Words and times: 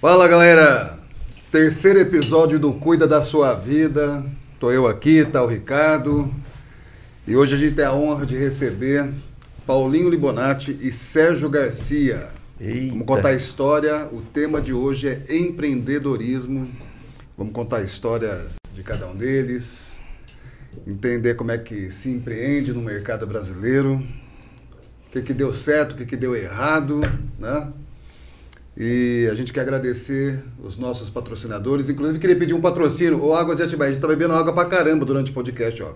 Fala 0.00 0.28
galera, 0.28 0.98
terceiro 1.50 1.98
episódio 1.98 2.58
do 2.58 2.74
Cuida 2.74 3.06
da 3.06 3.22
Sua 3.22 3.54
Vida. 3.54 4.24
Tô 4.60 4.70
eu 4.70 4.86
aqui, 4.86 5.24
tá 5.24 5.42
o 5.42 5.46
Ricardo. 5.46 6.30
E 7.26 7.34
hoje 7.34 7.54
a 7.54 7.58
gente 7.58 7.74
tem 7.74 7.84
a 7.84 7.92
honra 7.92 8.26
de 8.26 8.36
receber 8.36 9.12
Paulinho 9.66 10.10
Libonati 10.10 10.78
e 10.82 10.92
Sérgio 10.92 11.48
Garcia. 11.48 12.28
Eita. 12.60 12.90
Vamos 12.90 13.06
contar 13.06 13.28
a 13.30 13.34
história. 13.34 14.08
O 14.12 14.20
tema 14.20 14.60
de 14.60 14.74
hoje 14.74 15.08
é 15.08 15.36
empreendedorismo. 15.36 16.70
Vamos 17.36 17.52
contar 17.54 17.78
a 17.78 17.82
história 17.82 18.46
de 18.74 18.82
cada 18.82 19.06
um 19.06 19.16
deles, 19.16 19.93
entender 20.86 21.34
como 21.34 21.50
é 21.50 21.58
que 21.58 21.90
se 21.90 22.10
empreende 22.10 22.72
no 22.72 22.80
mercado 22.82 23.26
brasileiro, 23.26 23.94
o 23.94 25.10
que, 25.10 25.22
que 25.22 25.32
deu 25.32 25.52
certo, 25.52 25.92
o 25.92 25.96
que, 25.96 26.04
que 26.04 26.16
deu 26.16 26.34
errado, 26.34 27.00
né? 27.38 27.72
E 28.76 29.28
a 29.30 29.34
gente 29.34 29.52
quer 29.52 29.60
agradecer 29.60 30.42
os 30.62 30.76
nossos 30.76 31.08
patrocinadores. 31.08 31.88
Inclusive, 31.88 32.18
queria 32.18 32.34
pedir 32.36 32.54
um 32.54 32.60
patrocínio. 32.60 33.22
O 33.22 33.32
Águas 33.32 33.56
de 33.56 33.62
Atibaia. 33.62 33.90
A 33.90 33.92
gente 33.92 34.02
tá 34.02 34.08
bebendo 34.08 34.34
água 34.34 34.52
pra 34.52 34.64
caramba 34.64 35.04
durante 35.04 35.30
o 35.30 35.34
podcast, 35.34 35.80
ó. 35.80 35.92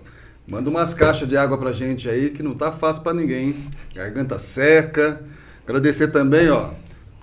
Manda 0.47 0.71
umas 0.71 0.95
caixas 0.95 1.29
de 1.29 1.37
água 1.37 1.59
pra 1.59 1.73
gente 1.73 2.09
aí, 2.09 2.31
que 2.31 2.43
não 2.43 2.55
tá 2.55 2.71
fácil 2.71 3.03
pra 3.03 3.13
ninguém. 3.13 3.49
hein? 3.49 3.57
Garganta 3.95 4.39
seca. 4.39 5.21
Agradecer 5.67 6.09
também, 6.09 6.49
ó. 6.51 6.71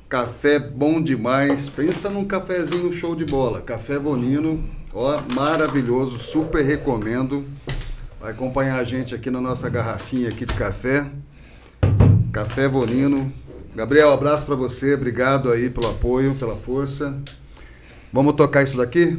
Café 0.09 0.59
bom 0.59 1.01
demais. 1.01 1.69
Pensa 1.69 2.09
num 2.09 2.25
cafezinho 2.25 2.91
show 2.91 3.15
de 3.15 3.23
bola. 3.23 3.61
Café 3.61 3.97
Vonino, 3.97 4.61
ó, 4.95 5.21
maravilhoso. 5.33 6.17
Super 6.17 6.63
recomendo. 6.63 7.45
Vai 8.19 8.31
acompanhar 8.31 8.79
a 8.79 8.83
gente 8.83 9.13
aqui 9.13 9.29
na 9.29 9.39
nossa 9.39 9.69
garrafinha 9.69 10.29
aqui 10.29 10.45
de 10.45 10.53
café. 10.53 11.05
Café 12.31 12.67
Vonino. 12.67 13.31
Gabriel, 13.75 14.11
abraço 14.11 14.45
pra 14.45 14.55
você. 14.55 14.93
Obrigado 14.93 15.51
aí 15.51 15.69
pelo 15.69 15.89
apoio, 15.89 16.33
pela 16.35 16.55
força. 16.55 17.15
Vamos 18.11 18.33
tocar 18.33 18.63
isso 18.63 18.77
daqui? 18.77 19.17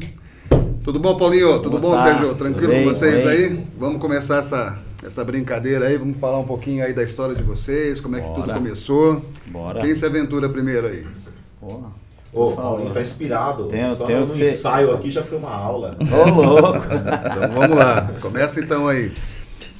Tudo 0.83 0.99
bom, 0.99 1.17
Paulinho? 1.17 1.61
Tudo 1.61 1.79
bom, 1.79 1.95
tá? 1.95 2.05
Sérgio? 2.05 2.35
Tranquilo 2.35 2.69
bem, 2.69 2.85
com 2.85 2.95
vocês 2.95 3.23
bem. 3.23 3.29
aí? 3.29 3.67
Vamos 3.79 4.01
começar 4.01 4.39
essa, 4.39 4.79
essa 5.05 5.25
brincadeira 5.25 5.87
aí. 5.87 5.99
Vamos 5.99 6.17
falar 6.17 6.39
um 6.39 6.47
pouquinho 6.47 6.85
aí 6.85 6.95
da 6.95 7.03
história 7.03 7.35
de 7.35 7.43
vocês, 7.43 8.01
como 8.01 8.17
é 8.17 8.21
que 8.21 8.29
tudo 8.29 8.47
Bora. 8.47 8.55
começou. 8.55 9.23
Bora. 9.49 9.81
Quem 9.81 9.95
se 9.95 10.07
aventura 10.07 10.49
primeiro 10.49 10.87
aí? 10.87 11.07
Porra. 11.61 12.06
Ô, 12.33 12.49
Por 12.51 12.57
Paulinho, 12.57 12.91
tá 12.93 13.01
inspirado. 13.01 13.67
Tenho- 13.67 13.97
Só 13.97 14.05
tenho 14.05 14.21
no 14.21 14.27
que 14.27 14.33
ser- 14.33 14.53
ensaio 14.53 14.93
aqui 14.95 15.11
já 15.11 15.23
foi 15.23 15.39
uma 15.39 15.51
aula. 15.55 15.97
Ô, 16.01 16.31
louco. 16.43 16.79
Então 16.87 17.53
vamos 17.53 17.77
lá. 17.77 18.13
Começa 18.21 18.61
então 18.61 18.87
aí. 18.89 19.13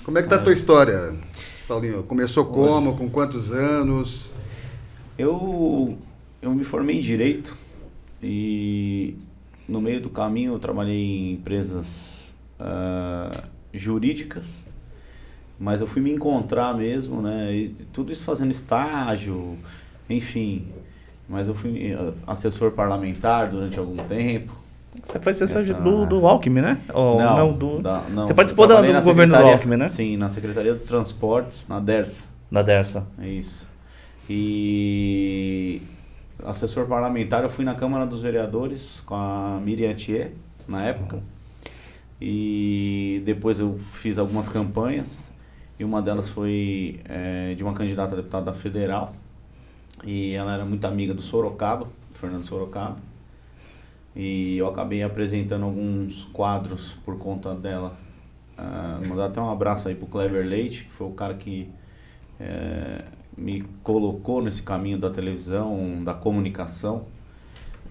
Como 0.05 0.17
é 0.19 0.23
que 0.23 0.29
tá 0.29 0.37
a 0.37 0.39
tua 0.39 0.53
história, 0.53 1.15
Paulinho? 1.69 2.03
Começou 2.05 2.45
como? 2.47 2.97
Com 2.97 3.11
quantos 3.11 3.51
anos? 3.53 4.31
Eu, 5.19 5.99
eu 6.41 6.55
me 6.55 6.63
formei 6.65 6.97
em 6.97 7.01
Direito 7.01 7.57
e 8.23 9.17
no 9.69 9.81
meio 9.81 10.01
do 10.01 10.09
caminho 10.09 10.53
eu 10.55 10.59
trabalhei 10.59 10.95
em 11.03 11.33
empresas 11.33 12.35
ah, 12.61 13.31
jurídicas, 13.75 14.67
mas 15.59 15.81
eu 15.81 15.87
fui 15.87 16.01
me 16.03 16.11
encontrar 16.11 16.75
mesmo, 16.77 17.21
né? 17.21 17.53
E 17.55 17.69
tudo 17.93 18.13
isso 18.13 18.25
fazendo 18.25 18.51
estágio, 18.51 19.59
enfim. 20.09 20.67
Mas 21.29 21.49
eu 21.49 21.55
fui 21.55 21.93
eh, 21.93 22.13
assessor 22.27 22.71
parlamentar 22.73 23.49
durante 23.51 23.79
algum 23.79 23.97
tempo. 24.05 24.53
Você 25.03 25.21
foi 25.21 25.33
assessor 25.33 25.61
Essa- 25.61 25.75
do, 25.75 26.07
do 26.07 26.27
Alckmin, 26.27 26.61
né? 26.63 26.79
Ou 26.95 27.19
não, 27.19 27.53
do, 27.53 27.81
da- 27.83 28.03
não, 28.11 28.27
Você 28.27 28.33
participou 28.35 28.67
da- 28.67 28.81
do 28.81 28.93
na 28.93 29.01
governo 29.01 29.37
do 29.37 29.43
Alckmin, 29.45 29.77
né? 29.77 29.89
Sim, 29.89 30.17
na 30.17 30.29
Secretaria 30.29 30.75
de 30.75 30.81
Transportes, 30.85 31.67
na 31.69 31.81
DERSA. 31.81 32.29
da 32.51 32.63
Dersa. 32.63 33.07
É 33.21 33.29
isso. 33.29 33.67
E 34.29 35.83
assessor 36.45 36.87
parlamentar, 36.87 37.43
eu 37.43 37.49
fui 37.49 37.65
na 37.65 37.75
Câmara 37.75 38.07
dos 38.07 38.23
Vereadores 38.23 39.03
com 39.05 39.15
a 39.15 39.61
Miriam 39.63 39.95
Thier, 39.95 40.33
na 40.69 40.83
época. 40.83 41.19
E 42.21 43.21
depois 43.25 43.61
eu 43.61 43.79
fiz 43.91 44.19
algumas 44.19 44.49
campanhas. 44.49 45.33
E 45.79 45.85
uma 45.85 46.01
delas 46.01 46.31
foi 46.31 47.01
eh, 47.07 47.55
de 47.55 47.63
uma 47.63 47.75
candidata 47.75 48.15
a 48.15 48.17
deputada 48.17 48.53
federal. 48.55 49.13
E 50.05 50.33
ela 50.35 50.55
era 50.55 50.65
muito 50.65 50.85
amiga 50.87 51.15
do 51.15 51.23
Sorocaba, 51.23 51.89
Fernando 52.13 52.45
Sorocaba. 52.45 52.97
E 54.15 54.57
eu 54.57 54.67
acabei 54.69 55.03
apresentando 55.03 55.65
alguns 55.65 56.25
quadros 56.33 56.95
por 57.05 57.19
conta 57.19 57.55
dela. 57.55 57.97
Ah, 58.57 59.01
mandar 59.07 59.27
até 59.27 59.41
um 59.41 59.51
abraço 59.51 59.89
aí 59.89 59.95
pro 59.95 60.07
Clever 60.07 60.47
Leite, 60.47 60.85
que 60.85 60.91
foi 60.93 61.07
o 61.07 61.11
cara 61.11 61.35
que 61.35 61.69
eh, 62.41 63.05
me 63.37 63.63
colocou 63.83 64.41
nesse 64.43 64.63
caminho 64.63 64.99
da 64.99 65.11
televisão, 65.11 66.03
da 66.03 66.15
comunicação, 66.15 67.05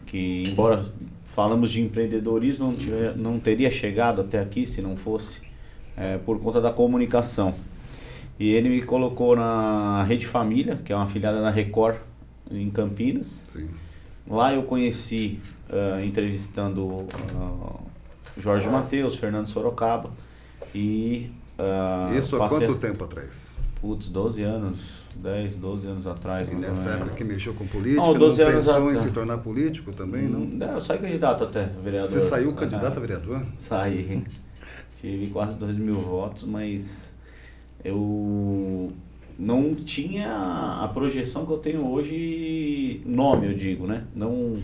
que 0.08 0.44
embora 0.48 0.84
falamos 1.24 1.70
de 1.72 1.82
empreendedorismo, 1.82 2.68
não, 2.68 2.76
tiver- 2.76 3.16
não 3.16 3.40
teria 3.40 3.70
chegado 3.70 4.22
até 4.22 4.40
aqui 4.40 4.66
se 4.66 4.82
não 4.82 4.96
fosse 4.96 5.42
eh, 5.98 6.18
por 6.26 6.40
conta 6.40 6.60
da 6.60 6.72
comunicação. 6.72 7.54
E 8.40 8.52
ele 8.52 8.70
me 8.70 8.82
colocou 8.82 9.36
na 9.36 10.04
Rede 10.04 10.28
Família, 10.28 10.76
que 10.84 10.92
é 10.92 10.96
uma 10.96 11.06
afiliada 11.06 11.42
da 11.42 11.50
Record 11.50 11.96
em 12.52 12.70
Campinas. 12.70 13.42
Sim. 13.46 13.70
Lá 14.28 14.54
eu 14.54 14.64
conheci, 14.64 15.40
ah, 15.70 16.04
entrevistando 16.04 17.06
ah, 17.36 17.80
Jorge 18.38 18.68
Matheus, 18.68 19.16
Fernando 19.16 19.48
Sorocaba 19.48 20.10
e... 20.74 21.32
ah, 21.58 22.12
Isso 22.18 22.42
há 22.42 22.50
quanto 22.50 22.76
tempo 22.76 23.04
atrás? 23.06 23.54
Putz, 23.80 24.08
12 24.10 24.42
anos, 24.42 25.04
10, 25.16 25.56
12 25.56 25.88
anos 25.88 26.08
atrás. 26.08 26.50
E 26.52 26.56
nessa 26.56 26.90
época 26.90 27.12
que 27.12 27.24
mexeu 27.24 27.54
com 27.54 27.68
política, 27.68 28.02
Não, 28.02 28.14
não, 28.14 28.20
12 28.20 28.42
anos 28.42 28.66
pensou 28.66 28.92
em 28.92 28.98
se 28.98 29.12
tornar 29.12 29.38
político 29.38 29.92
também, 29.94 30.24
não? 30.28 30.40
Hum, 30.40 30.60
Eu 30.60 30.82
saí 30.82 30.98
candidato 30.98 31.44
até, 31.44 31.66
vereador. 31.84 32.10
Você 32.10 32.22
saiu 32.22 32.52
candidato 32.54 32.96
a 32.96 32.98
Ah, 32.98 33.00
vereador? 33.00 33.44
Saí. 33.58 34.24
Tive 35.00 35.28
quase 35.28 35.56
2 35.58 35.76
mil 35.76 35.96
votos, 35.96 36.46
mas 36.46 37.12
eu 37.86 38.92
não 39.38 39.76
tinha 39.76 40.28
a 40.84 40.88
projeção 40.94 41.46
que 41.46 41.52
eu 41.52 41.58
tenho 41.60 41.86
hoje, 41.88 43.02
nome 43.06 43.48
eu 43.48 43.54
digo, 43.54 43.86
né? 43.86 44.04
Não. 44.16 44.58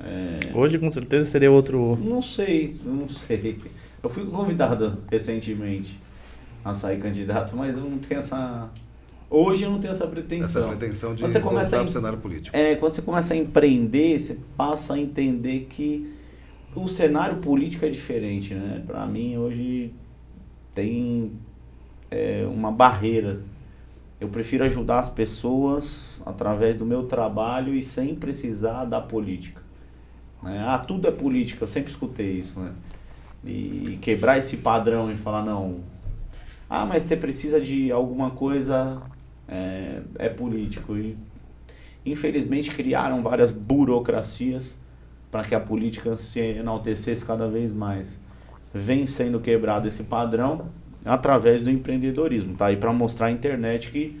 é, 0.00 0.52
Hoje, 0.54 0.78
com 0.78 0.90
certeza, 0.90 1.30
seria 1.30 1.50
outro. 1.50 1.96
não 2.02 2.20
sei, 2.20 2.72
não 2.84 3.08
sei. 3.08 3.58
Eu 4.02 4.10
fui 4.10 4.24
convidado 4.26 4.98
recentemente 5.10 5.98
a 6.64 6.74
sair 6.74 6.98
candidato, 7.00 7.56
mas 7.56 7.74
eu 7.76 7.82
não 7.82 7.98
tenho 7.98 8.18
essa. 8.18 8.70
Hoje 9.30 9.64
eu 9.64 9.70
não 9.70 9.78
tenho 9.80 9.92
essa 9.92 10.06
pretensão. 10.06 10.62
Essa 10.68 10.76
pretensão 10.76 11.14
de 11.14 11.22
Quando 11.22 11.32
você 11.32 11.38
voltar 11.38 11.54
começa 11.54 11.76
a 11.76 11.78
para 11.80 11.86
o 11.86 11.88
em- 11.88 11.92
cenário 11.92 12.18
político. 12.18 12.56
É, 12.56 12.74
quando 12.76 12.92
você 12.92 13.02
começa 13.02 13.32
a 13.34 13.36
empreender, 13.36 14.18
você 14.20 14.38
passa 14.56 14.94
a 14.94 14.98
entender 14.98 15.66
que 15.70 16.12
o 16.76 16.86
cenário 16.86 17.36
político 17.38 17.84
é 17.84 17.88
diferente, 17.88 18.52
né? 18.54 18.82
Para 18.86 19.06
mim 19.06 19.36
hoje 19.38 19.92
tem 20.74 21.32
é, 22.14 22.46
uma 22.46 22.70
barreira. 22.70 23.40
Eu 24.20 24.28
prefiro 24.28 24.64
ajudar 24.64 25.00
as 25.00 25.08
pessoas 25.08 26.22
através 26.24 26.76
do 26.76 26.86
meu 26.86 27.04
trabalho 27.04 27.74
e 27.74 27.82
sem 27.82 28.14
precisar 28.14 28.84
da 28.84 29.00
política. 29.00 29.60
né? 30.40 30.62
Ah, 30.64 30.78
tudo 30.78 31.08
é 31.08 31.10
política, 31.10 31.64
eu 31.64 31.68
sempre 31.68 31.90
escutei 31.90 32.38
isso, 32.38 32.60
né? 32.60 32.72
E 33.44 33.98
quebrar 34.00 34.38
esse 34.38 34.58
padrão 34.58 35.12
e 35.12 35.16
falar, 35.16 35.44
não, 35.44 35.80
ah, 36.70 36.86
mas 36.86 37.02
você 37.02 37.16
precisa 37.16 37.60
de 37.60 37.90
alguma 37.92 38.30
coisa, 38.30 39.02
é, 39.46 40.00
é 40.18 40.28
político. 40.28 40.96
E 40.96 41.18
infelizmente 42.06 42.70
criaram 42.70 43.22
várias 43.22 43.52
burocracias 43.52 44.78
para 45.30 45.42
que 45.42 45.54
a 45.54 45.60
política 45.60 46.16
se 46.16 46.38
enaltecesse 46.38 47.24
cada 47.24 47.48
vez 47.48 47.72
mais. 47.72 48.18
Vem 48.72 49.06
sendo 49.06 49.40
quebrado 49.40 49.86
esse 49.86 50.04
padrão 50.04 50.70
através 51.04 51.62
do 51.62 51.70
empreendedorismo, 51.70 52.54
tá? 52.54 52.72
E 52.72 52.76
para 52.76 52.92
mostrar 52.92 53.26
à 53.26 53.30
internet 53.30 53.90
que 53.90 54.18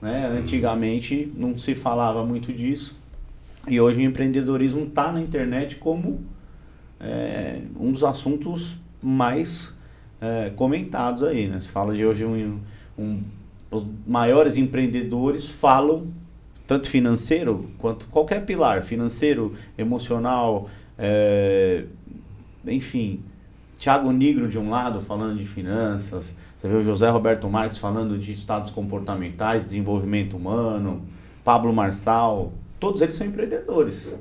né, 0.00 0.26
antigamente 0.26 1.32
não 1.36 1.56
se 1.56 1.74
falava 1.74 2.24
muito 2.24 2.52
disso 2.52 3.00
e 3.68 3.80
hoje 3.80 4.00
o 4.00 4.02
empreendedorismo 4.02 4.84
está 4.84 5.12
na 5.12 5.20
internet 5.20 5.76
como 5.76 6.20
é, 7.00 7.60
um 7.78 7.92
dos 7.92 8.02
assuntos 8.04 8.76
mais 9.02 9.74
é, 10.20 10.50
comentados 10.50 11.22
aí, 11.22 11.48
né? 11.48 11.58
Se 11.60 11.68
fala 11.68 11.94
de 11.94 12.04
hoje 12.04 12.24
um, 12.24 12.58
um- 12.98 13.20
os 13.70 13.84
maiores 14.06 14.56
empreendedores 14.56 15.48
falam 15.48 16.08
tanto 16.66 16.88
financeiro 16.88 17.70
quanto 17.78 18.06
qualquer 18.08 18.44
pilar, 18.44 18.82
financeiro, 18.82 19.54
emocional, 19.78 20.68
é, 20.98 21.84
enfim, 22.66 23.20
Tiago 23.82 24.12
Nigro 24.12 24.46
de 24.48 24.60
um 24.60 24.70
lado 24.70 25.00
falando 25.00 25.36
de 25.36 25.44
finanças, 25.44 26.32
você 26.56 26.68
vê 26.68 26.76
o 26.76 26.84
José 26.84 27.08
Roberto 27.08 27.50
Marques 27.50 27.78
falando 27.78 28.16
de 28.16 28.30
estados 28.30 28.70
comportamentais, 28.70 29.64
desenvolvimento 29.64 30.36
humano, 30.36 31.02
Pablo 31.42 31.72
Marçal, 31.72 32.52
todos 32.78 33.00
eles 33.02 33.16
são 33.16 33.26
empreendedores. 33.26 34.14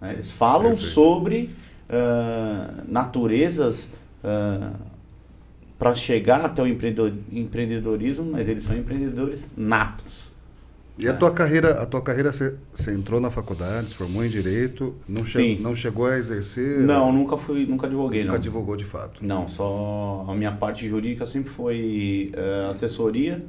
né? 0.00 0.14
Eles 0.14 0.32
falam 0.32 0.70
Perfeito. 0.70 0.90
sobre 0.92 1.50
ah, 1.88 2.82
naturezas 2.88 3.88
ah, 4.24 4.72
para 5.78 5.94
chegar 5.94 6.44
até 6.44 6.60
o 6.60 6.66
empreendedor, 6.66 7.12
empreendedorismo, 7.30 8.28
mas 8.32 8.48
eles 8.48 8.64
são 8.64 8.76
empreendedores 8.76 9.52
natos. 9.56 10.29
E 11.00 11.08
a 11.08 11.14
tua 11.14 11.30
carreira, 11.30 11.80
a 11.82 11.86
tua 11.86 12.02
carreira 12.02 12.30
você, 12.30 12.54
você 12.70 12.92
entrou 12.92 13.20
na 13.20 13.30
faculdade, 13.30 13.88
se 13.88 13.94
formou 13.94 14.22
em 14.24 14.28
direito, 14.28 14.94
não, 15.08 15.24
che 15.24 15.56
não 15.60 15.74
chegou 15.74 16.06
a 16.06 16.18
exercer? 16.18 16.80
Não, 16.80 17.10
nunca 17.12 17.36
fui, 17.36 17.64
nunca 17.66 17.86
advoguei, 17.86 18.20
nunca 18.20 18.32
não. 18.32 18.38
advogou 18.38 18.76
de 18.76 18.84
fato. 18.84 19.24
Não, 19.24 19.48
só 19.48 20.26
a 20.28 20.34
minha 20.34 20.52
parte 20.52 20.86
jurídica 20.88 21.24
sempre 21.24 21.50
foi 21.50 22.30
eh, 22.34 22.66
assessoria, 22.68 23.42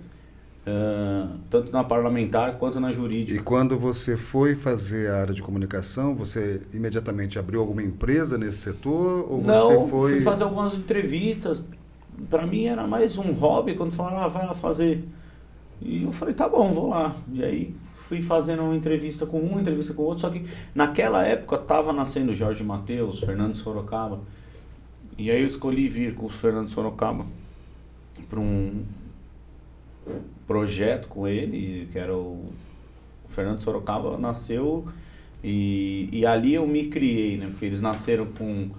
eh, 0.65 1.27
tanto 1.49 1.71
na 1.71 1.83
parlamentar 1.83 2.57
quanto 2.57 2.79
na 2.79 2.89
E 2.91 2.93
jurídica. 2.93 3.43
quando 3.43 3.77
você 3.77 4.15
foi 4.15 4.55
fazer 4.55 5.09
a 5.09 5.17
área 5.21 5.33
de 5.33 5.41
comunicação, 5.41 6.15
você 6.15 6.61
imediatamente 6.73 7.37
abriu 7.37 7.59
alguma 7.59 7.83
empresa 7.83 8.37
nesse 8.37 8.59
setor 8.59 9.25
ou 9.29 9.41
Não, 9.41 9.69
você 9.81 9.89
foi 9.89 10.11
fui 10.13 10.21
fazer 10.21 10.43
algumas 10.43 10.73
entrevistas. 10.73 11.63
Para 12.29 12.45
mim 12.45 12.65
era 12.65 12.87
mais 12.87 13.17
um 13.17 13.31
hobby 13.33 13.73
quando 13.75 13.93
falaram, 13.93 14.19
ah, 14.19 14.27
vai 14.27 14.45
lá 14.45 14.53
fazer. 14.53 15.03
E 15.81 16.03
eu 16.03 16.11
falei, 16.11 16.33
tá 16.33 16.47
bom, 16.47 16.71
vou 16.71 16.89
lá. 16.89 17.15
E 17.33 17.43
aí 17.43 17.75
fui 18.07 18.21
fazendo 18.21 18.63
uma 18.63 18.75
entrevista 18.75 19.25
com 19.25 19.39
um, 19.39 19.59
entrevista 19.59 19.93
com 19.93 20.03
outro, 20.03 20.21
só 20.21 20.29
que 20.29 20.45
naquela 20.75 21.25
época 21.25 21.57
tava 21.57 21.93
nascendo 21.93 22.33
Jorge 22.35 22.63
Matheus, 22.63 23.19
Fernando 23.21 23.55
Sorocaba. 23.55 24.19
E 25.17 25.31
aí 25.31 25.39
eu 25.39 25.45
escolhi 25.45 25.87
vir 25.87 26.13
com 26.15 26.25
o 26.25 26.29
Fernando 26.29 26.67
Sorocaba 26.67 27.25
para 28.29 28.39
um 28.39 28.83
projeto 30.47 31.07
com 31.07 31.27
ele, 31.27 31.87
que 31.91 31.97
era 31.97 32.15
o, 32.15 32.51
o 33.25 33.29
Fernando 33.29 33.61
Sorocaba 33.61 34.17
nasceu 34.17 34.85
e, 35.43 36.09
e 36.11 36.25
ali 36.25 36.53
eu 36.53 36.67
me 36.67 36.87
criei, 36.87 37.37
né? 37.37 37.47
Porque 37.47 37.65
eles 37.65 37.81
nasceram 37.81 38.27
com 38.27 38.69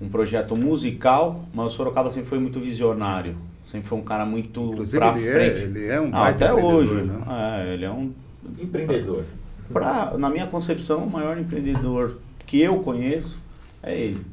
um 0.00 0.08
projeto 0.08 0.56
musical, 0.56 1.44
mas 1.52 1.72
o 1.72 1.76
Sorocaba 1.76 2.10
sempre 2.10 2.28
foi 2.28 2.38
muito 2.38 2.60
visionário. 2.60 3.36
Sempre 3.68 3.86
foi 3.86 3.98
um 3.98 4.02
cara 4.02 4.24
muito 4.24 4.58
Inclusive 4.72 4.98
pra 4.98 5.18
ele 5.18 5.30
frente. 5.30 5.56
é, 5.56 5.62
ele 5.64 5.86
é 5.88 6.00
um 6.00 6.06
Ah, 6.08 6.20
baita 6.22 6.52
até 6.52 6.54
hoje. 6.64 6.94
né? 7.02 7.22
É, 7.66 7.74
ele 7.74 7.84
é 7.84 7.90
um 7.90 8.10
Empreendedor. 8.58 9.24
Pra, 9.70 10.16
na 10.16 10.30
minha 10.30 10.46
concepção, 10.46 11.04
o 11.04 11.10
maior 11.10 11.36
empreendedor 11.38 12.16
que 12.46 12.58
eu 12.62 12.78
conheço 12.80 13.36
é 13.82 13.94
ele. 13.94 14.24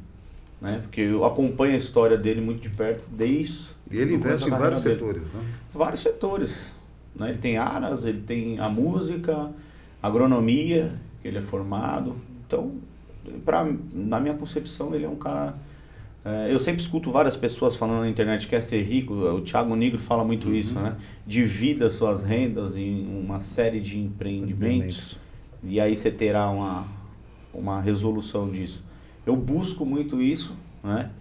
Né? 0.62 0.80
Porque 0.84 1.02
eu 1.02 1.26
acompanho 1.26 1.74
a 1.74 1.78
história 1.78 2.18
dele 2.18 2.40
muito 2.40 2.62
de 2.62 2.70
perto 2.70 3.10
desde. 3.12 3.72
E 3.92 3.98
ele 3.98 4.14
investe 4.16 4.48
em 4.48 4.52
vários 4.52 4.82
dele. 4.82 4.96
setores, 4.96 5.22
né? 5.34 5.42
Vários 5.74 6.00
setores. 6.00 6.72
Né? 7.14 7.30
Ele 7.32 7.38
tem 7.40 7.58
aras, 7.58 8.06
ele 8.06 8.22
tem 8.22 8.58
a 8.58 8.70
música, 8.70 9.50
agronomia, 10.02 10.94
que 11.22 11.28
ele 11.28 11.40
é 11.40 11.42
formado. 11.42 12.16
Então, 12.48 12.76
pra, 13.44 13.68
na 13.94 14.18
minha 14.22 14.36
concepção, 14.36 14.96
ele 14.96 15.04
é 15.04 15.10
um 15.10 15.18
cara. 15.18 15.56
É, 16.26 16.52
eu 16.52 16.58
sempre 16.58 16.82
escuto 16.82 17.12
várias 17.12 17.38
pessoas 17.38 17.76
falando 17.78 18.02
na 18.02 18.10
internet 18.10 18.42
que 18.42 18.50
quer 18.50 18.62
ser 18.62 18.82
rico. 18.82 19.14
O 19.14 19.42
Thiago 19.42 19.76
Negro 19.76 20.00
fala 20.00 20.24
muito 20.24 20.48
Uhum. 20.48 20.56
isso, 20.56 20.74
né? 20.80 20.96
Divida 21.26 21.90
suas 21.90 22.24
rendas 22.24 22.78
em 22.78 23.06
uma 23.24 23.40
série 23.40 23.80
de 23.80 24.00
empreendimentos 24.00 25.20
e 25.64 25.80
aí 25.80 25.96
você 25.96 26.10
terá 26.12 26.50
uma, 26.50 26.88
uma 27.54 27.80
resolução 27.80 28.50
disso. 28.50 28.84
Eu 29.26 29.36
busco 29.36 29.86
muito 29.86 30.22
isso, 30.22 30.56
né? 30.84 31.12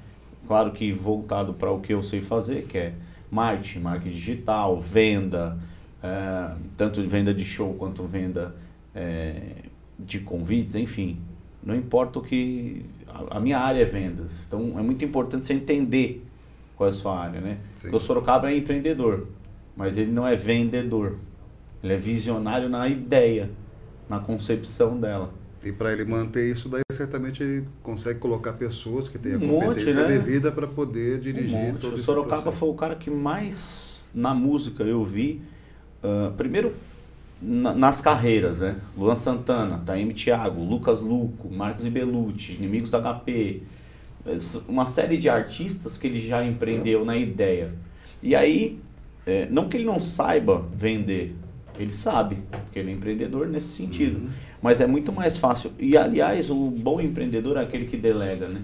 Claro 0.47 0.73
que 0.73 0.93
voltado 0.93 1.55
para 1.55 1.71
o 1.71 1.81
que 1.81 1.93
eu 1.95 2.03
sei 2.03 2.21
fazer, 2.21 2.65
que 2.67 2.77
é 2.77 2.95
marketing, 3.31 3.81
marketing 3.81 4.15
digital, 4.15 4.79
venda, 4.79 5.59
eh, 6.03 6.51
tanto 6.77 7.03
venda 7.03 7.33
de 7.33 7.45
show 7.47 7.73
quanto 7.75 8.03
venda 8.05 8.55
eh, 8.95 9.41
de 9.99 10.21
convites, 10.21 10.75
enfim. 10.75 11.19
Não 11.63 11.75
importa 11.75 12.19
o 12.19 12.23
que. 12.23 12.85
A, 13.31 13.41
minha 13.41 13.59
área 13.59 13.81
é 13.81 13.85
vendas. 13.85 14.43
Então 14.47 14.79
é 14.79 14.83
muito 14.83 15.05
importante 15.05 15.47
você 15.47 15.55
entender 15.55 16.25
qual 16.77 16.89
é 16.89 16.91
a 16.91 16.93
sua 16.95 17.19
área, 17.19 17.41
né? 17.41 17.59
Sim. 17.77 17.83
Porque 17.83 17.97
o 17.97 18.01
Sorocaba 18.01 18.51
é 18.51 18.57
empreendedor, 18.57 19.29
mas 19.77 19.97
ele 19.97 20.11
não 20.11 20.27
é 20.27 20.35
vendedor. 20.37 21.17
Ele 21.83 21.93
é 21.93 21.97
visionário 21.97 22.69
na 22.69 22.89
ideia, 22.89 23.51
na 24.09 24.19
concepção 24.19 24.99
dela. 24.99 25.33
E 25.65 25.73
para 25.73 25.93
ele 25.93 26.05
manter 26.05 26.51
isso 26.51 26.69
daí, 26.69 26.83
certamente 26.93 27.43
ele 27.43 27.65
consegue 27.83 28.19
colocar 28.19 28.53
pessoas 28.55 29.09
que 29.09 29.19
tenham 29.19 29.41
a 29.41 29.45
Um 29.45 29.47
monte, 29.47 29.65
competência 29.67 30.03
né? 30.03 30.09
devida 30.09 30.53
para 30.53 30.67
poder 30.67 31.21
dirigir 31.21 31.55
Um 31.57 31.73
monte. 31.73 31.81
todo 31.81 31.95
O 31.95 31.99
Sorocaba 31.99 32.53
foi 32.53 32.69
o 32.69 32.75
cara 32.75 32.95
que 32.95 33.11
mais 33.11 34.11
na 34.15 34.35
música 34.35 34.83
eu 34.85 35.03
vi. 35.05 35.41
ah, 36.03 36.33
primeiro 36.37 36.75
na- 37.47 37.75
nas 37.75 38.01
carreiras, 38.01 38.61
né? 38.61 38.77
Luan 38.97 39.15
Santana, 39.15 39.83
Taime 39.85 40.15
Thiago, 40.15 40.63
Lucas 40.63 41.01
Luco, 41.01 41.49
Marcos 41.51 41.85
Ibelucci, 41.85 42.55
Inimigos 42.55 42.91
da 42.91 42.99
HP. 43.01 43.63
Uma 44.67 44.87
série 44.87 45.19
de 45.19 45.29
artistas 45.29 45.99
que 45.99 46.07
ele 46.07 46.19
já 46.21 46.45
empreendeu 46.45 47.05
na 47.05 47.17
ideia. 47.17 47.73
E 48.23 48.35
aí, 48.35 48.79
é, 49.27 49.47
não 49.51 49.69
que 49.69 49.77
ele 49.77 49.85
não 49.85 50.01
saiba 50.01 50.67
vender, 50.75 51.35
ele 51.79 51.93
sabe, 51.93 52.39
porque 52.51 52.79
ele 52.79 52.91
é 52.91 52.95
empreendedor 52.95 53.47
nesse 53.49 53.69
sentido. 53.69 54.21
Uhum. 54.21 54.29
Mas 54.63 54.81
é 54.81 54.87
muito 54.87 55.13
mais 55.13 55.37
fácil. 55.37 55.73
E 55.79 55.95
aliás, 55.97 56.49
o 56.49 56.71
bom 56.71 57.01
empreendedor 57.01 57.59
é 57.59 57.61
aquele 57.63 57.85
que 57.87 57.99
delega, 57.99 58.49
né? 58.49 58.63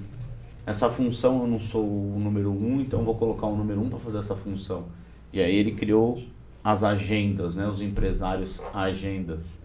Essa 0.64 0.88
função 0.88 1.42
eu 1.42 1.46
não 1.46 1.58
sou 1.58 1.84
o 1.84 2.18
número 2.18 2.50
um, 2.50 2.80
então 2.80 3.00
vou 3.00 3.14
colocar 3.16 3.46
o 3.46 3.56
número 3.56 3.80
um 3.82 3.88
para 3.90 3.98
fazer 3.98 4.18
essa 4.18 4.34
função. 4.34 4.84
E 5.32 5.40
aí 5.40 5.54
ele 5.54 5.72
criou 5.72 6.22
as 6.62 6.82
agendas, 6.84 7.54
né? 7.56 7.66
Os 7.66 7.80
empresários 7.82 8.60
agendas, 8.74 9.58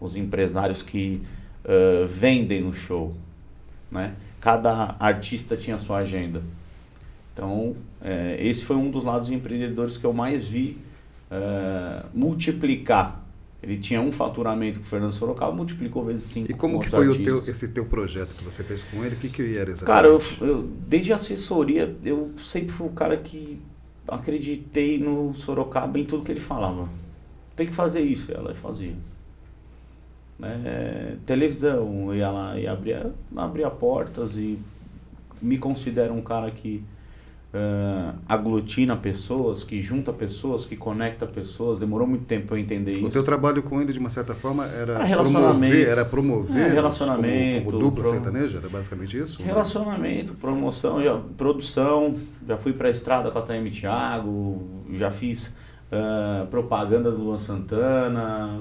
os 0.00 0.16
empresários 0.16 0.82
que 0.82 1.22
ãh, 1.64 2.06
vendem 2.06 2.66
o 2.66 2.72
show, 2.72 3.14
né? 3.90 4.14
Cada 4.40 4.96
artista 4.98 5.56
tinha 5.56 5.78
sua 5.78 5.98
agenda. 5.98 6.42
Então 7.32 7.74
eh, 8.02 8.36
esse 8.40 8.64
foi 8.64 8.76
um 8.76 8.90
dos 8.90 9.04
lados 9.04 9.30
empreendedores 9.30 9.96
que 9.96 10.04
eu 10.04 10.12
mais 10.12 10.46
vi 10.48 10.78
eh, 11.30 12.04
multiplicar. 12.12 13.20
Ele 13.62 13.78
tinha 13.78 14.00
um 14.00 14.10
faturamento 14.10 14.80
com 14.80 14.84
o 14.84 14.88
Fernando 14.88 15.12
Sorocaba, 15.12 15.52
multiplicou 15.52 16.04
vezes 16.04 16.24
cinco. 16.24 16.50
E 16.50 16.54
como 16.54 16.74
com 16.78 16.80
que 16.80 16.90
foi 16.90 17.08
o 17.08 17.24
teu, 17.24 17.44
esse 17.46 17.68
teu 17.68 17.86
projeto 17.86 18.34
que 18.34 18.42
você 18.44 18.64
fez 18.64 18.82
com 18.82 19.04
ele? 19.04 19.14
O 19.14 19.18
que, 19.18 19.28
que 19.28 19.56
era 19.56 19.70
exatamente? 19.70 19.84
Cara, 19.86 20.08
eu, 20.08 20.20
eu- 20.46 20.62
desde 20.88 21.12
a 21.12 21.14
assessoria, 21.16 21.96
eu 22.04 22.32
sempre 22.42 22.72
fui 22.72 22.88
o 22.88 22.90
cara 22.90 23.16
que 23.16 23.60
acreditei 24.06 24.98
no 24.98 25.34
Sorocaba 25.34 25.98
em 25.98 26.04
tudo 26.04 26.24
que 26.24 26.32
ele 26.32 26.40
falava. 26.40 26.88
Tem 27.54 27.66
que 27.66 27.74
fazer 27.74 28.00
isso, 28.00 28.32
ela 28.32 28.54
fazia. 28.54 28.94
É, 30.42 31.16
televisão, 31.24 32.12
ia 32.14 32.30
lá 32.30 32.58
e 32.58 32.66
abria, 32.66 33.12
abria 33.36 33.70
portas 33.70 34.36
e 34.36 34.58
me 35.40 35.56
considero 35.56 36.14
um 36.14 36.22
cara 36.22 36.50
que 36.50 36.82
é, 37.54 38.12
aglutina 38.26 38.96
pessoas, 38.96 39.62
que 39.62 39.82
junta 39.82 40.10
pessoas, 40.12 40.64
que 40.64 40.74
conecta 40.76 41.26
pessoas. 41.26 41.76
Demorou 41.78 42.06
muito 42.06 42.24
tempo 42.24 42.46
para 42.46 42.56
eu 42.56 42.60
entender 42.62 42.92
O 42.96 43.00
isso. 43.02 43.10
teu 43.10 43.22
trabalho 43.24 43.62
com 43.62 43.80
ele, 43.80 43.92
de 43.92 43.98
uma 43.98 44.08
certa 44.08 44.34
forma, 44.34 44.64
era 44.66 45.02
relacionamento. 45.04 45.60
promover, 45.60 45.88
era 45.88 46.04
promover 46.04 46.62
É, 46.66 46.68
relacionamento, 46.72 47.64
como, 47.66 47.70
como 47.78 47.84
dupla 47.90 48.02
pro- 48.04 48.12
sertaneja? 48.12 48.58
Era 48.58 48.68
basicamente 48.68 49.18
isso? 49.18 49.42
Relacionamento, 49.42 50.32
promoção, 50.34 51.02
já, 51.02 51.20
produção, 51.36 52.16
já 52.48 52.56
fui 52.56 52.72
pra 52.72 52.88
estrada 52.88 53.30
com 53.30 53.38
a 53.38 53.42
Taime 53.42 53.70
Thiago, 53.70 54.62
já 54.92 55.10
fiz 55.10 55.54
ah, 55.90 56.46
propaganda 56.50 57.10
do 57.10 57.18
Luan 57.22 57.38
Santana. 57.38 58.60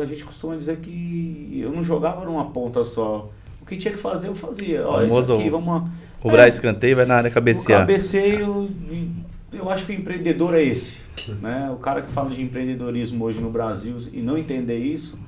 A 0.00 0.04
gente 0.04 0.24
costuma 0.24 0.56
dizer 0.56 0.76
que 0.78 1.60
eu 1.62 1.70
não 1.72 1.82
jogava 1.82 2.24
numa 2.24 2.46
ponta 2.50 2.84
só. 2.84 3.30
O 3.62 3.64
que 3.64 3.76
tinha 3.76 3.92
que 3.94 3.98
fazer, 4.00 4.28
eu 4.28 4.34
fazia. 4.34 4.86
Ó, 4.86 5.00
isso 5.02 5.10
Famoso 5.14 5.34
aqui, 5.34 5.48
vamos. 5.48 5.88
Cobrar 6.20 6.46
É. 6.46 6.48
escanteio 6.48 6.96
vai 6.96 7.06
na 7.06 7.16
área 7.16 7.30
O 7.30 7.32
cabecear. 7.32 7.80
cabeceio, 7.80 8.68
e 8.90 9.08
eu 9.52 9.68
acho 9.70 9.86
que 9.86 9.92
o 9.92 9.94
empreendedor 9.94 10.54
é 10.54 10.62
esse. 10.62 10.98
Né? 11.40 11.70
O 11.72 11.76
cara 11.76 12.02
que 12.02 12.10
fala 12.10 12.30
de 12.30 12.42
empreendedorismo 12.42 13.24
hoje 13.24 13.40
no 13.40 13.50
Brasil 13.50 13.96
e 14.12 14.20
não 14.20 14.36
entender 14.38 14.78
isso, 14.78 15.18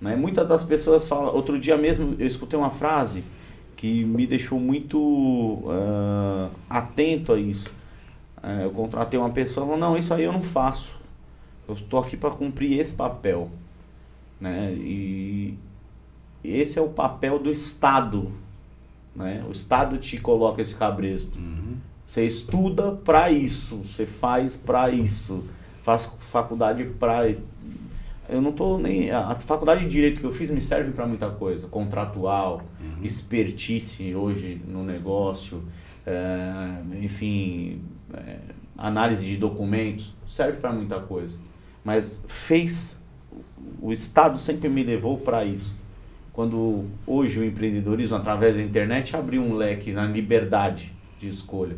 né? 0.00 0.14
muitas 0.16 0.46
das 0.48 0.64
pessoas 0.64 1.06
falam. 1.06 1.34
Outro 1.34 1.58
dia 1.58 1.76
mesmo 1.76 2.14
eu 2.18 2.26
escutei 2.26 2.58
uma 2.58 2.70
frase 2.70 3.22
que 3.76 4.04
me 4.04 4.26
deixou 4.26 4.58
muito 4.58 5.62
ah, 5.68 6.48
atento 6.68 7.32
a 7.32 7.38
isso. 7.38 7.72
Eh, 8.42 8.64
eu 8.64 8.70
contratei 8.70 9.18
uma 9.18 9.30
pessoa 9.30 9.64
e 9.64 9.66
falou, 9.68 9.80
não, 9.80 9.96
isso 9.96 10.12
aí 10.12 10.24
eu 10.24 10.32
não 10.32 10.42
faço. 10.42 10.92
Eu 11.68 11.74
estou 11.74 12.00
aqui 12.00 12.16
para 12.16 12.30
cumprir 12.30 12.78
esse 12.80 12.92
papel. 12.92 13.50
Né? 14.40 14.72
E 14.74 15.54
esse 16.42 16.78
é 16.78 16.82
o 16.82 16.88
papel 16.88 17.38
do 17.38 17.50
Estado. 17.50 18.32
Né? 19.18 19.44
O 19.46 19.50
Estado 19.50 19.98
te 19.98 20.16
coloca 20.18 20.62
esse 20.62 20.74
cabresto. 20.74 21.38
Uhum. 21.38 21.76
Você 22.06 22.24
estuda 22.24 22.92
para 22.92 23.30
isso, 23.30 23.78
você 23.78 24.06
faz 24.06 24.56
para 24.56 24.90
isso, 24.90 25.44
faz 25.82 26.06
faculdade 26.18 26.84
para. 26.84 27.28
Eu 28.28 28.40
não 28.40 28.52
tô 28.52 28.78
nem. 28.78 29.10
A 29.10 29.34
faculdade 29.34 29.82
de 29.82 29.88
direito 29.88 30.20
que 30.20 30.24
eu 30.24 30.32
fiz 30.32 30.48
me 30.50 30.60
serve 30.60 30.92
para 30.92 31.06
muita 31.06 31.28
coisa, 31.28 31.66
contratual, 31.66 32.62
expertise 33.02 34.14
hoje 34.14 34.62
no 34.66 34.84
negócio, 34.84 35.62
eh, 36.06 36.82
enfim, 37.02 37.82
eh, 38.14 38.38
análise 38.76 39.26
de 39.26 39.36
documentos, 39.36 40.14
serve 40.26 40.58
para 40.58 40.72
muita 40.72 41.00
coisa. 41.00 41.36
Mas 41.84 42.24
fez. 42.26 42.98
O 43.80 43.92
Estado 43.92 44.38
sempre 44.38 44.68
me 44.68 44.82
levou 44.82 45.18
para 45.18 45.44
isso. 45.44 45.76
Quando 46.38 46.84
hoje 47.04 47.40
o 47.40 47.44
empreendedorismo, 47.44 48.16
através 48.16 48.54
da 48.54 48.62
internet, 48.62 49.16
abriu 49.16 49.42
um 49.42 49.54
leque 49.54 49.90
na 49.90 50.06
liberdade 50.06 50.92
de 51.18 51.26
escolha. 51.26 51.76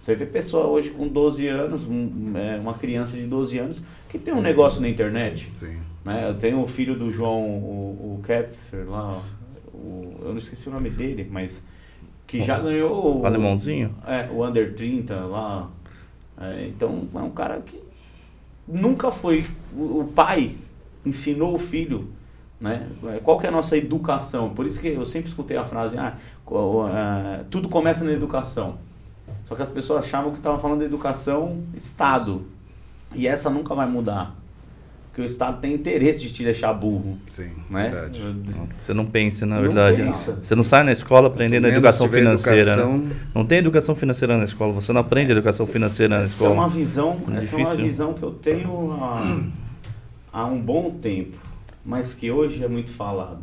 Você 0.00 0.14
vê 0.14 0.24
pessoa 0.24 0.66
hoje 0.66 0.88
com 0.88 1.06
12 1.06 1.46
anos, 1.46 1.86
é, 2.34 2.56
uma 2.56 2.72
criança 2.72 3.18
de 3.18 3.24
12 3.24 3.58
anos, 3.58 3.82
que 4.08 4.18
tem 4.18 4.32
um 4.32 4.40
negócio 4.40 4.80
na 4.80 4.88
internet. 4.88 5.50
Sim. 5.52 5.76
Né? 6.06 6.26
Eu 6.26 6.32
tenho 6.32 6.58
o 6.62 6.66
filho 6.66 6.96
do 6.96 7.10
João, 7.10 7.42
o, 7.42 8.16
o 8.18 8.22
Kepfer 8.26 8.88
lá, 8.88 9.22
o, 9.74 10.14
eu 10.22 10.30
não 10.30 10.38
esqueci 10.38 10.70
o 10.70 10.72
nome 10.72 10.88
dele, 10.88 11.28
mas 11.30 11.62
que 12.26 12.40
já 12.42 12.58
ganhou 12.58 13.20
o 13.20 13.26
alemãozinho? 13.26 13.94
É, 14.06 14.26
o 14.32 14.42
Under 14.42 14.74
30 14.74 15.16
lá. 15.16 15.70
É, 16.40 16.66
então 16.66 17.06
é 17.14 17.18
um 17.18 17.30
cara 17.30 17.60
que 17.60 17.78
nunca 18.66 19.12
foi. 19.12 19.44
O 19.76 20.10
pai 20.14 20.56
ensinou 21.04 21.54
o 21.54 21.58
filho 21.58 22.16
né? 22.60 22.88
Qual 23.22 23.38
que 23.38 23.46
é 23.46 23.48
a 23.48 23.52
nossa 23.52 23.76
educação? 23.76 24.50
Por 24.50 24.66
isso 24.66 24.80
que 24.80 24.88
eu 24.88 25.04
sempre 25.04 25.28
escutei 25.28 25.56
a 25.56 25.64
frase, 25.64 25.96
ah, 25.96 26.16
uh, 26.46 27.44
tudo 27.50 27.68
começa 27.68 28.04
na 28.04 28.12
educação. 28.12 28.78
Só 29.44 29.54
que 29.54 29.62
as 29.62 29.70
pessoas 29.70 30.04
achavam 30.04 30.30
que 30.30 30.38
estavam 30.38 30.58
falando 30.58 30.80
de 30.80 30.86
educação 30.86 31.62
Estado. 31.74 32.46
E 33.14 33.26
essa 33.26 33.48
nunca 33.48 33.74
vai 33.74 33.86
mudar. 33.86 34.36
Porque 35.06 35.22
o 35.22 35.24
Estado 35.24 35.60
tem 35.60 35.72
interesse 35.72 36.18
de 36.18 36.32
te 36.32 36.44
deixar 36.44 36.72
burro. 36.72 37.16
Sim, 37.28 37.52
né? 37.70 37.88
verdade. 37.88 38.20
Você 38.80 38.92
não 38.92 39.06
pensa, 39.06 39.46
na 39.46 39.60
verdade. 39.60 39.98
Não 39.98 40.06
pensa. 40.08 40.38
Você 40.42 40.54
não 40.54 40.64
sai 40.64 40.84
na 40.84 40.92
escola 40.92 41.28
aprendendo 41.28 41.66
a 41.66 41.70
educação 41.70 42.08
financeira. 42.08 42.72
Educação... 42.72 42.98
Né? 42.98 43.16
Não 43.34 43.46
tem 43.46 43.58
educação 43.58 43.94
financeira 43.94 44.36
na 44.36 44.44
escola. 44.44 44.72
Você 44.74 44.92
não 44.92 45.00
aprende 45.00 45.32
essa, 45.32 45.38
educação 45.38 45.66
financeira 45.66 46.18
na 46.18 46.24
essa 46.24 46.34
escola. 46.34 46.50
É 46.50 46.54
uma 46.54 46.68
visão, 46.68 47.16
é 47.32 47.36
essa 47.38 47.56
é 47.56 47.58
uma 47.58 47.74
visão 47.74 48.14
que 48.14 48.22
eu 48.22 48.32
tenho 48.32 48.92
há, 49.00 49.42
há 50.32 50.46
um 50.46 50.60
bom 50.60 50.90
tempo 50.90 51.47
mas 51.88 52.12
que 52.12 52.30
hoje 52.30 52.62
é 52.62 52.68
muito 52.68 52.90
falada. 52.90 53.40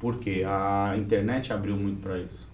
Porque 0.00 0.42
a 0.44 0.96
internet 0.98 1.52
abriu 1.52 1.76
muito 1.76 2.02
para 2.02 2.18
isso. 2.18 2.48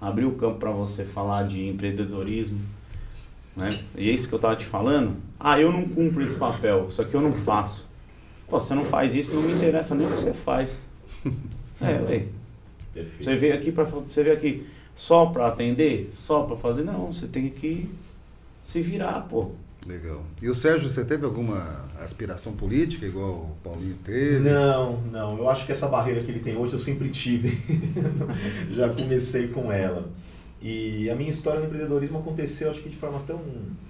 Abriu 0.00 0.30
o 0.30 0.34
campo 0.34 0.58
para 0.58 0.70
você 0.70 1.04
falar 1.04 1.46
de 1.46 1.68
empreendedorismo. 1.68 2.58
Né? 3.54 3.68
E 3.98 4.08
é 4.08 4.12
isso 4.14 4.26
que 4.26 4.32
eu 4.32 4.38
estava 4.38 4.56
te 4.56 4.64
falando. 4.64 5.14
Ah, 5.38 5.60
eu 5.60 5.70
não 5.70 5.86
cumpro 5.86 6.24
esse 6.24 6.36
papel, 6.36 6.86
isso 6.88 7.02
aqui 7.02 7.14
eu 7.14 7.20
não 7.20 7.34
faço. 7.34 7.86
Pô, 8.48 8.58
você 8.58 8.74
não 8.74 8.84
faz 8.86 9.14
isso, 9.14 9.34
não 9.34 9.42
me 9.42 9.52
interessa 9.52 9.94
nem 9.94 10.06
o 10.06 10.10
que 10.10 10.18
você 10.18 10.32
faz. 10.32 10.78
É, 11.82 11.98
ué. 12.02 12.26
Você 13.18 13.36
veio 13.36 13.54
aqui 13.54 13.72
para 13.72 13.84
você 13.84 14.22
veio 14.22 14.36
aqui 14.36 14.66
só 14.94 15.24
para 15.24 15.46
atender, 15.46 16.10
só 16.12 16.42
para 16.42 16.56
fazer, 16.56 16.82
não, 16.84 17.10
você 17.10 17.26
tem 17.26 17.48
que 17.48 17.88
se 18.62 18.82
virar, 18.82 19.22
pô. 19.22 19.52
Legal. 19.90 20.22
E 20.40 20.48
o 20.48 20.54
Sérgio, 20.54 20.88
você 20.88 21.04
teve 21.04 21.24
alguma 21.24 21.88
aspiração 22.00 22.52
política, 22.52 23.04
igual 23.04 23.30
o 23.30 23.56
Paulinho 23.62 23.96
teve? 24.04 24.38
Não, 24.38 25.00
não. 25.02 25.36
Eu 25.36 25.50
acho 25.50 25.66
que 25.66 25.72
essa 25.72 25.88
barreira 25.88 26.20
que 26.20 26.30
ele 26.30 26.38
tem 26.38 26.56
hoje 26.56 26.74
eu 26.74 26.78
sempre 26.78 27.08
tive. 27.08 27.58
Já 28.70 28.88
comecei 28.88 29.48
com 29.48 29.72
ela. 29.72 30.08
E 30.62 31.10
a 31.10 31.16
minha 31.16 31.30
história 31.30 31.58
no 31.58 31.66
empreendedorismo 31.66 32.18
aconteceu, 32.18 32.70
acho 32.70 32.82
que 32.82 32.88
de 32.88 32.96
forma 32.96 33.20
tão 33.26 33.40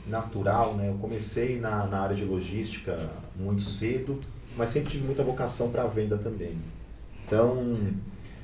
natural, 0.07 0.75
né? 0.75 0.88
Eu 0.88 0.95
comecei 0.95 1.61
na, 1.61 1.87
na 1.87 2.00
área 2.00 2.16
de 2.16 2.25
logística 2.25 3.11
muito 3.37 3.61
cedo, 3.61 4.19
mas 4.57 4.71
sempre 4.71 4.90
tive 4.90 5.04
muita 5.04 5.23
vocação 5.23 5.69
para 5.69 5.83
a 5.83 5.87
venda 5.87 6.16
também. 6.16 6.57
Então, 7.26 7.76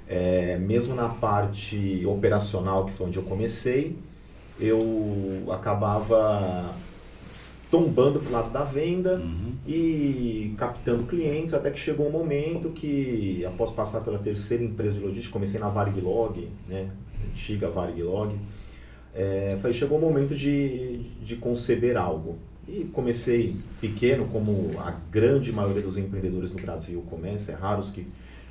é, 0.06 0.58
mesmo 0.58 0.94
na 0.94 1.08
parte 1.08 2.04
operacional, 2.04 2.84
que 2.84 2.92
foi 2.92 3.06
onde 3.06 3.16
eu 3.16 3.22
comecei, 3.22 3.96
eu 4.60 5.46
acabava 5.50 6.74
tombando 7.70 8.20
para 8.20 8.28
o 8.28 8.32
lado 8.32 8.50
da 8.50 8.62
venda 8.62 9.16
uhum. 9.16 9.52
e 9.66 10.54
captando 10.56 11.04
clientes, 11.04 11.52
até 11.52 11.70
que 11.70 11.78
chegou 11.78 12.08
um 12.08 12.12
momento 12.12 12.70
que, 12.70 13.44
após 13.44 13.70
passar 13.72 14.00
pela 14.00 14.18
terceira 14.18 14.62
empresa 14.62 14.92
de 14.92 15.00
logística, 15.00 15.32
comecei 15.32 15.58
na 15.58 15.68
Varglog, 15.68 16.48
né, 16.68 16.88
antiga 17.28 17.68
Varglog, 17.68 18.36
é, 19.14 19.56
foi, 19.60 19.72
chegou 19.72 19.98
o 19.98 20.00
um 20.00 20.04
momento 20.04 20.34
de, 20.34 20.98
de 21.22 21.36
conceber 21.36 21.96
algo. 21.96 22.38
E 22.68 22.84
comecei 22.92 23.56
pequeno, 23.80 24.26
como 24.26 24.72
a 24.80 24.90
grande 25.10 25.52
maioria 25.52 25.82
dos 25.82 25.96
empreendedores 25.96 26.52
no 26.52 26.60
Brasil 26.60 27.02
começa, 27.08 27.52
é 27.52 27.54
raro 27.54 27.80
os 27.80 27.90
que 27.90 28.06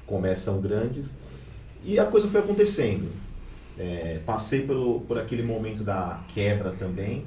começam 0.06 0.62
grandes, 0.62 1.14
e 1.84 2.00
a 2.00 2.06
coisa 2.06 2.28
foi 2.28 2.42
acontecendo. 2.42 3.10
É, 3.78 4.20
passei 4.26 4.62
pelo, 4.62 5.02
por 5.02 5.18
aquele 5.18 5.44
momento 5.44 5.84
da 5.84 6.24
quebra 6.30 6.72
também, 6.72 7.26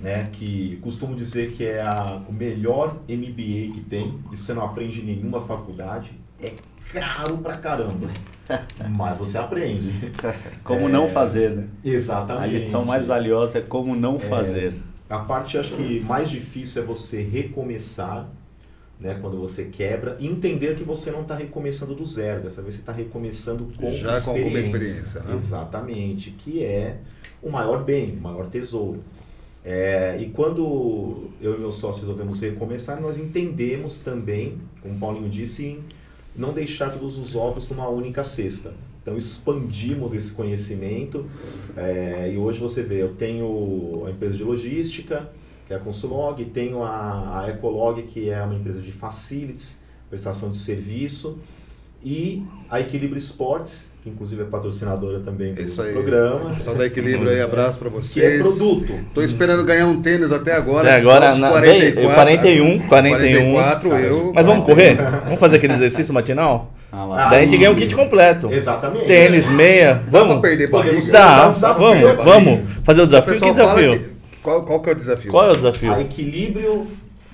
né, 0.00 0.28
que 0.32 0.76
costumo 0.76 1.14
dizer 1.14 1.52
que 1.52 1.64
é 1.64 1.80
a, 1.80 2.22
o 2.28 2.32
melhor 2.32 2.96
MBA 3.08 3.74
que 3.74 3.84
tem, 3.88 4.14
isso 4.32 4.44
você 4.44 4.54
não 4.54 4.64
aprende 4.64 5.00
em 5.00 5.04
nenhuma 5.04 5.40
faculdade, 5.40 6.10
é 6.40 6.52
caro 6.92 7.38
pra 7.38 7.56
caramba, 7.56 8.08
mas 8.90 9.18
você 9.18 9.38
aprende. 9.38 10.12
Como 10.62 10.88
é, 10.88 10.92
não 10.92 11.08
fazer, 11.08 11.50
né? 11.50 11.68
Exatamente. 11.84 12.44
A 12.44 12.46
lição 12.46 12.84
mais 12.84 13.04
valiosa 13.04 13.58
é 13.58 13.60
como 13.60 13.94
não 13.94 14.16
é, 14.16 14.20
fazer. 14.20 14.74
A 15.08 15.18
parte, 15.18 15.58
acho 15.58 15.74
que 15.74 16.00
mais 16.00 16.30
difícil 16.30 16.82
é 16.82 16.84
você 16.84 17.22
recomeçar, 17.22 18.28
né, 19.00 19.16
quando 19.20 19.38
você 19.38 19.64
quebra, 19.66 20.16
e 20.20 20.26
entender 20.26 20.76
que 20.76 20.84
você 20.84 21.10
não 21.10 21.22
está 21.22 21.34
recomeçando 21.34 21.94
do 21.94 22.04
zero, 22.04 22.42
dessa 22.42 22.60
vez 22.60 22.74
você 22.74 22.80
está 22.80 22.92
recomeçando 22.92 23.64
com 23.76 23.90
Já 23.92 24.12
experiência. 24.12 24.24
com 24.24 24.30
alguma 24.38 24.58
experiência. 24.58 25.22
Né? 25.22 25.34
Exatamente, 25.34 26.30
que 26.32 26.62
é 26.62 26.98
o 27.42 27.50
maior 27.50 27.84
bem, 27.84 28.12
o 28.16 28.20
maior 28.20 28.46
tesouro. 28.46 29.02
É, 29.64 30.16
e 30.20 30.26
quando 30.30 31.30
eu 31.40 31.56
e 31.56 31.58
meu 31.58 31.72
sócio 31.72 32.02
resolvemos 32.02 32.40
recomeçar, 32.40 33.00
nós 33.00 33.18
entendemos 33.18 34.00
também, 34.00 34.58
como 34.80 34.94
o 34.94 34.98
Paulinho 34.98 35.28
disse, 35.28 35.66
em 35.66 35.80
não 36.36 36.52
deixar 36.52 36.90
todos 36.90 37.18
os 37.18 37.34
ovos 37.34 37.68
numa 37.68 37.88
única 37.88 38.22
cesta. 38.22 38.72
Então 39.02 39.16
expandimos 39.16 40.12
esse 40.12 40.32
conhecimento 40.32 41.26
é, 41.76 42.30
e 42.32 42.36
hoje 42.36 42.60
você 42.60 42.82
vê, 42.82 43.02
eu 43.02 43.14
tenho 43.14 44.04
a 44.06 44.10
empresa 44.10 44.36
de 44.36 44.44
logística, 44.44 45.30
que 45.66 45.72
é 45.72 45.76
a 45.76 45.80
Consulog, 45.80 46.42
tenho 46.46 46.82
a, 46.82 47.42
a 47.42 47.50
Ecolog, 47.50 48.02
que 48.02 48.30
é 48.30 48.42
uma 48.42 48.54
empresa 48.54 48.80
de 48.80 48.92
facilities, 48.92 49.80
prestação 50.08 50.50
de 50.50 50.56
serviço, 50.56 51.38
e 52.02 52.42
a 52.70 52.80
Equilíbrio 52.80 53.18
Esportes, 53.18 53.90
que 54.08 54.14
inclusive 54.14 54.42
é 54.42 54.44
patrocinadora 54.44 55.20
também 55.20 55.52
do 55.52 55.62
Isso 55.62 55.82
aí. 55.82 55.92
programa. 55.92 56.54
Só 56.60 56.72
da 56.72 56.86
Equilíbrio 56.86 57.30
aí, 57.30 57.40
abraço 57.40 57.78
para 57.78 57.88
vocês. 57.88 58.12
Que 58.12 58.20
é 58.20 58.42
produto. 58.42 58.94
Tô 59.14 59.22
esperando 59.22 59.64
ganhar 59.64 59.86
um 59.86 60.00
tênis 60.00 60.32
até 60.32 60.54
agora. 60.54 60.88
Até 60.88 60.96
agora, 60.96 61.34
na, 61.34 61.50
44, 61.50 62.14
41, 62.14 62.78
41. 62.88 63.52
44, 63.52 63.88
eu. 63.96 64.32
Mas 64.34 64.46
vamos 64.46 64.64
correr? 64.64 64.96
Vamos 65.24 65.40
fazer 65.40 65.56
aquele 65.56 65.74
exercício 65.74 66.12
matinal? 66.12 66.72
Ah, 66.90 67.04
lá. 67.04 67.28
Daí 67.28 67.40
a 67.40 67.42
gente 67.42 67.56
ganha 67.58 67.70
um 67.70 67.76
kit 67.76 67.94
completo. 67.94 68.50
Exatamente. 68.50 69.06
Tênis, 69.06 69.48
meia. 69.50 70.02
Vamos. 70.08 70.36
Dá 70.36 70.40
perder 70.40 70.70
barriga. 70.70 71.12
Dá, 71.12 71.48
vamos, 71.48 72.24
vamos. 72.24 72.60
Fazer 72.82 73.02
o 73.02 73.04
desafio. 73.04 73.40
Que 73.40 73.50
desafio? 73.50 73.98
Que, 73.98 74.38
qual, 74.42 74.64
qual 74.64 74.80
que 74.80 74.88
é 74.88 74.92
o 74.92 74.96
desafio? 74.96 75.30
Qual 75.30 75.48
é 75.48 75.52
o 75.52 75.56
desafio? 75.56 75.92
A 75.92 76.00
equilíbrio 76.00 76.86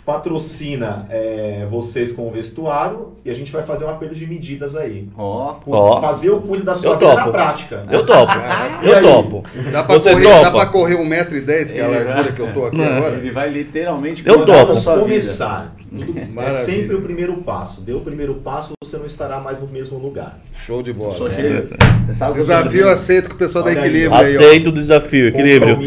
patrocina 0.05 1.07
é, 1.09 1.67
vocês 1.71 2.13
com 2.13 2.29
o 2.29 2.31
vestuário 2.31 3.15
e 3.25 3.31
a 3.31 3.35
gente 3.35 3.51
vai 3.51 3.63
fazer 3.63 3.85
uma 3.85 3.95
perda 3.95 4.15
de 4.15 4.27
medidas 4.27 4.77
aí. 4.77 5.09
Ó, 5.17 5.57
oh, 5.67 5.97
oh. 5.97 6.01
Fazer 6.01 6.31
o 6.31 6.43
cuide 6.43 6.63
da 6.63 6.75
sua 6.75 6.97
vida 6.97 7.15
na 7.15 7.29
prática. 7.29 7.83
Eu 7.91 8.05
topo. 8.05 8.33
eu 8.83 9.03
topo. 9.03 9.43
Dá 9.73 9.83
pra, 9.83 9.95
Você 9.95 10.13
correr, 10.13 10.43
dá 10.43 10.51
pra 10.51 10.67
correr 10.67 10.97
1,10m, 10.97 11.73
que 11.73 11.79
é 11.79 11.85
a 11.85 11.89
largura 11.89 12.33
que 12.33 12.41
eu 12.41 12.53
tô 12.53 12.65
aqui 12.67 12.77
Não. 12.77 12.97
agora? 12.97 13.17
Ele 13.17 13.31
vai 13.31 13.49
literalmente 13.49 14.23
eu 14.27 14.45
topo. 14.45 15.01
começar. 15.01 15.75
É 16.37 16.51
sempre 16.53 16.97
o 16.97 17.03
primeiro 17.03 17.37
passo. 17.39 17.81
Deu 17.81 17.99
o 17.99 18.01
primeiro 18.01 18.35
passo, 18.35 18.73
você 18.83 18.97
não 18.97 19.07
estará 19.07 19.41
mais 19.41 19.61
no 19.61 19.69
mesmo 19.69 19.99
lugar. 19.99 20.39
Show 20.55 20.83
de 20.83 20.93
bola. 20.93 21.13
Sou 21.13 21.31
cheio. 21.31 21.67
Desafio 22.35 22.89
aceito 22.89 23.29
com 23.29 23.35
o 23.35 23.39
pessoal 23.39 23.65
Olha 23.65 23.75
da 23.75 23.81
Equilíbrio. 23.81 24.15
Aí, 24.15 24.35
aceito 24.35 24.69
o 24.69 24.73
desafio, 24.73 25.29
Equilíbrio. 25.29 25.79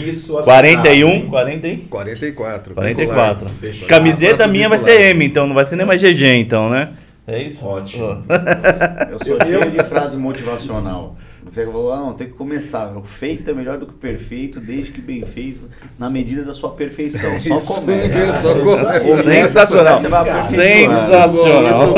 41, 0.44 1.30
40 1.30 1.68
e... 1.68 1.78
44. 1.78 2.74
44. 2.74 3.48
Camiseta 3.88 4.48
minha 4.48 4.70
vai 4.70 4.80
ser 4.80 5.02
M, 5.12 5.26
então 5.26 5.46
não 5.46 5.56
vai 5.56 5.66
ser 5.66 5.76
nem 5.76 5.86
mais 5.86 6.02
GG, 6.02 6.26
então, 6.26 6.70
né? 6.70 6.90
É 7.28 7.44
isso? 7.44 7.66
Ótimo. 7.66 8.24
Eu 9.12 9.20
sou 9.20 9.38
cheio 9.46 9.72
de 9.72 9.84
frase 9.84 10.16
motivacional. 10.18 11.18
Você 11.50 11.66
falou, 11.66 11.92
ah, 11.94 11.98
não, 11.98 12.14
tem 12.14 12.28
que 12.28 12.34
começar. 12.34 12.96
O 12.98 13.04
feito 13.04 13.50
é 13.50 13.54
melhor 13.54 13.78
do 13.78 13.86
que 13.86 13.94
o 13.94 13.98
perfeito, 13.98 14.60
desde 14.60 14.92
que 14.92 15.02
bem 15.02 15.22
feito, 15.24 15.70
na 15.98 16.10
medida 16.10 16.44
da 16.44 16.54
sua 16.54 16.72
perfeição. 16.72 17.30
Só 17.42 17.58
Isso, 17.58 17.68
começa. 17.68 18.18
É, 18.18 18.42
só 18.42 18.56
começa. 18.56 19.24
Sensacional. 19.24 20.00
Você 20.00 20.08
vai 20.08 20.48
Sensacional. 20.50 21.94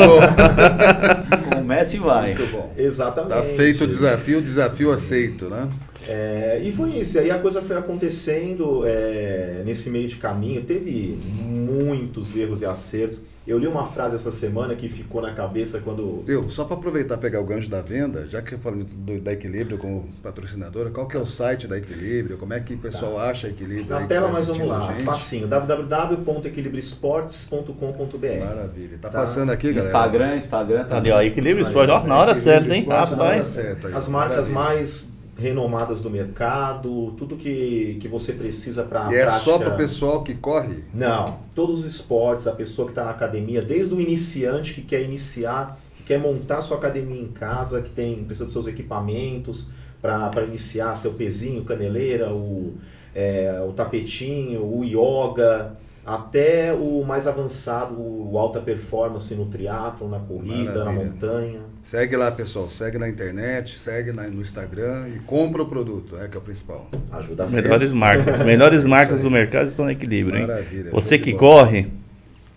Começa 1.54 1.96
e 1.96 1.98
vai. 1.98 2.34
Muito 2.34 2.52
bom. 2.52 2.72
Exatamente. 2.76 3.32
Tá 3.32 3.42
feito 3.42 3.84
o 3.84 3.86
desafio, 3.86 4.40
desafio 4.40 4.92
aceito, 4.92 5.46
né? 5.46 5.68
É, 6.10 6.60
e 6.60 6.72
foi 6.72 6.98
isso. 6.98 7.20
Aí 7.20 7.30
a 7.30 7.38
coisa 7.38 7.62
foi 7.62 7.76
acontecendo 7.76 8.84
é, 8.84 9.62
nesse 9.64 9.88
meio 9.88 10.08
de 10.08 10.16
caminho. 10.16 10.64
Teve 10.64 11.16
muitos 11.40 12.36
erros 12.36 12.62
e 12.62 12.66
acertos. 12.66 13.22
Eu 13.46 13.56
li 13.58 13.66
uma 13.66 13.86
frase 13.86 14.16
essa 14.16 14.30
semana 14.30 14.74
que 14.74 14.86
ficou 14.88 15.22
na 15.22 15.32
cabeça 15.32 15.80
quando. 15.80 16.22
Eu, 16.26 16.50
só 16.50 16.64
para 16.64 16.76
aproveitar 16.76 17.16
pegar 17.16 17.40
o 17.40 17.44
gancho 17.44 17.70
da 17.70 17.80
venda, 17.80 18.26
já 18.26 18.42
que 18.42 18.52
eu 18.54 18.58
falei 18.58 18.84
do, 18.84 19.18
da 19.20 19.32
Equilíbrio 19.32 19.78
como 19.78 20.10
patrocinadora, 20.22 20.90
qual 20.90 21.08
que 21.08 21.16
é 21.16 21.20
o 21.20 21.24
site 21.24 21.66
da 21.66 21.78
Equilíbrio? 21.78 22.36
Como 22.36 22.52
é 22.52 22.60
que 22.60 22.74
o 22.74 22.78
pessoal 22.78 23.14
tá. 23.14 23.30
acha 23.30 23.48
Equilíbrio? 23.48 23.88
Na 23.88 24.06
tela, 24.06 24.28
mas 24.32 24.46
vamos 24.46 24.68
lá. 24.68 24.92
Facinho. 25.04 25.48
www.equilibriosportes.com.br 25.48 28.44
Maravilha. 28.44 28.98
Tá, 29.00 29.08
tá, 29.08 29.20
passando 29.20 29.48
aqui, 29.50 29.72
galera. 29.72 29.86
Instagram, 29.86 30.36
Instagram. 30.36 30.84
Tá 30.84 30.98
ali, 30.98 31.10
ó. 31.10 31.22
Equilíbrio 31.22 31.62
Esporte, 31.62 31.90
ó, 31.90 32.04
na 32.04 32.18
hora 32.18 32.34
certa, 32.34 32.74
hein? 32.74 32.84
Rapaz. 32.88 33.56
As 33.94 34.06
marcas 34.08 34.48
Maravilha. 34.48 34.54
mais 34.54 35.10
renomadas 35.40 36.02
do 36.02 36.10
mercado, 36.10 37.12
tudo 37.16 37.34
que, 37.36 37.96
que 38.00 38.06
você 38.06 38.34
precisa 38.34 38.82
para 38.82 39.10
E 39.10 39.16
é 39.16 39.30
só 39.30 39.58
para 39.58 39.74
o 39.74 39.76
pessoal 39.76 40.22
que 40.22 40.34
corre? 40.34 40.84
Não, 40.92 41.40
todos 41.54 41.80
os 41.80 41.86
esportes, 41.86 42.46
a 42.46 42.52
pessoa 42.52 42.86
que 42.86 42.92
está 42.92 43.04
na 43.04 43.10
academia, 43.10 43.62
desde 43.62 43.94
o 43.94 44.00
iniciante 44.00 44.74
que 44.74 44.82
quer 44.82 45.02
iniciar, 45.02 45.80
que 45.96 46.02
quer 46.02 46.18
montar 46.18 46.60
sua 46.60 46.76
academia 46.76 47.22
em 47.22 47.28
casa, 47.28 47.80
que 47.80 47.90
tem 47.90 48.22
precisa 48.22 48.44
dos 48.44 48.52
seus 48.52 48.66
equipamentos 48.66 49.68
para 50.02 50.44
iniciar 50.44 50.94
seu 50.94 51.14
pezinho, 51.14 51.64
caneleira, 51.64 52.32
o, 52.32 52.74
é, 53.14 53.64
o 53.66 53.72
tapetinho, 53.72 54.62
o 54.62 54.84
yoga, 54.84 55.74
até 56.14 56.72
o 56.72 57.04
mais 57.06 57.26
avançado, 57.26 57.94
o 57.96 58.36
alta 58.38 58.60
performance 58.60 59.32
no 59.34 59.46
triatlo, 59.46 60.08
na 60.08 60.18
corrida, 60.18 60.72
Maravilha. 60.84 60.84
na 60.84 60.92
montanha. 60.92 61.60
Segue 61.82 62.16
lá, 62.16 62.30
pessoal. 62.32 62.68
Segue 62.68 62.98
na 62.98 63.08
internet, 63.08 63.78
segue 63.78 64.12
na- 64.12 64.24
no 64.24 64.40
Instagram 64.42 65.08
e 65.14 65.18
compra 65.20 65.62
o 65.62 65.66
produto, 65.66 66.16
é 66.20 66.26
que 66.28 66.36
é 66.36 66.38
o 66.38 66.42
principal. 66.42 66.88
Ajuda 67.12 67.44
a 67.44 67.46
Melhores 67.48 67.92
marcas. 67.92 68.40
Melhores 68.40 68.84
marcas 68.84 69.20
do 69.22 69.30
mercado 69.30 69.68
estão 69.68 69.84
no 69.84 69.90
equilíbrio, 69.90 70.36
hein? 70.38 70.46
Maravilha. 70.46 70.90
Você 70.90 71.16
show 71.16 71.18
de 71.18 71.24
que 71.32 71.38
bola. 71.38 71.64
corre, 71.64 71.86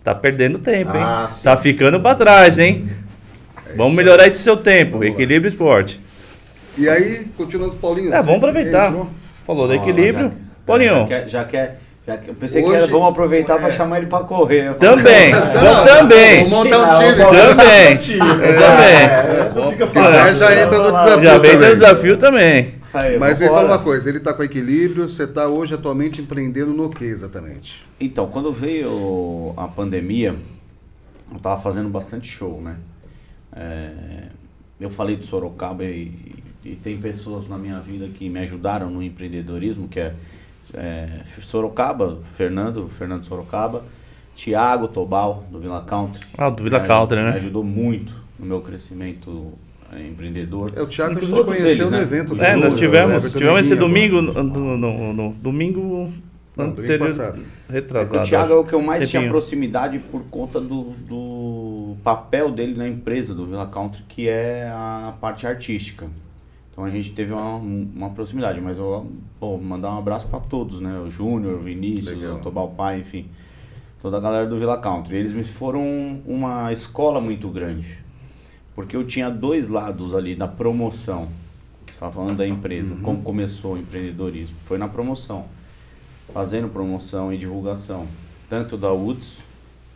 tá 0.02 0.14
perdendo 0.14 0.58
tempo, 0.58 0.90
hein? 0.96 1.02
Ah, 1.02 1.30
tá 1.42 1.56
ficando 1.56 2.00
pra 2.00 2.14
trás, 2.14 2.58
hein? 2.58 2.88
Vamos 3.76 3.92
isso 3.92 3.96
melhorar 3.96 4.26
esse 4.26 4.38
seu 4.38 4.56
tempo. 4.56 4.92
Vamos 4.98 5.06
lá. 5.08 5.12
Equilíbrio 5.14 5.48
esporte. 5.48 6.00
E 6.76 6.88
aí, 6.88 7.26
continuando, 7.36 7.74
Paulinho. 7.76 8.12
É, 8.12 8.16
você 8.16 8.22
vamos 8.24 8.36
aproveitar. 8.42 8.88
entrou? 8.88 9.10
Falou 9.46 9.68
do 9.68 9.74
equilíbrio. 9.74 10.28
já- 10.28 10.34
Paulinho, 10.66 10.94
Já 11.00 11.06
quer, 11.06 11.28
já 11.28 11.44
quer, 11.44 11.80
já 12.06 12.16
eu 12.26 12.34
pensei 12.34 12.62
que 12.62 12.68
Hoje- 12.68 12.76
era, 12.78 12.86
vamos 12.86 13.08
aproveitar 13.08 13.58
para 13.58 13.68
é. 13.68 13.72
chamar 13.72 13.98
ele 13.98 14.06
para 14.06 14.24
correr. 14.24 14.74
Também. 14.78 15.32
"Ah, 15.32 15.52
Vamos 15.54 15.90
também. 15.90 16.48
Vamos 16.48 16.50
montar 16.50 16.78
um 16.78 16.86
Não, 16.86 16.98
time. 17.00 17.16
Também. 17.16 17.96
Também. 17.96 18.94
É, 19.04 19.52
não 19.54 19.70
fica 19.72 19.86
Se 19.86 19.92
quiser, 19.92 20.34
já 20.36 20.62
entra 20.62 20.78
no 20.78 20.92
desafio. 20.92 21.22
Já 21.24 21.38
vem 21.38 21.50
também. 21.52 21.68
do 21.70 21.74
desafio 21.76 22.16
também. 22.18 22.74
Aí, 22.92 23.18
Mas 23.18 23.40
me 23.40 23.48
fala 23.48 23.64
uma 23.70 23.78
coisa, 23.78 24.08
ele 24.08 24.18
está 24.18 24.32
com 24.32 24.42
equilíbrio, 24.44 25.08
você 25.08 25.24
está 25.24 25.48
hoje 25.48 25.74
atualmente 25.74 26.20
empreendendo 26.20 26.72
no 26.72 26.88
que 26.90 27.04
exatamente? 27.04 27.82
Então, 27.98 28.28
quando 28.28 28.52
veio 28.52 29.52
a 29.56 29.66
pandemia, 29.66 30.36
eu 31.32 31.38
tava 31.40 31.60
fazendo 31.60 31.88
bastante 31.88 32.28
show, 32.28 32.60
né? 32.60 32.76
É, 33.56 33.90
eu 34.80 34.90
falei 34.90 35.16
de 35.16 35.26
Sorocaba 35.26 35.82
e, 35.84 36.12
e 36.64 36.76
tem 36.76 36.96
pessoas 36.98 37.48
na 37.48 37.56
minha 37.58 37.80
vida 37.80 38.06
que 38.08 38.28
me 38.28 38.38
ajudaram 38.40 38.88
no 38.90 39.02
empreendedorismo, 39.02 39.88
que 39.88 39.98
é, 39.98 40.12
é, 40.76 41.08
Sorocaba, 41.40 42.16
Fernando, 42.36 42.88
Fernando 42.88 43.24
Sorocaba, 43.24 43.84
Tiago 44.34 44.88
Tobal, 44.88 45.44
do 45.50 45.58
Villa 45.60 45.80
Country. 45.82 46.24
Ah, 46.36 46.50
do 46.50 46.62
Villa 46.62 46.80
Me 46.80 46.86
Country, 46.86 47.22
né? 47.22 47.30
ajudou 47.30 47.62
muito 47.64 48.12
no 48.38 48.46
meu 48.46 48.60
crescimento 48.60 49.52
é, 49.92 50.06
empreendedor. 50.06 50.72
É 50.74 50.82
o 50.82 50.86
Thiago 50.86 51.16
que 51.16 51.24
a 51.24 51.28
gente 51.28 51.44
conheceu 51.44 51.66
eles, 51.68 51.78
no 51.78 51.90
né? 51.90 52.02
evento. 52.02 52.42
É, 52.42 52.56
nós 52.56 52.74
tivemos, 52.74 53.32
tivemos 53.32 53.60
esse 53.60 53.76
domingo, 53.76 54.20
no, 54.20 54.42
no- 54.42 55.12
no- 55.12 55.32
domingo 55.34 56.10
Não, 56.56 56.66
domingo 56.70 56.82
anterior, 56.82 56.98
passado. 57.06 57.42
É 57.68 57.72
retrasado. 57.72 58.18
o 58.18 58.22
Thiago 58.24 58.52
é 58.52 58.56
o 58.56 58.64
que 58.64 58.72
eu 58.74 58.82
mais 58.82 59.08
tinha 59.08 59.28
proximidade 59.28 59.98
por 59.98 60.22
conta 60.24 60.60
do, 60.60 60.90
do 61.08 61.96
papel 62.02 62.50
dele 62.50 62.74
na 62.76 62.88
empresa 62.88 63.32
do 63.34 63.46
Villa 63.46 63.66
Country, 63.66 64.02
que 64.08 64.28
é 64.28 64.68
a 64.68 65.14
parte 65.20 65.46
artística. 65.46 66.06
Então 66.74 66.84
a 66.84 66.90
gente 66.90 67.12
teve 67.12 67.32
uma, 67.32 67.54
uma 67.54 68.10
proximidade, 68.10 68.60
mas 68.60 68.78
eu 68.78 69.06
vou 69.40 69.56
mandar 69.62 69.94
um 69.94 69.98
abraço 69.98 70.26
para 70.26 70.40
todos, 70.40 70.80
né? 70.80 70.98
O 70.98 71.08
Júnior, 71.08 71.54
o 71.54 71.60
Vinícius, 71.62 72.18
Legal. 72.18 72.38
o 72.38 72.40
Tobal 72.40 72.68
Pai, 72.70 72.98
enfim, 72.98 73.26
toda 74.02 74.16
a 74.16 74.20
galera 74.20 74.44
do 74.44 74.58
Villa 74.58 74.76
Country. 74.76 75.16
Eles 75.16 75.32
me 75.32 75.44
foram 75.44 76.20
uma 76.26 76.72
escola 76.72 77.20
muito 77.20 77.48
grande, 77.48 77.96
porque 78.74 78.96
eu 78.96 79.06
tinha 79.06 79.30
dois 79.30 79.68
lados 79.68 80.12
ali 80.16 80.34
da 80.34 80.48
promoção. 80.48 81.28
Estava 81.88 82.10
falando 82.10 82.38
da 82.38 82.48
empresa, 82.48 82.96
como 83.02 83.22
começou 83.22 83.74
o 83.74 83.78
empreendedorismo. 83.78 84.56
Foi 84.64 84.76
na 84.76 84.88
promoção 84.88 85.44
fazendo 86.32 86.68
promoção 86.68 87.32
e 87.32 87.38
divulgação, 87.38 88.08
tanto 88.50 88.76
da 88.76 88.92
UTS, 88.92 89.38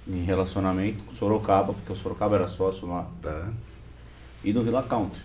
em 0.07 0.23
relacionamento 0.23 1.03
com 1.03 1.13
Sorocaba, 1.13 1.73
porque 1.73 1.93
o 1.93 1.97
Sorocaba 1.97 2.37
era 2.37 2.47
sócio 2.47 2.87
lá, 2.87 3.09
Tá. 3.21 3.49
e 4.45 4.53
do 4.53 4.63
Villa 4.63 4.83
Country, 4.85 5.21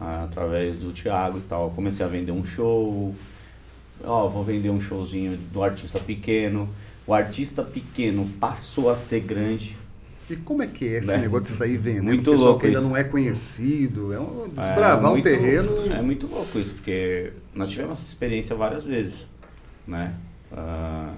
através 0.00 0.78
do 0.78 0.92
Thiago 0.92 1.38
e 1.38 1.42
tal. 1.42 1.70
Comecei 1.70 2.04
a 2.04 2.08
vender 2.08 2.32
um 2.32 2.44
show, 2.44 3.14
ó, 4.02 4.28
vou 4.28 4.42
vender 4.42 4.70
um 4.70 4.80
showzinho 4.80 5.36
do 5.52 5.62
artista 5.62 5.98
pequeno. 6.00 6.68
O 7.06 7.12
artista 7.12 7.62
pequeno 7.62 8.26
passou 8.40 8.88
a 8.88 8.96
ser 8.96 9.20
grande. 9.20 9.76
E 10.28 10.36
como 10.36 10.62
é 10.62 10.66
que 10.68 10.86
é 10.86 10.98
esse 10.98 11.08
Né? 11.08 11.18
negócio 11.18 11.44
de 11.44 11.50
sair 11.50 11.76
vendendo? 11.76 12.04
Muito 12.04 12.28
o 12.30 12.32
pessoal 12.32 12.48
louco 12.50 12.60
que 12.60 12.66
ainda 12.68 12.78
isso. 12.78 12.88
não 12.88 12.96
é 12.96 13.02
conhecido, 13.04 14.12
é 14.12 14.20
um 14.20 14.44
É 14.44 14.48
desbravar 14.48 15.10
um 15.10 15.14
muito- 15.14 15.24
terreno. 15.24 15.92
É 15.92 16.00
muito 16.00 16.26
louco 16.28 16.56
isso, 16.58 16.72
porque 16.74 17.32
nós 17.54 17.68
tivemos 17.70 17.94
essa 17.94 18.06
experiência 18.06 18.54
várias 18.54 18.84
vezes, 18.86 19.26
né? 19.86 20.14
Ah, 20.52 21.12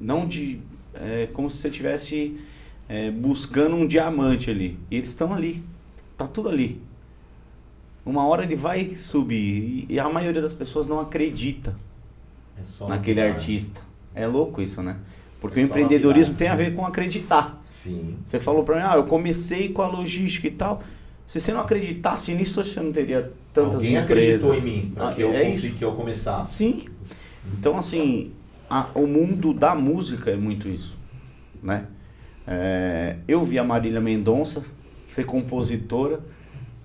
não 0.00 0.26
de... 0.26 0.60
É 0.94 1.28
como 1.32 1.50
se 1.50 1.58
você 1.58 1.68
estivesse 1.68 2.38
buscando 3.20 3.74
um 3.76 3.86
diamante 3.86 4.50
ali. 4.50 4.78
E 4.90 4.96
eles 4.96 5.08
estão 5.08 5.32
ali. 5.34 5.62
Tá 6.16 6.26
tudo 6.26 6.48
ali. 6.48 6.80
Uma 8.06 8.24
hora 8.26 8.44
ele 8.44 8.54
vai 8.56 8.94
subir. 8.94 9.84
E, 9.88 9.98
a 9.98 10.08
maioria 10.08 10.40
das 10.40 10.54
pessoas 10.54 10.86
não 10.86 11.00
acredita 11.00 11.74
É 12.56 12.88
naquele 12.88 13.20
pilar. 13.20 13.34
artista. 13.34 13.80
É 14.14 14.26
louco 14.26 14.62
isso, 14.62 14.80
né? 14.82 14.96
Porque 15.40 15.58
É 15.60 15.62
o 15.64 15.66
empreendedorismo 15.66 16.34
tem 16.36 16.48
a 16.48 16.54
ver 16.54 16.74
com 16.74 16.86
acreditar. 16.86 17.62
Sim. 17.68 18.14
Você 18.24 18.38
falou 18.40 18.62
pra 18.62 18.76
mim, 18.76 18.82
ah, 18.86 18.94
eu 18.96 19.04
comecei 19.04 19.68
com 19.70 19.82
a 19.82 19.88
logística 19.88 20.46
e 20.46 20.50
tal. 20.52 20.82
Se 21.26 21.40
você 21.40 21.52
não 21.52 21.60
acreditasse 21.60 22.32
nisso, 22.32 22.62
você 22.62 22.80
não 22.80 22.92
teria 22.92 23.32
tantas 23.52 23.74
Alguém 23.76 23.96
empresas. 23.96 24.44
acreditou 24.44 24.54
em 24.54 24.62
mim 24.62 24.92
para 24.94 25.08
Ah, 25.08 25.12
que 25.14 25.22
eu 25.22 25.32
é 25.34 25.44
consegui, 25.46 25.74
que 25.76 25.84
eu 25.84 25.92
começasse. 25.92 26.54
Sim. 26.54 26.84
Então, 27.58 27.76
assim, 27.76 28.30
a- 28.70 28.88
o 28.94 29.06
mundo 29.06 29.52
da 29.52 29.74
música 29.74 30.30
é 30.30 30.36
muito 30.36 30.68
isso, 30.68 30.96
né? 31.62 31.86
É, 32.46 33.16
eu 33.26 33.42
vi 33.44 33.58
a 33.58 33.64
Marília 33.64 34.00
Mendonça 34.00 34.62
ser 35.10 35.24
compositora 35.26 36.20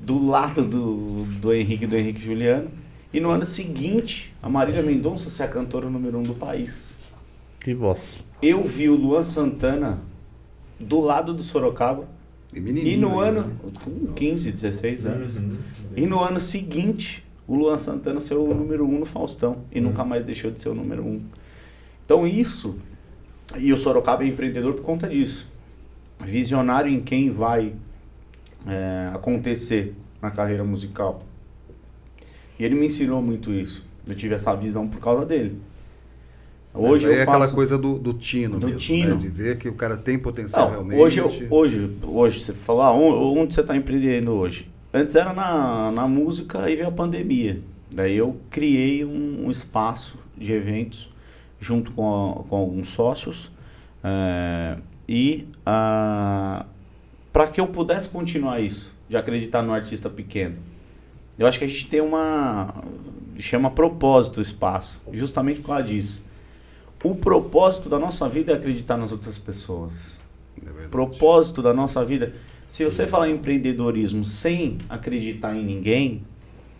do 0.04 0.28
lado 0.28 0.64
do, 0.66 1.26
do 1.40 1.54
Henrique 1.54 1.86
do 1.86 1.96
Henrique 1.96 2.22
Juliano. 2.22 2.70
E 3.14 3.20
no 3.20 3.30
ano 3.30 3.46
seguinte, 3.46 4.34
a 4.42 4.50
Marília 4.50 4.82
Mendonça 4.82 5.30
ser 5.30 5.44
a 5.44 5.48
cantora 5.48 5.90
número 5.90 6.18
um 6.18 6.24
do 6.24 6.34
país. 6.34 6.96
Que 7.60 7.74
voz. 7.74 8.24
Eu 8.42 8.64
vi 8.64 8.90
o 8.90 8.96
Luan 8.96 9.24
Santana 9.24 10.00
do 10.80 11.00
lado 11.00 11.34
do 11.34 11.44
Sorocaba. 11.44 12.08
E 12.54 12.58
E 12.60 12.98
no 12.98 13.20
ainda, 13.22 13.40
ano, 13.42 13.48
né? 13.48 13.72
com 13.84 14.14
15, 14.14 14.52
16 14.52 15.06
anos. 15.06 15.38
Uhum. 15.38 15.58
E 15.96 16.06
no 16.08 16.20
ano 16.22 16.40
seguinte, 16.40 17.24
o 17.48 17.56
Luan 17.56 17.78
Santana 17.78 18.20
ser 18.20 18.36
o 18.36 18.54
número 18.54 18.86
um 18.86 19.00
no 19.00 19.06
Faustão. 19.06 19.60
E 19.72 19.80
Uhum. 19.80 19.88
nunca 19.88 20.04
mais 20.04 20.26
deixou 20.26 20.50
de 20.50 20.62
ser 20.62 20.70
o 20.70 20.74
número 20.76 21.04
um. 21.04 21.22
Então 22.06 22.26
isso, 22.26 22.76
e 23.58 23.72
o 23.72 23.78
Sorocaba 23.78 24.24
é 24.24 24.28
empreendedor 24.28 24.74
por 24.74 24.84
conta 24.84 25.08
disso. 25.08 25.48
Visionário 26.20 26.92
em 26.92 27.02
quem 27.02 27.30
vai 27.30 27.74
é, 28.68 29.12
acontecer 29.14 29.96
na 30.22 30.32
carreira 30.32 30.64
musical. 30.64 31.24
E 32.60 32.64
ele 32.64 32.76
me 32.76 32.86
ensinou 32.88 33.22
muito 33.22 33.52
isso. 33.52 33.86
Eu 34.08 34.16
tive 34.16 34.36
essa 34.36 34.54
visão 34.56 34.88
por 34.88 35.00
causa 35.00 35.26
dele. 35.26 35.60
Hoje 36.74 37.12
é 37.12 37.24
aquela 37.24 37.40
faço... 37.42 37.54
coisa 37.56 37.78
do, 37.78 38.00
do 38.00 38.14
tino 38.14 38.58
Do 38.58 38.68
mesmo, 38.68 38.80
tino. 38.80 39.10
né? 39.10 39.16
De 39.16 39.28
ver 39.28 39.58
que 39.58 39.68
o 39.68 39.74
cara 39.74 39.98
tem 39.98 40.18
potencial 40.18 40.66
Não, 40.66 40.72
realmente. 40.72 41.00
hoje, 41.02 41.20
eu- 41.20 41.48
hoje, 41.50 41.98
hoje, 42.04 42.40
você 42.40 42.54
falou, 42.54 42.82
ah, 42.82 42.94
on- 42.94 43.38
onde 43.40 43.54
você 43.54 43.62
está 43.62 43.76
empreendendo 43.76 44.32
hoje? 44.32 44.70
Antes 44.94 45.16
era 45.16 45.34
na, 45.34 45.92
na 45.92 46.08
música, 46.08 46.64
aí 46.64 46.76
veio 46.76 46.88
a 46.88 46.92
pandemia. 46.92 47.62
Daí 47.94 48.16
eu 48.16 48.38
criei 48.50 49.04
um, 49.04 49.48
um 49.48 49.52
espaço 49.52 50.18
de 50.38 50.54
eventos 50.54 51.10
junto 51.60 51.92
com, 51.92 52.06
a- 52.40 52.44
com 52.48 52.56
alguns 52.56 52.88
sócios 52.88 53.52
eh, 54.04 54.78
e 55.10 55.48
para 57.32 57.48
que 57.48 57.62
eu 57.62 57.68
pudesse 57.68 58.10
continuar 58.10 58.60
isso, 58.60 58.94
de 59.08 59.16
acreditar 59.16 59.62
no 59.62 59.74
artista 59.74 60.10
pequeno. 60.10 60.58
Eu 61.38 61.48
acho 61.48 61.58
que 61.58 61.66
a 61.66 61.68
gente 61.68 61.88
tem 61.88 62.02
uma. 62.02 62.84
chama 63.40 63.72
propósito 63.72 64.38
o 64.38 64.42
espaço, 64.42 65.02
justamente 65.12 65.60
por 65.62 65.68
causa 65.68 65.84
disso. 65.84 66.24
O 67.04 67.16
propósito 67.16 67.90
da 67.90 67.98
nossa 67.98 68.30
vida 68.30 68.52
é 68.52 68.56
acreditar 68.56 68.96
nas 68.96 69.12
outras 69.12 69.40
pessoas. 69.40 70.22
É. 70.64 70.88
Propósito 70.88 71.62
da 71.62 71.74
nossa 71.74 72.06
vida. 72.06 72.34
Se 72.68 72.86
você 72.86 73.08
falar 73.08 73.28
em 73.28 73.34
empreendedorismo 73.34 74.24
sem 74.24 74.78
acreditar 74.88 75.56
em 75.56 75.66
ninguém, 75.66 76.24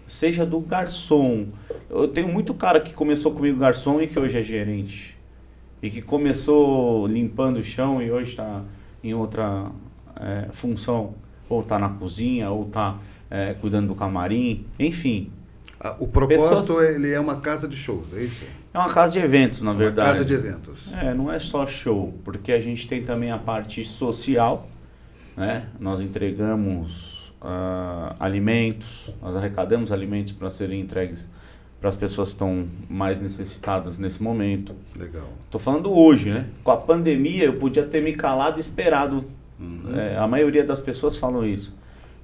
seja 0.06 0.46
do 0.46 0.60
garçom. 0.60 1.48
Eu 1.90 2.08
tenho 2.08 2.28
muito 2.28 2.54
cara 2.54 2.80
que 2.80 2.94
começou 2.94 3.32
comigo 3.32 3.58
garçom 3.58 4.00
e 4.02 4.08
que 4.08 4.20
hoje 4.20 4.38
é 4.38 4.44
gerente. 4.44 5.18
E 5.82 5.90
que 5.90 6.02
começou 6.02 7.08
limpando 7.08 7.58
o 7.58 7.64
chão 7.64 8.02
e 8.02 8.12
hoje 8.12 8.32
está 8.32 8.64
em 9.04 9.14
outra 9.14 9.72
eh, 10.20 10.48
função. 10.52 11.16
Ou 11.50 11.62
está 11.62 11.78
na 11.78 11.90
cozinha, 11.90 12.50
ou 12.50 12.66
está 12.68 12.98
cuidando 13.60 13.88
do 13.88 13.96
camarim. 13.96 14.66
Enfim, 14.80 15.32
Ah, 15.80 15.96
o 16.00 16.08
propósito 16.08 16.80
ele 16.82 17.12
é 17.12 17.20
uma 17.20 17.38
casa 17.42 17.68
de 17.68 17.76
shows, 17.76 18.14
é 18.14 18.22
isso? 18.24 18.44
é 18.74 18.78
uma 18.78 18.90
casa 18.94 19.14
de 19.14 19.20
eventos, 19.20 19.62
na 19.62 19.72
uma 19.72 19.78
verdade. 19.78 20.10
casa 20.12 20.24
de 20.26 20.34
eventos. 20.34 20.88
É, 20.94 21.14
não 21.14 21.32
é 21.32 21.40
só 21.40 21.66
show, 21.66 22.14
porque 22.24 22.52
a 22.52 22.60
gente 22.62 22.88
tem 22.88 23.02
também 23.04 23.32
a 23.32 23.38
parte 23.38 23.84
social, 23.84 24.68
né? 25.36 25.66
Nós 25.80 26.00
entregamos 26.02 27.34
ah, 27.42 28.16
alimentos, 28.20 29.10
nós 29.22 29.36
arrecadamos 29.36 29.92
alimentos 29.92 30.34
para 30.34 30.50
serem 30.50 30.80
entregues 30.82 31.28
para 31.80 31.90
as 31.90 31.96
pessoas 31.96 32.30
que 32.30 32.36
estão 32.36 32.68
mais 32.90 33.20
necessitadas 33.20 33.98
nesse 33.98 34.22
momento. 34.22 34.76
Legal. 34.96 35.28
Estou 35.44 35.60
falando 35.60 35.92
hoje, 35.92 36.30
né? 36.30 36.46
Com 36.64 36.72
a 36.72 36.78
pandemia 36.78 37.46
eu 37.46 37.54
podia 37.58 37.84
ter 37.84 38.02
me 38.02 38.14
calado 38.14 38.58
e 38.58 38.60
esperado. 38.60 39.26
Uhum. 39.62 39.96
É, 39.96 40.18
a 40.18 40.28
maioria 40.28 40.64
das 40.64 40.80
pessoas 40.80 41.18
falam 41.18 41.46
isso. 41.46 41.78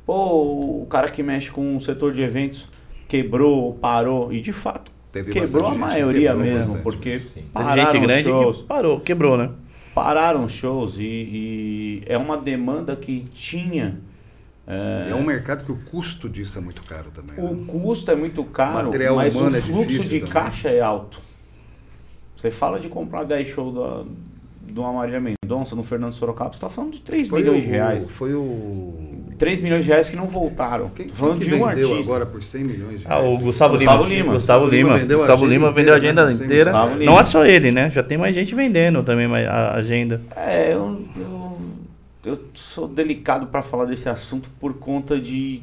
Pô, 0.05 0.81
o 0.81 0.87
cara 0.89 1.09
que 1.09 1.21
mexe 1.21 1.51
com 1.51 1.75
o 1.75 1.81
setor 1.81 2.11
de 2.13 2.21
eventos 2.21 2.67
quebrou, 3.07 3.75
parou. 3.75 4.33
E 4.33 4.41
de 4.41 4.51
fato, 4.51 4.91
Teve 5.11 5.31
quebrou 5.31 5.67
a 5.67 5.75
maioria 5.75 6.29
quebrou 6.29 6.45
mesmo, 6.45 6.59
bastante. 6.59 6.83
porque 6.83 7.19
Sim. 7.19 7.43
Pararam 7.53 7.91
gente 7.91 7.99
grande 7.99 8.23
shows, 8.23 8.57
que 8.57 8.63
parou, 8.63 8.99
quebrou, 8.99 9.37
né? 9.37 9.51
pararam 9.93 10.47
shows 10.47 10.97
e, 10.99 11.03
e 11.03 12.01
é 12.05 12.17
uma 12.17 12.37
demanda 12.37 12.95
que 12.95 13.21
tinha. 13.33 13.99
É 15.09 15.15
um 15.15 15.23
mercado 15.23 15.63
que 15.63 15.71
o 15.71 15.77
custo 15.77 16.27
disso 16.27 16.57
é 16.57 16.61
muito 16.61 16.83
caro 16.83 17.09
também. 17.11 17.39
O 17.39 17.55
né? 17.55 17.65
custo 17.67 18.11
é 18.11 18.15
muito 18.15 18.43
caro, 18.43 18.87
Material 18.87 19.15
mas 19.15 19.33
o 19.33 19.47
é 19.47 19.61
fluxo 19.61 19.87
difícil 19.87 20.03
de 20.03 20.19
também. 20.19 20.33
caixa 20.33 20.69
é 20.69 20.81
alto. 20.81 21.21
Você 22.35 22.51
fala 22.51 22.79
de 22.79 22.89
comprar 22.89 23.23
10 23.23 23.47
shows 23.47 23.73
da, 23.73 24.03
de 24.71 24.79
uma 24.79 24.91
Maria 24.93 25.19
Mendonça 25.19 25.75
no 25.75 25.81
Fernando 25.83 26.11
Sorocaba, 26.11 26.51
você 26.51 26.57
está 26.57 26.69
falando 26.69 26.93
de 26.93 27.01
3 27.01 27.27
Foi 27.29 27.39
milhões 27.41 27.59
o- 27.59 27.65
de 27.65 27.67
reais. 27.71 28.09
Foi 28.11 28.33
o. 28.33 28.93
3 29.37 29.61
milhões 29.61 29.83
de 29.85 29.89
reais 29.91 30.09
que 30.09 30.15
não 30.15 30.27
voltaram. 30.27 30.89
Quem, 30.89 31.05
Tô 31.07 31.11
quem 31.13 31.15
falando 31.15 31.39
que 31.39 31.45
de 31.45 31.53
um 31.55 31.65
vendeu 31.67 31.89
artista. 31.93 32.11
agora 32.11 32.25
por 32.25 32.43
100 32.43 32.63
milhões 32.63 32.99
de 33.01 33.07
Ah, 33.07 33.19
reais? 33.19 33.25
o 33.35 33.37
Gustavo, 33.39 33.75
Gustavo 33.77 34.03
Lima. 34.03 34.15
Lima. 34.15 34.33
Gustavo 34.33 34.59
Gustavo 34.65 34.65
Lima 34.75 34.87
Lima. 34.89 34.97
vendeu 34.99 35.17
a 35.17 35.19
Gustavo 35.21 35.45
agenda 35.45 35.53
Lima 35.59 35.71
vendeu 35.71 35.93
a 35.93 35.97
inteira, 35.97 36.21
agenda 36.21 36.37
né? 36.39 36.45
Inteira. 36.45 36.71
Não 36.71 36.97
Lima. 36.97 37.19
é 37.19 37.23
só 37.23 37.45
ele, 37.45 37.71
né? 37.71 37.89
Já 37.89 38.03
tem 38.03 38.17
mais 38.17 38.35
gente 38.35 38.53
vendendo 38.55 39.03
também 39.03 39.25
a 39.45 39.73
agenda. 39.73 40.21
É, 40.35 40.73
eu, 40.73 41.01
eu, 41.17 41.57
eu 42.25 42.39
sou 42.53 42.87
delicado 42.87 43.47
para 43.47 43.61
falar 43.61 43.85
desse 43.85 44.09
assunto 44.09 44.49
por 44.59 44.73
conta 44.75 45.19
de 45.19 45.61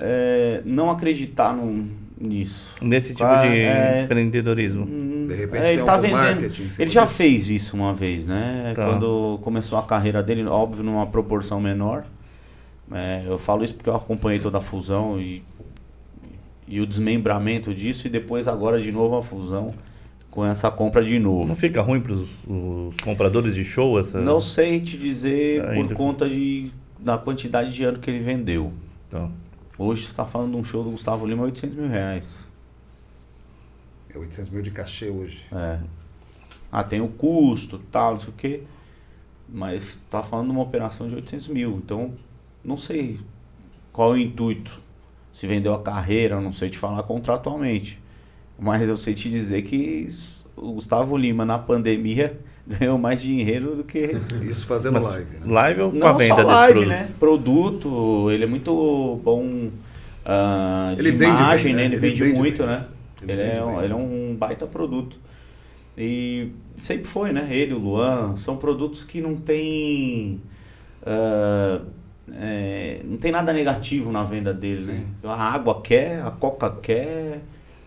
é, 0.00 0.60
não 0.64 0.90
acreditar 0.90 1.52
num- 1.54 1.88
nisso. 2.20 2.74
Nesse 2.82 3.10
tipo 3.14 3.24
Ah, 3.24 3.46
de 3.46 3.56
é. 3.58 4.02
empreendedorismo. 4.04 4.84
Hum, 4.84 5.26
De 5.28 5.34
repente 5.34 5.60
é, 5.62 5.64
tem 5.66 5.72
ele 5.74 5.84
tá 5.84 5.96
vendendo. 5.96 6.44
Ele 6.78 6.90
já 6.90 7.02
disso. 7.04 7.14
fez 7.14 7.48
isso 7.50 7.76
uma 7.76 7.94
vez, 7.94 8.26
né? 8.26 8.72
Tá. 8.74 8.84
Quando 8.86 9.38
começou 9.42 9.78
a 9.78 9.82
carreira 9.82 10.22
dele, 10.22 10.44
óbvio, 10.44 10.82
numa 10.82 11.06
proporção 11.06 11.60
menor. 11.60 12.04
É, 12.92 13.22
eu 13.26 13.36
falo 13.38 13.62
isso 13.62 13.74
porque 13.74 13.90
eu 13.90 13.94
acompanhei 13.96 14.40
toda 14.40 14.58
a 14.58 14.60
fusão 14.62 15.20
e, 15.20 15.42
e 16.66 16.80
o 16.80 16.86
desmembramento 16.86 17.74
disso 17.74 18.06
e 18.06 18.10
depois 18.10 18.48
agora 18.48 18.80
de 18.80 18.90
novo 18.90 19.16
a 19.16 19.22
fusão 19.22 19.74
com 20.30 20.44
essa 20.46 20.70
compra 20.70 21.04
de 21.04 21.18
Não 21.18 21.30
novo. 21.38 21.54
fica 21.54 21.82
ruim 21.82 22.00
para 22.00 22.12
os 22.12 22.46
compradores 23.02 23.54
de 23.54 23.64
show 23.64 23.98
essa. 23.98 24.20
Não 24.20 24.40
sei 24.40 24.80
te 24.80 24.96
dizer 24.96 25.64
Ainda. 25.68 25.88
por 25.88 25.94
conta 25.96 26.28
de, 26.28 26.70
da 26.98 27.18
quantidade 27.18 27.72
de 27.72 27.84
ano 27.84 27.98
que 27.98 28.10
ele 28.10 28.20
vendeu. 28.20 28.72
Tá. 29.10 29.28
Hoje 29.80 30.02
você 30.02 30.10
está 30.10 30.26
falando 30.26 30.50
de 30.50 30.56
um 30.56 30.64
show 30.64 30.82
do 30.82 30.90
Gustavo 30.90 31.24
Lima 31.24 31.44
800 31.44 31.76
mil 31.76 31.88
reais. 31.88 32.50
É 34.12 34.18
800 34.18 34.50
mil 34.50 34.60
de 34.60 34.72
cachê 34.72 35.08
hoje. 35.08 35.46
É. 35.52 35.78
Ah, 36.72 36.82
tem 36.82 37.00
o 37.00 37.06
custo, 37.06 37.78
tal, 37.78 38.14
não 38.14 38.20
sei 38.20 38.30
o 38.30 38.32
quê. 38.32 38.62
Mas 39.48 40.02
tá 40.10 40.20
falando 40.20 40.46
de 40.46 40.52
uma 40.52 40.62
operação 40.62 41.08
de 41.08 41.14
800 41.14 41.46
mil. 41.48 41.76
Então, 41.76 42.12
não 42.64 42.76
sei 42.76 43.20
qual 43.92 44.16
é 44.16 44.18
o 44.18 44.20
intuito. 44.20 44.80
Se 45.32 45.46
vendeu 45.46 45.72
a 45.72 45.80
carreira, 45.80 46.40
não 46.40 46.52
sei 46.52 46.68
te 46.70 46.76
falar 46.76 47.04
contratualmente. 47.04 48.02
Mas 48.58 48.82
eu 48.82 48.96
sei 48.96 49.14
te 49.14 49.30
dizer 49.30 49.62
que 49.62 50.08
o 50.56 50.72
Gustavo 50.72 51.16
Lima, 51.16 51.44
na 51.44 51.56
pandemia, 51.56 52.36
ganhou 52.68 52.98
mais 52.98 53.22
dinheiro 53.22 53.76
do 53.76 53.84
que. 53.84 54.12
Isso 54.42 54.66
fazendo 54.66 54.94
Mas 54.94 55.04
live, 55.06 55.24
né? 55.38 55.40
live 55.46 55.80
ou 55.82 55.90
com 55.92 55.96
a 55.96 56.12
Não 56.12 56.18
venda 56.18 56.34
só 56.34 56.42
desse 56.42 56.54
live, 56.54 56.72
produto? 56.74 56.88
né? 56.88 57.08
Produto, 57.18 58.30
ele 58.30 58.44
é 58.44 58.46
muito 58.46 59.20
bom 59.24 59.70
ah, 60.24 60.92
de 60.94 61.00
Ele 61.02 61.12
vende 61.12 61.24
bem, 61.24 61.28
imagem, 61.30 61.72
né? 61.72 61.78
né? 61.78 61.84
Ele, 61.86 61.94
Ele 61.94 62.00
vende, 62.00 62.22
vende 62.24 62.38
muito, 62.38 62.58
bem. 62.58 62.66
né? 62.66 62.84
Ele 63.22 63.32
Ele, 63.32 63.42
é 63.42 63.64
um, 63.64 63.74
bem. 63.74 63.84
ele 63.84 63.92
é 63.92 63.96
um 63.96 64.36
baita 64.38 64.66
produto. 64.66 65.18
E 65.96 66.50
sempre 66.76 67.06
foi, 67.06 67.32
né? 67.32 67.48
Ele, 67.50 67.74
o 67.74 67.78
Luan, 67.78 68.36
são 68.36 68.56
produtos 68.56 69.02
que 69.04 69.20
não 69.20 69.34
tem. 69.36 70.40
ah, 71.06 71.80
é, 72.34 73.00
não 73.04 73.16
tem 73.16 73.32
nada 73.32 73.52
negativo 73.54 74.12
na 74.12 74.22
venda 74.22 74.52
deles, 74.52 74.86
né? 74.86 75.02
A 75.24 75.54
água 75.54 75.80
quer, 75.80 76.20
a 76.22 76.30
coca 76.30 76.70
quer, 76.82 77.40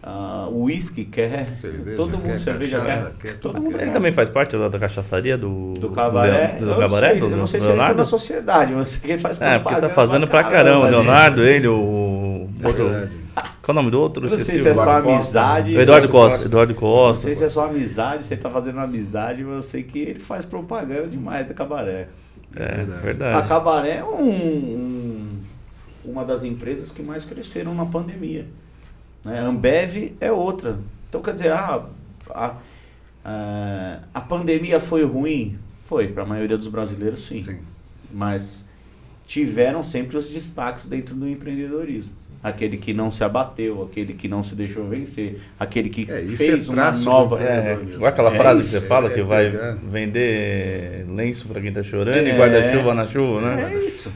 o 0.03 0.63
uísque 0.63 1.05
quer, 1.05 1.51
Cerveja 1.51 1.95
todo 1.95 2.13
mundo 2.17 2.23
quer, 2.23 2.39
cerveja 2.39 2.79
cachaça 2.79 3.15
quer, 3.19 3.27
quer, 3.33 3.39
todo 3.39 3.53
tudo 3.53 3.63
mundo. 3.63 3.79
Ele 3.79 3.91
também 3.91 4.11
faz 4.11 4.29
parte 4.29 4.57
da, 4.57 4.67
da 4.67 4.79
cachaçaria 4.79 5.37
do. 5.37 5.73
do 5.73 5.89
cabaré. 5.91 6.55
Do, 6.59 6.65
do 6.65 6.65
não 6.71 6.79
cabaré? 6.79 7.09
sei, 7.11 7.19
do, 7.19 7.25
eu 7.29 7.37
não 7.37 7.45
sei 7.47 7.59
do 7.59 7.63
se 7.63 7.69
ele 7.69 7.73
entrou 7.73 7.87
na 7.87 7.93
Leonardo? 7.93 8.05
sociedade, 8.09 8.73
mas 8.73 8.99
ele 9.03 9.17
faz 9.19 9.39
É, 9.39 9.59
porque 9.59 9.79
tá 9.79 9.89
fazendo 9.89 10.27
pra 10.27 10.43
caramba. 10.43 10.79
O 10.79 10.83
ali. 10.87 10.91
Leonardo, 10.95 11.43
ele, 11.43 11.67
o. 11.67 12.49
É 12.63 12.67
Outro, 12.67 12.85
qual 13.61 13.67
é 13.67 13.71
o 13.71 13.73
nome 13.75 13.91
do 13.91 13.99
outro? 14.01 14.25
Eu 14.25 14.29
não 14.29 14.43
sei 14.43 14.57
se 14.59 14.67
é 14.67 14.71
o- 14.71 14.75
só 14.75 14.81
Eduardo 14.81 15.03
Costa. 15.07 15.13
amizade. 15.39 15.75
O 15.77 15.81
Eduardo 15.81 16.09
Costa. 16.09 16.29
Costa. 16.31 16.45
Eduardo 16.49 16.73
Não 16.73 16.79
Costa. 16.79 17.23
sei 17.23 17.35
se 17.35 17.43
é 17.43 17.49
só 17.49 17.65
amizade, 17.67 18.25
se 18.25 18.33
ele 18.33 18.41
tá 18.41 18.49
fazendo 18.49 18.79
amizade, 18.79 19.43
mas 19.43 19.55
eu 19.55 19.61
sei 19.61 19.83
que 19.83 19.99
ele 19.99 20.19
faz 20.19 20.45
propaganda 20.45 21.07
demais 21.07 21.45
do 21.47 21.53
cabaré. 21.53 22.07
É 22.55 22.63
É, 22.63 22.67
verdade. 22.77 22.91
A 22.91 23.01
verdade. 23.03 23.47
Cabaré 23.47 23.97
é 23.97 24.03
um, 24.03 24.29
um- 24.29 25.39
uma 26.05 26.25
das 26.25 26.43
empresas 26.43 26.91
que 26.91 27.03
mais 27.03 27.23
cresceram 27.23 27.75
na 27.75 27.85
pandemia. 27.85 28.47
Né? 29.23 29.39
A 29.39 29.43
Ambev 29.45 30.13
é 30.19 30.31
outra. 30.31 30.77
Então, 31.09 31.21
quer 31.21 31.33
dizer, 31.33 31.51
ah, 31.51 31.85
a, 32.29 32.55
a, 33.23 33.99
a 34.13 34.21
pandemia 34.21 34.79
foi 34.79 35.03
ruim? 35.03 35.57
Foi, 35.83 36.07
para 36.07 36.23
a 36.23 36.25
maioria 36.25 36.57
dos 36.57 36.67
brasileiros, 36.67 37.25
sim. 37.25 37.39
Sim. 37.39 37.59
Mas 38.11 38.65
tiveram 39.27 39.83
sempre 39.83 40.17
os 40.17 40.29
destaques 40.29 40.85
dentro 40.85 41.15
do 41.15 41.27
empreendedorismo. 41.27 42.11
Aquele 42.43 42.75
que 42.77 42.91
não 42.93 43.11
se 43.11 43.23
abateu, 43.23 43.83
aquele 43.83 44.13
que 44.13 44.27
não 44.27 44.41
se 44.41 44.55
deixou 44.55 44.87
vencer, 44.87 45.39
aquele 45.59 45.89
que 45.89 46.09
É, 46.11 46.21
isso 46.21 46.37
fez 46.37 46.67
é 46.67 46.71
uma 46.71 46.91
nova. 46.91 47.39
É, 47.41 47.77
igual 47.93 48.09
aquela 48.09 48.33
É 48.33 48.37
frase 48.37 48.61
isso, 48.61 48.71
que 48.73 48.79
você 48.81 48.87
fala 48.87 49.07
é- 49.09 49.13
que 49.13 49.19
é 49.19 49.23
vai 49.23 49.51
vender 49.91 51.05
lenço 51.09 51.47
pra 51.47 51.61
quem 51.61 51.71
tá 51.71 51.83
chorando 51.83 52.15
É. 52.17 52.29
e 52.33 52.37
guarda-chuva 52.37 52.93
na 52.95 53.05
chuva, 53.05 53.41
né? 53.41 53.71
É 53.71 53.85
isso. 53.85 54.11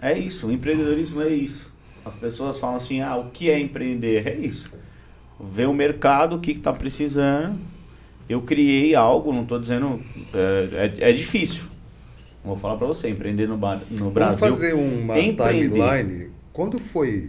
É 0.00 0.18
isso. 0.18 0.48
O 0.48 0.52
empreendedorismo 0.52 1.22
é 1.22 1.28
isso. 1.30 1.69
As 2.04 2.14
pessoas 2.14 2.58
falam 2.58 2.76
assim, 2.76 3.00
ah, 3.00 3.16
o 3.16 3.30
que 3.30 3.50
é 3.50 3.58
empreender? 3.58 4.26
É 4.26 4.34
isso. 4.36 4.72
Ver 5.38 5.66
o 5.68 5.74
mercado, 5.74 6.36
o 6.36 6.40
que 6.40 6.52
está 6.52 6.72
precisando. 6.72 7.58
Eu 8.28 8.42
criei 8.42 8.94
algo, 8.94 9.32
não 9.32 9.42
estou 9.42 9.58
dizendo. 9.58 10.00
É, 10.32 10.92
é, 11.02 11.10
é 11.10 11.12
difícil. 11.12 11.64
Vou 12.44 12.56
falar 12.56 12.76
para 12.76 12.86
você, 12.86 13.08
empreender 13.08 13.46
no, 13.46 13.56
no 13.56 13.58
Vamos 13.58 14.12
Brasil. 14.12 14.48
fazer 14.48 14.72
uma 14.74 15.18
empreender. 15.18 15.68
timeline. 15.68 16.30
Quando 16.52 16.78
foi 16.78 17.28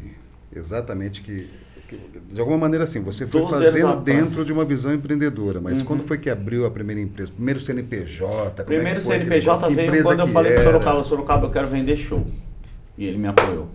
exatamente 0.56 1.22
que, 1.22 1.48
que- 1.88 2.00
de 2.32 2.40
alguma 2.40 2.58
maneira 2.58 2.84
assim, 2.84 3.02
você 3.02 3.26
foi 3.28 3.42
12 3.42 3.54
anos 3.56 3.66
fazendo 3.68 4.02
dentro 4.02 4.46
de 4.46 4.54
uma 4.54 4.64
visão 4.64 4.94
empreendedora, 4.94 5.60
mas 5.60 5.80
Uhum. 5.80 5.86
quando 5.86 6.04
foi 6.04 6.18
que 6.18 6.30
abriu 6.30 6.66
a 6.66 6.72
primeira 6.72 7.02
empresa? 7.02 7.32
Primeiro 7.34 7.60
CNPJ? 7.60 8.62
é 8.62 8.66
Primeiro 8.66 9.00
aquele 9.00 9.02
CNPJ 9.02 9.70
veio 9.70 10.04
quando 10.04 10.20
eu 10.22 10.28
falei 10.28 10.52
pro 10.54 10.62
era? 10.62 10.72
Sorocaba, 10.72 11.04
Sorocaba, 11.04 11.48
eu 11.48 11.52
quero 11.52 11.68
vender 11.68 11.98
show. 11.98 12.26
E 12.98 13.06
ele 13.06 13.18
me 13.18 13.28
apoiou. 13.28 13.68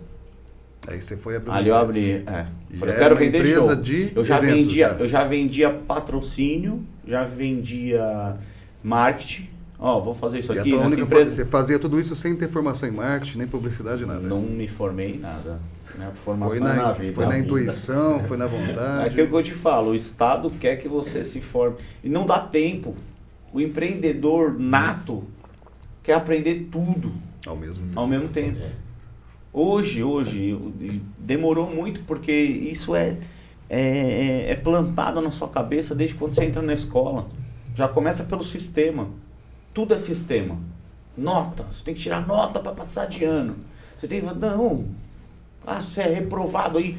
Aí 0.87 1.01
você 1.01 1.17
foi 1.17 1.35
abrir 1.35 1.51
Ali 1.51 1.67
eu 1.69 1.75
abri, 1.75 2.11
é. 2.25 2.45
Falei, 2.79 2.95
eu 2.95 2.99
quero 2.99 3.15
uma 3.15 3.19
vender 3.19 3.39
empresa 3.39 3.73
show. 3.73 3.75
de 3.75 4.11
eu 4.15 4.23
já 4.23 4.37
eventos, 4.37 4.57
vendia, 4.67 4.87
já. 4.89 4.95
eu 4.95 5.07
já 5.09 5.23
vendia 5.25 5.69
patrocínio, 5.69 6.83
já 7.05 7.23
vendia 7.25 8.37
marketing. 8.83 9.49
Ó, 9.79 9.99
vou 9.99 10.13
fazer 10.13 10.39
isso 10.39 10.53
E 10.53 10.57
a 10.57 10.61
aqui 10.61 10.71
nessa 10.71 10.85
única 10.87 11.01
empresa. 11.03 11.31
você 11.31 11.45
fazia 11.45 11.77
tudo 11.77 11.99
isso 11.99 12.15
sem 12.15 12.35
ter 12.35 12.49
formação 12.49 12.87
em 12.89 12.93
marketing, 12.93 13.37
nem 13.39 13.47
publicidade, 13.47 14.05
nada. 14.05 14.21
Não 14.21 14.41
me 14.41 14.67
formei 14.67 15.15
em 15.15 15.19
nada. 15.19 15.59
Minha 15.95 16.11
formação 16.11 16.57
foi 16.57 16.57
é 16.57 16.61
na, 16.61 16.75
na 16.75 16.91
vida. 16.93 17.13
foi 17.13 17.25
na 17.25 17.31
vida. 17.31 17.43
intuição, 17.43 18.19
foi 18.21 18.37
na 18.37 18.45
É 18.45 18.47
vontade. 18.47 19.09
aquilo 19.09 19.27
que 19.27 19.33
eu 19.33 19.43
te 19.43 19.53
falo, 19.53 19.91
o 19.91 19.95
Estado 19.95 20.49
quer 20.51 20.77
que 20.77 20.87
você 20.87 21.23
se 21.25 21.41
forme. 21.41 21.75
E 22.03 22.09
não 22.09 22.25
dá 22.25 22.39
tempo. 22.39 22.95
O 23.53 23.59
empreendedor 23.61 24.57
nato 24.59 25.23
quer 26.03 26.13
aprender 26.13 26.67
tudo 26.71 27.11
Ao 27.45 27.55
mesmo 27.55 27.85
tempo. 27.85 27.99
ao 27.99 28.07
mesmo 28.07 28.27
tempo. 28.29 28.57
Hoje, 29.61 30.03
hoje, 30.03 30.55
demorou 31.17 31.67
muito 31.73 32.01
porque 32.01 32.31
isso 32.31 32.95
é, 32.95 33.17
é, 33.67 34.51
é 34.51 34.55
plantado 34.55 35.19
na 35.19 35.31
sua 35.31 35.47
cabeça 35.47 35.95
desde 35.95 36.15
quando 36.15 36.35
você 36.35 36.45
entra 36.45 36.61
na 36.61 36.73
escola. 36.73 37.25
Já 37.75 37.87
começa 37.87 38.23
pelo 38.25 38.43
sistema. 38.43 39.07
Tudo 39.73 39.95
é 39.95 39.97
sistema. 39.97 40.57
Nota. 41.17 41.65
Você 41.71 41.83
tem 41.83 41.95
que 41.95 42.01
tirar 42.01 42.27
nota 42.27 42.59
para 42.59 42.71
passar 42.73 43.05
de 43.07 43.23
ano. 43.23 43.55
Você 43.97 44.07
tem 44.07 44.21
que. 44.21 44.27
Não. 44.35 44.85
Ah, 45.65 45.81
você 45.81 46.01
é 46.01 46.13
reprovado 46.13 46.77
aí. 46.77 46.95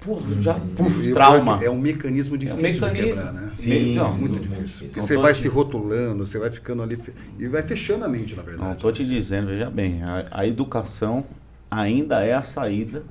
Pô, 0.00 0.18
já. 0.40 0.54
Puf, 0.54 1.06
E 1.06 1.10
o 1.12 1.14
trauma. 1.14 1.58
é 1.62 1.66
É 1.66 1.70
um 1.70 1.78
mecanismo 1.78 2.38
difícil 2.38 2.56
de 2.62 2.72
mecanismo. 2.72 3.06
quebrar, 3.14 3.32
né? 3.34 3.50
Sim, 3.54 3.64
sim, 3.64 3.98
muito 3.98 4.18
muito 4.20 4.40
difícil. 4.40 4.62
difícil. 4.64 4.86
Porque 4.88 5.02
você 5.02 5.16
vai 5.18 5.32
te- 5.34 5.40
se 5.40 5.48
rotulando, 5.48 6.24
você 6.24 6.38
vai 6.38 6.50
ficando 6.50 6.82
ali 6.82 6.98
e 7.38 7.46
vai 7.48 7.62
fechando 7.62 8.06
a 8.06 8.08
mente, 8.08 8.34
na 8.34 8.42
verdade. 8.42 8.66
Não, 8.66 8.72
estou 8.74 8.90
te 8.92 9.04
dizendo, 9.04 9.48
veja 9.48 9.68
bem, 9.68 10.02
a, 10.02 10.26
a 10.30 10.46
educação 10.46 11.24
ainda 11.76 12.24
é 12.24 12.32
a 12.32 12.42
saída 12.42 13.04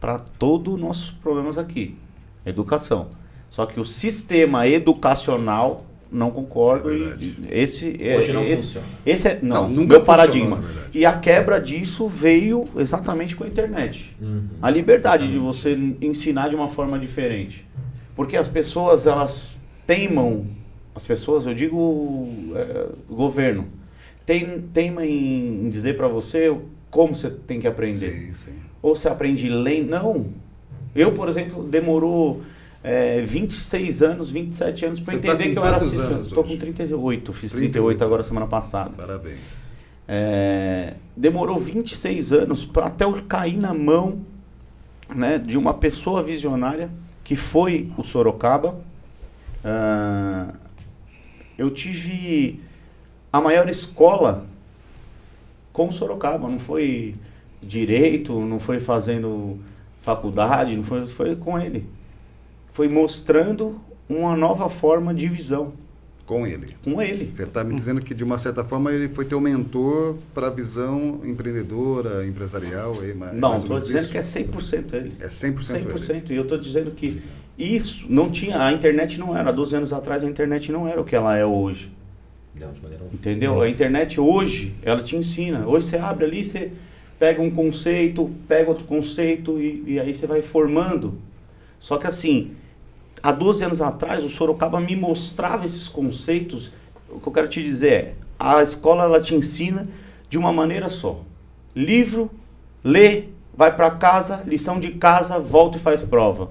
para 0.00 0.18
todos 0.18 0.74
os 0.74 0.80
nossos 0.80 1.10
problemas 1.10 1.58
aqui. 1.58 1.96
Educação. 2.44 3.10
Só 3.50 3.66
que 3.66 3.78
o 3.78 3.84
sistema 3.84 4.66
educacional 4.66 5.84
não 6.10 6.30
concordo. 6.30 6.90
É 6.90 7.16
e 7.20 7.36
esse 7.50 7.96
é, 8.00 8.16
Hoje 8.16 8.32
não 8.32 8.42
esse, 8.42 8.66
funciona. 8.66 8.86
esse 9.04 9.28
é 9.28 9.38
não, 9.42 9.62
Não, 9.62 9.68
nunca 9.68 9.96
meu 9.96 10.04
paradigma. 10.04 10.64
E 10.94 11.04
a 11.04 11.18
quebra 11.18 11.60
disso 11.60 12.08
veio 12.08 12.66
exatamente 12.76 13.36
com 13.36 13.44
a 13.44 13.46
internet. 13.46 14.16
Uhum. 14.20 14.48
A 14.62 14.70
liberdade 14.70 15.30
de 15.30 15.38
você 15.38 15.76
ensinar 16.00 16.48
de 16.48 16.56
uma 16.56 16.68
forma 16.68 16.98
diferente. 16.98 17.66
Porque 18.16 18.36
as 18.36 18.48
pessoas, 18.48 19.06
elas 19.06 19.60
teimam, 19.86 20.46
as 20.94 21.06
pessoas, 21.06 21.46
eu 21.46 21.54
digo 21.54 22.28
é, 22.56 22.86
governo, 23.08 23.68
tem, 24.24 24.62
teima 24.72 25.04
em, 25.04 25.66
em 25.66 25.68
dizer 25.68 25.96
para 25.96 26.08
você 26.08 26.56
como 26.90 27.14
você 27.14 27.30
tem 27.30 27.60
que 27.60 27.66
aprender. 27.66 28.10
Sim, 28.10 28.34
sim. 28.34 28.54
Ou 28.82 28.96
você 28.96 29.08
aprende 29.08 29.48
lendo. 29.48 29.90
Não. 29.90 30.26
Eu, 30.94 31.12
por 31.12 31.28
exemplo, 31.28 31.62
demorou 31.62 32.42
é, 32.82 33.20
26 33.20 34.02
anos, 34.02 34.30
27 34.30 34.86
anos 34.86 35.00
para 35.00 35.18
tá 35.18 35.28
entender 35.28 35.44
com 35.48 35.52
que 35.52 35.58
eu 35.58 35.64
era 35.64 35.76
assistente. 35.76 36.28
Estou 36.28 36.44
com 36.44 36.56
38, 36.56 37.32
fiz 37.32 37.52
38 37.52 37.72
38 37.72 38.04
agora 38.04 38.22
semana 38.22 38.46
passada. 38.46 38.90
Parabéns. 38.96 39.38
É, 40.08 40.94
demorou 41.16 41.58
26 41.58 42.32
anos 42.32 42.64
para 42.64 42.86
até 42.86 43.04
eu 43.04 43.12
cair 43.28 43.56
na 43.56 43.72
mão 43.72 44.18
né, 45.14 45.38
de 45.38 45.56
uma 45.56 45.74
pessoa 45.74 46.22
visionária 46.22 46.90
que 47.22 47.36
foi 47.36 47.92
o 47.96 48.02
Sorocaba. 48.02 48.80
Ah, 49.64 50.48
eu 51.56 51.70
tive 51.70 52.60
a 53.32 53.40
maior 53.40 53.68
escola 53.68 54.46
com 55.72 55.90
Sorocaba, 55.90 56.48
não 56.48 56.58
foi 56.58 57.14
direito, 57.62 58.38
não 58.40 58.58
foi 58.58 58.80
fazendo 58.80 59.58
faculdade, 60.00 60.76
não 60.76 60.82
foi, 60.82 61.04
foi 61.06 61.36
com 61.36 61.58
ele. 61.58 61.86
Foi 62.72 62.88
mostrando 62.88 63.80
uma 64.08 64.36
nova 64.36 64.68
forma 64.68 65.12
de 65.14 65.28
visão 65.28 65.72
Com 66.26 66.46
ele. 66.46 66.74
com 66.82 67.00
ele. 67.02 67.30
Você 67.32 67.44
está 67.44 67.62
me 67.62 67.74
dizendo 67.74 68.00
que, 68.00 68.14
de 68.14 68.24
uma 68.24 68.38
certa 68.38 68.64
forma, 68.64 68.92
ele 68.92 69.08
foi 69.08 69.24
teu 69.24 69.40
mentor 69.40 70.16
para 70.34 70.46
a 70.46 70.50
visão 70.50 71.20
empreendedora, 71.24 72.26
empresarial? 72.26 72.96
É 73.02 73.34
Não, 73.34 73.56
estou 73.56 73.78
dizendo 73.78 74.02
isso? 74.02 74.10
que 74.12 74.18
é 74.18 74.22
100% 74.22 74.94
ele. 74.94 75.12
É 75.20 75.26
100%, 75.26 75.74
ele. 75.76 75.86
100%. 75.92 76.30
E 76.30 76.36
eu 76.36 76.42
estou 76.42 76.58
dizendo 76.58 76.90
que 76.92 77.22
isso 77.58 78.06
não 78.08 78.30
tinha, 78.30 78.62
a 78.62 78.72
internet 78.72 79.18
não 79.18 79.36
era, 79.36 79.50
há 79.50 79.52
12 79.52 79.76
anos 79.76 79.92
atrás 79.92 80.24
a 80.24 80.26
internet 80.26 80.72
não 80.72 80.88
era 80.88 81.00
o 81.00 81.04
que 81.04 81.14
ela 81.14 81.36
é 81.36 81.44
hoje. 81.44 81.92
Entendeu? 83.12 83.60
A 83.60 83.68
internet 83.68 84.20
hoje, 84.20 84.74
ela 84.82 85.02
te 85.02 85.16
ensina. 85.16 85.66
Hoje 85.66 85.86
você 85.86 85.96
abre 85.96 86.24
ali, 86.24 86.44
você 86.44 86.72
pega 87.18 87.40
um 87.40 87.50
conceito, 87.50 88.30
pega 88.48 88.70
outro 88.70 88.84
conceito 88.84 89.60
e, 89.60 89.84
e 89.86 90.00
aí 90.00 90.14
você 90.14 90.26
vai 90.26 90.42
formando. 90.42 91.14
Só 91.78 91.96
que 91.96 92.06
assim, 92.06 92.52
há 93.22 93.32
12 93.32 93.64
anos 93.64 93.82
atrás 93.82 94.24
o 94.24 94.28
Sorocaba 94.28 94.80
me 94.80 94.96
mostrava 94.96 95.64
esses 95.64 95.88
conceitos. 95.88 96.70
O 97.08 97.20
que 97.20 97.28
eu 97.28 97.32
quero 97.32 97.48
te 97.48 97.62
dizer 97.62 97.92
é, 97.92 98.14
a 98.38 98.62
escola 98.62 99.04
ela 99.04 99.20
te 99.20 99.34
ensina 99.34 99.86
de 100.28 100.38
uma 100.38 100.52
maneira 100.52 100.88
só. 100.88 101.20
Livro, 101.74 102.30
lê, 102.82 103.24
vai 103.54 103.74
para 103.74 103.90
casa, 103.90 104.42
lição 104.46 104.80
de 104.80 104.92
casa, 104.92 105.38
volta 105.38 105.76
e 105.76 105.80
faz 105.80 106.02
prova. 106.02 106.50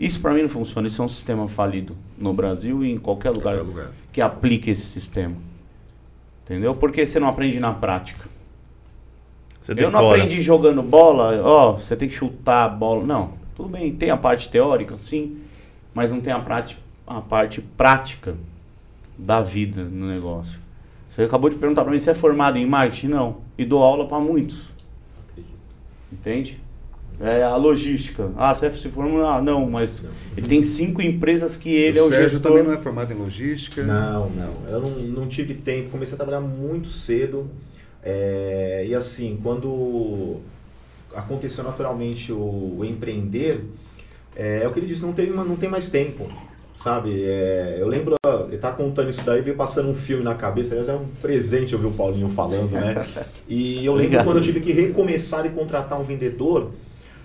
Isso 0.00 0.18
para 0.20 0.32
mim 0.32 0.40
não 0.42 0.48
funciona, 0.48 0.86
isso 0.88 1.02
é 1.02 1.04
um 1.04 1.08
sistema 1.08 1.46
falido 1.46 1.94
no 2.16 2.32
Brasil 2.32 2.82
e 2.82 2.90
em 2.90 2.98
qualquer 2.98 3.28
lugar 3.30 3.56
Qualquer 3.56 3.68
lugar. 3.68 3.92
que 4.10 4.20
aplique 4.22 4.70
esse 4.70 4.86
sistema. 4.86 5.36
Entendeu? 6.44 6.74
Porque 6.74 7.04
você 7.04 7.20
não 7.20 7.28
aprende 7.28 7.60
na 7.60 7.72
prática. 7.74 8.26
Você 9.60 9.72
Eu 9.76 9.90
não 9.90 10.08
aprendi 10.08 10.40
jogando 10.40 10.82
bola, 10.82 11.38
ó, 11.44 11.72
você 11.72 11.94
tem 11.94 12.08
que 12.08 12.14
chutar 12.14 12.64
a 12.64 12.68
bola. 12.68 13.04
Não, 13.04 13.34
tudo 13.54 13.68
bem, 13.68 13.94
tem 13.94 14.08
a 14.10 14.16
parte 14.16 14.48
teórica, 14.48 14.96
sim, 14.96 15.36
mas 15.92 16.10
não 16.10 16.20
tem 16.20 16.32
a, 16.32 16.40
prática, 16.40 16.80
a 17.06 17.20
parte 17.20 17.60
prática 17.60 18.34
da 19.18 19.42
vida 19.42 19.84
no 19.84 20.06
negócio. 20.06 20.58
Você 21.10 21.24
acabou 21.24 21.50
de 21.50 21.56
perguntar 21.56 21.82
para 21.82 21.92
mim 21.92 21.98
se 21.98 22.08
é 22.08 22.14
formado 22.14 22.56
em 22.56 22.64
marketing? 22.64 23.08
Não. 23.08 23.36
E 23.58 23.64
dou 23.66 23.82
aula 23.82 24.06
para 24.08 24.18
muitos, 24.18 24.72
Acredito. 25.28 25.54
entende? 26.10 26.60
É 27.20 27.42
a 27.42 27.54
logística. 27.54 28.30
Ah, 28.36 28.54
você 28.54 28.70
se 28.72 28.88
formou? 28.88 29.26
Ah, 29.26 29.42
não, 29.42 29.68
mas 29.68 30.02
ele 30.36 30.48
tem 30.48 30.62
cinco 30.62 31.02
empresas 31.02 31.54
que 31.54 31.68
ele 31.68 31.98
é 31.98 32.02
o 32.02 32.06
o 32.06 32.08
Sérgio 32.08 32.30
gestor. 32.30 32.50
também 32.50 32.64
não 32.64 32.72
é 32.72 32.78
formado 32.78 33.12
em 33.12 33.16
logística. 33.16 33.82
Não, 33.82 34.30
não. 34.30 34.54
Eu 34.68 34.80
não, 34.80 34.90
não 34.90 35.28
tive 35.28 35.54
tempo. 35.54 35.90
Comecei 35.90 36.14
a 36.14 36.16
trabalhar 36.16 36.40
muito 36.40 36.88
cedo. 36.88 37.50
é, 38.02 38.84
e 38.88 38.94
assim, 38.94 39.38
quando 39.42 40.40
aconteceu 41.14 41.62
naturalmente 41.62 42.32
o, 42.32 42.76
o 42.78 42.84
empreender, 42.84 43.64
é, 44.34 44.62
é 44.62 44.68
o 44.68 44.72
que 44.72 44.78
ele 44.78 44.86
disse, 44.86 45.02
não 45.02 45.12
tem, 45.12 45.28
não 45.30 45.56
tem 45.56 45.68
mais 45.68 45.90
tempo. 45.90 46.26
Sabe? 46.74 47.24
É, 47.26 47.76
eu 47.78 47.86
lembro, 47.86 48.14
ele 48.48 48.56
tá 48.56 48.72
contando 48.72 49.10
isso 49.10 49.22
daí, 49.22 49.42
veio 49.42 49.56
passando 49.56 49.90
um 49.90 49.94
filme 49.94 50.24
na 50.24 50.34
cabeça, 50.34 50.70
aliás, 50.70 50.88
é 50.88 50.94
um 50.94 51.04
presente 51.20 51.74
ouvir 51.74 51.88
o 51.88 51.92
Paulinho 51.92 52.30
falando, 52.30 52.70
né? 52.70 52.94
E 53.46 53.84
eu 53.84 53.92
lembro 53.92 54.06
Obrigado. 54.06 54.24
quando 54.24 54.36
eu 54.38 54.42
tive 54.42 54.60
que 54.60 54.72
recomeçar 54.72 55.44
e 55.44 55.50
contratar 55.50 56.00
um 56.00 56.04
vendedor, 56.04 56.70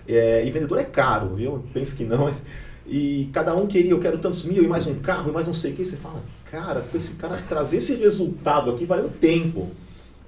é, 0.08 0.46
e 0.46 0.52
vendedor 0.52 0.80
é 0.80 0.84
caro, 0.84 1.34
viu? 1.34 1.64
Penso 1.74 1.96
que 1.96 2.04
não, 2.04 2.26
mas. 2.26 2.44
E 2.88 3.30
cada 3.34 3.56
um 3.56 3.66
queria, 3.66 3.92
eu 3.92 4.00
quero 4.00 4.20
tantos 4.20 4.44
mil 4.46 4.64
e 4.64 4.68
mais 4.68 4.86
um 4.86 4.94
carro 4.96 5.30
e 5.30 5.34
mais 5.34 5.48
não 5.48 5.54
sei 5.54 5.72
o 5.72 5.76
que. 5.76 5.84
Você 5.84 5.96
fala, 5.96 6.22
cara, 6.52 6.82
com 6.82 6.98
esse 6.98 7.16
cara 7.16 7.42
trazer 7.50 7.78
esse 7.78 7.96
resultado 7.96 8.72
aqui 8.72 8.86
valeu 8.86 9.10
tempo. 9.10 9.72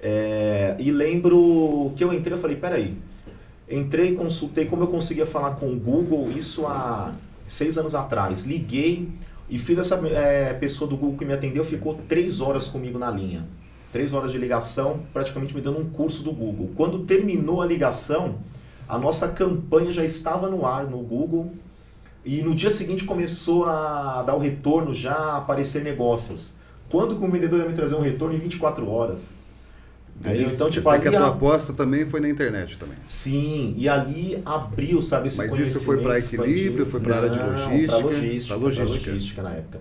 É, 0.00 0.76
e 0.78 0.90
lembro 0.90 1.92
que 1.96 2.02
eu 2.02 2.12
entrei, 2.12 2.34
eu 2.34 2.40
falei, 2.40 2.56
peraí. 2.56 2.96
Entrei, 3.70 4.14
consultei 4.14 4.64
como 4.64 4.82
eu 4.82 4.88
conseguia 4.88 5.26
falar 5.26 5.52
com 5.56 5.70
o 5.70 5.76
Google, 5.76 6.30
isso 6.36 6.66
há 6.66 7.14
seis 7.46 7.76
anos 7.78 7.94
atrás. 7.94 8.44
Liguei 8.44 9.08
e 9.48 9.58
fiz 9.58 9.78
essa 9.78 9.94
é, 10.08 10.52
pessoa 10.54 10.88
do 10.88 10.96
Google 10.96 11.18
que 11.18 11.24
me 11.24 11.32
atendeu, 11.32 11.62
ficou 11.62 11.94
três 12.08 12.40
horas 12.40 12.66
comigo 12.66 12.98
na 12.98 13.10
linha. 13.10 13.46
Três 13.92 14.12
horas 14.12 14.32
de 14.32 14.38
ligação, 14.38 15.00
praticamente 15.12 15.54
me 15.54 15.60
dando 15.60 15.78
um 15.78 15.88
curso 15.88 16.22
do 16.22 16.32
Google. 16.32 16.70
Quando 16.74 17.00
terminou 17.00 17.62
a 17.62 17.66
ligação, 17.66 18.36
a 18.88 18.98
nossa 18.98 19.28
campanha 19.28 19.92
já 19.92 20.04
estava 20.04 20.48
no 20.48 20.64
ar 20.64 20.84
no 20.84 20.98
Google 20.98 21.52
e 22.24 22.42
no 22.42 22.54
dia 22.54 22.70
seguinte 22.70 23.04
começou 23.04 23.64
a 23.66 24.22
dar 24.22 24.34
o 24.34 24.38
retorno, 24.38 24.92
já 24.94 25.14
a 25.14 25.36
aparecer 25.38 25.82
negócios. 25.84 26.54
Quando 26.90 27.16
que 27.16 27.24
o 27.24 27.30
vendedor 27.30 27.60
ia 27.60 27.68
me 27.68 27.74
trazer 27.74 27.94
um 27.94 28.00
retorno 28.00 28.34
em 28.34 28.38
24 28.38 28.88
horas? 28.90 29.34
É 30.24 30.30
Entendeu? 30.30 30.48
então, 30.50 30.68
tipo, 30.68 30.88
sei 30.90 30.98
que 30.98 31.06
a 31.06 31.10
ali 31.10 31.16
tua 31.18 31.26
a- 31.26 31.30
aposta 31.30 31.72
também 31.72 32.04
foi 32.06 32.18
na 32.20 32.28
internet 32.28 32.76
também. 32.76 32.96
Sim, 33.06 33.74
e 33.76 33.88
ali 33.88 34.42
abriu, 34.44 35.00
sabe, 35.00 35.28
esse 35.28 35.36
Mas 35.36 35.56
isso 35.56 35.84
foi 35.84 36.02
conhecimento, 36.02 36.48
equilíbrio, 36.50 36.86
foi 36.86 36.98
pra 37.00 37.16
área 37.18 37.30
de 37.30 37.38
logística? 37.38 37.86
Pra 37.86 37.96
logística, 37.98 38.54
logística. 38.56 39.10
logística 39.10 39.42
na 39.42 39.50
época. 39.52 39.80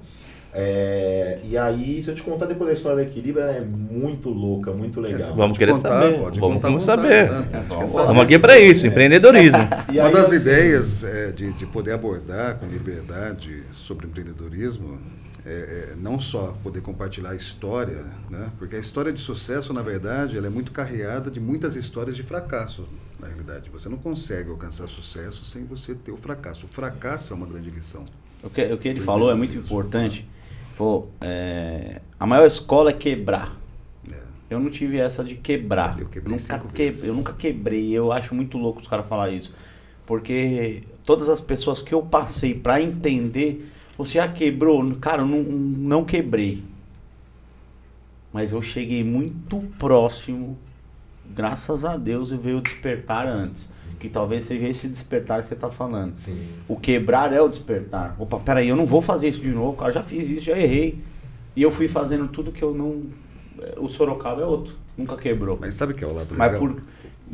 É, 0.53 1.39
e 1.43 1.57
aí, 1.57 2.01
se 2.01 2.10
eu 2.10 2.15
te 2.15 2.23
contar 2.23 2.45
depois 2.45 2.69
da 2.69 2.73
história 2.73 3.03
do 3.03 3.10
equilíbrio, 3.10 3.43
ela 3.43 3.53
é 3.53 3.62
muito 3.62 4.29
louca, 4.29 4.71
muito 4.71 4.99
legal. 4.99 5.19
Vamos 5.19 5.36
pode 5.36 5.60
querer 5.60 5.71
contar, 5.73 5.89
saber. 6.01 6.19
pode 6.19 6.39
Vamos 6.39 6.55
vontade, 6.55 6.83
saber. 6.83 7.29
né? 7.31 7.49
É, 7.53 7.86
vamos 7.86 8.23
aqui 8.23 8.39
para 8.39 8.60
isso, 8.60 8.88
empreendedorismo. 8.88 9.60
E 9.91 9.99
Uma 9.99 10.07
aí, 10.07 10.13
das 10.13 10.25
assim, 10.27 10.36
ideias 10.38 11.03
é, 11.03 11.31
de, 11.31 11.53
de 11.53 11.65
poder 11.65 11.93
abordar 11.93 12.57
com 12.57 12.65
liberdade 12.65 13.63
sobre 13.73 14.05
empreendedorismo 14.07 14.99
é, 15.45 15.51
é 15.51 15.93
não 15.95 16.19
só 16.19 16.53
poder 16.62 16.81
compartilhar 16.81 17.29
a 17.31 17.36
história, 17.36 18.05
né? 18.29 18.51
porque 18.57 18.75
a 18.75 18.79
história 18.79 19.13
de 19.13 19.21
sucesso, 19.21 19.73
na 19.73 19.81
verdade, 19.81 20.38
ela 20.38 20.47
é 20.47 20.49
muito 20.49 20.71
carreada 20.71 21.31
de 21.31 21.39
muitas 21.39 21.75
histórias 21.75 22.15
de 22.15 22.23
fracassos, 22.23 22.91
na 23.19 23.27
realidade. 23.27 23.69
Você 23.69 23.88
não 23.88 23.97
consegue 23.97 24.49
alcançar 24.49 24.88
sucesso 24.88 25.45
sem 25.45 25.63
você 25.65 25.95
ter 25.95 26.12
o 26.12 26.17
fracasso. 26.17 26.65
O 26.65 26.69
fracasso 26.69 27.31
é 27.31 27.36
uma 27.36 27.45
grande 27.47 27.69
lição. 27.69 28.03
O 28.43 28.49
que, 28.49 28.62
o 28.73 28.77
que 28.77 28.88
ele 28.88 28.99
falou 28.99 29.31
é 29.31 29.36
muito 29.36 29.55
importante. 29.55 30.27
Falou, 30.77 31.11
é, 31.19 32.01
a 32.19 32.27
maior 32.27 32.45
escola 32.45 32.91
é 32.91 32.93
quebrar. 32.93 33.57
É. 34.11 34.15
Eu 34.47 34.59
não 34.59 34.69
tive 34.69 34.97
essa 34.99 35.23
de 35.23 35.33
quebrar. 35.33 35.95
Eu 35.99 36.05
nunca 36.29 36.59
que- 36.71 37.07
eu 37.07 37.13
nunca 37.15 37.33
quebrei. 37.33 37.91
Eu 37.91 38.11
acho 38.11 38.35
muito 38.35 38.59
louco 38.59 38.79
os 38.79 38.87
caras 38.87 39.07
falar 39.07 39.31
isso. 39.31 39.55
Porque 40.05 40.83
todas 41.03 41.29
as 41.29 41.41
pessoas 41.41 41.81
que 41.81 41.93
eu 41.93 42.03
passei 42.03 42.53
pra 42.53 42.79
entender, 42.79 43.71
você 43.97 44.13
já 44.19 44.27
quebrou? 44.27 44.95
Cara, 44.97 45.23
eu 45.23 45.27
não, 45.27 45.41
não 45.41 46.05
quebrei. 46.05 46.63
Mas 48.31 48.51
eu 48.53 48.61
cheguei 48.61 49.03
muito 49.03 49.59
próximo. 49.79 50.57
Graças 51.33 51.83
a 51.83 51.97
Deus 51.97 52.31
eu 52.31 52.37
veio 52.37 52.61
despertar 52.61 53.25
antes. 53.25 53.67
Que 53.99 54.10
talvez 54.10 54.45
seja 54.45 54.67
esse 54.67 54.88
despertar 54.88 55.39
que 55.41 55.47
você 55.47 55.55
tá 55.55 55.69
falando. 55.69 56.15
Sim. 56.17 56.38
O 56.67 56.75
quebrar 56.77 57.33
é 57.33 57.41
o 57.41 57.47
despertar. 57.49 58.15
Opa, 58.19 58.38
peraí, 58.39 58.67
eu 58.69 58.75
não 58.75 58.86
vou 58.86 59.01
fazer 59.01 59.27
isso 59.29 59.41
de 59.41 59.49
novo, 59.49 59.75
cara. 59.77 59.91
Já 59.91 60.03
fiz 60.03 60.29
isso, 60.29 60.41
já 60.45 60.57
errei. 60.57 60.99
E 61.55 61.62
eu 61.63 61.71
fui 61.71 61.88
fazendo 61.88 62.27
tudo 62.27 62.51
que 62.51 62.62
eu 62.63 62.73
não. 62.75 63.03
O 63.77 63.88
Sorocaba 63.89 64.41
é 64.41 64.45
outro. 64.45 64.75
Nunca 64.95 65.15
quebrou. 65.17 65.57
Mas 65.60 65.73
sabe 65.73 65.93
o 65.93 65.95
que 65.95 66.03
é 66.03 66.07
o 66.07 66.13
lado 66.13 66.36
Mas 66.38 66.51
legal? 66.53 66.75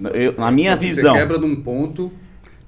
por. 0.01 0.13
eu- 0.15 0.33
na 0.37 0.49
minha 0.51 0.71
Você 0.77 0.85
visão. 0.85 1.13
quebra 1.13 1.37
num 1.37 1.61
ponto, 1.61 2.09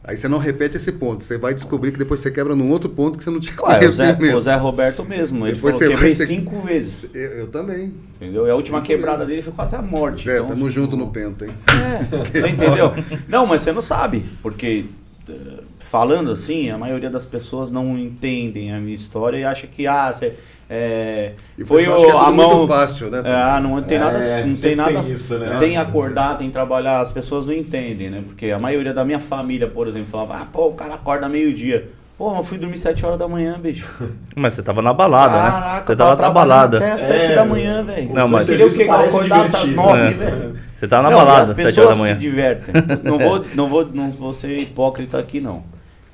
aí 0.07 0.15
você 0.17 0.27
não 0.27 0.37
repete 0.37 0.77
esse 0.77 0.91
ponto. 0.91 1.23
Você 1.23 1.37
vai 1.37 1.53
descobrir 1.53 1.91
que 1.91 1.97
depois 1.99 2.19
você 2.19 2.29
quebra 2.31 2.55
num 2.55 2.69
outro 2.71 2.89
ponto 2.89 3.17
que 3.17 3.23
você 3.23 3.29
não 3.31 3.39
tinha 3.39 3.55
Ué, 3.63 3.79
conhecimento. 3.79 4.37
o 4.37 4.41
Zé 4.41 4.55
Roberto 4.55 5.03
mesmo. 5.03 5.45
Ele 5.45 5.55
Depois 5.55 5.75
falou 5.75 5.89
você 5.89 5.93
quebrei 5.95 6.15
ser- 6.15 6.27
cinco 6.27 6.61
vezes. 6.61 7.09
Eu, 7.13 7.21
eu 7.39 7.47
também. 7.47 7.93
Entendeu? 8.15 8.47
E 8.47 8.49
a 8.49 8.55
última 8.55 8.77
Cinco 8.77 8.87
quebrada 8.87 9.17
vezes. 9.19 9.29
dele 9.31 9.41
foi 9.41 9.53
quase 9.53 9.75
a 9.75 9.81
morte. 9.81 10.23
Zé, 10.25 10.35
então, 10.35 10.47
tamo 10.47 10.57
tipo, 10.59 10.69
junto 10.69 10.95
no 10.95 11.07
Penta, 11.07 11.45
hein? 11.45 11.51
É, 11.67 12.39
você 12.39 12.47
entendeu? 12.47 12.91
Não, 13.27 13.45
mas 13.45 13.61
você 13.63 13.71
não 13.73 13.81
sabe, 13.81 14.23
porque 14.41 14.85
eh, 15.27 15.33
falando 15.79 16.31
assim, 16.31 16.69
a 16.69 16.77
maioria 16.77 17.09
das 17.09 17.25
pessoas 17.25 17.69
não 17.69 17.97
entendem 17.97 18.73
a 18.73 18.79
minha 18.79 18.93
história 18.93 19.37
e 19.37 19.43
acha 19.43 19.67
que 19.67 19.85
ah, 19.87 20.11
cê, 20.13 20.33
é, 20.69 21.33
E 21.57 21.63
foi 21.63 21.83
pessoal 21.85 22.01
o, 22.01 22.05
é 22.05 22.27
a 22.27 22.31
mão 22.31 22.57
muito 22.57 22.67
fácil, 22.67 23.09
né? 23.11 23.21
Ah, 23.25 23.59
não 23.61 23.81
tem 23.83 23.99
nada, 23.99 24.17
É, 24.19 24.43
não 24.45 24.55
tem 24.55 24.75
nada. 24.75 25.01
tem 25.03 25.11
isso, 25.13 25.37
né? 25.37 25.57
Tem 25.59 25.75
Nossa, 25.75 25.87
acordar, 25.89 26.37
tem 26.37 26.49
trabalhar, 26.49 27.01
as 27.01 27.11
pessoas 27.11 27.45
não 27.45 27.53
entendem, 27.53 28.09
né? 28.09 28.23
Porque 28.25 28.49
a 28.51 28.57
maioria 28.59 28.93
da 28.93 29.05
minha 29.05 29.19
família, 29.19 29.67
por 29.67 29.87
exemplo, 29.87 30.07
falava: 30.07 30.35
"Ah, 30.37 30.45
pô, 30.51 30.67
o 30.69 30.73
cara 30.73 30.95
acorda 30.95 31.29
meio-dia". 31.29 31.89
Pô, 32.17 32.29
mas 32.29 32.37
eu 32.37 32.43
fui 32.45 32.57
dormir 32.57 32.77
7 32.77 33.05
horas 33.05 33.19
da 33.19 33.27
manhã, 33.27 33.59
bicho. 33.59 33.85
Mas 34.37 34.53
você 34.53 34.63
tava 34.63 34.81
na 34.81 34.93
balada, 34.93 35.35
né? 35.35 35.51
Caraca, 35.51 35.85
Você 35.85 35.91
eu 35.91 35.97
tava 35.97 36.21
na 36.21 36.29
balada. 36.29 36.77
Até 36.77 36.91
às 36.93 37.01
7 37.01 37.25
É, 37.25 37.35
da 37.35 37.43
manhã, 37.43 37.83
velho. 37.83 38.13
Não, 38.13 38.27
mas- 38.29 38.45
queria 38.45 38.65
o? 38.65 38.69
Que 38.73 38.83
acordasse 38.83 39.55
às 39.57 39.63
divertido. 39.63 39.75
9, 39.75 39.99
É. 39.99 40.11
velho. 40.11 40.55
Você 40.77 40.87
tava 40.87 41.03
na 41.03 41.09
Não, 41.11 41.17
balada, 41.17 41.41
as 41.41 41.47
7 41.49 41.59
horas 41.61 41.75
pessoas 41.75 41.89
da 41.97 42.01
manhã. 42.01 42.13
se 42.13 42.19
divertem. 42.21 42.73
não, 43.03 43.19
vou, 43.19 43.45
não, 43.53 43.67
vou, 43.67 43.85
não 43.93 44.11
vou 44.13 44.31
ser 44.31 44.57
hipócrita 44.59 45.19
aqui, 45.19 45.41
não. 45.41 45.63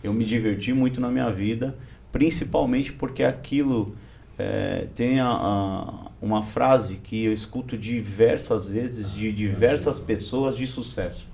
Eu 0.03 0.11
me 0.11 0.25
diverti 0.25 0.73
muito 0.73 0.99
na 0.99 1.09
minha 1.09 1.29
vida, 1.29 1.75
principalmente 2.11 2.91
porque 2.91 3.23
aquilo 3.23 3.93
é, 4.41 4.87
tem 4.95 5.19
a- 5.19 5.27
a- 5.29 5.93
uma 6.21 6.41
frase 6.41 6.95
que 6.97 7.25
eu 7.25 7.31
escuto 7.31 7.77
diversas 7.77 8.67
vezes 8.67 9.13
de 9.13 9.31
diversas 9.31 9.99
pessoas 9.99 10.57
de 10.57 10.65
sucesso. 10.67 11.31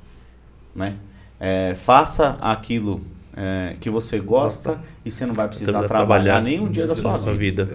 Né? 0.76 0.96
É, 1.40 1.74
faça 1.76 2.36
aquilo 2.42 3.02
é, 3.40 3.74
que 3.80 3.88
você 3.90 4.20
gosta 4.20 4.80
e 5.06 5.12
você 5.12 5.24
não 5.26 5.34
vai 5.36 5.48
precisar 5.48 5.72
Vai 5.74 5.86
trabalhar 5.88 6.42
nenhum 6.42 6.70
dia 6.72 6.88
da 6.88 6.96
sua 6.96 7.18
vida. 7.18 7.66
vida. 7.66 7.70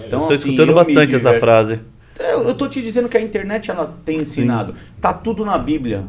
É. 0.00 0.06
Então, 0.06 0.20
Estou 0.20 0.34
assim, 0.34 0.48
escutando 0.48 0.74
bastante 0.74 1.14
essa 1.14 1.34
frase. 1.34 1.80
É, 2.18 2.34
Eu 2.34 2.54
tô 2.54 2.66
te 2.68 2.82
dizendo 2.82 3.08
que 3.08 3.16
a 3.16 3.20
internet 3.20 3.70
ela 3.70 3.94
tem 4.04 4.16
ensinado. 4.16 4.74
Tá 5.00 5.12
tudo 5.12 5.44
na 5.44 5.56
Bíblia. 5.56 6.04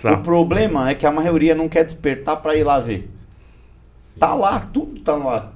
Tá. 0.00 0.12
O 0.14 0.22
problema 0.22 0.90
é 0.90 0.94
que 0.94 1.04
a 1.06 1.10
maioria 1.10 1.54
não 1.56 1.68
quer 1.68 1.84
despertar 1.84 2.36
pra 2.36 2.54
ir 2.54 2.62
lá 2.62 2.78
ver. 2.78 3.10
Tá 4.18 4.34
lá, 4.34 4.60
tudo 4.60 5.00
tá 5.00 5.14
lá. 5.16 5.52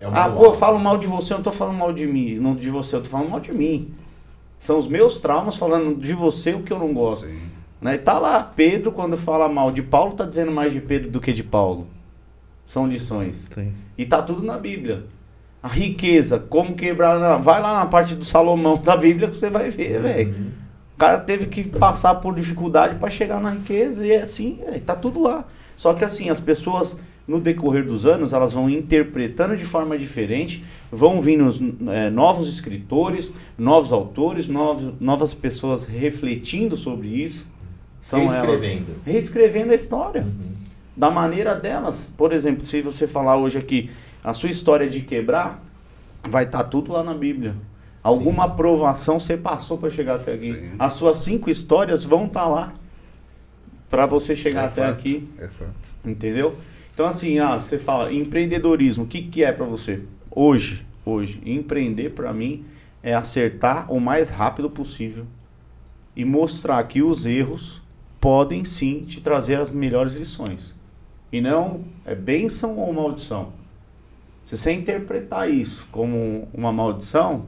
É 0.00 0.06
ah, 0.06 0.28
pô, 0.28 0.46
eu 0.46 0.54
falo 0.54 0.78
mal 0.78 0.98
de 0.98 1.06
você, 1.06 1.32
eu 1.32 1.38
não 1.38 1.44
tô 1.44 1.52
falando 1.52 1.78
mal 1.78 1.92
de 1.92 2.06
mim, 2.06 2.34
não 2.34 2.54
de 2.54 2.70
você, 2.70 2.96
eu 2.96 3.02
tô 3.02 3.08
falando 3.08 3.30
mal 3.30 3.40
de 3.40 3.52
mim. 3.52 3.94
São 4.58 4.78
os 4.78 4.88
meus 4.88 5.20
traumas 5.20 5.56
falando 5.56 5.98
de 5.98 6.12
você 6.12 6.52
o 6.52 6.62
que 6.62 6.72
eu 6.72 6.78
não 6.78 6.92
gosto. 6.92 7.26
Sim. 7.26 7.40
Né? 7.80 7.94
E 7.94 7.98
Tá 7.98 8.18
lá, 8.18 8.42
Pedro, 8.42 8.92
quando 8.92 9.16
fala 9.16 9.48
mal 9.48 9.70
de 9.70 9.82
Paulo, 9.82 10.14
tá 10.14 10.24
dizendo 10.24 10.50
mais 10.52 10.72
de 10.72 10.80
Pedro 10.80 11.10
do 11.10 11.20
que 11.20 11.32
de 11.32 11.42
Paulo. 11.42 11.86
São 12.66 12.86
lições. 12.86 13.48
Sim. 13.52 13.72
E 13.96 14.04
tá 14.04 14.20
tudo 14.22 14.42
na 14.42 14.58
Bíblia. 14.58 15.06
A 15.62 15.68
riqueza, 15.68 16.38
como 16.38 16.74
quebrar. 16.74 17.38
Vai 17.38 17.60
lá 17.60 17.74
na 17.74 17.86
parte 17.86 18.14
do 18.14 18.24
Salomão 18.24 18.76
da 18.76 18.96
Bíblia 18.96 19.28
que 19.28 19.36
você 19.36 19.50
vai 19.50 19.70
ver, 19.70 20.02
velho. 20.02 20.52
O 20.94 20.98
cara 20.98 21.18
teve 21.18 21.46
que 21.46 21.64
passar 21.64 22.16
por 22.16 22.34
dificuldade 22.34 22.96
para 22.96 23.10
chegar 23.10 23.40
na 23.40 23.50
riqueza 23.50 24.06
e 24.06 24.12
é 24.12 24.22
assim, 24.22 24.60
é, 24.66 24.78
tá 24.78 24.96
tudo 24.96 25.22
lá. 25.22 25.44
Só 25.76 25.92
que 25.92 26.02
assim, 26.04 26.30
as 26.30 26.40
pessoas 26.40 26.98
no 27.26 27.40
decorrer 27.40 27.84
dos 27.84 28.06
anos, 28.06 28.32
elas 28.32 28.52
vão 28.52 28.70
interpretando 28.70 29.56
de 29.56 29.64
forma 29.64 29.98
diferente, 29.98 30.64
vão 30.92 31.20
vindo 31.20 31.50
é, 31.90 32.08
novos 32.10 32.48
escritores, 32.48 33.32
novos 33.58 33.92
autores, 33.92 34.46
novos, 34.48 34.92
novas 35.00 35.34
pessoas 35.34 35.84
refletindo 35.84 36.76
sobre 36.76 37.08
isso. 37.08 37.46
São 38.00 38.20
elas 38.20 38.32
Reescrevendo. 38.34 38.86
reescrevendo 39.04 39.72
a 39.72 39.74
história 39.74 40.22
Uhum. 40.22 40.52
da 40.96 41.10
maneira 41.10 41.54
delas. 41.56 42.08
Por 42.16 42.32
exemplo, 42.32 42.62
se 42.62 42.80
você 42.80 43.08
falar 43.08 43.36
hoje 43.36 43.58
aqui 43.58 43.90
a 44.22 44.32
sua 44.32 44.48
história 44.50 44.88
de 44.88 45.00
quebrar, 45.00 45.60
vai 46.28 46.44
estar 46.44 46.62
tudo 46.64 46.92
lá 46.92 47.02
na 47.02 47.14
Bíblia. 47.14 47.54
Alguma 48.04 48.44
aprovação 48.44 49.18
você 49.18 49.36
passou 49.36 49.76
para 49.78 49.90
chegar 49.90 50.14
até 50.16 50.34
aqui. 50.34 50.52
Sim. 50.52 50.70
As 50.78 50.92
suas 50.92 51.18
cinco 51.18 51.50
histórias 51.50 52.04
vão 52.04 52.26
estar 52.26 52.46
lá 52.46 52.72
para 53.90 54.06
você 54.06 54.36
chegar 54.36 54.62
É 54.62 54.66
até 54.66 54.82
fato, 54.86 54.92
aqui, 54.92 55.28
É 55.38 55.48
fato. 55.48 55.74
entendeu? 56.04 56.54
Então 56.96 57.04
assim, 57.04 57.38
ah, 57.38 57.58
você 57.60 57.78
fala 57.78 58.10
empreendedorismo, 58.10 59.04
o 59.04 59.06
que 59.06 59.20
que 59.20 59.44
é 59.44 59.52
para 59.52 59.66
você? 59.66 60.06
Hoje, 60.30 60.86
hoje, 61.04 61.42
empreender 61.44 62.12
para 62.14 62.32
mim 62.32 62.64
é 63.02 63.12
acertar 63.12 63.92
o 63.92 64.00
mais 64.00 64.30
rápido 64.30 64.70
possível 64.70 65.26
e 66.16 66.24
mostrar 66.24 66.82
que 66.84 67.02
os 67.02 67.26
erros 67.26 67.82
podem 68.18 68.64
sim 68.64 69.04
te 69.06 69.20
trazer 69.20 69.60
as 69.60 69.70
melhores 69.70 70.14
lições. 70.14 70.74
E 71.30 71.38
não 71.38 71.84
é 72.02 72.14
bênção 72.14 72.78
ou 72.78 72.90
maldição. 72.94 73.52
Se 74.42 74.56
você 74.56 74.72
interpretar 74.72 75.50
isso 75.50 75.86
como 75.92 76.48
uma 76.54 76.72
maldição, 76.72 77.44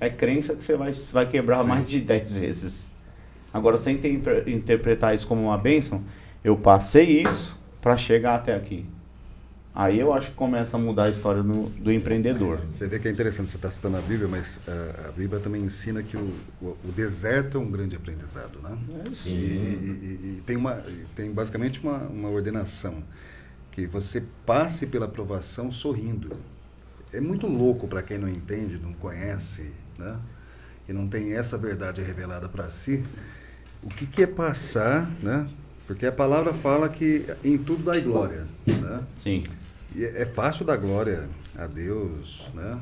é 0.00 0.08
crença 0.08 0.56
que 0.56 0.64
você 0.64 0.74
vai, 0.74 0.90
vai 1.12 1.28
quebrar 1.28 1.60
Sim. 1.60 1.68
mais 1.68 1.86
de 1.86 2.00
10 2.00 2.32
vezes. 2.32 2.90
Agora, 3.52 3.76
se 3.76 3.82
você 3.84 4.08
inter- 4.08 4.48
interpretar 4.48 5.14
isso 5.14 5.26
como 5.26 5.42
uma 5.42 5.58
bênção, 5.58 6.02
eu 6.42 6.56
passei 6.56 7.20
isso 7.20 7.55
para 7.86 7.96
chegar 7.96 8.34
até 8.34 8.52
aqui. 8.52 8.84
Aí 9.72 10.00
eu 10.00 10.12
acho 10.12 10.30
que 10.30 10.34
começa 10.34 10.76
a 10.76 10.80
mudar 10.80 11.04
a 11.04 11.08
história 11.08 11.40
do, 11.40 11.68
do 11.68 11.92
empreendedor. 11.92 12.58
Você 12.72 12.88
vê 12.88 12.98
que 12.98 13.06
é 13.06 13.10
interessante, 13.12 13.48
você 13.48 13.56
está 13.56 13.70
citando 13.70 13.96
a 13.96 14.00
Bíblia, 14.00 14.26
mas 14.26 14.58
ah, 14.66 15.10
a 15.10 15.12
Bíblia 15.12 15.38
também 15.38 15.62
ensina 15.62 16.02
que 16.02 16.16
o, 16.16 16.34
o, 16.60 16.76
o 16.84 16.92
deserto 16.96 17.58
é 17.58 17.60
um 17.60 17.70
grande 17.70 17.94
aprendizado, 17.94 18.58
né? 18.60 18.76
E, 19.24 19.30
e- 19.30 19.36
e- 20.34 20.36
e 20.38 20.42
tem, 20.44 20.56
uma, 20.56 20.82
tem 21.14 21.30
basicamente 21.30 21.78
uma, 21.80 21.98
uma 22.08 22.28
ordenação, 22.28 23.04
que 23.70 23.86
você 23.86 24.24
passe 24.44 24.88
pela 24.88 25.06
aprovação 25.06 25.70
sorrindo. 25.70 26.36
É 27.12 27.20
muito 27.20 27.46
louco 27.46 27.86
para 27.86 28.02
quem 28.02 28.18
não 28.18 28.28
entende, 28.28 28.80
não 28.82 28.94
conhece, 28.94 29.70
né? 29.96 30.16
E 30.88 30.92
não 30.92 31.06
tem 31.06 31.34
essa 31.36 31.56
verdade 31.56 32.02
revelada 32.02 32.48
para 32.48 32.68
si. 32.68 33.04
O 33.80 33.88
que, 33.88 34.06
que 34.08 34.24
é 34.24 34.26
passar, 34.26 35.08
né? 35.22 35.48
Porque 35.86 36.06
a 36.06 36.12
palavra 36.12 36.52
fala 36.52 36.88
que 36.88 37.24
em 37.44 37.56
tudo 37.56 37.84
dá 37.84 37.98
glória, 38.00 38.44
né? 38.66 39.00
Sim. 39.16 39.44
E 39.94 40.04
é 40.04 40.22
é 40.22 40.26
fácil 40.26 40.64
dar 40.64 40.76
glória 40.76 41.28
a 41.56 41.66
Deus, 41.66 42.42
né? 42.54 42.76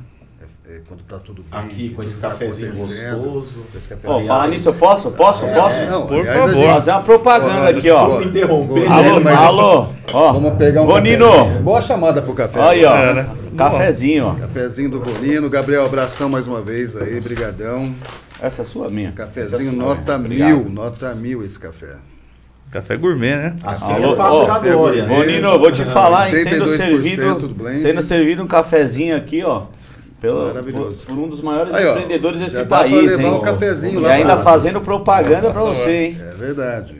É, 0.67 0.75
é 0.77 0.81
quando 0.87 1.01
tá 1.03 1.17
tudo 1.19 1.43
bem. 1.49 1.59
Aqui 1.59 1.89
com 1.93 2.01
esse 2.03 2.17
tá 2.17 2.29
cafezinho 2.31 2.73
acontecendo. 2.73 3.17
gostoso. 3.21 3.65
Esse 3.75 3.93
Ó, 3.93 3.97
cafezinho. 3.97 4.27
falar 4.27 4.47
nisso, 4.47 4.69
eu 4.69 4.73
posso? 4.73 5.11
Posso? 5.11 5.45
Posso? 5.47 5.77
É, 5.79 5.89
não, 5.89 6.07
Por 6.07 6.25
favor. 6.25 6.53
gente- 6.53 6.65
Fazer 6.73 6.91
uma 6.91 7.03
propaganda 7.03 7.69
aqui, 7.69 7.89
ó. 7.91 8.05
desculpa 8.05 8.23
interromper. 8.27 8.91
Alô, 8.91 9.19
mas- 9.21 9.39
alô, 9.39 9.87
ó. 10.11 10.33
Vamos 10.33 10.57
pegar 10.57 10.81
um 10.81 10.87
Bonino. 10.87 11.25
cafezinho. 11.31 11.63
Boa 11.63 11.81
chamada 11.81 12.21
pro 12.21 12.33
café. 12.33 12.59
Aí, 12.61 12.83
ó. 12.83 12.95
É, 12.95 13.13
né? 13.13 13.29
Cafezinho, 13.55 14.25
ó. 14.25 14.33
Cafezinho 14.35 14.89
do 14.89 14.99
Bonino. 14.99 15.49
Gabriel, 15.49 15.85
abração 15.85 16.27
mais 16.27 16.47
uma 16.47 16.61
vez 16.61 16.95
aí, 16.97 17.21
brigadão. 17.21 17.95
Essa 18.41 18.63
é 18.63 18.65
sua, 18.65 18.89
minha? 18.89 19.11
Cafezinho 19.13 19.69
é 19.69 19.73
sua, 19.73 19.95
nota? 19.95 20.15
Obrigado. 20.15 20.49
mil, 20.49 20.69
nota 20.69 21.15
mil 21.15 21.43
esse 21.45 21.57
café. 21.57 21.95
Café 22.75 22.97
gourmet, 22.97 23.35
né? 23.37 23.55
Assim 23.63 23.93
Alô, 23.93 24.11
é 24.11 24.15
fácil 24.17 24.39
ó, 24.41 24.45
da 24.47 24.59
glória. 24.59 25.05
Bonino, 25.05 25.57
vou 25.57 25.71
te 25.71 25.85
falar, 25.85 26.27
hein, 26.27 26.35
sendo 26.43 26.65
82% 26.65 26.67
servido, 26.67 27.55
sendo 27.79 28.01
servido 28.01 28.43
um 28.43 28.47
cafezinho 28.47 29.15
aqui, 29.15 29.41
ó. 29.45 29.67
Pelo, 30.19 30.47
Maravilhoso. 30.47 31.05
Por, 31.05 31.15
por 31.15 31.23
um 31.23 31.29
dos 31.29 31.39
maiores 31.39 31.73
Aí, 31.73 31.85
ó, 31.85 31.91
empreendedores 31.93 32.39
desse 32.41 32.65
país, 32.65 33.17
hein? 33.17 33.27
um 33.27 33.39
cafezinho 33.39 33.99
e 34.01 34.03
lá 34.03 34.11
ainda 34.11 34.33
pra- 34.35 34.43
fazendo 34.43 34.81
propaganda 34.81 35.51
pra 35.53 35.61
você, 35.61 35.89
hein? 35.89 36.17
É 36.19 36.33
verdade. 36.33 36.95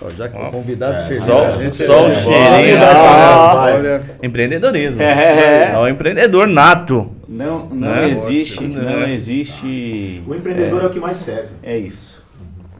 Ó, 0.00 0.08
já 0.08 0.26
que 0.28 0.38
o 0.38 0.50
convidado 0.50 0.98
É, 0.98 1.02
feliz, 1.04 1.24
só- 1.24 1.46
a 1.46 1.58
gente 1.58 1.76
só 1.76 2.06
o 2.06 2.08
é- 2.08 2.14
cheirinho. 2.24 2.78
Ah, 2.82 3.72
Olha, 3.74 4.02
Empreendedorismo. 4.22 5.02
É. 5.02 5.72
É 5.74 5.78
o 5.78 5.86
empreendedor 5.86 6.46
nato. 6.46 7.10
Não, 7.28 7.66
não 7.66 7.76
Né? 7.92 8.08
existe, 8.08 8.64
não 8.66 8.82
né? 9.00 9.12
existe. 9.12 10.22
O 10.26 10.34
empreendedor 10.34 10.82
é. 10.82 10.86
o 10.86 10.90
que 10.90 10.98
mais 11.00 11.18
serve. 11.18 11.48
É 11.62 11.76
isso. 11.76 12.24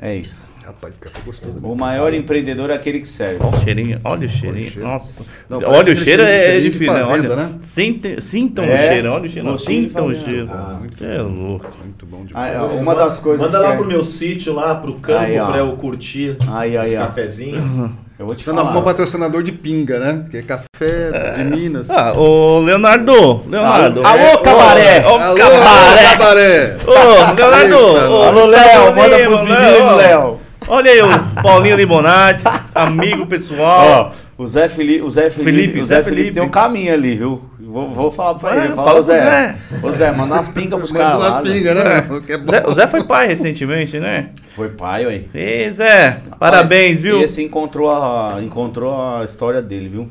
É 0.01 0.15
isso. 0.15 0.47
Rapaz, 0.67 0.99
café 0.99 1.19
gostoso. 1.25 1.55
né? 1.55 1.61
O 1.63 1.75
maior 1.75 2.13
empreendedor 2.13 2.71
é 2.71 2.75
aquele 2.75 3.01
que 3.01 3.09
serve. 3.09 3.39
Olha 3.41 3.57
o 3.57 3.61
cheirinho, 3.65 4.01
olha 4.05 4.27
o 4.27 4.29
cheirinho. 4.31 4.71
cheiro. 4.71 4.89
Nossa. 4.89 5.21
Não, 5.49 5.59
olha 5.65 5.93
o 5.93 5.97
cheiro 5.97 6.23
é, 6.23 6.59
de 6.59 6.71
difícil, 6.71 6.93
né? 6.93 7.01
fazenda, 7.05 7.33
Olha. 7.35 7.37
né? 7.37 7.51
Sinta- 7.65 8.21
Sintam 8.21 8.65
É, 8.65 8.75
o 8.75 8.79
cheiro, 8.89 9.11
olha 9.13 9.25
o 9.25 9.29
cheiro. 9.29 9.59
Sintam 9.59 10.07
o 10.07 10.15
cheiro. 10.15 10.51
Ah, 10.53 10.79
É 11.01 11.19
louco. 11.23 11.67
Muito 11.83 12.07
bom 12.07 12.23
Ah, 12.35 12.49
demais. 12.49 12.55
é, 12.55 12.59
uma 12.81 12.95
das 12.95 13.19
coisas 13.19 13.47
Manda 13.47 13.59
lá 13.61 13.73
é- 13.75 13.77
pro 13.77 13.87
meu 13.87 14.03
sítio, 14.05 14.53
lá 14.55 14.75
pro 14.75 14.95
campo, 14.95 15.19
Aí, 15.21 15.37
pra 15.37 15.59
eu 15.59 15.73
curtir 15.77 16.37
Aí, 16.49 16.77
aí, 16.77 16.89
esse 16.89 16.97
cafezinho. 16.97 17.97
Eu 18.19 18.25
vou 18.25 18.35
te 18.35 18.43
Você 18.45 18.51
não 18.51 18.61
arrumou 18.61 18.81
falar. 18.83 18.95
patrocinador 18.95 19.43
de 19.43 19.53
pinga, 19.53 19.99
né? 19.99 20.25
Que 20.31 20.39
é 20.39 20.43
café 20.43 21.35
de 21.37 21.45
Minas. 21.45 21.91
Ah, 21.91 22.13
ô 22.17 22.61
Leonardo. 22.61 23.43
Leonardo. 23.47 24.07
Alô, 24.07 24.19
É, 24.23 24.37
cabaré. 24.39 25.07
Ô, 25.07 25.09
Alô, 25.17 25.37
cabaré. 25.37 26.17
cabaré! 26.17 26.77
Ô, 26.87 27.35
Leonardo. 27.35 27.77
Ô, 27.77 28.23
Alô, 28.23 28.47
Léo, 28.47 28.95
manda 28.97 29.19
pros 29.19 29.43
meninos, 29.43 29.97
Léo. 29.99 30.36
Olha 30.69 30.91
aí 30.91 31.01
o 31.01 31.43
Paulinho 31.43 31.77
Limonati, 31.77 32.43
amigo 32.75 33.25
pessoal. 33.27 34.13
Ó, 34.39 34.43
o 34.43 34.47
Zé 34.49 34.69
Felipe, 34.69 35.03
o 35.03 35.11
Zé 35.11 35.31
Felipe, 35.31 35.45
Felipe, 35.51 35.81
o 35.81 35.87
Zé 35.87 35.97
Zé 35.97 36.03
Felipe, 36.03 36.17
Felipe. 36.23 36.35
tem 36.35 36.43
um 36.43 36.49
caminho 36.51 36.93
ali, 36.93 37.15
viu? 37.15 37.49
Vou, 37.61 37.91
vou 37.91 38.11
falar 38.11 38.35
pra 38.35 38.51
Vai, 38.51 38.65
ele. 38.67 38.75
fala 38.75 39.03
Zé. 39.03 39.57
Ô 39.83 39.93
Zé, 39.93 40.11
manda 40.13 40.35
umas 40.35 40.49
pingas 40.49 40.79
pros 40.81 40.91
Manda 40.93 41.05
caras 41.05 41.19
lá. 41.21 41.31
uma 41.41 41.45
Zé. 41.47 41.53
pinga, 41.55 41.75
né? 41.75 42.09
É. 42.29 42.51
Zé- 42.51 42.67
o 42.67 42.75
Zé 42.75 42.87
foi 42.89 43.05
pai 43.05 43.29
recentemente, 43.29 43.99
né? 44.01 44.31
Foi 44.57 44.69
pai, 44.71 45.07
ué. 45.07 45.23
Ei, 45.35 45.71
Zé, 45.71 46.21
parabéns, 46.39 47.01
viu? 47.01 47.21
E 47.21 47.25
esse 47.25 47.43
encontrou 47.43 47.91
a, 47.91 48.41
encontrou 48.43 48.93
a 49.19 49.25
história 49.25 49.63
dele, 49.63 49.89
viu? 49.89 50.09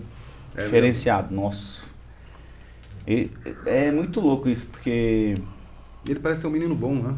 É 0.55 0.63
Diferenciado, 0.63 1.33
nossa. 1.35 1.83
E, 3.07 3.29
é 3.65 3.91
muito 3.91 4.19
louco 4.21 4.47
isso, 4.47 4.67
porque 4.67 5.35
Ele 6.07 6.19
parece 6.19 6.41
ser 6.41 6.47
um 6.47 6.51
menino 6.51 6.73
bom, 6.75 6.93
né? 6.95 7.13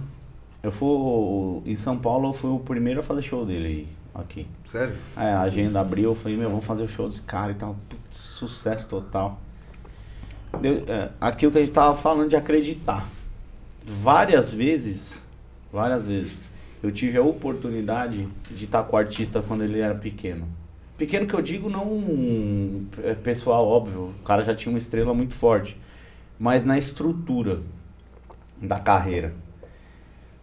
Eu 0.68 0.72
fui 0.72 1.72
em 1.72 1.76
São 1.76 1.98
Paulo, 1.98 2.30
eu 2.30 2.34
fui 2.34 2.50
o 2.50 2.60
primeiro 2.60 3.00
a 3.00 3.04
fazer 3.04 3.22
show 3.22 3.46
dele 3.46 3.88
aqui. 4.14 4.48
Sério? 4.66 4.96
É, 5.16 5.32
a 5.32 5.42
agenda 5.42 5.80
abriu, 5.80 6.12
eu 6.12 6.16
falei, 6.16 6.38
meu, 6.38 6.50
vamos 6.50 6.66
fazer 6.66 6.84
o 6.84 6.88
show 6.88 7.08
desse 7.08 7.22
cara 7.22 7.52
e 7.52 7.56
tal. 7.56 7.76
Putz, 7.88 8.18
sucesso 8.18 8.88
total. 8.88 9.40
Deu- 10.62 10.84
é, 10.88 11.10
aquilo 11.22 11.52
que 11.52 11.58
a 11.58 11.62
gente 11.62 11.74
tava 11.74 11.96
falando 11.96 12.30
de 12.30 12.36
acreditar. 12.36 13.08
Várias 13.86 14.52
vezes, 14.52 15.24
várias 15.72 16.04
vezes, 16.06 16.38
eu 16.84 16.92
tive 16.92 17.18
a 17.18 17.22
oportunidade 17.22 18.28
de 18.52 18.66
estar 18.66 18.84
com 18.84 18.96
o 18.96 19.00
artista 19.00 19.42
quando 19.42 19.64
ele 19.64 19.80
era 19.80 19.96
pequeno. 19.96 20.48
Pequeno 20.98 21.28
que 21.28 21.34
eu 21.34 21.42
digo 21.42 21.70
não 21.70 22.86
é 23.04 23.14
pessoal, 23.14 23.68
óbvio, 23.68 24.14
o 24.20 24.24
cara 24.24 24.44
já 24.44 24.56
tinha 24.56 24.72
uma 24.72 24.80
estrela 24.80 25.14
muito 25.14 25.34
forte, 25.36 25.78
mas 26.40 26.66
na 26.66 26.78
estrutura 26.78 27.62
da 28.62 28.80
carreira. 28.80 29.34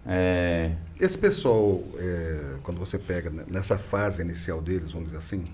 É, 0.07 0.73
Esse 1.01 1.17
pessoal, 1.17 1.83
é, 1.97 2.57
quando 2.63 2.79
você 2.79 2.99
pega 2.99 3.33
nessa 3.49 3.79
fase 3.79 4.23
inicial 4.23 4.61
deles, 4.61 4.93
vamos 4.93 5.07
dizer 5.07 5.19
assim, 5.19 5.45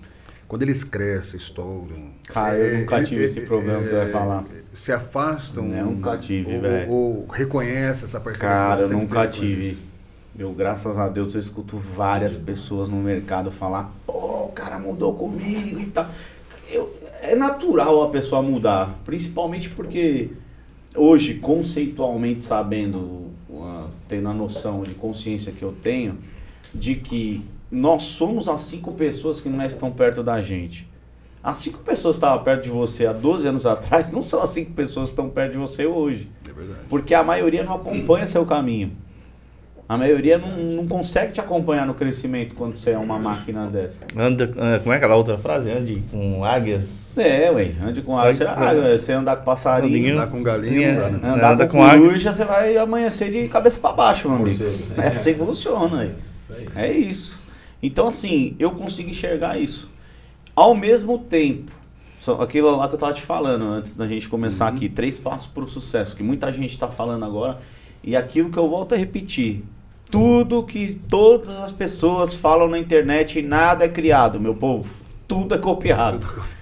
quando 0.47 0.63
eles 0.63 0.83
crescem, 0.83 1.39
estouram. 1.39 2.11
Cara, 2.27 2.57
eu 2.57 2.79
nunca 2.79 3.01
tive 3.03 3.23
esse 3.23 3.41
problema 3.41 3.81
que 3.81 3.87
você 3.87 3.95
vai 3.95 4.09
falar. 4.09 4.45
Se 4.73 4.91
afastam. 4.91 5.73
Eu 5.73 5.85
nunca 5.85 6.17
tive, 6.17 6.55
ou, 6.55 6.61
velho. 6.61 6.91
Ou, 6.91 7.27
reconhece 7.31 8.03
essa 8.03 8.19
parceria. 8.19 8.49
Cara, 8.49 8.81
eu 8.81 8.89
nunca 8.89 9.27
tive. 9.27 9.77
Eu, 10.37 10.51
graças 10.51 10.97
a 10.97 11.07
Deus, 11.07 11.33
eu 11.35 11.39
escuto 11.39 11.77
várias 11.77 12.35
pessoas 12.35 12.89
no 12.89 12.97
mercado 12.97 13.49
falar, 13.49 13.93
pô, 14.05 14.45
o 14.45 14.51
cara 14.53 14.77
mudou 14.77 15.15
comigo 15.15 15.79
e 15.79 15.85
tal. 15.85 16.09
Eu, 16.69 16.93
é 17.21 17.35
natural 17.35 18.03
a 18.03 18.09
pessoa 18.09 18.41
mudar, 18.41 18.99
principalmente 19.05 19.69
porque 19.69 20.31
hoje, 20.95 21.35
conceitualmente 21.35 22.43
sabendo, 22.43 23.30
tendo 24.11 24.27
a 24.27 24.33
noção 24.33 24.83
de 24.83 24.93
consciência 24.93 25.53
que 25.53 25.63
eu 25.63 25.71
tenho, 25.81 26.17
de 26.75 26.95
que 26.95 27.41
nós 27.71 28.03
somos 28.03 28.49
as 28.49 28.59
cinco 28.59 28.91
pessoas 28.91 29.39
que 29.39 29.47
não 29.47 29.63
estão 29.65 29.89
perto 29.89 30.21
da 30.21 30.41
gente. 30.41 30.85
As 31.41 31.57
cinco 31.57 31.79
pessoas 31.79 32.17
que 32.17 32.23
estavam 32.23 32.43
perto 32.43 32.63
de 32.63 32.69
você 32.69 33.05
há 33.07 33.13
12 33.13 33.47
anos 33.47 33.65
atrás 33.65 34.11
não 34.11 34.21
são 34.21 34.41
as 34.43 34.49
cinco 34.49 34.71
pessoas 34.73 35.09
que 35.09 35.13
estão 35.13 35.29
perto 35.29 35.53
de 35.53 35.57
você 35.57 35.85
hoje. 35.85 36.29
É 36.47 36.51
verdade. 36.51 36.81
Porque 36.89 37.13
a 37.13 37.23
maioria 37.23 37.63
não 37.63 37.73
acompanha 37.73 38.27
seu 38.27 38.45
caminho. 38.45 38.91
A 39.87 39.97
maioria 39.97 40.37
não, 40.37 40.57
não 40.57 40.87
consegue 40.87 41.31
te 41.33 41.39
acompanhar 41.39 41.87
no 41.87 41.93
crescimento 41.93 42.53
quando 42.55 42.75
você 42.77 42.91
é 42.91 42.97
uma 42.97 43.17
máquina 43.17 43.67
dessa. 43.67 44.05
Anda, 44.15 44.43
anda- 44.57 44.79
como 44.81 44.91
é 44.93 44.97
aquela 44.97 45.15
outra 45.15 45.37
frase? 45.37 45.71
Ande 45.71 46.03
com 46.11 46.43
águias. 46.43 46.83
É, 47.17 47.51
ué. 47.51 47.71
Ande 47.83 48.01
com 48.01 48.17
água, 48.17 48.33
você, 48.33 48.45
ser. 48.45 48.49
água, 48.51 48.97
você 48.97 49.11
andar 49.13 49.35
com 49.37 49.43
passarinho, 49.43 50.13
Andar 50.13 50.27
com 50.27 50.41
galinha 50.41 51.09
né? 51.09 51.29
andar 51.33 51.53
Anda 51.53 51.67
com, 51.67 51.77
com 51.77 51.83
água. 51.83 51.99
coruja, 51.99 52.33
você 52.33 52.45
vai 52.45 52.77
amanhecer 52.77 53.31
de 53.31 53.47
cabeça 53.49 53.79
para 53.79 53.93
baixo, 53.93 54.29
meu 54.29 54.37
amigo. 54.37 54.57
Morcego, 54.63 54.93
É 54.95 55.01
né? 55.01 55.07
assim 55.15 55.33
que 55.33 55.39
funciona. 55.39 55.99
Aí. 56.01 56.11
É 56.75 56.91
isso. 56.91 57.39
Então, 57.83 58.07
assim, 58.09 58.55
eu 58.59 58.71
consigo 58.71 59.09
enxergar 59.09 59.57
isso. 59.59 59.89
Ao 60.55 60.75
mesmo 60.75 61.17
tempo, 61.17 61.71
só 62.19 62.39
aquilo 62.41 62.75
lá 62.77 62.87
que 62.87 62.95
eu 62.95 62.99
tava 62.99 63.13
te 63.13 63.21
falando 63.21 63.63
antes 63.65 63.93
da 63.93 64.05
gente 64.05 64.29
começar 64.29 64.67
aqui, 64.67 64.87
três 64.87 65.17
passos 65.17 65.47
para 65.47 65.63
o 65.63 65.67
sucesso, 65.67 66.15
que 66.15 66.21
muita 66.23 66.51
gente 66.51 66.71
está 66.71 66.87
falando 66.89 67.25
agora, 67.25 67.59
e 68.03 68.15
aquilo 68.15 68.49
que 68.49 68.57
eu 68.57 68.69
volto 68.69 68.93
a 68.93 68.97
repetir. 68.97 69.63
Tudo 70.09 70.63
que 70.63 70.93
todas 71.09 71.49
as 71.49 71.71
pessoas 71.71 72.33
falam 72.33 72.67
na 72.67 72.77
internet, 72.77 73.41
nada 73.41 73.85
é 73.85 73.89
criado, 73.89 74.39
meu 74.39 74.53
povo. 74.53 74.89
Tudo 75.27 75.55
é 75.55 75.57
copiado. 75.57 76.19
Tudo 76.19 76.60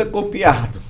é 0.00 0.04
copiado. 0.04 0.80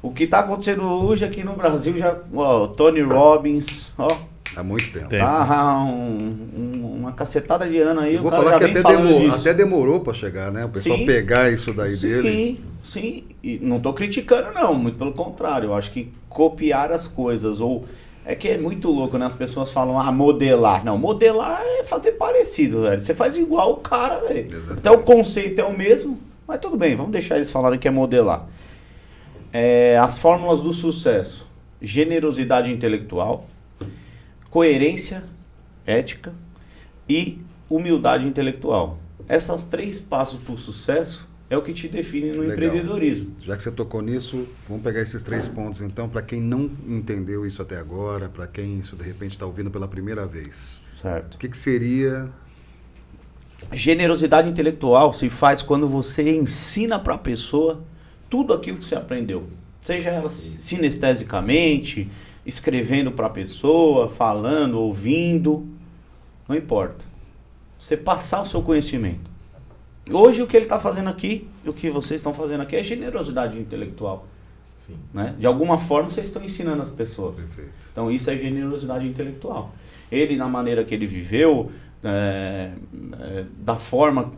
O 0.00 0.10
que 0.12 0.24
está 0.24 0.40
acontecendo 0.40 0.82
hoje 0.82 1.24
aqui 1.24 1.42
no 1.42 1.54
Brasil 1.54 1.96
já, 1.96 2.16
ó, 2.34 2.66
Tony 2.68 3.00
Robbins, 3.02 3.92
ó, 3.98 4.08
Há 4.56 4.62
muito 4.62 4.90
tempo. 4.92 5.08
Tem. 5.08 5.18
tá 5.18 5.84
um- 5.84 6.48
um- 6.56 6.96
uma 7.00 7.12
cacetada 7.12 7.68
de 7.68 7.78
ano 7.78 8.00
aí, 8.00 8.14
Eu 8.14 8.20
o 8.20 8.22
vou 8.22 8.30
cara 8.30 8.42
falar 8.44 8.58
já 8.58 8.58
que 8.70 8.78
até, 8.78 8.88
demorou, 8.96 9.20
disso. 9.20 9.36
até 9.36 9.54
demorou 9.54 10.00
para 10.00 10.14
chegar, 10.14 10.50
né? 10.50 10.64
O 10.64 10.68
pessoal 10.68 10.98
Sim. 10.98 11.06
pegar 11.06 11.52
isso 11.52 11.72
daí 11.72 11.92
sim, 11.96 12.06
dele. 12.08 12.60
sim. 12.82 13.24
E 13.42 13.58
não 13.62 13.78
tô 13.78 13.92
criticando, 13.92 14.52
não. 14.52 14.74
Muito 14.74 14.98
pelo 14.98 15.12
contrário. 15.12 15.68
Eu 15.68 15.74
acho 15.74 15.90
que 15.92 16.12
copiar 16.28 16.90
as 16.92 17.06
coisas 17.06 17.60
ou. 17.60 17.84
É 18.24 18.34
que 18.34 18.48
é 18.48 18.58
muito 18.58 18.90
louco, 18.90 19.16
né? 19.16 19.24
As 19.26 19.34
pessoas 19.34 19.70
falam, 19.70 19.98
ah, 19.98 20.10
modelar. 20.12 20.84
Não, 20.84 20.98
modelar 20.98 21.60
é 21.64 21.84
fazer 21.84 22.12
parecido, 22.12 22.82
velho. 22.82 23.00
Você 23.00 23.14
faz 23.14 23.36
igual 23.36 23.72
o 23.72 23.76
cara, 23.76 24.20
velho. 24.28 24.48
Até 24.72 24.90
o 24.90 24.98
conceito 24.98 25.60
é 25.60 25.64
o 25.64 25.76
mesmo, 25.76 26.18
mas 26.48 26.58
tudo 26.60 26.78
bem, 26.78 26.96
vamos 26.96 27.12
deixar 27.12 27.36
eles 27.36 27.50
falarem 27.50 27.78
que 27.78 27.86
é 27.86 27.90
modelar. 27.90 28.48
É, 29.52 29.98
as 29.98 30.16
fórmulas 30.16 30.62
do 30.62 30.72
sucesso: 30.72 31.46
generosidade 31.80 32.72
intelectual, 32.72 33.46
coerência 34.48 35.22
ética 35.86 36.32
e 37.06 37.40
humildade 37.68 38.26
intelectual. 38.26 38.98
Essas 39.28 39.64
três 39.64 40.00
passos 40.00 40.40
para 40.40 40.54
o 40.54 40.58
sucesso 40.58 41.28
é 41.50 41.56
o 41.56 41.62
que 41.62 41.72
te 41.72 41.88
define 41.88 42.30
no 42.32 42.40
Legal. 42.40 42.52
empreendedorismo. 42.52 43.36
Já 43.40 43.56
que 43.56 43.62
você 43.62 43.70
tocou 43.70 44.00
nisso, 44.02 44.46
vamos 44.66 44.82
pegar 44.82 45.00
esses 45.00 45.22
três 45.22 45.48
pontos 45.48 45.82
então, 45.82 46.08
para 46.08 46.22
quem 46.22 46.40
não 46.40 46.70
entendeu 46.86 47.46
isso 47.46 47.60
até 47.60 47.76
agora, 47.76 48.28
para 48.28 48.46
quem 48.46 48.78
isso 48.78 48.96
de 48.96 49.02
repente 49.02 49.32
está 49.32 49.46
ouvindo 49.46 49.70
pela 49.70 49.88
primeira 49.88 50.26
vez. 50.26 50.80
Certo? 51.00 51.34
O 51.34 51.38
que, 51.38 51.48
que 51.48 51.56
seria 51.56 52.30
Generosidade 53.72 54.48
intelectual 54.48 55.12
se 55.12 55.28
faz 55.28 55.62
quando 55.62 55.88
você 55.88 56.36
ensina 56.36 56.98
para 56.98 57.14
a 57.14 57.18
pessoa 57.18 57.82
tudo 58.30 58.52
aquilo 58.52 58.78
que 58.78 58.84
você 58.84 58.94
aprendeu. 58.94 59.48
Seja 59.80 60.10
ela 60.10 60.30
sinestesicamente, 60.30 62.08
escrevendo 62.46 63.10
para 63.12 63.26
a 63.26 63.30
pessoa, 63.30 64.08
falando, 64.08 64.78
ouvindo, 64.78 65.66
não 66.48 66.56
importa. 66.56 67.04
Você 67.78 67.96
passar 67.96 68.42
o 68.42 68.46
seu 68.46 68.62
conhecimento. 68.62 69.30
Hoje 70.10 70.42
o 70.42 70.46
que 70.46 70.56
ele 70.56 70.64
está 70.64 70.78
fazendo 70.78 71.08
aqui, 71.08 71.46
o 71.66 71.72
que 71.72 71.90
vocês 71.90 72.20
estão 72.20 72.32
fazendo 72.32 72.62
aqui 72.62 72.76
é 72.76 72.82
generosidade 72.82 73.58
intelectual. 73.58 74.26
Sim. 74.86 74.96
Né? 75.12 75.34
De 75.38 75.46
alguma 75.46 75.76
forma 75.76 76.08
vocês 76.10 76.28
estão 76.28 76.42
ensinando 76.42 76.80
as 76.80 76.90
pessoas. 76.90 77.36
perfeito? 77.36 77.70
Então 77.92 78.10
isso 78.10 78.30
é 78.30 78.36
generosidade 78.36 79.06
intelectual. 79.06 79.74
Ele, 80.10 80.36
na 80.36 80.48
maneira 80.48 80.82
que 80.84 80.94
ele 80.94 81.06
viveu, 81.06 81.70
é, 82.04 82.70
é, 83.20 83.44
da 83.58 83.76
forma 83.76 84.32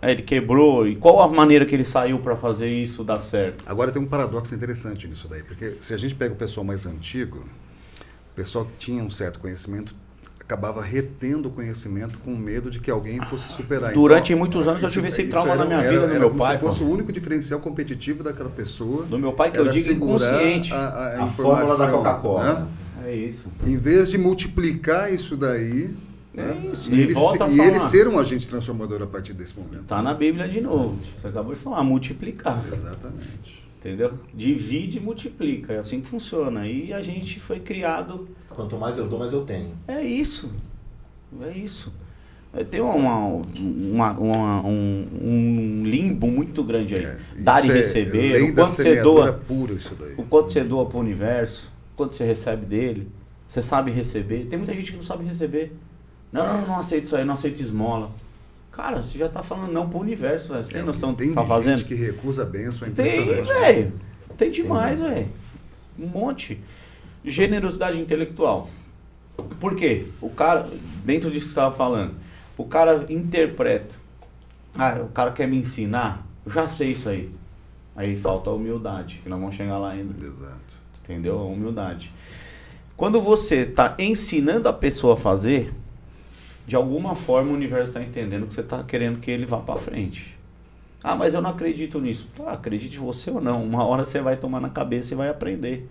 é, 0.00 0.10
ele 0.12 0.22
quebrou 0.22 0.86
e 0.86 0.94
qual 0.96 1.20
a 1.22 1.28
maneira 1.28 1.64
que 1.64 1.74
ele 1.74 1.84
saiu 1.84 2.18
para 2.18 2.36
fazer 2.36 2.68
isso 2.68 3.02
dar 3.02 3.18
certo. 3.20 3.64
Agora 3.66 3.90
tem 3.90 4.00
um 4.00 4.06
paradoxo 4.06 4.54
interessante 4.54 5.08
nisso 5.08 5.26
daí, 5.28 5.42
porque 5.42 5.74
se 5.80 5.94
a 5.94 5.96
gente 5.96 6.14
pega 6.14 6.34
o 6.34 6.36
pessoal 6.36 6.64
mais 6.64 6.86
antigo, 6.86 7.38
o 8.32 8.34
pessoal 8.36 8.64
que 8.66 8.72
tinha 8.78 9.02
um 9.02 9.10
certo 9.10 9.38
conhecimento 9.40 9.94
acabava 10.38 10.80
retendo 10.80 11.48
o 11.48 11.50
conhecimento 11.50 12.18
com 12.20 12.30
medo 12.36 12.70
de 12.70 12.78
que 12.78 12.88
alguém 12.88 13.20
fosse 13.22 13.48
superar. 13.52 13.92
Durante 13.92 14.32
Então, 14.32 14.38
muitos 14.38 14.68
anos 14.68 14.80
eu 14.80 14.88
isso- 14.88 14.94
tive 14.94 15.08
esse 15.08 15.24
trauma 15.24 15.50
era- 15.52 15.58
na 15.58 15.64
minha 15.64 15.78
era- 15.80 15.90
vida 15.90 16.06
do 16.06 16.10
era 16.12 16.20
meu 16.20 16.28
como 16.28 16.40
pai, 16.40 16.54
Se 16.56 16.60
fosse 16.62 16.82
o 16.84 16.88
único 16.88 17.10
diferencial 17.10 17.58
competitivo 17.58 18.22
daquela 18.22 18.50
pessoa. 18.50 19.04
Do 19.06 19.18
meu 19.18 19.32
pai 19.32 19.50
que 19.50 19.58
eu 19.58 19.64
era 19.64 19.72
digo 19.72 19.92
inconsciente. 19.92 20.72
A, 20.72 20.76
a, 20.76 21.24
A 21.24 21.26
fórmula 21.26 21.76
da 21.76 21.90
Coca-Cola. 21.90 22.52
né? 22.60 22.66
É 23.06 23.14
isso. 23.16 23.50
Em 23.66 23.76
vez 23.76 24.08
de 24.08 24.18
multiplicar 24.18 25.12
isso 25.12 25.36
daí, 25.36 25.92
É 26.36 26.42
né? 26.42 26.68
isso, 26.72 26.90
e, 26.90 26.94
e 26.96 27.00
ele, 27.02 27.14
volta 27.14 27.44
a 27.46 27.48
e 27.50 27.58
ele 27.58 27.80
ser 27.80 28.06
um 28.06 28.18
agente 28.18 28.46
transformador 28.46 29.02
a 29.02 29.06
partir 29.06 29.32
desse 29.32 29.58
momento. 29.58 29.84
Tá 29.86 30.02
na 30.02 30.12
Bíblia 30.12 30.46
de 30.46 30.60
novo. 30.60 30.98
Você 31.20 31.28
acabou 31.28 31.54
de 31.54 31.60
falar, 31.60 31.82
multiplicar. 31.82 32.62
Exatamente. 32.70 33.64
Entendeu? 33.78 34.14
Divide 34.34 34.98
e 34.98 35.00
multiplica. 35.00 35.72
É 35.72 35.78
assim 35.78 36.00
que 36.00 36.08
funciona. 36.08 36.66
E 36.66 36.92
a 36.92 37.00
gente 37.00 37.38
foi 37.40 37.60
criado 37.60 38.28
Quanto 38.50 38.76
mais 38.76 38.96
eu 38.98 39.06
dou, 39.06 39.18
mais 39.18 39.32
eu 39.32 39.44
tenho. 39.44 39.70
É 39.86 40.02
isso. 40.02 40.50
É 41.42 41.56
isso. 41.56 41.92
É, 42.52 42.64
Tem 42.64 42.80
uma, 42.80 42.94
uma- 42.94 44.12
uma- 44.12 44.66
um, 44.66 45.06
um 45.22 45.82
limbo 45.84 46.26
muito 46.26 46.64
grande 46.64 46.94
aí. 46.94 47.04
É, 47.04 47.18
Dar 47.38 47.64
e 47.64 47.70
é 47.70 47.74
receber, 47.74 48.32
lei 48.32 48.42
o 48.50 48.54
quanto 48.54 48.70
você 48.70 49.02
doa, 49.02 49.32
pura 49.34 49.74
isso 49.74 49.94
daí. 49.94 50.14
o 50.16 50.22
quanto 50.22 50.52
você 50.52 50.64
doa 50.64 50.86
pro 50.86 50.98
universo, 50.98 51.70
o 51.92 51.96
quanto 51.96 52.14
você 52.16 52.24
recebe 52.24 52.64
dele. 52.64 53.08
Você 53.46 53.62
sabe 53.62 53.90
receber. 53.90 54.46
Tem 54.46 54.58
muita 54.58 54.74
gente 54.74 54.90
que 54.90 54.96
não 54.96 55.04
sabe 55.04 55.24
receber. 55.24 55.72
Não, 56.32 56.66
não 56.66 56.78
aceito 56.78 57.04
isso 57.06 57.16
aí, 57.16 57.24
não 57.24 57.34
aceito 57.34 57.60
esmola. 57.60 58.10
Cara, 58.72 59.02
você 59.02 59.16
já 59.18 59.28
tá 59.28 59.42
falando 59.42 59.72
não 59.72 59.88
pro 59.88 60.00
universo, 60.00 60.52
velho. 60.52 60.64
Você 60.64 60.72
tem 60.72 60.82
É, 60.82 60.84
noção 60.84 61.12
do 61.12 61.16
que 61.16 61.22
tem 61.24 61.28
você 61.28 61.34
tá 61.34 61.40
gente 61.42 61.48
fazendo? 61.48 61.84
que 61.84 61.94
recusa 61.94 62.42
a 62.42 62.46
benção, 62.46 62.88
é 62.88 62.90
Tem, 62.90 63.22
impressionante. 63.22 63.48
velho. 63.60 63.92
Tem 64.36 64.50
demais, 64.50 64.98
velho. 64.98 65.28
Um 65.98 66.06
monte. 66.06 66.60
Generosidade 67.24 67.98
intelectual. 67.98 68.68
Por 69.58 69.74
quê? 69.76 70.06
O 70.20 70.28
cara, 70.28 70.68
dentro 71.04 71.30
disso 71.30 71.46
que 71.46 71.52
você 71.54 71.58
estava 71.60 71.74
falando, 71.74 72.14
o 72.56 72.64
cara 72.64 73.04
interpreta. 73.08 73.94
Ah, 74.74 75.00
o 75.02 75.08
cara 75.08 75.32
quer 75.32 75.48
me 75.48 75.56
ensinar? 75.58 76.26
Eu 76.44 76.52
já 76.52 76.68
sei 76.68 76.92
isso 76.92 77.08
aí. 77.08 77.30
Aí 77.94 78.16
falta 78.16 78.50
a 78.50 78.52
humildade, 78.52 79.20
que 79.22 79.28
nós 79.28 79.40
vamos 79.40 79.54
chegar 79.54 79.78
lá 79.78 79.90
ainda. 79.92 80.14
Exato. 80.22 80.60
Entendeu? 81.02 81.38
A 81.38 81.44
humildade. 81.44 82.12
Quando 82.94 83.20
você 83.22 83.60
está 83.62 83.94
ensinando 83.98 84.68
a 84.68 84.72
pessoa 84.72 85.14
a 85.14 85.16
fazer, 85.16 85.70
de 86.66 86.74
alguma 86.76 87.14
forma 87.14 87.50
o 87.50 87.54
universo 87.54 87.88
está 87.90 88.02
entendendo 88.02 88.46
que 88.46 88.54
você 88.54 88.60
está 88.60 88.82
querendo 88.82 89.20
que 89.20 89.30
ele 89.30 89.46
vá 89.46 89.58
para 89.58 89.76
frente. 89.76 90.36
Ah, 91.02 91.14
mas 91.14 91.34
eu 91.34 91.40
não 91.40 91.50
acredito 91.50 92.00
nisso. 92.00 92.28
Tá, 92.36 92.50
acredite 92.50 92.98
você 92.98 93.30
ou 93.30 93.40
não. 93.40 93.62
Uma 93.62 93.84
hora 93.84 94.04
você 94.04 94.20
vai 94.20 94.36
tomar 94.36 94.60
na 94.60 94.68
cabeça 94.68 95.14
e 95.14 95.16
vai 95.16 95.28
aprender. 95.28 95.88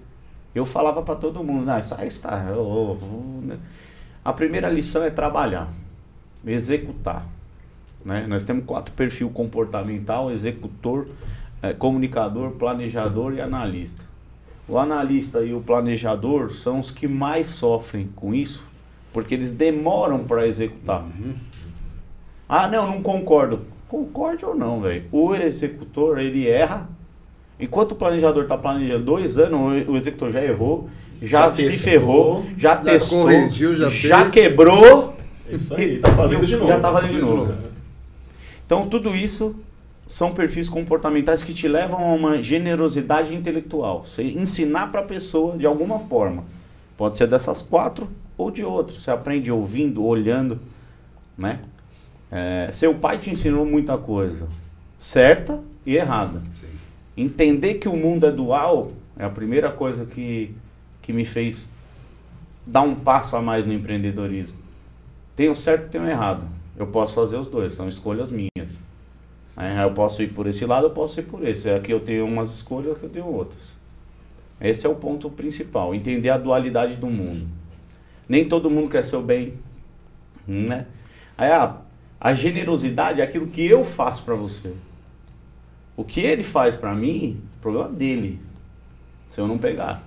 Eu 0.54 0.66
falava 0.66 1.02
para 1.02 1.16
todo 1.16 1.44
mundo, 1.44 1.70
ah, 1.70 1.80
aí 1.98 2.08
está. 2.08 2.46
eu- 2.50 2.56
eu- 2.56 3.42
né?" 3.44 3.58
A 4.24 4.34
primeira 4.34 4.70
lição 4.70 5.04
é 5.04 5.10
trabalhar, 5.10 5.72
executar. 6.46 7.26
Né? 8.04 8.26
Nós 8.28 8.44
temos 8.44 8.66
quatro 8.66 8.94
perfil 8.94 9.30
comportamental, 9.30 10.32
executor, 10.32 11.08
eh, 11.62 11.74
comunicador, 11.74 12.52
planejador 12.52 13.34
e 13.34 13.42
analista. 13.42 14.04
O 14.68 14.78
analista 14.78 15.42
e 15.42 15.54
o 15.54 15.62
planejador 15.62 16.52
são 16.52 16.80
os 16.80 16.92
que 16.92 17.08
mais 17.08 17.48
sofrem 17.48 18.10
com 18.16 18.34
isso, 18.34 18.64
porque 19.16 19.34
eles 19.34 19.54
demoram 19.54 20.26
para 20.26 20.46
executar. 20.46 21.06
Ah, 22.50 22.68
não, 22.68 22.86
não 22.86 23.02
concordo. 23.02 23.62
Concorde 23.88 24.44
ou 24.44 24.54
não, 24.54 24.82
velho. 24.82 25.06
O 25.10 25.34
executor, 25.34 26.20
ele 26.20 26.50
erra. 26.50 26.90
Enquanto 27.58 27.94
o 27.94 27.96
planejador 27.96 28.44
está 28.44 28.58
planejando 28.58 29.06
dois 29.06 29.38
anos, 29.38 29.88
o 29.88 29.96
executor 29.96 30.32
já 30.32 30.44
errou, 30.44 30.90
já, 31.22 31.44
Já 31.44 31.54
se 31.54 31.64
testou, 31.64 31.84
ferrou, 31.86 32.46
já, 32.58 32.72
já 32.72 32.76
testou, 32.76 33.22
corrigiu, 33.22 33.76
já 33.78 33.90
já 33.90 34.30
quebrou. 34.30 35.16
É 35.50 35.56
Isso 35.56 35.74
aí, 35.74 36.00
tá 36.00 36.12
fazendo 36.14 36.46
de 36.46 36.58
novo. 36.58 36.68
Já 36.68 36.80
tá 36.82 36.92
fazendo 36.92 37.14
de 37.14 37.22
novo. 37.22 37.54
Então, 38.66 38.86
tudo 38.90 39.16
isso 39.16 39.56
são 40.06 40.34
perfis 40.34 40.68
comportamentais 40.68 41.42
que 41.42 41.54
te 41.54 41.70
levam 41.70 42.04
a 42.04 42.14
uma 42.14 42.42
generosidade 42.42 43.34
intelectual. 43.34 44.06
Você 44.06 44.24
ensinar 44.24 44.92
para 44.92 45.00
a 45.00 45.06
pessoa 45.06 45.58
de 45.58 45.66
alguma 45.66 46.00
forma. 46.00 46.44
Pode 46.98 47.16
ser 47.16 47.28
dessas 47.28 47.62
quatro 47.62 48.10
ou 48.38 48.52
de 48.52 48.64
outras. 48.64 49.02
Você 49.02 49.12
aprende 49.12 49.52
ouvindo, 49.52 50.04
olhando, 50.04 50.60
né? 51.38 51.62
É, 52.32 52.70
seu 52.72 52.96
pai 52.96 53.18
te 53.18 53.30
ensinou 53.30 53.66
muita 53.66 53.98
coisa, 53.98 54.48
certa 54.98 55.60
e 55.86 55.96
errada. 55.96 56.42
Sim. 56.56 56.68
Entender 57.16 57.76
que 57.76 57.88
o 57.88 57.96
mundo 57.96 58.26
é 58.26 58.32
dual 58.32 58.92
é 59.18 59.24
a 59.24 59.30
primeira 59.30 59.72
coisa 59.72 60.06
que, 60.06 60.54
que 61.02 61.14
me 61.14 61.24
fez 61.24 61.72
dar 62.66 62.82
um 62.82 62.96
passo 62.96 63.36
a 63.36 63.42
mais 63.42 63.66
no 63.66 63.74
empreendedorismo. 63.74 64.58
Tem 65.36 65.50
o 65.50 65.56
certo 65.56 65.86
e 65.86 65.90
tem 65.90 66.02
o 66.02 66.08
errado. 66.08 66.46
Eu 66.78 66.88
posso 66.88 67.14
fazer 67.14 67.38
os 67.38 67.48
dois, 67.48 67.74
são 67.74 67.88
escolhas 67.88 68.32
minhas. 68.32 68.82
Né? 69.56 69.84
Eu 69.84 69.92
posso 69.92 70.22
ir 70.22 70.34
por 70.34 70.48
esse 70.48 70.66
lado, 70.66 70.88
eu 70.88 70.92
posso 70.92 71.20
ir 71.20 71.24
por 71.24 71.48
esse. 71.48 71.70
Aqui 71.70 71.92
eu 71.92 72.00
tenho 72.00 72.26
umas 72.26 72.54
escolhas, 72.54 72.94
aqui 72.94 73.04
eu 73.04 73.10
tenho 73.10 73.28
outras. 73.28 73.78
Esse 74.60 74.86
é 74.86 74.90
o 74.90 74.96
ponto 74.96 75.30
principal, 75.30 75.94
entender 75.94 76.30
a 76.30 76.38
dualidade 76.38 76.96
do 76.96 77.08
mundo. 77.08 77.48
Nem 78.28 78.48
todo 78.48 78.70
mundo 78.70 78.90
quer 78.90 79.04
seu 79.04 79.22
bem, 79.22 79.54
né? 80.48 80.88
Aí 81.38 81.52
a, 81.52 81.78
a 82.20 82.34
generosidade 82.34 83.22
é 83.22 83.24
aquilo 83.24 83.48
que 83.48 83.66
eu 83.66 83.84
faço 83.86 84.24
para 84.24 84.36
você. 84.36 84.74
O 85.96 86.04
que 86.04 86.20
ele 86.20 86.44
faz 86.44 86.76
para 86.76 86.94
mim, 86.94 87.42
problema 87.62 87.90
dele. 87.90 88.40
Se 89.30 89.40
eu 89.40 89.48
não 89.48 89.58
pegar. 89.58 90.04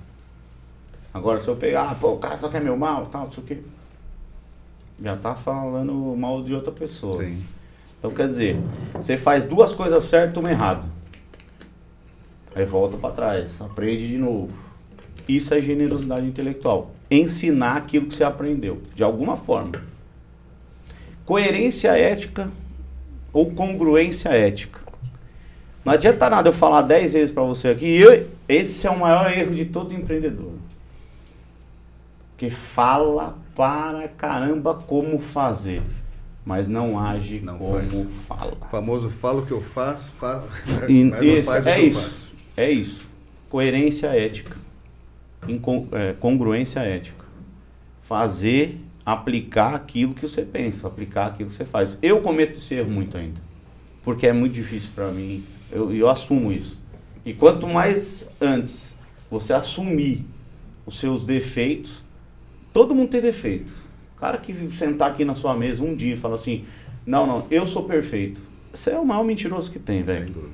Agora 1.12 1.40
se 1.40 1.48
eu 1.48 1.56
pegar, 1.56 1.90
ah, 1.90 1.94
pô, 1.94 2.12
o 2.12 2.18
cara 2.18 2.36
só 2.38 2.48
quer 2.48 2.60
meu 2.60 2.76
mal, 2.76 3.06
tal, 3.06 3.24
não 3.24 3.32
sei 3.32 3.42
o 3.42 3.46
quê. 3.46 3.58
Já 5.00 5.16
tá 5.16 5.34
falando 5.34 5.92
mal 6.16 6.42
de 6.42 6.54
outra 6.54 6.72
pessoa. 6.72 7.14
Sim. 7.14 7.42
Então 7.98 8.10
quer 8.10 8.28
dizer, 8.28 8.60
você 8.94 9.16
faz 9.16 9.44
duas 9.44 9.72
coisas 9.72 10.04
certas 10.04 10.36
e 10.36 10.38
uma 10.38 10.50
errada. 10.50 10.86
Aí 12.54 12.64
volta 12.64 12.96
para 12.96 13.14
trás, 13.14 13.60
aprende 13.60 14.08
de 14.08 14.18
novo. 14.18 14.48
Isso 15.28 15.52
é 15.54 15.60
generosidade 15.60 16.26
intelectual. 16.26 16.90
Ensinar 17.10 17.76
aquilo 17.76 18.06
que 18.06 18.14
você 18.14 18.24
aprendeu, 18.24 18.82
de 18.94 19.02
alguma 19.02 19.36
forma. 19.36 19.82
Coerência 21.24 21.88
ética 21.96 22.50
ou 23.32 23.50
congruência 23.52 24.28
ética. 24.30 24.80
Não 25.84 25.92
adianta 25.92 26.28
nada 26.28 26.48
eu 26.48 26.52
falar 26.52 26.82
dez 26.82 27.12
vezes 27.14 27.30
para 27.30 27.42
você 27.44 27.68
aqui, 27.68 27.86
eu- 27.98 28.26
esse 28.48 28.86
é 28.86 28.90
o 28.90 28.98
maior 28.98 29.30
erro 29.30 29.54
de 29.54 29.64
todo 29.64 29.94
empreendedor. 29.94 30.52
Que 32.36 32.50
fala 32.50 33.36
para 33.54 34.06
caramba 34.08 34.74
como 34.74 35.18
fazer, 35.18 35.82
mas 36.44 36.68
não 36.68 36.98
age 36.98 37.40
Não 37.40 37.58
como 37.58 37.78
faz. 37.80 38.06
fala. 38.28 38.52
O 38.60 38.64
famoso 38.66 39.10
fala 39.10 39.40
o 39.40 39.46
que 39.46 39.52
eu 39.52 39.60
faço, 39.62 40.10
fa- 40.12 40.44
E- 40.88 41.04
mas 41.04 41.20
não 41.20 41.28
isso, 41.38 41.50
faz 41.50 41.64
o 41.64 41.68
é 41.68 41.74
que 41.74 41.80
eu 41.80 41.86
isso. 41.88 42.00
faço. 42.02 42.28
É 42.56 42.70
isso. 42.70 43.08
Coerência 43.48 44.06
ética. 44.08 44.56
É, 45.92 46.12
congruência 46.14 46.80
ética. 46.80 47.24
Fazer, 48.02 48.80
aplicar 49.04 49.74
aquilo 49.74 50.14
que 50.14 50.22
você 50.22 50.42
pensa, 50.42 50.86
aplicar 50.86 51.26
aquilo 51.26 51.48
que 51.48 51.54
você 51.54 51.64
faz. 51.64 51.98
Eu 52.02 52.20
cometo 52.20 52.58
esse 52.58 52.74
erro 52.74 52.90
muito 52.90 53.16
ainda. 53.16 53.40
Porque 54.02 54.26
é 54.26 54.32
muito 54.32 54.52
difícil 54.52 54.90
para 54.94 55.10
mim. 55.10 55.44
Eu, 55.70 55.94
eu 55.94 56.08
assumo 56.08 56.52
isso. 56.52 56.78
E 57.24 57.32
quanto 57.32 57.66
mais 57.66 58.28
antes 58.40 58.96
você 59.30 59.52
assumir 59.52 60.24
os 60.86 60.98
seus 60.98 61.24
defeitos, 61.24 62.02
todo 62.72 62.94
mundo 62.94 63.10
tem 63.10 63.20
defeito. 63.20 63.72
O 64.16 64.20
cara 64.20 64.38
que 64.38 64.52
sentar 64.72 65.10
aqui 65.10 65.24
na 65.24 65.34
sua 65.34 65.54
mesa 65.54 65.84
um 65.84 65.94
dia 65.94 66.14
e 66.14 66.16
falar 66.16 66.36
assim: 66.36 66.64
Não, 67.06 67.26
não, 67.26 67.46
eu 67.50 67.66
sou 67.66 67.84
perfeito. 67.84 68.42
Você 68.72 68.90
é 68.90 68.98
o 68.98 69.04
maior 69.04 69.24
mentiroso 69.24 69.70
que 69.70 69.78
tem, 69.78 70.02
velho. 70.02 70.50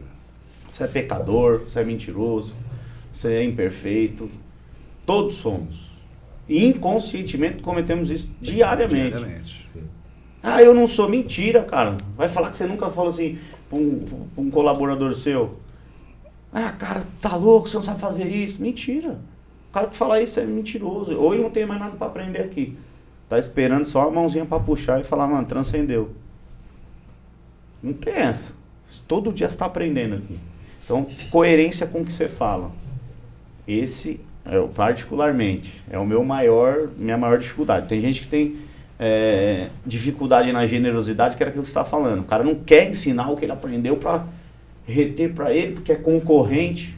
Você 0.68 0.84
é 0.84 0.86
pecador, 0.86 1.60
você 1.60 1.80
é 1.80 1.84
mentiroso, 1.84 2.54
você 3.12 3.34
é 3.34 3.44
imperfeito. 3.44 4.28
Todos 5.06 5.34
somos. 5.34 5.92
E 6.48 6.64
inconscientemente 6.64 7.62
cometemos 7.62 8.10
isso 8.10 8.28
diariamente. 8.40 9.16
Diariamente. 9.16 9.68
Sim. 9.72 9.82
Ah, 10.42 10.62
eu 10.62 10.74
não 10.74 10.86
sou. 10.86 11.08
Mentira, 11.08 11.62
cara. 11.62 11.96
Vai 12.16 12.28
falar 12.28 12.50
que 12.50 12.56
você 12.56 12.66
nunca 12.66 12.90
falou 12.90 13.10
assim 13.10 13.38
pra 13.68 13.78
um, 13.78 14.28
pra 14.34 14.44
um 14.44 14.50
colaborador 14.50 15.14
seu. 15.14 15.58
Ah, 16.52 16.70
cara, 16.70 17.04
tá 17.20 17.34
louco, 17.34 17.68
você 17.68 17.76
não 17.76 17.82
sabe 17.82 18.00
fazer 18.00 18.28
isso. 18.28 18.62
Mentira. 18.62 19.18
O 19.70 19.72
cara 19.72 19.88
que 19.88 19.96
fala 19.96 20.20
isso 20.20 20.38
é 20.38 20.44
mentiroso. 20.44 21.18
Ou 21.18 21.34
ele 21.34 21.42
não 21.42 21.50
tem 21.50 21.66
mais 21.66 21.80
nada 21.80 21.96
pra 21.96 22.06
aprender 22.06 22.42
aqui. 22.42 22.76
Tá 23.28 23.38
esperando 23.38 23.84
só 23.84 24.06
a 24.06 24.10
mãozinha 24.10 24.44
pra 24.44 24.60
puxar 24.60 25.00
e 25.00 25.04
falar, 25.04 25.26
mano, 25.26 25.46
transcendeu. 25.46 26.12
Não 27.82 27.92
tem 27.92 28.14
essa. 28.14 28.52
Todo 29.08 29.32
dia 29.32 29.48
você 29.48 29.56
tá 29.56 29.66
aprendendo 29.66 30.16
aqui. 30.16 30.38
Então, 30.84 31.06
coerência 31.30 31.86
com 31.86 32.02
o 32.02 32.04
que 32.04 32.12
você 32.12 32.28
fala. 32.28 32.70
Esse, 33.66 34.20
eu, 34.50 34.68
particularmente, 34.68 35.82
é 35.90 35.98
o 35.98 36.06
meu 36.06 36.24
maior, 36.24 36.88
minha 36.96 37.16
maior 37.16 37.38
dificuldade. 37.38 37.86
Tem 37.88 38.00
gente 38.00 38.20
que 38.20 38.28
tem 38.28 38.56
é, 38.98 39.68
dificuldade 39.86 40.52
na 40.52 40.66
generosidade, 40.66 41.36
que 41.36 41.42
era 41.42 41.50
aquilo 41.50 41.62
que 41.62 41.68
você 41.68 41.78
está 41.78 41.84
falando. 41.84 42.20
O 42.20 42.24
cara 42.24 42.44
não 42.44 42.54
quer 42.54 42.88
ensinar 42.88 43.30
o 43.30 43.36
que 43.36 43.44
ele 43.44 43.52
aprendeu 43.52 43.96
para 43.96 44.24
reter 44.86 45.32
para 45.32 45.52
ele, 45.52 45.72
porque 45.74 45.92
é 45.92 45.96
concorrente. 45.96 46.94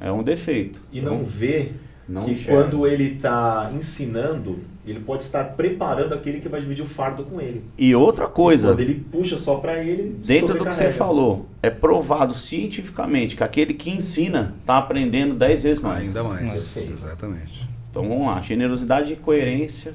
É 0.00 0.10
um 0.10 0.22
defeito. 0.22 0.80
E 0.92 1.00
não 1.00 1.14
Então, 1.16 1.24
vê 1.24 1.72
não 2.08 2.24
que 2.24 2.32
enxerga. 2.32 2.62
quando 2.62 2.86
ele 2.86 3.14
está 3.14 3.70
ensinando, 3.74 4.58
ele 4.84 5.00
pode 5.00 5.22
estar 5.22 5.44
preparando 5.52 6.12
aquele 6.12 6.40
que 6.40 6.48
vai 6.48 6.60
dividir 6.60 6.82
o 6.82 6.86
fardo 6.86 7.22
com 7.24 7.40
ele. 7.40 7.62
E 7.78 7.94
outra 7.94 8.26
coisa, 8.26 8.68
Quando 8.68 8.80
ele 8.80 8.94
puxa 9.12 9.38
só 9.38 9.56
para 9.56 9.78
ele, 9.82 10.16
dentro 10.24 10.58
do 10.58 10.64
que 10.66 10.74
você 10.74 10.90
falou, 10.90 11.46
é 11.62 11.70
provado 11.70 12.34
cientificamente 12.34 13.36
que 13.36 13.44
aquele 13.44 13.74
que 13.74 13.90
ensina 13.90 14.54
está 14.60 14.78
aprendendo 14.78 15.34
10 15.34 15.62
vezes 15.62 15.82
mais. 15.82 16.02
Ainda 16.06 16.24
mais. 16.24 16.52
Perfeito. 16.52 16.92
Exatamente. 16.94 17.68
Então 17.90 18.08
vamos 18.08 18.26
lá, 18.26 18.40
generosidade 18.42 19.12
e 19.12 19.16
coerência, 19.16 19.92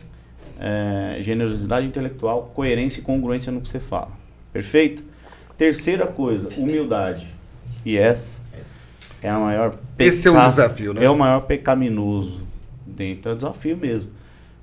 é, 0.59 1.17
generosidade 1.21 1.85
intelectual, 1.85 2.51
coerência 2.55 2.99
e 2.99 3.03
congruência 3.03 3.51
no 3.51 3.59
que 3.59 3.67
você 3.67 3.79
fala. 3.79 4.11
Perfeito? 4.53 5.03
Terceira 5.57 6.07
coisa, 6.07 6.49
humildade. 6.57 7.27
E 7.85 7.97
essa 7.97 8.39
é 9.21 9.29
a 9.29 9.39
maior 9.39 9.75
Esse 9.99 10.27
é 10.27 10.31
um 10.31 10.35
peca- 10.35 10.47
desafio, 10.47 10.93
né? 10.93 11.03
É 11.03 11.09
o 11.09 11.17
maior 11.17 11.41
pecaminoso 11.41 12.41
dentro. 12.85 13.31
É 13.31 13.33
um 13.33 13.37
desafio 13.37 13.75
mesmo. 13.75 14.11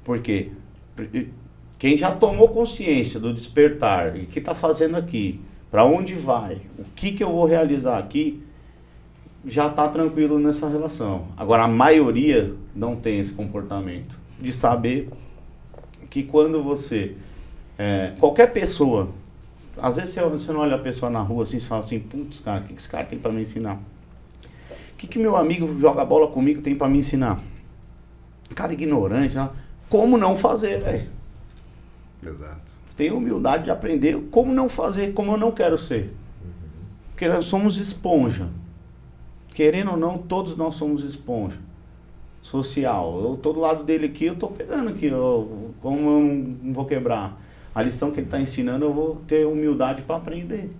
Porque 0.04 0.52
Quem 1.78 1.96
já 1.96 2.12
tomou 2.12 2.48
consciência 2.50 3.18
do 3.18 3.32
despertar, 3.32 4.16
e 4.16 4.26
que 4.26 4.38
está 4.38 4.54
fazendo 4.54 4.96
aqui, 4.96 5.40
para 5.70 5.84
onde 5.84 6.14
vai, 6.14 6.60
o 6.78 6.84
que, 6.94 7.12
que 7.12 7.24
eu 7.24 7.32
vou 7.32 7.46
realizar 7.46 7.98
aqui, 7.98 8.42
já 9.44 9.66
está 9.66 9.88
tranquilo 9.88 10.38
nessa 10.38 10.68
relação. 10.68 11.26
Agora, 11.36 11.64
a 11.64 11.68
maioria 11.68 12.54
não 12.74 12.96
tem 12.96 13.18
esse 13.18 13.32
comportamento 13.32 14.18
de 14.40 14.52
saber 14.52 15.08
que 16.08 16.22
quando 16.22 16.62
você. 16.62 17.16
é, 17.78 18.12
qualquer 18.18 18.52
pessoa. 18.52 19.08
Às 19.76 19.96
vezes 19.96 20.14
você, 20.14 20.52
não 20.52 20.60
olha 20.60 20.76
a 20.76 20.78
pessoa 20.78 21.10
na 21.10 21.20
rua 21.20 21.42
assim 21.42 21.56
e 21.56 21.60
fala 21.60 21.82
assim: 21.82 21.98
putz, 21.98 22.38
cara, 22.40 22.60
o 22.60 22.62
que 22.62 22.74
esse 22.74 22.88
cara 22.88 23.04
tem 23.04 23.18
para 23.18 23.32
me 23.32 23.42
ensinar? 23.42 23.80
O 24.92 24.96
que, 24.96 25.08
que 25.08 25.18
meu 25.18 25.36
amigo 25.36 25.78
joga 25.80 26.04
bola 26.04 26.28
comigo 26.28 26.62
tem 26.62 26.76
para 26.76 26.88
me 26.88 26.98
ensinar? 26.98 27.42
Cara 28.54 28.72
ignorante, 28.72 29.34
né? 29.34 29.50
Como 29.88 30.16
não 30.18 30.36
fazer, 30.36 30.80
velho? 30.80 31.08
Exato. 32.26 32.72
Ter 32.96 33.12
humildade 33.12 33.64
de 33.64 33.70
aprender 33.70 34.16
como 34.30 34.52
não 34.52 34.68
fazer, 34.68 35.12
como 35.12 35.32
eu 35.32 35.36
não 35.36 35.50
quero 35.50 35.76
ser. 35.76 36.14
Porque 37.10 37.28
nós 37.28 37.44
somos 37.44 37.76
esponja. 37.78 38.48
Querendo 39.52 39.92
ou 39.92 39.96
não, 39.96 40.18
todos 40.18 40.56
nós 40.56 40.74
somos 40.74 41.02
esponja. 41.04 41.58
Social. 42.42 43.20
Eu 43.22 43.36
tô 43.36 43.52
do 43.52 43.60
lado 43.60 43.84
dele 43.84 44.06
aqui, 44.06 44.26
eu 44.26 44.36
tô 44.36 44.48
pegando 44.48 44.90
aqui. 44.90 45.06
Eu, 45.06 45.72
como 45.80 45.98
eu 46.10 46.20
não- 46.20 46.56
não 46.62 46.72
vou 46.72 46.84
quebrar 46.84 47.40
a 47.74 47.82
lição 47.82 48.10
que 48.10 48.18
ele 48.20 48.26
está 48.26 48.40
ensinando, 48.40 48.84
eu 48.84 48.92
vou 48.92 49.16
ter 49.26 49.46
humildade 49.46 50.02
para 50.02 50.16
aprender. 50.16 50.70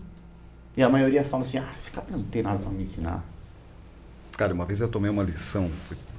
E 0.77 0.83
a 0.83 0.89
maioria 0.89 1.23
fala 1.25 1.43
assim: 1.45 1.59
ah, 1.59 1.69
esse 1.77 1.91
cara 1.91 2.07
não 2.11 2.23
tem 2.25 2.43
nada 2.43 2.59
para 2.59 2.71
me 2.71 2.83
ensinar. 2.83 3.25
Cara, 4.37 4.53
uma 4.53 4.65
vez 4.65 4.81
eu 4.81 4.89
tomei 4.89 5.11
uma 5.11 5.23
lição, 5.23 5.71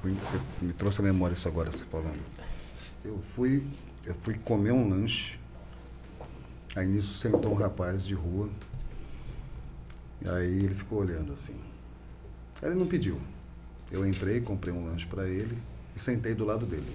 você 0.02 0.38
me 0.62 0.72
trouxe 0.72 1.00
a 1.02 1.04
memória 1.04 1.34
isso 1.34 1.46
agora, 1.46 1.70
você 1.70 1.84
falando. 1.84 2.16
Eu 3.06 3.18
fui, 3.22 3.64
eu 4.04 4.14
fui 4.14 4.34
comer 4.34 4.72
um 4.72 4.88
lanche, 4.88 5.38
Aí 6.76 6.86
nisso 6.86 7.14
sentou 7.14 7.52
um 7.52 7.54
rapaz 7.54 8.04
de 8.04 8.12
rua. 8.12 8.50
E 10.20 10.28
aí 10.28 10.62
ele 10.62 10.74
ficou 10.74 10.98
olhando 10.98 11.32
assim. 11.32 11.56
Ele 12.62 12.74
não 12.74 12.86
pediu. 12.86 13.18
Eu 13.90 14.06
entrei, 14.06 14.42
comprei 14.42 14.74
um 14.74 14.84
lanche 14.84 15.06
para 15.06 15.26
ele 15.26 15.56
e 15.94 15.98
sentei 15.98 16.34
do 16.34 16.44
lado 16.44 16.66
dele. 16.66 16.94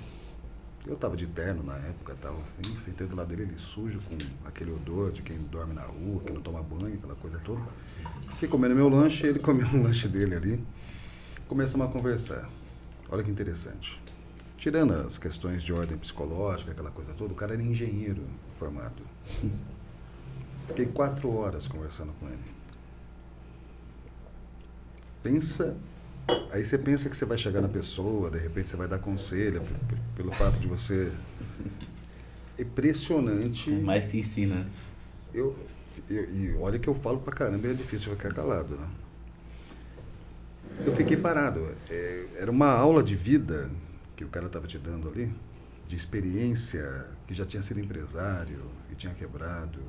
Eu 0.85 0.95
tava 0.95 1.17
de 1.17 1.25
terno 1.25 1.63
na 1.63 1.77
época, 1.77 2.15
tal, 2.21 2.43
assim, 2.43 2.77
sentei 2.79 3.07
do 3.07 3.15
lado 3.15 3.27
dele, 3.27 3.43
ele 3.43 3.57
sujo, 3.57 3.99
com 4.01 4.17
aquele 4.47 4.71
odor 4.71 5.11
de 5.11 5.21
quem 5.21 5.37
dorme 5.37 5.73
na 5.73 5.83
rua, 5.83 6.21
que 6.23 6.31
não 6.31 6.41
toma 6.41 6.61
banho, 6.61 6.95
aquela 6.95 7.15
coisa 7.15 7.39
toda. 7.39 7.61
Fiquei 8.33 8.49
comendo 8.49 8.75
meu 8.75 8.89
lanche, 8.89 9.25
ele 9.25 9.37
comeu 9.41 9.67
um 9.67 9.83
lanche 9.83 10.07
dele 10.07 10.35
ali. 10.35 10.63
Começamos 11.47 11.87
a 11.87 11.89
conversar. 11.91 12.47
Olha 13.09 13.23
que 13.23 13.31
interessante. 13.31 13.99
Tirando 14.61 14.93
as 14.93 15.17
questões 15.17 15.63
de 15.63 15.73
ordem 15.73 15.97
psicológica, 15.97 16.69
aquela 16.71 16.91
coisa 16.91 17.11
toda, 17.13 17.33
o 17.33 17.35
cara 17.35 17.55
era 17.55 17.63
engenheiro 17.63 18.21
formado. 18.59 19.01
Fiquei 20.67 20.85
quatro 20.85 21.33
horas 21.35 21.67
conversando 21.67 22.13
com 22.19 22.27
ele. 22.27 22.37
Pensa. 25.23 25.75
Aí 26.51 26.63
você 26.63 26.77
pensa 26.77 27.09
que 27.09 27.17
você 27.17 27.25
vai 27.25 27.39
chegar 27.39 27.59
na 27.59 27.67
pessoa, 27.67 28.29
de 28.29 28.37
repente 28.37 28.69
você 28.69 28.77
vai 28.77 28.87
dar 28.87 28.99
conselho, 28.99 29.63
pelo 30.15 30.31
fato 30.31 30.59
de 30.59 30.67
você. 30.67 31.11
É 32.59 32.63
impressionante. 32.63 33.71
Mas 33.71 34.05
se 34.05 34.19
ensina. 34.19 34.55
né? 34.57 34.65
Eu, 35.33 35.57
eu- 36.07 36.29
e 36.31 36.53
olha 36.59 36.77
que 36.77 36.87
eu 36.87 36.93
falo 36.93 37.19
pra 37.19 37.33
caramba 37.33 37.67
é 37.69 37.73
difícil 37.73 38.11
ficar 38.11 38.31
calado. 38.31 38.75
Né? 38.75 38.87
Eu 40.85 40.93
fiquei 40.95 41.17
parado. 41.17 41.67
É, 41.89 42.25
era 42.35 42.51
uma 42.51 42.67
aula 42.67 43.01
de 43.01 43.15
vida 43.15 43.71
que 44.21 44.25
o 44.25 44.29
cara 44.29 44.45
estava 44.45 44.67
te 44.67 44.77
dando 44.77 45.09
ali, 45.09 45.33
de 45.87 45.95
experiência, 45.95 47.07
que 47.27 47.33
já 47.33 47.45
tinha 47.45 47.61
sido 47.61 47.79
empresário 47.79 48.61
e 48.91 48.95
tinha 48.95 49.13
quebrado. 49.13 49.79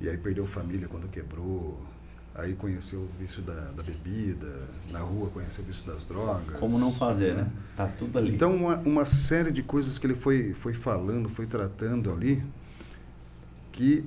E 0.00 0.08
aí 0.08 0.18
perdeu 0.18 0.46
família 0.46 0.88
quando 0.88 1.08
quebrou. 1.08 1.80
Aí 2.34 2.54
conheceu 2.54 3.00
o 3.00 3.08
vício 3.18 3.42
da, 3.42 3.54
da 3.72 3.82
bebida, 3.82 4.68
na 4.90 4.98
rua 4.98 5.30
conheceu 5.30 5.64
o 5.64 5.66
vício 5.66 5.86
das 5.86 6.04
drogas. 6.04 6.58
Como 6.58 6.78
não 6.78 6.92
fazer, 6.92 7.34
né? 7.34 7.50
Tá 7.74 7.86
tudo 7.86 8.18
ali. 8.18 8.34
Então, 8.34 8.54
uma, 8.54 8.76
uma 8.80 9.06
série 9.06 9.50
de 9.50 9.62
coisas 9.62 9.96
que 9.96 10.06
ele 10.06 10.14
foi, 10.14 10.52
foi 10.52 10.74
falando, 10.74 11.30
foi 11.30 11.46
tratando 11.46 12.12
ali, 12.12 12.44
que 13.72 14.04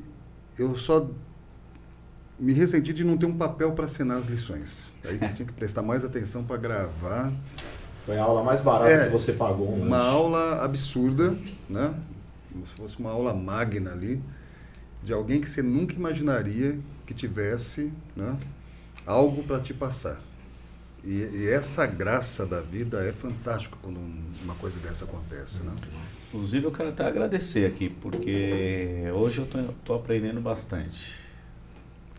eu 0.60 0.76
só 0.76 1.10
me 2.38 2.54
ressenti 2.54 2.94
de 2.94 3.04
não 3.04 3.18
ter 3.18 3.26
um 3.26 3.36
papel 3.36 3.72
para 3.72 3.86
assinar 3.86 4.18
as 4.18 4.28
lições. 4.28 4.92
Aí 5.04 5.18
você 5.18 5.34
tinha 5.34 5.48
que 5.48 5.54
prestar 5.54 5.82
mais 5.82 6.06
atenção 6.06 6.44
para 6.44 6.58
gravar. 6.58 7.32
Foi 8.06 8.18
a 8.18 8.24
aula 8.24 8.44
mais 8.44 8.60
barata 8.62 8.90
É, 8.92 9.06
que 9.06 9.12
você 9.12 9.34
pagou. 9.34 9.70
um 9.72 9.84
Uma 9.84 9.98
lanche. 9.98 10.10
aula 10.10 10.64
absurda, 10.64 11.38
né? 11.70 11.94
Como 12.52 12.66
se 12.66 12.74
fosse 12.74 13.00
uma 13.00 13.12
aula 13.12 13.34
magna 13.34 13.92
ali, 13.92 14.22
de 15.04 15.14
alguém 15.14 15.40
que 15.40 15.50
você 15.50 15.62
nunca 15.62 15.94
imaginaria 15.94 16.80
que 17.06 17.14
tivesse 17.14 17.92
né, 18.16 18.36
algo 19.06 19.44
para 19.44 19.60
te 19.60 19.74
passar. 19.74 20.20
E, 21.04 21.12
e 21.34 21.50
essa 21.50 21.86
graça 21.86 22.46
da 22.46 22.60
vida 22.60 23.04
é 23.06 23.12
fantástica 23.14 23.78
quando 23.82 23.98
um- 23.98 24.24
uma 24.44 24.56
coisa 24.56 24.80
dessa 24.80 25.06
acontece, 25.06 25.62
né? 25.64 25.72
Inclusive, 26.28 26.66
eu 26.66 26.72
quero 26.72 26.90
até 26.90 27.06
agradecer 27.06 27.66
aqui, 27.66 27.90
porque 27.90 29.04
hoje 29.16 29.40
eu 29.40 29.48
tô 29.86 29.94
aprendendo 29.94 30.42
bastante. 30.42 31.19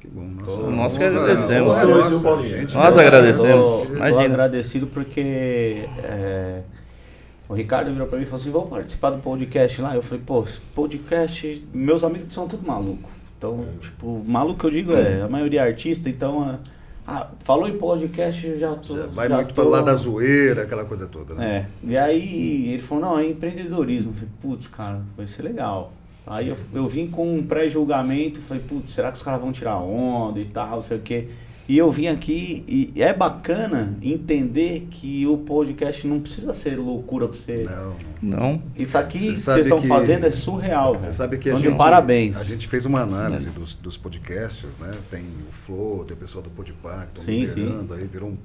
Que 0.01 0.09
bom. 0.09 0.23
Nossa, 0.41 0.63
Nós 0.63 0.97
que 0.97 1.05
agradecemos. 1.05 1.77
nossa, 1.77 1.87
nossa, 1.87 2.49
gente, 2.49 2.75
Nós 2.75 2.97
agradecemos. 2.97 3.87
Tô, 3.87 3.97
tô 3.97 4.19
agradecido 4.19 4.87
porque 4.87 5.85
é, 6.03 6.63
o 7.47 7.53
Ricardo 7.55 7.93
virou 7.93 8.07
pra 8.07 8.17
mim 8.17 8.25
e 8.25 8.27
falou 8.27 8.41
assim, 8.41 8.51
vamos 8.51 8.71
participar 8.71 9.11
do 9.11 9.19
podcast 9.19 9.83
lá? 9.83 9.95
Eu 9.95 10.03
falei, 10.03 10.23
pô, 10.25 10.43
podcast, 10.75 11.69
meus 11.75 12.03
amigos 12.03 12.33
são 12.33 12.49
tudo 12.49 12.67
maluco. 12.67 13.11
Então, 13.37 13.63
tipo, 13.79 14.25
maluco 14.27 14.61
que 14.61 14.67
eu 14.67 14.71
digo 14.71 14.95
é, 14.95 15.21
a 15.21 15.29
maioria 15.29 15.61
é 15.61 15.65
artista, 15.65 16.09
então, 16.09 16.49
é, 16.51 16.59
ah, 17.07 17.29
falou 17.45 17.69
em 17.69 17.77
podcast, 17.77 18.47
eu 18.47 18.57
já 18.57 18.75
tô... 18.75 18.97
Já 18.97 19.07
vai 19.07 19.29
já 19.29 19.37
muito 19.37 19.53
tô- 19.53 19.61
para 19.63 19.71
lá 19.71 19.83
da 19.83 19.95
zoeira, 19.97 20.63
aquela 20.63 20.85
coisa 20.87 21.07
toda, 21.07 21.35
né? 21.35 21.67
É, 21.85 21.89
e 21.91 21.97
aí 21.99 22.69
ele 22.73 22.83
falou, 22.83 23.05
não, 23.05 23.19
é 23.19 23.27
empreendedorismo. 23.27 24.13
Eu 24.13 24.15
falei, 24.15 24.31
putz, 24.41 24.67
cara, 24.67 25.03
vai 25.17 25.27
ser 25.27 25.43
legal. 25.43 25.93
Aí 26.27 26.49
eu, 26.49 26.57
eu 26.75 26.89
vim 26.89 27.07
com 27.09 27.35
um 27.37 27.43
pré-julgamento, 27.43 28.41
falei, 28.41 28.63
putz, 28.63 28.93
será 28.93 29.11
que 29.11 29.17
os 29.17 29.23
caras 29.23 29.41
vão 29.41 29.51
tirar 29.53 29.77
onda 29.79 30.39
e 30.41 30.45
tal, 30.45 30.77
não 30.77 30.83
sei 30.83 30.99
o 30.99 31.01
quê. 31.01 31.29
E 31.69 31.79
eu 31.79 31.91
vim 31.93 32.09
aqui 32.09 32.65
e 32.67 33.01
é 33.01 33.13
bacana 33.13 33.97
entender 34.03 34.89
que 34.91 35.25
o 35.27 35.39
podcast 35.39 36.05
não 36.05 36.19
precisa 36.19 36.53
ser 36.53 36.77
loucura 36.77 37.29
pra 37.29 37.39
você. 37.39 37.63
Não. 37.65 37.97
Não. 38.21 38.63
Isso 38.77 38.99
aqui 38.99 39.19
Você 39.21 39.27
que 39.31 39.37
vocês 39.39 39.67
estão 39.67 39.81
que- 39.81 39.87
fazendo 39.87 40.27
é 40.27 40.33
surreal, 40.33 40.95
Você 40.95 41.03
velho. 41.03 41.15
sabe 41.15 41.39
que 41.39 41.49
a 41.49 41.53
Então, 41.53 41.63
de 41.63 41.69
gente, 41.69 41.79
parabéns. 41.79 42.37
a 42.41 42.45
gente 42.45 42.67
fez 42.67 42.85
uma 42.87 43.01
análise 43.03 43.49
dos, 43.51 43.75
dos 43.77 43.97
podcasts, 43.97 44.79
né? 44.81 44.91
Tem 45.13 45.23
o 45.49 45.53
Flow, 45.53 46.05
tem 46.05 46.17
o 46.17 46.19
pessoal 46.19 46.43
do 46.43 46.51
Podpah 46.51 47.07
que 47.15 47.21
Sim, 47.21 47.39
estão 47.45 47.63
liderando, 47.63 47.95
aí 47.95 48.05
virou 48.05 48.31
um 48.31 48.37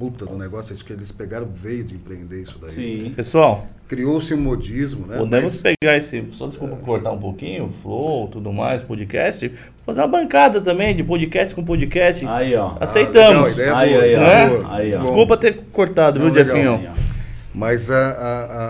puta 0.00 0.24
do 0.24 0.34
negócio, 0.38 0.74
acho 0.74 0.82
que 0.82 0.94
eles 0.94 1.12
pegaram 1.12 1.46
veio 1.54 1.84
de 1.84 1.94
empreender 1.94 2.40
isso 2.42 2.58
daí. 2.58 2.70
Sim. 2.70 3.10
Pessoal, 3.14 3.66
Criou-se 3.86 4.32
um 4.32 4.40
modismo, 4.40 5.06
né? 5.06 5.18
podemos 5.18 5.60
Mas- 5.60 5.62
pegar 5.76 5.96
esse. 5.98 6.24
Só 6.32 6.46
desculpa 6.46 6.76
cortar 6.76 7.10
um 7.12 7.18
pouquinho, 7.18 7.68
flow, 7.82 8.28
tudo 8.28 8.50
mais, 8.52 8.82
podcast. 8.82 9.52
Fazer 9.84 10.00
uma 10.00 10.06
bancada 10.08 10.60
também 10.60 10.94
de 10.96 11.02
podcast 11.04 11.54
com 11.54 11.62
podcast. 11.64 12.24
Aí, 12.26 12.54
ó. 12.54 12.68
Ah, 12.80 12.84
Aceitamos. 12.84 13.54
legal, 13.56 13.76
a 13.76 13.86
ideia 13.86 13.90
é 13.90 13.90
Aí, 13.90 13.90
boa, 13.92 14.02
aí, 14.02 14.12
é 14.14 14.48
boa, 14.48 14.74
Aí, 14.76 14.94
ó. 14.94 14.98
Desculpa 14.98 15.36
ter 15.36 15.60
cortado, 15.72 16.18
Não, 16.20 16.30
viu. 16.32 16.44
Jefinho? 16.44 16.88
Mas 17.54 17.90
a, 17.90 18.10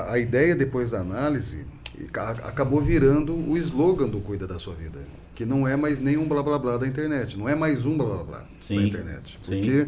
a, 0.08 0.12
a- 0.14 0.18
ideia 0.18 0.56
depois 0.56 0.90
da 0.90 1.00
análise 1.00 1.64
ca- 2.10 2.36
acabou 2.44 2.80
virando 2.80 3.34
o 3.34 3.56
slogan 3.58 4.08
do 4.08 4.20
Cuida 4.20 4.46
da 4.48 4.58
Sua 4.58 4.74
Vida. 4.74 4.98
Que 5.34 5.44
não 5.44 5.68
é 5.68 5.76
mais 5.76 6.00
nem 6.00 6.16
um 6.16 6.26
blá 6.26 6.42
blá 6.42 6.58
blá 6.58 6.76
da 6.78 6.86
internet. 6.86 7.38
Não 7.38 7.46
é 7.48 7.54
mais 7.54 7.84
um 7.86 7.96
blá 7.96 8.06
blá 8.06 8.24
blá 8.24 8.44
Sim, 8.58 8.76
da 8.76 8.82
internet. 8.84 9.38
sim. 9.42 9.86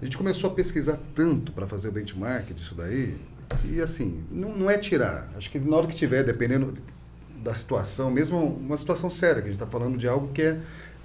A 0.00 0.04
gente 0.04 0.16
começou 0.16 0.50
a 0.50 0.54
pesquisar 0.54 0.98
tanto 1.14 1.52
para 1.52 1.66
fazer 1.66 1.88
o 1.88 1.92
benchmark 1.92 2.52
disso 2.54 2.74
daí. 2.74 3.16
E 3.64 3.80
assim, 3.80 4.22
não, 4.30 4.56
não 4.56 4.70
é 4.70 4.78
tirar. 4.78 5.28
Acho 5.36 5.50
que 5.50 5.58
na 5.58 5.76
hora 5.76 5.86
que 5.86 5.96
tiver, 5.96 6.22
dependendo 6.22 6.72
da 7.42 7.54
situação, 7.54 8.10
mesmo 8.10 8.38
uma 8.38 8.76
situação 8.76 9.10
séria, 9.10 9.36
que 9.42 9.48
a 9.48 9.52
gente 9.52 9.60
está 9.60 9.66
falando 9.66 9.96
de 9.98 10.06
algo 10.06 10.28
que 10.28 10.42
é 10.42 10.60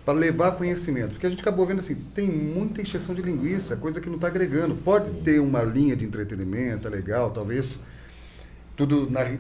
para 0.06 0.14
levar 0.14 0.52
conhecimento. 0.52 1.12
Porque 1.12 1.26
a 1.26 1.30
gente 1.30 1.42
acabou 1.42 1.66
vendo 1.66 1.80
assim, 1.80 1.96
tem 2.14 2.30
muita 2.30 2.82
encheção 2.82 3.16
de 3.16 3.22
linguiça, 3.22 3.78
coisa 3.78 4.02
que 4.02 4.08
não 4.10 4.16
está 4.16 4.28
agregando. 4.28 4.76
Pode 4.76 5.10
ter 5.22 5.40
uma 5.40 5.64
linha 5.64 5.96
de 5.96 6.06
entretenimento, 6.06 6.88
é 6.88 6.92
legal, 6.92 7.32
talvez 7.32 7.80
tudo 8.76 9.10
na- 9.10 9.22
eh, 9.22 9.38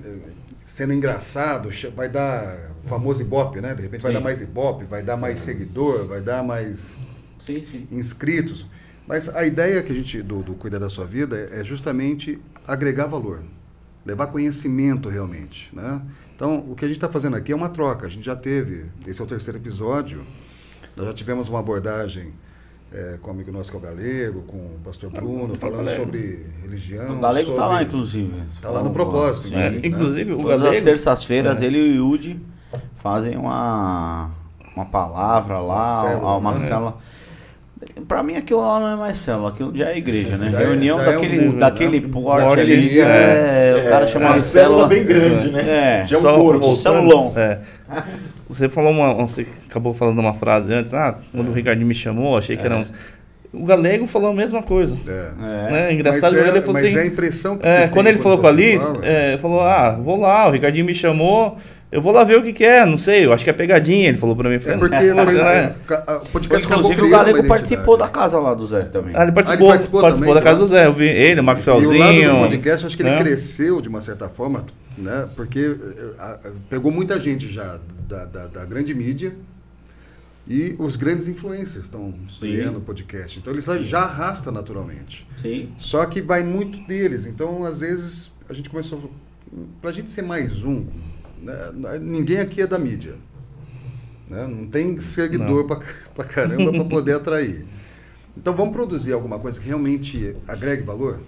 sendo 0.61 0.93
engraçado, 0.93 1.69
vai 1.95 2.07
dar 2.07 2.71
o 2.83 2.87
famoso 2.87 3.21
ibope, 3.21 3.59
né? 3.59 3.75
De 3.75 3.81
repente 3.81 4.01
vai 4.01 4.11
Sim. 4.11 4.17
dar 4.17 4.23
mais 4.23 4.41
ibope, 4.41 4.85
vai 4.85 5.03
dar 5.03 5.17
mais 5.17 5.39
seguidor, 5.41 6.07
vai 6.07 6.21
dar 6.21 6.41
mais 6.43 6.95
Sim, 7.39 7.63
sim. 7.65 7.87
inscritos. 7.91 8.65
Mas 9.07 9.27
a 9.35 9.45
ideia 9.45 9.81
que 9.83 9.91
a 9.91 9.95
gente 9.95 10.21
do, 10.21 10.41
do 10.41 10.55
Cuidar 10.55 10.79
da 10.79 10.89
Sua 10.89 11.05
Vida 11.05 11.49
é 11.51 11.59
é 11.61 11.63
justamente 11.63 12.39
agregar 12.67 13.05
valor, 13.07 13.41
levar 14.05 14.27
conhecimento 14.27 15.09
realmente, 15.09 15.69
né? 15.73 16.01
Então, 16.35 16.59
o 16.69 16.75
que 16.75 16.83
a 16.85 16.87
gente 16.87 16.97
está 16.97 17.09
fazendo 17.09 17.35
aqui 17.35 17.51
é 17.51 17.55
uma 17.55 17.69
troca. 17.69 18.05
A 18.05 18.09
gente 18.09 18.25
já 18.25 18.35
teve, 18.35 18.85
esse 19.05 19.21
é 19.21 19.23
o 19.23 19.27
terceiro 19.27 19.57
episódio, 19.59 20.25
nós 20.97 21.05
já 21.07 21.13
tivemos 21.13 21.47
uma 21.49 21.59
abordagem 21.59 22.33
eh, 22.91 23.17
com 23.21 23.29
o 23.29 23.33
amigo 23.33 23.51
nosso 23.51 23.69
que 23.69 23.75
é 23.75 23.79
o 23.79 23.81
Galego, 23.81 24.41
com 24.43 24.57
o 24.57 24.79
pastor 24.83 25.11
Bruno, 25.11 25.55
falando 25.55 25.85
Galego. 25.85 26.03
sobre 26.03 26.45
religião. 26.61 27.17
O 27.17 27.21
Galego 27.21 27.53
tá 27.53 27.61
lá, 27.67 27.67
sobre- 27.73 27.83
inclusive. 27.85 28.33
Tá 28.61 28.69
lá 28.71 28.83
no 28.83 28.91
propósito, 28.91 29.49
Sim. 29.49 29.55
É, 29.55 29.69
Sim, 29.69 29.75
né? 29.75 29.81
inclusive, 29.87 30.33
o 30.33 30.37
Todas 30.37 30.55
as 30.57 30.61
Galego. 30.63 30.83
terças-feiras 30.83 31.61
É. 31.61 31.65
ele 31.65 31.77
e 31.77 31.99
o 31.99 32.09
Yudi 32.09 32.39
fazem 32.95 33.37
uma, 33.37 34.31
uma 34.75 34.85
palavra 34.85 35.59
lá, 35.59 36.01
Uma 36.01 36.09
célula, 36.09 36.37
uma 36.37 36.51
né? 36.53 36.57
célula. 36.57 36.97
Pra 38.07 38.23
mim 38.23 38.35
aquilo 38.35 38.61
lá 38.61 38.79
não 38.79 38.87
é 38.89 38.95
mais 38.95 39.17
célula, 39.17 39.49
aquilo 39.49 39.75
já 39.75 39.89
é 39.91 39.97
igreja, 39.97 40.35
né? 40.37 40.49
Já 40.49 40.61
é- 40.61 40.65
Reunião 40.65 40.97
já 40.99 41.05
é 41.05 41.09
um 41.09 41.13
daquele, 41.21 41.39
mundo, 41.45 41.59
daquele 41.59 41.99
né? 42.01 42.07
porte 42.11 42.59
ali, 42.59 42.73
ali, 42.73 42.99
é, 42.99 43.83
o 43.85 43.89
cara 43.89 44.03
É, 44.03 44.07
chama 44.07 44.25
uma 44.25 44.33
de 44.33 44.39
célula 44.39 44.87
bem 44.87 45.03
grande, 45.05 45.49
né? 45.51 46.01
É, 46.01 46.05
Já 46.05 46.15
é 46.15 46.19
um 46.19 46.21
Só 46.21 46.35
corpo. 46.35 47.39
É. 47.39 47.59
Você 48.49 48.67
falou 48.69 48.91
uma. 48.91 49.13
Você 49.25 49.45
acabou 49.69 49.93
falando 49.93 50.19
uma 50.19 50.33
frase 50.33 50.73
antes. 50.73 50.93
Ah, 50.93 51.17
quando 51.31 51.49
o 51.49 51.53
Ricardinho 51.53 51.87
me 51.87 51.93
chamou, 51.93 52.37
achei 52.37 52.57
que 52.57 52.65
era 52.65 52.77
um. 52.77 52.85
O 53.53 53.65
Galego 53.65 54.07
falou 54.07 54.31
a 54.31 54.33
mesma 54.33 54.63
coisa. 54.63 54.97
É. 55.07 55.11
é. 55.11 55.71
Né? 55.71 55.93
Engraçado 55.93 56.35
mas 56.35 56.45
é, 56.45 56.49
ele 56.49 56.61
falou 56.61 56.73
mas 56.73 56.85
assim. 56.85 56.97
é 56.97 57.01
a 57.01 57.05
impressão 57.05 57.57
que 57.57 57.67
É, 57.67 57.81
você 57.87 57.87
quando 57.93 58.05
tem 58.05 58.13
ele 58.13 58.21
falou 58.21 58.37
com 58.39 58.47
a 58.47 58.51
Liz, 58.51 58.81
fala. 58.81 59.05
é, 59.05 59.37
falou, 59.37 59.61
ah, 59.61 59.91
vou 59.91 60.19
lá, 60.19 60.47
o 60.47 60.51
Ricardinho 60.51 60.85
me 60.85 60.95
chamou, 60.95 61.57
eu 61.93 62.01
vou 62.01 62.11
lá 62.11 62.23
ver 62.23 62.37
o 62.37 62.43
que, 62.43 62.51
que 62.53 62.63
é, 62.65 62.85
não 62.85 62.97
sei, 62.97 63.25
eu 63.25 63.31
acho 63.33 63.43
que 63.43 63.49
é 63.49 63.53
pegadinha, 63.53 64.09
ele 64.09 64.17
falou 64.17 64.35
pra 64.35 64.49
mim. 64.49 64.55
É 64.55 64.59
falei, 64.59 64.79
porque 64.79 65.13
"Nossa, 65.13 65.25
foi, 65.25 65.33
né?" 65.35 65.75
o 66.23 66.29
podcast 66.29 66.65
acabou 66.65 66.91
Inclusive 66.91 67.01
o 67.01 67.09
Galego 67.09 67.47
participou 67.47 67.97
da 67.97 68.07
casa 68.09 68.39
lá 68.39 68.53
do 68.53 68.65
Zé 68.67 68.81
também. 68.83 69.13
Ah, 69.15 69.23
ele 69.23 69.31
participou, 69.31 69.67
Ah, 69.71 69.75
ele 69.75 69.77
participou 69.77 70.01
participou, 70.01 70.27
também, 70.27 70.33
da 70.33 70.41
casa 70.41 70.59
tá? 70.59 70.65
do 70.65 70.69
Zé, 70.69 70.85
eu 70.87 70.93
vi 70.93 71.05
ele, 71.05 71.39
o 71.39 71.43
Marcos 71.43 71.65
E 71.65 71.69
o 71.69 71.73
lado 71.73 71.83
do 71.83 71.89
Felzinho. 71.91 72.39
podcast, 72.39 72.85
acho 72.85 72.97
que 72.97 73.03
ele 73.03 73.09
né? 73.11 73.19
cresceu 73.21 73.81
de 73.81 73.89
uma 73.89 74.01
certa 74.01 74.27
forma, 74.27 74.65
né? 74.97 75.29
Porque 75.35 75.59
eh, 76.19 76.51
pegou 76.69 76.91
muita 76.91 77.19
gente 77.19 77.49
já 77.51 77.79
da, 78.07 78.25
da, 78.25 78.47
da 78.47 78.65
grande 78.65 78.93
mídia 78.93 79.33
e 80.47 80.75
os 80.77 80.95
grandes 80.95 81.27
influencers 81.27 81.85
estão 81.85 82.13
criando 82.39 82.81
podcast. 82.81 83.39
Então 83.39 83.53
eles 83.53 83.65
já 83.87 83.99
arrasta 83.99 84.51
naturalmente. 84.51 85.25
Sim. 85.41 85.69
Só 85.77 86.05
que 86.05 86.21
vai 86.21 86.43
muito 86.43 86.85
deles. 86.85 87.25
Então, 87.25 87.63
às 87.63 87.79
vezes, 87.79 88.31
a 88.49 88.53
gente 88.53 88.69
começou. 88.69 89.11
Para 89.79 89.91
a 89.91 89.93
gente 89.93 90.09
ser 90.09 90.23
mais 90.23 90.63
um, 90.63 90.85
né? 91.43 91.99
ninguém 92.01 92.39
aqui 92.39 92.61
é 92.61 92.67
da 92.67 92.79
mídia. 92.79 93.15
Né? 94.29 94.47
Não 94.47 94.65
tem 94.67 94.99
seguidor 95.01 95.67
para 95.67 96.25
caramba 96.25 96.71
para 96.71 96.85
poder 96.85 97.15
atrair. 97.15 97.65
Então 98.35 98.55
vamos 98.55 98.73
produzir 98.73 99.13
alguma 99.13 99.37
coisa 99.37 99.59
que 99.59 99.67
realmente 99.67 100.35
agregue 100.47 100.83
valor? 100.83 101.19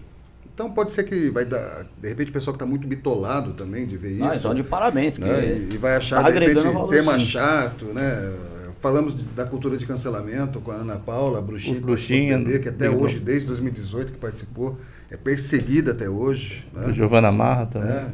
Então 0.53 0.71
pode 0.71 0.91
ser 0.91 1.03
que 1.03 1.29
vai 1.29 1.43
dar. 1.45 1.85
De 2.01 2.07
repente 2.07 2.29
o 2.29 2.33
pessoal 2.33 2.53
que 2.53 2.63
está 2.63 2.65
muito 2.65 2.87
bitolado 2.87 3.53
também 3.53 3.85
de 3.85 3.97
ver 3.97 4.07
ah, 4.07 4.11
isso. 4.11 4.23
Ah, 4.25 4.35
então 4.37 4.55
de 4.55 4.63
parabéns. 4.63 5.17
Né? 5.17 5.67
E, 5.71 5.77
vai 5.77 5.97
achar 5.97 6.23
tá 6.23 6.31
de 6.31 6.39
repente 6.39 6.63
valor, 6.63 6.87
tema 6.87 7.19
sim. 7.19 7.25
chato, 7.25 7.85
né? 7.87 8.33
Falamos 8.79 9.13
da 9.35 9.45
cultura 9.45 9.77
de 9.77 9.85
cancelamento 9.85 10.61
com 10.61 10.71
a 10.71 10.75
Ana 10.75 10.95
Paula, 10.95 11.39
a 11.39 11.41
Bruxinha, 11.41 11.79
Bruxinha 11.81 12.59
que 12.59 12.69
até 12.69 12.89
hoje, 12.89 13.19
desde 13.19 13.47
2018 13.47 14.13
que 14.13 14.17
participou, 14.19 14.77
é 15.09 15.17
perseguida 15.17 15.91
até 15.91 16.09
hoje. 16.09 16.67
Né? 16.73 16.93
Giovana 16.93 17.31
Marra 17.31 17.65
também. 17.65 17.89
É, 17.89 18.11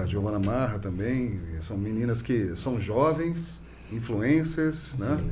a 0.00 0.06
Giovana 0.06 0.38
Marra 0.38 0.78
também. 0.78 1.40
São 1.60 1.76
meninas 1.76 2.22
que 2.22 2.56
são 2.56 2.80
jovens, 2.80 3.60
influencers, 3.90 4.96
né? 4.98 5.22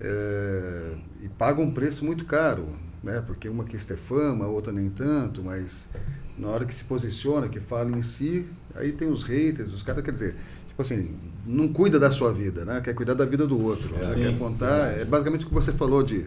É, 0.00 0.92
e 1.22 1.28
pagam 1.28 1.64
um 1.64 1.70
preço 1.70 2.04
muito 2.04 2.24
caro 2.24 2.68
né? 3.04 3.22
Porque 3.24 3.48
uma 3.48 3.64
quis 3.64 3.84
ter 3.84 3.96
fama, 3.96 4.46
a 4.46 4.48
outra 4.48 4.72
nem 4.72 4.88
tanto, 4.88 5.42
mas 5.42 5.90
na 6.38 6.48
hora 6.48 6.64
que 6.64 6.74
se 6.74 6.84
posiciona, 6.84 7.48
que 7.48 7.60
fala 7.60 7.90
em 7.96 8.02
si, 8.02 8.46
aí 8.74 8.90
tem 8.90 9.08
os 9.08 9.22
haters, 9.22 9.72
os 9.72 9.82
caras, 9.82 10.02
quer 10.02 10.10
dizer, 10.10 10.34
tipo 10.66 10.80
assim, 10.80 11.14
não 11.46 11.68
cuida 11.68 12.00
da 12.00 12.10
sua 12.10 12.32
vida, 12.32 12.64
né? 12.64 12.80
Quer 12.82 12.94
cuidar 12.94 13.14
da 13.14 13.26
vida 13.26 13.46
do 13.46 13.62
outro, 13.62 13.94
né? 13.94 14.14
Quer 14.14 14.38
contar, 14.38 14.98
é 14.98 15.04
basicamente 15.04 15.44
o 15.44 15.48
que 15.48 15.54
você 15.54 15.72
falou 15.72 16.02
de, 16.02 16.26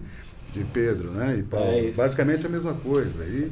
de 0.54 0.64
Pedro, 0.66 1.12
né? 1.12 1.40
E 1.40 1.44
Paulo, 1.44 1.68
é 1.68 1.92
basicamente 1.92 2.46
a 2.46 2.50
mesma 2.50 2.76
coisa. 2.76 3.26
E, 3.26 3.52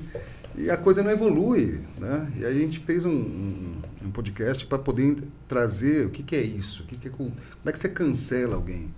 e 0.58 0.70
a 0.70 0.78
coisa 0.78 1.04
não 1.04 1.12
evolui, 1.12 1.80
né? 2.00 2.32
E 2.38 2.46
a 2.46 2.52
gente 2.52 2.80
fez 2.80 3.06
um, 3.06 3.12
um, 3.12 3.76
um 4.06 4.12
podcast 4.12 4.66
para 4.66 4.78
poder 4.78 5.18
trazer 5.48 6.06
o 6.06 6.10
que, 6.10 6.24
que 6.24 6.36
é 6.36 6.42
isso, 6.42 6.84
o 6.84 6.86
que, 6.86 6.98
que 6.98 7.08
é, 7.08 7.12
como 7.12 7.34
é 7.66 7.72
que 7.72 7.80
você 7.80 7.90
cancela 7.90 8.56
alguém, 8.56 8.92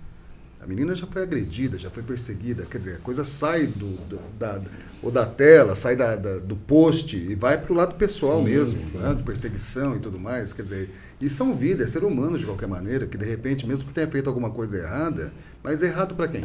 a 0.60 0.66
menina 0.66 0.94
já 0.94 1.06
foi 1.06 1.22
agredida, 1.22 1.78
já 1.78 1.88
foi 1.88 2.02
perseguida. 2.02 2.66
Quer 2.66 2.78
dizer, 2.78 2.96
a 2.96 2.98
coisa 2.98 3.22
sai 3.24 3.66
do, 3.66 3.96
do 4.08 4.18
da, 4.38 4.60
ou 5.02 5.10
da 5.10 5.24
tela, 5.24 5.76
sai 5.76 5.94
da, 5.94 6.16
da 6.16 6.38
do 6.38 6.56
post 6.56 7.16
e 7.16 7.34
vai 7.34 7.58
para 7.60 7.72
o 7.72 7.76
lado 7.76 7.94
pessoal 7.94 8.38
sim, 8.38 8.44
mesmo, 8.44 8.76
sim. 8.76 8.98
Né? 8.98 9.14
de 9.14 9.22
perseguição 9.22 9.96
e 9.96 10.00
tudo 10.00 10.18
mais. 10.18 10.52
Quer 10.52 10.62
dizer, 10.62 10.90
e 11.20 11.30
são 11.30 11.54
vidas, 11.54 11.88
é 11.88 11.90
ser 11.92 12.04
humano 12.04 12.38
de 12.38 12.44
qualquer 12.44 12.68
maneira, 12.68 13.06
que 13.06 13.16
de 13.16 13.24
repente, 13.24 13.66
mesmo 13.66 13.88
que 13.88 13.94
tenha 13.94 14.08
feito 14.08 14.28
alguma 14.28 14.50
coisa 14.50 14.78
errada, 14.78 15.32
mas 15.62 15.80
errado 15.80 16.14
para 16.16 16.26
quem? 16.26 16.44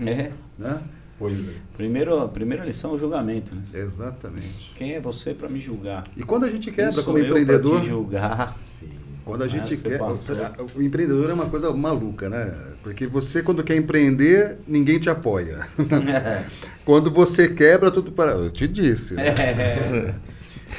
É. 0.00 0.30
Né? 0.58 0.82
Pois 1.18 1.48
é. 1.48 1.52
Primeiro, 1.76 2.18
a 2.18 2.28
primeira 2.28 2.64
lição 2.64 2.92
é 2.92 2.94
o 2.94 2.98
julgamento, 2.98 3.54
né? 3.54 3.62
Exatamente. 3.72 4.72
Quem 4.76 4.94
é 4.94 5.00
você 5.00 5.32
para 5.32 5.48
me 5.48 5.60
julgar? 5.60 6.04
E 6.16 6.22
quando 6.22 6.44
a 6.44 6.50
gente 6.50 6.70
quebra 6.70 7.02
como 7.02 7.18
empreendedor. 7.18 7.80
Te 7.80 7.88
julgar. 7.88 8.58
Sim. 8.66 8.90
Quando 9.24 9.42
a 9.42 9.48
gente 9.48 9.76
quer. 9.76 10.00
O, 10.02 10.78
o 10.78 10.82
empreendedor 10.82 11.30
é 11.30 11.32
uma 11.32 11.46
coisa 11.46 11.72
maluca, 11.72 12.28
né? 12.28 12.54
Porque 12.82 13.06
você, 13.06 13.42
quando 13.42 13.64
quer 13.64 13.76
empreender, 13.76 14.58
ninguém 14.66 14.98
te 14.98 15.08
apoia. 15.08 15.66
quando 16.84 17.10
você 17.10 17.48
quebra, 17.48 17.90
tudo 17.90 18.12
para. 18.12 18.32
Eu 18.32 18.50
te 18.50 18.68
disse. 18.68 19.14
Né? 19.14 19.28
É. 19.28 20.14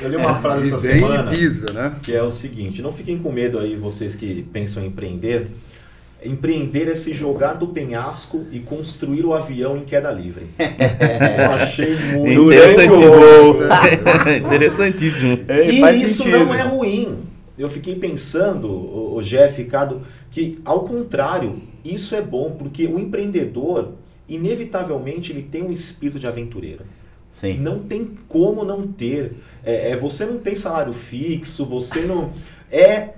Eu 0.01 0.09
li 0.09 0.15
uma 0.15 0.35
frase 0.35 0.67
essa 0.67 0.79
semana 0.79 1.31
pisa, 1.31 1.71
né? 1.71 1.95
que 2.03 2.13
é 2.13 2.21
o 2.21 2.29
seguinte: 2.29 2.81
não 2.81 2.91
fiquem 2.91 3.17
com 3.17 3.31
medo 3.31 3.57
aí, 3.57 3.75
vocês 3.75 4.13
que 4.13 4.43
pensam 4.51 4.83
em 4.83 4.87
empreender. 4.87 5.47
Empreender 6.25 6.87
é 6.87 6.95
se 6.95 7.13
jogar 7.13 7.53
do 7.53 7.67
penhasco 7.67 8.45
e 8.51 8.59
construir 8.59 9.25
o 9.25 9.33
avião 9.33 9.77
em 9.77 9.83
queda 9.83 10.11
livre. 10.11 10.47
Eu 10.59 11.51
achei 11.51 11.95
muito 12.15 12.53
Interessantíssimo. 12.53 13.63
Interessantíssimo. 14.47 15.39
E 15.49 16.03
isso 16.03 16.23
sentido. 16.23 16.45
não 16.45 16.53
é 16.53 16.61
ruim 16.61 17.25
eu 17.57 17.69
fiquei 17.69 17.95
pensando, 17.95 18.67
o, 18.67 19.15
o 19.15 19.21
Jeff, 19.21 19.61
Ricardo, 19.61 20.01
que 20.29 20.59
ao 20.65 20.83
contrário, 20.83 21.61
isso 21.83 22.15
é 22.15 22.21
bom, 22.21 22.51
porque 22.51 22.85
o 22.85 22.99
empreendedor, 22.99 23.93
inevitavelmente, 24.27 25.31
ele 25.31 25.43
tem 25.43 25.63
um 25.63 25.71
espírito 25.71 26.19
de 26.19 26.27
aventureiro. 26.27 26.83
Sim. 27.31 27.57
Não 27.59 27.79
tem 27.79 28.11
como 28.27 28.63
não 28.63 28.81
ter. 28.81 29.33
É, 29.63 29.91
é, 29.91 29.97
você 29.97 30.25
não 30.25 30.37
tem 30.37 30.55
salário 30.55 30.93
fixo, 30.93 31.65
você 31.65 32.01
não. 32.01 32.31
É 32.71 33.09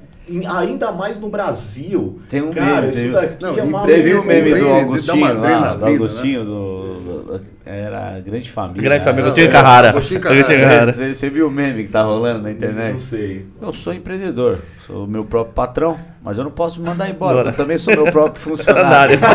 ainda 0.48 0.92
mais 0.92 1.20
no 1.20 1.30
Brasil. 1.30 2.20
Tem 2.28 2.42
um 2.42 2.52
cara, 2.52 2.82
meme, 2.82 2.88
isso 2.88 3.12
daqui 3.12 3.42
não, 3.42 3.58
é 3.58 3.64
uma 3.64 3.82
o 3.82 4.26
meme 4.26 4.56
do 4.56 4.68
Augustinho, 4.68 5.42
lá, 5.42 5.74
do 5.76 5.86
Augustinho, 5.86 6.40
né? 6.40 6.46
do, 6.46 7.57
era 7.68 8.20
Grande 8.20 8.50
Família. 8.50 8.82
Grande 8.82 9.04
Família, 9.04 9.26
Agostinho 9.26 9.52
Carrara. 9.52 9.90
Agostinho 9.90 10.22
Carrara. 10.22 10.92
Você, 10.92 11.14
você 11.14 11.30
viu 11.30 11.48
o 11.48 11.52
meme 11.52 11.84
que 11.84 11.90
tá 11.90 12.04
rolando 12.04 12.44
na 12.44 12.52
internet? 12.52 12.94
Não 12.94 13.00
sei. 13.00 13.46
Eu 13.62 13.74
sou 13.74 13.94
empreendedor, 13.94 14.60
sou 14.80 15.06
meu 15.06 15.26
próprio 15.26 15.54
patrão, 15.54 16.00
mas 16.24 16.38
eu 16.38 16.44
não 16.44 16.52
posso 16.52 16.80
me 16.80 16.88
mandar 16.88 17.10
embora. 17.10 17.50
Eu 17.50 17.54
também 17.54 17.78
sou 17.78 17.94
meu 17.94 18.12
próprio 18.12 18.42
funcionário. 18.42 19.18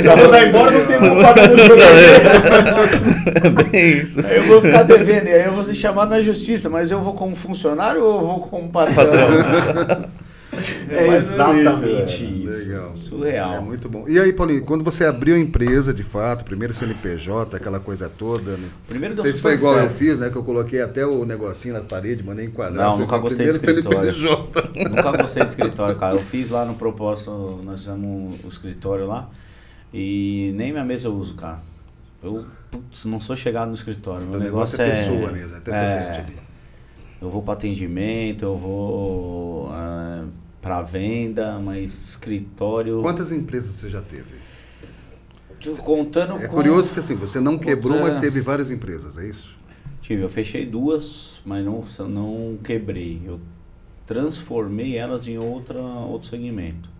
Se 0.00 0.06
eu 0.06 0.16
mandar 0.16 0.46
embora, 0.46 0.70
não 0.70 0.86
tem 0.86 0.98
como 0.98 1.22
pagar 1.22 1.48
Bem 3.70 3.98
isso. 3.98 4.20
Aí 4.26 4.36
eu 4.36 4.44
vou 4.44 4.60
ficar 4.60 4.82
devendo, 4.82 5.28
aí 5.28 5.46
eu 5.46 5.52
vou 5.52 5.64
ser 5.64 5.74
chamado 5.74 6.10
na 6.10 6.20
justiça, 6.20 6.68
mas 6.68 6.90
eu 6.90 7.00
vou 7.00 7.14
como 7.14 7.34
funcionário 7.36 8.02
ou 8.02 8.20
eu 8.20 8.26
vou 8.26 8.40
como 8.40 8.68
patrão? 8.68 8.94
patrão. 8.94 10.04
É, 10.88 11.08
é 11.08 11.16
exatamente 11.16 12.24
isso. 12.24 12.48
isso. 12.48 12.68
Legal. 12.68 12.96
Surreal. 12.96 13.54
É 13.54 13.60
muito 13.60 13.88
bom. 13.88 14.04
E 14.08 14.18
aí, 14.18 14.32
Paulinho, 14.32 14.64
quando 14.64 14.84
você 14.84 15.04
abriu 15.04 15.34
a 15.34 15.38
empresa, 15.38 15.92
de 15.92 16.02
fato, 16.02 16.44
primeiro 16.44 16.72
CNPJ, 16.72 17.56
aquela 17.56 17.80
coisa 17.80 18.08
toda. 18.08 18.52
Né? 18.52 18.68
Primeiro 18.88 19.14
Não 19.14 19.22
sei 19.22 19.32
se 19.32 19.40
foi 19.40 19.54
igual 19.54 19.74
certo. 19.74 19.90
eu 19.90 19.96
fiz, 19.96 20.18
né? 20.18 20.30
Que 20.30 20.36
eu 20.36 20.44
coloquei 20.44 20.80
até 20.80 21.06
o 21.06 21.24
negocinho 21.24 21.74
na 21.74 21.80
parede, 21.80 22.22
mandei 22.22 22.46
enquadrar. 22.46 22.90
Não, 22.90 22.98
nunca 22.98 23.18
gostei 23.18 23.46
de 23.46 23.52
escritório. 23.52 24.12
CNPJ. 24.12 24.86
Nunca 24.88 25.12
gostei 25.22 25.42
de 25.42 25.50
escritório, 25.50 25.96
cara. 25.96 26.14
Eu 26.14 26.20
fiz 26.20 26.50
lá 26.50 26.64
no 26.64 26.74
propósito, 26.74 27.60
nós 27.64 27.80
fizemos 27.80 28.44
o 28.44 28.48
escritório 28.48 29.06
lá. 29.06 29.28
E 29.92 30.52
nem 30.56 30.72
minha 30.72 30.84
mesa 30.84 31.08
eu 31.08 31.14
uso, 31.14 31.34
cara. 31.34 31.58
Eu 32.22 32.44
putz, 32.70 33.04
não 33.04 33.20
sou 33.20 33.36
chegado 33.36 33.68
no 33.68 33.74
escritório. 33.74 34.26
Meu 34.26 34.38
o 34.38 34.42
negócio, 34.42 34.78
negócio 34.78 34.82
é, 34.82 34.88
é 34.88 35.14
pessoa 35.14 35.32
mesmo, 35.32 35.56
até 35.56 35.70
é, 35.70 36.26
eu 37.20 37.30
vou 37.30 37.42
para 37.42 37.54
atendimento, 37.54 38.44
eu 38.44 38.56
vou 38.56 39.65
para 40.66 40.82
venda, 40.82 41.60
mas 41.60 42.08
escritório. 42.08 43.00
Quantas 43.00 43.30
empresas 43.30 43.76
você 43.76 43.88
já 43.88 44.02
teve? 44.02 44.34
Contando 45.84 46.34
é 46.42 46.48
com... 46.48 46.56
curioso 46.56 46.92
que 46.92 46.98
assim, 46.98 47.14
você 47.14 47.38
não 47.38 47.56
quebrou, 47.56 48.00
mas 48.00 48.18
teve 48.18 48.40
várias 48.40 48.68
empresas, 48.72 49.16
é 49.16 49.28
isso? 49.28 49.54
Tive, 50.00 50.22
eu 50.22 50.28
fechei 50.28 50.66
duas, 50.66 51.40
mas 51.44 51.64
não, 51.64 51.84
não 52.08 52.58
quebrei. 52.64 53.22
Eu 53.24 53.38
transformei 54.06 54.96
elas 54.96 55.28
em 55.28 55.38
outra, 55.38 55.80
outro 55.80 56.28
segmento. 56.30 56.90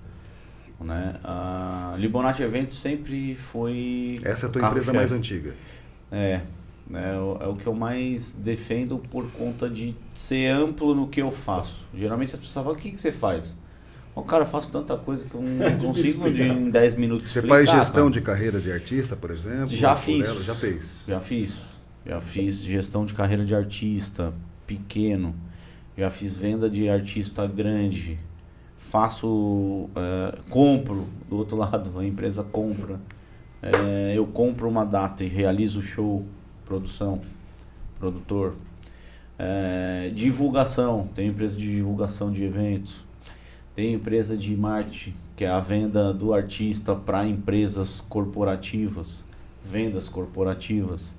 Né? 0.80 1.16
A 1.24 1.96
Libonati 1.98 2.44
Eventos 2.44 2.76
sempre 2.76 3.34
foi. 3.34 4.20
Essa 4.22 4.46
é 4.46 4.48
a 4.48 4.52
tua 4.52 4.68
empresa 4.68 4.92
mais 4.92 5.10
antiga? 5.10 5.56
É, 6.12 6.42
é, 6.92 7.44
é, 7.44 7.48
o 7.48 7.56
que 7.56 7.66
eu 7.66 7.74
mais 7.74 8.34
defendo 8.34 8.98
por 8.98 9.30
conta 9.32 9.68
de 9.68 9.94
ser 10.14 10.48
amplo 10.48 10.94
no 10.94 11.08
que 11.08 11.20
eu 11.20 11.32
faço. 11.32 11.84
Geralmente 11.94 12.34
as 12.34 12.40
pessoas 12.40 12.64
falam, 12.64 12.78
o 12.78 12.80
que, 12.80 12.90
que 12.92 13.00
você 13.00 13.10
faz? 13.10 13.54
O 14.14 14.22
cara, 14.22 14.46
faz 14.46 14.66
tanta 14.66 14.96
coisa 14.96 15.26
que 15.26 15.34
eu 15.34 15.42
não 15.42 15.66
é 15.66 15.76
consigo 15.76 16.30
de, 16.30 16.42
em 16.42 16.70
10 16.70 16.94
minutos 16.94 17.32
Você 17.32 17.40
explicar, 17.40 17.66
faz 17.66 17.70
gestão 17.70 18.10
de 18.10 18.20
carreira 18.20 18.60
de 18.60 18.72
artista, 18.72 19.16
por 19.16 19.30
exemplo? 19.30 19.68
Já 19.68 19.96
fiz. 19.96 20.44
Já 20.44 20.54
fez? 20.54 21.04
Já 21.06 21.20
fiz. 21.20 21.76
Já 22.06 22.20
fiz 22.20 22.62
gestão 22.62 23.04
de 23.04 23.12
carreira 23.12 23.44
de 23.44 23.54
artista 23.54 24.32
pequeno. 24.66 25.34
Já 25.98 26.08
fiz 26.08 26.36
venda 26.36 26.70
de 26.70 26.88
artista 26.88 27.46
grande. 27.46 28.18
Faço, 28.76 29.26
uh, 29.26 29.90
compro, 30.48 31.08
do 31.28 31.36
outro 31.36 31.56
lado, 31.58 31.98
a 31.98 32.04
empresa 32.04 32.44
compra. 32.44 32.94
Uh, 33.62 34.12
eu 34.14 34.26
compro 34.26 34.68
uma 34.68 34.84
data 34.84 35.24
e 35.24 35.28
realizo 35.28 35.80
o 35.80 35.82
show 35.82 36.24
produção, 36.66 37.22
produtor. 37.98 38.54
É, 39.38 40.10
divulgação, 40.14 41.08
tem 41.14 41.28
empresa 41.28 41.56
de 41.56 41.70
divulgação 41.70 42.30
de 42.30 42.42
eventos. 42.42 43.04
Tem 43.74 43.94
empresa 43.94 44.36
de 44.36 44.56
marketing, 44.56 45.14
que 45.36 45.44
é 45.44 45.48
a 45.48 45.60
venda 45.60 46.12
do 46.12 46.34
artista 46.34 46.94
para 46.94 47.26
empresas 47.26 48.00
corporativas, 48.00 49.24
vendas 49.64 50.08
corporativas. 50.08 51.14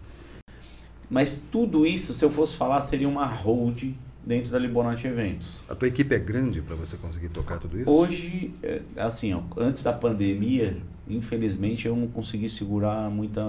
Mas 1.10 1.44
tudo 1.52 1.86
isso, 1.86 2.14
se 2.14 2.26
eu 2.26 2.30
fosse 2.30 2.56
falar, 2.56 2.82
seria 2.82 3.08
uma 3.08 3.26
hold 3.26 3.94
dentro 4.26 4.52
da 4.52 4.60
Libonati 4.60 5.08
Eventos. 5.08 5.64
A 5.70 5.76
tua 5.76 5.88
equipe 5.88 6.14
é 6.14 6.20
grande 6.20 6.62
para 6.62 6.76
você 6.76 6.98
conseguir 6.98 7.30
tocar 7.30 7.60
tudo 7.60 7.80
isso? 7.80 7.90
Hoje, 7.90 8.54
é, 8.62 8.82
assim, 8.98 9.34
ó, 9.34 9.42
antes 9.56 9.82
da 9.82 9.94
pandemia, 9.94 10.76
infelizmente 11.08 11.88
eu 11.88 11.96
não 11.96 12.08
consegui 12.08 12.50
segurar 12.50 13.10
muita 13.10 13.42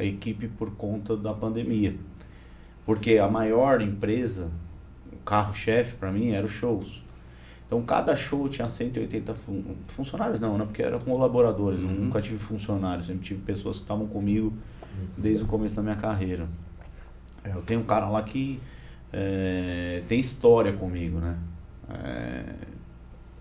a 0.00 0.04
equipe 0.04 0.48
por 0.48 0.70
conta 0.72 1.16
da 1.16 1.32
pandemia. 1.34 1.94
Porque 2.86 3.18
a 3.18 3.28
maior 3.28 3.80
empresa, 3.80 4.50
o 5.12 5.16
carro-chefe 5.18 5.94
para 5.94 6.10
mim 6.10 6.30
era 6.30 6.46
os 6.46 6.52
shows. 6.52 7.02
Então 7.66 7.82
cada 7.82 8.16
show 8.16 8.48
tinha 8.48 8.68
180 8.68 9.34
fun 9.34 9.62
funcionários, 9.86 10.40
não, 10.40 10.58
né? 10.58 10.64
Porque 10.64 10.82
era 10.82 10.98
com 10.98 11.12
colaboradores. 11.12 11.82
Uhum. 11.82 11.92
Nunca 11.92 12.20
tive 12.20 12.38
funcionários, 12.38 13.06
sempre 13.06 13.24
tive 13.24 13.40
pessoas 13.42 13.76
que 13.76 13.82
estavam 13.82 14.06
comigo 14.06 14.46
uhum. 14.48 15.06
desde 15.16 15.44
o 15.44 15.46
começo 15.46 15.76
da 15.76 15.82
minha 15.82 15.96
carreira. 15.96 16.48
É, 17.44 17.52
eu 17.52 17.62
tenho 17.62 17.80
um 17.80 17.84
cara 17.84 18.08
lá 18.08 18.22
que 18.22 18.58
é, 19.12 20.02
tem 20.08 20.18
história 20.18 20.72
comigo, 20.72 21.18
né? 21.18 21.38
É, 21.90 22.44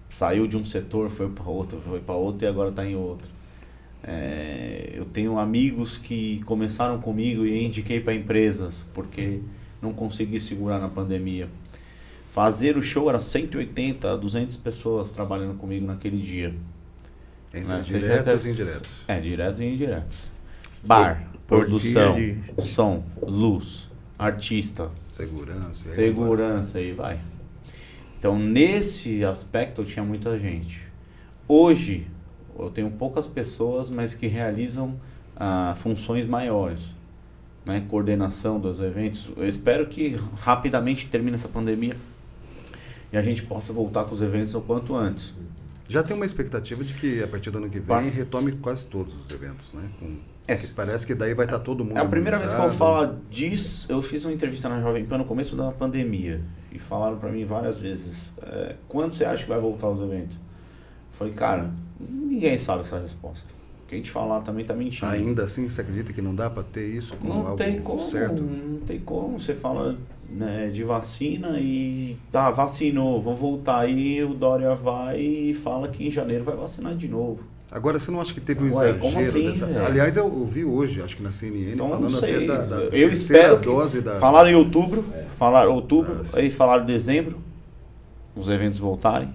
saiu 0.10 0.46
de 0.46 0.58
um 0.58 0.66
setor, 0.66 1.10
foi 1.10 1.30
para 1.30 1.46
outro, 1.46 1.80
foi 1.82 2.00
para 2.00 2.16
outro 2.16 2.46
e 2.46 2.48
agora 2.48 2.70
está 2.70 2.86
em 2.86 2.96
outro. 2.96 3.39
É, 4.04 4.92
eu 4.94 5.06
tenho 5.06 5.38
amigos 5.38 5.98
que 5.98 6.42
começaram 6.46 7.00
comigo 7.00 7.46
e 7.46 7.64
indiquei 7.66 8.00
para 8.00 8.14
empresas 8.14 8.86
porque 8.94 9.40
não 9.82 9.94
consegui 9.94 10.40
segurar 10.40 10.80
na 10.80 10.88
pandemia. 10.88 11.50
Fazer 12.28 12.78
o 12.78 12.82
show 12.82 13.10
era 13.10 13.20
180 13.20 14.12
a 14.14 14.16
200 14.16 14.56
pessoas 14.58 15.10
trabalhando 15.10 15.58
comigo 15.58 15.86
naquele 15.86 16.18
dia. 16.18 16.54
Entre 17.54 17.68
Né? 17.68 17.82
Diretos 17.82 18.46
e 18.46 18.50
indiretos. 18.50 18.90
É, 19.08 19.20
diretos 19.20 19.60
e 19.60 19.66
indiretos. 19.66 20.28
Bar, 20.84 21.28
Por- 21.48 21.60
produção, 21.66 22.16
de- 22.16 22.38
som, 22.62 23.04
luz, 23.22 23.90
artista, 24.18 24.92
Segurança. 25.08 25.90
aí 25.90 25.96
segurança 25.96 26.80
e 26.80 26.92
vai. 26.94 27.20
Então, 28.18 28.38
nesse 28.38 29.26
aspecto, 29.26 29.82
eu 29.82 29.86
tinha 29.86 30.06
muita 30.06 30.38
gente. 30.38 30.82
Hoje, 31.48 32.06
eu 32.62 32.70
tenho 32.70 32.90
poucas 32.92 33.28
pessoas, 33.28 33.90
mas 33.90 34.14
que 34.14 34.28
realizam 34.28 34.96
ah, 35.36 35.74
funções 35.78 36.26
maiores. 36.26 36.96
Né? 37.66 37.84
Coordenação 37.88 38.60
dos 38.60 38.80
eventos. 38.80 39.30
Eu 39.36 39.48
espero 39.48 39.86
que 39.88 40.18
rapidamente 40.38 41.08
termine 41.08 41.36
essa 41.36 41.48
pandemia 41.48 41.96
e 43.12 43.18
a 43.18 43.22
gente 43.22 43.44
possa 43.44 43.74
voltar 43.74 44.06
com 44.06 44.14
os 44.16 44.22
eventos 44.22 44.54
o 44.56 44.62
quanto 44.62 44.96
antes. 44.96 45.34
Já 45.88 46.04
tem 46.04 46.16
uma 46.16 46.26
expectativa 46.26 46.84
de 46.84 46.94
que 46.94 47.22
a 47.24 47.28
partir 47.28 47.50
do 47.50 47.58
ano 47.58 47.70
que 47.70 47.80
vem 47.80 48.10
retome 48.10 48.52
quase 48.54 48.86
todos 48.86 49.14
os 49.16 49.30
eventos, 49.32 49.74
né? 49.74 49.90
Com- 50.00 50.18
É, 50.48 50.56
que 50.56 50.68
parece 50.70 51.06
que 51.06 51.14
daí 51.16 51.34
vai 51.34 51.46
estar 51.46 51.60
todo 51.60 51.84
mundo. 51.84 51.98
É 51.98 52.02
a 52.02 52.06
primeira 52.06 52.38
vez 52.38 52.54
que 52.54 52.60
eu 52.62 52.72
falar 52.72 53.16
disso. 53.30 53.92
Eu 53.92 54.02
fiz 54.02 54.24
uma 54.26 54.34
entrevista 54.34 54.70
na 54.70 54.80
Jovem 54.82 55.06
Pan 55.06 55.18
no 55.20 55.26
começo 55.26 55.56
da 55.56 55.72
pandemia. 55.72 56.42
E 56.72 56.78
falaram 56.80 57.18
pra 57.18 57.32
mim 57.32 57.44
várias 57.46 57.80
vezes: 57.80 58.34
é, 58.42 58.76
quando 58.88 59.14
você 59.14 59.26
acha 59.26 59.44
que 59.44 59.50
vai 59.50 59.60
voltar 59.60 59.90
os 59.90 60.00
eventos? 60.00 60.38
Eu 60.38 61.18
falei, 61.18 61.34
cara, 61.34 61.72
ninguém 62.00 62.58
sabe 62.58 62.82
essa 62.82 63.00
resposta. 63.00 63.48
Quem 63.88 64.02
te 64.04 64.12
falar 64.12 64.42
também 64.42 64.64
tá 64.64 64.74
mentindo. 64.74 65.08
Ainda 65.08 65.44
assim, 65.44 65.68
você 65.68 65.82
acredita 65.82 66.14
que 66.14 66.22
não 66.22 66.36
dá 66.36 66.48
para 66.48 66.62
ter 66.62 66.86
isso 66.88 67.18
como 67.18 67.34
não 67.34 67.42
algo 67.48 67.58
tem 67.58 67.82
como, 67.82 68.00
certo? 68.00 68.44
não 68.44 68.80
tem 68.82 69.00
como. 69.00 69.40
Você 69.40 69.56
fala 69.56 69.98
né, 70.30 70.70
de 70.72 70.84
vacina 70.84 71.60
e 71.60 72.16
tá, 72.32 72.52
vacinou, 72.52 73.20
vou 73.20 73.36
voltar. 73.36 73.80
Aí 73.80 74.24
o 74.24 74.36
Dória 74.36 74.76
vai 74.76 75.20
e 75.20 75.54
fala 75.56 75.88
que 75.88 76.06
em 76.06 76.12
janeiro 76.12 76.44
vai 76.44 76.56
vacinar 76.56 76.96
de 76.96 77.08
novo. 77.08 77.40
Agora, 77.72 78.00
você 78.00 78.10
não 78.12 78.20
acha 78.22 78.34
que 78.34 78.42
teve 78.42 78.64
um 78.64 78.76
Ué, 78.76 78.90
exagero 78.90 79.20
assim, 79.20 79.46
dessa... 79.46 79.66
velho? 79.68 79.86
Aliás, 79.86 80.18
eu 80.18 80.26
ouvi 80.26 80.66
hoje, 80.66 81.02
acho 81.02 81.18
que 81.18 81.24
na 81.24 81.32
CNN, 81.32 81.74
Então, 81.74 81.90
falando 81.90 82.18
até 82.18 82.46
da, 82.46 82.66
da 82.66 82.76
Eu 82.96 83.12
espero 83.12 83.60
que- 83.60 83.66
dose 83.66 84.02
da... 84.02 84.20
Falaram 84.20 84.50
em 84.50 84.56
outubro, 84.56 85.06
falaram 85.36 85.74
outubro, 85.74 86.22
Ah, 86.34 86.38
aí 86.38 86.50
falaram 86.50 86.84
dezembro, 86.86 87.38
os 88.36 88.50
eventos 88.50 88.80
voltarem. 88.80 89.30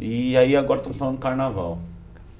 E 0.00 0.36
aí 0.36 0.56
agora 0.56 0.80
estão 0.80 0.94
falando 0.94 1.18
carnaval. 1.18 1.78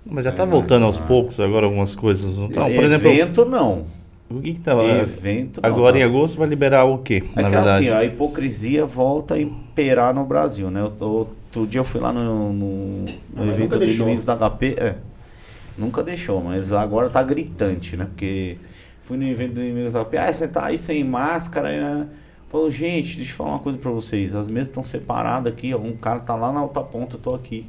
Mas 0.04 0.24
já 0.24 0.30
É, 0.30 0.34
tá 0.34 0.44
voltando 0.44 0.86
aos 0.86 0.98
poucos 0.98 1.38
agora 1.38 1.66
algumas 1.66 1.94
coisas. 1.94 2.34
Então, 2.38 2.64
por 2.64 2.84
exemplo, 2.84 3.08
evento 3.10 3.44
não. 3.44 3.84
o 4.30 4.40
que 4.40 4.54
que 4.54 4.60
tá... 4.60 4.72
evento 4.82 5.60
não. 5.62 5.68
Agora 5.70 5.98
em 5.98 6.00
tá. 6.00 6.06
agosto 6.06 6.38
vai 6.38 6.48
liberar 6.48 6.84
o 6.84 6.98
quê, 6.98 7.22
É 7.36 7.42
na 7.42 7.48
que 7.50 7.54
verdade? 7.56 7.88
assim, 7.88 7.96
a 7.96 8.04
hipocrisia 8.04 8.86
volta 8.86 9.34
a 9.34 9.40
imperar 9.40 10.14
no 10.14 10.24
Brasil, 10.24 10.70
né? 10.70 10.80
Eu 10.80 10.90
tô- 10.90 11.08
outro 11.08 11.66
dia 11.66 11.80
eu 11.80 11.84
fui 11.84 12.00
lá 12.00 12.12
no, 12.12 12.52
no- 12.52 13.04
no 13.34 13.44
evento 13.44 13.60
nunca 13.60 13.78
do 13.78 13.84
deixou. 13.84 14.06
Inimigos 14.06 14.24
da 14.24 14.34
HP. 14.36 14.74
É, 14.78 14.94
nunca 15.76 16.02
deixou, 16.02 16.40
mas 16.42 16.72
agora 16.72 17.10
tá 17.10 17.22
gritante, 17.22 17.96
né? 17.96 18.06
Porque 18.06 18.56
fui 19.04 19.18
no 19.18 19.26
evento 19.26 19.54
do 19.54 19.62
Inimigos 19.62 19.92
da 19.92 20.00
HP, 20.04 20.16
ah, 20.16 20.32
você 20.32 20.48
tá 20.48 20.66
aí 20.66 20.78
sem 20.78 21.04
máscara, 21.04 21.68
né? 21.68 22.06
Falou, 22.50 22.70
gente, 22.70 23.16
deixa 23.16 23.32
eu 23.32 23.36
falar 23.36 23.50
uma 23.50 23.58
coisa 23.60 23.78
pra 23.78 23.90
vocês. 23.90 24.34
As 24.34 24.48
mesas 24.48 24.68
estão 24.68 24.84
separadas 24.84 25.52
aqui, 25.52 25.72
ó. 25.72 25.78
Um 25.78 25.96
cara 25.96 26.18
tá 26.20 26.34
lá 26.34 26.52
na 26.52 26.62
outra 26.62 26.82
ponta, 26.82 27.14
eu 27.16 27.20
tô 27.20 27.34
aqui. 27.34 27.66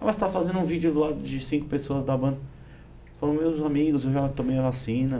Ah, 0.00 0.04
mas 0.04 0.16
tá 0.16 0.28
fazendo 0.28 0.58
um 0.58 0.64
vídeo 0.64 0.92
do 0.92 1.00
lado 1.00 1.14
de 1.14 1.40
cinco 1.40 1.66
pessoas 1.66 2.04
da 2.04 2.16
banda. 2.16 2.36
Falou, 3.18 3.34
meus 3.34 3.60
amigos, 3.62 4.04
eu 4.04 4.12
já 4.12 4.28
tomei 4.28 4.58
a 4.58 4.62
vacina. 4.62 5.18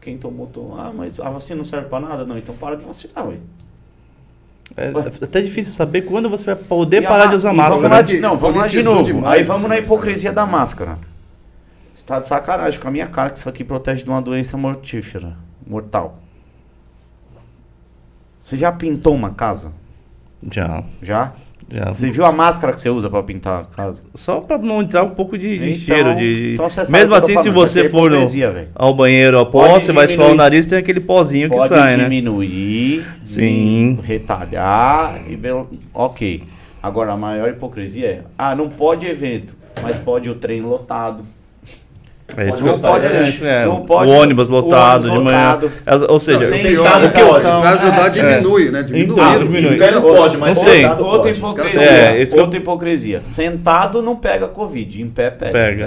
Quem 0.00 0.18
tomou, 0.18 0.46
tomou. 0.46 0.78
Ah, 0.78 0.92
mas 0.94 1.18
a 1.20 1.30
vacina 1.30 1.56
não 1.56 1.64
serve 1.64 1.88
pra 1.88 2.00
nada? 2.00 2.24
Não, 2.24 2.36
então 2.36 2.54
para 2.54 2.76
de 2.76 2.84
vacinar, 2.84 3.26
ué. 3.28 3.36
É 4.76 4.88
até 5.22 5.40
difícil 5.42 5.72
saber 5.72 6.02
quando 6.02 6.28
você 6.28 6.46
vai 6.54 6.56
poder 6.56 7.02
E 7.02 7.06
a 7.06 7.08
parar 7.08 7.24
ma- 7.24 7.30
de 7.30 7.36
usar 7.36 7.52
e 7.52 7.56
máscara. 7.56 7.76
Vamos 7.76 7.90
lá 7.90 7.96
né? 7.98 8.02
de, 8.02 8.20
não, 8.20 8.36
vamos 8.36 8.56
lá 8.56 8.66
de 8.66 8.72
Politizou 8.76 8.94
novo. 8.94 9.06
demais 9.06 9.34
Aí 9.38 9.42
vamos 9.42 9.68
na 9.68 9.78
hipocrisia 9.78 10.32
da 10.32 10.46
máscara. 10.46 10.98
Você 11.94 12.04
tá 12.04 12.18
de 12.18 12.26
sacanagem 12.26 12.80
com 12.80 12.88
a 12.88 12.90
minha 12.90 13.06
cara 13.06 13.30
que 13.30 13.38
isso 13.38 13.48
aqui 13.48 13.62
protege 13.62 14.02
de 14.04 14.10
uma 14.10 14.20
doença 14.22 14.56
mortífera, 14.56 15.36
mortal. 15.66 16.18
Você 18.44 18.58
já 18.58 18.70
pintou 18.70 19.14
uma 19.14 19.30
casa? 19.30 19.72
Já, 20.52 20.84
Já? 21.00 21.32
já. 21.72 21.86
Você 21.86 22.10
viu 22.10 22.26
a 22.26 22.30
máscara 22.30 22.74
que 22.74 22.80
você 22.82 22.90
usa 22.90 23.08
pra 23.08 23.22
pintar 23.22 23.62
a 23.62 23.64
casa? 23.64 24.04
Só 24.14 24.42
pra 24.42 24.58
não 24.58 24.82
entrar 24.82 25.02
um 25.02 25.08
pouco 25.08 25.38
de, 25.38 25.58
de 25.58 25.70
Então- 25.70 25.78
cheiro. 25.78 26.14
De, 26.14 26.52
então 26.52 26.66
Mesmo 26.90 27.08
que 27.12 27.16
assim, 27.16 27.38
se 27.38 27.48
você 27.48 27.80
é 27.86 27.88
for 27.88 28.10
no, 28.10 28.28
ao 28.74 28.94
banheiro 28.94 29.38
após, 29.40 29.72
Pode 29.72 29.84
você 29.86 29.92
vai 29.92 30.04
esfregar 30.04 30.26
o 30.26 30.28
diminuir. 30.32 30.44
nariz, 30.44 30.66
tem 30.66 30.76
aquele 30.78 31.00
pozinho 31.00 31.48
que 31.48 31.56
Pode 31.56 31.68
sai, 31.70 31.96
né? 31.96 32.04
diminuir, 32.04 33.02
Sim. 33.24 33.98
retalhar 34.02 35.22
e 35.26 35.38
ok. 35.94 36.42
Agora 36.82 37.12
a 37.12 37.16
maior 37.16 37.48
hipocrisia 37.48 38.06
é, 38.06 38.22
ah, 38.36 38.54
não 38.54 38.68
pode 38.68 39.06
evento, 39.06 39.56
mas 39.82 39.96
pode 39.96 40.28
o 40.28 40.34
trem 40.34 40.60
lotado. 40.60 41.24
É 42.36 42.48
isso 42.48 42.64
Não 42.64 42.72
que 42.72 42.78
eu- 42.78 42.80
pode, 42.90 43.06
é, 43.06 43.64
não 43.66 43.80
pode 43.82 44.10
o 44.10 44.14
ônibus 44.14 44.48
o 44.48 44.50
lotado 44.52 45.04
ônibus 45.04 45.18
de 45.18 45.24
manhã. 45.24 45.52
lotado. 45.52 45.72
É, 45.86 45.94
Ou 46.10 46.18
seja, 46.18 46.40
Não, 46.40 46.48
né? 46.50 46.98
na 47.04 47.08
calção. 47.10 47.60
Pra 47.60 47.70
ajudar, 47.70 48.06
É. 48.06 48.10
diminui, 48.10 48.70
né? 48.70 48.82
Diminui. 48.82 49.20
Ah, 49.20 49.38
diminui. 49.38 49.76
Não 49.76 50.02
pode, 50.02 50.36
mas 50.38 50.56
Não 50.56 50.62
sei. 50.64 50.86
Outra 50.86 51.04
pode. 51.04 51.38
hipocrisia. 51.38 51.82
É, 51.82 52.24
que 52.26 52.34
eu- 52.34 52.40
outra 52.40 52.58
hipocrisia. 52.58 53.20
Sentado 53.24 54.00
não 54.02 54.16
pega 54.16 54.48
Covid, 54.48 55.02
em 55.02 55.08
pé 55.08 55.30
pega. 55.30 55.52
pega. 55.52 55.84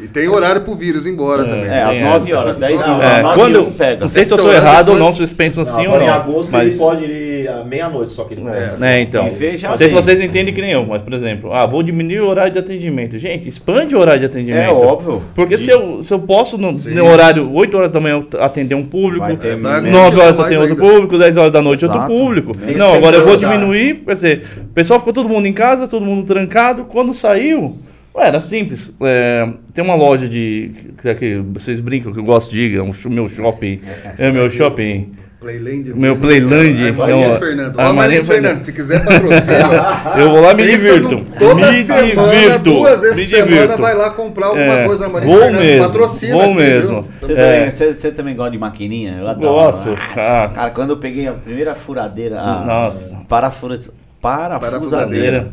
É. 0.00 0.04
E 0.04 0.08
tem 0.08 0.26
horário 0.26 0.62
pro 0.62 0.74
vírus 0.74 1.04
ir 1.06 1.10
embora 1.10 1.44
também. 1.44 1.66
É, 1.70 1.82
às 1.82 1.90
Tem 1.90 2.02
9 2.02 2.30
essa. 2.32 2.40
horas, 2.40 2.56
10 2.56 2.80
Não, 2.86 2.94
horas. 2.96 3.12
É, 3.12 3.22
9 3.22 3.34
quando, 3.40 3.52
não 3.64 3.72
pega. 3.72 4.00
não 4.00 4.08
sei 4.08 4.24
se 4.24 4.32
eu 4.32 4.38
tô 4.38 4.44
Então, 4.44 4.54
errado 4.54 4.88
ou 4.88 4.98
não, 4.98 5.12
se 5.12 5.18
vocês 5.18 5.32
pensam 5.34 5.62
assim 5.64 5.84
Não, 5.84 5.92
ou 5.92 5.98
não. 5.98 6.06
em 6.06 6.08
agosto 6.08 6.50
mas, 6.50 6.68
ele 6.74 6.78
pode 6.78 7.04
à 7.48 7.64
meia-noite, 7.64 8.12
só 8.12 8.24
que 8.24 8.34
ele 8.34 8.42
começa. 8.42 8.76
né, 8.76 9.00
então. 9.00 9.26
E 9.28 9.30
veja 9.30 9.68
Não 9.68 9.76
sei 9.76 9.88
se 9.88 9.94
vocês 9.94 10.20
entendem 10.20 10.52
que 10.54 10.60
nem 10.60 10.72
eu, 10.72 10.84
mas, 10.86 11.02
por 11.02 11.12
exemplo, 11.12 11.52
ah, 11.52 11.66
vou 11.66 11.82
diminuir 11.82 12.20
o 12.20 12.26
horário 12.28 12.52
de 12.52 12.58
atendimento. 12.58 13.18
Gente, 13.18 13.48
expande 13.48 13.94
o 13.94 14.00
horário 14.00 14.20
de 14.20 14.26
atendimento. 14.26 14.62
É 14.62 14.70
óbvio. 14.72 15.22
Porque 15.34 15.56
se 15.58 15.70
eu, 15.70 16.02
se 16.02 16.12
eu 16.12 16.18
posso, 16.18 16.56
no, 16.58 16.76
Sim. 16.76 16.94
no 16.94 17.06
horário 17.06 17.50
8 17.52 17.76
horas 17.76 17.90
da 17.92 18.00
manhã, 18.00 18.24
atender 18.40 18.74
um 18.74 18.84
público, 18.84 19.24
Vai 19.26 19.36
ter 19.36 19.56
Vai- 19.56 19.80
menos. 19.80 19.98
9 19.98 20.20
horas 20.20 20.38
atender 20.38 20.58
outro 20.60 20.76
público, 20.76 21.18
10 21.18 21.36
horas 21.36 21.52
da 21.52 21.62
noite 21.62 21.84
outro 21.84 21.98
Exato. 22.00 22.14
público. 22.14 22.56
Tem 22.56 22.76
Não, 22.76 22.94
agora 22.94 23.16
eu 23.16 23.24
vou 23.24 23.36
diminuir, 23.36 24.02
quer 24.06 24.14
dizer, 24.14 24.42
o 24.58 24.72
pessoal 24.74 24.98
ficou 24.98 25.12
todo 25.12 25.28
mundo 25.28 25.46
em 25.46 25.52
casa, 25.52 25.86
todo 25.86 26.04
mundo 26.04 26.26
trancado. 26.26 26.84
Quando 26.84 27.12
saiu, 27.14 27.78
ué, 28.14 28.28
era 28.28 28.40
simples. 28.40 28.92
É, 29.02 29.48
tem 29.72 29.84
uma 29.84 29.94
loja 29.94 30.28
de. 30.28 30.70
Que, 31.00 31.14
que 31.14 31.36
vocês 31.52 31.80
brincam 31.80 32.12
que 32.12 32.18
eu 32.18 32.24
gosto 32.24 32.50
de 32.52 32.60
ir, 32.60 32.76
é 32.78 32.82
um 32.82 32.92
meu 33.10 33.28
shopping. 33.28 33.80
É 34.18 34.30
meu 34.30 34.48
shopping. 34.50 35.12
Playland. 35.44 35.92
Meu 35.94 36.16
Playland. 36.16 36.86
É 36.88 36.90
uma- 37.14 37.38
Fernando. 37.38 37.74
Ó, 37.78 37.80
Armarias 37.82 38.26
Fernando. 38.26 38.58
Se 38.58 38.72
quiser 38.72 39.04
patrocínio. 39.04 39.58
Eu 40.18 40.30
vou 40.30 40.40
lá 40.40 40.54
me 40.54 40.66
divirto. 40.66 41.10
no- 41.10 41.24
Toda 41.24 41.70
me 41.70 41.82
semana, 41.84 42.06
divirto. 42.32 42.58
duas 42.64 43.00
vezes 43.02 43.16
me 43.18 43.24
por 43.24 43.30
semana, 43.30 43.50
divirto. 43.52 43.82
vai 43.82 43.94
lá 43.94 44.10
comprar 44.10 44.46
alguma 44.46 44.64
É, 44.80 44.86
coisa 44.86 45.00
na 45.02 45.06
Armarias 45.08 45.30
vou 45.32 45.42
Fernando. 45.42 45.62
mesmo, 45.62 45.86
Patrocina 45.86 46.32
vou 46.32 46.42
aqui, 46.44 46.54
mesmo. 46.54 47.08
Você, 47.20 47.32
É. 47.32 47.36
também, 47.36 47.70
você, 47.70 47.94
você 47.94 48.10
também 48.10 48.34
gosta 48.34 48.50
de 48.52 48.58
maquininha? 48.58 49.16
Eu 49.20 49.28
adoro. 49.28 49.54
Gosto. 49.54 49.90
Ah, 50.16 50.44
Ah, 50.44 50.50
Cara, 50.54 50.70
quando 50.70 50.90
eu 50.90 50.96
peguei 50.96 51.28
a 51.28 51.32
primeira 51.32 51.74
furadeira, 51.74 52.40
a 52.40 52.64
Nossa. 52.64 53.14
parafura, 53.28 53.78
parafusadeira. 54.20 54.60
Parafusadeira. 54.60 55.48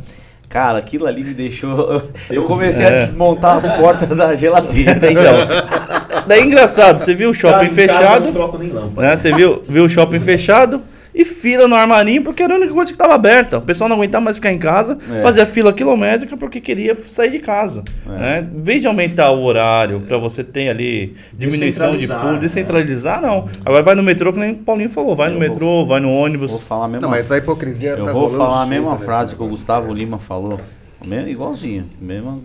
Cara, 0.51 0.77
aquilo 0.79 1.07
ali 1.07 1.23
me 1.23 1.33
deixou. 1.33 2.01
Eu 2.29 2.43
comecei 2.43 2.85
É. 2.85 2.87
a 3.03 3.05
desmontar 3.05 3.57
as 3.57 3.67
portas 3.77 4.09
da 4.09 4.35
geladeira. 4.35 4.99
então. 5.09 6.23
Daí 6.27 6.41
é 6.41 6.43
engraçado, 6.43 6.99
você 6.99 7.13
viu 7.13 7.29
o 7.29 7.33
shopping 7.33 7.65
Em 7.65 7.69
casa 7.69 7.81
eu 7.81 7.87
fechado. 7.87 8.25
não 8.25 8.33
troco 8.33 8.57
nem 8.57 8.69
lâmpada. 8.69 9.07
né? 9.07 9.17
Você 9.17 9.31
viu, 9.31 9.61
viu 9.67 9.85
o 9.85 9.89
shopping 9.89 10.19
fechado 10.19 10.81
e 11.14 11.26
fila 11.26 11.68
no 11.68 11.76
armarinho 11.76 12.24
porque 12.24 12.41
era 12.41 12.53
a 12.53 12.57
única 12.57 12.74
coisa 12.74 12.91
que 12.91 12.95
estava 12.95 13.14
aberta. 13.14 13.57
O 13.57 13.62
pessoal 13.62 13.89
não 13.89 13.97
aguentava 13.97 14.24
mais 14.24 14.38
ficar 14.38 14.51
em 14.51 14.57
casa, 14.57 14.97
É. 15.12 15.22
fazia 15.22 15.45
fila 15.45 15.74
quilométrica 15.74 16.38
porque 16.38 16.62
queria 16.62 16.95
sair 16.95 17.32
de 17.32 17.39
casa. 17.39 17.84
É. 18.07 18.09
Né? 18.09 18.49
Em 18.55 18.62
vez 18.62 18.82
de 18.82 18.88
aumentar 18.88 19.32
o 19.32 19.43
horário 19.43 20.01
para 20.01 20.18
você 20.18 20.43
ter 20.43 20.70
ali 20.70 21.16
diminuição 21.34 21.97
de 21.97 22.07
público, 22.07 22.32
né? 22.34 22.39
descentralizar, 22.39 23.22
não. 23.22 23.47
Agora 23.66 23.84
vai 23.84 23.95
no 23.95 24.03
metrô, 24.03 24.32
que 24.32 24.39
nem 24.39 24.53
o 24.53 24.57
Paulinho 24.57 24.89
falou, 24.89 25.16
vai 25.16 25.30
no 25.30 25.36
Eu 25.36 25.39
metrô, 25.39 25.86
vai 25.86 25.99
no 25.99 26.12
ônibus. 26.12 26.51
Vou 26.51 26.59
falar 26.59 26.86
a 26.86 26.88
mesma 26.88 27.01
Não, 27.01 27.09
mas 27.09 27.32
a 27.32 27.38
hipocrisia 27.38 27.91
Eu 27.91 28.05
tá 28.05 28.12
vou 28.14 28.30
falar 28.32 28.64
a 28.64 28.66
mesma 28.66 28.97
frase 28.97 29.36
que 29.36 29.43
o. 29.43 29.47
Gustavo 29.47 29.93
Lima 29.93 30.18
falou. 30.18 30.59
Mesmo, 31.05 31.28
igualzinho. 31.30 31.86
Mesmo, 31.99 32.43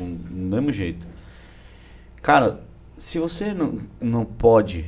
do 0.00 0.56
mesmo 0.56 0.72
jeito. 0.72 1.06
Cara, 2.22 2.60
se 2.96 3.18
você 3.18 3.54
não, 3.54 3.78
não 4.00 4.24
pode 4.24 4.84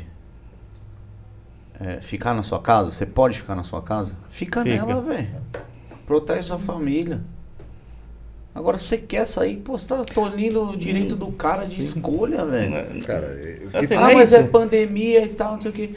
é, 1.80 2.00
ficar 2.00 2.34
na 2.34 2.42
sua 2.42 2.60
casa, 2.60 2.90
você 2.90 3.04
pode 3.06 3.38
ficar 3.40 3.54
na 3.54 3.62
sua 3.62 3.82
casa? 3.82 4.16
Fica, 4.30 4.62
Fica. 4.62 4.84
nela, 4.86 5.00
velho. 5.00 5.28
Protege 6.06 6.42
sua 6.42 6.58
família. 6.58 7.20
Agora, 8.54 8.76
você 8.76 8.98
quer 8.98 9.26
sair, 9.26 9.56
pô, 9.56 9.78
você 9.78 9.88
tá 9.88 10.04
tolhindo 10.04 10.62
o 10.70 10.76
direito 10.76 11.16
do 11.16 11.32
cara 11.32 11.64
de 11.64 11.80
escolha, 11.80 12.44
velho. 12.44 12.70
Né? 12.70 13.00
Cara, 13.06 13.26
é- 13.26 13.62
Assim, 13.78 13.94
Ah, 13.94 14.00
não 14.02 14.10
é 14.10 14.14
mas 14.14 14.32
é 14.32 14.40
isso. 14.40 14.50
pandemia 14.50 15.24
e 15.24 15.28
tal, 15.28 15.54
não 15.54 15.60
sei 15.62 15.70
o 15.70 15.74
quê. 15.74 15.90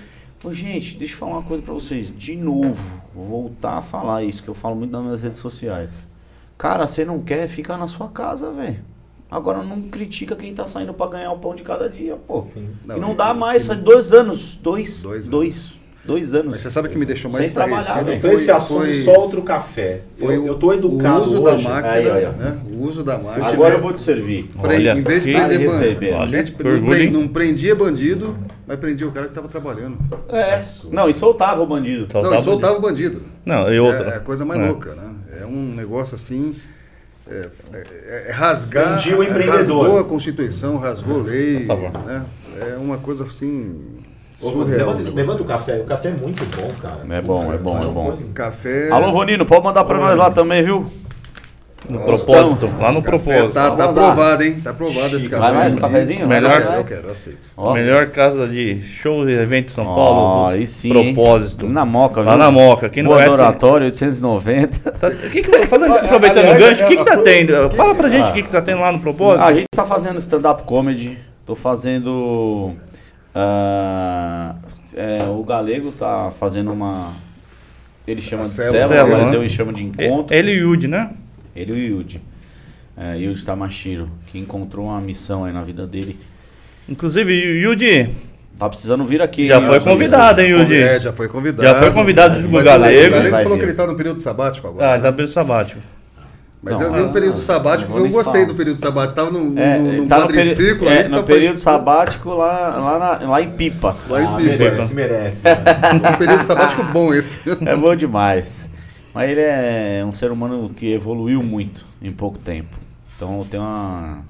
Ô, 0.44 0.54
gente, 0.54 0.96
deixa 0.98 1.14
eu 1.16 1.18
falar 1.18 1.32
uma 1.34 1.44
coisa 1.44 1.62
pra 1.62 1.74
vocês. 1.74 2.14
De 2.16 2.36
novo, 2.36 3.02
vou 3.14 3.26
voltar 3.26 3.78
a 3.78 3.82
falar 3.82 4.24
isso, 4.24 4.42
que 4.44 4.48
eu 4.50 4.54
falo 4.54 4.76
muito 4.76 4.92
nas 4.92 5.02
minhas 5.04 5.24
redes 5.24 5.40
sociais. 5.40 5.92
Cara, 6.58 6.88
você 6.88 7.04
não 7.04 7.20
quer, 7.20 7.48
fica 7.50 7.76
na 7.76 7.88
sua 7.88 8.08
casa, 8.10 8.52
velho. 8.54 8.80
Agora 9.30 9.64
não 9.64 9.82
critica 9.84 10.36
quem 10.36 10.54
tá 10.54 10.68
saindo 10.68 10.94
pra 10.94 11.08
ganhar 11.08 11.32
o 11.32 11.40
pão 11.40 11.56
de 11.56 11.64
cada 11.64 11.90
dia, 11.90 12.16
pô. 12.28 12.42
Sim. 12.42 12.70
e 12.96 13.00
não 13.00 13.16
dá 13.16 13.34
mais, 13.34 13.66
faz 13.66 13.80
dois 13.80 14.14
anos. 14.14 14.56
Dois. 14.62 15.02
Dois 15.02 15.28
Dois. 15.28 15.76
Dois, 16.06 16.36
anos. 16.36 16.52
Mas 16.52 16.62
você 16.62 16.70
sabe 16.70 16.88
o 16.88 16.92
que 16.92 17.00
me 17.00 17.06
deixou 17.06 17.32
mais 17.32 17.46
Sem 17.46 17.56
trabalhar, 17.56 17.80
estarrecido? 17.80 18.10
velho. 18.12 18.22
Foi 18.22 18.34
esse 18.34 18.52
assunto 18.52 18.82
foi- 18.86 18.94
só 19.02 19.14
outro 19.20 19.42
café. 19.42 20.02
Foi 20.16 20.36
eu, 20.38 20.46
eu 20.46 20.54
tô 20.54 20.72
educado 20.72 21.22
o 21.22 21.24
uso 21.24 21.42
hoje. 21.42 21.64
da 21.64 21.70
máquina, 21.72 21.94
Aí, 21.94 22.08
aí, 22.12 22.26
né? 22.38 22.62
O 22.72 22.84
uso 22.84 23.04
da 23.04 23.18
máquina. 23.18 23.48
Agora 23.48 23.74
eu 23.74 23.82
vou 23.82 23.92
te 23.92 24.02
servir. 24.02 24.44
Pre- 24.62 24.76
Olha, 24.76 24.92
em 24.94 25.02
vez 25.02 25.24
de 25.24 25.32
prender 25.34 25.68
bandido, 25.68 27.12
não, 27.12 27.22
não 27.22 27.28
prendia 27.28 27.76
bandido, 27.76 28.38
mas 28.68 28.78
prendia 28.80 29.08
o 29.08 29.12
cara 29.12 29.26
que 29.26 29.32
estava 29.32 29.48
trabalhando. 29.48 29.98
É. 30.30 30.64
Não, 30.92 31.10
e 31.10 31.14
soltava 31.16 31.64
o 31.64 31.66
bandido. 31.66 32.02
Soltava 32.12 32.36
não, 32.36 32.40
e 32.40 32.44
soltava 32.46 32.78
o 32.78 32.82
bandido. 32.82 33.22
Não, 33.44 33.74
e 33.74 33.80
outra. 33.80 34.12
É, 34.12 34.14
é 34.14 34.18
a 34.18 34.20
coisa 34.20 34.46
mais 34.46 34.62
É. 34.62 34.68
louca, 34.68 34.94
né? 34.94 35.12
É 35.42 35.46
um 35.48 35.74
negócio 35.74 36.14
assim. 36.14 36.54
É, 37.30 37.50
é- 37.74 38.26
é 38.30 38.32
rasgar. 38.32 38.98
O 39.18 39.24
empreendedor. 39.24 39.56
Rasgou 39.84 40.00
a 40.00 40.04
Constituição, 40.04 40.78
rasgou 40.78 41.22
a 41.22 41.24
lei. 41.24 41.66
Né? 42.06 42.26
É 42.62 42.78
uma 42.78 42.98
coisa 42.98 43.24
assim. 43.24 43.82
Surreal. 44.36 44.94
levanta, 45.14 45.42
o 45.42 45.46
café. 45.46 45.80
O 45.80 45.86
café 45.86 46.10
é 46.10 46.12
muito 46.12 46.44
bom, 46.56 46.70
cara. 46.82 47.02
É 47.10 47.22
bom, 47.22 47.54
é 47.54 47.58
bom, 47.58 47.80
é 47.80 47.86
bom. 47.86 48.20
Café. 48.34 48.90
Alô, 48.92 49.12
Vonino, 49.12 49.46
pode 49.46 49.64
mandar 49.64 49.86
pra 49.86 49.98
nós 49.98 50.16
lá 50.18 50.30
também, 50.30 50.62
viu? 50.62 50.92
No 51.90 52.00
propósito, 52.00 52.70
lá 52.80 52.92
no 52.92 53.02
Café 53.02 53.18
propósito. 53.18 53.54
tá, 53.54 53.72
tá 53.76 53.86
aprovado, 53.86 54.44
hein? 54.44 54.60
Tá 54.64 54.70
aprovado 54.72 55.18
esse 55.18 55.30
café. 55.30 55.42
Vai 55.42 55.54
mais 55.54 55.74
um 55.74 55.78
cafezinho? 55.78 56.28
Melhor- 56.28 56.62
Eu 56.78 56.84
quero, 56.84 57.08
eu 57.08 57.12
aceito. 57.12 57.40
Ó. 57.56 57.74
Melhor 57.74 58.08
casa 58.10 58.48
de 58.48 58.82
shows 58.82 59.28
e 59.30 59.32
eventos 59.34 59.74
em 59.74 59.76
São 59.76 59.86
Paulo. 59.86 60.48
aí 60.48 60.66
sim. 60.66 60.90
Propósito. 60.90 61.68
Na 61.70 61.86
Moca, 61.86 62.22
Lá 62.22 62.32
viu? 62.32 62.40
na 62.40 62.52
Moca. 62.52 62.90
Quem 62.90 63.04
não 63.04 63.12
conhece. 63.12 63.32
Oratório, 63.32 63.86
890. 63.86 64.92
Tá, 64.92 65.12
que 65.12 65.42
que, 65.42 65.68
fazendo 65.68 65.92
isso, 65.96 66.06
aproveitando 66.06 66.56
o 66.56 66.58
gancho, 66.58 66.84
o 66.84 66.88
que, 66.88 66.98
que 66.98 67.06
tá 67.06 67.18
tendo? 67.18 67.70
Fala 67.72 67.94
pra 67.96 68.10
gente 68.10 68.28
Ah. 68.28 68.30
o 68.30 68.34
que, 68.34 68.44
que 68.44 68.52
tá 68.52 68.62
tendo 68.62 68.80
lá 68.82 68.92
no 68.92 69.00
propósito. 69.00 69.44
A 69.44 69.54
gente 69.54 69.66
tá 69.76 69.86
fazendo 69.86 70.18
stand-up 70.20 70.64
comedy. 70.64 71.18
Tô 71.46 71.56
fazendo. 71.56 72.74
ah, 73.34 74.56
é, 74.96 75.24
o 75.30 75.44
Galego 75.44 75.92
tá 75.92 76.32
fazendo 76.32 76.72
uma. 76.72 77.12
Ele 78.08 78.22
chama 78.22 78.44
de 78.44 78.50
célula, 78.50 79.18
mas 79.18 79.32
né? 79.32 79.38
eu 79.38 79.50
chamo 79.50 79.74
de 79.74 79.84
encontro. 79.84 80.36
Ele 80.36 80.52
e 80.52 80.64
o 80.64 80.70
Yudi, 80.72 80.88
né? 80.88 81.10
Ele 81.56 81.72
e 81.74 81.76
o 81.94 81.98
Yudi. 81.98 82.22
É, 82.98 83.18
Yudi 83.18 83.44
Tamashiro, 83.44 84.10
que 84.28 84.40
encontrou 84.40 84.86
uma 84.88 85.00
missão 85.02 85.46
aí 85.46 85.54
na 85.54 85.64
vida 85.64 85.86
dele. 85.86 86.18
Inclusive, 86.88 87.34
Yudi, 87.34 88.10
Tá 88.58 88.70
precisando 88.70 89.04
vir 89.04 89.22
aqui. 89.22 89.48
Já 89.48 89.60
hein, 89.60 89.66
foi 89.68 89.80
convidado, 89.82 90.40
hein, 90.40 90.52
Yudi? 90.52 90.76
É, 90.78 90.98
já 90.98 91.12
foi 91.12 91.28
convidado. 91.28 91.68
Já 91.68 91.76
foi 91.76 91.92
convidado 91.92 92.42
do 92.42 92.48
Galego. 92.64 93.08
O 93.08 93.12
Galego 93.12 93.30
falou 93.36 93.54
vir. 93.56 93.60
que 93.60 93.66
ele 93.66 93.74
tá 93.74 93.86
no 93.86 93.96
período 93.96 94.20
sabático 94.22 94.68
agora. 94.70 94.94
Ah, 94.94 94.98
Isabel 94.98 95.28
Sabático. 95.28 95.82
Mas 96.64 96.80
Não, 96.80 96.88
eu 96.88 96.94
vi 96.94 97.02
um 97.02 97.10
ah, 97.10 97.14
período 97.14 97.40
sabático, 97.42 97.96
eu 97.96 98.04
nem 98.04 98.12
gostei 98.12 98.42
falar. 98.42 98.46
do 98.48 98.56
período 98.56 98.80
sabático. 98.80 99.14
Tava 99.14 99.30
num, 99.30 99.60
É, 99.60 99.78
num, 99.78 99.88
ele 99.90 99.98
num 99.98 100.08
tá 100.08 100.20
no, 100.22 100.28
peri- 100.28 100.50
quadriciclo 100.50 100.88
é, 100.90 100.98
aí 101.04 101.10
no 101.10 101.18
tá 101.18 101.24
período 101.24 101.58
sabático 101.60 102.30
lá, 102.34 102.78
lá, 102.78 103.20
na- 103.20 103.30
lá 103.30 103.42
em 103.42 103.52
Pipa. 103.52 103.96
Lá 104.10 104.22
em 104.22 104.26
Ah, 104.26 104.36
Pipa. 104.38 104.52
merece, 104.58 104.94
merece. 104.96 105.44
né? 105.44 105.56
Um 106.16 106.18
período 106.18 106.44
sabático 106.44 106.82
bom 106.86 107.14
esse. 107.14 107.40
É 107.68 107.76
bom 107.76 107.94
demais. 107.96 108.68
Mas 109.16 109.30
ele 109.30 109.40
é 109.40 110.04
um 110.06 110.14
ser 110.14 110.30
humano 110.30 110.70
que 110.70 110.92
evoluiu 110.92 111.42
muito 111.42 111.86
em 112.02 112.12
pouco 112.12 112.38
tempo. 112.38 112.78
Então 113.16 113.40
eu 113.40 113.46
tenho 113.46 113.64
uma. 113.64 114.26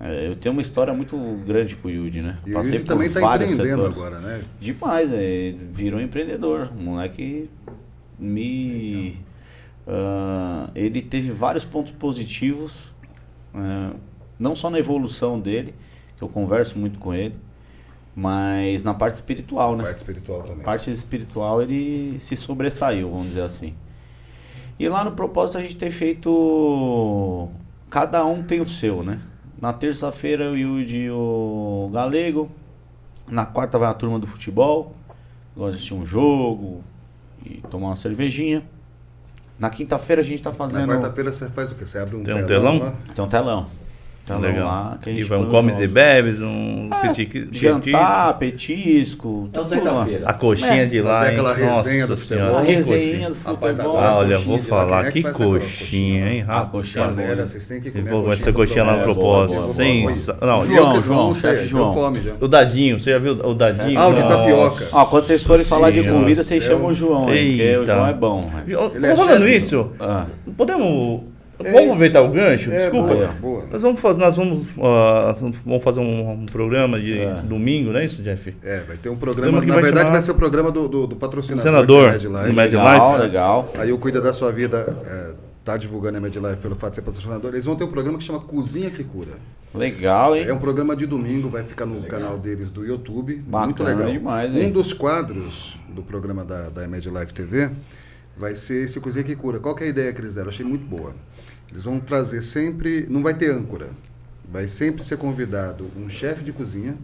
é, 0.00 0.26
Eu 0.26 0.34
tenho 0.34 0.52
uma 0.52 0.60
história 0.60 0.92
muito 0.92 1.16
grande 1.46 1.76
com 1.76 1.86
o 1.86 1.90
Yudi, 1.92 2.20
né? 2.20 2.38
E 2.44 2.50
ele 2.52 2.80
também 2.80 3.08
tá 3.08 3.20
vários 3.20 3.52
empreendendo 3.52 3.84
setores. 3.84 3.96
agora, 3.96 4.18
né? 4.20 4.44
Demais, 4.60 5.08
é, 5.12 5.54
virou 5.70 6.00
empreendedor. 6.00 6.70
O 6.76 6.82
moleque 6.82 7.48
me. 8.18 9.16
ah, 9.86 10.70
ele 10.74 11.00
teve 11.00 11.30
vários 11.30 11.64
pontos 11.64 11.92
positivos, 11.92 12.88
é, 13.54 13.94
não 14.40 14.56
só 14.56 14.70
na 14.70 14.80
evolução 14.80 15.38
dele, 15.38 15.72
que 16.16 16.22
eu 16.24 16.28
converso 16.28 16.76
muito 16.76 16.98
com 16.98 17.14
ele, 17.14 17.36
mas 18.12 18.82
na 18.82 18.92
parte 18.92 19.14
espiritual, 19.14 19.76
né? 19.76 19.84
Parte 19.84 19.98
espiritual 19.98 20.42
também. 20.42 20.64
parte 20.64 20.90
espiritual 20.90 21.62
ele 21.62 22.18
se 22.18 22.36
sobressaiu, 22.36 23.08
vamos 23.08 23.28
dizer 23.28 23.42
assim. 23.42 23.72
E 24.78 24.88
lá 24.88 25.04
no 25.04 25.12
propósito 25.12 25.58
a 25.58 25.62
gente 25.62 25.76
tem 25.76 25.90
feito. 25.90 27.48
Cada 27.90 28.24
um 28.24 28.42
tem 28.42 28.60
o 28.60 28.68
seu, 28.68 29.02
né? 29.02 29.20
Na 29.60 29.72
terça-feira 29.72 30.50
o 30.50 30.56
Yudi 30.56 30.98
e 31.04 31.10
o 31.10 31.90
Galego. 31.92 32.50
Na 33.28 33.46
quarta 33.46 33.78
vai 33.78 33.88
a 33.88 33.94
turma 33.94 34.18
do 34.18 34.26
futebol. 34.26 34.94
Gosta 35.56 35.70
de 35.72 35.76
assistir 35.76 35.94
um 35.94 36.04
jogo 36.04 36.82
e 37.44 37.62
tomar 37.70 37.88
uma 37.88 37.96
cervejinha. 37.96 38.62
Na 39.58 39.70
quinta-feira 39.70 40.20
a 40.20 40.24
gente 40.24 40.42
tá 40.42 40.50
Na 40.50 40.56
fazendo. 40.56 40.88
quarta-feira 40.88 41.32
você 41.32 41.48
faz 41.48 41.70
o 41.70 41.76
quê? 41.76 41.86
Você 41.86 41.98
abre 41.98 42.16
um 42.16 42.24
Tem 42.24 42.34
um 42.34 42.44
telão? 42.44 42.78
telão? 42.78 42.78
lá? 42.92 42.94
Tem 43.14 43.24
um 43.24 43.28
telão. 43.28 43.66
Telão 44.26 44.40
Legal. 44.40 44.64
lá 44.66 44.98
que 45.02 45.10
a 45.10 45.12
E 45.12 45.16
gente 45.16 45.28
um 45.36 45.44
os 45.44 45.50
comes 45.50 45.78
e 45.80 45.86
bebes, 45.86 46.40
um 46.40 46.88
petisco. 47.02 47.38
Jantar, 47.52 48.38
petisco. 48.38 49.50
É 49.52 49.58
o 49.58 49.62
tudo 49.62 49.68
Zé 49.68 49.80
lá. 49.82 49.98
Cafeira. 49.98 50.22
A 50.24 50.32
coxinha 50.32 50.82
É, 50.82 50.86
de 50.86 51.02
lá, 51.02 51.24
hein? 51.26 51.32
aquela 51.32 51.52
resenha 51.54 52.06
do 52.06 52.16
Nossa 52.16 52.16
futebol. 52.16 52.58
A 52.58 52.62
que 52.64 52.72
resenha 52.72 53.28
do. 53.28 53.36
Rapaz, 53.44 53.76
futebol. 53.76 53.96
agora 53.98 54.08
Ah, 54.12 54.16
olha, 54.16 54.38
vou 54.38 54.56
lá, 54.56 54.62
falar, 54.62 55.06
é 55.06 55.10
que 55.10 55.18
aquela 55.18 55.34
coxinha, 55.34 56.26
hein? 56.32 56.42
A 56.42 56.44
rapaz. 56.54 56.70
coxinha 56.70 57.06
Galera, 57.06 57.46
vocês 57.46 57.68
têm 57.68 57.80
que 57.82 57.88
E 57.88 57.90
comer 57.92 58.10
vou 58.10 58.22
comer 58.22 58.34
essa 58.34 58.52
coxinha 58.52 58.84
lá 58.84 58.96
no 58.96 59.02
propósito. 59.02 59.60
Sem 59.74 60.06
Não, 60.40 60.64
E 60.64 60.74
João, 60.74 60.92
que 61.02 61.02
João, 61.06 61.34
chefe 61.34 61.66
João. 61.66 62.12
o 62.40 62.48
dadinho, 62.48 62.98
você 62.98 63.10
já 63.10 63.18
viu 63.18 63.32
o 63.32 63.54
dadinho? 63.54 63.98
Ah, 64.00 64.08
o 64.08 64.14
de 64.14 64.22
Nossa. 64.22 64.36
tapioca. 64.38 64.88
Ó, 64.92 65.04
quando 65.04 65.26
vocês 65.26 65.42
forem 65.42 65.64
falar 65.66 65.90
de 65.90 66.02
comida, 66.02 66.30
nossa, 66.40 66.44
vocês 66.44 66.64
é 66.64 66.66
chamam 66.66 66.86
o 66.86 66.94
João, 66.94 67.26
porque 67.26 67.76
o. 67.76 67.86
João 67.86 68.06
é 68.06 68.14
bom. 68.14 68.40
né? 68.40 68.64
É 69.12 69.16
falando 69.16 69.46
isso, 69.46 69.90
Ah, 70.00 70.24
podemos. 70.56 71.33
É. 71.58 71.70
Vamos 71.70 71.86
aproveitar 71.88 72.20
o 72.22 72.30
gancho? 72.30 72.70
É, 72.72 72.80
Desculpa. 72.90 73.14
boa, 73.14 73.26
boa. 73.40 73.64
Nós 73.70 73.80
vamos 73.82 74.00
fazer, 74.00 74.18
nós 74.18 74.36
vamos, 74.36 74.66
ah, 74.82 75.34
vamos 75.64 75.82
fazer 75.84 76.00
um, 76.00 76.30
um 76.32 76.46
programa 76.46 76.98
de 77.00 77.18
É. 77.20 77.34
domingo, 77.42 77.92
não 77.92 78.00
é 78.00 78.04
isso, 78.06 78.22
Jeff? 78.22 78.54
É, 78.62 78.80
vai 78.80 78.96
ter 78.96 79.08
um 79.08 79.16
programa, 79.16 79.60
que 79.60 79.66
na 79.68 79.74
vai 79.74 79.82
verdade 79.84 80.00
chamar- 80.06 80.12
vai 80.12 80.22
ser 80.22 80.30
o 80.32 80.34
programa 80.34 80.70
do, 80.72 80.88
do, 80.88 81.06
do 81.06 81.16
patrocinador. 81.16 81.62
Senador, 81.64 82.08
é 82.08 82.10
a 82.10 82.12
Mad 82.12 82.22
Life. 82.22 82.48
do 82.48 82.54
Mad 82.54 82.66
legal, 82.72 83.10
Life. 83.12 83.22
legal. 83.22 83.72
Aí 83.78 83.92
o 83.92 83.98
Cuida 83.98 84.20
da 84.20 84.32
Sua 84.32 84.50
Vida 84.50 84.96
é, 85.06 85.34
tá 85.64 85.76
divulgando 85.76 86.18
a 86.18 86.20
Mad 86.20 86.34
Life 86.34 86.56
pelo 86.60 86.74
fato 86.74 86.90
de 86.90 86.96
ser 86.96 87.02
patrocinador. 87.02 87.52
Eles 87.52 87.64
vão 87.64 87.76
ter 87.76 87.84
um 87.84 87.88
programa 87.90 88.18
que 88.18 88.24
chama 88.24 88.40
Cozinha 88.40 88.90
que 88.90 89.04
Cura. 89.04 89.32
Legal, 89.74 90.36
hein? 90.36 90.44
É 90.48 90.52
um 90.52 90.58
programa 90.58 90.94
de 90.94 91.04
domingo, 91.06 91.48
vai 91.48 91.62
ficar 91.64 91.84
no 91.86 92.00
canal 92.02 92.38
deles 92.38 92.70
do 92.70 92.84
YouTube. 92.84 93.34
muito 93.34 93.48
Bacana 93.50 93.90
legal. 93.90 94.10
demais, 94.12 94.52
um 94.52 94.58
hein? 94.58 94.70
dos 94.72 94.92
quadros 94.92 95.76
do 95.88 96.02
programa 96.02 96.44
da, 96.44 96.68
da 96.68 96.86
Mad 96.88 97.04
Life 97.04 97.32
TV 97.34 97.70
vai 98.36 98.54
ser 98.54 98.84
esse 98.84 98.98
Cozinha 99.00 99.24
que 99.24 99.34
Cura. 99.36 99.58
Qual 99.58 99.74
que 99.74 99.82
é 99.84 99.86
a 99.86 99.90
ideia 99.90 100.12
que 100.12 100.20
eles 100.20 100.34
deram? 100.34 100.46
Eu 100.48 100.52
achei 100.52 100.64
muito 100.66 100.84
boa. 100.84 101.12
Eles 101.74 101.84
vão 101.84 101.98
trazer 101.98 102.40
sempre. 102.40 103.04
Não 103.10 103.20
vai 103.20 103.34
ter 103.34 103.50
âncora. 103.50 103.90
Vai 104.50 104.68
sempre 104.68 105.02
ser 105.02 105.18
convidado 105.18 105.90
um 105.96 106.08
chefe 106.08 106.44
de 106.44 106.52
cozinha, 106.52 106.96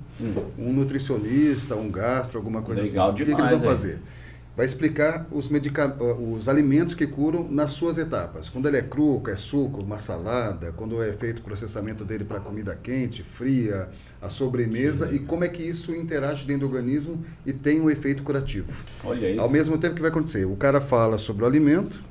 um 0.57 0.73
nutricionista, 0.73 1.75
um 1.75 1.91
gastro, 1.91 2.39
alguma 2.39 2.63
coisa 2.63 2.83
Legal 2.83 3.11
assim. 3.11 3.15
o 3.15 3.17
que, 3.17 3.25
que 3.25 3.31
eles 3.31 3.49
demais, 3.49 3.61
vão 3.61 3.69
fazer? 3.69 3.99
Vai 4.57 4.67
explicar 4.67 5.27
os, 5.33 5.49
medica 5.49 5.97
os 6.21 6.49
alimentos 6.49 6.95
que 6.95 7.09
curam 7.09 7.49
nas 7.51 7.73
suas 7.73 7.99
etapas. 7.99 8.49
Quando 8.49 8.69
ele 8.69 8.77
é 8.77 8.83
cru, 8.83 9.21
é 9.27 9.35
suco, 9.35 9.83
uma 9.83 9.99
salada, 9.99 10.71
quando 10.77 11.03
é 11.03 11.13
feito 11.13 11.41
o 11.41 11.43
processamento 11.43 12.05
dele 12.05 12.25
para 12.25 12.39
comida 12.39 12.79
quente, 12.81 13.25
fria, 13.25 13.89
a 14.23 14.29
sobremesa 14.29 15.11
e 15.13 15.19
como 15.19 15.43
é 15.43 15.49
que 15.49 15.63
isso 15.63 15.93
interage 15.93 16.47
dentro 16.47 16.69
do 16.69 16.75
organismo 16.75 17.25
e 17.45 17.53
tem 17.53 17.81
um 17.81 17.91
efeito 17.91 18.23
curativo. 18.23 18.85
Olha 19.03 19.31
isso. 19.31 19.41
Ao 19.41 19.49
mesmo 19.49 19.77
tempo 19.79 19.97
que 19.97 20.03
vai 20.03 20.11
acontecer, 20.11 20.45
o 20.45 20.55
cara 20.55 20.81
fala 20.81 21.19
sobre 21.19 21.43
o 21.43 21.47
alimento 21.47 22.10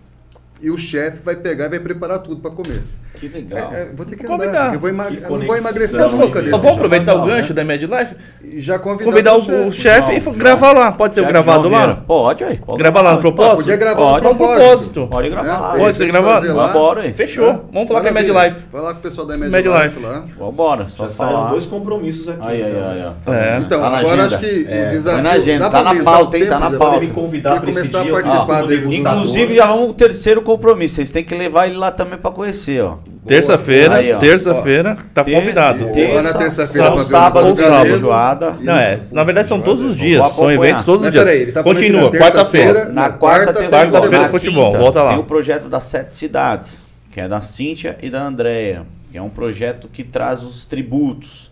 e 0.62 0.70
o 0.70 0.78
chefe 0.78 1.22
vai 1.24 1.36
pegar 1.36 1.66
e 1.66 1.70
vai 1.70 1.80
preparar 1.80 2.20
tudo 2.20 2.42
para 2.42 2.52
comer. 2.52 2.84
Que 3.20 3.28
legal. 3.28 3.70
É, 3.74 3.82
é, 3.82 3.90
vou 3.94 4.06
ter 4.06 4.16
que 4.16 4.26
Vou 4.26 4.36
andar, 4.36 4.46
convidar. 4.46 4.64
porque 4.64 4.76
eu 4.76 4.80
vou, 4.80 4.90
emag 4.90 5.18
Que 5.18 5.24
eu 5.24 5.40
vou 5.48 5.58
emagrecer 5.58 6.00
desse. 6.08 6.50
Vamos 6.52 6.72
aproveitar 6.72 7.16
o 7.16 7.26
gancho 7.26 7.54
né? 7.54 7.56
da 7.56 7.64
Mad 7.66 7.82
Life 7.82 8.16
E 8.44 8.62
já 8.62 8.80
convidar, 8.80 9.04
convidar 9.04 9.36
o, 9.36 9.68
o 9.68 9.72
chefe 9.74 10.14
e 10.16 10.20
gravar 10.38 10.72
lá. 10.72 10.92
Pode 10.94 11.16
ser 11.16 11.22
Chefe 11.22 11.34
gravado 11.34 11.68
lá? 11.68 11.96
Pode, 11.96 12.44
aí. 12.46 12.58
Pode 12.58 12.78
Gravar 12.78 13.02
lá 13.02 13.14
no 13.16 13.20
propósito? 13.20 13.58
podia 13.58 13.76
gravar 13.76 13.96
Pode, 13.96 14.24
no 14.26 14.36
propósito. 14.36 14.60
propósito. 14.60 15.08
Pode 15.08 15.30
gravar 15.30 15.60
lá. 15.60 15.74
Né? 15.74 15.80
Pode 15.80 15.98
ser 15.98 16.04
Tem 16.06 16.14
que 16.14 16.22
gravado? 16.22 16.54
lá. 16.56 16.68
Vambora, 16.68 17.06
hein? 17.08 17.14
Fechou. 17.14 17.50
É. 17.50 17.60
Vamos 17.74 17.88
falar 17.90 18.02
com 18.02 18.08
a 18.08 18.12
Mad 18.12 18.28
Maravilha. 18.28 18.48
Life. 18.54 18.66
Falar 18.72 18.94
com 18.94 19.00
o 19.00 19.02
pessoal 19.02 19.28
da 19.28 19.38
Mad, 19.38 19.50
Mad 19.50 19.66
Life, 19.66 19.84
Life. 19.84 20.00
lá. 20.06 20.26
Vambora, 20.38 20.88
só 20.88 21.04
Já 21.04 21.10
saíram 21.10 21.48
dois 21.50 21.66
compromissos 21.66 22.30
aqui. 22.30 22.40
Aí, 22.42 22.64
aí, 22.64 22.72
então. 22.72 22.90
aí, 22.90 23.14
ó. 23.28 23.34
É. 23.34 23.58
Então, 23.60 23.82
Tá 23.82 23.90
na 23.90 23.98
agora 23.98 24.26
acho 24.26 24.40
que 24.40 24.66
É, 24.70 24.86
o 24.86 24.90
desafio. 24.92 25.12
Foi 25.14 25.22
na 25.22 25.32
agenda, 25.32 25.70
tá 25.70 25.82
pra 25.84 25.94
na 25.94 26.04
pauta, 26.04 26.38
hein? 26.38 26.46
Tá 26.46 26.60
na 26.60 26.70
pauta. 26.70 26.78
Podem 26.86 27.00
me 27.02 27.08
convidar 27.10 27.60
para 27.60 27.70
esse 27.70 27.80
começar 27.80 28.00
a 28.00 28.62
dia. 28.62 28.98
Inclusive, 28.98 29.56
já 29.56 29.68
vamos 29.68 29.90
o 29.90 29.94
terceiro 29.94 30.42
compromisso. 30.50 30.96
Vocês 30.96 31.10
têm 31.12 31.24
que 31.24 31.36
levar 31.36 31.68
ele 31.68 31.78
lá 31.78 31.92
também 31.92 32.18
pra 32.18 32.32
conhecer, 32.32 32.82
ó. 32.84 32.98
Terça-feira, 33.28 34.18
terça-feira, 34.20 34.98
tá 35.14 35.24
Ter- 35.24 35.34
convidado. 35.36 35.92
Terça, 35.92 36.22
na 36.34 36.40
terça-feira 36.40 36.88
sábado, 37.00 37.56
sábado. 37.56 38.56
Isso, 38.58 38.64
Não, 38.66 38.74
é, 38.76 39.00
na 39.12 39.24
verdade 39.24 39.48
são 39.48 39.62
todos 39.62 39.84
os 39.84 39.96
dias, 39.96 40.26
são 40.34 40.52
eventos 40.52 40.84
todos 40.84 41.02
os 41.02 41.06
Mas 41.06 41.12
dias. 41.14 41.24
peraí, 41.24 41.42
ele 41.44 41.52
tá 41.52 41.62
Continua, 41.62 42.10
quarta-feira. 42.12 42.86
Na 42.86 42.94
Na 42.94 43.10
quarta 43.12 43.46
quarta- 43.54 43.60
tem 43.60 43.70
quarta-feira, 43.70 44.24
na 44.24 44.30
futebol, 44.30 44.66
quinta, 44.72 44.78
volta 44.80 45.04
lá. 45.04 45.10
Tem 45.12 45.20
o 45.20 45.24
projeto 45.24 45.70
das 45.70 45.84
sete 45.84 46.16
cidades, 46.16 46.80
que 47.12 47.22
é 47.22 47.28
da 47.28 47.42
Cíntia 47.42 47.98
e 48.02 48.10
da 48.10 48.24
Andréia, 48.24 48.84
que 49.12 49.18
é 49.18 49.22
um 49.22 49.30
projeto 49.30 49.88
que 49.88 50.04
traz 50.04 50.42
os 50.42 50.66
tributos. 50.66 51.52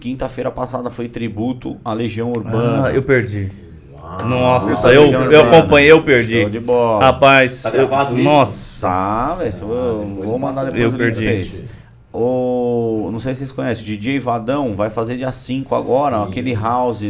Quinta-feira 0.00 0.50
passada 0.50 0.90
foi 0.90 1.08
tributo 1.08 1.76
à 1.84 1.92
Legião 1.92 2.30
Urbana. 2.30 2.88
Ah, 2.88 2.92
eu 2.92 3.02
perdi. 3.02 3.50
Ah, 4.06 4.22
Nossa, 4.24 4.82
tá 4.88 4.92
eu, 4.94 5.10
eu 5.30 5.40
acompanhei, 5.42 5.90
eu 5.90 6.02
perdi. 6.02 6.42
Show 6.42 6.50
de 6.50 6.60
bola. 6.60 7.04
Rapaz, 7.04 7.62
Tá 7.62 7.70
eu- 7.70 7.72
gravado 7.88 8.14
isso? 8.14 8.24
nossa. 8.24 8.86
Tá, 8.86 9.34
velho. 9.36 9.54
eu 9.60 9.66
vou- 9.66 10.24
vou 10.26 10.38
mandar 10.38 10.64
depois 10.64 10.82
Eu 10.82 10.92
perdi. 10.92 11.64
O, 12.16 13.08
não 13.10 13.18
sei 13.18 13.34
se 13.34 13.38
vocês 13.40 13.50
conhecem, 13.50 13.84
DJ 13.84 14.20
Vadão 14.20 14.76
vai 14.76 14.88
fazer 14.88 15.16
dia 15.16 15.32
5 15.32 15.74
agora, 15.74 16.18
Sim. 16.18 16.22
aquele 16.28 16.54
house. 16.54 17.02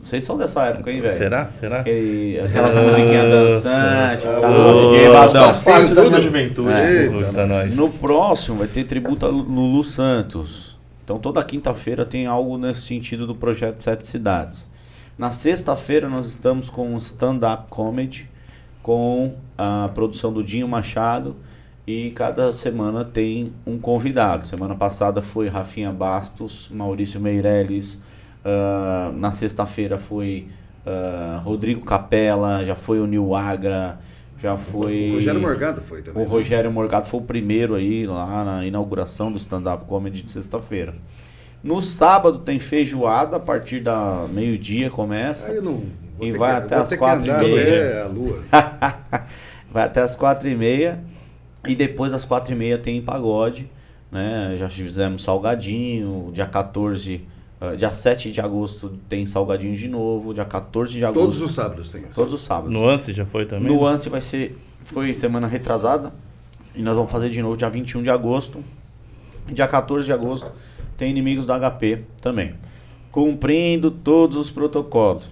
Vocês 0.00 0.24
são 0.24 0.36
dessa 0.36 0.64
época, 0.64 0.90
hein, 0.90 1.00
velho? 1.00 1.16
Será? 1.16 1.48
Será? 1.60 1.78
Aquele, 1.80 2.40
aquelas 2.40 2.76
Ah, 2.76 2.82
musiquinhas 2.82 3.30
dançantes. 3.30 4.26
Ah, 4.26 4.40
tá? 4.40 4.48
ô, 4.50 4.90
DJ 4.90 5.08
Vadão. 5.10 5.52
Parte 5.64 5.94
da 5.94 6.02
minha 6.02 6.20
juventude. 6.20 6.72
É. 6.72 7.02
Eita. 7.04 7.66
No 7.76 7.88
próximo 7.88 8.58
vai 8.58 8.66
ter 8.66 8.82
tributo 8.82 9.24
a 9.24 9.28
Lulu 9.28 9.84
Santos. 9.84 10.76
Então 11.04 11.18
toda 11.20 11.40
quinta-feira 11.44 12.04
tem 12.04 12.26
algo 12.26 12.58
nesse 12.58 12.80
sentido 12.80 13.28
do 13.28 13.36
projeto 13.36 13.80
Sete 13.80 14.08
Cidades. 14.08 14.66
Na 15.18 15.30
sexta-feira 15.30 16.08
nós 16.08 16.26
estamos 16.26 16.70
com 16.70 16.88
um 16.94 16.96
stand-up 16.96 17.68
comedy 17.70 18.28
com 18.82 19.34
a 19.56 19.90
produção 19.94 20.32
do 20.32 20.42
Dinho 20.42 20.66
Machado 20.66 21.36
e 21.86 22.10
cada 22.12 22.52
semana 22.52 23.04
tem 23.04 23.52
um 23.66 23.78
convidado. 23.78 24.46
Semana 24.48 24.74
passada 24.74 25.20
foi 25.20 25.48
Rafinha 25.48 25.92
Bastos, 25.92 26.68
Maurício 26.72 27.20
Meirelles. 27.20 27.98
ah, 28.44 29.12
na 29.14 29.32
sexta-feira 29.32 29.98
foi 29.98 30.48
ah, 30.86 31.40
Rodrigo 31.44 31.84
Capella, 31.84 32.64
já 32.64 32.74
foi 32.74 32.98
o 32.98 33.06
Nil 33.06 33.34
Agra, 33.34 33.98
já 34.40 34.56
foi 34.56 35.10
O 35.10 35.14
Rogério 35.14 35.40
Morgado 35.40 35.80
foi 35.82 36.02
também. 36.02 36.22
o 36.22 36.26
Rogério 36.26 36.72
Morgado 36.72 37.06
foi 37.06 37.20
o 37.20 37.22
primeiro 37.22 37.74
aí 37.74 38.06
lá 38.06 38.44
na 38.44 38.66
inauguração 38.66 39.30
do 39.30 39.38
stand-up 39.38 39.84
comedy 39.84 40.22
de 40.22 40.30
sexta-feira. 40.30 40.94
No 41.62 41.80
sábado 41.80 42.38
tem 42.38 42.58
feijoada, 42.58 43.36
a 43.36 43.40
partir 43.40 43.80
da 43.80 44.26
meio-dia 44.28 44.90
começa. 44.90 45.48
Aí 45.48 45.60
não. 45.60 45.82
E 46.20 46.32
vai 46.32 46.60
que, 46.60 46.66
até 46.66 46.74
as 46.76 46.94
quatro 46.94 47.30
e 47.30 47.48
meia. 47.48 48.04
a 48.04 48.08
lua. 48.08 48.42
Vai 49.72 49.84
até 49.84 50.02
as 50.02 50.14
quatro 50.14 50.48
e 50.48 50.54
meia. 50.54 51.02
E 51.66 51.74
depois 51.74 52.12
das 52.12 52.24
quatro 52.24 52.52
e 52.52 52.56
meia 52.56 52.76
tem 52.76 53.00
pagode. 53.00 53.70
Né? 54.10 54.54
Já 54.58 54.68
fizemos 54.68 55.22
salgadinho. 55.24 56.30
Dia 56.32 56.46
14, 56.46 57.26
ah, 57.60 57.74
dia 57.74 57.90
7 57.90 58.30
de 58.30 58.40
agosto 58.40 58.98
tem 59.08 59.26
salgadinho 59.26 59.74
de 59.74 59.88
novo. 59.88 60.34
Dia 60.34 60.44
14 60.44 60.92
de 60.92 61.04
agosto. 61.04 61.24
Todos 61.24 61.40
os 61.40 61.54
sábados 61.54 61.90
tem 61.90 62.02
isso. 62.02 62.14
todos 62.14 62.34
os 62.34 62.42
sábados. 62.42 62.72
Nuance 62.72 63.12
já 63.14 63.24
foi 63.24 63.46
também? 63.46 63.66
Nuance 63.66 64.08
vai 64.08 64.20
ser. 64.20 64.58
Foi 64.84 65.14
semana 65.14 65.46
retrasada. 65.46 66.12
E 66.74 66.82
nós 66.82 66.94
vamos 66.94 67.10
fazer 67.10 67.30
de 67.30 67.40
novo 67.40 67.56
dia 67.56 67.70
21 67.70 68.02
de 68.02 68.10
agosto. 68.10 68.62
Dia 69.48 69.66
14 69.66 70.04
de 70.04 70.12
agosto 70.12 70.52
tem 70.96 71.10
Inimigos 71.10 71.44
da 71.46 71.58
HP 71.58 72.02
também. 72.20 72.54
Cumprindo 73.10 73.90
todos 73.90 74.36
os 74.36 74.50
protocolos. 74.50 75.28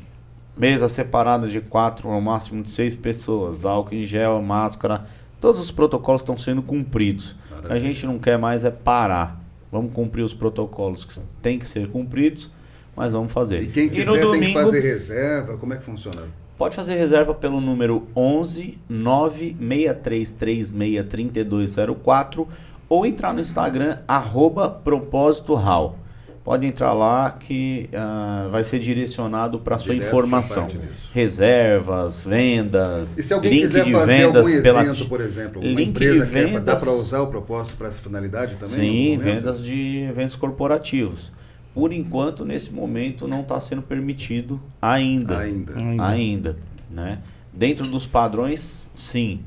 Mesa 0.56 0.88
separada 0.88 1.48
de 1.48 1.60
quatro 1.60 2.10
ao 2.10 2.20
máximo 2.20 2.62
de 2.62 2.70
seis 2.70 2.94
pessoas. 2.94 3.64
Álcool 3.64 3.94
em 3.94 4.04
gel, 4.04 4.42
máscara. 4.42 5.06
Todos 5.40 5.60
os 5.60 5.70
protocolos 5.70 6.20
estão 6.20 6.36
sendo 6.36 6.60
cumpridos. 6.62 7.34
O 7.58 7.62
que 7.62 7.72
a 7.72 7.78
gente 7.78 8.04
não 8.06 8.18
quer 8.18 8.38
mais 8.38 8.64
é 8.64 8.70
parar. 8.70 9.42
Vamos 9.72 9.92
cumprir 9.94 10.22
os 10.22 10.34
protocolos 10.34 11.04
que 11.04 11.18
têm 11.40 11.58
que 11.58 11.66
ser 11.66 11.88
cumpridos, 11.88 12.50
mas 12.96 13.12
vamos 13.12 13.32
fazer. 13.32 13.62
E 13.62 13.66
quem 13.68 13.84
no 13.86 13.90
quiser 13.92 14.04
tem 14.06 14.16
que 14.20 14.22
domingo- 14.26 14.60
fazer 14.60 14.80
reserva. 14.80 15.56
Como 15.56 15.72
é 15.72 15.76
que 15.76 15.84
funciona? 15.84 16.26
Pode 16.58 16.76
fazer 16.76 16.94
reserva 16.96 17.32
pelo 17.32 17.58
número 17.60 18.06
11 18.14 18.76
96336 18.88 20.72
3204 21.08 22.46
ou 22.90 23.06
entrar 23.06 23.32
no 23.32 23.40
Instagram 23.40 23.98
arroba 24.06 24.68
propósito 24.68 25.54
Hall. 25.54 25.96
Pode 26.42 26.66
entrar 26.66 26.92
lá 26.94 27.30
que 27.30 27.88
ah, 27.92 28.48
vai 28.50 28.64
ser 28.64 28.78
direcionado 28.80 29.60
para 29.60 29.78
sua 29.78 29.92
Direto 29.94 30.08
informação. 30.08 30.66
Reservas, 31.12 32.24
vendas, 32.26 33.16
E 33.16 33.22
se 33.22 33.32
alguém 33.32 33.52
link 33.52 33.62
quiser 33.62 33.84
de 33.84 33.92
fazer 33.92 34.06
vendas 34.26 34.46
algum 34.46 34.62
pela 34.62 34.82
evento, 34.82 35.06
por 35.06 35.20
exemplo, 35.20 35.60
uma 35.60 35.68
link 35.70 35.84
de 35.84 35.90
empresa 35.90 36.26
quer, 36.26 36.42
dá 36.46 36.56
vendas- 36.58 36.78
para 36.82 36.92
usar 36.92 37.20
o 37.22 37.26
propósito 37.28 37.76
para 37.76 37.88
essa 37.88 38.00
finalidade 38.00 38.54
também? 38.54 38.66
Sim, 38.68 39.18
vendas 39.18 39.62
de 39.62 39.98
eventos 39.98 40.34
corporativos. 40.34 41.30
Por 41.74 41.92
enquanto, 41.92 42.44
nesse 42.44 42.72
momento, 42.72 43.28
não 43.28 43.42
está 43.42 43.60
sendo 43.60 43.82
permitido 43.82 44.60
ainda. 44.82 45.38
Ainda. 45.38 45.76
Ainda. 45.76 46.04
ainda, 46.06 46.56
né? 46.90 47.18
Dentro 47.52 47.86
dos 47.86 48.06
padrões, 48.06 48.88
sim. 48.94 49.40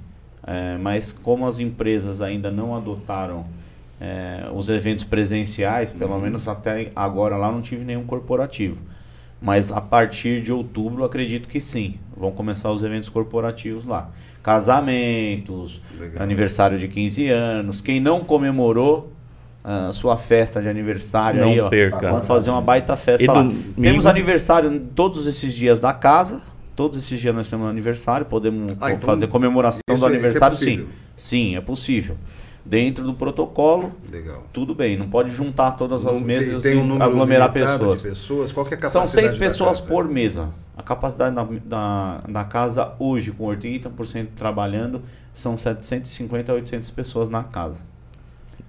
É, 0.46 0.78
mas 0.78 1.12
como 1.12 1.48
as 1.48 1.60
empresas 1.60 2.22
ainda 2.22 2.52
não 2.52 2.76
adotaram 2.76 3.46
é, 4.00 4.48
os 4.54 4.70
eventos 4.70 5.06
presenciais, 5.06 5.94
pelo 5.94 6.20
menos 6.20 6.48
até 6.48 6.91
agora 6.96 7.38
lá 7.38 7.52
não 7.52 7.62
tive 7.62 7.86
nenhum 7.86 8.04
corporativo. 8.06 8.78
Mas 9.41 9.72
a 9.72 9.82
partir 9.82 10.41
de 10.41 10.52
outubro, 10.52 11.04
acredito 11.04 11.50
que 11.50 11.60
sim. 11.60 11.96
Vão 12.16 12.32
começar 12.32 12.72
os 12.72 12.82
eventos 12.84 13.10
corporativos 13.10 13.86
lá. 13.86 14.10
Casamentos, 14.41 15.82
Legal. 15.98 16.24
aniversário 16.24 16.78
de 16.78 16.88
15 16.88 17.28
anos. 17.30 17.82
Quem 17.82 18.00
não 18.00 18.22
comemorou 18.24 19.12
a 19.64 19.91
sua 19.94 20.18
festa 20.18 20.62
de 20.62 20.68
aniversário 20.68 21.41
Não 21.41 21.50
aí, 21.50 21.60
ó, 21.62 21.70
perca. 21.70 22.12
vamos 22.12 22.28
fazer 22.28 22.50
uma 22.50 22.62
baita 22.62 22.96
festa 22.98 23.24
E 23.24 23.28
lá. 23.28 23.50
Temos 23.82 24.06
aniversário 24.06 24.78
todos 24.94 25.26
esses 25.26 25.54
dias 25.54 25.80
da 25.80 25.94
casa. 25.94 26.41
Todos 26.76 26.98
esses 26.98 27.20
dias 27.20 27.34
nós 27.36 27.48
temos 27.50 27.68
aniversário. 27.70 28.26
Podemos 28.26 28.72
Ah, 28.82 28.92
então 28.92 29.00
fazer 29.02 29.28
comemoração 29.28 29.82
isso 29.90 30.00
do 30.00 30.06
é- 30.06 30.10
é 30.10 30.14
aniversário, 30.14 30.56
sim. 30.58 30.66
possível? 30.66 30.88
Sim, 31.16 31.56
é 31.56 31.62
possível. 31.62 32.18
Dentro 32.66 33.04
do 33.04 33.14
protocolo, 33.14 33.92
Legal. 34.10 34.48
tudo 34.54 34.74
bem. 34.74 34.98
Não 34.98 35.10
pode 35.10 35.30
juntar 35.32 35.72
todas 35.74 36.06
as 36.06 36.14
Não- 36.14 36.22
mesas 36.26 36.64
tem 36.64 36.76
e 36.76 36.78
um 36.78 36.86
número 36.88 37.04
aglomerar 37.04 37.52
pessoas. 37.52 38.02
De 38.02 38.08
pessoas. 38.08 38.52
Qual 38.54 38.66
que 38.66 38.74
é 38.74 38.78
a 38.78 38.80
São 38.82 39.02
capacidade 39.02 39.28
seis 39.28 39.32
da 39.40 39.46
pessoas 39.46 39.80
por 39.82 40.08
mesa. 40.08 40.50
A 40.78 40.82
capacidade 40.82 41.36
da, 41.36 41.44
da, 41.66 42.22
da 42.28 42.44
casa 42.46 42.94
hoje, 42.98 43.32
com 43.32 43.44
80% 43.46 44.30
trabalhando, 44.36 45.02
são 45.34 45.56
750 45.58 46.52
a 46.52 46.56
800 46.56 46.90
pessoas 46.90 47.30
na 47.30 47.44
casa. 47.44 47.82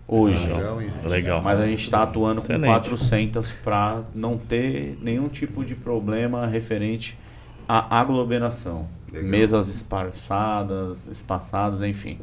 Hoje. 0.07 0.53
Legal, 0.53 0.83
hein, 0.83 0.91
gente? 0.91 1.09
Legal. 1.09 1.41
Mas 1.43 1.61
a 1.61 1.67
gente 1.67 1.83
está 1.85 2.03
atuando 2.03 2.41
com 2.43 2.53
Excelente. 2.53 2.67
400 2.67 3.53
para 3.53 4.03
não 4.15 4.37
ter 4.37 4.99
nenhum 5.01 5.29
tipo 5.29 5.65
de 5.65 5.75
problema 5.75 6.47
referente 6.47 7.17
à 7.69 8.01
aglomeração. 8.01 8.87
Legal. 9.13 9.31
Mesas 9.31 9.69
esparçadas, 9.69 11.07
espaçadas, 11.11 11.83
enfim. 11.83 12.19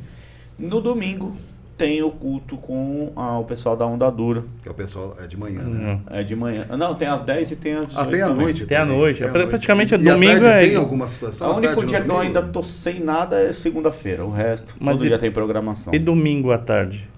No 0.59 0.81
domingo 0.81 1.35
tem 1.77 2.03
o 2.03 2.11
culto 2.11 2.57
com 2.57 3.11
ah, 3.15 3.39
o 3.39 3.43
pessoal 3.45 3.75
da 3.75 3.85
Onda 3.85 4.09
Dura. 4.11 4.43
Que 4.61 4.69
é 4.69 4.71
o 4.71 4.75
pessoal 4.75 5.15
é 5.19 5.25
de 5.25 5.35
manhã, 5.35 5.61
né? 5.63 5.93
Hum. 5.93 6.01
É 6.11 6.21
de 6.21 6.35
manhã. 6.35 6.65
Não, 6.77 6.93
tem 6.93 7.07
às 7.07 7.23
10 7.23 7.51
e 7.51 7.55
tem 7.55 7.73
às 7.73 7.87
18 7.87 7.99
Ah, 8.07 8.11
tem 8.11 8.21
à 8.21 8.29
noite? 8.29 8.65
Tem 8.65 8.77
à 8.77 8.85
noite. 8.85 9.19
tem 9.19 9.27
à 9.27 9.31
Pra- 9.31 9.47
praticamente 9.47 9.93
E- 9.95 9.97
e 9.97 10.03
domingo 10.03 10.41
tarde 10.41 10.45
é- 10.65 10.67
Tem 10.67 10.75
alguma 10.75 11.07
situação? 11.09 11.51
O 11.53 11.57
único 11.57 11.83
dia 11.85 12.01
que 12.01 12.09
eu 12.09 12.19
ainda 12.19 12.41
tô 12.43 12.61
sem 12.61 12.99
nada 12.99 13.39
é 13.41 13.51
segunda-feira. 13.51 14.23
O 14.25 14.31
resto, 14.31 14.75
Mas 14.79 14.95
todo 14.97 15.05
e- 15.05 15.07
dia 15.09 15.17
tem 15.17 15.31
programação. 15.31 15.93
E 15.93 15.97
domingo 15.97 16.51
à 16.51 16.57
tarde? 16.59 17.09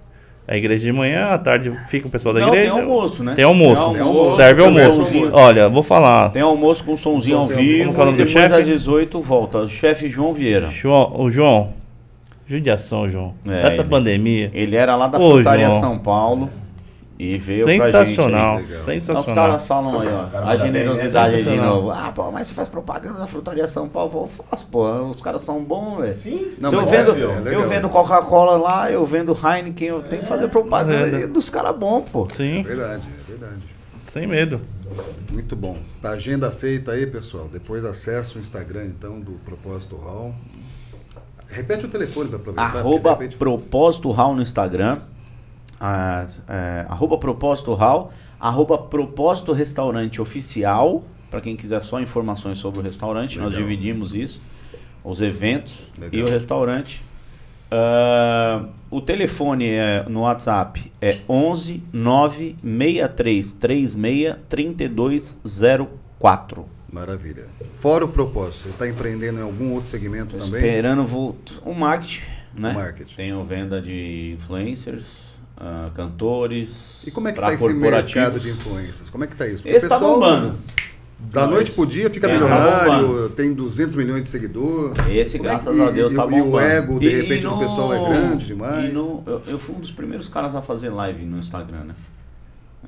A 0.46 0.58
igreja 0.58 0.84
de 0.84 0.92
manhã, 0.92 1.28
à 1.28 1.38
tarde 1.38 1.72
fica 1.88 2.08
o 2.08 2.12
pessoal 2.12 2.34
da 2.34 2.42
Não, 2.42 2.48
igreja? 2.50 2.72
tem 2.74 2.82
almoço, 2.82 3.24
né? 3.24 3.34
Tem 3.34 3.46
almoço. 3.46 3.92
Tem 3.94 4.02
almoço, 4.02 4.36
Serve 4.36 4.62
tem 4.62 4.66
almoço. 4.84 5.02
almoço. 5.16 5.32
Olha, 5.34 5.70
vou 5.70 5.82
falar. 5.84 6.30
Tem 6.32 6.42
almoço 6.42 6.84
com 6.84 6.98
somzinho 6.98 7.38
ao 7.38 7.46
vivo. 7.46 7.86
como 7.94 8.00
é 8.00 8.02
o 8.02 8.06
nome 8.08 8.18
do 8.18 8.28
chefe? 8.28 8.54
às 8.54 8.66
18 8.66 9.22
volta. 9.22 9.60
O 9.60 9.70
chefe 9.70 10.10
João 10.10 10.34
Vieira. 10.34 10.68
João, 10.70 11.14
o 11.18 11.32
João, 11.32 11.70
judiação, 12.46 13.10
João. 13.10 13.34
É, 13.48 13.68
Essa 13.68 13.82
ele- 13.82 13.90
pandemia, 13.90 14.52
Ele 14.54 14.76
era 14.76 14.96
lá 14.98 15.08
da 15.08 15.18
Ô, 15.18 15.32
Frutaria 15.32 15.68
João. 15.70 15.80
São 15.80 15.98
Paulo 16.00 16.50
e 17.24 17.38
veio 17.38 17.66
pra 17.66 17.86
sensacional. 17.86 18.60
gente. 18.60 18.72
Aí. 18.72 18.78
Então, 18.80 18.88
os 18.98 19.04
Sensacional. 19.06 19.36
caras 19.48 19.66
falam 19.68 20.02
aí, 20.02 20.08
ó, 20.14 20.26
cara 20.26 20.48
a 20.48 20.58
generosidade 20.58 21.34
é 21.34 21.38
de 21.38 21.44
sensacional. 21.44 21.76
novo. 21.76 21.92
Ah, 21.92 22.12
pô, 22.14 22.32
mas 22.32 22.48
você 22.48 22.54
faz 22.54 22.68
propaganda 22.70 23.20
da 23.20 23.28
Frutaria 23.28 23.68
São 23.68 23.88
Paulo? 23.90 24.24
Eu 24.24 24.28
faço, 24.28 24.68
pô. 24.68 24.86
Os 25.04 25.22
caras 25.22 25.42
são 25.42 25.64
bons, 25.64 25.98
velho. 26.02 26.14
Sim. 26.16 26.52
Não, 26.60 26.70
Se 26.70 26.76
eu 26.76 26.86
vendo, 26.86 27.12
é, 27.12 27.52
é 27.52 27.56
eu 27.56 27.68
vendo. 27.70 27.90
Coca-Cola 27.90 28.58
lá, 28.58 28.92
eu 28.92 29.06
vendo 29.06 29.32
Heineken, 29.44 29.88
eu 29.88 30.02
tenho 30.04 30.22
que 30.24 30.28
fazer 30.28 30.48
propaganda 30.50 31.20
É. 31.22 31.28
dos 31.28 31.50
caras 31.50 31.76
bons, 31.76 32.06
pô. 32.10 32.28
Sim, 32.32 32.64
Verdade, 32.64 33.04
é 33.08 33.32
verdade. 33.32 33.62
sem 34.10 34.28
medo. 34.28 34.60
Muito 35.32 35.56
bom. 35.56 35.78
Tá 36.02 36.12
agenda 36.12 36.52
feita 36.52 36.92
aí, 36.92 37.08
pessoal. 37.08 37.48
Depois 37.52 37.84
acessa 37.84 38.38
o 38.38 38.40
Instagram, 38.42 38.86
então, 38.86 39.20
do 39.20 39.32
Propósito 39.44 39.96
Hall. 39.96 40.36
Repete 41.48 41.86
o 41.86 41.90
telefone 41.90 42.30
para 42.30 42.38
aproveitar. 42.38 42.78
Arroba 42.80 43.10
de 43.12 43.16
repente- 43.20 43.38
Propósito 43.38 44.12
Hall 44.12 44.36
no 44.36 44.42
Instagram. 44.42 45.00
É, 46.48 46.86
arroba 46.88 47.18
Propósito 47.18 47.74
Hall. 47.74 48.12
Arroba 48.40 48.78
Propósito 48.78 49.54
Restaurante 49.54 50.22
Oficial. 50.22 51.04
Para 51.30 51.42
quem 51.42 51.56
quiser 51.56 51.82
só 51.82 52.00
informações 52.00 52.60
sobre 52.60 52.80
o 52.80 52.84
restaurante, 52.84 53.40
nós 53.40 53.54
Legal. 53.54 53.68
dividimos 53.68 54.14
isso. 54.14 54.40
Os 55.04 55.22
eventos 55.22 55.78
Legal. 55.98 56.20
e 56.20 56.24
o 56.24 56.30
restaurante. 56.30 57.02
Ah, 57.76 58.66
o 58.92 59.02
telefone 59.02 59.68
é, 59.68 60.06
no 60.08 60.22
WhatsApp 60.22 60.92
é 61.02 61.22
11 61.28 61.84
96336 61.92 63.96
3204. 64.48 66.66
Maravilha. 66.92 67.48
Fora 67.72 68.06
o 68.06 68.08
propósito, 68.08 68.66
você 68.66 68.70
está 68.70 68.88
empreendendo 68.88 69.40
em 69.40 69.42
algum 69.42 69.74
outro 69.74 69.90
segmento 69.90 70.38
também? 70.38 70.64
Esperando 70.64 71.36
o 71.66 71.74
marketing, 71.74 72.22
né? 72.54 72.70
O 72.70 72.76
marketing. 72.76 73.16
Tenho 73.16 73.44
venda 73.44 73.82
de 73.82 74.36
influencers, 74.38 75.33
ah, 75.58 75.90
cantores, 75.96 77.04
E 77.06 77.12
como 77.12 77.28
é 77.28 77.32
que 77.32 77.40
está 77.40 77.54
esse 77.54 77.74
mercado 77.74 78.40
de 78.40 78.50
influências? 78.50 79.10
Como 79.10 79.24
é 79.24 79.28
que 79.28 79.34
está 79.34 79.48
isso? 79.48 79.62
Porque 79.64 79.76
Esse 79.78 79.88
tá 79.88 80.00
bombando. 80.00 80.58
Da 81.20 81.42
Mas 81.42 81.50
noite 81.52 81.72
pro 81.72 81.86
dia 81.86 82.10
fica 82.10 82.28
tá 82.28 82.34
milionário, 82.34 83.08
bombando. 83.08 83.30
tem 83.30 83.54
200 83.54 83.96
milhões 83.96 84.24
de 84.24 84.30
seguidores. 84.30 84.98
Esse, 85.10 85.38
Como 85.38 85.48
é 85.50 85.52
graças 85.54 85.74
que- 85.76 85.82
a 85.82 85.90
Deus, 85.92 86.12
e- 86.12 86.16
tá 86.16 86.24
e 86.24 86.26
o 86.26 86.30
bombando. 86.30 86.60
ego, 86.60 87.00
de 87.00 87.08
E- 87.08 87.16
repente, 87.22 87.46
e 87.46 87.50
do 87.50 87.60
pessoal 87.60 87.94
é 87.94 88.10
grande 88.10 88.46
demais. 88.46 88.94
no- 88.94 89.24
eu, 89.26 89.42
eu 89.48 89.58
fui 89.60 89.74
um 89.76 89.80
dos 89.80 89.92
primeiros 89.92 90.28
caras 90.28 90.54
a 90.54 90.62
fazer 90.62 90.90
live 90.90 91.24
no 91.24 91.38
Instagram, 91.38 91.86
né? 91.86 91.96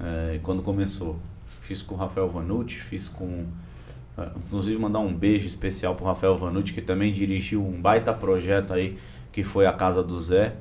É, 0.01 0.39
quando 0.43 0.61
começou. 0.61 1.17
Fiz 1.61 1.81
com 1.81 1.95
o 1.95 1.97
Rafael 1.97 2.27
Vanucci, 2.29 2.75
fiz 2.75 3.07
com... 3.07 3.45
é, 4.17 4.27
Inclusive, 4.45 4.77
mandar 4.77 4.99
um 4.99 5.13
beijo 5.13 5.47
especial 5.47 5.95
pro 5.95 6.05
Rafael 6.05 6.37
Vanucci, 6.37 6.73
que 6.73 6.81
também 6.81 7.13
dirigiu 7.13 7.65
um 7.65 7.79
baita 7.81 8.13
projeto 8.13 8.73
aí, 8.73 8.97
que 9.31 9.43
foi 9.43 9.65
a 9.65 9.71
Casa 9.71 10.03
do 10.03 10.19
Zé, 10.19 10.55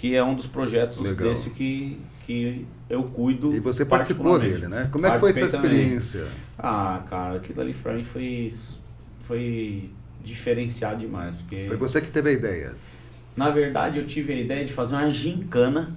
que 0.00 0.14
é 0.16 0.24
um 0.24 0.34
dos 0.34 0.46
projetos 0.46 0.98
Legal. 0.98 1.28
desse 1.28 1.50
que, 1.50 2.00
que 2.24 2.66
eu 2.88 3.02
cuido 3.02 3.54
E 3.54 3.60
você 3.60 3.84
participou 3.84 4.38
dele, 4.38 4.66
né? 4.66 4.88
Como 4.90 5.06
é 5.06 5.10
que 5.10 5.18
foi 5.18 5.30
essa 5.30 5.46
também. 5.58 5.72
experiência? 5.72 6.26
Ah, 6.58 7.02
cara, 7.06 7.36
aquilo 7.36 7.60
ali 7.60 7.74
pra 7.74 7.92
mim 7.92 8.02
foi, 8.02 8.50
foi 9.20 9.90
diferenciado 10.24 11.00
demais. 11.00 11.36
Porque, 11.36 11.66
Foi 11.68 11.76
você 11.76 12.00
que 12.00 12.10
teve 12.10 12.30
a 12.30 12.32
ideia. 12.32 12.74
na 13.36 13.50
verdade, 13.50 13.98
eu 13.98 14.06
tive 14.06 14.32
a 14.32 14.36
ideia 14.36 14.64
de 14.64 14.72
fazer 14.72 14.94
uma 14.94 15.10
gincana, 15.10 15.94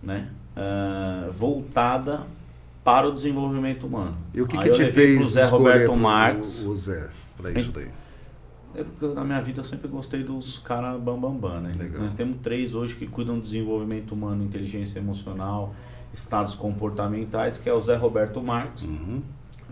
né? 0.00 0.28
ah, 0.56 1.28
voltada 1.32 2.20
para 2.84 3.08
o 3.08 3.12
desenvolvimento 3.12 3.84
humano. 3.84 4.16
E 4.32 4.40
o 4.40 4.46
que, 4.46 4.56
Aí 4.56 4.70
que 4.70 4.76
te 4.76 4.92
fez 4.92 5.26
Zé 5.30 5.44
Roberto 5.46 5.96
Marques. 5.96 6.60
o, 6.60 6.70
o 6.70 6.76
Zé 6.76 7.08
para 7.36 7.50
isso 7.50 7.72
daí? 7.72 7.88
É 8.74 8.84
porque 8.84 9.14
na 9.14 9.24
minha 9.24 9.40
vida 9.40 9.60
eu 9.60 9.64
sempre 9.64 9.88
gostei 9.88 10.22
dos 10.22 10.58
caras 10.58 11.00
bambambam, 11.00 11.36
bam, 11.36 11.60
né? 11.60 11.72
Legal. 11.76 12.02
Nós 12.02 12.14
temos 12.14 12.36
três 12.42 12.74
hoje 12.74 12.94
que 12.96 13.06
cuidam 13.06 13.36
do 13.36 13.42
desenvolvimento 13.42 14.12
humano, 14.12 14.44
inteligência 14.44 14.98
emocional, 14.98 15.74
estados 16.12 16.54
comportamentais, 16.54 17.58
que 17.58 17.68
é 17.68 17.74
o 17.74 17.80
Zé 17.80 17.96
Roberto 17.96 18.40
Marques. 18.42 18.84
Uhum. 18.84 19.22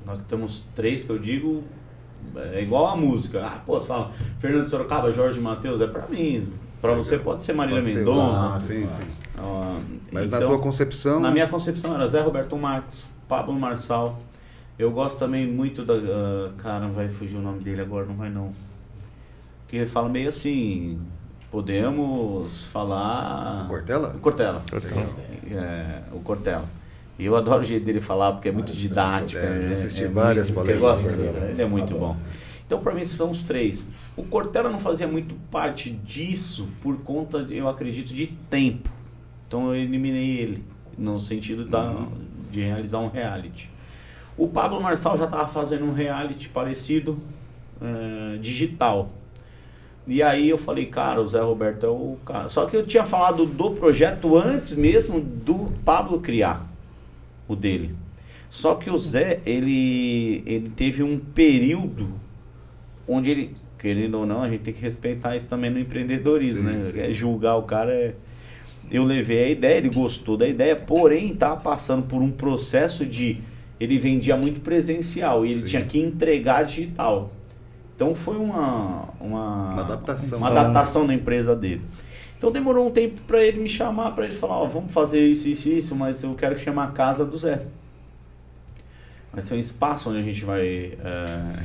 Nós 0.05 0.19
temos 0.29 0.65
três 0.75 1.05
que 1.05 1.11
eu 1.11 1.19
digo, 1.19 1.63
é 2.37 2.63
igual 2.63 2.87
a 2.87 2.97
música. 2.97 3.45
Ah, 3.47 3.63
pô, 3.65 3.81
você 3.81 3.87
fala 3.87 4.11
Fernando 4.39 4.65
Sorocaba, 4.65 5.13
Jorge 5.13 5.41
Matheus, 5.41 5.81
é 5.81 5.87
pra 5.87 6.07
mim. 6.09 6.53
Pra 6.81 6.91
Legal. 6.91 7.05
você 7.05 7.19
pode 7.19 7.43
ser 7.43 7.53
Marília 7.53 7.83
Mendonça. 7.83 8.05
claro. 8.31 8.63
Sim, 8.63 8.89
sim. 8.89 9.05
Ah, 9.37 9.81
Mas 10.13 10.31
na 10.31 10.39
então, 10.39 10.49
tua 10.51 10.59
concepção. 10.59 11.21
na 11.21 11.31
minha 11.31 11.47
concepção 11.49 11.95
era 11.95 12.07
Zé 12.07 12.21
Roberto 12.21 12.57
Marques, 12.57 13.09
Pablo 13.29 13.53
Marçal. 13.55 14.21
Eu 14.79 14.91
gosto 14.93 15.19
também 15.19 15.47
muito 15.47 15.85
da. 15.85 15.95
ah, 15.95 16.53
cara, 16.57 16.81
não 16.87 16.93
vai 16.93 17.09
fugir 17.09 17.37
o 17.37 17.41
nome 17.41 17.61
dele 17.63 17.81
agora, 17.81 18.07
não 18.07 18.15
vai 18.15 18.31
não. 18.31 18.53
Que 19.69 19.77
ele 19.77 19.87
fala 19.87 20.09
meio 20.09 20.29
assim. 20.29 20.99
Podemos 21.51 22.65
falar. 22.65 23.67
Cortella? 23.69 24.15
O 24.15 24.19
Cortella. 24.19 24.63
Legal. 24.73 25.07
É, 25.51 26.03
o 26.13 26.21
Cortella. 26.21 26.65
E 27.19 27.25
eu 27.25 27.35
adoro 27.37 27.63
o 27.63 27.65
jeito 27.65 27.85
dele 27.85 28.01
falar, 28.01 28.33
porque 28.33 28.49
é 28.49 28.53
muito 28.53 28.73
didático. 28.73 29.41
É, 29.41 29.45
eu 29.65 29.69
é- 29.71 29.73
assisti 29.73 30.05
é 30.05 30.09
várias 30.09 30.51
muito- 30.51 30.67
palestras 30.67 30.83
gosta? 31.03 31.09
Cortella. 31.17 31.51
Ele 31.51 31.63
é 31.63 31.67
muito 31.67 31.95
bom. 31.95 32.17
Então, 32.67 32.81
para 32.81 32.95
mim, 32.95 33.05
são 33.05 33.31
os 33.31 33.43
três. 33.43 33.87
O 34.17 34.23
Cortella 34.23 34.69
não 34.69 34.79
fazia 34.79 35.09
muito 35.09 35.35
parte 35.51 35.91
disso 35.91 36.69
por 36.83 36.99
conta, 36.99 37.39
eu 37.51 37.67
acredito, 37.67 38.13
de 38.15 38.27
tempo. 38.51 38.91
Então, 39.47 39.69
eu 39.69 39.77
eliminei 39.77 40.39
ele, 40.39 40.65
no 40.97 41.19
sentido 41.19 41.65
da, 41.65 42.07
de 42.51 42.61
realizar 42.61 42.99
um 42.99 43.09
reality. 43.09 43.71
O 44.37 44.47
Pablo 44.49 44.81
Marçal 44.83 45.17
já 45.17 45.25
estava 45.25 45.49
fazendo 45.49 45.87
um 45.87 45.93
reality 45.95 46.49
parecido, 46.51 47.19
eh, 47.81 48.37
digital. 48.39 49.09
E 50.09 50.23
aí 50.23 50.49
eu 50.49 50.57
falei, 50.57 50.87
cara, 50.87 51.21
o 51.21 51.29
Zé 51.29 51.41
Roberto 51.41 51.85
é 51.85 51.89
o 51.89 52.17
cara. 52.25 52.49
Só 52.49 52.65
que 52.65 52.75
eu 52.75 52.87
tinha 52.87 53.05
falado 53.05 53.45
do 53.45 53.73
projeto 53.73 54.37
antes 54.37 54.75
mesmo 54.75 55.21
do 55.21 55.71
Pablo 55.85 56.19
criar 56.21 56.67
o 57.47 57.55
dele. 57.55 57.95
Só 58.49 58.75
que 58.75 58.89
o 58.91 58.97
Zé, 58.97 59.41
ele, 59.45 60.43
ele 60.47 60.73
teve 60.75 61.03
um 61.03 61.19
período 61.19 62.09
onde 63.07 63.31
ele, 63.31 63.51
querendo 63.79 64.19
ou 64.19 64.27
não, 64.27 64.43
a 64.43 64.49
gente 64.49 64.61
tem 64.63 64.73
que 64.73 64.81
respeitar 64.81 65.37
isso 65.37 65.47
também 65.47 65.71
no 65.71 65.79
empreendedorismo, 65.79 66.69
Sim, 66.69 66.77
né? 66.77 66.83
sim. 66.83 67.01
É 67.01 67.13
julgar 67.13 67.57
o 67.57 67.63
cara 67.63 67.93
é. 67.93 68.15
Eu 68.91 69.05
levei 69.05 69.45
a 69.45 69.49
ideia, 69.51 69.77
ele 69.77 69.91
gostou 69.91 70.35
da 70.39 70.49
ideia, 70.49 70.75
porém 70.75 71.33
estava 71.33 71.61
passando 71.61 72.07
por 72.07 72.23
um 72.23 72.31
processo 72.31 73.05
de. 73.05 73.39
Ele 73.79 73.99
vendia 73.99 74.37
muito 74.37 74.61
presencial 74.61 75.45
e 75.45 75.51
ele 75.51 75.61
Sim. 75.61 75.67
tinha 75.67 75.85
que 75.85 76.01
entregar 76.01 76.65
digital. 76.65 77.31
Então 77.99 78.15
foi 78.15 78.37
uma, 78.37 79.09
uma, 79.21 79.73
Uma 79.73 79.81
adaptação. 79.81 80.39
uma 80.39 80.47
adaptação 80.51 81.05
na 81.05 81.15
empresa 81.15 81.57
dele. 81.57 81.83
Então 82.39 82.53
demorou 82.53 82.87
um 82.87 82.93
tempo 82.93 83.21
para 83.27 83.43
ele 83.43 83.59
me 83.59 83.69
chamar, 83.69 84.13
para 84.13 84.27
ele 84.27 84.35
falar, 84.37 84.55
ó, 84.61 84.67
vamos 84.69 84.93
fazer 84.93 85.19
isso, 85.27 85.49
isso, 85.49 85.69
isso, 85.69 85.97
mas 85.97 86.23
eu 86.23 86.33
quero 86.37 86.57
chamar 86.57 86.85
a 86.85 86.91
casa 86.93 87.25
do 87.25 87.37
Zé. 87.37 87.63
Vai 89.33 89.43
ser 89.43 89.55
um 89.55 89.59
espaço 89.59 90.11
onde 90.11 90.21
a 90.21 90.23
gente 90.23 90.45
vai 90.45 90.63
eh, 90.65 90.97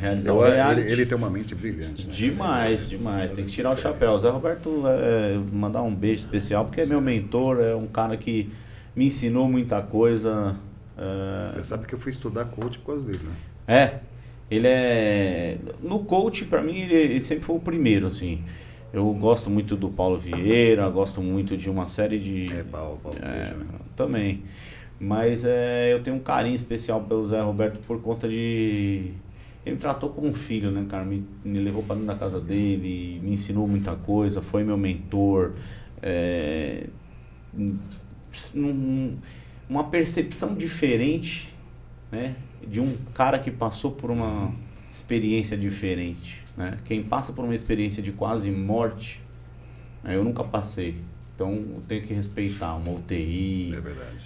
realizar 0.01 0.31
Eu- 0.31 0.37
o 0.37 0.45
ele, 0.47 0.55
reality. 0.55 0.87
ele 0.91 1.05
tem 1.05 1.15
uma 1.15 1.29
mente 1.29 1.53
brilhante. 1.53 2.07
né? 2.07 2.13
Demais, 2.13 2.89
demais. 2.89 3.31
Tem 3.31 3.45
que 3.45 3.51
tirar 3.51 3.69
o 3.69 3.77
chapéu. 3.77 4.17
Zé 4.17 4.29
Roberto, 4.31 4.83
é, 4.87 5.37
mandar 5.51 5.83
um 5.83 5.93
beijo 5.93 6.21
especial, 6.21 6.65
porque 6.65 6.81
é 6.81 6.85
meu 6.87 6.99
mentor, 6.99 7.59
é 7.61 7.75
um 7.75 7.85
cara 7.85 8.17
que 8.17 8.51
me 8.95 9.05
ensinou 9.05 9.47
muita 9.47 9.83
coisa. 9.83 10.55
é, 10.97 11.51
Você 11.53 11.63
sabe 11.63 11.85
que 11.85 11.93
eu 11.93 11.99
fui 11.99 12.11
estudar 12.11 12.45
coach 12.45 12.79
por 12.79 12.87
causa 12.93 13.05
dele, 13.05 13.21
né? 13.23 13.33
é, 13.67 13.99
ele 14.49 14.67
é. 14.67 15.57
No 15.81 15.99
coach, 15.99 16.45
pra 16.45 16.61
mim, 16.61 16.77
ele, 16.77 16.93
ele 16.93 17.19
sempre 17.19 17.43
foi 17.45 17.55
o 17.55 17.59
primeiro, 17.59 18.07
assim. 18.07 18.41
Eu 18.91 19.11
gosto 19.13 19.49
muito 19.49 19.75
do 19.75 19.89
Paulo 19.89 20.19
Vieira, 20.19 20.87
gosto 20.89 21.21
muito 21.21 21.57
de 21.57 21.69
uma 21.69 21.87
série 21.87 22.19
de. 22.19 22.45
É, 22.53 22.63
Paulo, 22.63 22.99
Paulo 23.01 23.17
É, 23.21 23.53
né? 23.55 23.65
também. 23.95 24.43
Mas 24.99 25.43
é, 25.43 25.91
eu 25.91 26.01
tenho 26.03 26.15
um 26.15 26.19
carinho 26.19 26.55
especial 26.55 27.01
pelo 27.01 27.25
Zé 27.25 27.41
Roberto 27.41 27.79
por 27.87 27.99
conta 28.01 28.27
de. 28.29 29.11
Ele 29.65 29.75
me 29.75 29.81
tratou 29.81 30.09
como 30.09 30.27
um 30.27 30.33
filho, 30.33 30.69
né, 30.71 30.85
cara? 30.87 31.03
Me, 31.05 31.23
me 31.43 31.57
levou 31.59 31.81
para 31.81 31.95
dentro 31.95 32.07
da 32.07 32.15
casa 32.15 32.39
dele, 32.39 33.19
me 33.23 33.31
ensinou 33.31 33.67
muita 33.67 33.95
coisa, 33.95 34.41
foi 34.41 34.63
meu 34.63 34.77
mentor. 34.77 35.53
É, 36.01 36.85
um- 38.55 39.17
uma 39.69 39.85
percepção 39.85 40.53
diferente, 40.55 41.53
né? 42.11 42.35
De 42.67 42.79
um 42.79 42.95
cara 43.13 43.37
que 43.39 43.51
passou 43.51 43.91
por 43.91 44.09
uma 44.11 44.51
experiência 44.89 45.57
diferente, 45.57 46.41
né? 46.55 46.77
Quem 46.85 47.01
passa 47.03 47.33
por 47.33 47.43
uma 47.43 47.55
experiência 47.55 48.01
de 48.01 48.11
quase 48.11 48.51
morte, 48.51 49.19
né, 50.03 50.15
eu 50.15 50.23
nunca 50.23 50.43
passei. 50.43 50.95
Então 51.35 51.51
eu 51.51 51.81
tenho 51.87 52.03
que 52.03 52.13
respeitar 52.13 52.75
uma 52.75 52.91
UTI, 52.91 53.73
É 53.75 53.81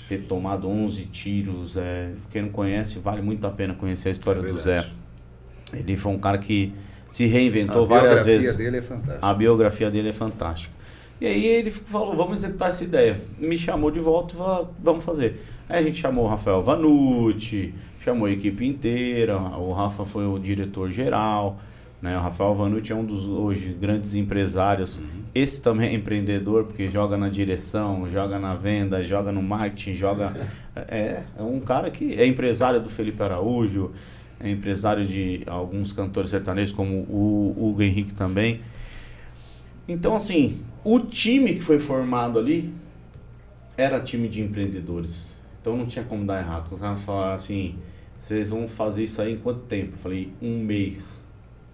ter 0.09 0.17
tomado 0.23 0.67
11 0.67 1.05
tiros. 1.05 1.77
É, 1.77 2.11
quem 2.29 2.41
não 2.41 2.49
conhece, 2.49 2.99
vale 2.99 3.21
muito 3.21 3.47
a 3.47 3.49
pena 3.49 3.73
conhecer 3.73 4.09
a 4.09 4.11
história 4.11 4.41
É 4.41 4.43
do 4.43 4.57
Zé. 4.57 4.85
Ele 5.73 5.95
foi 5.95 6.11
um 6.11 6.19
cara 6.19 6.37
que 6.37 6.73
se 7.09 7.25
reinventou 7.25 7.83
A 7.83 7.87
várias 7.87 8.23
biografia 8.25 8.39
vezes. 8.39 8.55
dele 8.55 8.77
é 8.77 8.81
fantástica. 8.81 9.19
A 9.25 9.33
biografia 9.33 9.91
dele 9.91 10.09
é 10.09 10.13
fantástica. 10.13 10.73
E 11.19 11.25
aí 11.25 11.45
ele 11.45 11.71
falou, 11.71 12.15
vamos 12.15 12.37
executar 12.43 12.69
essa 12.69 12.83
ideia. 12.83 13.21
Me 13.39 13.57
chamou 13.57 13.89
de 13.89 13.99
volta 13.99 14.33
e 14.35 14.37
falou, 14.37 14.73
vamos 14.83 15.03
fazer. 15.03 15.43
Aí 15.67 15.79
a 15.79 15.81
gente 15.81 15.99
chamou 15.99 16.25
o 16.25 16.27
Rafael 16.27 16.61
Vanucci, 16.61 17.73
chamou 18.07 18.25
a 18.27 18.31
equipe 18.31 18.65
inteira, 18.65 19.37
o 19.37 19.73
Rafa 19.73 20.05
foi 20.05 20.25
o 20.25 20.39
diretor 20.39 20.89
geral. 20.89 21.59
Né? 22.01 22.17
O 22.17 22.21
Rafael 22.21 22.55
Vanucci 22.55 22.93
é 22.93 22.95
um 22.95 23.03
dos 23.03 23.25
hoje 23.25 23.73
grandes 23.73 24.15
empresários. 24.15 25.01
Esse 25.35 25.61
também 25.61 25.89
é 25.89 25.93
empreendedor, 25.93 26.63
porque 26.63 26.87
joga 26.87 27.17
na 27.17 27.27
direção, 27.27 28.09
joga 28.09 28.39
na 28.39 28.55
venda, 28.55 29.03
joga 29.03 29.31
no 29.31 29.41
marketing, 29.41 29.93
joga. 29.93 30.33
É, 30.89 31.23
é 31.35 31.41
um 31.41 31.59
cara 31.59 31.89
que 31.89 32.13
é 32.13 32.23
empresário 32.27 32.79
do 32.79 32.87
Felipe 32.87 33.23
Araújo, 33.23 33.93
é 34.39 34.47
empresário 34.47 35.03
de 35.03 35.41
alguns 35.47 35.91
cantores 35.91 36.29
sertanejos, 36.29 36.71
como 36.71 36.97
o 37.09 37.55
Hugo 37.57 37.81
Henrique 37.81 38.13
também. 38.13 38.61
Então, 39.87 40.15
assim, 40.15 40.61
o 40.83 40.99
time 40.99 41.55
que 41.55 41.61
foi 41.61 41.79
formado 41.79 42.37
ali 42.37 42.71
era 43.75 43.99
time 43.99 44.29
de 44.29 44.39
empreendedores. 44.39 45.35
Então 45.59 45.75
não 45.75 45.87
tinha 45.87 46.05
como 46.05 46.23
dar 46.25 46.39
errado. 46.39 46.71
Os 46.71 46.79
caras 46.79 47.01
falaram 47.01 47.33
assim: 47.33 47.75
vocês 48.19 48.49
vão 48.49 48.67
fazer 48.67 49.03
isso 49.03 49.21
aí 49.21 49.33
em 49.33 49.37
quanto 49.37 49.61
tempo? 49.61 49.93
Eu 49.93 49.97
falei: 49.97 50.31
um 50.41 50.59
mês. 50.63 51.21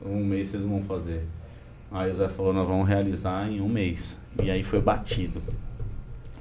Um 0.06 0.24
mês 0.24 0.48
vocês 0.50 0.64
vão 0.64 0.82
fazer. 0.84 1.22
Aí 1.92 2.12
o 2.12 2.16
Zé 2.16 2.28
falou: 2.30 2.54
nós 2.54 2.68
vamos 2.68 2.88
realizar 2.88 3.50
em 3.50 3.62
um 3.62 3.70
mês. 3.70 4.20
E 4.42 4.50
aí 4.52 4.64
foi 4.64 4.82
batido. 4.82 5.42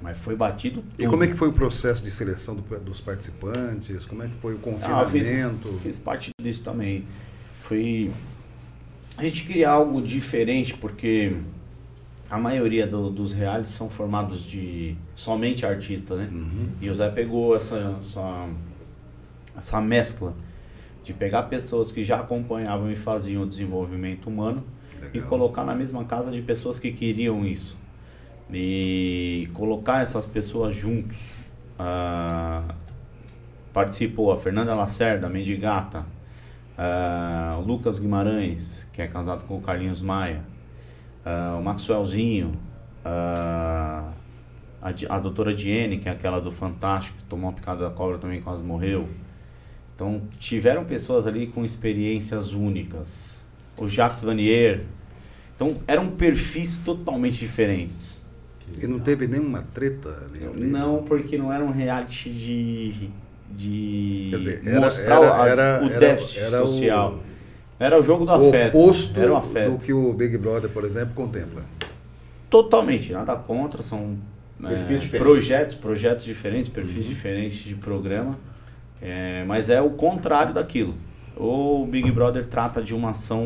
Mas 0.00 0.18
foi 0.18 0.34
batido 0.34 0.82
tudo. 0.82 0.94
E 1.00 1.06
como 1.06 1.22
é 1.22 1.28
que 1.28 1.34
foi 1.34 1.48
o 1.48 1.52
processo 1.52 2.02
de 2.02 2.10
seleção 2.10 2.56
do- 2.56 2.80
dos 2.80 3.00
participantes? 3.00 4.04
Como 4.04 4.22
é 4.24 4.26
que 4.26 4.34
foi 4.40 4.54
o 4.54 4.58
Ah, 4.82 5.02
eu 5.02 5.08
fiz- 5.08 5.26
confinamento? 5.28 5.78
Fiz 5.80 5.98
parte 5.98 6.30
disso 6.42 6.64
também. 6.64 7.04
Foi. 7.60 8.10
A 9.16 9.22
gente 9.22 9.44
queria 9.44 9.70
algo 9.70 10.02
diferente, 10.02 10.74
porque 10.74 11.36
a 12.28 12.36
maioria 12.38 12.84
do- 12.86 13.10
dos 13.10 13.32
reais 13.32 13.68
são 13.68 13.88
formados 13.88 14.42
de 14.42 14.96
somente 15.14 15.64
artistas, 15.64 16.18
né? 16.18 16.28
Uhum. 16.32 16.68
E 16.80 16.88
o 16.90 16.94
Zé 16.94 17.08
pegou 17.10 17.54
essa, 17.54 17.96
essa, 18.00 18.48
essa 19.56 19.80
mescla 19.80 20.34
de 21.02 21.12
pegar 21.12 21.44
pessoas 21.44 21.90
que 21.90 22.04
já 22.04 22.20
acompanhavam 22.20 22.90
e 22.90 22.96
faziam 22.96 23.42
o 23.42 23.46
desenvolvimento 23.46 24.28
humano 24.28 24.62
e 25.12 25.16
Legal. 25.16 25.28
colocar 25.28 25.64
na 25.64 25.74
mesma 25.74 26.04
casa 26.04 26.30
de 26.30 26.40
pessoas 26.42 26.78
que 26.78 26.92
queriam 26.92 27.44
isso. 27.44 27.76
E 28.52 29.48
colocar 29.54 30.02
essas 30.02 30.26
pessoas 30.26 30.76
juntos. 30.76 31.18
Ah, 31.78 32.62
participou 33.72 34.30
a 34.30 34.36
Fernanda 34.36 34.74
Lacerda, 34.74 35.26
a 35.26 35.30
Mendigata, 35.30 36.04
Uh, 36.72 37.60
o 37.60 37.64
Lucas 37.64 37.98
Guimarães, 37.98 38.88
que 38.92 39.02
é 39.02 39.06
casado 39.06 39.44
com 39.44 39.56
o 39.56 39.60
Carlinhos 39.60 40.00
Maia. 40.00 40.42
Uh, 41.24 41.58
o 41.58 41.62
Maxwellzinho. 41.62 42.50
Uh, 43.04 44.10
a, 44.80 44.90
a 45.10 45.18
doutora 45.18 45.54
Diene, 45.54 45.98
que 45.98 46.08
é 46.08 46.12
aquela 46.12 46.40
do 46.40 46.50
Fantástico, 46.50 47.16
que 47.18 47.24
tomou 47.24 47.50
uma 47.50 47.54
picada 47.54 47.84
da 47.84 47.90
cobra 47.90 48.18
também 48.18 48.40
quase 48.40 48.62
morreu. 48.64 49.08
Então, 49.94 50.22
tiveram 50.38 50.84
pessoas 50.84 51.26
ali 51.26 51.46
com 51.46 51.64
experiências 51.64 52.52
únicas. 52.52 53.42
O 53.76 53.88
Jacques 53.88 54.20
Vanier. 54.22 54.82
Então, 55.54 55.76
eram 55.86 56.10
perfis 56.10 56.78
totalmente 56.78 57.38
diferentes. 57.38 58.20
E 58.80 58.86
não 58.86 58.98
teve 58.98 59.26
nenhuma 59.26 59.64
treta 59.74 60.08
ali? 60.24 60.64
Não, 60.64 61.02
porque 61.02 61.36
não 61.36 61.52
era 61.52 61.64
um 61.64 61.70
reality 61.70 62.30
de, 62.30 63.10
de 63.50 64.30
dizer, 64.30 64.62
era, 64.64 64.80
mostrar 64.80 65.22
era, 65.22 65.46
era, 65.46 65.84
o 65.84 65.88
déficit 66.00 66.38
era, 66.38 66.58
social. 66.58 67.14
O, 67.78 67.82
era 67.82 68.00
o 68.00 68.02
jogo 68.02 68.24
do 68.24 68.32
o 68.32 68.48
afeto. 68.48 68.78
Oposto 68.78 69.20
era 69.20 69.32
o 69.32 69.36
afeto. 69.36 69.72
do 69.72 69.78
que 69.78 69.92
o 69.92 70.12
Big 70.14 70.38
Brother, 70.38 70.70
por 70.70 70.84
exemplo, 70.84 71.14
contempla. 71.14 71.62
Totalmente, 72.48 73.12
nada 73.12 73.34
contra, 73.36 73.82
são 73.82 74.16
é, 74.64 75.18
projetos, 75.18 75.76
projetos 75.76 76.24
diferentes, 76.24 76.68
perfis 76.68 77.04
uhum. 77.04 77.10
diferentes 77.10 77.58
de 77.64 77.74
programa, 77.74 78.38
é, 79.02 79.44
mas 79.44 79.68
é 79.68 79.82
o 79.82 79.90
contrário 79.90 80.54
daquilo. 80.54 80.94
O 81.36 81.86
Big 81.86 82.10
Brother 82.12 82.46
trata 82.46 82.80
de 82.80 82.94
uma 82.94 83.10
ação 83.10 83.44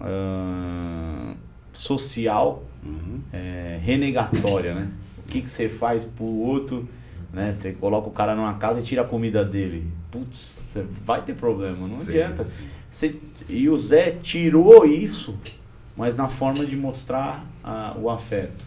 uh, 0.00 1.34
social 1.72 2.62
uhum. 2.84 3.20
é, 3.32 3.78
renegatória, 3.82 4.74
né? 4.74 4.90
O 5.18 5.30
que, 5.30 5.40
que 5.40 5.48
você 5.48 5.66
faz 5.66 6.04
pro 6.04 6.26
outro, 6.26 6.86
né? 7.32 7.52
Você 7.52 7.72
coloca 7.72 8.08
o 8.08 8.12
cara 8.12 8.34
numa 8.34 8.52
casa 8.54 8.80
e 8.80 8.82
tira 8.82 9.00
a 9.00 9.04
comida 9.04 9.42
dele. 9.42 9.90
Putz, 10.10 10.38
você 10.38 10.84
vai 11.06 11.22
ter 11.22 11.34
problema, 11.34 11.88
não 11.88 11.96
sim, 11.96 12.10
adianta. 12.10 12.46
Você, 12.90 13.18
e 13.48 13.70
o 13.70 13.78
Zé 13.78 14.10
tirou 14.10 14.84
isso, 14.84 15.34
mas 15.96 16.14
na 16.14 16.28
forma 16.28 16.66
de 16.66 16.76
mostrar 16.76 17.46
uh, 17.64 17.98
o 17.98 18.10
afeto. 18.10 18.66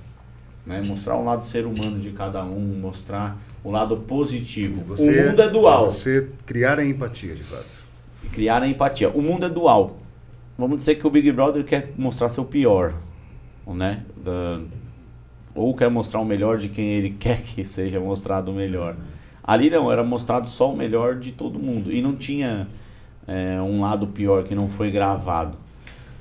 Né? 0.66 0.82
Mostrar 0.88 1.16
o 1.18 1.24
lado 1.24 1.46
ser 1.46 1.68
humano 1.68 2.00
de 2.00 2.10
cada 2.12 2.44
um, 2.44 2.80
mostrar 2.80 3.38
o 3.66 3.72
lado 3.72 3.98
positivo. 3.98 4.84
Você, 4.86 5.24
o 5.24 5.30
mundo 5.30 5.42
é 5.42 5.50
dual. 5.50 5.90
Você 5.90 6.30
criar 6.46 6.78
a 6.78 6.86
empatia, 6.86 7.34
de 7.34 7.44
fato. 7.44 7.84
Criar 8.32 8.62
a 8.62 8.68
empatia. 8.68 9.10
O 9.10 9.22
mundo 9.24 9.48
é 9.48 9.50
dual. 9.50 9.98
Vamos 10.56 10.78
dizer 10.78 10.96
que 10.96 11.08
o 11.08 11.10
Big 11.10 11.32
Brother 11.32 11.66
quer 11.66 11.92
mostrar 11.98 12.30
seu 12.30 12.46
pior, 12.46 12.94
né? 13.68 14.06
ou 15.56 15.74
quer 15.76 15.90
mostrar 15.90 16.20
o 16.20 16.26
melhor 16.26 16.58
de 16.58 16.70
quem 16.70 16.86
ele 16.94 17.10
quer 17.20 17.42
que 17.42 17.66
seja 17.66 18.00
mostrado 18.00 18.52
o 18.52 18.54
melhor. 18.54 18.96
Ali 19.44 19.70
não, 19.70 19.92
era 19.92 20.04
mostrado 20.04 20.48
só 20.48 20.72
o 20.72 20.78
melhor 20.78 21.16
de 21.16 21.32
todo 21.32 21.58
mundo. 21.58 21.92
E 21.92 22.02
não 22.02 22.16
tinha 22.16 22.68
é, 23.28 23.60
um 23.62 23.82
lado 23.82 24.08
pior 24.08 24.44
que 24.44 24.54
não 24.54 24.70
foi 24.70 24.92
gravado 24.92 25.58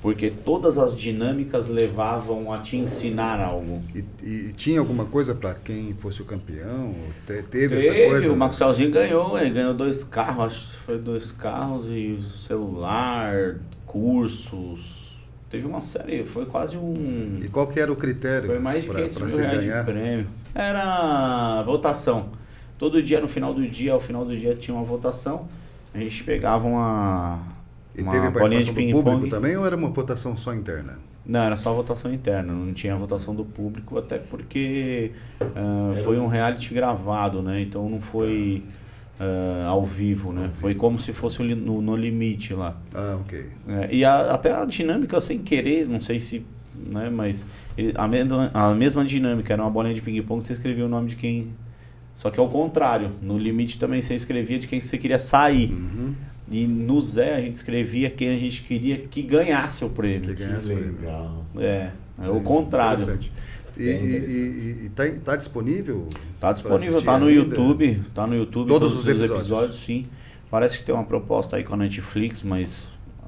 porque 0.05 0.29
todas 0.29 0.77
as 0.77 0.95
dinâmicas 0.95 1.67
levavam 1.67 2.53
a 2.53 2.59
te 2.59 2.77
ensinar 2.77 3.41
algo. 3.41 3.81
E, 3.95 4.05
e 4.21 4.53
tinha 4.53 4.79
alguma 4.79 5.05
coisa 5.05 5.33
para 5.33 5.55
quem 5.55 5.95
fosse 5.95 6.21
o 6.21 6.25
campeão? 6.25 6.93
Te, 7.25 7.41
teve, 7.41 7.69
teve, 7.69 7.87
essa 7.87 8.09
coisa? 8.11 8.31
O 8.31 8.37
Maxwellzinho 8.37 8.91
ganhou, 8.91 9.35
ele 9.35 9.49
ganhou 9.49 9.73
dois 9.73 10.03
carros, 10.03 10.45
acho 10.45 10.67
que 10.69 10.77
foi 10.83 10.99
dois 10.99 11.31
carros 11.31 11.89
e 11.89 12.19
celular, 12.21 13.55
cursos. 13.87 15.17
Teve 15.49 15.65
uma 15.65 15.81
série, 15.81 16.23
foi 16.23 16.45
quase 16.45 16.77
um. 16.77 17.39
E 17.41 17.47
qual 17.47 17.65
que 17.65 17.79
era 17.79 17.91
o 17.91 17.95
critério? 17.95 18.45
Foi 18.45 18.59
mais 18.59 18.83
de 18.83 18.89
500 18.91 19.17
mil 19.17 19.37
reais 19.37 19.57
ganhar? 19.57 19.79
de 19.79 19.91
prêmio. 19.91 20.27
Era 20.53 21.63
votação. 21.63 22.29
Todo 22.77 23.01
dia, 23.01 23.19
no 23.19 23.27
final 23.27 23.55
do 23.55 23.67
dia, 23.67 23.93
ao 23.93 23.99
final 23.99 24.23
do 24.23 24.37
dia 24.37 24.53
tinha 24.53 24.77
uma 24.77 24.83
votação. 24.83 25.47
A 25.95 25.97
gente 25.97 26.23
pegava 26.23 26.67
uma 26.67 27.54
e 27.97 28.01
uma 28.01 28.11
teve 28.11 28.31
participação 28.31 28.73
do 28.73 29.03
público 29.03 29.29
também 29.29 29.55
ou 29.57 29.65
era 29.65 29.75
uma 29.75 29.89
votação 29.89 30.35
só 30.35 30.53
interna? 30.53 30.97
Não, 31.25 31.41
era 31.41 31.57
só 31.57 31.73
votação 31.73 32.13
interna, 32.13 32.53
não 32.53 32.71
tinha 32.71 32.95
votação 32.95 33.33
do 33.33 33.43
público, 33.43 33.97
até 33.97 34.19
porque 34.19 35.11
uh, 35.41 35.97
foi 36.03 36.19
um 36.19 36.27
reality 36.27 36.71
gravado, 36.73 37.41
né? 37.41 37.61
Então 37.61 37.89
não 37.89 37.99
foi 37.99 38.63
uh, 39.19 39.67
ao 39.67 39.83
vivo, 39.83 40.31
né? 40.31 40.51
Foi 40.53 40.75
como 40.75 40.99
se 40.99 41.13
fosse 41.13 41.41
no, 41.41 41.81
no 41.81 41.95
limite 41.95 42.53
lá. 42.53 42.77
Ah, 42.93 43.17
ok. 43.19 43.45
É, 43.67 43.95
e 43.95 44.05
a, 44.05 44.33
até 44.33 44.53
a 44.53 44.65
dinâmica 44.65 45.19
sem 45.19 45.39
querer, 45.39 45.87
não 45.87 45.99
sei 45.99 46.19
se. 46.19 46.45
Né, 46.75 47.09
mas 47.09 47.45
a 47.95 48.07
mesma, 48.07 48.51
a 48.53 48.75
mesma 48.75 49.03
dinâmica, 49.03 49.53
era 49.53 49.63
uma 49.63 49.71
bolinha 49.71 49.95
de 49.95 50.01
ping-pong, 50.01 50.43
você 50.43 50.53
escrevia 50.53 50.85
o 50.85 50.89
nome 50.89 51.09
de 51.09 51.15
quem. 51.15 51.49
Só 52.13 52.29
que 52.29 52.39
ao 52.39 52.49
contrário, 52.49 53.11
no 53.21 53.37
limite 53.37 53.79
também 53.79 54.01
você 54.01 54.13
escrevia 54.13 54.59
de 54.59 54.67
quem 54.67 54.79
você 54.79 54.97
queria 54.97 55.19
sair. 55.19 55.71
Uhum. 55.71 56.13
E 56.49 56.67
no 56.67 57.01
Zé 57.01 57.35
a 57.35 57.41
gente 57.41 57.55
escrevia 57.55 58.09
quem 58.09 58.35
a 58.35 58.37
gente 58.37 58.61
queria 58.63 58.97
que 58.99 59.21
ganhasse 59.21 59.83
o 59.83 59.89
prêmio. 59.89 60.35
Que 60.35 60.43
ganhasse 60.43 60.71
o 60.71 60.75
prêmio. 60.75 60.97
É, 61.57 61.91
é 62.21 62.29
o 62.29 62.41
contrário. 62.41 63.19
E 63.77 64.85
está 64.85 65.03
tá 65.23 65.35
disponível? 65.35 66.07
Está 66.35 66.53
disponível, 66.53 66.99
está 66.99 67.17
no 67.17 67.29
YouTube. 67.29 68.03
Está 68.07 68.27
no 68.27 68.35
YouTube 68.35 68.67
todos, 68.67 68.89
todos 68.89 68.99
os 68.99 69.07
episódios. 69.07 69.39
episódios. 69.39 69.75
sim. 69.77 70.05
Parece 70.49 70.77
que 70.77 70.83
tem 70.83 70.93
uma 70.93 71.03
proposta 71.03 71.57
aí 71.57 71.63
com 71.63 71.73
a 71.73 71.77
Netflix, 71.77 72.43
mas 72.43 72.87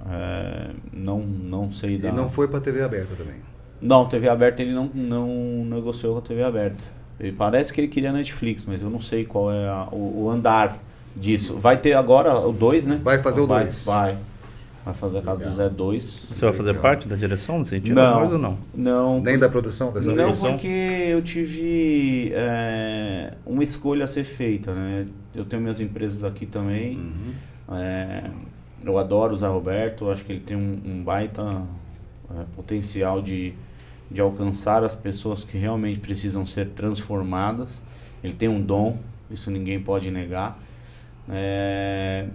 é, 0.09 0.69
não, 0.93 1.19
não 1.19 1.71
sei 1.71 1.97
dar. 1.97 2.09
E 2.09 2.11
não 2.11 2.29
foi 2.29 2.47
para 2.47 2.61
TV 2.61 2.81
aberta 2.81 3.15
também? 3.15 3.35
Não, 3.81 4.07
TV 4.07 4.29
aberta 4.29 4.61
ele 4.61 4.73
não, 4.73 4.89
não 4.93 5.65
negociou 5.65 6.13
com 6.13 6.19
a 6.19 6.21
TV 6.21 6.43
aberta. 6.43 6.83
Ele 7.19 7.31
parece 7.31 7.73
que 7.73 7.81
ele 7.81 7.87
queria 7.87 8.11
Netflix, 8.11 8.63
mas 8.65 8.81
eu 8.81 8.89
não 8.89 9.01
sei 9.01 9.25
qual 9.25 9.51
é 9.51 9.67
a, 9.67 9.87
o, 9.91 10.25
o 10.25 10.29
andar 10.29 10.79
disso. 11.19 11.55
Vai 11.57 11.77
ter 11.77 11.93
agora 11.93 12.39
o 12.39 12.51
2, 12.51 12.85
né? 12.85 12.99
Vai 13.03 13.21
fazer 13.21 13.41
o 13.41 13.47
2. 13.47 13.83
Vai, 13.85 14.13
vai. 14.13 14.17
Vai 14.87 14.93
fazer 14.93 15.17
a 15.17 15.21
casa 15.21 15.43
do 15.43 15.51
Zé 15.51 15.69
2. 15.69 16.29
Você 16.31 16.45
vai 16.45 16.53
fazer 16.53 16.79
parte 16.79 17.09
da 17.09 17.17
direção 17.17 17.59
nesse 17.59 17.71
sentido? 17.71 17.95
Não, 17.95 18.23
ou 18.23 18.37
não? 18.37 18.57
Não. 18.73 19.19
Nem 19.19 19.37
da 19.37 19.49
produção 19.49 19.91
dessa 19.91 20.13
Não, 20.13 20.33
porque 20.33 20.65
eu 20.65 21.21
tive 21.21 22.31
é, 22.33 23.33
uma 23.45 23.61
escolha 23.65 24.05
a 24.05 24.07
ser 24.07 24.23
feita, 24.23 24.73
né? 24.73 25.05
Eu 25.35 25.43
tenho 25.43 25.61
minhas 25.61 25.81
empresas 25.81 26.23
aqui 26.23 26.45
também. 26.45 26.95
Uhum. 26.95 27.75
É, 27.77 28.29
eu 28.81 28.97
adoro 28.97 29.33
o 29.33 29.37
Zé 29.37 29.47
Roberto, 29.47 30.09
acho 30.09 30.23
que 30.23 30.31
ele 30.31 30.39
tem 30.39 30.55
um, 30.55 30.79
um 30.85 31.03
baita 31.03 31.63
é, 32.31 32.43
potencial 32.55 33.21
de, 33.21 33.53
de 34.09 34.21
alcançar 34.21 34.85
as 34.85 34.95
pessoas 34.95 35.43
que 35.43 35.57
realmente 35.57 35.99
precisam 35.99 36.45
ser 36.45 36.69
transformadas. 36.69 37.81
Ele 38.23 38.33
tem 38.33 38.47
um 38.47 38.61
dom, 38.61 38.97
isso 39.29 39.51
ninguém 39.51 39.81
pode 39.81 40.09
negar. 40.09 40.57
É, 41.29 42.25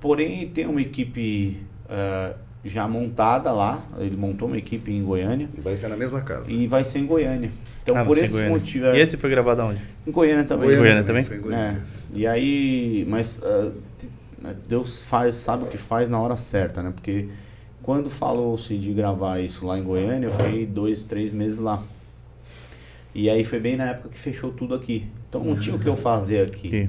porém, 0.00 0.48
tem 0.48 0.66
uma 0.66 0.80
equipe 0.80 1.58
uh, 1.86 2.34
já 2.64 2.86
montada 2.86 3.52
lá. 3.52 3.82
Ele 3.98 4.16
montou 4.16 4.48
uma 4.48 4.58
equipe 4.58 4.92
em 4.92 5.02
Goiânia. 5.02 5.48
E 5.56 5.60
vai 5.60 5.76
ser 5.76 5.88
na 5.88 5.96
mesma 5.96 6.20
casa. 6.20 6.50
E 6.50 6.66
vai 6.66 6.84
ser 6.84 7.00
em 7.00 7.06
Goiânia. 7.06 7.50
Então, 7.82 7.96
ah, 7.96 8.04
por 8.04 8.16
esse 8.16 8.40
motivo. 8.42 8.86
É 8.86 8.98
e 8.98 9.00
esse 9.00 9.16
foi 9.16 9.30
gravado 9.30 9.62
onde? 9.62 9.80
Em 10.06 10.10
Goiânia 10.10 10.44
também. 10.44 10.66
Goiânia, 10.66 10.82
Goiânia 10.82 11.04
também? 11.04 11.24
Foi 11.24 11.36
em 11.36 11.40
Goiânia. 11.40 11.82
É. 12.14 12.18
E 12.18 12.26
aí, 12.26 13.06
mas 13.08 13.38
uh, 13.38 13.72
Deus 14.68 15.02
faz, 15.02 15.36
sabe 15.36 15.64
o 15.64 15.66
que 15.66 15.76
faz 15.76 16.08
na 16.08 16.20
hora 16.20 16.36
certa, 16.36 16.82
né? 16.82 16.92
Porque 16.94 17.28
quando 17.82 18.08
falou-se 18.08 18.76
de 18.78 18.92
gravar 18.92 19.40
isso 19.40 19.66
lá 19.66 19.78
em 19.78 19.82
Goiânia, 19.82 20.26
eu 20.26 20.30
fiquei 20.30 20.64
dois, 20.64 21.02
três 21.02 21.32
meses 21.32 21.58
lá. 21.58 21.82
E 23.14 23.28
aí 23.28 23.44
foi 23.44 23.60
bem 23.60 23.76
na 23.76 23.90
época 23.90 24.10
que 24.10 24.18
fechou 24.18 24.52
tudo 24.52 24.74
aqui. 24.74 25.06
Então 25.28 25.44
não 25.44 25.56
tinha 25.56 25.74
o 25.74 25.78
que 25.78 25.88
eu 25.88 25.96
fazer 25.96 26.46
aqui. 26.46 26.88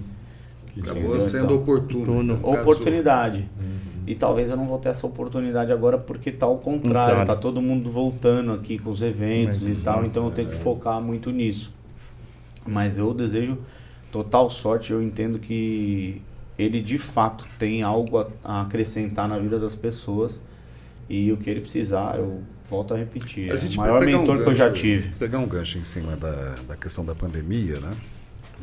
Acabou 0.82 1.20
sendo 1.22 1.56
oportuno. 1.56 2.40
Oportunidade. 2.42 3.50
Uhum. 3.60 3.84
E 4.06 4.16
talvez 4.16 4.50
eu 4.50 4.58
não 4.58 4.66
vou 4.66 4.78
ter 4.78 4.90
essa 4.90 5.08
oportunidade 5.08 5.72
agora 5.72 5.98
porque 5.98 6.32
tá 6.32 6.46
ao 6.46 6.58
contrário, 6.58 7.22
então, 7.22 7.36
tá 7.36 7.36
todo 7.36 7.62
mundo 7.62 7.90
voltando 7.90 8.52
aqui 8.52 8.78
com 8.78 8.90
os 8.90 9.02
eventos 9.02 9.62
e 9.62 9.76
tal, 9.76 10.06
então 10.06 10.26
eu 10.26 10.32
tenho 10.32 10.50
que 10.50 10.56
focar 10.56 11.00
muito 11.00 11.32
nisso. 11.32 11.72
Mas 12.66 12.98
eu 12.98 13.14
desejo 13.14 13.58
total 14.12 14.50
sorte, 14.50 14.92
eu 14.92 15.02
entendo 15.02 15.40
que 15.40 16.22
ele 16.60 16.82
de 16.82 16.98
fato 16.98 17.48
tem 17.58 17.82
algo 17.82 18.20
a, 18.20 18.28
a 18.44 18.62
acrescentar 18.62 19.28
na 19.28 19.40
vida 19.40 19.58
das 19.58 19.76
pessoas 19.76 20.40
e 21.10 21.32
o 21.32 21.38
que 21.38 21.50
ele 21.50 21.62
precisar, 21.62 22.18
eu 22.18 22.42
volto 22.70 22.94
a 22.94 22.98
repetir. 22.98 23.52
A 23.52 23.56
é 23.56 23.58
o 23.58 23.78
maior 23.78 24.06
mentor 24.06 24.22
um 24.22 24.26
gancho, 24.26 24.44
que 24.44 24.50
eu 24.50 24.56
já 24.56 24.72
tive. 24.72 25.10
Pegar 25.12 25.40
um 25.40 25.48
gancho 25.48 25.78
em 25.78 25.84
cima 25.84 26.16
da, 26.16 26.56
da 26.68 26.76
questão 26.76 27.06
da 27.06 27.16
pandemia, 27.16 27.80
né? 27.80 27.96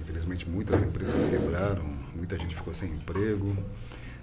Infelizmente 0.03 0.49
muitas 0.49 0.83
empresas 0.83 1.25
quebraram, 1.25 1.85
muita 2.15 2.39
gente 2.39 2.55
ficou 2.55 2.75
sem 2.75 2.91
emprego. 2.91 3.57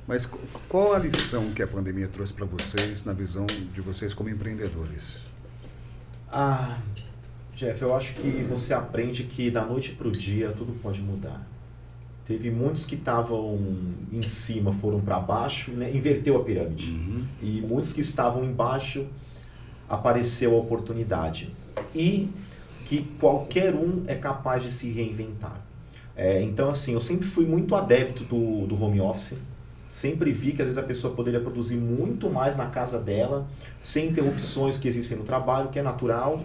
Mas 0.08 0.30
qual 0.70 0.94
a 0.94 1.00
lição 1.00 1.52
que 1.52 1.62
a 1.62 1.68
pandemia 1.68 2.08
trouxe 2.08 2.32
para 2.32 2.46
vocês, 2.46 3.04
na 3.04 3.12
visão 3.12 3.46
de 3.46 3.82
vocês 3.82 4.14
como 4.14 4.30
empreendedores? 4.30 5.24
Ah, 6.32 6.78
Jeff, 7.54 7.82
eu 7.82 7.94
acho 7.96 8.14
que 8.16 8.44
você 8.44 8.74
aprende 8.74 9.24
que 9.24 9.52
da 9.52 9.66
noite 9.66 9.92
para 9.92 10.08
o 10.08 10.12
dia 10.12 10.52
tudo 10.52 10.74
pode 10.82 11.02
mudar. 11.02 11.46
Teve 12.26 12.52
muitos 12.52 12.86
que 12.86 12.96
estavam 12.96 13.58
em 14.12 14.22
cima 14.22 14.72
foram 14.72 15.00
para 15.00 15.20
baixo, 15.20 15.72
né? 15.72 15.90
inverteu 15.94 16.38
a 16.38 16.44
pirâmide. 16.44 16.92
Uhum. 16.92 17.26
E 17.42 17.62
muitos 17.62 17.94
que 17.94 18.02
estavam 18.02 18.44
embaixo 18.44 19.08
apareceu 19.90 20.54
a 20.54 20.58
oportunidade. 20.58 21.54
E 21.96 22.30
que 22.86 23.04
qualquer 23.20 23.74
um 23.76 24.04
é 24.08 24.16
capaz 24.16 24.64
de 24.64 24.72
se 24.72 24.90
reinventar. 24.92 25.67
É, 26.18 26.42
então, 26.42 26.70
assim, 26.70 26.94
eu 26.94 27.00
sempre 27.00 27.28
fui 27.28 27.46
muito 27.46 27.76
adepto 27.76 28.24
do, 28.24 28.66
do 28.66 28.84
home 28.84 29.00
office. 29.00 29.38
Sempre 29.88 30.34
vi 30.34 30.52
que 30.52 30.62
às 30.62 30.68
vezes 30.68 30.78
a 30.78 30.86
pessoa 30.86 31.14
poderia 31.14 31.40
produzir 31.40 31.78
muito 31.78 32.30
mais 32.30 32.58
na 32.58 32.66
casa 32.66 33.00
dela, 33.00 33.48
sem 33.80 34.10
interrupções 34.10 34.78
que 34.80 34.88
existem 34.88 35.18
no 35.18 35.24
trabalho, 35.24 35.70
que 35.70 35.78
é 35.78 35.84
natural, 35.84 36.42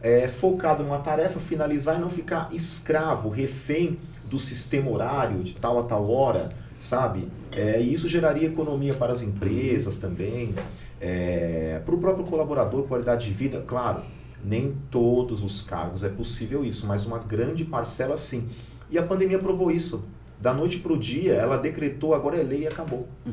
é, 0.00 0.28
focado 0.28 0.84
numa 0.84 0.98
tarefa, 0.98 1.40
finalizar 1.40 1.96
e 1.96 1.98
não 1.98 2.10
ficar 2.10 2.50
escravo, 2.52 3.30
refém 3.30 3.98
do 4.28 4.38
sistema 4.38 4.90
horário, 4.90 5.42
de 5.42 5.54
tal 5.54 5.80
a 5.80 5.84
tal 5.84 6.08
hora, 6.10 6.50
sabe? 6.78 7.28
É, 7.50 7.80
e 7.80 7.92
isso 7.92 8.08
geraria 8.08 8.46
economia 8.46 8.92
para 8.92 9.12
as 9.12 9.22
empresas 9.22 9.96
também, 9.96 10.54
é, 11.00 11.80
para 11.84 11.94
o 11.94 11.98
próprio 11.98 12.26
colaborador, 12.26 12.84
qualidade 12.84 13.26
de 13.26 13.32
vida, 13.32 13.64
claro, 13.66 14.02
nem 14.44 14.76
todos 14.90 15.42
os 15.42 15.62
cargos 15.62 16.04
é 16.04 16.08
possível 16.08 16.64
isso, 16.64 16.86
mas 16.86 17.06
uma 17.06 17.18
grande 17.18 17.64
parcela 17.64 18.16
sim. 18.16 18.48
E 18.90 18.98
a 18.98 19.02
pandemia 19.02 19.38
provou 19.38 19.70
isso. 19.70 20.04
Da 20.40 20.52
noite 20.52 20.78
para 20.78 20.92
o 20.92 20.98
dia, 20.98 21.32
ela 21.34 21.56
decretou, 21.56 22.14
agora 22.14 22.36
é 22.36 22.42
lei 22.42 22.62
e 22.62 22.66
acabou. 22.66 23.08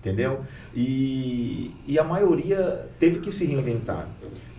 Entendeu? 0.00 0.40
E, 0.74 1.72
e 1.86 1.98
a 1.98 2.04
maioria 2.04 2.86
teve 2.98 3.18
que 3.18 3.30
se 3.32 3.44
reinventar. 3.44 4.08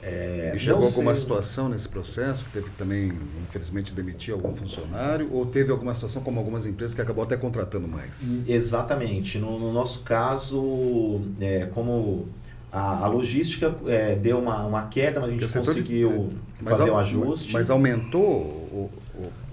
É, 0.03 0.51
e 0.55 0.59
chegou 0.59 0.79
não 0.81 0.87
alguma 0.87 1.11
sei- 1.11 1.21
situação 1.21 1.69
nesse 1.69 1.87
processo 1.87 2.43
que 2.45 2.51
teve 2.51 2.69
que 2.69 2.75
também, 2.77 3.13
infelizmente, 3.47 3.93
demitir 3.93 4.33
algum 4.33 4.53
funcionário? 4.55 5.29
Ou 5.31 5.45
teve 5.45 5.71
alguma 5.71 5.93
situação, 5.93 6.21
como 6.21 6.37
algumas 6.39 6.65
empresas, 6.65 6.93
que 6.93 7.01
acabou 7.01 7.23
até 7.23 7.37
contratando 7.37 7.87
mais? 7.87 8.21
Exatamente. 8.47 9.37
No, 9.37 9.57
no 9.57 9.71
nosso 9.71 10.01
caso, 10.01 11.21
é, 11.39 11.65
como 11.73 12.27
a, 12.71 13.05
a 13.05 13.07
logística 13.07 13.73
é, 13.85 14.15
deu 14.15 14.39
uma, 14.39 14.65
uma 14.65 14.87
queda, 14.87 15.19
mas 15.21 15.29
a 15.29 15.31
gente 15.31 15.45
o 15.45 15.49
setor 15.49 15.73
de- 15.73 15.81
conseguiu 15.81 16.29
Mas 16.61 16.77
fazer 16.77 16.89
au- 16.89 16.95
um 16.95 16.99
ajuste. 16.99 17.53
Mas 17.53 17.69
aumentou? 17.69 18.66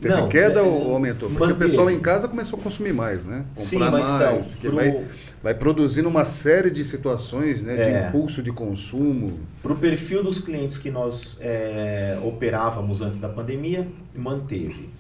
Teve 0.09 0.21
Não, 0.21 0.29
queda 0.29 0.61
é, 0.61 0.63
ou 0.63 0.93
aumentou? 0.93 1.29
Porque 1.31 1.45
manteve. 1.47 1.65
o 1.65 1.69
pessoal 1.69 1.91
em 1.91 1.99
casa 1.99 2.29
começou 2.29 2.59
a 2.59 2.63
consumir 2.63 2.93
mais, 2.93 3.25
né? 3.25 3.45
Comprar 3.55 3.63
Sim, 3.65 3.79
mas 3.79 3.93
mais. 4.11 4.47
porque 4.49 4.67
pro- 4.69 4.77
vai, 4.77 5.05
vai 5.43 5.55
produzindo 5.55 6.09
uma 6.09 6.25
série 6.27 6.71
de 6.71 6.85
situações 6.85 7.63
né, 7.63 7.75
de 7.75 7.81
É. 7.83 8.09
impulso 8.09 8.43
de 8.43 8.53
consumo. 8.53 9.39
Para 9.63 9.73
o 9.73 9.77
perfil 9.77 10.23
dos 10.23 10.41
clientes 10.41 10.77
que 10.77 10.91
nós 10.91 11.39
é, 11.41 12.19
operávamos 12.23 13.01
antes 13.01 13.19
da 13.19 13.29
pandemia, 13.31 13.89
manteve. 14.15 14.91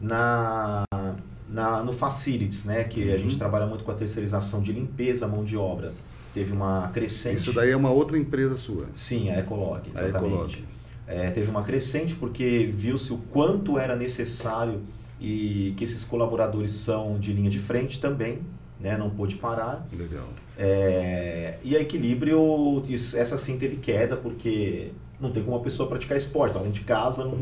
Na, 0.00 0.84
na, 1.48 1.82
no 1.82 1.92
Facilities, 1.92 2.64
né, 2.64 2.84
que 2.84 3.02
a 3.10 3.14
Uhum. 3.14 3.18
gente 3.18 3.36
trabalha 3.38 3.66
muito 3.66 3.84
com 3.84 3.90
a 3.90 3.94
terceirização 3.94 4.60
de 4.60 4.72
limpeza, 4.72 5.26
mão 5.26 5.44
de 5.44 5.56
obra, 5.56 5.92
teve 6.34 6.52
uma 6.52 6.88
crescente. 6.92 7.36
Isso 7.36 7.52
daí 7.52 7.70
é 7.70 7.76
uma 7.76 7.90
outra 7.90 8.16
empresa 8.18 8.56
sua. 8.56 8.86
Sim, 8.94 9.30
a 9.30 9.38
Ecolog, 9.40 9.82
A 9.94 10.02
exatamente. 10.04 10.16
Ecolog. 10.32 10.64
É, 11.12 11.28
teve 11.30 11.50
uma 11.50 11.62
crescente 11.64 12.14
porque 12.14 12.70
viu-se 12.72 13.12
o 13.12 13.18
quanto 13.18 13.76
era 13.78 13.96
necessário 13.96 14.80
e 15.20 15.74
que 15.76 15.82
esses 15.84 16.04
colaboradores 16.04 16.70
são 16.70 17.18
de 17.18 17.32
linha 17.32 17.50
de 17.50 17.58
frente 17.58 17.98
também, 18.00 18.38
né, 18.78 18.96
não 18.96 19.10
pôde 19.10 19.34
parar. 19.36 19.86
Legal. 19.92 20.28
É, 20.56 21.56
e 21.64 21.76
a 21.76 21.80
equilíbrio, 21.80 22.84
isso- 22.88 23.16
essa 23.18 23.36
sim 23.36 23.58
teve 23.58 23.76
queda, 23.76 24.16
porque 24.16 24.92
não 25.20 25.30
tem 25.30 25.42
como 25.42 25.56
uma 25.56 25.62
pessoa 25.62 25.88
praticar 25.88 26.16
esporte, 26.16 26.56
além 26.56 26.70
de 26.70 26.80
casa. 26.80 27.24
Não... 27.24 27.38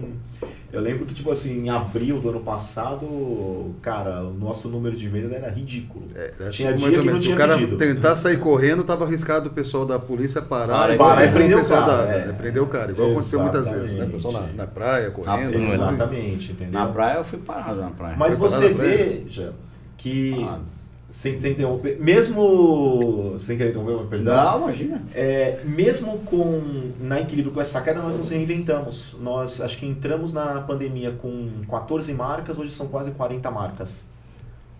Eu 0.72 0.80
lembro 0.80 1.06
que, 1.06 1.14
tipo 1.14 1.30
assim, 1.30 1.64
em 1.64 1.70
abril 1.70 2.20
do 2.20 2.28
ano 2.28 2.40
passado, 2.40 3.74
cara, 3.80 4.22
o 4.24 4.34
nosso 4.38 4.68
número 4.68 4.96
de 4.96 5.08
vendas 5.08 5.32
era 5.32 5.48
ridículo. 5.48 6.04
É, 6.14 6.32
era 6.38 6.50
Tinha 6.50 6.74
tipo 6.74 6.78
dia 6.78 6.88
mais 6.88 6.98
ou 6.98 7.04
menos, 7.04 7.20
se 7.20 7.26
tinha 7.26 7.36
o 7.36 7.38
cara 7.38 7.54
pedido. 7.56 7.76
tentar 7.78 8.16
sair 8.16 8.38
correndo, 8.38 8.82
estava 8.82 9.04
arriscado 9.04 9.48
o 9.48 9.52
pessoal 9.52 9.86
da 9.86 9.98
polícia 9.98 10.42
parar, 10.42 10.96
Para 10.98 11.24
e 11.24 11.26
e 11.26 11.30
o 11.30 11.32
prender 11.32 11.56
o 11.56 11.60
pessoal 11.60 11.84
cara, 11.86 12.06
da, 12.06 12.12
é. 12.12 12.26
da- 12.26 12.32
prender 12.34 12.62
o 12.62 12.66
cara, 12.66 12.90
igual 12.92 13.10
aconteceu 13.12 13.40
muitas 13.40 13.68
vezes, 13.70 13.94
né? 13.94 14.04
O 14.04 14.10
pessoal 14.10 14.32
na, 14.34 14.40
na 14.52 14.66
praia, 14.66 15.10
correndo. 15.10 15.58
Na- 15.58 15.58
tudo. 15.58 15.72
Exatamente, 15.72 16.52
entendeu? 16.52 16.72
Na 16.80 16.86
praia 16.88 17.16
eu 17.18 17.24
fui 17.24 17.38
parado 17.38 17.80
na 17.80 17.90
praia. 17.90 18.16
Mas 18.18 18.36
você 18.36 18.68
veja 18.68 19.54
que, 19.96 20.34
Parado. 20.44 20.77
Sem, 21.08 21.40
sem 21.40 21.52
interromper, 21.52 21.98
mesmo, 21.98 23.34
sem 23.38 23.56
querer 23.56 23.70
interromper, 23.70 24.06
perdão, 24.08 24.36
Não, 24.36 24.64
imagina. 24.64 25.02
É, 25.14 25.60
mesmo 25.64 26.18
com 26.18 26.92
na 27.00 27.20
equilíbrio 27.20 27.52
com 27.52 27.60
essa 27.60 27.80
queda, 27.80 28.02
nós 28.02 28.16
nos 28.16 28.28
reinventamos. 28.28 29.16
Nós 29.20 29.60
acho 29.60 29.78
que 29.78 29.86
entramos 29.86 30.34
na 30.34 30.60
pandemia 30.60 31.12
com 31.12 31.50
14 31.68 32.12
marcas, 32.12 32.58
hoje 32.58 32.72
são 32.72 32.88
quase 32.88 33.10
40 33.12 33.50
marcas. 33.50 34.04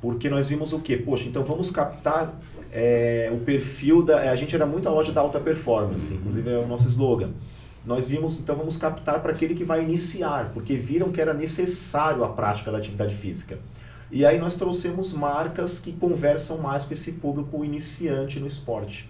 Porque 0.02 0.28
nós 0.28 0.48
vimos 0.48 0.72
o 0.72 0.80
quê? 0.80 0.96
Poxa, 0.96 1.28
então 1.28 1.42
vamos 1.42 1.70
captar 1.70 2.38
é, 2.70 3.30
o 3.32 3.38
perfil 3.38 4.02
da. 4.02 4.30
A 4.30 4.36
gente 4.36 4.54
era 4.54 4.66
muito 4.66 4.86
a 4.86 4.92
loja 4.92 5.12
da 5.12 5.22
alta 5.22 5.40
performance, 5.40 6.12
inclusive 6.12 6.50
é 6.50 6.58
o 6.58 6.66
nosso 6.66 6.88
slogan. 6.88 7.30
Nós 7.86 8.06
vimos, 8.06 8.38
então 8.38 8.54
vamos 8.54 8.76
captar 8.76 9.20
para 9.22 9.32
aquele 9.32 9.54
que 9.54 9.64
vai 9.64 9.82
iniciar, 9.82 10.50
porque 10.52 10.74
viram 10.74 11.10
que 11.10 11.20
era 11.22 11.32
necessário 11.32 12.22
a 12.22 12.28
prática 12.28 12.70
da 12.70 12.76
atividade 12.76 13.14
física. 13.14 13.58
E 14.10 14.24
aí 14.24 14.38
nós 14.38 14.56
trouxemos 14.56 15.12
marcas 15.12 15.78
que 15.78 15.92
conversam 15.92 16.58
mais 16.58 16.84
com 16.84 16.94
esse 16.94 17.12
público 17.12 17.64
iniciante 17.64 18.40
no 18.40 18.46
esporte. 18.46 19.08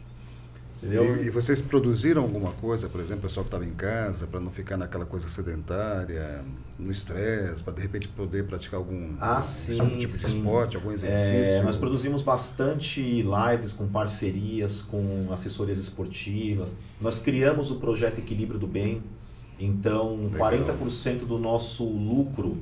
E, 0.81 0.95
e 1.27 1.31
vocês 1.31 1.61
produziram 1.61 2.23
alguma 2.23 2.53
coisa, 2.53 2.89
por 2.89 3.01
exemplo, 3.01 3.19
o 3.19 3.23
pessoal 3.29 3.43
que 3.45 3.49
estava 3.49 3.65
em 3.65 3.75
casa, 3.75 4.29
para 4.29 4.39
não 4.39 4.51
ficar 4.53 4.77
naquela 4.77 5.05
coisa 5.05 5.29
sedentária, 5.29 6.45
no 6.79 6.93
estresse, 6.93 7.65
para 7.65 7.73
de 7.73 7.83
repente 7.83 8.07
poder 8.07 8.45
praticar 8.45 8.79
algum, 8.79 9.15
Ah, 9.20 9.35
algum 9.35 9.43
sim, 9.43 9.99
tipo 9.99 10.12
de 10.12 10.19
sim. 10.20 10.39
esporte, 10.39 10.77
algum 10.77 10.91
É, 10.91 10.95
exercício? 10.95 11.65
nós 11.65 11.77
produzimos 11.77 12.23
bastante 12.23 13.01
lives 13.23 13.73
com 13.73 13.89
parcerias, 13.89 14.81
com 14.83 15.27
assessorias 15.33 15.79
esportivas. 15.79 16.77
Nós 17.01 17.19
criamos 17.19 17.73
o 17.73 17.77
projeto 17.81 18.19
Equilíbrio 18.19 18.59
do 18.61 18.66
Bem. 18.69 19.03
Então, 19.59 20.31
Legal. 20.33 20.53
40% 20.53 21.27
do 21.27 21.39
nosso 21.39 21.85
lucro 21.85 22.59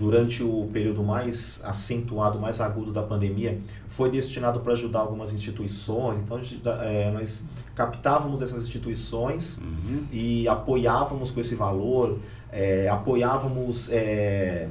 durante 0.00 0.42
o 0.42 0.66
período 0.72 1.02
mais 1.02 1.60
acentuado, 1.62 2.40
mais 2.40 2.58
agudo 2.58 2.90
da 2.90 3.02
pandemia, 3.02 3.60
foi 3.86 4.10
destinado 4.10 4.60
para 4.60 4.72
ajudar 4.72 5.00
algumas 5.00 5.30
instituições. 5.34 6.20
Então, 6.20 6.40
é, 6.80 7.10
nós 7.10 7.44
captávamos 7.74 8.40
essas 8.40 8.62
instituições 8.64 9.58
Uhum. 9.58 10.04
e 10.10 10.48
apoiávamos 10.48 11.30
com 11.30 11.38
esse 11.38 11.54
valor, 11.54 12.18
é, 12.50 12.88
apoiávamos 12.88 13.92
é, 13.92 14.68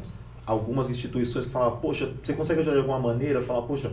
algumas 0.47 0.89
instituições 0.89 1.45
que 1.45 1.51
falavam, 1.51 1.77
poxa, 1.77 2.11
você 2.23 2.33
consegue 2.33 2.61
ajudar 2.61 2.73
de 2.77 2.81
alguma 2.81 2.99
maneira? 2.99 3.37
Eu 3.37 3.43
falava, 3.43 3.67
poxa, 3.67 3.91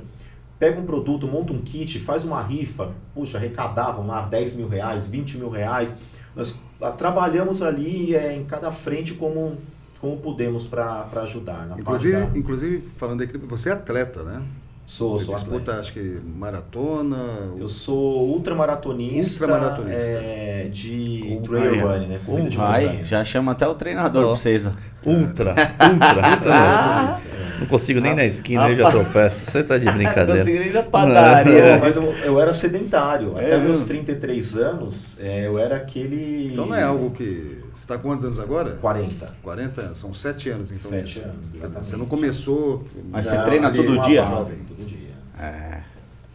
pega 0.58 0.80
um 0.80 0.86
produto, 0.86 1.26
monta 1.28 1.52
um 1.52 1.60
kit, 1.60 2.00
faz 2.00 2.24
uma 2.24 2.42
rifa, 2.42 2.94
puxa, 3.14 3.36
arrecadavam 3.36 4.06
lá 4.06 4.22
10 4.22 4.56
mil 4.56 4.68
reais, 4.68 5.06
20 5.06 5.36
mil 5.36 5.50
reais. 5.50 5.98
Nós 6.34 6.58
ah, 6.80 6.90
trabalhamos 6.92 7.60
ali 7.60 8.14
é, 8.14 8.34
em 8.34 8.44
cada 8.46 8.72
frente 8.72 9.12
como, 9.12 9.58
como 10.01 10.16
pudemos 10.18 10.64
para 10.64 11.06
ajudar. 11.23 11.66
Na 11.68 11.78
Inclusive, 11.78 12.16
parte 12.16 12.32
da... 12.32 12.39
inclusive, 12.39 12.89
falando 12.97 13.23
aqui, 13.23 13.39
você 13.39 13.70
é 13.70 13.73
atleta, 13.73 14.23
né? 14.23 14.43
Sou, 14.86 15.18
você 15.18 15.24
sou 15.27 15.35
disputa, 15.35 15.56
atleta. 15.73 15.81
acho 15.81 15.93
que 15.93 16.20
maratona. 16.36 17.16
Eu 17.59 17.66
sou 17.66 18.28
ultramaratonista, 18.28 19.44
Ultramaratonista. 19.44 19.98
É, 19.98 20.68
de 20.73 21.23
Um 21.28 21.43
trail 21.43 21.81
running, 21.85 22.06
né? 22.06 22.20
Corrida 22.24 22.51
de 22.51 22.56
Vai, 22.56 23.02
já 23.02 23.24
chama 23.24 23.51
até 23.51 23.66
o 23.66 23.74
treinador 23.74 24.23
pra 24.23 24.31
vocês. 24.31 24.64
ó. 24.66 24.70
Ultra, 25.05 25.51
ultra, 25.93 26.31
ultra. 26.31 27.20
Não 27.59 27.66
consigo 27.66 28.01
nem 28.01 28.14
na 28.14 28.24
esquina, 28.27 28.68
eu 28.68 28.77
já 28.77 28.90
tropeço. 28.90 29.51
Você 29.51 29.64
tá 29.64 29.77
de 29.77 29.90
brincadeira. 29.90 30.39
Consegui 30.39 30.68
ir 30.68 30.73
na 30.73 30.82
Não, 30.82 30.90
padaria. 30.90 31.78
mas 31.78 31.97
eu, 31.97 32.05
eu 32.24 32.40
era 32.40 32.52
sedentário. 32.52 33.36
É 33.39 33.47
Até 33.47 33.59
meus 33.59 33.78
mesmo? 33.78 33.86
33 33.86 34.56
anos, 34.56 35.18
é, 35.18 35.47
eu 35.47 35.59
era 35.59 35.77
aquele. 35.77 36.52
Então 36.52 36.66
não 36.66 36.77
é 36.77 36.85
algo 36.85 37.10
que. 37.10 37.55
Você 37.86 37.92
está 37.92 37.98
quantos 38.02 38.24
anos 38.24 38.40
agora? 38.40 38.72
40. 38.80 39.32
40 39.44 39.80
anos, 39.80 39.98
são 39.98 40.12
7 40.12 40.50
anos 40.50 40.72
então. 40.72 40.90
Sete 40.90 41.18
nisso. 41.18 41.20
anos, 41.20 41.54
exatamente. 41.54 41.86
Você 41.86 41.96
não 41.96 42.06
começou. 42.06 42.84
Mas 43.12 43.26
você 43.26 43.38
treina 43.42 43.70
todo 43.70 44.02
dia? 44.02 44.24
Todo 44.24 44.84
dia. 44.88 45.08
É. 45.38 45.80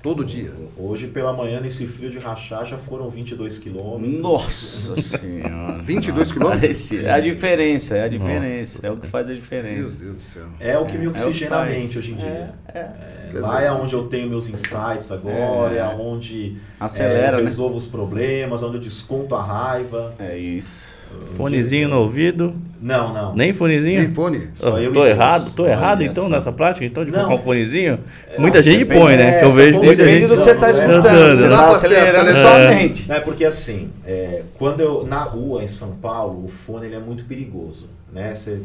Todo 0.02 0.26
dia. 0.26 0.52
Hoje 0.78 1.08
pela 1.08 1.32
manhã, 1.34 1.60
nesse 1.60 1.86
frio 1.86 2.10
de 2.10 2.18
rachar, 2.18 2.66
já 2.66 2.78
foram 2.78 3.08
22 3.10 3.60
quilômetros. 3.60 4.20
Nossa 4.20 4.96
senhora. 5.00 5.80
22 5.84 6.32
quilômetros? 6.32 6.92
É 6.94 7.12
a 7.12 7.20
diferença, 7.20 7.98
é 7.98 8.04
a 8.06 8.08
diferença. 8.08 8.78
Nossa 8.78 8.88
é 8.88 8.92
o 8.92 8.98
que 8.98 9.08
faz 9.08 9.26
a 9.26 9.28
Meu 9.28 9.36
diferença. 9.36 10.00
Deus 10.00 10.16
do 10.16 10.22
céu. 10.24 10.46
É 10.60 10.78
o 10.78 10.86
que 10.86 10.98
me 10.98 11.04
É, 11.04 11.08
é 11.08 11.10
oxigena 11.10 11.58
a 11.58 11.66
mente 11.66 12.00
hoje 12.00 12.14
em 12.14 12.16
dia. 12.16 12.54
É, 12.70 12.80
é. 12.80 12.80
É, 12.80 13.40
lá 13.40 13.56
dizer- 13.56 13.66
é 13.68 13.72
onde 13.74 13.94
eu 13.94 14.08
tenho 14.08 14.28
meus 14.30 14.48
insights 14.48 15.12
agora, 15.12 15.76
é, 15.76 15.80
É. 15.80 15.86
onde 15.86 16.58
Acelera, 16.80 17.36
é, 17.38 17.40
eu 17.40 17.44
né? 17.44 17.50
resolvo 17.50 17.76
os 17.76 17.86
problemas, 17.88 18.64
onde 18.64 18.78
eu 18.78 18.82
desconto 18.82 19.36
a 19.36 19.44
raiva. 19.44 20.16
É 20.18 20.36
isso. 20.38 21.01
Fonezinho 21.20 21.88
no 21.90 22.00
ouvido. 22.00 22.56
Não, 22.82 23.14
não. 23.14 23.36
Nem 23.36 23.54
fonezinho? 23.54 24.02
Tem 24.02 24.14
fone? 24.14 24.50
Só 24.56 24.78
eu 24.80 24.92
e 24.92 24.94
tô 24.94 25.04
Deus. 25.04 25.10
errado, 25.10 25.56
tô 25.56 25.64
Olha 25.64 25.72
errado 25.72 26.04
então 26.04 26.28
nessa 26.28 26.52
prática, 26.52 26.84
então 26.86 27.06
de 27.06 27.12
Não. 27.12 27.20
colocar 27.20 27.36
um 27.36 27.46
fonezinho? 27.46 28.00
Muita 28.40 28.62
você 28.62 28.72
gente 28.72 28.86
põe, 28.86 29.16
né? 29.18 29.36
é, 29.36 29.40
Que 29.40 29.46
eu 29.46 29.50
vejo 29.52 29.78
muita 29.78 29.96
Depende 29.96 30.20
gente 30.22 30.30
do 30.30 30.38
que 30.38 30.44
você 30.44 30.56
tá 30.56 30.68
É. 30.68 30.72
escutando. 30.72 31.04
Cantando, 31.04 31.36
Você 31.38 31.48
né? 31.48 31.56
tá 31.56 31.70
acelerando 31.70 32.30
é. 32.30 32.76
mente. 32.76 33.08
Não, 33.08 33.16
é 33.16 33.20
porque 33.20 33.46
assim, 33.46 33.90
é, 34.06 34.42
quando 34.58 34.80
eu 34.82 35.06
na 35.06 35.22
rua 35.24 35.64
em 35.64 35.68
São 35.68 35.92
Paulo, 35.98 36.44
o 36.44 36.48
fone 36.48 36.88
ele 36.88 36.96
é 36.96 37.00
muito 37.00 37.24
perigoso, 37.26 37.88
né? 38.12 38.34
Você 38.34 38.60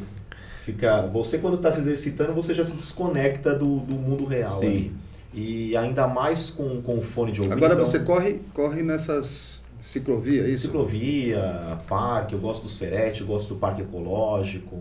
fica, 0.64 1.02
você 1.12 1.38
quando 1.38 1.56
está 1.56 1.70
se 1.70 1.80
exercitando, 1.80 2.32
você 2.32 2.54
já 2.54 2.64
se 2.64 2.74
desconecta 2.74 3.54
do, 3.54 3.76
do 3.80 3.94
mundo 3.94 4.24
real 4.24 4.60
Sim. 4.60 4.66
ali. 4.66 4.92
E 5.34 5.76
ainda 5.76 6.06
mais 6.08 6.48
com, 6.48 6.80
com 6.80 6.96
o 6.96 7.02
fone 7.02 7.30
de 7.30 7.40
ouvido. 7.42 7.54
Agora 7.58 7.74
então, 7.74 7.84
você 7.84 7.98
corre, 7.98 8.40
corre 8.54 8.82
nessas 8.82 9.55
ciclovias, 9.86 10.46
é 10.46 10.50
isso? 10.50 10.66
ciclovia, 10.66 11.78
parque, 11.88 12.34
eu 12.34 12.38
gosto 12.40 12.64
do 12.64 12.68
Serete, 12.68 13.20
eu 13.20 13.26
gosto 13.26 13.48
do 13.54 13.56
parque 13.56 13.82
ecológico. 13.82 14.76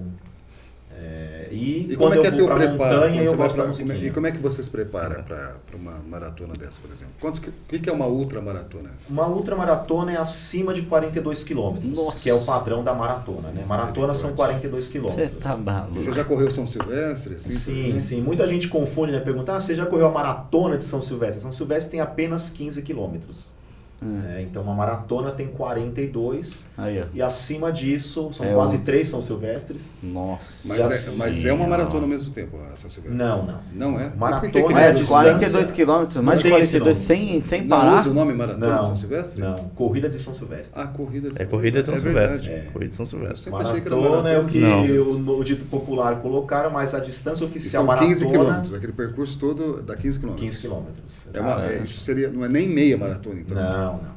É, 0.98 1.50
e, 1.52 1.92
E 1.92 1.96
quando 1.98 1.98
como 1.98 2.14
é 2.14 2.18
eu 2.18 2.22
que 2.22 2.28
é 2.28 2.32
vou 2.32 2.48
preparo? 2.56 2.72
montanha, 2.96 3.22
eu 3.22 3.32
você 3.32 3.36
gosto 3.36 3.50
da 3.58 3.64
pra- 3.64 3.64
é- 3.64 3.68
musiquinha. 3.68 4.08
e 4.08 4.12
como 4.12 4.28
é 4.28 4.32
que 4.32 4.38
você 4.38 4.64
se 4.64 4.70
prepara 4.70 5.24
para 5.24 5.58
uma 5.76 5.92
maratona 6.08 6.54
dessa, 6.54 6.80
por 6.82 6.90
exemplo? 6.90 7.14
Quantos, 7.20 7.42
o 7.42 7.52
que, 7.68 7.80
que 7.80 7.90
é 7.90 7.92
uma 7.92 8.06
ultramaratona? 8.08 8.92
Uma 9.10 9.28
ultramaratona 9.28 10.14
é 10.14 10.18
acima 10.18 10.74
de 10.74 10.84
42 10.84 11.44
quilômetros, 11.44 11.92
Nossa. 11.92 12.18
que 12.24 12.30
é 12.30 12.34
o 12.34 12.40
padrão 12.46 12.82
da 12.82 12.94
maratona, 12.94 13.50
né? 13.50 13.66
Maratona 13.68 14.14
são 14.14 14.34
42 14.36 14.86
Você 14.86 14.92
quilômetros. 14.94 15.44
tá 15.44 15.58
maluco. 15.58 15.96
Você 16.02 16.14
já 16.14 16.24
correu 16.24 16.50
São 16.50 16.66
Silvestre? 16.66 17.36
Assim, 17.36 17.52
Sim, 17.52 18.00
sim. 18.00 18.22
Muita 18.22 18.48
gente 18.48 18.70
confunde, 18.70 19.12
né? 19.12 19.20
Pergunta, 19.20 19.54
ah, 19.54 19.60
você 19.60 19.76
já 19.76 19.86
correu 19.86 20.08
a 20.08 20.12
maratona 20.12 20.78
de 20.78 20.84
São 20.86 21.02
Silvestre? 21.02 21.42
São 21.42 21.52
Silvestre 21.52 21.92
tem 21.92 22.00
apenas 22.00 22.50
15 22.50 22.82
quilômetros. 22.82 23.54
É. 24.02 24.40
É, 24.40 24.42
então, 24.42 24.62
uma 24.62 24.74
maratona 24.76 25.32
tem 25.32 25.48
42 25.48 26.66
Aí, 26.78 27.02
ó. 27.02 27.06
e 27.14 27.22
acima 27.22 27.72
disso, 27.72 28.30
são 28.34 28.46
É 28.46 28.54
quase 28.54 28.78
um- 28.78 28.82
três 28.82 29.08
São 29.08 29.22
Silvestres. 29.22 29.90
Nossa. 30.04 30.68
Mas, 30.68 30.80
é, 30.80 30.84
assim, 30.84 31.16
mas 31.18 31.46
é 31.46 31.54
uma 31.54 31.66
maratona 31.68 32.02
ao 32.02 32.08
mesmo 32.08 32.30
tempo, 32.32 32.58
a 32.72 32.76
São 32.76 32.90
Silvestre? 32.90 33.18
Não, 33.18 33.46
não. 33.46 33.60
Não 33.74 34.00
é? 34.00 34.12
Maratona 34.16 34.52
que 34.52 34.58
é 34.58 34.62
não 34.62 34.78
É, 34.78 34.92
de 34.92 35.00
distância- 35.00 35.24
42 35.24 35.72
quilômetros, 35.72 36.18
mais 36.24 36.40
de 36.42 36.50
Não 36.50 36.56
tem 36.56 36.64
esse 36.64 36.80
42 36.80 37.10
nome. 37.10 37.22
sem, 37.32 37.42
sem 37.42 37.62
Não 37.62 37.70
parar. 37.70 38.00
usa 38.02 38.10
o 38.10 38.14
nome 38.14 38.34
maratona 38.34 38.68
Não, 38.68 38.82
de 38.82 38.88
São 38.88 38.98
Silvestre? 38.98 39.42
não. 39.42 39.56
Corrida 39.76 40.10
de 40.10 40.20
São 40.20 40.34
Silvestre. 40.34 40.82
Ah, 40.82 40.88
corrida 40.88 41.30
de 41.32 41.42
É 41.42 41.46
corrida 41.46 41.80
de 41.80 41.86
São 41.86 41.96
Silvestre. 42.00 42.48
verdade. 42.50 42.70
Corrida 42.74 42.90
de 42.90 42.96
São 42.96 43.06
Silvestre. 43.06 43.38
sempre 43.40 43.62
achei 43.64 43.82
que 43.82 43.88
era 43.88 43.96
Maratona 43.96 44.30
é 44.30 44.40
o 44.40 44.46
que 44.46 44.60
Não. 44.60 44.82
o, 44.86 45.40
o 45.40 45.44
dito 45.44 45.66
popular 45.66 46.20
colocaram, 46.22 46.70
mas 46.70 46.94
a 46.94 47.00
distância 47.00 47.44
E 47.44 47.48
oficial 47.48 47.86
são 47.86 47.98
15 47.98 48.26
maratona... 48.26 48.44
quilômetros, 48.46 48.74
aquele 48.74 48.94
percurso 48.94 49.40
todo 49.40 49.82
dá 49.82 49.96
15 49.96 50.20
quilômetros. 50.20 50.46
15 50.50 50.60
quilômetros. 50.62 51.28
É 51.34 51.76
é, 51.80 51.84
isso 51.84 52.02
seria, 52.02 52.30
não 52.30 52.44
é 52.46 52.50
nem 52.50 52.68
meia 52.70 52.98
maratona, 52.98 53.40
então. 53.40 53.56
Não, 53.56 53.85
não. 53.94 54.16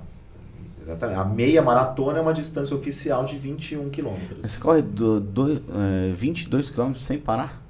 Exatamente. 0.83 1.19
A 1.21 1.25
meia 1.25 1.61
maratona 1.63 2.19
é 2.19 2.21
uma 2.21 2.33
distância 2.33 2.75
oficial 2.75 3.25
de 3.25 3.37
21 3.37 3.91
quilômetros. 3.91 4.39
Você 4.43 4.59
corre 4.59 4.83
do, 4.83 5.21
do, 5.21 5.53
é, 5.57 6.13
22 6.15 6.71
quilômetros 6.71 7.05
sem 7.05 7.19
parar? 7.19 7.63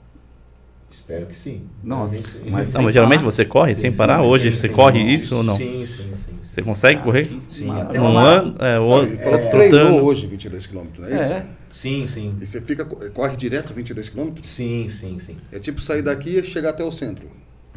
Espero 0.90 1.26
que 1.26 1.36
sim. 1.36 1.62
Nossa, 1.84 2.40
mas 2.48 2.72
Não, 2.74 2.82
mas 2.82 2.94
geralmente 2.94 3.20
parar? 3.20 3.30
você 3.32 3.44
corre 3.44 3.74
Sim, 3.74 3.80
sem 3.82 3.92
parar? 3.92 4.20
sim, 4.20 4.26
Hoje 4.26 4.52
sim, 4.52 4.58
você 4.60 4.68
sim. 4.68 4.74
corre 4.74 5.00
isso 5.00 5.36
ou 5.36 5.42
não? 5.42 5.56
Sim, 5.56 5.84
sim, 5.86 6.02
sim. 6.04 6.14
sim. 6.14 6.38
Você 6.50 6.62
consegue 6.62 7.00
Ah, 7.00 7.04
correr? 7.04 7.38
Sim, 7.48 7.70
até 7.70 8.00
Um 8.00 8.16
ano, 8.18 8.54
é, 8.58 8.78
Não, 8.78 8.92
ano 8.92 9.10
falou 9.18 9.38
que 9.38 9.46
É. 9.46 9.50
treinou 9.50 10.02
hoje 10.02 10.26
22 10.26 10.66
quilômetros, 10.66 10.98
não 11.00 11.08
é 11.08 11.22
isso? 11.22 11.32
É. 11.32 11.46
Sim, 11.70 12.06
sim. 12.06 12.34
E 12.40 12.46
você 12.46 12.60
fica, 12.62 12.84
corre 12.84 13.36
direto 13.36 13.74
22 13.74 14.08
quilômetros? 14.08 14.46
Sim, 14.46 14.88
sim, 14.88 15.18
sim. 15.18 15.36
É 15.52 15.58
tipo 15.58 15.80
sair 15.80 16.02
daqui 16.02 16.38
e 16.38 16.44
chegar 16.44 16.70
até 16.70 16.82
o 16.82 16.90
centro, 16.90 17.28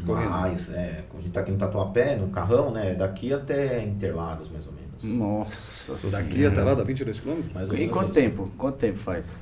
correndo. 0.06 0.30
Mas, 0.30 0.72
é, 0.72 1.04
a 1.14 1.22
gente 1.22 1.32
tá 1.32 1.40
aqui 1.42 1.52
no 1.52 1.58
Tatuapé, 1.58 2.16
no 2.16 2.28
carrão, 2.30 2.72
né? 2.72 2.96
Daqui 2.96 3.34
até 3.34 3.84
Interlagos, 3.84 4.50
mais 4.52 4.66
ou 4.68 4.74
menos. 4.74 4.82
Nossa. 5.04 6.10
Daqui 6.12 6.46
até 6.46 6.62
lá 6.64 6.74
dá 6.76 6.84
22 6.84 7.20
quilômetros? 7.20 7.54
Mais 7.54 7.68
ou 7.70 7.76
E 7.76 7.80
menos 7.80 7.94
quanto 7.94 8.06
isso. 8.12 8.14
tempo? 8.20 8.52
Quanto 8.58 8.78
tempo 8.78 8.98
faz? 9.00 9.38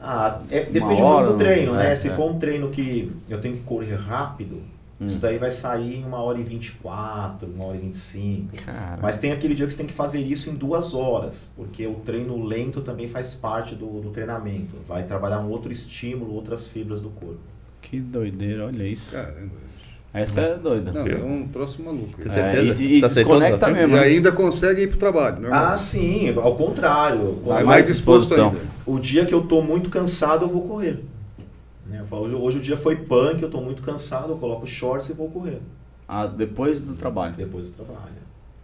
Ah, 0.00 0.40
é- 0.50 0.64
depende 0.64 1.00
hora, 1.00 1.26
muito 1.26 1.32
do 1.38 1.38
treino, 1.44 1.72
não? 1.72 1.78
né? 1.78 1.92
É, 1.92 1.94
Se 1.94 2.08
é. 2.08 2.16
for 2.16 2.30
um 2.30 2.38
treino 2.38 2.70
que 2.70 3.12
eu 3.28 3.40
tenho 3.40 3.56
que 3.56 3.62
correr 3.62 3.94
rápido, 3.94 4.60
Hum. 5.00 5.06
isso 5.06 5.18
daí 5.18 5.36
vai 5.38 5.50
sair 5.50 5.96
em 6.00 6.04
uma 6.04 6.18
hora 6.20 6.38
e 6.38 6.42
24, 6.42 7.46
uma 7.48 7.66
hora 7.66 7.76
e 7.76 7.80
25. 7.80 8.56
Cara. 8.64 8.98
Mas 9.02 9.18
tem 9.18 9.32
aquele 9.32 9.54
dia 9.54 9.66
que 9.66 9.72
você 9.72 9.78
tem 9.78 9.86
que 9.86 9.92
fazer 9.92 10.18
isso 10.20 10.48
em 10.50 10.54
duas 10.54 10.94
horas, 10.94 11.48
porque 11.56 11.86
o 11.86 11.94
treino 11.94 12.42
lento 12.44 12.80
também 12.82 13.06
faz 13.08 13.34
parte 13.34 13.74
do, 13.74 14.00
do 14.00 14.10
treinamento. 14.10 14.76
Vai 14.86 15.04
trabalhar 15.04 15.40
um 15.40 15.48
outro 15.50 15.70
estímulo, 15.72 16.34
outras 16.34 16.66
fibras 16.68 17.02
do 17.02 17.10
corpo. 17.10 17.40
Que 17.80 18.00
doideira, 18.00 18.66
olha 18.66 18.84
isso. 18.86 19.12
Caramba. 19.14 19.62
Essa 20.14 20.40
é 20.42 20.56
doida. 20.58 20.92
Não, 20.92 21.06
é 21.06 21.16
um 21.16 21.48
troço 21.48 21.82
maluco. 21.82 22.20
Tem 22.20 22.30
É, 22.30 22.34
certeza? 22.34 22.82
e, 22.84 22.98
e 22.98 23.04
o 23.04 23.08
desconecta 23.08 23.68
mesmo. 23.70 23.96
E 23.96 24.00
né? 24.00 24.04
ainda 24.04 24.30
consegue 24.30 24.82
ir 24.82 24.88
pro 24.88 24.98
trabalho, 24.98 25.40
normal. 25.40 25.64
Ah, 25.72 25.76
sim, 25.76 26.34
ao 26.36 26.54
contrário. 26.54 27.40
Vai 27.42 27.54
mais 27.54 27.66
mais 27.66 27.86
disposição. 27.86 28.48
ainda. 28.50 28.60
O 28.84 28.98
dia 28.98 29.24
que 29.24 29.32
eu 29.32 29.42
tô 29.42 29.62
muito 29.62 29.88
cansado, 29.88 30.44
eu 30.44 30.48
vou 30.48 30.68
correr. 30.68 31.02
Né, 31.88 31.98
eu 32.00 32.04
falo, 32.04 32.24
hoje, 32.24 32.34
hoje 32.34 32.58
o 32.58 32.60
dia 32.60 32.76
foi 32.76 32.96
punk, 32.96 33.42
eu 33.42 33.50
tô 33.50 33.60
muito 33.62 33.82
cansado, 33.82 34.32
eu 34.32 34.36
coloco 34.36 34.66
shorts 34.66 35.08
e 35.08 35.14
vou 35.14 35.30
correr. 35.30 35.60
Ah, 36.06 36.26
depois 36.26 36.80
do 36.82 36.92
trabalho. 36.92 37.34
Depois 37.34 37.66
do 37.70 37.72
trabalho. 37.72 38.12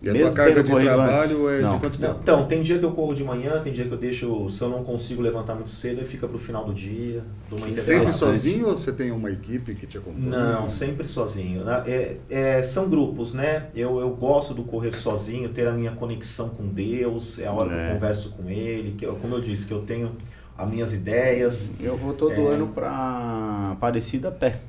E 0.01 0.09
a 0.09 0.13
Mesmo 0.13 0.29
tua 0.29 0.37
carga 0.37 0.63
de 0.63 0.71
trabalho 0.71 1.47
antes? 1.49 1.59
é 1.59 1.63
Não. 1.63 1.75
de 1.75 1.81
quanto 1.81 2.01
Não, 2.01 2.09
tempo? 2.09 2.21
então, 2.23 2.47
tem 2.47 2.63
dia 2.63 2.79
que 2.79 2.85
eu 2.85 2.93
corro 2.93 3.15
de 3.17 3.25
manhã, 3.25 3.61
tem 3.61 3.73
dia 3.73 3.85
que 3.85 3.91
eu 3.91 3.99
deixo, 3.99 4.49
se 4.49 4.63
eu 4.63 4.69
não 4.69 4.85
consigo 4.85 5.21
levantar 5.21 5.57
muito 5.57 5.71
cedo, 5.71 6.05
fica 6.05 6.29
pro 6.29 6.39
final 6.39 6.65
do 6.65 6.73
dia, 6.73 7.25
dou 7.51 7.59
uma 7.59 7.67
Que 7.67 7.75
Sempre 7.75 8.13
sozinho 8.13 8.69
ou 8.69 8.77
você 8.79 8.93
tem 8.93 9.11
uma 9.11 9.29
equipe 9.29 9.75
que 9.75 9.89
te 9.89 9.99
acompanha? 9.99 10.29
Não, 10.31 10.69
sempre 10.69 11.05
sozinho. 11.09 11.63
É, 11.85 12.17
é, 12.31 12.63
são 12.63 12.89
grupos, 12.89 13.35
né? 13.35 13.67
Eu, 13.75 13.99
eu 13.99 14.11
gosto 14.11 14.55
do 14.55 14.63
correr 14.63 14.95
sozinho, 14.95 15.49
ter 15.49 15.67
a 15.67 15.73
minha 15.73 15.91
conexão 15.91 16.49
com 16.51 16.69
Deus, 16.69 17.41
é 17.41 17.49
a 17.49 17.53
hora 17.53 17.69
que 17.71 17.75
É. 17.75 17.89
eu 17.89 17.95
converso 17.95 18.31
com 18.37 18.49
Ele, 18.49 18.95
que 18.97 19.05
eu, 19.05 19.17
como 19.17 19.35
eu 19.35 19.41
disse, 19.41 19.67
que 19.67 19.73
eu 19.73 19.81
tenho 19.83 20.13
as 20.57 20.69
minhas 20.71 20.93
ideias. 20.95 21.73
Eu 21.81 21.97
vou 21.97 22.13
todo 22.15 22.33
É. 22.35 22.55
ano 22.55 22.69
pra 22.69 23.71
Aparecida 23.73 24.29
a 24.29 24.33
pé. 24.33 24.61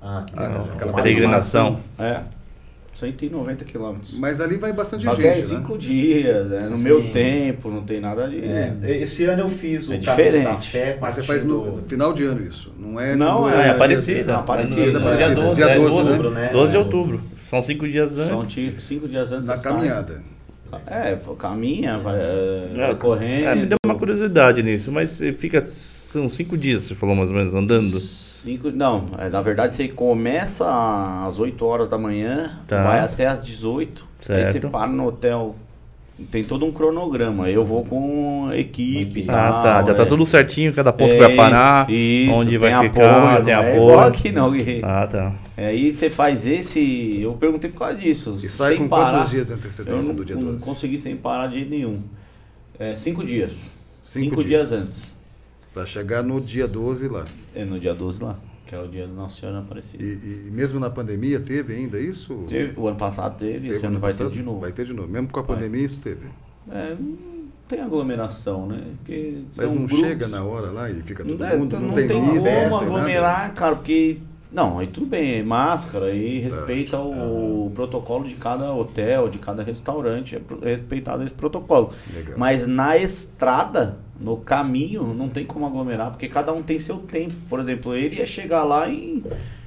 Ah, 0.00 0.24
que 0.26 0.32
Ah, 0.38 0.64
aquela 0.74 0.92
Peregrinação. 0.94 1.80
É. 1.98 2.20
190 2.94 3.64
quilômetros. 3.64 4.16
Mas 4.18 4.40
ali 4.40 4.56
vai 4.56 4.72
bastante 4.72 5.04
Só 5.04 5.14
que 5.14 5.26
é 5.26 5.34
gente, 5.36 5.52
né? 5.52 5.56
cinco 5.58 5.76
dias, 5.76 6.52
é 6.52 6.60
no 6.68 6.76
Sim. 6.76 6.82
meu 6.84 7.10
tempo, 7.10 7.70
não 7.70 7.82
tem 7.82 8.00
nada 8.00 8.28
de. 8.28 8.38
É, 8.44 8.72
esse 9.00 9.24
ano 9.24 9.42
eu 9.42 9.48
fiz 9.48 9.88
o 9.88 9.94
É 9.94 9.98
da 9.98 10.10
diferente. 10.12 10.68
Fé, 10.70 10.96
Mas 11.00 11.14
você 11.14 11.22
faz 11.24 11.44
no 11.44 11.82
final 11.88 12.12
de 12.12 12.24
ano 12.24 12.46
isso, 12.46 12.72
não 12.78 13.00
é? 13.00 13.16
Não, 13.16 13.42
quando 13.42 13.54
É, 13.56 13.66
É, 13.66 13.70
Aparecida. 13.70 14.32
é 14.32 14.34
Aparecida, 14.36 14.82
É 14.82 14.90
no- 14.92 14.98
Aparecida. 15.00 15.34
Dia 15.34 15.42
12, 15.44 15.54
Dia 15.54 15.64
é, 15.66 15.76
12, 15.76 15.96
12, 16.14 16.34
né? 16.34 16.48
12 16.52 16.70
de 16.70 16.76
É. 16.76 16.80
outubro. 16.80 17.20
São 17.50 17.62
cinco 17.62 17.88
dias 17.88 18.12
São 18.12 18.40
antes. 18.40 18.52
ti- 18.52 18.74
cinco 18.78 19.06
dias 19.08 19.30
antes 19.32 19.46
Na 19.46 19.56
você 19.56 19.62
sai. 19.62 19.72
caminhada. 19.72 20.22
É, 20.88 21.16
caminha, 21.38 21.98
vai, 21.98 22.16
é, 22.18 22.68
vai 22.74 22.90
É, 22.90 22.94
correndo. 22.94 23.46
É, 23.46 23.54
me 23.54 23.66
deu 23.66 23.76
uma 23.86 23.94
curiosidade 23.96 24.60
nisso, 24.62 24.90
mas 24.90 25.10
você 25.10 25.32
fica. 25.32 25.60
São 25.62 26.28
cinco 26.28 26.56
dias, 26.56 26.82
você 26.84 26.94
falou 26.96 27.14
mais 27.14 27.28
ou 27.30 27.36
menos, 27.36 27.54
andando. 27.54 27.96
Cinco, 28.44 28.70
não, 28.70 29.06
é, 29.18 29.28
na 29.28 29.40
verdade 29.40 29.74
você 29.74 29.88
começa 29.88 30.66
às 31.26 31.38
8 31.38 31.64
horas 31.64 31.88
da 31.88 31.96
manhã, 31.98 32.58
Tá. 32.68 32.84
vai 32.84 33.00
até 33.00 33.26
às 33.26 33.40
18, 33.40 34.04
aí 34.20 34.26
Certo. 34.26 34.52
você 34.52 34.68
para 34.68 34.86
no 34.90 35.06
hotel. 35.06 35.56
Tem 36.30 36.44
todo 36.44 36.64
um 36.64 36.70
cronograma. 36.70 37.50
Eu 37.50 37.64
vou 37.64 37.84
com 37.84 38.48
equipe 38.52 39.20
e 39.20 39.24
Ah, 39.28 39.50
tal. 39.50 39.62
tá. 39.64 39.84
Já 39.84 39.94
tá 39.94 40.02
é. 40.04 40.06
tudo 40.06 40.24
certinho, 40.24 40.72
cada 40.72 40.92
ponto 40.92 41.10
É, 41.10 41.14
que 41.18 41.26
vai 41.26 41.34
parar, 41.34 41.90
isso, 41.90 42.30
onde 42.32 42.56
vai 42.56 42.72
apoio, 42.72 42.92
ficar, 42.92 43.34
tem 43.42 43.44
não 43.44 43.50
é 43.50 43.54
apoio. 43.54 43.74
igual 43.90 44.00
aqui 44.00 44.30
não. 44.30 44.52
que- 44.52 44.80
Ah, 44.84 45.06
tá. 45.08 45.34
Aí 45.56 45.92
você 45.92 46.08
faz 46.10 46.46
esse. 46.46 47.18
Eu 47.20 47.32
perguntei 47.32 47.68
por 47.68 47.80
causa 47.80 47.96
disso. 47.96 48.38
E 48.40 48.48
sai 48.48 48.72
sem 48.74 48.78
com 48.82 48.88
parar, 48.88 49.10
quantos 49.18 49.30
dias 49.30 49.46
de 49.48 49.52
antecedência 49.54 50.02
não, 50.08 50.14
do 50.14 50.24
dia 50.24 50.36
não 50.36 50.44
12? 50.52 50.64
consegui 50.64 50.98
sem 51.00 51.16
parar 51.16 51.48
de 51.48 51.54
jeito 51.54 51.70
nenhum. 51.70 51.98
É, 52.78 52.94
cinco 52.94 53.24
dias. 53.24 53.72
Cinco 54.04 54.36
Cinco, 54.36 54.44
dias. 54.44 54.68
dias. 54.68 54.82
antes. 54.82 55.14
Pra 55.72 55.84
chegar 55.84 56.22
no 56.22 56.40
dia 56.40 56.68
12 56.68 57.08
lá. 57.08 57.24
É 57.54 57.64
no 57.64 57.78
dia 57.78 57.94
12 57.94 58.22
lá, 58.22 58.36
que 58.66 58.74
é 58.74 58.80
o 58.80 58.88
dia 58.88 59.06
do 59.06 59.14
Nossa 59.14 59.40
Senhora 59.40 59.58
Aparecida. 59.60 60.02
E, 60.02 60.48
e 60.48 60.50
mesmo 60.50 60.80
na 60.80 60.90
pandemia 60.90 61.38
teve 61.40 61.74
ainda 61.74 62.00
isso? 62.00 62.44
Teve- 62.48 62.78
o 62.78 62.88
ano 62.88 62.96
passado 62.96 63.38
teve, 63.38 63.52
Teve 63.60 63.68
esse 63.68 63.86
ano 63.86 63.94
no 63.94 64.00
vai 64.00 64.10
passado? 64.12 64.30
ter 64.30 64.36
de 64.36 64.42
novo. 64.42 64.60
Vai 64.60 64.72
ter 64.72 64.84
de 64.86 64.92
novo. 64.92 65.08
Mesmo 65.08 65.28
com 65.28 65.38
a 65.40 65.42
Vai. 65.42 65.56
pandemia 65.56 65.84
isso 65.84 66.00
teve. 66.00 66.26
É, 66.70 66.96
tem 67.68 67.80
aglomeração, 67.80 68.66
né? 68.66 68.82
Porque 68.98 69.38
Mas 69.56 69.72
não 69.72 69.86
grupos. 69.86 69.98
chega 70.06 70.28
na 70.28 70.42
hora 70.44 70.70
lá 70.70 70.90
e 70.90 70.94
fica 71.02 71.22
todo 71.24 71.38
Não, 71.38 71.46
é, 71.46 71.56
mundo, 71.56 71.72
não, 71.78 71.88
não, 71.88 71.94
tem, 71.94 72.08
tem 72.08 72.16
como 72.20 72.34
não 72.34 72.42
tem 72.42 72.54
nada. 72.70 72.76
aglomerar, 72.76 73.54
cara, 73.54 73.76
porque. 73.76 74.18
Não, 74.52 74.78
aí 74.78 74.86
tudo 74.86 75.06
bem, 75.06 75.40
é 75.40 75.42
máscara 75.42 76.10
É. 76.10 76.16
e 76.16 76.38
respeita 76.38 76.96
o, 77.00 77.72
protocolo 77.74 78.24
de 78.28 78.36
cada 78.36 78.72
hotel, 78.72 79.28
de 79.28 79.38
cada 79.38 79.64
restaurante, 79.64 80.36
é 80.36 80.40
é 80.62 80.70
respeitado 80.70 81.24
esse 81.24 81.34
protocolo. 81.34 81.90
Legal. 82.14 82.38
Mas 82.38 82.64
na 82.66 82.96
estrada, 82.96 83.98
no 84.24 84.38
caminho, 84.38 85.12
não 85.12 85.28
tem 85.28 85.44
como 85.44 85.66
aglomerar, 85.66 86.10
porque 86.10 86.28
cada 86.28 86.50
um 86.50 86.62
tem 86.62 86.78
seu 86.78 86.96
tempo. 86.96 87.34
Por 87.48 87.60
exemplo, 87.60 87.94
ele 87.94 88.16
ia 88.16 88.26
chegar 88.26 88.64
lá 88.64 88.88
em, 88.88 89.22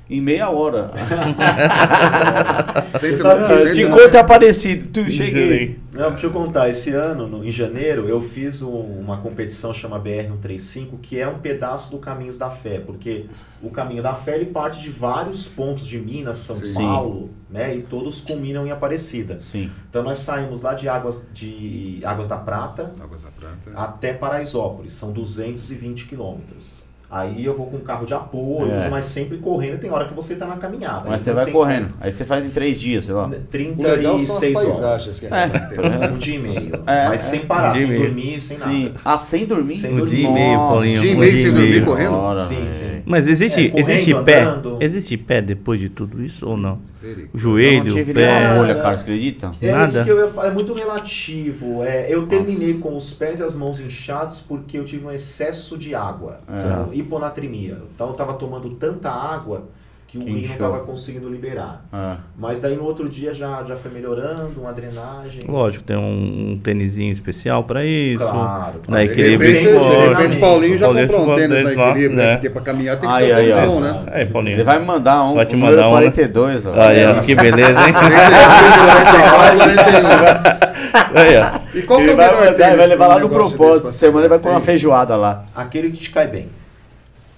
em 0.09 0.21
meia 0.21 0.49
hora. 0.49 0.91
Cento 2.87 3.13
e 3.13 3.17
sabe, 3.17 4.17
aparecido, 4.17 4.87
tu 4.91 5.09
cheguei. 5.11 5.79
Não, 5.91 6.09
deixa 6.11 6.27
eu 6.27 6.31
contar. 6.31 6.69
Esse 6.69 6.91
ano, 6.91 7.27
no- 7.27 7.43
em 7.43 7.51
janeiro, 7.51 8.07
eu 8.07 8.21
fiz 8.21 8.61
um- 8.61 8.69
uma 8.99 9.17
competição 9.17 9.73
chama 9.73 9.99
BR-135, 9.99 10.97
que 11.01 11.19
é 11.19 11.27
um 11.27 11.39
pedaço 11.39 11.89
do 11.91 11.97
Caminhos 11.97 12.37
da 12.37 12.49
Fé, 12.49 12.79
porque 12.79 13.25
o 13.61 13.69
Caminho 13.69 14.03
da 14.03 14.13
Fé 14.13 14.35
ele 14.35 14.45
parte 14.45 14.81
de 14.81 14.89
vários 14.89 15.47
pontos 15.47 15.85
de 15.85 15.97
Minas, 15.97 16.37
São 16.37 16.55
Sim. 16.57 16.73
Paulo, 16.75 17.29
né? 17.49 17.75
E 17.75 17.81
todos 17.81 18.21
culminam 18.21 18.65
em 18.67 18.71
Aparecida. 18.71 19.39
Sim. 19.39 19.71
Então 19.89 20.03
nós 20.03 20.19
saímos 20.19 20.61
lá 20.61 20.73
de 20.75 20.87
Águas, 20.87 21.21
de 21.33 21.99
Águas 22.03 22.27
da 22.27 22.37
Prata 22.37 22.91
Águas 23.01 23.23
da 23.23 23.29
Prata. 23.31 23.71
até 23.75 24.13
Paraisópolis, 24.13 24.93
são 24.93 25.11
220 25.11 26.05
quilômetros. 26.05 26.85
Aí 27.09 27.45
eu 27.45 27.55
vou 27.55 27.67
com 27.67 27.77
carro 27.79 28.05
de 28.05 28.13
apoio, 28.13 28.69
É. 28.71 28.79
tudo, 28.81 28.91
mas 28.91 29.05
sempre 29.05 29.37
correndo, 29.37 29.79
tem 29.79 29.89
hora 29.89 30.07
que 30.07 30.13
você 30.13 30.35
tá 30.35 30.45
na 30.45 30.57
caminhada. 30.57 31.03
Mas 31.05 31.13
aí 31.13 31.19
você 31.21 31.31
vai 31.33 31.45
tem 31.45 31.53
correndo. 31.53 31.93
Aí 32.01 32.11
você 32.11 32.25
faz 32.25 32.45
em 32.45 32.49
três 32.49 32.77
dias, 32.79 33.05
sei 33.05 33.13
lá. 33.13 33.23
como. 33.23 33.35
O 33.77 33.83
legal 33.83 34.13
são 34.25 34.35
as 34.35 34.39
36 34.41 34.53
paisagens 34.53 34.81
horas. 34.83 35.19
que 35.19 35.25
É. 35.27 36.07
Um 36.11 36.17
dia 36.17 36.35
e 36.35 36.39
meio. 36.39 36.75
É, 36.85 37.07
mas 37.07 37.13
é. 37.13 37.17
sem 37.29 37.39
parar, 37.41 37.71
Um 37.71 37.75
sem 37.77 37.87
meio. 37.87 38.01
dormir, 38.01 38.39
sem 38.41 38.57
nada. 38.57 38.71
Sim. 38.71 38.93
Ah, 39.05 39.17
sem 39.19 39.45
dormir? 39.45 39.77
Sem 39.77 39.93
Um 39.93 39.97
dormir. 39.99 40.15
dia 40.17 40.29
e 40.29 40.31
meio, 40.33 40.57
Nossa. 40.57 40.73
Paulinho. 40.73 41.01
Dia 41.01 41.11
e 41.11 41.15
um 41.15 41.19
meio 41.19 41.31
dia 41.31 41.41
sem 41.41 41.49
e 41.49 41.53
dormir 41.53 41.69
meio. 41.69 41.85
correndo? 41.85 42.13
Ora, 42.15 42.41
Sim, 42.41 42.69
sim. 42.69 43.01
Mas 43.05 43.25
existe, 43.27 43.65
É, 43.65 43.69
correndo, 43.69 43.89
existe 43.89 44.15
pé? 44.23 44.41
andando. 44.41 44.77
Existe 44.81 45.17
pé 45.17 45.41
depois 45.41 45.79
de 45.79 45.87
tudo 45.89 46.21
isso 46.21 46.45
ou 46.49 46.57
não? 46.57 46.79
Eu 47.01 47.27
Joelho, 47.33 47.85
não 47.85 47.93
tive 47.95 48.13
pé. 48.13 48.25
nenhuma 48.39 48.55
molha, 48.55 48.75
cara, 48.75 48.97
você 48.97 49.03
acredita? 49.03 49.51
É 49.61 49.71
Nada. 49.71 49.87
isso 49.87 50.03
que 50.03 50.09
eu 50.11 50.17
ia 50.19 50.27
falar, 50.27 50.47
é 50.49 50.51
muito 50.51 50.73
relativo. 50.73 51.83
É, 51.83 52.07
eu 52.09 52.27
terminei 52.27 52.73
com 52.75 52.95
os 52.97 53.13
pés 53.13 53.39
e 53.39 53.43
as 53.43 53.55
mãos 53.55 53.79
inchados 53.79 54.39
porque 54.45 54.77
eu 54.77 54.83
tive 54.83 55.05
um 55.05 55.11
excesso 55.11 55.77
de 55.77 55.95
água. 55.95 56.39
É. 56.49 56.96
Então, 56.97 57.05
hiponatrimia. 57.05 57.77
Então 57.93 58.11
estava 58.11 58.33
tomando 58.33 58.69
tanta 58.71 59.09
água 59.09 59.63
que 60.07 60.17
o 60.17 60.21
Que 60.21 60.29
rim 60.31 60.45
não 60.47 60.53
estava 60.53 60.79
conseguindo 60.79 61.27
liberar. 61.27 61.83
Ah, 61.91 62.15
Mas 62.37 62.61
daí 62.61 62.77
no 62.77 62.85
outro 62.85 63.09
dia 63.09 63.33
já, 63.33 63.61
já 63.65 63.75
foi 63.75 63.91
melhorando, 63.91 64.61
uma 64.61 64.71
drenagem. 64.71 65.41
Lógico, 65.45 65.83
tem 65.83 65.97
um, 65.97 66.51
um 66.53 66.57
tênisinho 66.57 67.11
especial 67.11 67.65
pra 67.65 67.83
isso. 67.83 68.23
Claro. 68.25 68.79
Na 68.87 68.99
De 69.03 69.11
equilíbrio 69.11 69.49
repente, 69.51 69.67
esporte. 69.69 69.89
de 69.97 70.05
repente, 70.23 70.39
Paulinho 70.39 70.77
já 70.77 70.85
Paulinho 70.85 71.07
comprou 71.09 71.29
um 71.29 71.35
tênis 71.35 71.49
na 71.63 71.71
equilíbrio, 71.71 72.15
né? 72.15 72.25
né? 72.25 72.33
Porque 72.35 72.49
pra 72.49 72.61
caminhar 72.61 72.99
tem 73.01 73.09
que 73.09 73.15
Aí, 73.15 73.25
ser 73.27 73.33
um 73.33 73.35
aí, 73.35 73.51
tênis 73.51 73.69
bom, 73.73 73.79
né? 73.81 74.03
É, 74.13 74.25
Paulinho. 74.25 74.55
ele 74.55 74.63
vai 74.63 74.79
me 74.79 74.85
mandar 74.85 75.23
um 75.25 75.35
Vai 75.35 75.45
te 75.45 75.55
com 75.55 75.61
mandar 75.61 75.87
um, 75.89 75.93
né? 75.95 75.97
42, 75.97 76.65
ó. 76.67 76.73
Aí, 76.79 77.05
ó, 77.05 77.13
que 77.21 77.35
beleza, 77.35 77.69
hein? 77.71 77.93
44, 77.93 79.57
41. 79.57 81.19
Aí, 81.19 81.37
ó. 81.37 81.77
E 81.77 81.81
qual 81.81 81.99
que 81.99 82.09
é 82.09 82.13
o 82.13 82.15
vai 82.15 82.29
melhor 82.29 82.55
tênis 82.55 82.69
ele 82.69 82.77
vai 82.77 82.87
levar 82.87 83.07
lá 83.07 83.19
no 83.19 83.27
propósito. 83.29 83.91
Semana 83.91 84.21
ele 84.21 84.29
vai 84.29 84.39
comer 84.39 84.53
uma 84.55 84.61
feijoada 84.61 85.17
lá. 85.17 85.43
Aquele 85.53 85.91
que 85.91 85.97
te 85.97 86.11
cai 86.11 86.27
bem. 86.27 86.47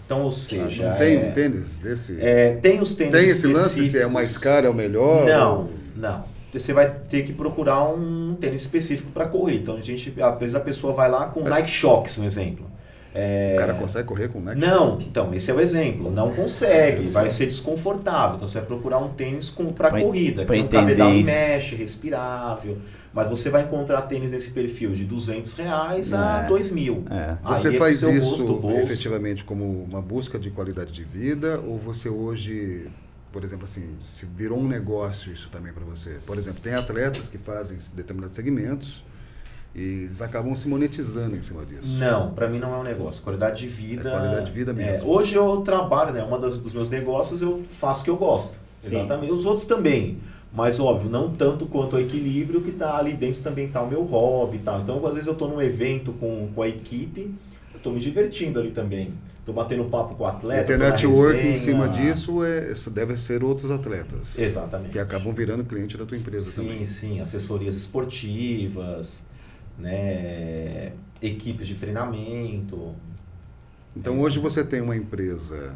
Então, 0.10 0.24
ou 0.24 0.32
seja. 0.32 0.90
Não 0.90 0.98
tem 0.98 1.18
é- 1.18 1.26
um 1.28 1.32
tênis 1.34 1.78
desse? 1.78 2.18
é, 2.20 2.54
tem 2.60 2.82
os 2.82 2.96
tênis 2.96 3.14
tem 3.14 3.30
esse 3.30 3.46
lance, 3.46 3.86
se 3.86 4.00
é 4.00 4.08
o 4.08 4.10
mais 4.10 4.36
caro, 4.40 4.66
é 4.66 4.70
o 4.72 4.74
melhor? 4.74 5.24
Não, 5.28 5.58
ou- 5.60 5.70
não. 5.96 6.24
Você 6.52 6.74
vai 6.74 6.90
ter 7.08 7.22
que 7.28 7.32
procurar 7.32 7.88
um 7.88 8.36
tênis 8.42 8.62
específico 8.62 9.12
para 9.12 9.28
correr. 9.28 9.58
Então, 9.58 9.76
a 9.76 9.82
gente, 9.82 10.12
às 10.20 10.40
vezes 10.40 10.56
a 10.56 10.60
pessoa 10.60 10.94
vai 10.94 11.12
lá 11.12 11.28
com 11.28 11.44
Nike 11.44 11.70
Shox, 11.70 12.18
um 12.18 12.26
exemplo. 12.26 12.66
É, 13.14 13.54
O 13.56 13.60
cara 13.60 13.74
consegue 13.76 14.08
correr 14.08 14.30
com 14.30 14.40
Nike? 14.40 14.60
Não, 14.60 14.98
então, 15.00 15.32
esse 15.34 15.52
é 15.52 15.54
o 15.54 15.60
exemplo. 15.60 16.12
Não 16.12 16.34
consegue, 16.34 17.08
vai 17.08 17.30
ser 17.30 17.46
desconfortável. 17.46 18.38
Então, 18.38 18.48
você 18.48 18.58
vai 18.58 18.68
procurar 18.68 18.98
um 18.98 19.10
tênis 19.10 19.52
para 19.78 19.90
Pra- 19.92 20.02
corrida. 20.02 20.44
pra 20.44 20.56
que 20.56 20.62
um 20.62 20.66
entender 20.66 20.82
cabedal 20.82 21.12
que 21.12 21.18
isso. 21.18 21.26
mexe, 21.32 21.76
respirável. 21.76 22.78
Mas 23.14 23.30
você 23.30 23.50
vai 23.50 23.64
encontrar 23.64 24.04
tênis 24.04 24.32
nesse 24.32 24.52
perfil 24.52 24.92
de 24.92 25.04
200 25.04 25.54
reais 25.56 26.14
a 26.14 26.44
É. 26.44 26.48
2 26.48 26.72
mil. 26.72 27.04
É. 27.10 27.38
Você 27.48 27.76
é 27.76 27.78
faz 27.78 28.00
seu 28.00 28.16
isso 28.16 28.46
gosto, 28.46 28.72
efetivamente 28.78 29.44
como 29.44 29.84
uma 29.90 30.02
busca 30.02 30.38
de 30.38 30.52
qualidade 30.52 30.92
de 30.92 31.04
vida 31.04 31.60
ou 31.60 31.78
você 31.78 32.08
hoje, 32.08 32.88
por 33.32 33.44
exemplo, 33.44 33.64
assim, 33.64 33.96
se 34.16 34.26
virou 34.26 34.60
um 34.60 34.68
negócio 34.68 35.32
isso 35.32 35.50
também 35.50 35.74
para 35.74 35.84
você? 35.84 36.18
Por 36.26 36.38
exemplo, 36.38 36.62
tem 36.62 36.76
atletas 36.76 37.28
que 37.28 37.38
fazem 37.38 37.78
determinados 37.96 38.36
segmentos 38.36 39.04
e 39.74 40.04
eles 40.06 40.22
acabam 40.22 40.56
se 40.56 40.68
monetizando 40.68 41.36
em 41.36 41.42
cima 41.42 41.66
disso. 41.66 41.98
Não, 41.98 42.32
para 42.32 42.48
mim 42.48 42.60
não 42.60 42.74
é 42.74 42.78
um 42.78 42.84
negócio. 42.84 43.22
Qualidade 43.22 43.62
de 43.62 43.68
vida. 43.68 44.10
É 44.10 44.12
qualidade 44.12 44.46
de 44.48 44.52
vida 44.52 44.72
é, 44.72 44.74
mesmo. 44.74 45.10
hoje 45.10 45.36
eu 45.36 45.62
trabalho, 45.62 46.12
né? 46.12 46.24
Uma 46.24 46.40
das, 46.40 46.58
dos 46.58 46.74
meus 46.74 46.90
negócios 46.90 47.42
eu 47.42 47.64
faço 47.64 48.02
o 48.02 48.04
que 48.04 48.10
eu 48.10 48.18
gosto. 48.18 48.56
Sim. 48.78 48.98
Exatamente. 48.98 49.32
Os 49.32 49.46
outros 49.46 49.68
também. 49.68 50.20
Mas 50.52 50.80
óbvio, 50.80 51.10
não 51.10 51.32
tanto 51.32 51.66
quanto 51.68 51.96
o 51.96 52.00
equilíbrio 52.00 52.62
que 52.62 52.72
tá 52.72 52.98
ali 52.98 53.14
dentro 53.14 53.42
também 53.42 53.70
tá 53.70 53.82
o 53.84 53.90
meu 53.90 54.04
hobby 54.04 54.58
e 54.58 54.60
tal. 54.60 54.82
Então, 54.82 55.06
às 55.06 55.14
vezes 55.14 55.28
eu 55.28 55.36
tô 55.36 55.48
num 55.48 55.62
evento 55.62 56.12
com, 56.14 56.50
com 56.54 56.62
a 56.62 56.68
equipe, 56.68 57.34
eu 57.74 57.80
tô 57.80 57.92
me 57.92 58.00
divertindo 58.00 58.60
ali 58.60 58.72
também. 58.72 59.14
Tô 59.46 59.54
batendo 59.54 59.86
papo 59.86 60.16
com 60.16 60.24
o 60.24 60.28
E 60.28 60.30
atleta. 60.30 60.64
ter 60.66 60.78
tô 60.78 60.84
na 60.84 60.92
network 60.92 61.40
em 61.48 61.56
cima 61.56 61.88
disso 61.90 62.44
é, 62.44 62.74
deve 62.92 63.18
ser 63.18 63.44
outros 63.44 63.72
atletas 63.72 64.38
Exatamente. 64.38 64.92
que 64.92 65.00
acabam 65.00 65.34
virando 65.34 65.64
cliente 65.64 65.98
da 65.98 66.06
tua 66.06 66.18
empresa 66.18 66.52
Sim, 66.52 66.68
também. 66.68 66.86
sim, 66.86 67.20
assessorias 67.20 67.76
esportivas, 67.76 69.22
né, 69.78 70.94
equipes 71.22 71.68
de 71.68 71.76
treinamento. 71.76 72.94
Então 73.96 74.20
hoje 74.20 74.40
você 74.40 74.64
tem 74.64 74.82
uma 74.82 74.96
empresa 74.96 75.74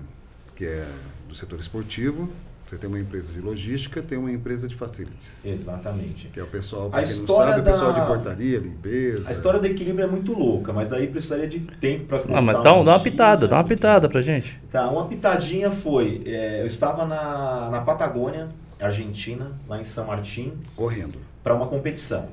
que 0.55 0.65
é 0.65 0.87
do 1.27 1.33
setor 1.33 1.59
esportivo, 1.59 2.29
você 2.67 2.77
tem 2.77 2.87
uma 2.89 2.99
empresa 2.99 3.31
de 3.31 3.39
logística, 3.41 4.01
tem 4.01 4.17
uma 4.17 4.31
empresa 4.31 4.67
de 4.67 4.75
facilities. 4.75 5.41
Exatamente. 5.45 6.29
Que 6.29 6.39
é 6.39 6.43
o 6.43 6.47
pessoal, 6.47 6.87
A 6.87 6.89
para 6.91 7.03
quem 7.03 7.15
não 7.17 7.27
sabe, 7.35 7.61
o 7.61 7.63
pessoal 7.63 7.93
da- 7.93 7.99
de 8.01 8.07
portaria, 8.07 8.57
limpeza. 8.59 9.27
A 9.27 9.31
história 9.31 9.59
do 9.59 9.67
equilíbrio 9.67 10.05
é 10.05 10.07
muito 10.09 10.33
louca, 10.33 10.71
mas 10.73 10.89
daí 10.89 11.07
precisaria 11.07 11.47
de 11.47 11.59
tempo 11.59 12.05
para 12.05 12.23
Ah, 12.37 12.41
mas 12.41 12.63
dá, 12.63 12.73
um- 12.73 12.83
dá 12.83 12.91
uma 12.93 12.99
pitada, 12.99 13.47
dá 13.47 13.57
uma 13.57 13.63
pitada 13.63 14.07
pra 14.09 14.21
gente. 14.21 14.59
Tá, 14.71 14.89
uma 14.89 15.05
pitadinha 15.07 15.69
foi, 15.69 16.21
é, 16.25 16.61
eu 16.61 16.65
estava 16.65 17.05
na, 17.05 17.69
na 17.69 17.81
Patagônia, 17.81 18.47
Argentina, 18.81 19.51
lá 19.67 19.79
em 19.79 19.83
São 19.85 20.05
Martim, 20.05 20.53
correndo. 20.75 21.17
para 21.43 21.53
uma 21.53 21.67
competição. 21.67 22.27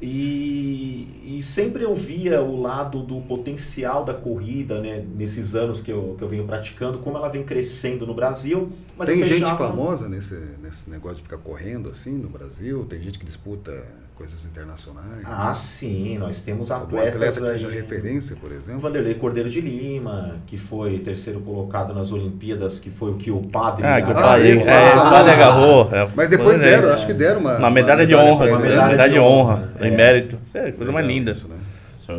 E, 0.00 1.38
e 1.38 1.42
sempre 1.42 1.82
eu 1.82 1.94
via 1.94 2.42
o 2.42 2.60
lado 2.60 3.02
do 3.02 3.20
potencial 3.22 4.04
da 4.04 4.12
corrida, 4.14 4.80
né, 4.80 5.04
nesses 5.16 5.54
anos 5.54 5.80
que 5.80 5.90
eu, 5.90 6.14
que 6.18 6.22
eu 6.24 6.28
venho 6.28 6.44
praticando, 6.44 6.98
como 6.98 7.16
ela 7.16 7.28
vem 7.28 7.42
crescendo 7.44 8.06
no 8.06 8.12
Brasil. 8.14 8.70
Mas 8.96 9.08
tem 9.08 9.18
gente 9.24 9.34
fechava- 9.40 9.68
famosa 9.68 10.08
nesse, 10.08 10.34
nesse 10.62 10.90
negócio 10.90 11.16
de 11.18 11.22
ficar 11.22 11.38
correndo 11.38 11.90
assim 11.90 12.12
no 12.12 12.28
Brasil? 12.28 12.84
Tem 12.84 13.00
gente 13.02 13.18
que 13.18 13.24
disputa 13.24 13.72
coisas 14.16 14.44
internacionais? 14.46 15.22
Ah, 15.24 15.52
sim, 15.52 16.16
nós 16.18 16.40
temos 16.40 16.70
Algum 16.70 16.96
atletas 16.96 17.14
atleta 17.16 17.40
que 17.40 17.46
seja 17.48 17.68
aí- 17.68 17.74
referência, 17.74 18.34
por 18.36 18.50
O 18.50 18.54
exemplo? 18.54 18.80
Vanderlei 18.80 19.14
Cordeiro 19.14 19.50
de 19.50 19.60
Lima, 19.60 20.36
que 20.46 20.56
foi 20.56 20.98
terceiro 21.00 21.40
colocado 21.40 21.92
nas 21.94 22.10
Olimpíadas, 22.12 22.78
que 22.80 22.88
foi 22.90 23.10
o 23.10 23.14
que 23.16 23.30
o 23.30 23.40
padre. 23.42 23.86
Ah, 23.86 24.00
que 24.00 24.08
o 24.10 24.16
Ah, 24.16 24.22
padre, 24.22 24.48
esse, 24.48 24.68
é, 24.68 24.92
ah, 24.92 24.96
o 25.06 25.10
padre 25.10 25.32
agarrou. 25.32 25.88
é, 25.92 26.08
Mas 26.16 26.28
depois 26.30 26.58
né? 26.58 26.64
deram, 26.70 26.92
acho 26.94 27.06
que 27.06 27.12
deram 27.14 27.40
uma, 27.40 27.58
Uma 27.58 27.70
medalha 27.70 28.06
de 28.06 28.14
pra 28.14 28.24
honra, 28.24 28.44
ele, 28.46 28.52
uma 28.54 28.60
né? 28.62 28.68
medalha 28.88 29.08
de 29.12 29.18
honra, 29.18 29.72
É. 29.78 29.88
em 29.88 29.96
mérito. 29.96 30.38
É, 30.54 30.72
coisa 30.72 30.90
mais 30.90 31.06
linda. 31.06 31.32
isso, 31.32 31.48
né? 31.48 31.56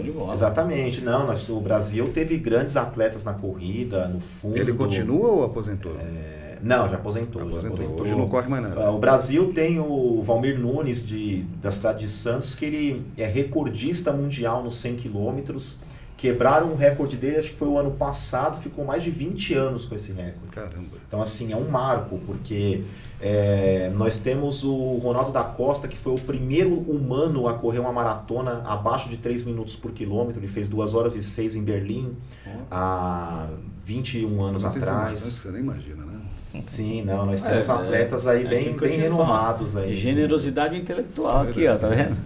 De. 0.03 0.11
Exatamente, 0.33 0.99
não, 1.01 1.25
nós, 1.25 1.47
o 1.47 1.61
Brasil 1.61 2.05
teve 2.09 2.37
grandes 2.37 2.75
atletas 2.75 3.23
na 3.23 3.31
corrida, 3.33 4.05
no 4.09 4.19
fundo. 4.19 4.57
Ele 4.57 4.73
continua 4.73 5.29
ou 5.29 5.45
aposentou? 5.45 5.93
É, 5.93 6.36
não, 6.61 6.89
já 6.89 6.95
aposentou. 6.95 7.41
já 7.41 7.47
aposentou. 7.47 8.01
Hoje 8.01 8.11
não 8.15 8.27
corre 8.27 8.47
mais 8.47 8.63
nada. 8.63 8.85
Ah, 8.85 8.91
O 8.91 8.99
Brasil 8.99 9.51
tem 9.53 9.79
o 9.79 10.21
Valmir 10.21 10.59
Nunes, 10.59 11.05
de, 11.05 11.43
da 11.61 11.71
cidade 11.71 11.99
de 11.99 12.07
Santos, 12.11 12.55
que 12.55 12.65
ele 12.65 13.05
é 13.17 13.25
recordista 13.25 14.11
mundial 14.11 14.63
nos 14.63 14.77
100 14.77 14.95
quilômetros. 14.97 15.79
Quebraram 16.17 16.71
o 16.71 16.75
recorde 16.75 17.15
dele, 17.15 17.37
acho 17.37 17.51
que 17.51 17.55
foi 17.57 17.67
o 17.67 17.77
ano 17.77 17.91
passado, 17.91 18.57
ficou 18.59 18.83
mais 18.83 19.03
de 19.03 19.11
20 19.11 19.53
anos 19.53 19.85
com 19.85 19.93
esse 19.95 20.11
recorde. 20.13 20.51
Caramba. 20.51 20.97
Então, 21.07 21.21
assim, 21.21 21.53
é 21.53 21.55
um 21.55 21.69
marco, 21.69 22.17
porque 22.25 22.83
é, 23.21 23.91
nós 23.95 24.19
temos 24.19 24.63
o 24.63 24.97
Ronaldo 24.97 25.31
da 25.31 25.43
Costa, 25.43 25.87
que 25.87 25.95
foi 25.95 26.13
o 26.13 26.19
primeiro 26.19 26.73
humano 26.73 27.47
a 27.47 27.53
correr 27.53 27.77
uma 27.77 27.91
maratona 27.93 28.63
abaixo 28.65 29.09
de 29.09 29.17
3 29.17 29.43
minutos 29.43 29.75
por 29.75 29.91
quilômetro. 29.91 30.39
Ele 30.39 30.47
fez 30.47 30.67
2 30.67 30.95
horas 30.95 31.13
e 31.15 31.21
6 31.21 31.55
em 31.55 31.63
Berlim 31.63 32.15
há 32.71 33.47
21 33.85 34.41
anos 34.43 34.65
atrás. 34.65 35.19
você 35.19 35.51
nem 35.51 35.61
imagina, 35.61 36.03
né? 36.03 36.19
Sim, 36.65 37.03
não, 37.03 37.25
nós 37.25 37.43
É, 37.45 37.49
temos 37.51 37.69
é, 37.69 37.71
atletas 37.71 38.27
aí 38.27 38.45
é 38.45 38.47
bem, 38.47 38.73
bem 38.73 38.97
renomados 38.99 39.77
aí. 39.77 39.93
sim. 39.95 40.01
Generosidade 40.01 40.75
intelectual 40.77 41.41
aqui, 41.41 41.67
ó, 41.67 41.75
tá 41.77 41.87
vendo? 41.89 42.17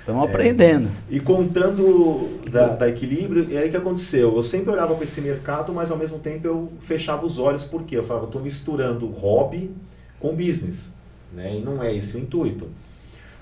Estamos 0.00 0.24
É. 0.24 0.28
aprendendo. 0.28 0.88
E 1.10 1.20
contando 1.20 2.40
da, 2.50 2.68
da 2.68 2.88
equilíbrio, 2.88 3.48
e 3.50 3.58
aí 3.58 3.68
o 3.68 3.70
que 3.70 3.76
aconteceu? 3.76 4.34
Eu 4.34 4.42
sempre 4.42 4.70
olhava 4.72 4.94
para 4.94 5.04
esse 5.04 5.20
mercado, 5.20 5.72
mas 5.72 5.90
ao 5.90 5.96
mesmo 5.96 6.18
tempo 6.18 6.46
eu 6.46 6.72
fechava 6.80 7.26
os 7.26 7.38
olhos, 7.38 7.64
porque 7.64 7.96
eu 7.96 8.02
falava, 8.04 8.24
eu 8.24 8.28
estou 8.28 8.40
misturando 8.42 9.06
hobby 9.08 9.70
com 10.18 10.34
business. 10.34 10.90
Né? 11.32 11.58
E 11.58 11.60
não 11.60 11.82
é 11.82 11.94
esse 11.94 12.16
o 12.16 12.20
intuito. 12.20 12.68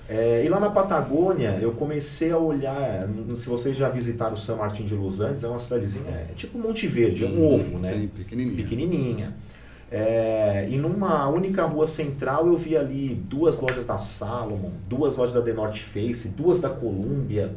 É, 0.07 0.43
e 0.45 0.49
lá 0.49 0.59
na 0.59 0.69
Patagônia, 0.69 1.57
eu 1.61 1.71
comecei 1.71 2.31
a 2.31 2.37
olhar, 2.37 3.07
não- 3.07 3.35
se 3.35 3.47
vocês 3.49 3.75
já 3.75 3.89
visitaram 3.89 4.35
São 4.35 4.57
Martin 4.57 4.83
de 4.85 4.93
Los 4.93 5.19
Angeles, 5.21 5.43
é 5.43 5.47
uma 5.47 5.57
cidadezinha, 5.57 6.11
é 6.11 6.33
tipo 6.35 6.59
Monte 6.59 6.85
Verde, 6.85 7.25
é 7.25 7.27
um 7.27 7.43
ovo, 7.55 7.79
né? 7.79 7.89
Sim, 7.91 8.07
pequenininho. 8.15 8.55
pequenininha. 8.55 9.33
É, 9.91 10.67
e 10.69 10.77
numa 10.77 11.27
única 11.29 11.63
rua 11.65 11.85
central 11.85 12.47
eu 12.47 12.57
vi 12.57 12.75
ali 12.75 13.13
duas 13.13 13.59
lojas 13.59 13.85
da 13.85 13.97
Salomon, 13.97 14.71
duas 14.89 15.15
lojas 15.17 15.33
da 15.33 15.41
The 15.41 15.53
North 15.53 15.77
Face, 15.77 16.29
duas 16.29 16.59
da 16.59 16.69
Columbia. 16.69 17.55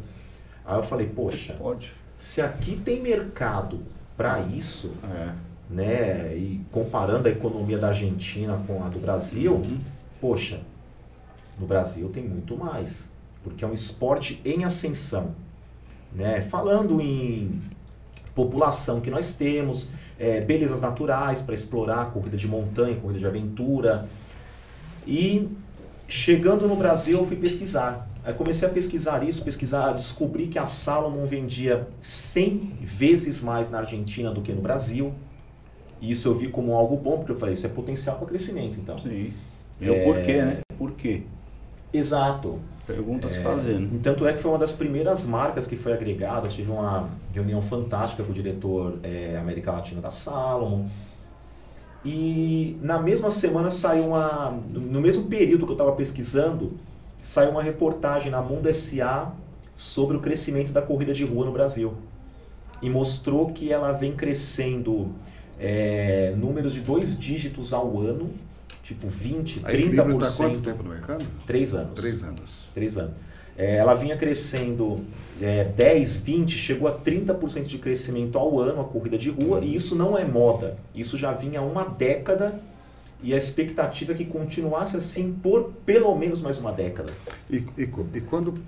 Aí 0.64 0.76
eu 0.76 0.82
falei, 0.82 1.06
poxa, 1.06 1.54
Pode. 1.54 1.92
se 2.18 2.40
aqui 2.42 2.76
tem 2.76 3.00
mercado 3.02 3.80
para 4.16 4.40
isso, 4.40 4.92
É. 5.02 5.32
né, 5.70 6.36
e 6.36 6.60
comparando 6.70 7.28
a 7.28 7.30
economia 7.30 7.78
da 7.78 7.88
Argentina 7.88 8.62
com 8.66 8.84
a 8.84 8.88
do 8.88 8.98
Brasil, 8.98 9.62
poxa, 10.20 10.60
no 11.58 11.66
Brasil 11.66 12.08
tem 12.10 12.22
muito 12.22 12.56
mais, 12.56 13.10
porque 13.42 13.64
é 13.64 13.66
um 13.68 13.72
esporte 13.72 14.40
em 14.44 14.64
ascensão, 14.64 15.34
né? 16.12 16.40
Falando 16.40 17.00
em 17.00 17.60
população 18.34 19.00
que 19.00 19.10
nós 19.10 19.32
temos, 19.32 19.88
é, 20.18 20.40
belezas 20.40 20.82
naturais 20.82 21.40
para 21.40 21.54
explorar, 21.54 22.10
corrida 22.12 22.36
de 22.36 22.48
montanha, 22.48 22.96
corrida 22.96 23.20
de 23.20 23.26
aventura. 23.26 24.08
E 25.06 25.48
chegando 26.06 26.66
no 26.66 26.76
Brasil, 26.76 27.18
eu 27.18 27.24
fui 27.24 27.36
pesquisar. 27.36 28.08
Aí 28.24 28.34
comecei 28.34 28.68
a 28.68 28.70
pesquisar 28.70 29.22
isso, 29.26 29.42
pesquisar, 29.42 29.92
descobri 29.92 30.48
que 30.48 30.58
a 30.58 30.66
Salomon 30.66 31.24
vendia 31.24 31.88
100 32.00 32.74
vezes 32.80 33.40
mais 33.40 33.70
na 33.70 33.78
Argentina 33.78 34.30
do 34.30 34.42
que 34.42 34.52
no 34.52 34.60
Brasil. 34.60 35.14
E 36.00 36.10
isso 36.10 36.28
eu 36.28 36.34
vi 36.34 36.48
como 36.48 36.74
algo 36.74 36.96
bom, 36.96 37.18
porque 37.18 37.32
eu 37.32 37.36
falei, 37.36 37.54
isso 37.54 37.66
é 37.66 37.68
potencial 37.70 38.16
para 38.16 38.26
crescimento, 38.26 38.78
então. 38.78 38.98
Sim. 38.98 39.32
E 39.80 39.88
o 39.88 39.94
É. 39.94 40.04
porquê, 40.04 40.42
né? 40.42 40.58
Por 40.76 40.92
quê? 40.92 41.22
Exato. 41.92 42.58
Pergunta 42.88 43.28
se 43.28 43.38
É, 43.38 43.42
fazendo. 43.42 43.94
E 43.94 43.98
tanto 43.98 44.26
é 44.26 44.32
que 44.32 44.40
foi 44.40 44.50
uma 44.50 44.58
das 44.58 44.72
primeiras 44.72 45.24
marcas 45.24 45.66
que 45.66 45.76
foi 45.76 45.92
agregada. 45.92 46.46
Eu 46.46 46.50
tive 46.50 46.70
uma 46.72 47.08
reunião 47.32 47.60
fantástica 47.62 48.24
com 48.24 48.30
o 48.30 48.34
diretor 48.34 48.98
é, 49.02 49.36
América 49.36 49.70
Latina 49.70 50.00
da 50.00 50.10
Salomon. 50.10 50.86
E 52.04 52.78
na 52.80 52.98
mesma 52.98 53.30
semana 53.30 53.70
saiu 53.70 54.06
uma. 54.06 54.58
No 54.72 55.00
mesmo 55.00 55.24
período 55.26 55.66
que 55.66 55.72
eu 55.72 55.74
estava 55.74 55.92
pesquisando, 55.92 56.72
saiu 57.20 57.50
uma 57.50 57.62
reportagem 57.62 58.30
na 58.30 58.40
Mundo 58.40 58.72
SA 58.72 59.32
sobre 59.76 60.16
o 60.16 60.20
crescimento 60.20 60.72
da 60.72 60.80
corrida 60.80 61.12
de 61.12 61.24
rua 61.24 61.44
no 61.44 61.52
Brasil. 61.52 61.92
e 62.80 62.88
mostrou 62.88 63.52
que 63.52 63.72
ela 63.72 63.92
vem 63.92 64.14
crescendo 64.14 65.12
é, 65.58 66.32
números 66.36 66.72
de 66.72 66.80
dois 66.80 67.18
dígitos 67.18 67.72
ao 67.72 68.00
ano, 68.00 68.30
tipo 68.88 69.06
20, 69.06 69.60
A 69.64 69.74
Equilíbrio 69.74 70.16
30%. 70.16 70.22
está 70.22 70.36
quanto 70.36 70.60
tempo 70.60 70.82
no 70.82 70.88
mercado? 70.88 71.24
Três 71.46 71.74
anos. 71.74 71.94
Três 71.94 72.24
anos. 72.24 72.68
Três 72.72 72.96
anos. 72.96 73.14
É, 73.54 73.76
ela 73.76 73.92
vinha 73.92 74.16
crescendo 74.16 75.04
é, 75.42 75.64
10, 75.64 76.18
20, 76.18 76.56
chegou 76.56 76.88
a 76.88 76.98
30% 76.98 77.64
de 77.64 77.76
crescimento 77.76 78.38
ao 78.38 78.58
ano 78.58 78.80
a 78.80 78.84
corrida 78.84 79.18
de 79.18 79.28
rua, 79.28 79.60
e 79.62 79.74
isso 79.74 79.94
não 79.94 80.16
é 80.16 80.24
moda. 80.24 80.78
Isso 80.94 81.18
já 81.18 81.32
vinha 81.32 81.60
há 81.60 81.62
uma 81.62 81.84
década 81.84 82.58
e 83.22 83.34
a 83.34 83.36
expectativa 83.36 84.12
é 84.12 84.14
que 84.14 84.24
continuasse 84.24 84.96
assim 84.96 85.32
por 85.32 85.72
pelo 85.84 86.14
menos 86.16 86.40
mais 86.40 86.56
uma 86.56 86.72
década. 86.72 87.12
E, 87.50 87.56
e, 87.76 87.82
e 87.82 88.20
quando, 88.22 88.58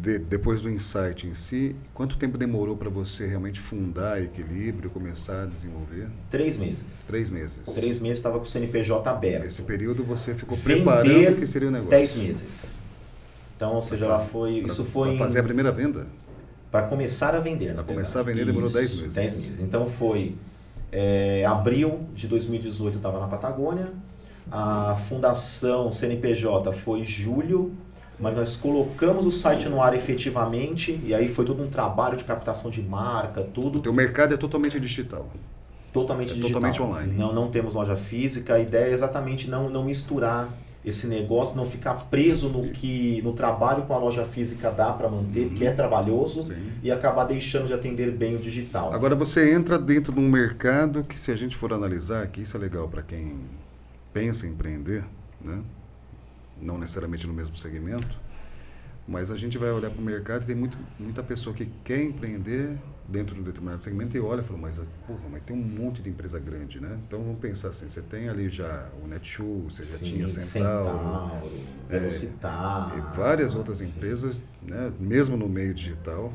de- 0.00 0.18
depois 0.18 0.62
do 0.62 0.70
insight 0.70 1.26
em 1.26 1.34
si, 1.34 1.74
quanto 1.92 2.16
tempo 2.18 2.36
demorou 2.38 2.76
para 2.76 2.90
você 2.90 3.26
realmente 3.26 3.58
fundar 3.60 4.22
Equilíbrio, 4.22 4.90
começar 4.90 5.42
a 5.42 5.46
desenvolver? 5.46 6.08
Três 6.30 6.56
meses. 6.56 6.84
Três 7.06 7.30
meses. 7.30 7.60
Três 7.74 7.98
meses 8.00 8.18
estava 8.18 8.38
com 8.38 8.44
o 8.44 8.48
CNPJ 8.48 9.08
aberto. 9.10 9.44
Nesse 9.44 9.62
período 9.62 10.04
você 10.04 10.34
ficou 10.34 10.56
Vender 10.56 10.74
preparando 10.84 11.32
o 11.32 11.36
que 11.36 11.46
seria 11.46 11.68
o 11.68 11.70
negócio. 11.70 11.90
Dez 11.90 12.14
meses. 12.16 12.78
Então, 13.56 13.74
ou 13.74 13.82
seja, 13.82 14.04
ela 14.04 14.18
foi. 14.18 14.62
Pra- 14.62 14.72
Isso 14.72 14.84
foi. 14.84 15.10
pra 15.16 15.18
fazer 15.26 15.40
a 15.40 15.42
primeira 15.44 15.70
venda? 15.72 16.06
Para 16.70 16.88
começar 16.88 17.34
a 17.34 17.40
vender. 17.40 17.66
verdade. 17.66 17.86
começar 17.88 18.20
a 18.20 18.22
vender 18.24 18.44
demorou 18.44 18.66
Isso, 18.68 18.76
10 18.76 18.94
meses. 18.94 19.14
10 19.14 19.36
meses. 19.36 19.60
Então 19.60 19.86
foi 19.86 20.34
é, 20.90 21.44
abril 21.46 22.00
de 22.14 22.26
2018 22.26 22.94
eu 22.94 22.98
estava 22.98 23.20
na 23.20 23.28
Patagônia. 23.28 23.92
A 24.50 24.94
fundação 25.08 25.90
CNPJ 25.90 26.70
foi 26.72 27.04
julho, 27.04 27.72
mas 28.18 28.36
nós 28.36 28.56
colocamos 28.56 29.26
o 29.26 29.32
site 29.32 29.68
no 29.68 29.80
ar 29.82 29.94
efetivamente 29.94 31.00
e 31.04 31.14
aí 31.14 31.28
foi 31.28 31.44
todo 31.44 31.62
um 31.62 31.68
trabalho 31.68 32.16
de 32.16 32.24
captação 32.24 32.70
de 32.70 32.80
marca, 32.82 33.42
tudo 33.42 33.78
O 33.78 33.82
teu 33.82 33.92
mercado 33.92 34.34
é 34.34 34.36
totalmente 34.36 34.78
digital. 34.80 35.28
totalmente 35.92 36.30
É 36.32 36.34
digital. 36.34 36.50
totalmente 36.50 36.82
online. 36.82 37.12
Não, 37.16 37.32
não 37.32 37.50
temos 37.50 37.74
loja 37.74 37.96
física. 37.96 38.54
A 38.54 38.60
ideia 38.60 38.90
é 38.90 38.92
exatamente 38.92 39.48
não, 39.48 39.68
não 39.68 39.84
misturar 39.84 40.48
esse 40.84 41.06
negócio, 41.06 41.56
não 41.56 41.64
ficar 41.64 41.94
preso 42.10 42.48
no 42.50 42.68
que 42.68 43.22
no 43.22 43.32
trabalho 43.32 43.84
com 43.84 43.94
a 43.94 43.98
loja 43.98 44.22
física 44.24 44.70
dá 44.70 44.92
para 44.92 45.08
manter, 45.08 45.48
porque 45.48 45.64
é 45.64 45.72
trabalhoso, 45.72 46.42
Sim. 46.42 46.72
e 46.82 46.90
acabar 46.90 47.24
deixando 47.24 47.66
de 47.66 47.72
atender 47.72 48.10
bem 48.10 48.36
o 48.36 48.38
digital. 48.38 48.92
Agora 48.92 49.14
você 49.14 49.54
entra 49.54 49.78
dentro 49.78 50.12
de 50.12 50.20
um 50.20 50.28
mercado 50.28 51.02
que 51.02 51.18
se 51.18 51.30
a 51.30 51.36
gente 51.36 51.56
for 51.56 51.72
analisar 51.72 52.22
aqui, 52.22 52.42
isso 52.42 52.54
é 52.56 52.60
legal 52.60 52.86
para 52.86 53.00
quem 53.00 53.38
pensa 54.12 54.46
em 54.46 54.50
empreender, 54.50 55.04
né? 55.40 55.60
Não 56.64 56.78
necessariamente 56.78 57.26
no 57.26 57.32
mesmo 57.34 57.56
segmento, 57.56 58.18
mas 59.06 59.30
a 59.30 59.36
gente 59.36 59.58
vai 59.58 59.70
olhar 59.70 59.90
para 59.90 60.00
o 60.00 60.04
mercado 60.04 60.42
e 60.44 60.46
tem 60.46 60.56
muito, 60.56 60.78
muita 60.98 61.22
pessoa 61.22 61.54
que 61.54 61.66
quer 61.84 62.02
empreender 62.02 62.76
dentro 63.06 63.34
de 63.34 63.40
um 63.42 63.44
determinado 63.44 63.82
segmento 63.82 64.16
e 64.16 64.20
olha 64.20 64.40
e 64.40 64.44
fala, 64.44 64.58
mas, 64.58 64.80
porra, 65.06 65.20
mas 65.30 65.42
tem 65.42 65.54
um 65.54 65.60
monte 65.60 66.00
de 66.00 66.08
empresa 66.08 66.40
grande, 66.40 66.80
né? 66.80 66.98
Então 67.06 67.22
vamos 67.22 67.38
pensar 67.38 67.68
assim, 67.68 67.86
você 67.88 68.00
tem 68.00 68.30
ali 68.30 68.48
já 68.48 68.88
o 69.02 69.06
Netshoes, 69.06 69.74
você 69.74 69.84
já 69.84 69.98
Sim, 69.98 70.04
tinha 70.06 70.28
Centauro, 70.28 71.28
Centauro, 71.28 71.60
é, 71.90 71.98
Velocitar. 71.98 72.92
e 72.96 73.16
várias 73.16 73.54
outras 73.54 73.78
sim. 73.78 73.84
empresas, 73.84 74.38
né, 74.62 74.90
mesmo 74.98 75.36
no 75.36 75.48
meio 75.48 75.74
digital, 75.74 76.32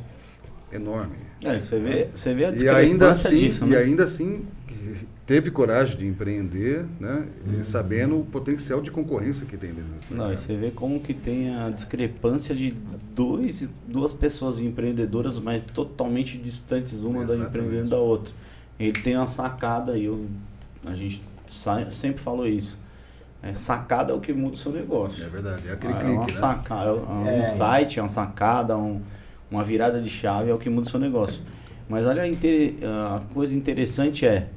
enorme. 0.72 1.16
É, 1.44 1.60
você 1.60 1.80
vê, 1.80 2.10
você 2.14 2.36
vê 2.36 2.46
a 2.46 2.52
E 2.52 2.70
ainda 2.70 3.10
assim, 3.10 3.30
disso, 3.40 3.66
e 3.66 3.70
né? 3.70 3.78
ainda 3.78 4.04
assim 4.04 4.46
teve 5.30 5.52
coragem 5.52 5.96
de 5.96 6.08
empreender, 6.08 6.88
né? 7.00 7.28
Uhum. 7.46 7.64
Sabendo 7.64 8.20
o 8.20 8.26
potencial 8.26 8.82
de 8.82 8.90
concorrência 8.90 9.46
que 9.46 9.56
tem 9.56 9.70
dentro 9.70 9.92
do 10.10 10.16
Não, 10.16 10.34
e 10.34 10.36
você 10.38 10.56
vê 10.56 10.72
como 10.72 11.00
que 11.00 11.14
tem 11.14 11.54
a 11.56 11.70
discrepância 11.70 12.56
de 12.56 12.74
dois, 13.14 13.70
duas 13.88 14.12
pessoas 14.12 14.60
empreendedoras, 14.60 15.38
mas 15.38 15.66
totalmente 15.66 16.36
distantes 16.36 17.04
uma 17.04 17.20
da 17.24 17.36
Exatamente. 17.36 17.48
empreendendo 17.48 17.90
da 17.92 17.98
outra. 17.98 18.34
Ele 18.80 19.00
tem 19.00 19.16
uma 19.16 19.28
sacada 19.28 19.96
e 19.96 20.06
eu, 20.06 20.26
a 20.84 20.96
gente 20.96 21.22
sempre 21.92 22.20
falou 22.24 22.48
isso. 22.48 22.80
É, 23.44 23.54
sacada 23.54 24.12
é 24.12 24.16
o 24.16 24.20
que 24.20 24.34
muda 24.34 24.56
o 24.56 24.58
seu 24.58 24.72
negócio. 24.72 25.24
É 25.24 25.30
verdade, 25.30 25.68
é 25.68 25.74
aquele 25.74 25.94
Ah, 25.94 26.00
é 26.00 26.06
uma 26.06 26.26
clique, 26.26 26.34
né? 26.34 26.40
sacada, 26.40 26.90
é 26.90 26.94
um 26.94 27.28
É. 27.28 27.44
insight, 27.44 28.00
é 28.00 28.02
uma 28.02 28.10
sacada, 28.10 28.76
um- 28.76 29.00
uma 29.52 29.64
virada 29.64 30.02
de 30.02 30.10
chave 30.10 30.50
é 30.50 30.54
o 30.56 30.58
que 30.58 30.72
muda 30.72 30.88
o 30.88 30.90
seu 30.90 31.00
negócio. 31.00 31.44
Mas 31.88 32.08
olha, 32.08 32.24
a 32.24 32.28
inte- 32.28 32.78
a 32.84 33.22
coisa 33.32 33.54
interessante 33.56 34.26
é 34.26 34.48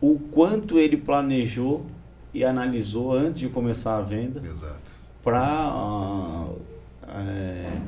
o 0.00 0.18
quanto 0.18 0.78
ele 0.78 0.96
planejou 0.96 1.84
e 2.32 2.44
analisou 2.44 3.12
antes 3.12 3.40
de 3.40 3.48
começar 3.48 3.96
a 3.96 4.00
venda 4.00 4.40
para 5.22 6.46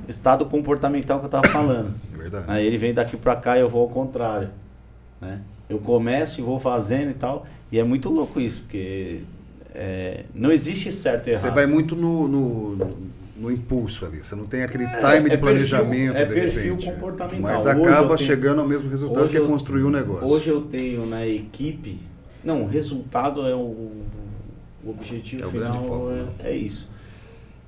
estado 0.08 0.44
comportamental 0.46 1.18
que 1.18 1.24
eu 1.24 1.28
estava 1.28 1.48
falando. 1.48 1.94
É 2.12 2.16
verdade. 2.22 2.44
Aí 2.46 2.64
ele 2.64 2.78
vem 2.78 2.94
daqui 2.94 3.16
para 3.16 3.34
cá 3.34 3.56
e 3.56 3.60
eu 3.60 3.68
vou 3.68 3.82
ao 3.82 3.88
contrário. 3.88 4.50
Né? 5.20 5.40
Eu 5.68 5.78
começo 5.78 6.40
e 6.40 6.42
vou 6.42 6.58
fazendo 6.58 7.10
e 7.10 7.14
tal. 7.14 7.46
E 7.70 7.78
é 7.80 7.82
muito 7.82 8.10
louco 8.10 8.40
isso, 8.40 8.60
porque 8.60 9.22
é, 9.74 10.24
não 10.32 10.52
existe 10.52 10.92
certo 10.92 11.26
e 11.26 11.30
errado. 11.30 11.42
Você 11.42 11.50
vai 11.50 11.66
muito 11.66 11.96
no, 11.96 12.28
no, 12.28 12.76
no- 13.42 13.50
impulso 13.50 14.06
ali. 14.06 14.18
Você 14.22 14.34
não 14.34 14.46
tem 14.46 14.62
aquele 14.62 14.84
É, 14.84 14.86
time 14.96 15.02
é 15.06 15.12
de 15.20 15.22
perfil- 15.22 15.40
planejamento, 15.40 16.16
é 16.16 16.24
de 16.24 16.34
perfil 16.34 16.74
repente. 16.76 16.92
comportamental. 16.92 17.40
Mas 17.40 17.66
acaba 17.66 18.16
tenho- 18.16 18.18
chegando 18.30 18.60
ao 18.60 18.66
mesmo 18.68 18.88
resultado 18.88 19.28
que 19.28 19.36
é 19.36 19.40
construir 19.40 19.82
o 19.82 19.90
negócio. 19.90 20.26
Hoje 20.28 20.48
eu 20.48 20.62
tenho 20.62 21.04
na 21.06 21.26
equipe. 21.26 21.98
Não, 22.44 22.62
o 22.62 22.66
resultado 22.66 23.46
é 23.46 23.54
o, 23.54 23.58
o 24.84 24.90
objetivo 24.90 25.46
É 25.46 25.50
final. 25.50 25.84
foco, 25.86 26.10
é, 26.10 26.14
né? 26.14 26.28
é 26.44 26.56
isso. 26.56 26.88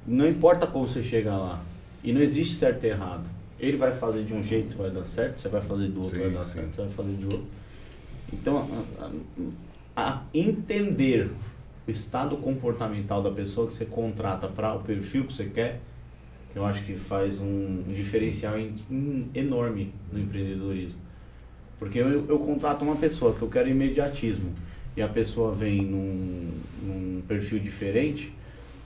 Não 0.07 0.29
importa 0.29 0.67
como 0.67 0.87
você 0.89 1.03
chegar 1.03 1.37
lá. 1.37 1.63
E 2.03 2.13
não 2.13 2.21
existe 2.21 2.55
certo 2.55 2.85
e 2.85 2.89
errado. 2.89 3.31
Ele 3.59 3.77
vai 3.77 3.93
fazer 3.93 4.25
de 4.25 4.35
um 4.35 4.43
jeito, 4.43 4.77
vai 4.77 4.91
dar 4.91 5.05
certo. 5.05 5.41
Você 5.41 5.49
vai 5.49 5.61
fazer 5.63 5.89
do 5.89 6.01
outro, 6.03 6.17
Sim, 6.17 6.23
vai 6.25 6.31
dar 6.33 6.43
sim. 6.45 6.55
certo. 6.55 6.75
Você 6.77 6.83
vai 6.83 6.91
fazer 6.91 7.13
de 7.13 7.25
outro. 7.25 7.45
Então, 8.33 8.85
a, 8.99 9.05
a- 9.05 9.11
a 9.97 10.23
entender 10.35 11.31
o 11.87 11.91
estado 11.91 12.37
comportamental 12.39 13.23
da 13.23 13.31
pessoa 13.31 13.67
que 13.67 13.75
você 13.75 13.85
contrata 13.85 14.49
para 14.49 14.75
o 14.75 14.81
perfil 14.81 15.25
que 15.25 15.33
você 15.33 15.45
quer, 15.47 15.81
que 16.53 16.59
eu 16.59 16.65
acho 16.65 16.85
que 16.85 16.95
faz 16.95 17.41
um 17.41 17.83
diferencial 17.87 18.59
em- 18.59 18.75
em- 18.91 19.31
enorme 19.35 19.93
no 20.13 20.19
empreendedorismo. 20.19 21.01
Porque 21.79 21.99
eu, 21.99 22.27
eu 22.29 22.39
contrato 22.39 22.83
uma 22.83 22.97
pessoa 22.97 23.35
que 23.35 23.43
eu 23.43 23.49
quero 23.49 23.69
imediatismo 23.69 24.53
e 24.97 25.03
a 25.03 25.09
pessoa 25.09 25.53
vem 25.53 25.83
num, 25.83 26.49
num 26.83 27.23
perfil 27.27 27.59
diferente, 27.59 28.33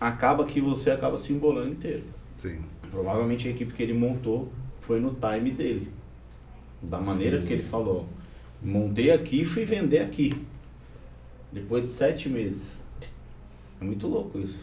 acaba 0.01 0.45
que 0.45 0.61
você 0.61 0.91
acaba 0.91 1.19
se 1.19 1.33
embolando 1.33 1.69
inteiro. 1.71 2.05
Sim. 2.39 2.61
Provavelmente 2.91 3.47
a 3.47 3.51
equipe 3.51 3.73
que 3.75 3.83
ele 3.83 3.93
montou 3.93 4.51
foi 4.81 4.99
no 4.99 5.15
time 5.15 5.51
dele. 5.51 5.89
Da 6.83 6.99
maneira 6.99 7.41
Sim. 7.41 7.47
que 7.47 7.53
ele 7.53 7.63
falou. 7.63 8.07
Montei 8.63 9.11
aqui 9.11 9.43
e 9.43 9.45
fui 9.45 9.65
vender 9.65 9.99
aqui. 10.01 10.35
Depois 11.53 11.85
de 11.85 11.91
sete 11.91 12.29
meses. 12.29 12.77
É 13.81 13.85
muito 13.85 14.07
louco 14.07 14.39
isso. 14.39 14.59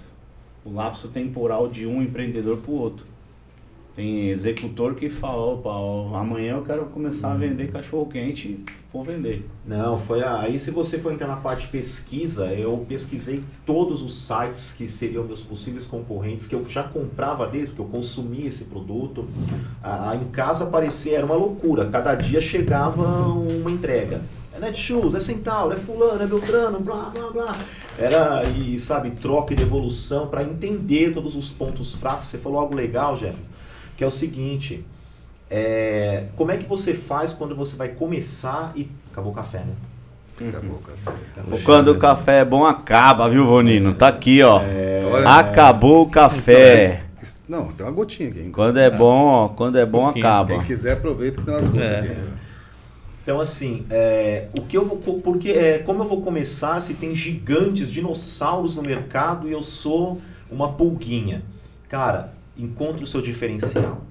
O 0.63 0.73
lapso 0.73 1.07
temporal 1.09 1.67
de 1.67 1.85
um 1.85 2.01
empreendedor 2.01 2.57
para 2.57 2.71
o 2.71 2.75
outro. 2.75 3.05
Tem 3.95 4.27
executor 4.29 4.93
que 4.95 5.07
fala, 5.09 5.53
opa, 5.53 5.69
ó, 5.69 6.15
amanhã 6.17 6.55
eu 6.57 6.63
quero 6.63 6.85
começar 6.87 7.31
a 7.31 7.35
vender 7.35 7.71
cachorro 7.71 8.07
quente 8.07 8.49
e 8.49 8.65
vou 8.91 9.05
vender. 9.05 9.47
Não, 9.65 9.97
foi 9.97 10.21
a- 10.21 10.41
aí 10.41 10.59
se 10.59 10.69
você 10.69 10.99
for 10.99 11.13
entrar 11.13 11.27
na 11.27 11.37
parte 11.37 11.69
pesquisa, 11.69 12.47
eu 12.53 12.85
pesquisei 12.89 13.41
todos 13.65 14.01
os 14.01 14.25
sites 14.27 14.73
que 14.73 14.85
seriam 14.85 15.23
meus 15.23 15.41
possíveis 15.41 15.85
concorrentes, 15.85 16.45
que 16.45 16.53
eu 16.53 16.67
já 16.67 16.83
comprava 16.83 17.47
deles, 17.47 17.69
porque 17.69 17.83
eu 17.83 17.85
consumia 17.85 18.49
esse 18.49 18.65
produto. 18.65 19.29
Ah, 19.81 20.13
em 20.21 20.27
casa 20.29 20.65
parecia, 20.65 21.15
era 21.19 21.25
uma 21.25 21.35
loucura, 21.35 21.89
cada 21.89 22.15
dia 22.15 22.41
chegava 22.41 23.01
uma 23.29 23.71
entrega. 23.71 24.23
É 24.53 24.59
Netshoes, 24.59 25.13
é 25.15 25.21
Centauro, 25.21 25.73
é 25.73 25.77
fulano, 25.77 26.21
é 26.21 26.27
Beltrano, 26.27 26.79
blá 26.81 27.09
blá 27.13 27.29
blá. 27.29 27.55
Era, 27.97 28.43
e 28.43 28.77
sabe, 28.80 29.11
troca 29.11 29.53
e 29.53 29.55
devolução 29.55 30.27
para 30.27 30.43
entender 30.43 31.13
todos 31.13 31.35
os 31.35 31.49
pontos 31.51 31.95
fracos. 31.95 32.27
Você 32.27 32.38
falou 32.38 32.59
algo 32.59 32.76
legal, 32.76 33.15
Jeff, 33.15 33.38
que 33.95 34.03
é 34.03 34.07
o 34.07 34.11
seguinte, 34.11 34.85
é, 35.49 36.26
como 36.35 36.51
é 36.51 36.57
que 36.57 36.67
você 36.67 36.93
faz 36.93 37.31
quando 37.34 37.55
você 37.55 37.76
vai 37.76 37.89
começar 37.89 38.73
e... 38.76 38.89
Acabou 39.11 39.31
o 39.31 39.35
café, 39.35 39.59
né? 39.59 39.73
Acabou 40.49 40.76
o 40.76 40.80
café. 40.80 41.11
Acabou 41.31 41.59
Quando 41.63 41.88
o 41.91 41.97
café 41.97 42.39
é 42.39 42.45
bom, 42.45 42.65
acaba, 42.65 43.30
viu, 43.30 43.45
Vonino? 43.47 43.93
Tá 43.93 44.09
aqui, 44.09 44.41
ó. 44.43 44.59
Olha, 45.13 45.30
Acabou 45.30 46.01
o 46.03 46.09
café. 46.09 47.03
isso- 47.23 47.38
Não, 47.47 47.67
tem 47.69 47.85
uma 47.85 47.93
gotinha 47.93 48.27
aqui. 48.27 48.39
hein? 48.41 48.51
Quando 48.51 48.77
é 48.77 48.89
bom, 48.89 49.23
ó, 49.27 49.47
quando 49.47 49.77
é 49.77 49.85
bom, 49.85 50.05
acaba. 50.05 50.55
Quem 50.55 50.63
quiser, 50.63 50.93
aproveita 50.93 51.39
que 51.39 51.45
tem 51.45 51.53
umas 51.53 51.65
gotas 51.67 51.81
É. 51.81 51.99
aqui. 51.99 52.15
Então, 53.26 53.41
assim, 53.41 53.88
é, 53.89 54.49
o 54.56 54.61
que 54.61 54.77
eu 54.77 54.85
vou. 54.85 54.99
Porque, 55.19 55.49
é, 55.49 55.80
como 55.80 56.03
eu 56.03 56.07
vou 56.07 56.22
começar 56.22 56.80
se 56.80 56.93
tem 56.93 57.15
gigantes, 57.15 57.91
dinossauros 57.91 58.76
no 58.76 58.84
mercado 58.84 59.49
e 59.49 59.52
eu 59.52 59.64
sou 59.64 60.22
uma 60.47 60.73
pulguinha? 60.73 61.43
Cara, 61.89 62.35
encontre 62.56 63.03
o 63.03 63.07
seu 63.07 63.23
diferencial. 63.23 64.03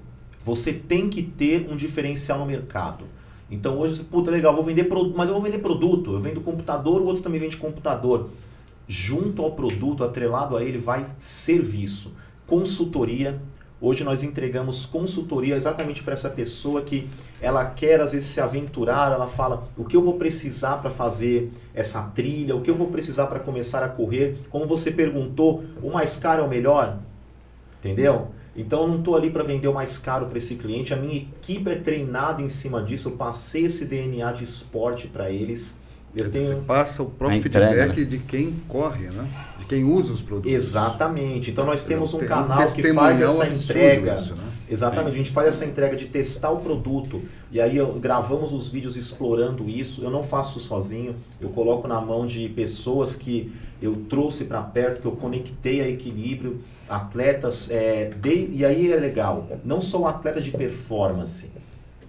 Você 0.43 0.73
tem 0.73 1.09
que 1.09 1.23
ter 1.23 1.65
um 1.71 1.77
diferencial 1.77 2.39
no 2.39 2.45
mercado. 2.45 3.05
Então 3.49 3.77
hoje, 3.77 4.03
puta, 4.03 4.29
legal, 4.29 4.53
vou 4.53 4.65
vender 4.65 4.83
produto, 4.83 5.15
mas 5.15 5.29
eu 5.29 5.33
vou 5.33 5.43
vender 5.43 5.59
produto. 5.59 6.11
Eu 6.11 6.19
vendo 6.19 6.41
computador, 6.41 7.01
o 7.01 7.05
outro 7.05 7.23
também 7.23 7.39
vende 7.39 7.55
computador. 7.55 8.29
Junto 8.85 9.41
ao 9.41 9.51
produto, 9.53 10.03
atrelado 10.03 10.57
a 10.57 10.61
ele, 10.61 10.77
vai 10.77 11.05
serviço, 11.17 12.11
consultoria, 12.45 13.41
Hoje 13.81 14.05
nós 14.05 14.23
entregamos 14.23 14.85
consultoria 14.85 15.55
exatamente 15.57 16.01
para 16.01 16.13
essa 16.13 16.29
pessoa 16.29 16.81
que 16.81 17.09
ela 17.41 17.65
quer 17.65 17.99
às 17.99 18.13
vezes 18.13 18.29
se 18.29 18.39
aventurar, 18.39 19.11
ela 19.11 19.27
fala 19.27 19.67
o 19.75 19.83
que 19.83 19.97
eu 19.97 20.01
vou 20.01 20.13
precisar 20.13 20.77
para 20.77 20.89
fazer 20.89 21.51
essa 21.73 22.01
trilha, 22.01 22.55
o 22.55 22.61
que 22.61 22.71
eu 22.71 22.75
vou 22.75 22.87
precisar 22.87 23.27
para 23.27 23.39
começar 23.39 23.83
a 23.83 23.89
correr. 23.89 24.37
Como 24.49 24.65
você 24.65 24.91
perguntou, 24.91 25.63
o 25.83 25.91
mais 25.91 26.15
caro 26.15 26.43
é 26.43 26.45
o 26.45 26.49
melhor? 26.49 26.99
Entendeu? 27.79 28.29
Então 28.55 28.83
eu 28.83 28.87
não 28.87 28.99
estou 28.99 29.15
ali 29.15 29.29
para 29.29 29.43
vender 29.43 29.67
o 29.67 29.73
mais 29.73 29.97
caro 29.97 30.25
para 30.27 30.37
esse 30.37 30.55
cliente, 30.55 30.93
a 30.93 30.97
minha 30.97 31.17
equipe 31.17 31.69
é 31.69 31.75
treinada 31.75 32.41
em 32.41 32.47
cima 32.47 32.81
disso, 32.81 33.09
eu 33.09 33.17
passei 33.17 33.65
esse 33.65 33.83
DNA 33.83 34.31
de 34.31 34.45
esporte 34.45 35.07
para 35.07 35.29
eles. 35.29 35.77
Eu 36.15 36.31
tenho... 36.31 36.45
Você 36.45 36.55
passa 36.55 37.03
o 37.03 37.07
próprio 37.07 37.41
feedback 37.41 37.99
né? 37.99 38.05
de 38.05 38.17
quem 38.19 38.53
corre, 38.67 39.07
né? 39.07 39.27
de 39.59 39.65
quem 39.65 39.83
usa 39.83 40.13
os 40.13 40.21
produtos. 40.21 40.51
Exatamente. 40.51 41.51
Então 41.51 41.65
nós 41.65 41.83
temos 41.83 42.13
um 42.13 42.19
canal 42.19 42.61
um 42.61 42.73
que 42.73 42.93
faz 42.93 43.19
essa 43.19 43.47
entrega. 43.47 44.13
Isso, 44.13 44.35
né? 44.35 44.43
Exatamente, 44.67 45.13
a 45.13 45.17
gente 45.17 45.31
faz 45.31 45.47
essa 45.47 45.65
entrega 45.65 45.95
de 45.95 46.05
testar 46.05 46.49
o 46.49 46.57
produto 46.57 47.21
e 47.51 47.61
aí 47.61 47.77
eu, 47.77 47.93
gravamos 47.93 48.51
os 48.51 48.69
vídeos 48.69 48.97
explorando 48.97 49.69
isso. 49.69 50.03
Eu 50.03 50.09
não 50.09 50.23
faço 50.23 50.59
sozinho, 50.59 51.15
eu 51.39 51.49
coloco 51.49 51.87
na 51.87 52.01
mão 52.01 52.25
de 52.25 52.49
pessoas 52.49 53.15
que 53.15 53.53
eu 53.81 53.95
trouxe 54.09 54.45
para 54.45 54.61
perto, 54.61 55.01
que 55.01 55.07
eu 55.07 55.11
conectei 55.11 55.81
a 55.81 55.87
equilíbrio, 55.87 56.61
atletas, 56.89 57.69
é, 57.69 58.11
de, 58.19 58.49
e 58.51 58.65
aí 58.65 58.91
é 58.91 58.95
legal, 58.95 59.47
não 59.63 59.79
só 59.79 60.01
um 60.01 60.07
atleta 60.07 60.41
de 60.41 60.49
performance, 60.49 61.51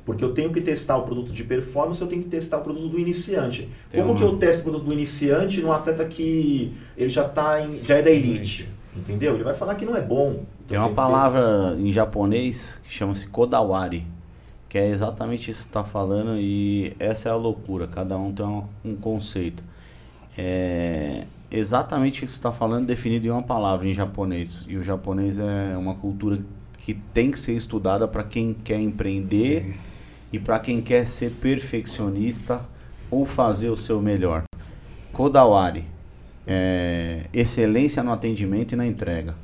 porque 0.07 0.25
eu 0.25 0.33
tenho 0.33 0.53
que 0.53 0.61
testar 0.61 0.97
o 0.97 1.03
produto 1.03 1.33
de 1.33 1.43
performance, 1.43 2.01
eu 2.01 2.07
tenho 2.07 2.23
que 2.23 2.29
testar 2.29 2.59
o 2.59 2.63
produto 2.63 2.89
do 2.89 2.99
iniciante. 2.99 3.69
Tem 3.91 4.01
Como 4.01 4.13
uma... 4.13 4.19
que 4.19 4.25
eu 4.25 4.39
testo 4.39 4.61
o 4.61 4.63
produto 4.63 4.85
do 4.85 4.93
iniciante 4.93 5.61
num 5.61 5.73
atleta 5.73 6.05
que 6.05 6.73
ele 6.97 7.11
já 7.11 7.25
tá 7.29 7.61
em, 7.61 7.85
já 7.85 7.97
é 7.97 8.03
da 8.03 8.11
elite? 8.11 8.69
Entendeu? 8.97 9.35
Ele 9.35 9.43
vai 9.43 9.53
falar 9.53 9.75
que 9.75 9.85
não 9.85 9.97
é 9.97 10.01
bom. 10.01 10.45
Então 10.65 10.69
tem 10.69 10.79
uma 10.79 10.91
palavra 10.91 11.75
ter... 11.77 11.83
em 11.83 11.93
japonês 11.93 12.81
que 12.85 12.95
chama-se 12.95 13.27
kodawari, 13.27 14.07
que 14.69 14.79
é 14.79 14.89
exatamente 14.89 15.51
isso 15.51 15.65
que 15.65 15.71
está 15.71 15.83
falando 15.83 16.37
e 16.39 16.95
essa 17.01 17.29
é 17.29 17.33
a 17.33 17.37
loucura. 17.37 17.89
Cada 17.89 18.17
um 18.17 18.33
tem 18.33 18.47
um, 18.47 18.63
um 18.85 18.95
conceito. 18.95 19.65
É 20.39 21.25
exatamente 21.51 22.25
isso 22.25 22.35
que 22.35 22.39
está 22.39 22.53
falando 22.53 22.87
definido 22.87 23.27
em 23.27 23.31
uma 23.31 23.43
palavra 23.43 23.89
em 23.89 23.93
japonês. 23.93 24.65
E 24.69 24.77
o 24.77 24.85
japonês 24.85 25.41
é 25.41 25.77
uma 25.77 25.97
cultura 25.97 26.39
que 26.79 26.95
tem 26.95 27.33
que 27.33 27.39
ser 27.41 27.55
estudada 27.55 28.07
para 28.07 28.23
quem 28.23 28.55
quer 28.55 28.79
empreender 28.79 29.63
Sim. 29.63 29.86
E 30.33 30.39
para 30.39 30.59
quem 30.59 30.81
quer 30.81 31.07
ser 31.07 31.31
perfeccionista 31.31 32.61
ou 33.11 33.25
fazer 33.25 33.71
o 33.71 33.77
seu 33.77 34.01
melhor. 34.01 34.45
Kodawari, 35.13 35.85
é, 36.47 37.27
excelência 37.33 38.03
no 38.03 38.13
atendimento 38.13 38.73
e 38.73 38.77
na 38.77 38.87
entrega. 38.87 39.35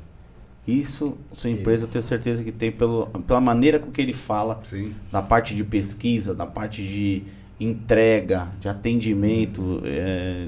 Isso, 0.67 1.17
sua 1.31 1.49
empresa, 1.49 1.85
eu 1.85 1.89
tenho 1.89 2.01
certeza 2.01 2.43
que 2.43 2.51
tem 2.51 2.71
pelo, 2.71 3.07
pela 3.27 3.41
maneira 3.41 3.79
com 3.79 3.91
que 3.91 4.01
ele 4.01 4.13
fala, 4.13 4.59
Sim. 4.63 4.93
da 5.11 5.21
parte 5.21 5.53
de 5.53 5.63
pesquisa, 5.63 6.33
da 6.33 6.45
parte 6.45 6.81
de 6.81 7.23
entrega, 7.59 8.47
de 8.59 8.69
atendimento. 8.69 9.81
É, 9.83 10.47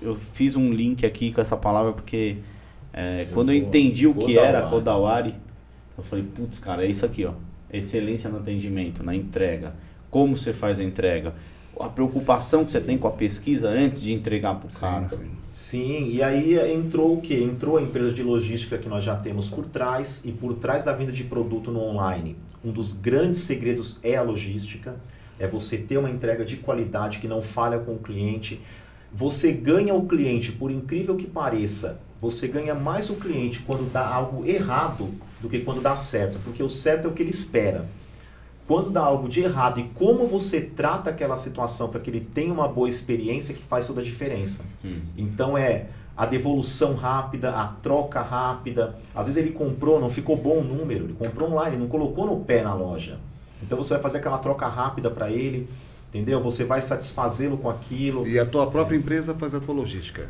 eu 0.00 0.14
fiz 0.14 0.54
um 0.54 0.72
link 0.72 1.04
aqui 1.04 1.32
com 1.32 1.40
essa 1.40 1.56
palavra 1.56 1.92
porque 1.92 2.36
é, 2.92 3.22
eu 3.22 3.34
quando 3.34 3.50
eu 3.50 3.56
entendi 3.56 4.06
o 4.06 4.14
que 4.14 4.38
era 4.38 4.62
Kodawari, 4.62 5.34
eu 5.96 6.04
falei, 6.04 6.24
putz, 6.24 6.60
cara, 6.60 6.84
é 6.84 6.88
isso 6.88 7.04
aqui, 7.04 7.24
ó. 7.24 7.32
Excelência 7.72 8.30
no 8.30 8.38
atendimento, 8.38 9.02
na 9.02 9.14
entrega. 9.14 9.74
Como 10.10 10.36
você 10.36 10.52
faz 10.52 10.80
a 10.80 10.84
entrega? 10.84 11.34
A 11.78 11.88
preocupação 11.88 12.60
sim. 12.60 12.66
que 12.66 12.72
você 12.72 12.80
tem 12.80 12.98
com 12.98 13.06
a 13.06 13.12
pesquisa 13.12 13.68
antes 13.68 14.00
de 14.00 14.12
entregar 14.12 14.54
para 14.56 14.68
o 14.68 14.72
cara. 14.72 15.08
Sim. 15.08 15.30
sim, 15.52 16.10
e 16.10 16.22
aí 16.22 16.58
entrou 16.72 17.16
o 17.16 17.20
que? 17.20 17.34
Entrou 17.34 17.76
a 17.76 17.82
empresa 17.82 18.12
de 18.12 18.22
logística 18.22 18.78
que 18.78 18.88
nós 18.88 19.04
já 19.04 19.14
temos 19.14 19.48
por 19.48 19.66
trás, 19.66 20.22
e 20.24 20.32
por 20.32 20.54
trás 20.54 20.86
da 20.86 20.92
venda 20.92 21.12
de 21.12 21.24
produto 21.24 21.70
no 21.70 21.80
online. 21.80 22.36
Um 22.64 22.72
dos 22.72 22.92
grandes 22.92 23.40
segredos 23.40 24.00
é 24.02 24.16
a 24.16 24.22
logística, 24.22 24.96
é 25.38 25.46
você 25.46 25.76
ter 25.76 25.98
uma 25.98 26.10
entrega 26.10 26.44
de 26.44 26.56
qualidade 26.56 27.18
que 27.18 27.28
não 27.28 27.40
falha 27.40 27.78
com 27.78 27.94
o 27.94 27.98
cliente, 27.98 28.60
você 29.12 29.52
ganha 29.52 29.94
o 29.94 30.06
cliente, 30.06 30.52
por 30.52 30.70
incrível 30.70 31.16
que 31.16 31.26
pareça, 31.26 32.00
você 32.20 32.48
ganha 32.48 32.74
mais 32.74 33.08
o 33.08 33.14
cliente 33.14 33.60
quando 33.60 33.90
dá 33.90 34.06
algo 34.06 34.44
errado 34.44 35.08
do 35.40 35.48
que 35.48 35.60
quando 35.60 35.80
dá 35.80 35.94
certo, 35.94 36.38
porque 36.44 36.62
o 36.62 36.68
certo 36.68 37.06
é 37.06 37.10
o 37.10 37.14
que 37.14 37.22
ele 37.22 37.30
espera. 37.30 37.86
Quando 38.66 38.90
dá 38.90 39.00
algo 39.00 39.28
de 39.28 39.40
errado 39.40 39.80
e 39.80 39.84
como 39.94 40.26
você 40.26 40.60
trata 40.60 41.10
aquela 41.10 41.36
situação 41.36 41.88
para 41.88 42.00
que 42.00 42.10
ele 42.10 42.20
tenha 42.20 42.52
uma 42.52 42.68
boa 42.68 42.88
experiência 42.88 43.54
que 43.54 43.62
faz 43.62 43.86
toda 43.86 44.00
a 44.00 44.04
diferença. 44.04 44.62
Hum. 44.84 45.00
Então 45.16 45.56
é 45.56 45.86
a 46.14 46.26
devolução 46.26 46.94
rápida, 46.94 47.50
a 47.50 47.68
troca 47.68 48.20
rápida. 48.20 48.96
Às 49.14 49.26
vezes 49.26 49.42
ele 49.42 49.52
comprou, 49.52 49.98
não 49.98 50.10
ficou 50.10 50.36
bom 50.36 50.58
o 50.58 50.64
número, 50.64 51.04
ele 51.04 51.14
comprou 51.14 51.50
online, 51.50 51.78
não 51.78 51.88
colocou 51.88 52.26
no 52.26 52.40
pé 52.40 52.62
na 52.62 52.74
loja. 52.74 53.18
Então 53.62 53.78
você 53.78 53.94
vai 53.94 54.02
fazer 54.02 54.18
aquela 54.18 54.38
troca 54.38 54.66
rápida 54.66 55.10
para 55.10 55.30
ele 55.30 55.68
entendeu? 56.08 56.42
Você 56.42 56.64
vai 56.64 56.80
satisfazê-lo 56.80 57.58
com 57.58 57.68
aquilo. 57.68 58.26
E 58.26 58.38
a 58.38 58.46
tua 58.46 58.66
própria 58.70 58.96
é. 58.96 58.98
empresa 58.98 59.34
faz 59.34 59.54
a 59.54 59.60
tua 59.60 59.74
logística? 59.74 60.26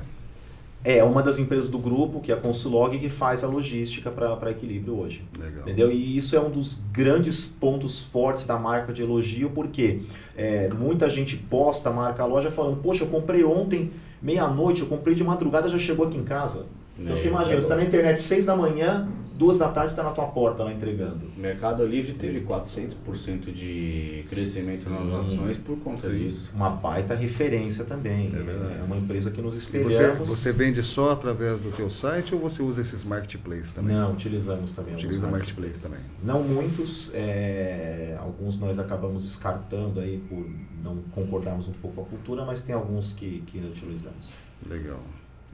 É, 0.84 1.02
uma 1.02 1.22
das 1.22 1.38
empresas 1.38 1.70
do 1.70 1.78
grupo, 1.78 2.20
que 2.20 2.30
é 2.30 2.34
a 2.34 2.38
Consulog, 2.38 2.96
que 2.98 3.08
faz 3.08 3.42
a 3.42 3.48
logística 3.48 4.10
para 4.10 4.50
equilíbrio 4.50 4.98
hoje. 4.98 5.24
Legal. 5.38 5.62
Entendeu? 5.62 5.90
E 5.90 6.16
isso 6.16 6.36
é 6.36 6.40
um 6.40 6.50
dos 6.50 6.82
grandes 6.92 7.46
pontos 7.46 8.04
fortes 8.04 8.46
da 8.46 8.58
marca 8.58 8.92
de 8.92 9.02
elogio, 9.02 9.50
porque 9.50 10.00
é, 10.36 10.68
muita 10.68 11.10
gente 11.10 11.36
posta 11.36 11.90
a 11.90 11.92
marca 11.92 12.22
a 12.22 12.26
loja 12.26 12.50
falando, 12.50 12.80
poxa, 12.80 13.04
eu 13.04 13.08
comprei 13.08 13.42
ontem, 13.42 13.90
meia-noite, 14.22 14.82
eu 14.82 14.86
comprei 14.86 15.14
de 15.14 15.24
madrugada, 15.24 15.68
já 15.68 15.78
chegou 15.78 16.06
aqui 16.06 16.16
em 16.16 16.24
casa. 16.24 16.66
Então 16.98 17.16
você 17.16 17.28
imagina, 17.28 17.54
você 17.54 17.66
está 17.66 17.76
na 17.76 17.84
internet 17.84 18.20
6 18.20 18.46
da 18.46 18.56
manhã, 18.56 19.08
duas 19.36 19.58
da 19.58 19.68
tarde 19.68 19.92
está 19.92 20.02
na 20.02 20.10
tua 20.10 20.26
porta 20.26 20.64
lá 20.64 20.72
entregando. 20.72 21.30
O 21.36 21.40
Mercado 21.40 21.86
Livre 21.86 22.12
teve 22.14 22.40
400% 22.40 23.52
de 23.52 24.24
crescimento 24.28 24.90
nas 24.90 25.28
ações 25.28 25.56
por 25.56 25.78
conta 25.78 26.08
Sim. 26.08 26.18
disso. 26.18 26.50
Uma 26.54 26.70
baita 26.70 27.14
referência 27.14 27.84
também. 27.84 28.26
É, 28.26 28.42
verdade. 28.42 28.78
é 28.80 28.82
uma 28.82 28.96
empresa 28.96 29.30
que 29.30 29.40
nos 29.40 29.54
espelhamos. 29.54 29.96
Você, 29.96 30.50
você, 30.50 30.52
vende 30.52 30.82
só 30.82 31.12
através 31.12 31.60
do 31.60 31.70
teu 31.70 31.88
site 31.88 32.34
ou 32.34 32.40
você 32.40 32.62
usa 32.62 32.80
esses 32.80 33.04
marketplaces 33.04 33.72
também? 33.72 33.94
Não, 33.94 34.12
utilizamos 34.12 34.72
também. 34.72 34.94
Utiliza 34.94 35.28
marketplace 35.28 35.80
também. 35.80 36.00
Não 36.22 36.42
muitos, 36.42 37.12
é, 37.14 38.16
alguns 38.18 38.58
nós 38.58 38.76
acabamos 38.76 39.22
descartando 39.22 40.00
aí 40.00 40.20
por 40.28 40.44
não 40.82 40.96
concordarmos 41.14 41.68
um 41.68 41.72
pouco 41.72 41.96
com 41.96 42.02
a 42.02 42.04
cultura, 42.06 42.44
mas 42.44 42.62
tem 42.62 42.74
alguns 42.74 43.12
que, 43.12 43.42
que 43.46 43.58
utilizamos. 43.58 44.26
Legal. 44.68 45.00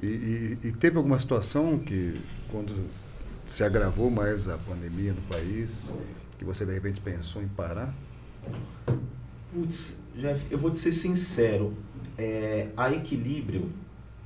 E, 0.03 0.07
e, 0.07 0.59
e, 0.65 0.73
teve 0.73 0.97
alguma 0.97 1.19
situação 1.19 1.79
que, 1.79 2.15
quando 2.51 2.75
se 3.47 3.63
agravou 3.63 4.11
mais 4.11 4.49
a 4.49 4.59
pandemia 4.59 5.13
no 5.13 5.23
país, 5.23 5.95
que 6.39 6.45
você 6.45 6.67
de 6.67 6.73
repente 6.73 7.01
pensou 7.01 7.43
em 7.43 7.49
parar? 7.49 7.95
Putz, 9.53 9.99
Jeff, 10.17 10.45
eu 10.51 10.59
vou 10.59 10.71
te 10.71 10.79
ser 10.79 10.93
sincero, 10.93 11.75
é, 12.19 12.69
a 12.77 12.93
Equilíbrio 12.93 13.71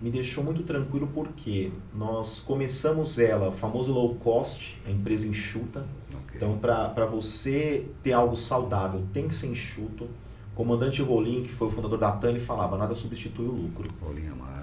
me 0.01 0.11
deixou 0.11 0.45
muito 0.45 0.63
tranquilo 0.63 1.09
porque 1.13 1.73
nós 1.95 2.41
começamos 2.41 3.19
ela, 3.19 3.49
o 3.49 3.53
famoso 3.53 3.93
low 3.93 4.15
cost, 4.17 4.81
a 4.87 4.91
empresa 4.91 5.27
enxuta. 5.27 5.85
Okay. 6.09 6.37
Então, 6.37 6.57
para 6.59 7.07
você 7.07 7.87
ter 8.03 8.13
algo 8.13 8.37
saudável, 8.37 9.05
tem 9.13 9.27
que 9.27 9.35
ser 9.35 9.49
enxuto. 9.49 10.05
O 10.05 10.55
comandante 10.55 11.03
Rolim, 11.03 11.43
que 11.43 11.51
foi 11.51 11.69
o 11.69 11.71
fundador 11.71 11.99
da 11.99 12.13
TAN, 12.13 12.31
ele 12.31 12.41
falava, 12.41 12.77
nada 12.77 12.95
substitui 12.95 13.47
o 13.47 13.53
lucro. 13.53 13.89
Rolim 14.01 14.29
Amaro. 14.29 14.58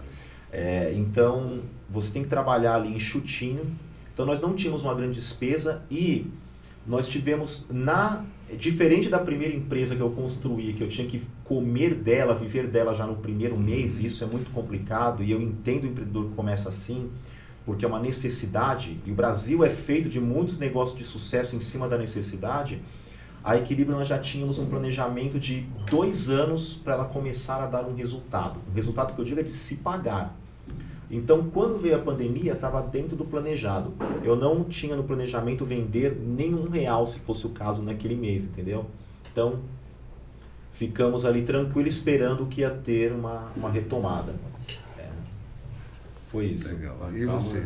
É, 0.57 0.93
então, 0.95 1.59
você 1.89 2.09
tem 2.11 2.23
que 2.23 2.29
trabalhar 2.29 2.75
ali 2.75 2.95
enxutinho. 2.95 3.75
Então, 4.13 4.25
nós 4.25 4.39
não 4.39 4.55
tínhamos 4.55 4.83
uma 4.83 4.95
grande 4.95 5.19
despesa 5.19 5.83
e 5.91 6.27
nós 6.87 7.09
tivemos, 7.09 7.65
na 7.69 8.23
diferente 8.57 9.09
da 9.09 9.19
primeira 9.19 9.53
empresa 9.53 9.97
que 9.97 10.01
eu 10.01 10.11
construí, 10.11 10.71
que 10.71 10.81
eu 10.81 10.87
tinha 10.87 11.05
que 11.05 11.21
comer 11.43 11.93
dela, 11.93 12.33
viver 12.33 12.67
dela 12.67 12.93
já 12.93 13.05
no 13.05 13.17
primeiro 13.17 13.57
mês, 13.57 13.99
isso 13.99 14.23
é 14.23 14.27
muito 14.27 14.49
complicado 14.51 15.21
e 15.21 15.31
eu 15.31 15.41
entendo 15.41 15.83
o 15.83 15.87
empreendedor 15.87 16.29
que 16.29 16.35
começa 16.35 16.69
assim, 16.69 17.09
porque 17.65 17.83
é 17.83 17.87
uma 17.87 17.99
necessidade, 17.99 18.97
e 19.05 19.11
o 19.11 19.15
Brasil 19.15 19.65
é 19.65 19.69
feito 19.69 20.07
de 20.07 20.21
muitos 20.21 20.57
negócios 20.57 20.97
de 20.97 21.03
sucesso 21.03 21.55
em 21.55 21.59
cima 21.59 21.89
da 21.89 21.97
necessidade. 21.97 22.81
A 23.43 23.57
Equilíbrio 23.57 23.97
nós 23.97 24.07
já 24.07 24.19
tínhamos 24.19 24.57
um 24.57 24.67
planejamento 24.67 25.37
de 25.37 25.67
dois 25.89 26.29
anos 26.29 26.75
para 26.75 26.93
ela 26.93 27.05
começar 27.05 27.61
a 27.61 27.67
dar 27.67 27.83
um 27.83 27.93
resultado. 27.93 28.61
Um 28.71 28.73
resultado 28.73 29.13
que 29.13 29.19
eu 29.19 29.25
digo 29.25 29.39
é 29.41 29.43
de 29.43 29.51
se 29.51 29.77
pagar. 29.77 30.33
Então, 31.09 31.49
quando 31.53 31.77
veio 31.77 31.95
a 31.95 31.99
pandemia, 31.99 32.53
estava 32.53 32.81
dentro 32.81 33.15
do 33.15 33.25
planejado. 33.25 33.93
Eu 34.23 34.35
não 34.35 34.63
tinha 34.63 34.95
no 34.95 35.03
planejamento 35.03 35.63
vender 35.63 36.17
nenhum 36.19 36.67
real, 36.67 37.05
se 37.05 37.19
fosse 37.19 37.45
o 37.45 37.49
caso, 37.49 37.83
naquele 37.83 38.15
mês, 38.15 38.43
entendeu? 38.43 38.85
Então, 39.31 39.59
ficamos 40.71 41.25
ali 41.25 41.43
tranquilos 41.43 41.93
esperando 41.93 42.45
que 42.47 42.61
ia 42.61 42.71
ter 42.71 43.11
uma, 43.11 43.51
uma 43.55 43.69
retomada. 43.69 44.33
É. 44.97 45.07
Foi 46.27 46.45
isso. 46.45 46.73
Legal. 46.73 46.95
E 47.13 47.25
você, 47.25 47.61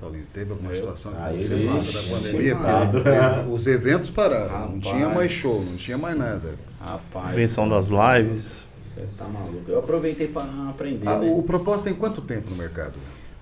Paulinho, 0.00 0.26
teve 0.32 0.52
alguma 0.52 0.74
situação 0.74 1.12
que 1.12 1.18
ah, 1.18 1.32
você 1.32 1.66
passa 1.66 1.92
da 1.92 2.16
pandemia? 2.16 3.46
os 3.50 3.66
eventos 3.66 4.10
pararam, 4.10 4.48
Rapaz. 4.48 4.70
não 4.72 4.80
tinha 4.80 5.08
mais 5.10 5.30
show, 5.30 5.62
não 5.62 5.76
tinha 5.76 5.98
mais 5.98 6.16
nada. 6.16 6.54
Rapaz. 6.80 7.32
Invenção 7.32 7.68
das 7.68 7.88
lives. 7.88 8.67
Você 9.06 9.16
tá 9.16 9.24
maluco. 9.26 9.70
Eu 9.70 9.78
aproveitei 9.78 10.28
para 10.28 10.70
aprender. 10.70 11.08
Ah, 11.08 11.18
né? 11.18 11.32
O 11.32 11.42
propósito 11.42 11.86
tem 11.86 11.94
quanto 11.94 12.20
tempo 12.22 12.50
no 12.50 12.56
mercado? 12.56 12.94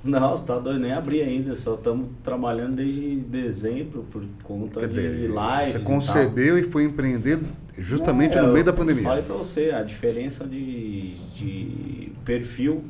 Não, 0.05 0.39
tá 0.39 0.59
doido, 0.59 0.79
nem 0.79 0.93
abri 0.93 1.21
ainda, 1.21 1.55
só 1.57 1.75
estamos 1.75 2.09
trabalhando 2.23 2.77
desde 2.77 3.17
dezembro 3.17 4.05
por 4.05 4.23
conta 4.45 4.81
Quer 4.81 4.89
dizer, 4.89 5.17
de 5.17 5.27
lives. 5.27 5.73
você 5.73 5.79
e 5.79 5.81
concebeu 5.81 6.59
e, 6.59 6.63
foi 6.63 6.85
empreender 6.85 7.41
justamente 7.77 8.39
É, 8.39 8.41
no 8.43 8.49
meio 8.49 8.61
eu 8.61 8.65
da 8.65 8.73
pandemia. 8.73 9.03
Falei 9.03 9.25
pra 9.25 9.35
você, 9.35 9.71
a 9.71 9.83
diferença 9.83 10.47
de, 10.47 11.15
de 11.35 12.13
perfil 12.25 12.85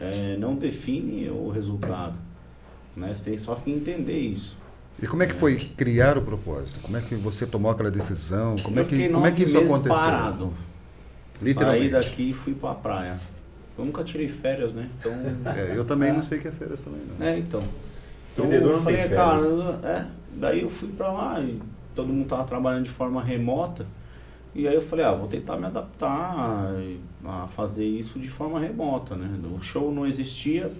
é, 0.00 0.36
não 0.36 0.56
define 0.56 1.30
o 1.30 1.48
resultado. 1.48 2.18
Né? 2.96 3.14
Você 3.14 3.30
tem 3.30 3.38
só 3.38 3.54
que 3.54 3.70
entender 3.70 4.18
isso. 4.18 4.56
E 5.00 5.06
como 5.06 5.22
é 5.22 5.26
que 5.26 5.34
foi 5.34 5.56
criar 5.56 6.18
o 6.18 6.22
propósito? 6.22 6.80
Como 6.80 6.96
é 6.96 7.00
que 7.00 7.14
você 7.14 7.46
tomou 7.46 7.70
aquela 7.70 7.90
decisão? 7.90 8.56
Como 8.56 8.78
é 8.78 8.82
eu 8.82 8.86
que, 8.86 9.08
como 9.08 9.26
é 9.26 9.30
que 9.30 9.44
isso 9.44 9.56
aconteceu? 9.56 9.94
parado. 9.94 10.52
Literalmente. 11.40 11.90
Saí 11.90 11.90
daqui 11.90 12.30
e 12.30 12.32
fui 12.32 12.54
pra 12.54 12.74
praia. 12.74 13.18
Eu 13.78 13.84
nunca 13.84 14.04
tirei 14.04 14.28
férias, 14.28 14.72
né? 14.72 14.88
Então. 15.00 15.12
É, 15.56 15.76
eu 15.76 15.84
também 15.84 16.12
não 16.12 16.22
sei 16.22 16.38
o 16.38 16.40
que 16.42 16.48
é 16.48 16.52
férias 16.52 16.80
também, 16.80 17.00
não. 17.18 17.26
É, 17.26 17.38
então. 17.38 17.62
Então 18.32 18.50
eu 18.52 18.60
não 18.60 18.72
tem 18.74 18.82
falei, 18.96 19.00
férias. 19.02 19.16
cara, 19.18 19.80
é. 19.84 20.06
Daí 20.34 20.62
eu 20.62 20.68
fui 20.70 20.88
pra 20.88 21.10
lá 21.12 21.40
e 21.40 21.60
todo 21.94 22.08
mundo 22.12 22.26
tava 22.28 22.44
trabalhando 22.44 22.84
de 22.84 22.90
forma 22.90 23.22
remota. 23.22 23.86
E 24.54 24.68
aí 24.68 24.74
eu 24.74 24.82
falei, 24.82 25.04
ah, 25.04 25.12
vou 25.12 25.28
tentar 25.28 25.56
me 25.56 25.64
adaptar 25.66 26.70
a 27.24 27.46
fazer 27.46 27.86
isso 27.86 28.18
de 28.18 28.28
forma 28.28 28.60
remota, 28.60 29.16
né? 29.16 29.28
O 29.58 29.62
show 29.62 29.90
não 29.92 30.06
existia. 30.06 30.70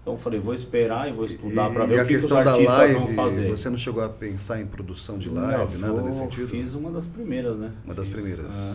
Então 0.00 0.14
eu 0.14 0.18
falei, 0.18 0.38
vou 0.40 0.54
esperar 0.54 1.08
e 1.08 1.12
vou 1.12 1.24
estudar 1.24 1.68
para 1.70 1.84
ver 1.84 2.00
o 2.00 2.06
que, 2.06 2.08
que 2.12 2.14
os 2.16 2.20
questão 2.22 2.42
da 2.44 2.50
artistas 2.52 2.78
live, 2.78 2.94
vão 2.94 3.08
fazer. 3.14 3.50
você 3.50 3.68
não 3.68 3.76
chegou 3.76 4.02
a 4.04 4.08
pensar 4.08 4.60
em 4.60 4.66
produção 4.66 5.18
de 5.18 5.28
Não, 5.28 5.42
live, 5.42 5.78
nada 5.78 5.94
foi- 5.94 6.02
nesse 6.04 6.18
sentido? 6.20 6.48
Fiz 6.48 6.74
uma 6.74 6.90
das 6.90 7.06
primeiras, 7.06 7.58
né? 7.58 7.72
Uma 7.84 7.92
das 7.94 8.06
Fiz, 8.06 8.14
primeiras. 8.16 8.54
é. 8.56 8.74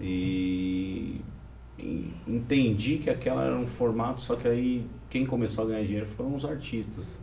E, 0.00 1.20
e 1.78 2.12
entendi 2.26 2.98
que 2.98 3.10
aquela 3.10 3.44
era 3.44 3.56
um 3.56 3.66
formato, 3.66 4.20
só 4.20 4.36
que 4.36 4.48
aí 4.48 4.86
quem 5.08 5.24
começou 5.24 5.64
a 5.64 5.68
ganhar 5.68 5.84
dinheiro 5.84 6.06
foram 6.06 6.34
os 6.34 6.44
artistas. 6.44 7.16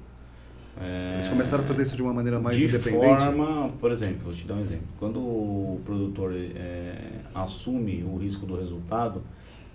É, 0.79 1.15
Eles 1.15 1.27
começaram 1.27 1.63
a 1.63 1.67
fazer 1.67 1.83
isso 1.83 1.95
de 1.95 2.01
uma 2.01 2.13
maneira 2.13 2.39
mais 2.39 2.57
de 2.57 2.65
independente? 2.65 3.05
forma, 3.05 3.69
por 3.79 3.91
exemplo, 3.91 4.19
vou 4.23 4.33
te 4.33 4.47
dar 4.47 4.55
um 4.55 4.61
exemplo. 4.61 4.87
Quando 4.97 5.19
o 5.19 5.81
produtor 5.83 6.33
é, 6.33 7.19
assume 7.35 8.03
o 8.03 8.15
risco 8.17 8.45
do 8.45 8.55
resultado, 8.55 9.21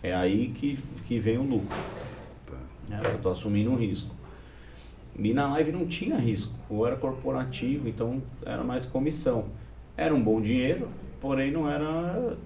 é 0.03 0.15
aí 0.15 0.49
que, 0.49 0.79
que 1.07 1.19
vem 1.19 1.39
o 1.39 1.43
lucro. 1.43 1.77
Tá. 2.47 2.57
É, 2.97 3.07
eu 3.11 3.17
estou 3.17 3.33
assumindo 3.33 3.71
um 3.71 3.77
risco. 3.77 4.15
E 5.19 5.33
na 5.33 5.51
live 5.53 5.73
não 5.73 5.87
tinha 5.87 6.17
risco, 6.17 6.55
ou 6.69 6.87
era 6.87 6.97
corporativo, 6.97 7.89
então 7.89 8.23
era 8.45 8.63
mais 8.63 8.85
comissão. 8.85 9.47
Era 9.97 10.15
um 10.15 10.23
bom 10.23 10.41
dinheiro, 10.41 10.89
porém 11.21 11.51
não 11.51 11.71
era 11.71 12.37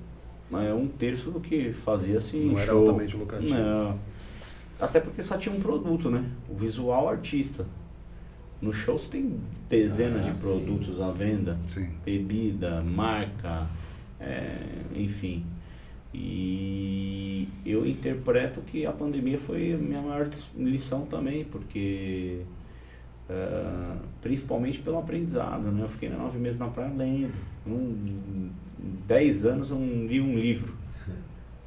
é, 0.53 0.73
um 0.75 0.87
terço 0.89 1.31
do 1.31 1.41
que 1.41 1.73
fazia 1.73 2.19
assim. 2.19 2.47
Não 2.47 2.59
era 2.59 2.73
show. 2.73 2.87
altamente 2.89 3.17
lucrativo. 3.17 3.55
Não. 3.55 3.99
Até 4.81 4.99
porque 5.01 5.23
só 5.23 5.37
tinha 5.37 5.55
um 5.55 5.61
produto, 5.61 6.11
né? 6.11 6.25
O 6.49 6.55
visual 6.55 7.09
artista. 7.09 7.67
No 8.61 8.73
show 8.73 8.99
você 8.99 9.09
tem 9.09 9.41
dezenas 9.69 10.27
Ah, 10.27 10.31
de 10.31 10.37
sim. 10.37 10.43
produtos 10.43 11.01
à 11.01 11.11
venda 11.11 11.59
Sim. 11.67 11.89
bebida, 12.05 12.81
marca, 12.83 13.67
é, 14.19 14.59
enfim. 14.95 15.45
E 16.13 17.49
eu 17.65 17.87
interpreto 17.87 18.61
que 18.63 18.85
a 18.85 18.93
pandemia 18.93 19.39
foi 19.39 19.73
a 19.73 19.79
minha 19.79 20.03
maior 20.03 20.29
lição 20.59 21.07
também, 21.07 21.45
porque 21.45 22.41
é, 23.29 23.97
principalmente 24.21 24.79
pelo 24.81 24.99
aprendizado, 24.99 25.71
né? 25.71 25.85
Eu 25.85 25.89
fiquei 25.89 26.09
nove 26.09 26.39
meses 26.39 26.59
na 26.59 26.67
praia 26.69 26.93
lendo. 26.95 27.33
Um, 27.67 28.51
dez 29.07 29.45
anos 29.45 29.71
eu 29.71 29.77
não 29.79 30.07
li 30.07 30.21
um 30.21 30.35
livro. 30.39 30.75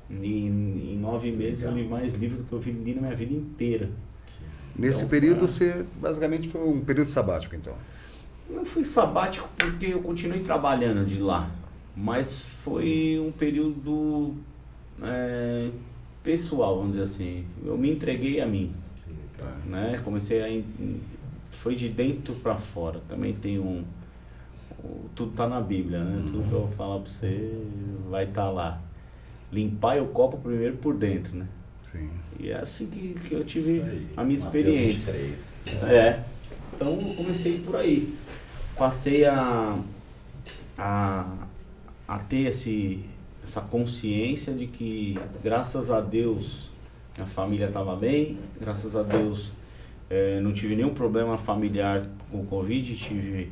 E 0.10 0.16
em, 0.46 0.94
em 0.94 0.98
nove 1.00 1.32
meses 1.32 1.62
eu 1.64 1.72
li 1.72 1.88
mais 1.88 2.14
livro 2.14 2.38
do 2.38 2.44
que 2.44 2.54
eu 2.70 2.74
li 2.74 2.94
na 2.94 3.02
minha 3.02 3.16
vida 3.16 3.34
inteira. 3.34 3.90
Nesse 4.76 5.00
Então, 5.00 5.10
período, 5.10 5.46
é. 5.46 5.48
você 5.48 5.86
basicamente 6.02 6.50
foi 6.50 6.62
um 6.62 6.82
período 6.82 7.08
sabático, 7.08 7.56
então. 7.56 7.74
Não 8.50 8.66
fui 8.66 8.84
sabático 8.84 9.50
porque 9.58 9.88
eu 9.88 10.02
continuei 10.02 10.42
trabalhando 10.42 11.06
de 11.06 11.20
lá, 11.20 11.50
mas 11.96 12.46
foi 12.64 13.20
um 13.26 13.32
período 13.32 14.34
é, 15.02 15.70
pessoal, 16.24 16.78
vamos 16.78 16.94
dizer 16.94 17.04
assim. 17.06 17.46
Eu 17.64 17.78
me 17.78 17.92
entreguei 17.92 18.42
a 18.42 18.46
mim, 18.46 18.72
Tá. 19.38 19.52
né? 19.66 20.00
Comecei 20.04 20.42
a 20.44 20.50
in- 20.50 21.00
foi 21.52 21.76
de 21.76 21.90
dentro 21.90 22.34
para 22.36 22.56
fora. 22.56 23.02
Também 23.08 23.34
tem 23.34 23.58
um 23.60 23.84
tudo 25.16 25.32
tá 25.32 25.48
na 25.48 25.62
Bíblia, 25.62 26.04
né? 26.04 26.24
Tudo 26.26 26.44
que 26.48 26.54
eu 26.54 26.62
vou 26.62 26.72
falar 26.72 27.00
para 27.00 27.10
você 27.10 27.58
vai 28.10 28.26
estar 28.26 28.50
lá. 28.50 28.82
Limpar 29.52 30.02
o 30.02 30.08
copo 30.08 30.38
primeiro 30.38 30.78
por 30.78 30.96
dentro, 30.96 31.36
né? 31.36 31.48
Sim. 31.82 32.10
E 32.40 32.50
é 32.50 32.60
assim 32.60 32.88
que, 32.88 33.14
que 33.14 33.34
eu 33.34 33.44
tive 33.44 33.82
aí. 33.82 34.08
a 34.18 34.24
minha 34.24 34.38
experiência. 34.38 35.14
23. 35.14 35.84
É. 35.84 36.24
Então 36.74 36.88
eu 36.94 37.16
comecei 37.16 37.60
por 37.60 37.76
aí. 37.76 38.16
Passei 38.76 39.26
a, 39.26 39.80
a, 40.78 41.48
a 42.08 42.20
ter 42.20 42.48
esse, 42.48 43.06
essa 43.44 43.62
consciência 43.62 44.54
de 44.54 44.66
que, 44.66 45.20
graças 45.44 45.92
a 45.92 46.02
Deus, 46.02 46.72
minha 47.16 47.28
família 47.28 47.68
estava 47.68 47.96
bem, 47.96 48.40
graças 48.60 48.96
a 48.96 49.04
Deus 49.04 49.54
eh, 50.10 50.40
não 50.42 50.54
tive 50.54 50.76
nenhum 50.76 50.94
problema 50.94 51.38
familiar 51.38 52.06
com 52.32 52.42
o 52.42 52.46
Covid, 52.46 52.96
tive 52.96 53.52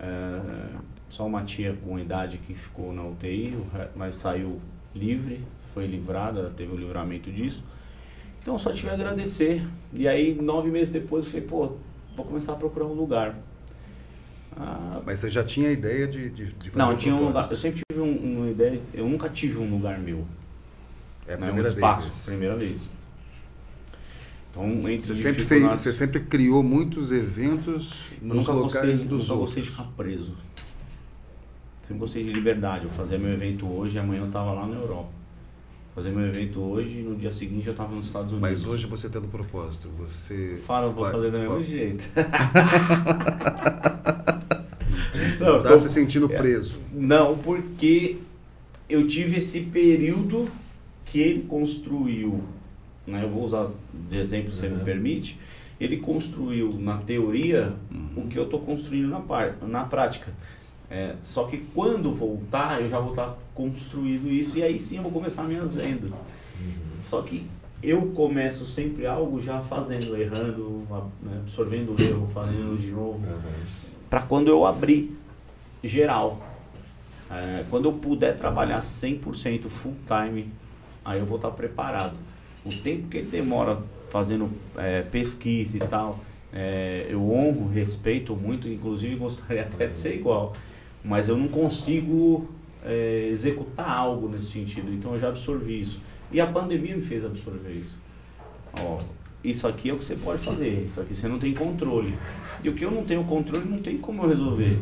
eh, 0.00 0.76
só 1.08 1.26
uma 1.26 1.42
tia 1.44 1.76
com 1.84 1.98
idade 1.98 2.38
que 2.38 2.54
ficou 2.54 2.92
na 2.92 3.02
UTI, 3.04 3.56
mas 3.94 4.14
saiu 4.14 4.60
livre, 4.94 5.40
foi 5.74 5.86
livrada, 5.86 6.50
teve 6.56 6.72
o 6.72 6.76
livramento 6.76 7.30
disso. 7.30 7.62
Então 8.40 8.54
eu 8.54 8.58
só 8.58 8.72
tive 8.72 8.88
a 8.90 8.94
agradecer. 8.94 9.62
E 9.92 10.08
aí, 10.08 10.34
nove 10.40 10.70
meses 10.70 10.90
depois, 10.90 11.24
eu 11.26 11.30
falei, 11.32 11.46
pô, 11.46 11.72
vou 12.16 12.24
começar 12.24 12.52
a 12.52 12.56
procurar 12.56 12.86
um 12.86 12.94
lugar. 12.94 13.36
Ah, 14.56 15.00
Mas 15.06 15.20
você 15.20 15.30
já 15.30 15.44
tinha 15.44 15.68
a 15.68 15.72
ideia 15.72 16.06
de, 16.08 16.28
de, 16.30 16.52
de 16.52 16.70
fazer 16.70 16.78
não, 16.84 16.94
o 16.94 16.96
tinha 16.96 17.14
um 17.14 17.26
lugar. 17.26 17.48
Eu 17.50 17.56
sempre 17.56 17.82
tive 17.90 18.02
um- 18.02 18.38
uma 18.40 18.50
ideia. 18.50 18.80
Eu 18.92 19.08
nunca 19.08 19.28
tive 19.28 19.58
um 19.58 19.70
lugar 19.70 19.98
meu. 19.98 20.26
É 21.26 21.34
a 21.34 21.36
né, 21.36 21.46
primeira 21.46 21.68
um 21.68 21.72
espaço, 21.72 22.02
vez. 22.04 22.14
isso. 22.16 22.26
primeira 22.30 22.56
vez. 22.56 22.80
Então, 24.50 24.88
entre 24.88 25.06
Você 25.14 25.16
sempre, 25.16 25.42
fez, 25.44 25.62
você 25.62 25.92
sempre 25.92 26.20
criou 26.20 26.62
muitos 26.62 27.12
eventos 27.12 28.04
nos 28.20 28.36
nunca 28.38 28.52
locais 28.52 28.74
gostei, 28.74 28.94
dos 28.94 29.02
nunca 29.02 29.14
outros. 29.34 29.38
gostei 29.38 29.62
de 29.62 29.70
ficar 29.70 29.84
preso. 29.96 30.34
Sempre 31.82 32.00
gostei 32.00 32.24
de 32.24 32.32
liberdade. 32.32 32.84
Eu 32.84 32.90
fazia 32.90 33.16
meu 33.18 33.32
evento 33.32 33.66
hoje, 33.66 33.98
amanhã 33.98 34.22
eu 34.22 34.26
estava 34.26 34.52
lá 34.52 34.66
na 34.66 34.74
Europa. 34.76 35.08
Fazer 35.94 36.10
meu 36.10 36.26
evento 36.26 36.60
hoje, 36.60 37.02
no 37.02 37.16
dia 37.16 37.30
seguinte 37.32 37.66
eu 37.66 37.72
estava 37.72 37.94
nos 37.94 38.06
Estados 38.06 38.32
Unidos. 38.32 38.50
Mas 38.50 38.64
hoje 38.66 38.86
você 38.86 39.08
tendo 39.08 39.26
propósito, 39.28 39.88
você... 39.98 40.56
Fala, 40.64 40.86
eu 40.86 40.92
vou 40.92 41.02
vai- 41.02 41.12
fazer 41.12 41.30
do 41.32 41.38
mesmo 41.38 41.54
vai- 41.54 41.64
jeito. 41.64 42.04
Não 45.40 45.46
eu 45.56 45.62
tá 45.62 45.70
tô- 45.70 45.78
se 45.78 45.88
sentindo 45.88 46.30
é. 46.32 46.36
preso. 46.36 46.78
Não, 46.92 47.36
porque 47.38 48.18
eu 48.88 49.06
tive 49.06 49.38
esse 49.38 49.60
período 49.62 50.48
que 51.04 51.18
ele 51.18 51.42
construiu, 51.42 52.42
né, 53.10 53.24
eu 53.24 53.28
vou 53.30 53.44
usar 53.44 53.66
de 54.08 54.18
exemplo, 54.18 54.52
se 54.52 54.60
você 54.60 54.68
me 54.68 54.76
Uhum. 54.78 54.84
permite, 54.84 55.38
ele 55.80 55.96
construiu 55.98 56.72
na 56.78 56.98
teoria 56.98 57.72
o 58.16 58.22
que 58.28 58.38
eu 58.38 58.44
estou 58.44 58.60
construindo 58.60 59.08
na, 59.08 59.20
par, 59.20 59.56
na 59.62 59.84
prática. 59.84 60.32
É, 60.90 61.14
só 61.22 61.44
que 61.44 61.58
quando 61.74 62.12
voltar, 62.12 62.82
eu 62.82 62.88
já 62.90 62.98
vou 62.98 63.10
estar 63.10 63.36
construído 63.54 64.28
isso 64.28 64.58
e 64.58 64.62
aí 64.62 64.78
sim 64.78 64.96
eu 64.96 65.02
vou 65.04 65.12
começar 65.12 65.44
minhas 65.44 65.74
vendas. 65.74 66.10
Só 67.00 67.22
que 67.22 67.46
eu 67.82 68.08
começo 68.08 68.66
sempre 68.66 69.06
algo 69.06 69.40
já 69.40 69.60
fazendo, 69.62 70.14
errando, 70.20 70.86
né, 71.22 71.38
absorvendo 71.42 71.94
o 71.98 72.02
erro, 72.02 72.26
fazendo 72.34 72.78
de 72.78 72.88
novo 72.88 73.20
para 74.10 74.20
quando 74.22 74.48
eu 74.48 74.66
abrir 74.66 75.16
geral. 75.82 76.40
É, 77.30 77.64
quando 77.70 77.84
eu 77.86 77.92
puder 77.92 78.36
trabalhar 78.36 78.80
100% 78.80 79.68
full 79.68 79.94
time, 80.06 80.50
aí 81.04 81.20
eu 81.20 81.24
vou 81.24 81.36
estar 81.36 81.52
preparado. 81.52 82.14
O 82.64 82.70
tempo 82.82 83.08
que 83.08 83.18
ele 83.18 83.28
demora 83.30 83.78
fazendo 84.10 84.50
é, 84.76 85.02
pesquisa 85.02 85.76
e 85.76 85.80
tal, 85.80 86.20
é, 86.52 87.06
eu 87.08 87.22
honro, 87.22 87.68
respeito 87.68 88.34
muito, 88.34 88.68
inclusive 88.68 89.14
gostaria 89.16 89.62
até 89.72 89.86
de 89.86 89.96
ser 89.96 90.14
igual, 90.16 90.52
mas 91.04 91.28
eu 91.28 91.36
não 91.36 91.48
consigo 91.48 92.48
é, 92.84 93.28
executar 93.30 93.88
algo 93.90 94.28
nesse 94.28 94.46
sentido, 94.46 94.92
então 94.92 95.12
eu 95.12 95.18
já 95.18 95.28
absorvi 95.28 95.80
isso. 95.80 96.00
E 96.32 96.40
a 96.40 96.46
pandemia 96.46 96.94
me 96.96 97.02
fez 97.02 97.24
absorver 97.24 97.72
isso. 97.72 98.00
Ó, 98.78 99.00
isso 99.42 99.66
aqui 99.66 99.88
é 99.90 99.92
o 99.92 99.96
que 99.96 100.04
você 100.04 100.16
pode 100.16 100.42
fazer, 100.44 100.84
isso 100.86 101.00
aqui 101.00 101.14
você 101.14 101.28
não 101.28 101.38
tem 101.38 101.54
controle. 101.54 102.14
E 102.62 102.68
o 102.68 102.74
que 102.74 102.84
eu 102.84 102.90
não 102.90 103.04
tenho 103.04 103.24
controle, 103.24 103.64
não 103.68 103.78
tem 103.78 103.96
como 103.96 104.22
eu 104.24 104.28
resolver. 104.28 104.78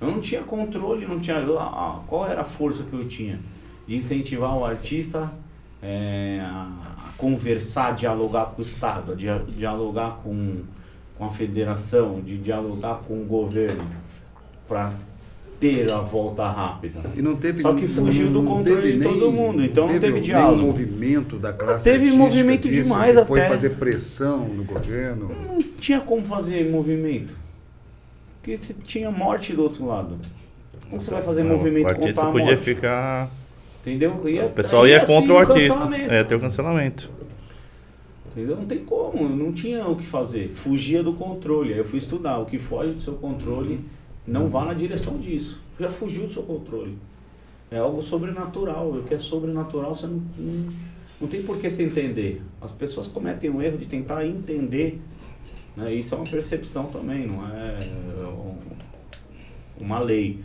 Eu 0.00 0.10
não 0.10 0.20
tinha 0.20 0.42
controle, 0.42 1.06
não 1.06 1.20
tinha. 1.20 1.36
eu- 1.38 1.58
a- 1.58 1.64
a- 1.96 2.00
qual 2.06 2.26
era 2.26 2.42
a 2.42 2.44
força 2.44 2.82
que 2.82 2.92
eu 2.92 3.06
tinha? 3.06 3.40
De 3.86 3.96
incentivar 3.96 4.56
o 4.56 4.64
artista 4.64 5.32
é, 5.82 6.40
a, 6.42 6.68
conversar, 7.18 7.94
dialogar 7.94 8.46
com 8.46 8.62
o 8.62 8.64
Estado, 8.64 9.12
a 9.12 9.14
dia- 9.14 9.42
dialogar 9.56 10.20
com, 10.22 10.58
com 11.18 11.24
a 11.24 11.30
federação, 11.30 12.20
de 12.20 12.38
dialogar 12.38 13.00
com 13.06 13.14
o 13.20 13.24
governo, 13.24 13.84
para 14.68 14.92
ter 15.60 15.90
a 15.92 15.98
volta 15.98 16.48
rápida. 16.48 17.00
E 17.16 17.22
não 17.22 17.36
teve, 17.36 17.60
Só 17.60 17.72
que 17.74 17.86
fugiu 17.86 18.26
do 18.28 18.42
não 18.42 18.44
controle 18.46 18.82
teve 18.82 18.98
de 18.98 19.04
todo 19.04 19.30
mundo, 19.30 19.62
então 19.64 19.86
não 19.86 19.92
teve 20.00 20.12
nem 20.14 20.22
diálogo. 20.22 20.62
movimento 20.62 21.36
da 21.38 21.52
classe 21.52 21.84
Teve 21.84 22.10
movimento 22.10 22.68
disso, 22.68 22.82
demais 22.84 23.16
que 23.16 23.24
Foi 23.26 23.40
até. 23.40 23.48
fazer 23.48 23.70
pressão 23.70 24.48
no 24.48 24.64
governo. 24.64 25.30
Não 25.46 25.58
tinha 25.78 26.00
como 26.00 26.24
fazer 26.24 26.68
movimento. 26.68 27.34
Porque 28.40 28.56
você 28.56 28.74
tinha 28.74 29.08
morte 29.10 29.52
do 29.52 29.62
outro 29.62 29.86
lado. 29.86 30.16
Como 30.90 31.00
você 31.00 31.12
vai 31.12 31.22
fazer 31.22 31.44
Não, 31.44 31.50
movimento 31.56 31.94
contra 31.94 32.10
a 32.22 32.30
podia 32.32 32.46
morte? 32.46 32.56
ficar. 32.64 33.30
Entendeu? 33.82 34.28
Ia- 34.28 34.46
O 34.46 34.50
pessoal 34.50 34.84
aí 34.84 34.92
ia 34.92 35.02
assim, 35.02 35.12
contra 35.12 35.32
o 35.34 35.38
artista. 35.38 35.88
É, 36.08 36.22
ter 36.24 36.34
o 36.36 36.40
cancelamento. 36.40 37.10
Entendeu? 38.30 38.56
Não 38.56 38.64
tem 38.64 38.78
como, 38.78 39.28
não 39.28 39.52
tinha 39.52 39.86
o 39.86 39.96
que 39.96 40.06
fazer. 40.06 40.48
Fugia 40.48 41.02
do 41.02 41.12
controle. 41.14 41.72
Aí 41.72 41.78
eu 41.78 41.84
fui 41.84 41.98
estudar. 41.98 42.38
O 42.38 42.46
que 42.46 42.58
foge 42.58 42.92
do 42.92 43.00
seu 43.02 43.14
controle, 43.14 43.80
não 44.26 44.48
vá 44.48 44.64
na 44.64 44.72
direção 44.74 45.18
disso. 45.18 45.60
Já 45.78 45.88
fugiu 45.90 46.26
do 46.26 46.32
seu 46.32 46.42
controle. 46.42 46.96
É 47.70 47.78
algo 47.78 48.02
sobrenatural. 48.02 48.90
O 48.90 49.02
que 49.02 49.14
é 49.14 49.18
sobrenatural, 49.18 49.94
você 49.94 50.06
não, 50.06 50.22
não, 50.38 50.72
não 51.22 51.28
tem 51.28 51.42
por 51.42 51.58
que 51.58 51.68
você 51.68 51.82
entender. 51.82 52.40
As 52.60 52.70
pessoas 52.72 53.06
cometem 53.08 53.50
o 53.50 53.60
erro 53.60 53.76
de 53.78 53.86
tentar 53.86 54.24
entender. 54.26 55.00
Né? 55.76 55.92
Isso 55.94 56.14
é 56.14 56.18
uma 56.18 56.26
percepção 56.26 56.84
também, 56.86 57.26
não 57.26 57.44
é 57.48 57.78
um- 58.28 58.54
uma 59.80 59.98
lei. 59.98 60.38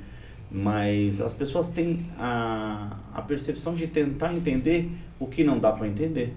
Mas 0.49 1.19
as 1.19 1.34
pessoas 1.34 1.68
têm 1.69 2.06
a, 2.18 2.98
a 3.14 3.22
percepção 3.22 3.76
de 3.76 3.88
tentar 3.88 4.34
entender 4.34 4.90
o 5.19 5.28
que 5.28 5.44
não 5.44 5.60
dá 5.60 5.72
para 5.72 5.88
entender. 5.88 6.34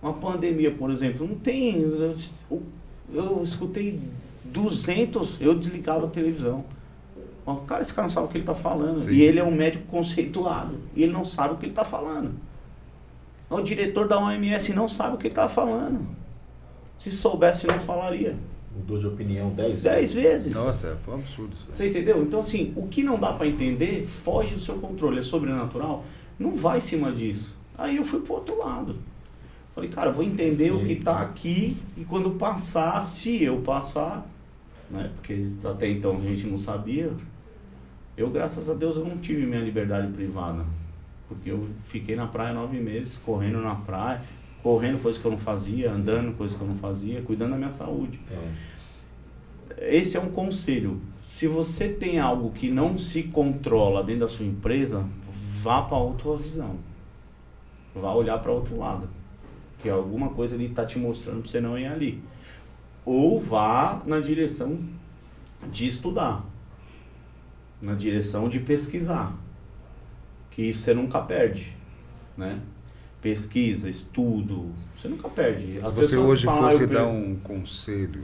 Uma 0.00 0.14
pandemia, 0.14 0.70
por 0.70 0.90
exemplo, 0.90 1.26
não 1.26 1.36
tem. 1.36 1.80
Eu, 1.80 2.14
eu 3.12 3.42
escutei 3.42 4.00
200, 4.44 5.40
eu 5.40 5.54
desligava 5.54 6.06
a 6.06 6.10
televisão. 6.10 6.64
Mas, 7.44 7.62
Cara, 7.66 7.82
esse 7.82 7.92
cara 7.92 8.02
não 8.06 8.10
sabe 8.10 8.26
o 8.26 8.30
que 8.30 8.36
ele 8.38 8.42
está 8.42 8.54
falando. 8.54 9.00
Sim. 9.00 9.12
E 9.12 9.22
ele 9.22 9.38
é 9.38 9.44
um 9.44 9.54
médico 9.54 9.86
conceituado. 9.86 10.78
E 10.94 11.02
ele 11.02 11.12
não 11.12 11.24
sabe 11.24 11.54
o 11.54 11.56
que 11.56 11.64
ele 11.64 11.72
está 11.72 11.84
falando. 11.84 12.32
O 13.48 13.60
diretor 13.60 14.08
da 14.08 14.18
OMS 14.18 14.72
não 14.74 14.88
sabe 14.88 15.14
o 15.14 15.18
que 15.18 15.26
ele 15.28 15.32
está 15.32 15.48
falando. 15.48 16.06
Se 16.98 17.10
soubesse, 17.10 17.66
não 17.66 17.78
falaria. 17.78 18.36
Mudou 18.76 18.98
de 18.98 19.06
opinião 19.06 19.50
10 19.50 19.82
Dez 19.82 20.12
vezes. 20.12 20.54
Nossa, 20.54 20.96
foi 21.04 21.14
um 21.14 21.18
absurdo 21.18 21.54
isso. 21.54 21.68
Você 21.74 21.88
entendeu? 21.88 22.22
Então, 22.22 22.40
assim, 22.40 22.72
o 22.76 22.86
que 22.86 23.02
não 23.02 23.18
dá 23.18 23.32
para 23.32 23.46
entender 23.46 24.04
foge 24.04 24.54
do 24.54 24.60
seu 24.60 24.76
controle, 24.76 25.18
é 25.18 25.22
sobrenatural, 25.22 26.04
não 26.38 26.54
vai 26.54 26.78
em 26.78 26.82
cima 26.82 27.10
disso. 27.10 27.56
Aí 27.78 27.96
eu 27.96 28.04
fui 28.04 28.20
pro 28.20 28.34
outro 28.34 28.58
lado. 28.58 28.96
Falei, 29.74 29.90
cara, 29.90 30.10
vou 30.10 30.24
entender 30.24 30.72
o 30.72 30.84
que 30.84 30.96
tá 30.96 31.20
aqui 31.20 31.76
e 31.96 32.04
quando 32.04 32.30
passar, 32.32 33.04
se 33.04 33.42
eu 33.42 33.60
passar, 33.60 34.26
né? 34.90 35.10
Porque 35.16 35.48
até 35.64 35.88
então 35.88 36.16
a 36.16 36.20
gente 36.20 36.46
não 36.46 36.58
sabia. 36.58 37.10
Eu, 38.16 38.30
graças 38.30 38.70
a 38.70 38.74
Deus, 38.74 38.96
eu 38.96 39.04
não 39.04 39.18
tive 39.18 39.44
minha 39.44 39.60
liberdade 39.60 40.10
privada. 40.12 40.64
Porque 41.28 41.50
eu 41.50 41.66
fiquei 41.84 42.16
na 42.16 42.26
praia 42.26 42.54
nove 42.54 42.78
meses, 42.78 43.18
correndo 43.18 43.60
na 43.60 43.74
praia, 43.74 44.22
correndo 44.62 45.00
coisa 45.02 45.18
que 45.18 45.24
eu 45.24 45.30
não 45.30 45.38
fazia, 45.38 45.92
andando 45.92 46.36
coisa 46.36 46.54
que 46.56 46.60
eu 46.60 46.66
não 46.66 46.76
fazia, 46.76 47.22
cuidando 47.22 47.50
da 47.52 47.56
minha 47.56 47.70
saúde 47.70 48.20
É. 49.78 49.96
esse 49.96 50.16
é 50.16 50.20
um 50.20 50.30
conselho. 50.30 51.00
Se 51.22 51.46
você 51.46 51.88
tem 51.88 52.18
algo 52.18 52.50
que 52.50 52.70
não 52.70 52.98
se 52.98 53.24
controla 53.24 54.02
dentro 54.02 54.20
da 54.20 54.28
sua 54.28 54.46
empresa, 54.46 55.04
vá 55.62 55.82
para 55.82 55.98
outra 55.98 56.36
visão. 56.36 56.76
Vá 57.94 58.12
olhar 58.12 58.38
para 58.38 58.52
outro 58.52 58.78
lado. 58.78 59.08
Que 59.80 59.88
alguma 59.88 60.30
coisa 60.30 60.54
ele 60.54 60.66
está 60.66 60.84
te 60.86 60.98
mostrando 60.98 61.42
para 61.42 61.50
você 61.50 61.60
não 61.60 61.78
ir 61.78 61.86
ali. 61.86 62.22
Ou 63.04 63.40
vá 63.40 64.02
na 64.06 64.20
direção 64.20 64.78
de 65.70 65.86
estudar. 65.86 66.44
Na 67.80 67.94
direção 67.94 68.48
de 68.48 68.60
pesquisar. 68.60 69.34
Que 70.50 70.62
isso 70.62 70.80
você 70.80 70.94
nunca 70.94 71.20
perde. 71.20 71.72
Né? 72.36 72.60
Pesquisa, 73.30 73.90
estudo, 73.90 74.66
você 74.96 75.08
nunca 75.08 75.28
perde. 75.28 75.72
Se 75.72 75.78
As 75.80 75.86
você 75.96 76.00
pessoas 76.02 76.30
hoje 76.30 76.44
falam, 76.44 76.64
"Ah, 76.66 76.70
fosse 76.70 76.82
eu 76.84 76.88
dar 76.88 77.06
um 77.08 77.34
conselho, 77.42 78.22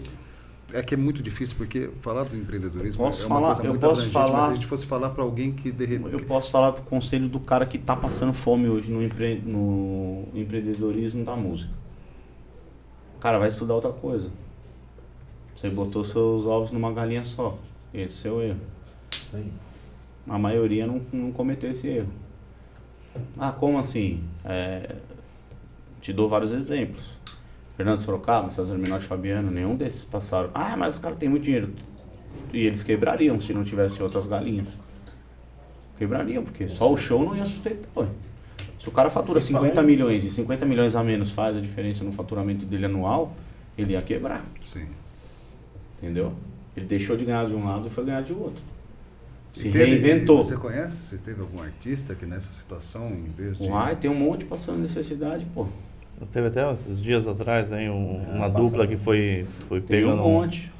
é 0.72 0.80
que 0.80 0.94
é 0.94 0.96
muito 0.96 1.20
difícil, 1.24 1.56
porque 1.56 1.90
falar 2.00 2.22
do 2.22 2.36
empreendedorismo 2.36 3.02
Posso 3.04 3.24
é 3.24 3.26
uma 3.26 3.34
falar- 3.34 3.46
coisa 3.48 3.62
eu 3.64 3.70
muito 3.70 3.80
posso 3.80 3.92
abrangente, 4.02 4.14
mas 4.14 4.30
falar- 4.30 4.44
se 4.46 4.50
a 4.52 4.54
gente 4.54 4.66
fosse 4.68 4.86
falar 4.86 5.10
para 5.10 5.24
alguém 5.24 5.50
que 5.50 5.72
de 5.72 5.84
repente... 5.84 6.12
Eu 6.12 6.20
posso 6.24 6.52
falar 6.52 6.70
pro 6.70 6.84
conselho 6.84 7.28
do 7.28 7.40
cara 7.40 7.66
que 7.66 7.78
tá 7.78 7.96
passando 7.96 8.32
fome 8.32 8.68
hoje 8.68 8.92
no, 8.92 9.02
empre... 9.02 9.42
no 9.44 10.28
empreendedorismo 10.34 11.24
da 11.24 11.34
música. 11.34 11.72
Cara, 13.18 13.40
vai 13.40 13.48
estudar 13.48 13.74
outra 13.74 13.90
coisa. 13.90 14.30
Você 15.56 15.68
botou 15.68 16.04
seus 16.04 16.46
ovos 16.46 16.70
numa 16.70 16.92
galinha 16.92 17.24
só. 17.24 17.58
Esse 17.92 18.28
é 18.28 18.30
o 18.30 18.40
erro. 18.40 18.60
A 20.28 20.38
maioria 20.38 20.86
não, 20.86 21.02
não 21.12 21.32
cometeu 21.32 21.72
esse 21.72 21.88
erro. 21.88 22.08
Ah, 23.38 23.52
como 23.52 23.78
assim? 23.78 24.22
É, 24.44 24.96
te 26.00 26.12
dou 26.12 26.28
vários 26.28 26.52
exemplos. 26.52 27.14
Fernando 27.76 27.98
Sorocaba, 27.98 28.50
César 28.50 28.76
Minotti 28.76 29.04
Fabiano, 29.06 29.50
nenhum 29.50 29.74
desses 29.76 30.04
passaram. 30.04 30.50
Ah, 30.54 30.76
mas 30.76 30.94
os 30.94 31.00
caras 31.00 31.18
têm 31.18 31.28
muito 31.28 31.44
dinheiro. 31.44 31.70
E 32.52 32.66
eles 32.66 32.82
quebrariam 32.82 33.40
se 33.40 33.52
não 33.52 33.64
tivessem 33.64 34.02
outras 34.02 34.26
galinhas. 34.26 34.76
Quebrariam, 35.98 36.42
porque 36.42 36.68
só 36.68 36.90
o 36.92 36.96
show 36.96 37.24
não 37.24 37.36
ia 37.36 37.44
sustentar. 37.46 38.08
Se 38.78 38.88
o 38.88 38.92
cara 38.92 39.08
fatura 39.08 39.40
Sim, 39.40 39.48
50 39.54 39.74
falando- 39.74 39.86
milhões 39.86 40.24
e 40.24 40.30
50 40.30 40.66
milhões 40.66 40.94
a 40.96 41.02
menos 41.04 41.30
faz 41.30 41.56
a 41.56 41.60
diferença 41.60 42.02
no 42.04 42.12
faturamento 42.12 42.66
dele 42.66 42.86
anual, 42.86 43.32
ele 43.78 43.92
ia 43.92 44.02
quebrar. 44.02 44.44
Sim. 44.64 44.86
Entendeu? 45.98 46.32
Ele 46.76 46.86
deixou 46.86 47.16
de 47.16 47.24
ganhar 47.24 47.46
de 47.46 47.54
um 47.54 47.64
lado 47.64 47.86
e 47.86 47.90
foi 47.90 48.04
ganhar 48.04 48.22
de 48.22 48.32
outro. 48.32 48.62
Se 49.52 49.64
teve- 49.70 49.84
reinventou. 49.84 50.42
Você 50.42 50.56
conhece? 50.56 50.96
Você 50.96 51.18
teve 51.18 51.40
algum 51.40 51.60
artista 51.60 52.14
que 52.14 52.24
nessa 52.24 52.50
situação, 52.52 53.08
em 53.10 53.30
vez 53.36 53.58
de... 53.58 53.64
Uai, 53.68 53.96
tem 53.96 54.10
um 54.10 54.14
monte 54.14 54.44
passando 54.44 54.78
necessidade, 54.80 55.46
pô. 55.54 55.66
Teve 56.32 56.46
até 56.46 56.66
uns 56.66 57.02
dias 57.02 57.26
atrás 57.26 57.72
aí 57.72 57.88
um- 57.90 58.22
É, 58.32 58.36
uma 58.36 58.48
dupla 58.48 58.86
que 58.86 58.96
foi, 58.96 59.44
foi 59.68 59.80
Tem 59.80 60.00
pegando. 60.00 60.22
um 60.22 60.30
monte. 60.30 60.70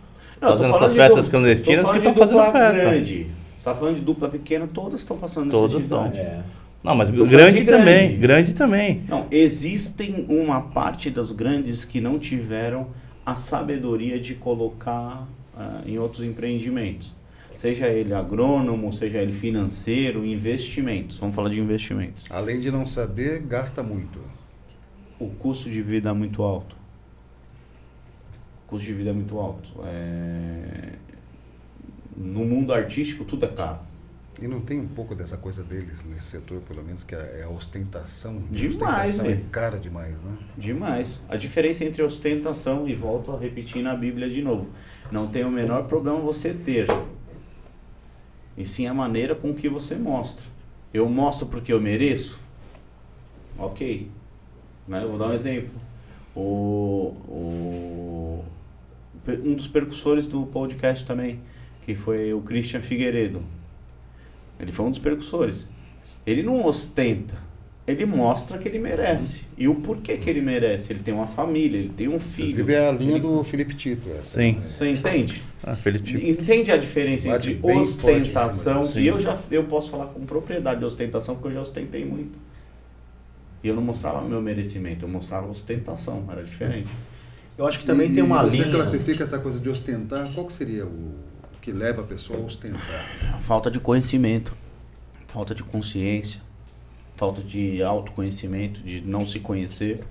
Fazendo 0.41 0.71
tô 0.71 0.77
essas 0.77 0.95
festas 0.95 1.25
du- 1.27 1.31
clandestinas 1.33 1.87
que 1.87 1.99
de 1.99 2.05
tão 2.05 2.15
fazendo 2.15 2.37
dupla 2.39 2.53
festa. 2.53 2.81
Grande. 2.81 3.27
Você 3.55 3.65
tá 3.65 3.75
falando 3.75 3.95
de 3.97 4.01
dupla 4.01 4.29
pequena, 4.29 4.67
todas 4.73 5.01
estão 5.01 5.17
passando 5.19 5.51
Todas 5.51 5.75
necessidade. 5.75 6.19
É. 6.19 6.43
Não, 6.83 6.97
mas 6.97 7.11
grande, 7.11 7.59
de 7.59 7.65
grande. 7.65 7.65
também. 7.65 8.19
Grande 8.19 8.55
também. 8.55 9.03
Não, 9.09 9.27
existem 9.31 10.27
uma 10.29 10.61
parte 10.63 11.11
dos 11.11 11.31
grandes 11.31 11.85
que 11.85 12.01
não 12.01 12.19
tiveram 12.19 12.89
a 13.25 13.37
sabedoria 13.37 14.19
de 14.19 14.35
colocar 14.35 15.29
ah, 15.57 15.81
em 15.87 15.97
outros 15.99 16.25
empreendimentos. 16.25 17.15
Seja 17.55 17.87
ele 17.89 18.13
agrônomo, 18.15 18.93
seja 18.93 19.19
ele 19.19 19.33
financeiro, 19.33 20.25
investimentos. 20.25 21.19
Vamos 21.19 21.35
falar 21.35 21.49
de 21.51 21.61
investimentos. 21.61 22.27
Além 22.31 22.61
de 22.61 22.71
não 22.71 22.87
saber, 22.87 23.41
gasta 23.41 23.83
muito. 23.83 24.19
O 25.19 25.29
custo 25.29 25.71
de 25.71 25.81
vida 25.83 26.11
é 26.11 26.13
muito 26.13 26.43
alto. 26.43 26.75
O 28.67 28.71
custo 28.71 28.87
de 28.87 28.93
vida 28.95 29.11
é 29.11 29.13
muito 29.13 29.39
alto. 29.39 29.71
É, 29.85 30.93
No 32.17 32.45
mundo 32.45 32.73
artístico, 32.73 33.25
tudo 33.25 33.45
é 33.47 33.49
caro. 33.49 33.79
E 34.41 34.49
não 34.49 34.61
tem 34.61 34.81
um 34.81 34.89
pouco 34.89 35.15
dessa 35.15 35.37
coisa 35.37 35.63
deles 35.63 36.03
nesse 36.05 36.27
setor, 36.29 36.63
pelo 36.63 36.83
menos, 36.83 37.05
que 37.05 37.15
é 37.15 37.41
é 37.41 37.43
a 37.45 37.49
ostentação. 37.51 38.39
A 38.39 38.53
Demais, 38.53 38.71
ostentação 39.11 39.25
é 39.27 39.29
velho. 39.29 39.45
cara 39.53 39.79
demais, 39.79 40.23
né? 40.23 40.37
Demais. 40.57 41.21
A 41.29 41.37
diferença 41.37 41.85
entre 41.85 42.03
ostentação, 42.03 42.89
e 42.89 42.95
volto 42.95 43.31
a 43.33 43.39
repetir 43.39 43.83
na 43.83 43.95
Bíblia 43.95 44.29
de 44.31 44.41
novo, 44.43 44.69
não 45.13 45.29
tem 45.29 45.45
o 45.45 45.51
menor 45.51 45.85
problema 45.85 46.19
você 46.19 46.55
ter. 46.55 46.87
E 48.57 48.65
sim 48.65 48.87
a 48.87 48.95
maneira 48.95 49.35
com 49.35 49.55
que 49.55 49.69
você 49.69 49.95
mostra. 49.95 50.45
Eu 50.93 51.09
mostro 51.09 51.47
porque 51.47 51.73
eu 51.73 51.81
mereço? 51.81 52.39
Ok. 53.59 54.09
Né? 54.87 55.03
Eu 55.03 55.09
vou 55.09 55.19
dar 55.19 55.29
um 55.29 55.33
exemplo. 55.33 55.71
O, 56.35 57.15
o, 57.29 58.45
um 59.45 59.55
dos 59.55 59.67
percussores 59.67 60.27
do 60.27 60.47
podcast 60.47 61.07
também, 61.07 61.41
que 61.85 61.95
foi 61.95 62.33
o 62.33 62.41
Christian 62.41 62.83
Figueiredo. 62.83 63.41
Ele 64.59 64.73
foi 64.73 64.87
um 64.87 64.91
dos 64.91 64.99
percussores. 64.99 65.69
Ele 66.27 66.43
não 66.43 66.65
ostenta, 66.65 67.37
ele 67.93 68.05
mostra 68.07 68.59
que 68.59 68.69
ele 68.69 68.79
merece. 68.79 69.43
E 69.57 69.69
o 69.69 69.77
porquê 69.77 70.17
que 70.17 70.29
ele 70.29 70.41
merece? 70.41 70.93
Ele 70.93 71.01
tem 71.01 71.13
uma 71.15 71.27
família, 71.27 71.79
ele 71.79 71.89
tem 71.91 72.09
um 72.09 72.19
filho. 72.19 72.47
Inclusive 72.49 72.73
é 72.75 72.89
a 72.89 72.93
linha 72.93 73.13
Ele- 73.13 73.21
do 73.21 73.45
Felipe 73.45 73.75
Tito. 73.75 74.09
Essa, 74.11 74.41
Sim. 74.41 74.53
né? 74.53 74.61
Você 74.63 74.91
entende? 74.91 75.43
Ah, 75.63 75.75
Felipe. 75.77 76.29
Entende 76.31 76.71
a 76.73 76.77
diferença 76.77 77.29
Bate 77.29 77.51
entre 77.51 77.63
bem 77.63 77.85
forte 77.85 78.07
em 78.19 78.23
ostentação 78.23 78.91
e 78.97 79.07
eu 79.07 79.21
já 79.21 79.39
eu 79.51 79.65
posso 79.65 79.91
falar 79.91 80.07
com 80.07 80.21
propriedade 80.27 80.81
de 80.81 80.85
ostentação 80.87 81.35
porque 81.37 81.49
eu 81.49 81.53
já 81.53 81.61
ostentei 81.61 82.05
muito. 82.05 82.39
E 83.63 83.69
eu 83.69 83.77
não 83.77 83.83
mostrava 83.83 84.21
meu 84.23 84.43
merecimento, 84.43 85.05
eu 85.05 85.09
mostrava 85.09 85.47
ostentação, 85.49 86.25
era 86.31 86.43
diferente. 86.43 86.89
Eu 87.57 87.67
acho 87.67 87.79
que 87.79 87.85
também 87.87 88.11
E- 88.11 88.15
tem 88.15 88.23
uma 88.23 88.43
você 88.43 88.57
linha. 88.57 88.71
classifica 88.73 89.23
essa 89.23 89.39
coisa 89.39 89.61
de 89.61 89.69
ostentar, 89.69 90.29
qual 90.35 90.47
que 90.47 90.53
seria 90.53 90.85
o, 90.85 90.89
o 90.89 91.61
que 91.61 91.71
leva 91.71 92.01
a 92.03 92.05
pessoa 92.05 92.41
a 92.41 92.43
ostentar? 92.43 93.07
A 93.35 93.39
falta 93.39 93.71
de 93.71 93.79
conhecimento, 93.79 94.57
falta 95.27 95.55
de 95.55 95.63
consciência, 95.63 96.41
falta 97.23 97.41
de 97.41 97.81
autoconhecimento, 97.81 98.81
de 98.81 99.01
não 99.01 99.25
se 99.25 99.39
conhecer. 99.39 100.03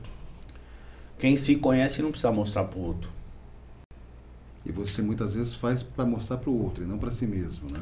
Quem 1.20 1.36
se 1.36 1.58
conhece 1.58 2.02
não 2.02 2.10
precisa 2.10 2.32
mostrar 2.32 2.64
pro 2.64 2.80
outro. 2.80 3.12
E 4.66 4.72
você 4.72 5.02
muitas 5.02 5.36
vezes 5.36 5.54
faz 5.54 5.84
para 5.84 6.06
mostrar 6.06 6.38
para 6.38 6.50
o 6.50 6.64
outro 6.64 6.86
e 6.86 6.88
não 6.88 6.98
para 6.98 7.12
si 7.12 7.28
mesmo, 7.28 7.68
né? 7.70 7.82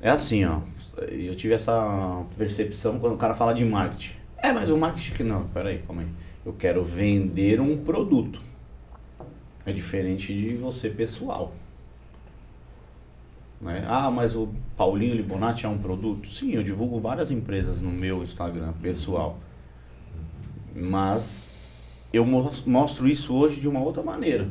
É 0.00 0.10
assim, 0.10 0.44
ó. 0.44 0.60
Eu 1.08 1.34
tive 1.34 1.54
essa 1.54 2.24
percepção 2.38 3.00
quando 3.00 3.14
o 3.14 3.18
cara 3.18 3.34
fala 3.34 3.52
de 3.52 3.64
marketing. 3.64 4.14
É, 4.36 4.52
mas 4.52 4.70
o 4.70 4.76
marketing 4.76 5.14
que 5.14 5.24
não, 5.24 5.48
peraí, 5.48 5.82
calma 5.84 6.02
aí. 6.02 6.08
Eu 6.44 6.52
quero 6.52 6.84
vender 6.84 7.60
um 7.60 7.76
produto. 7.78 8.40
É 9.64 9.72
diferente 9.72 10.32
de 10.32 10.54
você 10.54 10.88
pessoal. 10.88 11.52
Né? 13.60 13.84
Ah, 13.88 14.10
mas 14.10 14.36
o 14.36 14.48
Paulinho 14.76 15.14
Libonati 15.14 15.64
é 15.64 15.68
um 15.68 15.78
produto? 15.78 16.28
Sim, 16.28 16.52
eu 16.52 16.62
divulgo 16.62 17.00
várias 17.00 17.30
empresas 17.30 17.80
no 17.80 17.90
meu 17.90 18.22
Instagram 18.22 18.72
pessoal. 18.82 19.38
Mas 20.74 21.48
eu 22.12 22.24
mostro 22.66 23.08
isso 23.08 23.34
hoje 23.34 23.60
de 23.60 23.68
uma 23.68 23.80
outra 23.80 24.02
maneira. 24.02 24.50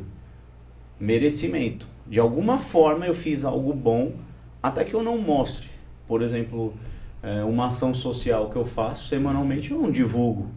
Merecimento. 0.99 1.87
De 2.07 2.19
alguma 2.19 2.57
forma 2.57 3.05
eu 3.05 3.13
fiz 3.13 3.43
algo 3.43 3.73
bom, 3.73 4.13
até 4.61 4.83
que 4.83 4.93
eu 4.93 5.03
não 5.03 5.17
mostre. 5.17 5.69
Por 6.07 6.21
exemplo, 6.21 6.73
é, 7.21 7.43
uma 7.43 7.67
ação 7.67 7.93
social 7.93 8.49
que 8.49 8.55
eu 8.55 8.65
faço 8.65 9.05
semanalmente, 9.05 9.71
eu 9.71 9.81
não 9.81 9.91
divulgo. 9.91 10.49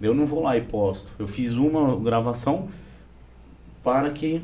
Eu 0.00 0.14
não 0.14 0.26
vou 0.26 0.42
lá 0.42 0.56
e 0.56 0.62
posto. 0.62 1.12
Eu 1.18 1.26
fiz 1.26 1.54
uma 1.54 1.96
gravação 1.96 2.68
para 3.82 4.10
que 4.10 4.42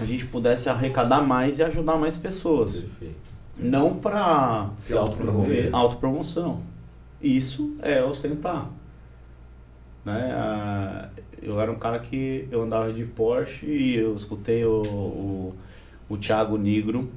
a 0.00 0.04
gente 0.04 0.26
pudesse 0.26 0.68
arrecadar 0.68 1.20
mais 1.20 1.58
e 1.58 1.62
ajudar 1.62 1.96
mais 1.96 2.16
pessoas. 2.16 2.72
Perfeito. 2.72 3.32
Não 3.58 3.96
para 3.96 4.70
se 4.78 4.94
autopromover. 4.94 5.68
Autopromoção. 5.72 6.62
Isso 7.20 7.76
é 7.80 8.02
ostentar. 8.02 8.68
Né? 10.04 11.10
Eu 11.40 11.60
era 11.60 11.70
um 11.70 11.78
cara 11.78 11.98
que 11.98 12.48
eu 12.50 12.62
andava 12.62 12.92
de 12.92 13.04
Porsche 13.04 13.66
e 13.66 13.96
eu 13.96 14.14
escutei 14.14 14.64
o, 14.64 14.82
o, 14.82 15.54
o 16.08 16.16
Thiago 16.16 16.56
Negro 16.56 17.10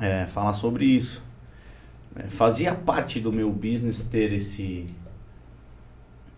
é, 0.00 0.26
falar 0.26 0.52
sobre 0.52 0.84
isso. 0.84 1.22
É, 2.14 2.24
fazia 2.24 2.74
parte 2.74 3.20
do 3.20 3.32
meu 3.32 3.50
business 3.50 4.02
ter 4.02 4.32
esse. 4.32 4.86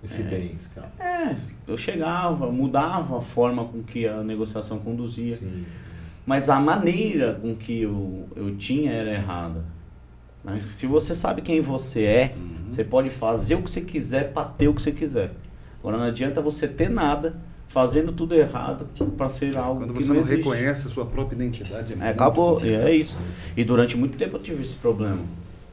Esse 0.03 0.23
é, 0.23 0.25
bens, 0.25 0.70
cara. 0.75 0.93
É, 0.99 1.37
eu 1.66 1.77
chegava, 1.77 2.51
mudava 2.53 3.19
a 3.19 3.20
forma 3.20 3.65
com 3.65 3.83
que 3.83 4.07
a 4.07 4.23
negociação 4.23 4.79
conduzia. 4.79 5.37
Sim. 5.37 5.65
Mas 6.25 6.49
a 6.49 6.61
maneira 6.61 7.35
com 7.35 7.55
que 7.55 7.83
eu, 7.83 8.29
eu 8.37 8.57
tinha 8.57 8.93
era 8.93 9.12
errada. 9.12 9.65
Mas 10.45 10.66
se 10.66 10.87
você 10.87 11.15
sabe 11.15 11.43
quem 11.43 11.61
você 11.61 12.05
é, 12.05 12.35
uhum. 12.37 12.70
você 12.70 12.85
pode 12.85 13.11
fazer 13.11 13.57
o 13.57 13.62
que 13.62 13.70
você 13.70 13.81
quiser 13.81 14.33
para 14.33 14.45
ter 14.45 14.69
o 14.69 14.75
que 14.75 14.81
você 14.81 14.93
quiser. 14.93 15.33
Agora 15.81 15.97
não 15.97 16.05
adianta 16.05 16.41
você 16.41 16.69
ter 16.69 16.89
nada 16.89 17.37
fazendo 17.66 18.12
tudo 18.12 18.35
errado 18.35 18.87
para 19.16 19.29
ser 19.29 19.57
algo 19.57 19.81
Quando 19.81 19.95
que 19.95 20.03
você 20.03 20.12
não, 20.12 20.20
não 20.20 20.25
reconhece 20.25 20.87
a 20.87 20.91
sua 20.91 21.07
própria 21.07 21.37
identidade. 21.37 21.95
É, 22.01 22.07
é 22.07 22.09
acabou, 22.11 22.61
é 22.62 22.93
isso. 22.93 23.16
E 23.57 23.65
durante 23.65 23.97
muito 23.97 24.16
tempo 24.16 24.37
eu 24.37 24.41
tive 24.43 24.62
esse 24.62 24.77
problema 24.77 25.23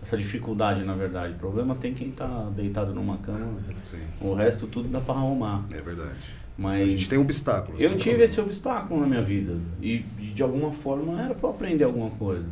essa 0.05 0.15
dificuldade, 0.15 0.83
na 0.83 0.93
verdade. 0.93 1.33
O 1.33 1.37
problema 1.37 1.75
tem 1.75 1.93
quem 1.93 2.09
está 2.09 2.27
deitado 2.55 2.93
numa 2.93 3.17
cama. 3.17 3.57
Sim. 3.89 4.01
O 4.21 4.35
resto 4.35 4.67
tudo 4.67 4.87
dá 4.87 5.01
para 5.01 5.15
arrumar. 5.15 5.65
É 5.71 5.81
verdade. 5.81 6.13
Mas 6.55 6.83
a 6.83 6.85
gente 6.91 7.09
tem 7.09 7.17
obstáculos. 7.17 7.81
Eu 7.81 7.89
né? 7.89 7.97
tive 7.97 8.23
esse 8.23 8.39
obstáculo 8.39 9.01
na 9.01 9.07
minha 9.07 9.21
vida. 9.21 9.57
E 9.81 9.97
de 9.97 10.43
alguma 10.43 10.71
forma 10.71 11.19
era 11.19 11.33
para 11.33 11.49
aprender 11.49 11.83
alguma 11.85 12.11
coisa. 12.11 12.47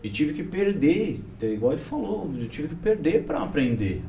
E 0.00 0.08
tive 0.08 0.32
que 0.32 0.44
perder, 0.44 1.20
igual 1.42 1.72
ele 1.72 1.82
falou, 1.82 2.30
eu 2.38 2.48
tive 2.48 2.68
que 2.68 2.76
perder 2.76 3.24
para 3.24 3.42
aprender. 3.42 4.02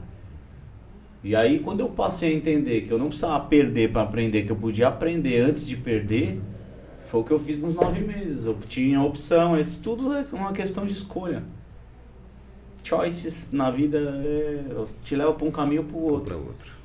E 1.24 1.36
aí 1.36 1.60
quando 1.60 1.80
eu 1.80 1.90
passei 1.90 2.32
a 2.32 2.36
entender 2.36 2.82
que 2.82 2.92
eu 2.92 3.00
não 3.00 3.08
precisava 3.08 3.44
perder 3.46 3.92
para 3.92 4.04
aprender, 4.04 4.44
que 4.44 4.52
eu 4.52 4.56
podia 4.56 4.88
aprender 4.88 5.42
antes 5.42 5.68
de 5.68 5.76
perder, 5.76 6.40
foi 7.10 7.22
o 7.22 7.24
que 7.24 7.32
eu 7.32 7.40
fiz 7.40 7.58
nos 7.58 7.74
nove 7.74 8.02
meses. 8.02 8.46
Eu 8.46 8.56
tinha 8.68 9.02
opção, 9.02 9.60
isso 9.60 9.82
tudo 9.82 10.14
é 10.14 10.24
uma 10.32 10.54
questão 10.54 10.86
de 10.86 10.94
escolha 10.94 11.42
choices 12.88 13.50
na 13.52 13.70
vida 13.70 13.98
é, 13.98 14.86
te 15.04 15.16
leva 15.16 15.34
para 15.34 15.46
um 15.46 15.52
caminho 15.52 15.82
ou 15.82 15.88
para 15.88 15.98
o 15.98 16.04
outro. 16.04 16.38
outro. 16.38 16.78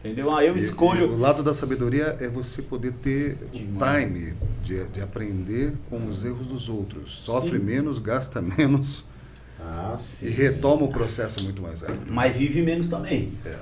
Entendeu? 0.00 0.30
Aí 0.34 0.46
eu 0.46 0.56
e, 0.56 0.58
escolho. 0.58 1.06
E 1.06 1.08
o 1.08 1.18
lado 1.18 1.42
da 1.42 1.52
sabedoria 1.52 2.16
é 2.20 2.28
você 2.28 2.62
poder 2.62 2.92
ter 2.92 3.36
o 3.42 3.48
time 3.50 4.34
de, 4.62 4.84
de 4.84 5.00
aprender 5.00 5.72
com 5.90 6.06
os 6.06 6.24
erros 6.24 6.46
dos 6.46 6.68
outros. 6.68 7.24
Sofre 7.24 7.58
sim. 7.58 7.64
menos, 7.64 7.98
gasta 7.98 8.40
menos. 8.40 9.04
Ah. 9.60 9.96
E 10.22 10.28
retoma 10.28 10.84
o 10.84 10.88
processo 10.88 11.42
muito 11.42 11.60
mais 11.60 11.82
rápido. 11.82 12.10
Mas 12.12 12.36
vive 12.36 12.62
menos 12.62 12.86
também. 12.86 13.32
É. 13.44 13.56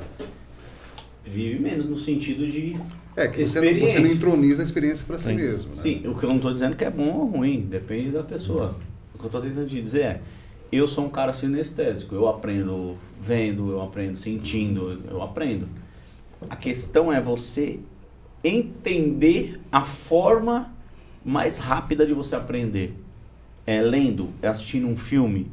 Vive 1.24 1.58
menos 1.58 1.88
no 1.88 1.96
sentido 1.96 2.46
de. 2.46 2.76
É, 3.16 3.28
que 3.28 3.46
você 3.46 3.58
não, 3.58 3.88
você 3.88 3.98
não 3.98 4.10
introniza 4.10 4.62
a 4.62 4.64
experiência 4.64 5.06
para 5.06 5.18
si 5.18 5.32
mesmo. 5.32 5.68
Né? 5.68 5.74
Sim, 5.74 6.06
o 6.06 6.14
que 6.14 6.22
eu 6.22 6.28
não 6.28 6.36
estou 6.36 6.52
dizendo 6.52 6.74
é 6.74 6.76
que 6.76 6.84
é 6.84 6.90
bom 6.90 7.10
ou 7.10 7.26
ruim, 7.26 7.62
depende 7.62 8.10
da 8.10 8.22
pessoa. 8.22 8.76
O 9.14 9.18
que 9.18 9.24
eu 9.24 9.28
estou 9.28 9.40
tentando 9.40 9.66
dizer 9.66 10.02
é 10.02 10.20
eu 10.70 10.86
sou 10.88 11.04
um 11.04 11.08
cara 11.08 11.32
sinestésico, 11.32 12.14
eu 12.14 12.28
aprendo 12.28 12.96
vendo, 13.20 13.70
eu 13.70 13.82
aprendo 13.82 14.16
sentindo, 14.16 15.02
eu 15.08 15.22
aprendo. 15.22 15.68
A 16.48 16.56
questão 16.56 17.12
é 17.12 17.20
você 17.20 17.80
entender 18.42 19.60
a 19.70 19.82
forma 19.82 20.72
mais 21.24 21.58
rápida 21.58 22.06
de 22.06 22.12
você 22.12 22.36
aprender. 22.36 22.94
É 23.66 23.80
lendo, 23.80 24.30
é 24.40 24.48
assistindo 24.48 24.86
um 24.86 24.96
filme. 24.96 25.50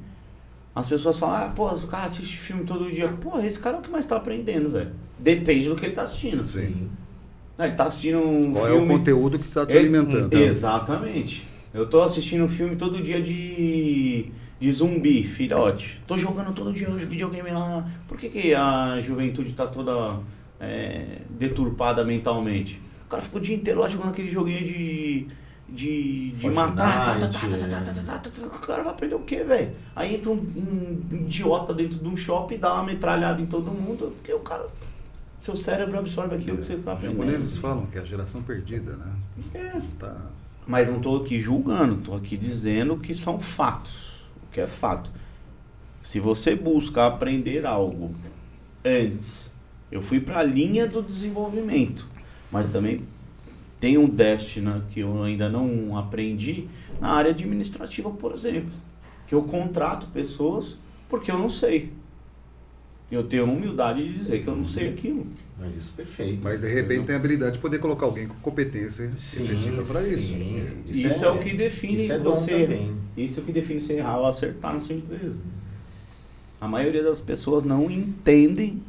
As 0.76 0.90
pessoas 0.90 1.18
falam, 1.18 1.36
ah, 1.36 1.50
pô, 1.50 1.68
o 1.68 1.88
cara 1.88 2.06
assiste 2.06 2.38
filme 2.38 2.64
todo 2.64 2.92
dia. 2.92 3.08
Pô, 3.10 3.40
esse 3.40 3.60
cara 3.60 3.78
é 3.78 3.80
o 3.80 3.82
que 3.82 3.90
mais 3.90 4.06
tá 4.06 4.18
aprendendo, 4.18 4.70
velho. 4.70 4.92
Depende 5.18 5.70
do 5.70 5.76
que 5.76 5.86
ele 5.86 5.96
tá 5.96 6.04
assistindo. 6.04 6.46
Sim. 6.46 6.90
Ele 7.58 7.74
tá 7.74 7.86
assistindo 7.86 8.20
um 8.20 8.52
Qual 8.52 8.66
filme... 8.66 8.80
é 8.80 8.84
o 8.84 8.98
conteúdo 8.98 9.40
que 9.40 9.48
tá 9.48 9.66
te 9.66 9.78
alimentando. 9.78 10.34
Exatamente. 10.34 11.48
Eu 11.74 11.88
tô 11.88 12.02
assistindo 12.02 12.44
um 12.44 12.48
filme 12.48 12.76
todo 12.76 13.02
dia 13.02 13.22
de 13.22 14.32
de 14.64 14.72
zumbi, 14.72 15.26
filhote. 15.26 16.02
Tô 16.08 16.18
jogando 16.18 16.54
todo 16.54 16.72
dia 16.72 16.90
os 16.90 17.04
videogame 17.04 17.52
lá. 17.52 17.86
Por 18.08 18.18
que, 18.18 18.30
que 18.30 18.56
a 18.56 18.98
juventude 19.02 19.52
tá 19.52 19.68
toda 19.68 20.22
é, 20.58 21.18
deturpada 21.30 22.02
mentalmente? 22.06 22.82
O 23.06 23.10
cara 23.10 23.22
ficou 23.22 23.42
o 23.42 23.44
dia 23.44 23.58
inteiro 23.58 23.82
lá 23.82 23.90
jogando 23.90 24.12
aquele 24.12 24.30
joguinho 24.30 24.66
de. 24.66 25.28
de, 25.68 26.32
de 26.32 26.50
matar. 26.50 27.18
o 27.18 28.60
cara 28.66 28.84
vai 28.84 28.94
aprender 28.94 29.16
o 29.16 29.20
quê, 29.20 29.44
velho? 29.44 29.72
Aí 29.94 30.16
entra 30.16 30.32
um, 30.32 30.36
um, 30.36 31.16
idiota 31.26 31.74
dentro 31.74 32.00
de 32.00 32.08
um 32.08 32.16
shopping 32.16 32.56
e 32.56 32.58
dá 32.58 32.74
uma 32.76 32.84
metralhada 32.84 33.42
em 33.42 33.46
todo 33.46 33.70
mundo. 33.70 34.14
Porque 34.16 34.32
o 34.32 34.40
cara. 34.40 34.66
Seu 35.40 35.58
cérebro 35.58 36.00
absorve 36.00 36.36
aquilo 36.36 36.56
é, 36.56 36.60
que 36.62 36.66
você 36.66 36.78
tá 36.78 36.94
aprendendo. 36.94 37.20
Os 37.20 37.26
japoneses 37.26 37.58
falam 37.58 37.86
que 37.88 37.98
é 37.98 38.02
a 38.02 38.06
geração 38.06 38.42
perdida, 38.42 38.94
né? 38.94 39.12
É. 39.54 39.82
Tá. 40.00 40.16
Mas 40.66 40.88
não 40.88 41.02
tô 41.02 41.18
aqui 41.18 41.38
julgando, 41.38 41.98
tô 41.98 42.16
aqui 42.16 42.38
dizendo 42.38 42.96
que 42.96 43.14
são 43.14 43.38
fatos 43.38 44.13
que 44.54 44.62
é 44.62 44.68
fato. 44.68 45.12
Se 46.02 46.20
você 46.20 46.56
busca 46.56 47.06
aprender 47.06 47.66
algo 47.66 48.12
antes, 48.86 49.50
eu 49.92 50.02
fui 50.02 50.20
para 50.20 50.40
a 50.40 50.44
linha 50.44 50.86
do 50.88 51.02
desenvolvimento, 51.02 52.08
mas 52.52 52.70
também 52.70 53.02
tem 53.80 53.98
um 53.98 54.08
né, 54.08 54.82
que 54.92 55.02
eu 55.02 55.24
ainda 55.24 55.50
não 55.50 55.98
aprendi 55.98 56.68
na 57.02 57.10
área 57.14 57.32
administrativa, 57.32 58.10
por 58.10 58.32
exemplo, 58.32 58.72
que 59.28 59.36
eu 59.36 59.42
contrato 59.44 60.08
pessoas 60.08 60.78
porque 61.10 61.30
eu 61.30 61.38
não 61.38 61.50
sei. 61.50 61.92
Eu 63.14 63.24
tenho 63.24 63.44
humildade 63.44 64.04
de 64.04 64.18
dizer 64.18 64.42
que 64.42 64.48
eu 64.48 64.56
não 64.56 64.66
sei 64.66 64.90
aquilo. 64.90 65.28
Mas 65.60 65.76
isso 65.76 65.94
é 65.94 65.98
perfeito. 65.98 66.40
Mas 66.42 66.62
de 66.62 66.74
repente 66.74 67.06
tem 67.06 67.16
a 67.16 67.20
habilidade 67.20 67.54
de 67.54 67.60
poder 67.60 67.78
colocar 67.78 68.08
alguém 68.08 68.28
com 68.28 68.34
competência 68.36 69.12
sim, 69.16 69.44
efetiva 69.44 69.84
para 69.84 70.02
isso. 70.02 70.34
Isso, 70.88 71.08
isso 71.08 71.26
é, 71.26 71.28
é, 71.28 71.32
o 71.32 71.40
que 71.40 71.54
define 71.54 72.04
isso 72.04 72.14
é 72.14 72.18
você. 72.18 72.90
Isso 73.16 73.40
é 73.40 73.44
o 73.44 73.46
que 73.46 73.52
define 73.52 73.80
se 73.80 73.94
errar 73.94 74.18
ou 74.18 74.26
acertar 74.26 74.74
na 74.74 74.80
sua 74.80 74.96
empresa. 74.96 75.38
A 76.60 76.68
maioria 76.68 77.04
das 77.04 77.22
pessoas 77.22 77.64
não 77.64 77.92
entendem 77.92 78.82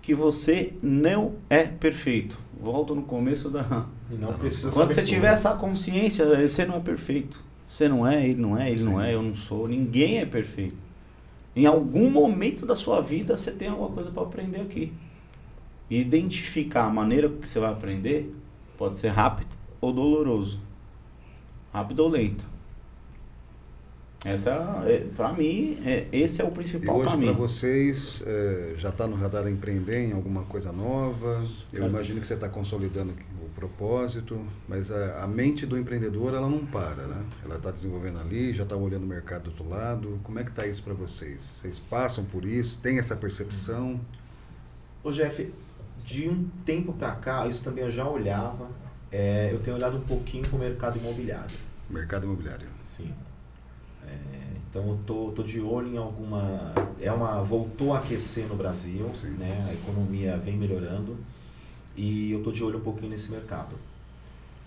que 0.00 0.14
você 0.14 0.72
não 0.80 1.34
é 1.50 1.64
perfeito. 1.64 2.38
Volto 2.60 2.94
no 2.94 3.02
começo 3.02 3.50
da. 3.50 3.86
não 4.08 4.34
precisa 4.34 4.70
Quando 4.70 4.94
você 4.94 5.02
tiver 5.02 5.32
essa 5.32 5.54
consciência, 5.54 6.24
você 6.46 6.64
não 6.64 6.76
é 6.76 6.80
perfeito. 6.80 7.42
Você 7.66 7.88
não 7.88 8.06
é, 8.06 8.24
ele 8.24 8.40
não 8.40 8.56
é, 8.56 8.70
ele 8.70 8.78
sim. 8.78 8.84
não 8.84 9.00
é, 9.00 9.14
eu 9.14 9.22
não 9.22 9.34
sou. 9.34 9.66
Ninguém 9.66 10.18
é 10.18 10.26
perfeito. 10.26 10.87
Em 11.58 11.66
algum 11.66 12.08
momento 12.08 12.64
da 12.64 12.76
sua 12.76 13.00
vida 13.00 13.36
você 13.36 13.50
tem 13.50 13.66
alguma 13.66 13.90
coisa 13.90 14.12
para 14.12 14.22
aprender 14.22 14.60
aqui. 14.60 14.92
E 15.90 15.98
identificar 15.98 16.84
a 16.84 16.88
maneira 16.88 17.28
que 17.28 17.48
você 17.48 17.58
vai 17.58 17.72
aprender 17.72 18.32
pode 18.76 19.00
ser 19.00 19.08
rápido 19.08 19.56
ou 19.80 19.92
doloroso. 19.92 20.60
Rápido 21.72 21.98
ou 21.98 22.10
lento. 22.10 22.44
Essa, 24.24 24.82
é, 24.84 25.06
para 25.16 25.32
mim, 25.32 25.78
é, 25.84 26.08
esse 26.10 26.42
é 26.42 26.44
o 26.44 26.50
principal 26.50 27.02
e 27.02 27.06
hoje 27.06 27.16
para 27.18 27.32
vocês, 27.32 28.22
é, 28.26 28.74
já 28.76 28.88
está 28.88 29.06
no 29.06 29.14
radar 29.14 29.46
empreender 29.46 30.08
em 30.08 30.12
alguma 30.12 30.42
coisa 30.42 30.72
nova? 30.72 31.44
Eu 31.72 31.86
imagino 31.86 32.20
que 32.20 32.26
você 32.26 32.34
está 32.34 32.48
consolidando 32.48 33.14
o 33.40 33.48
propósito, 33.50 34.44
mas 34.66 34.90
a, 34.90 35.22
a, 35.22 35.26
mente 35.28 35.64
do 35.66 35.78
empreendedor, 35.78 36.34
ela 36.34 36.50
não 36.50 36.66
para, 36.66 37.06
né? 37.06 37.24
Ela 37.44 37.56
está 37.56 37.70
desenvolvendo 37.70 38.18
ali, 38.18 38.52
já 38.52 38.64
está 38.64 38.74
olhando 38.74 39.04
o 39.04 39.06
mercado 39.06 39.44
do 39.44 39.50
outro 39.50 39.68
lado. 39.68 40.18
Como 40.24 40.36
é 40.40 40.42
que 40.42 40.50
está 40.50 40.66
isso 40.66 40.82
para 40.82 40.94
vocês? 40.94 41.40
Vocês 41.40 41.78
passam 41.78 42.24
por 42.24 42.44
isso? 42.44 42.80
Tem 42.80 42.98
essa 42.98 43.14
percepção? 43.14 44.00
Ô 45.04 45.12
Jeff, 45.12 45.48
de 46.04 46.28
um 46.28 46.48
tempo 46.66 46.92
para 46.92 47.12
cá, 47.12 47.46
isso 47.46 47.62
também 47.62 47.84
eu 47.84 47.92
já 47.92 48.08
olhava, 48.08 48.68
é, 49.12 49.50
eu 49.52 49.60
tenho 49.60 49.76
olhado 49.76 49.96
um 49.96 50.02
pouquinho 50.02 50.42
para 50.42 50.56
o 50.56 50.58
mercado 50.58 50.98
imobiliário. 50.98 51.56
Mercado 51.88 52.24
imobiliário. 52.24 52.66
Sim. 52.84 53.14
É, 54.06 54.16
Então 54.70 54.88
eu 54.88 54.98
tô, 55.06 55.32
tô 55.32 55.42
de 55.42 55.60
olho 55.60 55.88
em 55.94 55.96
alguma. 55.96 56.72
É 57.00 57.10
uma. 57.12 57.42
voltou 57.42 57.92
a 57.94 57.98
aquecer 57.98 58.46
no 58.46 58.56
Brasil, 58.56 59.10
Sim. 59.20 59.30
né? 59.38 59.66
A 59.68 59.74
economia 59.74 60.36
vem 60.36 60.56
melhorando 60.56 61.16
e 61.96 62.30
eu 62.30 62.42
tô 62.42 62.52
de 62.52 62.62
olho 62.62 62.78
um 62.78 62.82
pouquinho 62.82 63.10
nesse 63.10 63.30
mercado. 63.30 63.74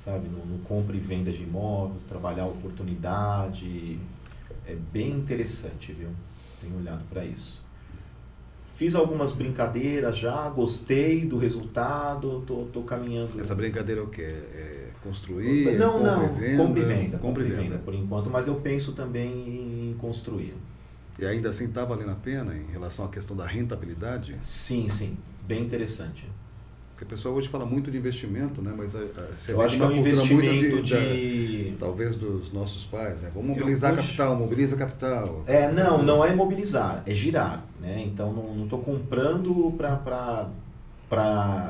Sabe? 0.04 0.28
No, 0.28 0.44
no 0.46 0.60
compra 0.64 0.96
e 0.96 1.00
venda 1.00 1.32
de 1.32 1.44
imóveis, 1.44 2.04
trabalhar 2.04 2.48
oportunidade. 2.48 4.00
É 4.66 4.76
bem 4.76 5.12
interessante, 5.12 5.94
viu? 5.94 6.10
Tenho 6.60 6.78
olhado 6.78 7.04
para 7.10 7.24
isso. 7.24 7.61
Fiz 8.82 8.96
algumas 8.96 9.32
brincadeiras 9.32 10.18
já, 10.18 10.50
gostei 10.50 11.24
do 11.24 11.38
resultado, 11.38 12.44
tô, 12.48 12.64
tô 12.74 12.82
caminhando. 12.82 13.40
Essa 13.40 13.54
brincadeira 13.54 14.02
é 14.02 14.04
o 14.04 14.08
quê? 14.08 14.24
É 14.24 14.88
construir? 15.04 15.78
Não, 15.78 16.00
compra 16.00 16.16
não, 16.16 16.26
e 16.26 16.40
venda? 16.40 16.58
compra 16.58 16.82
e 16.82 16.86
venda, 16.86 17.18
Compra 17.20 17.44
e 17.44 17.48
e 17.48 17.52
venda. 17.52 17.78
por 17.78 17.94
enquanto, 17.94 18.32
mas 18.32 18.48
eu 18.48 18.56
penso 18.56 18.94
também 18.94 19.32
em 19.92 19.96
construir. 20.00 20.56
E 21.20 21.24
ainda 21.24 21.50
assim 21.50 21.66
está 21.66 21.86
valendo 21.86 22.10
a 22.10 22.16
pena 22.16 22.56
em 22.56 22.72
relação 22.72 23.06
à 23.06 23.10
questão 23.10 23.38
da 23.38 23.46
rentabilidade? 23.46 24.36
Sim, 24.42 24.90
sim, 24.90 25.16
bem 25.46 25.62
interessante. 25.64 26.28
Porque 27.02 27.16
a 27.16 27.18
pessoa 27.18 27.34
hoje 27.36 27.48
fala 27.48 27.66
muito 27.66 27.90
de 27.90 27.98
investimento, 27.98 28.62
né? 28.62 28.72
Mas 28.78 28.96
a, 28.96 29.00
a, 29.00 29.36
você 29.36 29.54
Eu 29.54 29.62
acho 29.62 29.76
que 29.76 29.82
é 29.82 29.86
uma 29.86 29.92
um 29.96 29.98
investimento 29.98 30.76
da- 30.76 31.00
de. 31.00 31.74
talvez 31.80 32.16
dos 32.16 32.54
nossos 32.54 32.86
pais, 32.86 33.20
né? 33.24 33.30
Vamos 33.34 33.50
mobilizar 33.50 33.96
puxo- 33.96 34.06
capital, 34.08 34.36
mobiliza 34.36 34.76
capital. 34.78 35.44
É, 35.48 35.72
não, 35.72 36.04
não 36.04 36.24
é 36.24 36.32
imobilizar, 36.32 37.02
é 37.08 37.14
girar. 37.16 37.66
Né? 37.80 38.04
Então 38.06 38.32
não 38.32 38.66
estou 38.66 38.78
comprando 38.80 39.74
para 39.76 40.50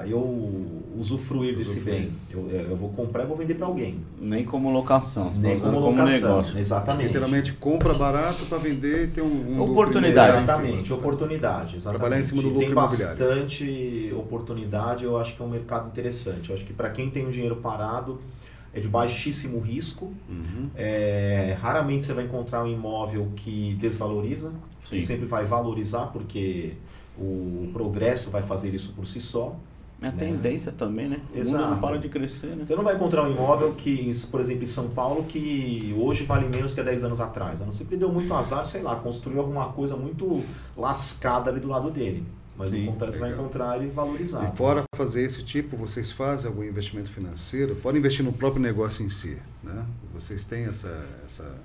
eu 0.08 0.82
usufruir 0.98 1.56
desse 1.58 1.72
Usufruir. 1.80 1.96
bem. 2.02 2.12
Eu, 2.30 2.48
eu 2.70 2.76
vou 2.76 2.90
comprar 2.90 3.24
e 3.24 3.28
vou 3.28 3.36
vender 3.36 3.56
para 3.56 3.66
alguém. 3.66 4.00
Nem 4.20 4.46
como 4.46 4.70
locação, 4.72 5.32
Nem 5.36 5.54
tá 5.54 5.58
usando 5.58 5.74
como 5.74 5.86
como 5.88 5.98
locação. 6.02 6.30
negócio. 6.30 6.60
Exatamente. 6.60 7.08
Literalmente 7.08 7.54
compra 7.54 7.94
barato 7.94 8.46
para 8.46 8.58
vender 8.60 9.06
e 9.06 9.08
ter 9.08 9.22
um, 9.22 9.58
um 9.58 9.72
Oportunidade. 9.72 10.44
Exatamente, 10.44 10.94
oportunidade. 10.94 11.78
Exatamente. 11.78 12.00
Trabalhar 12.00 12.20
em 12.22 12.24
cima 12.24 12.42
do 12.42 12.48
lucro 12.50 12.62
Tem 12.62 12.72
imobiliário. 12.72 13.18
bastante 13.18 14.14
oportunidade, 14.16 15.06
eu 15.06 15.18
acho 15.18 15.36
que 15.36 15.42
é 15.42 15.46
um 15.46 15.50
mercado 15.50 15.88
interessante. 15.88 16.50
Eu 16.50 16.56
acho 16.56 16.66
que 16.66 16.74
para 16.74 16.90
quem 16.90 17.10
tem 17.10 17.26
o 17.26 17.32
dinheiro 17.32 17.56
parado, 17.56 18.20
é 18.74 18.80
de 18.80 18.88
baixíssimo 18.88 19.60
risco. 19.60 20.14
Uhum. 20.30 20.70
É, 20.76 21.58
raramente 21.60 22.06
você 22.06 22.14
vai 22.14 22.26
encontrar 22.26 22.64
um 22.64 22.68
imóvel 22.68 23.32
que 23.36 23.76
desvaloriza. 23.80 24.52
Sim. 24.88 25.02
Sempre 25.02 25.26
vai 25.26 25.46
valorizar, 25.46 26.08
porque 26.08 26.74
o 27.18 27.70
progresso 27.74 28.30
vai 28.30 28.42
fazer 28.42 28.74
isso 28.74 28.94
por 28.94 29.06
si 29.06 29.20
só. 29.20 29.56
É 30.02 30.08
a 30.08 30.12
tendência 30.12 30.72
também, 30.72 31.08
né? 31.08 31.18
O 31.32 31.38
mundo 31.38 31.48
Exato. 31.48 31.70
não 31.70 31.80
para 31.80 32.00
de 32.00 32.10
crescer, 32.10 32.56
né? 32.56 32.66
Você 32.66 32.76
não 32.76 32.84
vai 32.84 32.96
encontrar 32.96 33.24
um 33.24 33.32
imóvel 33.32 33.74
que, 33.74 34.12
por 34.32 34.42
exemplo, 34.42 34.64
em 34.64 34.68
São 34.68 34.90
Paulo, 34.90 35.26
que 35.26 35.96
hoje 35.96 36.24
vale 36.24 36.50
menos 36.50 36.74
que 36.74 36.80
há 36.80 36.84
10 36.84 37.04
anos 37.04 37.22
atrás. 37.22 37.62
A 37.62 37.66
não 37.66 37.72
ser 37.72 37.86
que 37.86 37.94
ele 37.94 38.00
deu 38.00 38.12
muito 38.12 38.34
azar, 38.34 38.66
sei 38.66 38.82
lá, 38.82 38.96
construiu 38.96 39.40
alguma 39.40 39.68
coisa 39.74 39.96
muito 39.96 40.42
lascada 40.76 41.52
ali 41.52 41.60
do 41.60 41.68
lado 41.68 41.92
dele. 41.92 42.26
Mas 42.58 42.70
Sim, 42.70 42.86
no 42.86 42.92
contrário, 42.94 43.14
você 43.14 43.20
vai 43.20 43.30
legal. 43.30 43.46
encontrar 43.46 43.78
ele 43.78 43.92
valorizado. 43.92 44.52
E 44.52 44.58
fora 44.58 44.84
fazer 44.96 45.22
esse 45.22 45.44
tipo, 45.44 45.78
vocês 45.78 46.12
fazem 46.12 46.50
algum 46.50 46.64
investimento 46.64 47.12
financeiro? 47.12 47.76
Fora 47.76 47.96
investir 47.96 48.26
no 48.26 48.34
próprio 48.34 48.62
negócio 48.62 49.06
em 49.06 49.10
si, 49.10 49.38
né? 49.64 49.86
Vocês 50.14 50.44
têm 50.44 50.66
essa, 50.66 51.06
essa, 51.26 51.56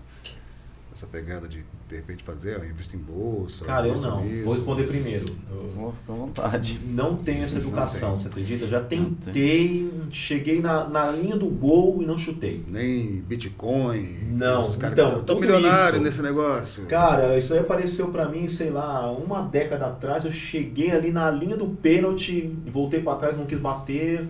essa 0.96 1.06
pegada 1.06 1.46
de, 1.46 1.62
de 1.88 1.96
repente, 1.96 2.24
fazer, 2.24 2.58
ó, 2.58 2.64
investir 2.64 2.98
em 2.98 3.02
bolsa? 3.02 3.66
Cara, 3.66 3.86
eu 3.86 4.00
não. 4.00 4.22
Vou 4.44 4.54
responder 4.54 4.84
primeiro. 4.84 5.36
Eu 5.50 5.66
Vou 5.76 5.92
ficar 5.92 6.12
à 6.14 6.16
vontade. 6.16 6.80
não 6.86 7.16
tenho 7.16 7.44
essa 7.44 7.58
educação, 7.58 8.14
tem. 8.14 8.22
você 8.22 8.28
acredita? 8.28 8.64
Eu 8.64 8.68
já 8.68 8.80
tentei, 8.80 9.90
cheguei 10.10 10.60
na, 10.60 10.88
na 10.88 11.10
linha 11.10 11.36
do 11.36 11.46
gol 11.46 12.02
e 12.02 12.06
não 12.06 12.16
chutei. 12.16 12.64
Nem 12.66 13.20
Bitcoin? 13.20 14.06
Não, 14.30 14.68
Os 14.68 14.76
caras 14.76 14.98
então, 14.98 15.10
que, 15.10 15.16
eu 15.16 15.22
tô 15.22 15.34
tudo 15.34 15.40
milionário 15.40 15.96
isso. 15.96 16.04
nesse 16.04 16.22
negócio. 16.22 16.86
Cara, 16.86 17.36
isso 17.36 17.52
aí 17.52 17.60
apareceu 17.60 18.08
pra 18.08 18.26
mim, 18.28 18.48
sei 18.48 18.70
lá, 18.70 19.10
uma 19.12 19.42
década 19.42 19.86
atrás. 19.86 20.24
Eu 20.24 20.32
cheguei 20.32 20.90
ali 20.92 21.12
na 21.12 21.30
linha 21.30 21.56
do 21.56 21.66
pênalti, 21.68 22.56
voltei 22.66 23.00
pra 23.00 23.16
trás, 23.16 23.36
não 23.36 23.44
quis 23.44 23.60
bater. 23.60 24.26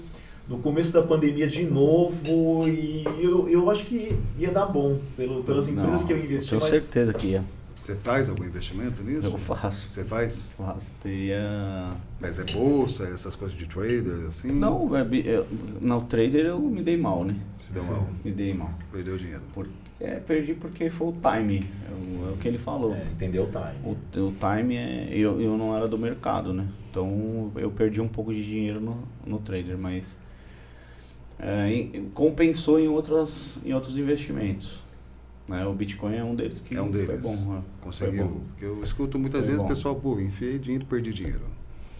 No 0.48 0.58
começo 0.58 0.92
da 0.92 1.02
pandemia 1.02 1.48
de 1.48 1.64
novo, 1.64 2.68
e 2.68 3.04
eu, 3.18 3.48
eu 3.48 3.68
acho 3.70 3.84
que 3.86 4.16
ia 4.38 4.52
dar 4.52 4.66
bom 4.66 4.98
pelo, 5.16 5.42
pelas 5.42 5.68
empresas 5.68 6.02
Não, 6.02 6.06
que 6.06 6.12
eu 6.12 6.18
investi. 6.18 6.50
Tenho 6.50 6.60
mas 6.60 6.70
certeza 6.70 7.12
que 7.12 7.26
ia. 7.28 7.44
Você 7.74 7.94
faz 7.96 8.28
algum 8.28 8.44
investimento 8.44 9.02
nisso? 9.02 9.26
Eu 9.28 9.38
faço. 9.38 9.88
Você 9.92 10.02
faz? 10.02 10.48
Faço. 10.56 10.92
Teria. 11.00 11.92
Mas 12.20 12.38
é 12.38 12.44
bolsa, 12.52 13.04
essas 13.04 13.36
coisas 13.36 13.56
de 13.56 13.66
traders, 13.66 14.24
assim? 14.24 14.50
Não, 14.50 14.96
é, 14.96 15.06
eu, 15.24 15.46
no 15.80 16.00
trader 16.02 16.46
eu 16.46 16.58
me 16.58 16.82
dei 16.82 16.96
mal, 16.96 17.24
né? 17.24 17.36
Se 17.64 17.72
deu 17.72 17.84
mal, 17.84 18.08
Me 18.24 18.32
dei 18.32 18.54
mal. 18.54 18.72
perdeu 18.90 19.16
dinheiro. 19.16 19.42
Por, 19.54 19.68
é, 20.00 20.16
perdi 20.16 20.54
porque 20.54 20.90
foi 20.90 21.08
o 21.08 21.12
time. 21.12 21.64
É 21.88 21.92
o, 21.92 22.28
é 22.28 22.32
o 22.32 22.36
que 22.36 22.48
ele 22.48 22.58
falou. 22.58 22.92
É, 22.92 23.04
entendeu 23.12 23.44
o 23.44 23.46
time. 23.46 23.78
O, 23.84 24.28
o 24.28 24.32
time 24.32 24.76
é. 24.76 25.08
Eu, 25.12 25.40
eu 25.40 25.56
não 25.56 25.76
era 25.76 25.86
do 25.86 25.96
mercado, 25.96 26.52
né? 26.52 26.66
Então 26.90 27.52
eu 27.56 27.70
perdi 27.70 28.00
um 28.00 28.08
pouco 28.08 28.32
de 28.34 28.44
dinheiro 28.44 28.80
no, 28.80 28.98
no 29.24 29.38
trader, 29.38 29.78
mas. 29.78 30.16
É, 31.38 31.70
em- 31.72 32.10
compensou 32.14 32.78
em, 32.78 32.88
outras, 32.88 33.58
em 33.64 33.72
outros 33.74 33.98
investimentos. 33.98 34.82
Né? 35.48 35.64
O 35.66 35.72
Bitcoin 35.72 36.14
é 36.16 36.24
um 36.24 36.34
deles 36.34 36.60
que 36.60 36.74
É 36.76 36.82
um 36.82 36.90
foi 36.92 37.06
deles. 37.06 37.22
bom. 37.22 37.36
né? 37.36 37.62
Conseguiu? 37.80 38.24
Foi 38.24 38.32
bom. 38.34 38.40
Porque 38.48 38.64
eu 38.64 38.82
escuto 38.82 39.18
muitas 39.18 39.40
Foi 39.40 39.46
vezes 39.48 39.60
o 39.60 39.64
bom. 39.64 39.68
pessoal, 39.68 39.94
pô, 39.96 40.18
enfiei 40.20 40.58
dinheiro, 40.58 40.84
perdi 40.86 41.12
dinheiro. 41.12 41.42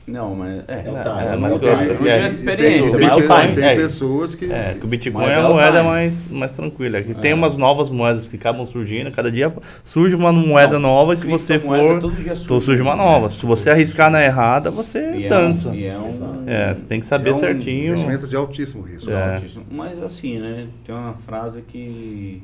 Não, 0.07 0.37
mas. 0.37 0.63
É, 0.69 0.73
É 0.87 0.91
o 0.91 0.97
É, 0.97 1.03
time. 1.03 1.23
é, 1.25 1.37
mas 1.37 1.41
mas 1.41 1.53
eu- 1.53 1.59
não 1.59 2.07
é, 2.07 2.27
experiência, 2.27 2.97
tem, 2.97 3.11
tem- 3.11 3.55
tem 3.57 3.65
é. 3.65 3.75
pessoas 3.75 4.37
que... 4.37 4.45
É, 4.53 4.77
que 4.79 4.85
o 4.85 4.89
Bitcoin 4.89 5.25
é 5.25 5.31
é 5.31 5.35
a 5.35 5.49
moeda 5.49 5.83
mais, 5.83 6.31
mais 6.31 6.53
tranquila. 6.53 7.03
Que 7.03 7.13
tem 7.13 7.33
É. 7.33 7.35
umas 7.35 7.57
novas 7.57 7.91
moedas 7.91 8.29
que 8.29 8.37
acabam 8.37 8.65
surgindo. 8.67 9.11
Cada 9.11 9.33
dia 9.33 9.53
surge 9.83 10.15
uma 10.15 10.33
moeda 10.33 10.75
Não, 10.79 10.89
nova 10.91 11.13
e 11.13 11.17
se 11.17 11.27
você 11.27 11.59
for. 11.59 11.99
todo 11.99 12.15
dia 12.23 12.35
Então 12.35 12.61
surge 12.61 12.81
uma 12.81 12.95
nova. 12.95 13.33
Se 13.33 13.45
você 13.45 13.69
arriscar 13.71 14.09
na 14.09 14.23
errada, 14.23 14.71
você 14.71 15.01
E 15.17 15.25
é 15.25 15.27
um- 15.27 15.29
dança. 15.29 15.75
e 15.75 15.85
é 15.87 15.99
um, 15.99 16.45
É, 16.47 16.73
você 16.73 16.85
tem 16.87 17.01
que 17.01 17.07
saber 17.07 17.31
é 17.31 17.33
um 17.33 17.35
certinho. 17.35 17.87
investimento 17.95 18.29
de 18.29 18.37
altíssimo 18.37 18.85
risco. 18.85 19.11
É. 19.11 19.35
altíssimo. 19.35 19.65
Mas 19.69 20.01
assim, 20.01 20.39
né? 20.39 20.69
Tem 20.85 20.95
uma 20.95 21.15
frase 21.15 21.63
que 21.63 22.41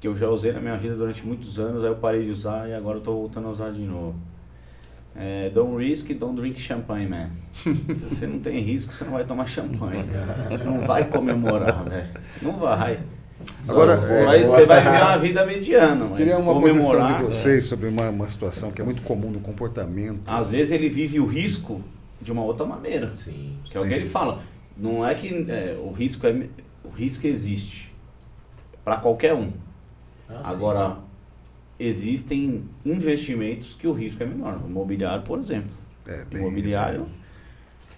que 0.00 0.08
eu 0.08 0.16
já 0.16 0.28
usei 0.28 0.50
na 0.50 0.60
minha 0.60 0.76
vida 0.78 0.94
durante 0.96 1.24
muitos 1.26 1.60
anos, 1.60 1.84
aí 1.84 1.90
eu 1.90 1.94
parei 1.96 2.24
de 2.24 2.30
usar 2.30 2.66
e 2.68 2.74
agora 2.74 2.96
eu 2.96 3.02
tô 3.02 3.12
voltando 3.12 3.48
a 3.48 3.50
usar 3.50 3.70
de 3.70 3.80
novo. 3.82 4.14
É, 5.16 5.50
don't 5.50 5.76
risk, 5.76 6.08
don't 6.14 6.36
drink 6.40 6.60
champagne, 6.60 7.06
man. 7.08 7.30
Se 7.62 7.72
você 8.08 8.26
não 8.26 8.38
tem 8.38 8.60
risco, 8.60 8.92
você 8.92 9.04
não 9.04 9.12
vai 9.12 9.24
tomar 9.24 9.46
champanhe. 9.46 10.04
Não 10.64 10.80
vai 10.80 11.04
comemorar, 11.06 11.82
velho. 11.88 12.08
Não 12.42 12.58
vai. 12.58 13.00
Agora, 13.68 13.96
Só- 13.96 14.06
é- 14.06 14.24
vai- 14.24 14.44
você 14.44 14.66
vai 14.66 14.82
viver 14.82 15.02
uma 15.02 15.16
vida 15.18 15.46
mediana, 15.46 16.04
mas 16.04 16.18
Queria 16.18 16.38
uma 16.38 16.60
posição 16.60 16.90
comemorar... 16.90 17.18
de 17.20 17.24
vocês 17.26 17.64
sobre 17.64 17.88
uma, 17.88 18.08
uma 18.10 18.28
situação 18.28 18.70
que 18.70 18.80
é 18.80 18.84
muito 18.84 19.02
comum 19.02 19.30
no 19.30 19.40
comportamento. 19.40 20.20
Às 20.26 20.48
vezes 20.48 20.70
ele 20.72 20.88
vive 20.88 21.18
o 21.18 21.26
risco 21.26 21.80
de 22.20 22.30
uma 22.30 22.42
outra 22.42 22.66
maneira. 22.66 23.12
Sim. 23.16 23.56
Que 23.64 23.76
é 23.76 23.80
o 23.80 23.86
que 23.86 23.94
ele 23.94 24.06
fala. 24.06 24.42
Não 24.76 25.06
é 25.06 25.14
que 25.14 25.46
é, 25.48 25.76
o 25.82 25.90
risco 25.90 26.26
é 26.26 26.46
o 26.84 26.88
risco 26.88 27.26
existe 27.26 27.92
para 28.84 28.96
qualquer 28.96 29.34
um. 29.34 29.50
Ah, 30.28 30.42
sim. 30.52 30.58
Existem 31.82 32.64
investimentos 32.84 33.74
que 33.74 33.86
o 33.88 33.92
risco 33.92 34.22
é 34.22 34.26
menor. 34.26 34.60
O 34.64 34.68
imobiliário, 34.68 35.24
por 35.24 35.38
exemplo. 35.38 35.70
É, 36.06 36.24
bem- 36.24 36.40
imobiliário 36.42 37.06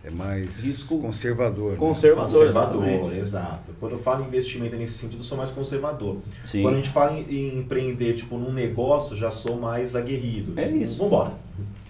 é 0.04 0.10
mais 0.10 0.60
Risco 0.64 1.00
conservador. 1.00 1.72
né? 1.72 1.78
conservador, 1.78 2.30
Conservador, 2.32 2.84
exatamente. 2.88 3.20
exato. 3.20 3.72
Quando 3.78 3.92
eu 3.92 3.98
falo 3.98 4.24
em 4.24 4.28
investimento 4.28 4.74
nesse 4.76 4.94
sentido, 4.98 5.20
eu 5.20 5.24
sou 5.24 5.38
mais 5.38 5.50
conservador. 5.50 6.18
Sim. 6.44 6.62
Quando 6.62 6.74
a 6.74 6.76
gente 6.78 6.90
fala 6.90 7.12
em, 7.18 7.22
em 7.30 7.59
empreender, 7.60 8.14
tipo, 8.14 8.36
num 8.38 8.52
negócio, 8.52 9.16
já 9.16 9.30
sou 9.30 9.59
mais 9.60 9.94
aguerrido. 9.94 10.52
É 10.59 10.64
Tipo, 10.66 10.76
isso. 10.78 10.98
Vambora. 11.02 11.34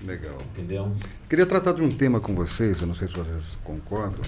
Legal. 0.04 0.38
Entendeu? 0.52 0.92
Queria 1.28 1.46
tratar 1.46 1.72
de 1.72 1.82
um 1.82 1.88
tema 1.90 2.20
com 2.20 2.34
vocês, 2.34 2.80
eu 2.80 2.86
não 2.86 2.94
sei 2.94 3.08
se 3.08 3.14
vocês 3.14 3.58
concordam, 3.64 4.20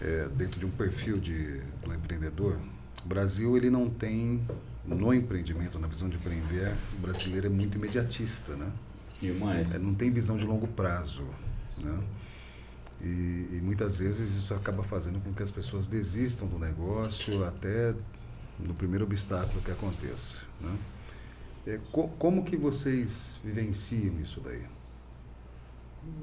é, 0.00 0.26
dentro 0.36 0.58
de 0.60 0.66
um 0.66 0.70
perfil 0.70 1.18
de, 1.18 1.60
do 1.84 1.94
empreendedor. 1.94 2.56
O 3.04 3.08
Brasil 3.08 3.56
ele 3.56 3.70
não 3.70 3.88
tem, 3.88 4.42
no 4.84 5.12
empreendimento, 5.14 5.78
na 5.78 5.86
visão 5.86 6.08
de 6.08 6.16
empreender, 6.16 6.74
o 6.94 6.98
brasileiro 7.00 7.46
é 7.46 7.50
muito 7.50 7.76
imediatista, 7.78 8.54
né? 8.56 8.70
Demais. 9.20 9.72
É, 9.74 9.78
não 9.78 9.94
tem 9.94 10.10
visão 10.10 10.36
de 10.36 10.44
longo 10.44 10.66
prazo, 10.66 11.24
né? 11.78 11.98
E, 13.00 13.48
e 13.56 13.60
muitas 13.62 13.98
vezes 13.98 14.32
isso 14.36 14.54
acaba 14.54 14.82
fazendo 14.84 15.20
com 15.22 15.32
que 15.32 15.42
as 15.42 15.50
pessoas 15.50 15.86
desistam 15.86 16.46
do 16.46 16.58
negócio 16.58 17.44
até 17.44 17.94
no 18.58 18.74
primeiro 18.74 19.04
obstáculo 19.04 19.60
que 19.62 19.70
aconteça, 19.70 20.44
né? 20.60 20.76
É, 21.66 21.80
co- 21.92 22.08
como 22.18 22.44
que 22.44 22.56
vocês 22.56 23.38
vivenciam 23.44 24.20
isso 24.20 24.40
daí? 24.40 24.62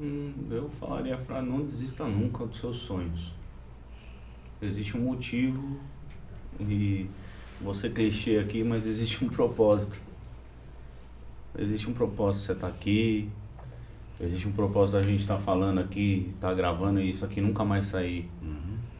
Hum, 0.02 0.34
eu 0.52 0.70
falaria 0.70 1.16
a 1.16 1.18
frase, 1.18 1.48
não 1.48 1.66
desista 1.66 2.06
nunca 2.06 2.46
dos 2.46 2.60
seus 2.60 2.78
sonhos. 2.80 3.34
Existe 4.62 4.98
um 4.98 5.02
motivo 5.02 5.80
e 6.60 7.10
você 7.62 7.90
clichê 7.90 8.38
aqui, 8.38 8.64
mas 8.64 8.86
existe 8.86 9.24
um 9.24 9.30
propósito. 9.30 10.00
Existe 11.58 11.90
um 11.90 11.94
propósito 11.94 12.46
você 12.46 12.52
estar 12.54 12.68
aqui, 12.68 13.30
existe 14.20 14.48
um 14.48 14.52
propósito 14.52 14.94
da 14.94 15.04
gente 15.04 15.22
estar 15.22 15.40
falando 15.40 15.80
aqui, 15.80 16.28
estar 16.30 16.54
gravando 16.54 17.02
isso 17.02 17.26
aqui, 17.26 17.42
nunca 17.42 17.66
mais 17.66 17.88
sair 17.88 18.30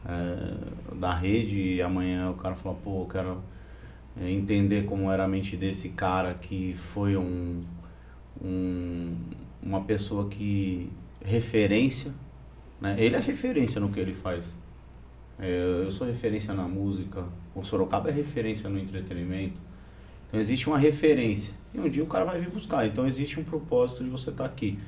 é, 0.04 0.94
da 0.96 1.14
rede 1.14 1.58
e 1.58 1.82
amanhã 1.82 2.30
o 2.30 2.34
cara 2.34 2.54
fala, 2.54 2.74
pô, 2.74 3.02
eu 3.02 3.06
quero 3.06 3.42
é, 4.20 4.30
entender 4.30 4.84
como 4.84 5.10
era 5.10 5.24
a 5.24 5.28
mente 5.28 5.56
desse 5.56 5.90
cara 5.90 6.34
que 6.34 6.72
foi 6.72 7.16
um, 7.16 7.62
um 8.42 9.14
uma 9.62 9.82
pessoa 9.82 10.28
que 10.28 10.90
referência, 11.24 12.12
né? 12.80 12.96
Ele 12.98 13.14
é 13.14 13.18
referência 13.18 13.80
no 13.80 13.90
que 13.90 14.00
ele 14.00 14.14
faz. 14.14 14.56
É, 15.38 15.82
eu 15.84 15.90
sou 15.90 16.06
referência 16.06 16.54
na 16.54 16.66
música, 16.66 17.24
o 17.54 17.64
Sorocaba 17.64 18.08
é 18.08 18.12
referência 18.12 18.68
no 18.68 18.78
entretenimento. 18.78 19.60
Então 20.28 20.38
existe 20.38 20.68
uma 20.68 20.78
referência. 20.78 21.54
E 21.74 21.80
um 21.80 21.88
dia 21.88 22.02
o 22.02 22.06
cara 22.06 22.24
vai 22.24 22.38
vir 22.38 22.50
buscar. 22.50 22.86
Então 22.86 23.06
existe 23.06 23.38
um 23.38 23.44
propósito 23.44 24.04
de 24.04 24.10
você 24.10 24.30
estar 24.30 24.44
tá 24.44 24.50
aqui. 24.50 24.78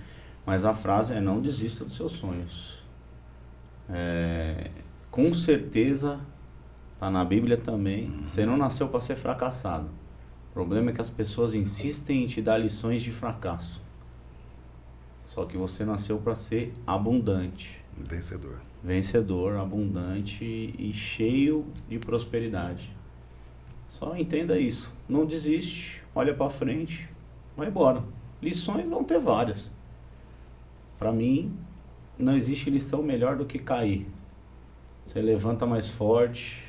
Mas 0.47 0.65
a 0.65 0.73
frase 0.73 1.15
é 1.15 1.21
não 1.21 1.41
desista 1.41 1.85
dos 1.85 1.97
seus 1.97 2.13
sonhos. 2.13 2.83
É, 3.89 4.71
com 5.11 5.33
certeza, 5.35 6.21
tá 6.99 7.11
na 7.11 7.25
Bíblia 7.25 7.57
também, 7.57 8.11
você 8.25 8.47
não 8.47 8.57
nasceu 8.57 8.89
para 8.89 9.01
ser 9.01 9.17
fracassado. 9.17 9.89
O 10.51 10.53
problema 10.53 10.91
é 10.91 10.95
que 10.95 11.01
as 11.01 11.11
pessoas 11.11 11.55
insistem 11.55 12.25
em 12.25 12.27
te 12.27 12.41
dar 12.43 12.59
lições 12.59 13.03
de 13.03 13.11
fracasso. 13.11 13.83
Só 15.25 15.45
que 15.45 15.57
você 15.57 15.85
nasceu 15.85 16.19
para 16.19 16.35
ser 16.35 16.75
abundante. 16.87 17.83
Vencedor. 17.97 18.72
Vencedor, 18.83 19.57
abundante 19.57 20.45
e 20.45 20.93
cheio 20.93 21.67
de 21.89 21.99
prosperidade. 21.99 22.91
Só 23.87 24.17
entenda 24.17 24.59
isso. 24.59 24.93
Não 25.09 25.25
desiste, 25.25 26.03
olha 26.15 26.35
para 26.35 26.51
frente, 26.51 27.09
vai 27.57 27.69
embora. 27.69 28.03
Lições 28.41 28.89
vão 28.89 29.05
ter 29.05 29.21
várias. 29.21 29.71
Para 30.99 31.13
mim, 31.13 31.57
não 32.19 32.35
existe 32.35 32.71
lição 32.71 33.03
melhor 33.03 33.37
do 33.37 33.45
que 33.45 33.59
cair. 33.59 34.07
Você 35.05 35.21
levanta 35.21 35.67
mais 35.67 35.89
forte 35.89 36.63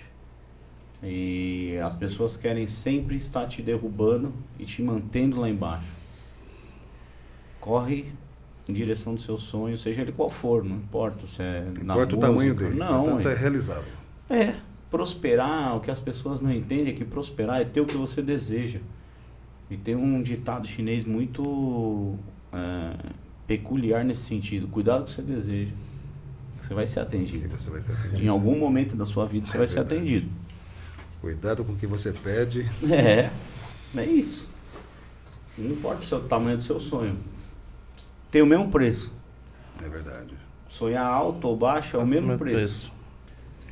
e 1.01 1.77
as 1.83 1.95
pessoas 1.95 2.37
querem 2.37 2.67
sempre 2.67 3.15
estar 3.15 3.47
te 3.47 3.61
derrubando 3.61 4.33
e 4.59 4.65
te 4.65 4.81
mantendo 4.81 5.39
lá 5.39 5.49
embaixo. 5.49 5.91
Corre 7.59 8.11
em 8.67 8.73
direção 8.73 9.15
do 9.15 9.21
seu 9.21 9.37
sonho, 9.37 9.77
seja 9.77 10.01
ele 10.01 10.11
qual 10.11 10.29
for, 10.29 10.63
não 10.63 10.77
importa 10.77 11.25
se 11.25 11.41
é 11.41 11.67
não 11.79 11.85
na 11.85 11.93
importa 11.93 12.15
música, 12.15 12.15
o 12.15 12.19
tamanho 12.19 12.55
dele, 12.55 12.75
não, 12.75 13.03
portanto 13.03 13.27
é 13.27 13.35
realizável. 13.35 13.91
É, 14.29 14.55
prosperar, 14.89 15.75
o 15.75 15.79
que 15.79 15.91
as 15.91 15.99
pessoas 15.99 16.39
não 16.39 16.51
entendem 16.51 16.93
é 16.93 16.95
que 16.95 17.03
prosperar 17.03 17.59
é 17.59 17.65
ter 17.65 17.81
o 17.81 17.85
que 17.85 17.97
você 17.97 18.21
deseja. 18.21 18.79
E 19.69 19.75
tem 19.75 19.95
um 19.95 20.21
ditado 20.21 20.67
chinês 20.67 21.03
muito 21.03 22.15
é, 22.51 22.93
peculiar 23.47 24.05
nesse 24.05 24.21
sentido. 24.23 24.67
Cuidado 24.67 24.99
com 24.99 25.03
o 25.03 25.07
que 25.07 25.15
você 25.15 25.21
deseja. 25.21 25.71
Você 26.61 26.73
vai 26.73 26.87
ser 26.87 26.99
atendido. 27.01 27.49
Você 27.49 27.69
vai 27.69 27.81
ser 27.81 27.93
atendido. 27.93 28.23
Em 28.23 28.27
algum 28.27 28.57
momento 28.57 28.95
da 28.95 29.05
sua 29.05 29.25
vida 29.25 29.45
você 29.45 29.55
é 29.55 29.59
vai 29.59 29.67
verdade. 29.67 29.89
ser 29.89 29.95
atendido. 29.95 30.29
Cuidado 31.19 31.63
com 31.63 31.73
o 31.73 31.75
que 31.75 31.87
você 31.87 32.11
pede. 32.11 32.69
É, 32.91 33.29
é 33.95 34.05
isso. 34.05 34.47
Não 35.57 35.71
importa 35.71 36.15
o 36.15 36.19
tamanho 36.21 36.57
do 36.57 36.63
seu 36.63 36.79
sonho. 36.79 37.17
Tem 38.33 38.41
o 38.41 38.47
mesmo 38.47 38.71
preço. 38.71 39.13
É 39.79 39.87
verdade. 39.87 40.33
Sonhar 40.67 41.05
alto 41.05 41.47
ou 41.47 41.55
baixo 41.55 41.97
é 41.97 41.99
o 41.99 42.07
mesmo 42.07 42.35
preço. 42.35 42.89
preço. 42.89 42.91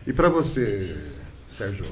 E 0.05 0.13
para 0.13 0.29
você, 0.29 1.03
Sérgio, 1.49 1.83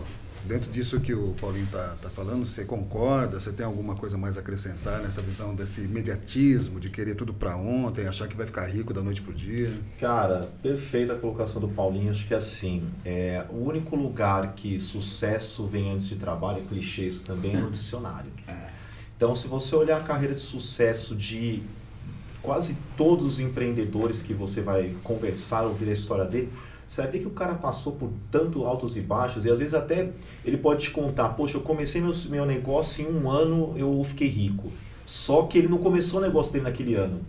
Dentro 0.46 0.72
disso 0.72 1.00
que 1.02 1.14
o 1.14 1.36
Paulinho 1.40 1.66
está 1.66 1.98
tá 2.02 2.10
falando, 2.10 2.46
você 2.46 2.64
concorda? 2.64 3.40
Você 3.40 3.52
tem 3.52 3.66
alguma 3.66 3.94
coisa 3.94 4.18
mais 4.18 4.38
a 4.38 4.40
acrescentar 4.40 5.02
nessa 5.02 5.22
visão 5.22 5.54
desse 5.54 5.82
imediatismo, 5.82 6.80
de 6.80 6.90
querer 6.90 7.16
tudo 7.16 7.34
para 7.34 7.58
ontem, 7.58 8.08
achar 8.08 8.26
que 8.28 8.38
vai 8.38 8.46
ficar 8.46 8.66
rico 8.66 8.94
da 8.94 9.02
noite 9.02 9.22
para 9.22 9.32
o 9.32 9.36
dia? 9.36 9.70
Cara, 10.00 10.50
perfeita 10.64 11.14
a 11.14 11.18
colocação 11.18 11.60
do 11.60 11.68
Paulinho. 11.68 12.10
Acho 12.10 12.26
que 12.26 12.34
assim, 12.34 12.88
é, 13.04 13.46
o 13.50 13.58
único 13.58 13.98
lugar 13.98 14.54
que 14.56 14.80
sucesso 14.80 15.68
vem 15.68 15.92
antes 15.92 16.08
de 16.08 16.16
trabalho, 16.16 16.60
é 16.60 16.62
clichê 16.62 17.08
isso 17.08 17.20
também, 17.20 17.56
é 17.56 17.60
no 17.60 17.70
dicionário. 17.70 18.32
É. 18.48 18.70
Então, 19.18 19.36
se 19.36 19.46
você 19.46 19.76
olhar 19.76 19.98
a 19.98 20.04
carreira 20.04 20.34
de 20.34 20.42
sucesso 20.42 21.14
de 21.14 21.62
quase 22.42 22.78
todos 22.98 23.26
os 23.26 23.40
empreendedores 23.40 24.22
que 24.22 24.34
você 24.34 24.62
vai 24.62 24.96
conversar, 25.04 25.64
ouvir 25.64 25.90
a 25.90 25.94
história 25.94 26.26
dele, 26.26 26.50
você 26.88 27.04
vai 27.04 27.12
ver 27.12 27.20
que 27.20 27.28
o 27.28 27.32
cara 27.32 27.54
passou 27.54 27.94
por 27.94 28.10
tanto 28.32 28.66
altos 28.66 28.98
e 28.98 29.02
baixos 29.02 29.46
e 29.46 29.52
às 29.52 29.60
vezes 29.60 29.76
até 29.76 30.10
ele 30.44 30.58
pode 30.58 30.86
te 30.86 30.92
contar, 30.92 31.30
poxa, 31.30 31.58
eu 31.58 31.62
comecei 31.62 32.02
meu, 32.02 32.14
meu 32.30 32.46
negócio 32.46 33.08
em 33.08 33.14
um 33.14 33.30
ano 33.30 33.74
eu 33.78 34.04
fiquei 34.04 34.28
rico. 34.28 34.72
Só 35.06 35.44
que 35.44 35.58
ele 35.58 35.68
não 35.68 35.78
começou 35.78 36.20
o 36.20 36.24
negócio 36.24 36.52
dele 36.54 36.66
naquele 36.66 36.96
ano. 36.96 37.22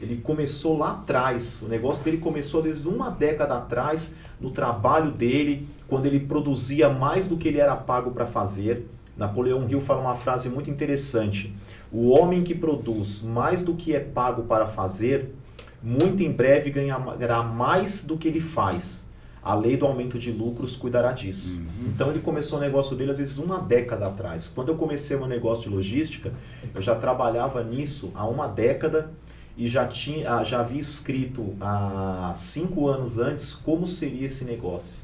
Ele 0.00 0.16
começou 0.16 0.76
lá 0.76 0.92
atrás. 0.92 1.62
O 1.62 1.68
negócio 1.68 2.04
dele 2.04 2.18
começou 2.18 2.60
às 2.60 2.66
vezes 2.66 2.86
uma 2.86 3.10
década 3.10 3.56
atrás, 3.56 4.14
no 4.40 4.50
trabalho 4.50 5.10
dele, 5.10 5.66
quando 5.88 6.06
ele 6.06 6.20
produzia 6.20 6.90
mais 6.90 7.28
do 7.28 7.36
que 7.36 7.48
ele 7.48 7.58
era 7.58 7.74
pago 7.74 8.10
para 8.10 8.26
fazer. 8.26 8.86
Napoleão 9.16 9.68
Hill 9.68 9.80
fala 9.80 10.00
uma 10.00 10.14
frase 10.14 10.48
muito 10.48 10.70
interessante. 10.70 11.54
O 11.90 12.10
homem 12.10 12.42
que 12.42 12.54
produz 12.54 13.22
mais 13.22 13.62
do 13.62 13.74
que 13.74 13.94
é 13.94 14.00
pago 14.00 14.44
para 14.44 14.66
fazer, 14.66 15.34
muito 15.82 16.22
em 16.22 16.30
breve 16.30 16.70
ganhará 16.70 17.42
mais 17.42 18.04
do 18.04 18.16
que 18.18 18.28
ele 18.28 18.40
faz 18.40 19.06
a 19.46 19.54
lei 19.54 19.76
do 19.76 19.86
aumento 19.86 20.18
de 20.18 20.32
lucros 20.32 20.74
cuidará 20.74 21.12
disso. 21.12 21.56
Uhum. 21.56 21.86
Então 21.94 22.10
ele 22.10 22.18
começou 22.18 22.58
o 22.58 22.60
negócio 22.60 22.96
dele 22.96 23.12
às 23.12 23.16
vezes 23.16 23.38
uma 23.38 23.60
década 23.60 24.08
atrás. 24.08 24.48
Quando 24.48 24.70
eu 24.70 24.74
comecei 24.74 25.16
meu 25.16 25.28
negócio 25.28 25.62
de 25.62 25.68
logística, 25.68 26.32
eu 26.74 26.82
já 26.82 26.96
trabalhava 26.96 27.62
nisso 27.62 28.10
há 28.12 28.26
uma 28.26 28.48
década 28.48 29.08
e 29.56 29.68
já 29.68 29.86
tinha, 29.86 30.34
ah, 30.34 30.42
já 30.42 30.60
havia 30.60 30.80
escrito 30.80 31.54
há 31.60 32.32
cinco 32.34 32.88
anos 32.88 33.18
antes 33.18 33.54
como 33.54 33.86
seria 33.86 34.26
esse 34.26 34.44
negócio. 34.44 34.98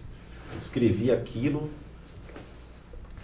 Escrevi 0.58 1.12
aquilo, 1.12 1.70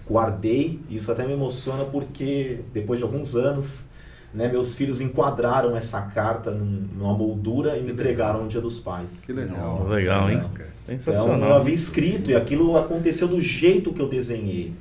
guardei, 0.09 0.81
isso 0.89 1.11
até 1.13 1.27
me 1.27 1.33
emociona 1.33 1.85
porque 1.85 2.61
depois 2.73 2.99
de 2.99 3.05
alguns 3.05 3.35
anos 3.35 3.85
né, 4.33 4.49
meus 4.49 4.75
filhos 4.75 5.01
enquadraram 5.01 5.77
essa 5.77 6.01
carta 6.03 6.51
numa 6.51 7.15
moldura 7.15 7.77
e 7.77 7.83
me 7.83 7.93
entregaram 7.93 8.43
no 8.43 8.49
Dia 8.49 8.61
dos 8.61 8.79
Pais. 8.79 9.23
Que 9.25 9.33
legal. 9.33 9.85
Oh, 9.85 9.89
legal, 9.89 10.31
hein? 10.31 10.43
Sensacional. 10.87 11.37
Então, 11.37 11.49
eu 11.49 11.55
havia 11.55 11.75
escrito 11.75 12.31
e 12.31 12.37
aquilo 12.37 12.77
aconteceu 12.77 13.29
do 13.29 13.41
jeito 13.41 13.93
que 13.93 14.01
eu 14.01 14.09
desenhei. 14.09 14.73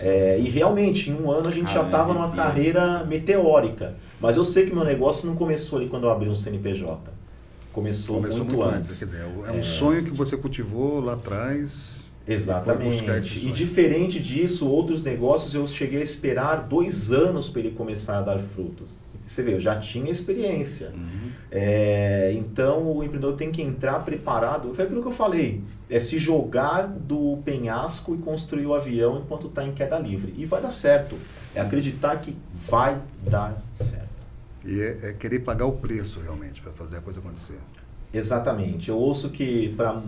É, 0.00 0.38
e 0.38 0.48
realmente, 0.48 1.10
em 1.10 1.14
um 1.14 1.30
ano 1.30 1.48
a 1.48 1.50
gente 1.50 1.72
já 1.72 1.82
estava 1.82 2.14
numa 2.14 2.30
carreira 2.30 3.04
meteórica. 3.04 3.94
Mas 4.20 4.36
eu 4.36 4.44
sei 4.44 4.66
que 4.66 4.74
meu 4.74 4.84
negócio 4.84 5.26
não 5.26 5.34
começou 5.34 5.78
ali 5.78 5.88
quando 5.88 6.04
eu 6.04 6.10
abri 6.10 6.28
um 6.28 6.34
CNPJ. 6.34 7.10
Começou, 7.72 8.16
começou 8.16 8.44
muito, 8.44 8.56
muito, 8.56 8.74
antes. 8.74 8.98
Quer 8.98 9.04
dizer, 9.04 9.22
é 9.46 9.50
um 9.52 9.58
é... 9.58 9.62
sonho 9.62 10.04
que 10.04 10.10
você 10.10 10.36
cultivou 10.36 11.00
lá 11.00 11.14
atrás. 11.14 11.89
Exatamente. 12.32 13.46
E 13.46 13.50
diferente 13.50 14.20
disso, 14.20 14.68
outros 14.68 15.02
negócios 15.02 15.54
eu 15.54 15.66
cheguei 15.66 16.00
a 16.00 16.02
esperar 16.02 16.68
dois 16.68 17.10
anos 17.10 17.48
para 17.48 17.60
ele 17.60 17.70
começar 17.72 18.18
a 18.18 18.22
dar 18.22 18.38
frutos. 18.38 18.98
Você 19.26 19.42
vê, 19.42 19.54
eu 19.54 19.60
já 19.60 19.78
tinha 19.78 20.10
experiência. 20.10 20.90
Uhum. 20.94 21.30
É, 21.52 22.32
então 22.34 22.96
o 22.96 23.02
empreendedor 23.02 23.36
tem 23.36 23.50
que 23.50 23.62
entrar 23.62 24.00
preparado. 24.04 24.72
Foi 24.74 24.84
aquilo 24.84 25.02
que 25.02 25.08
eu 25.08 25.12
falei: 25.12 25.62
é 25.88 25.98
se 25.98 26.18
jogar 26.18 26.86
do 26.86 27.38
penhasco 27.44 28.14
e 28.14 28.18
construir 28.18 28.66
o 28.66 28.74
avião 28.74 29.20
enquanto 29.20 29.46
está 29.46 29.64
em 29.64 29.72
queda 29.72 29.98
livre. 29.98 30.34
E 30.36 30.44
vai 30.46 30.60
dar 30.60 30.70
certo. 30.70 31.16
É 31.54 31.60
acreditar 31.60 32.16
que 32.20 32.36
vai 32.52 33.00
dar 33.22 33.60
certo. 33.74 34.08
E 34.64 34.80
é, 34.80 35.10
é 35.10 35.12
querer 35.12 35.40
pagar 35.40 35.66
o 35.66 35.72
preço 35.72 36.20
realmente 36.20 36.60
para 36.60 36.72
fazer 36.72 36.98
a 36.98 37.00
coisa 37.00 37.20
acontecer. 37.20 37.58
Exatamente. 38.12 38.88
Eu 38.88 38.98
ouço 38.98 39.30
que 39.30 39.72
para 39.76 40.02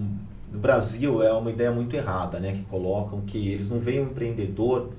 o 0.53 0.59
Brasil 0.59 1.23
é 1.23 1.33
uma 1.33 1.51
ideia 1.51 1.71
muito 1.71 1.95
errada, 1.95 2.39
né? 2.39 2.53
Que 2.53 2.63
colocam 2.65 3.21
que 3.23 3.49
eles 3.49 3.71
não 3.71 3.79
veem 3.79 4.01
o 4.01 4.05
empreendedor 4.05 4.91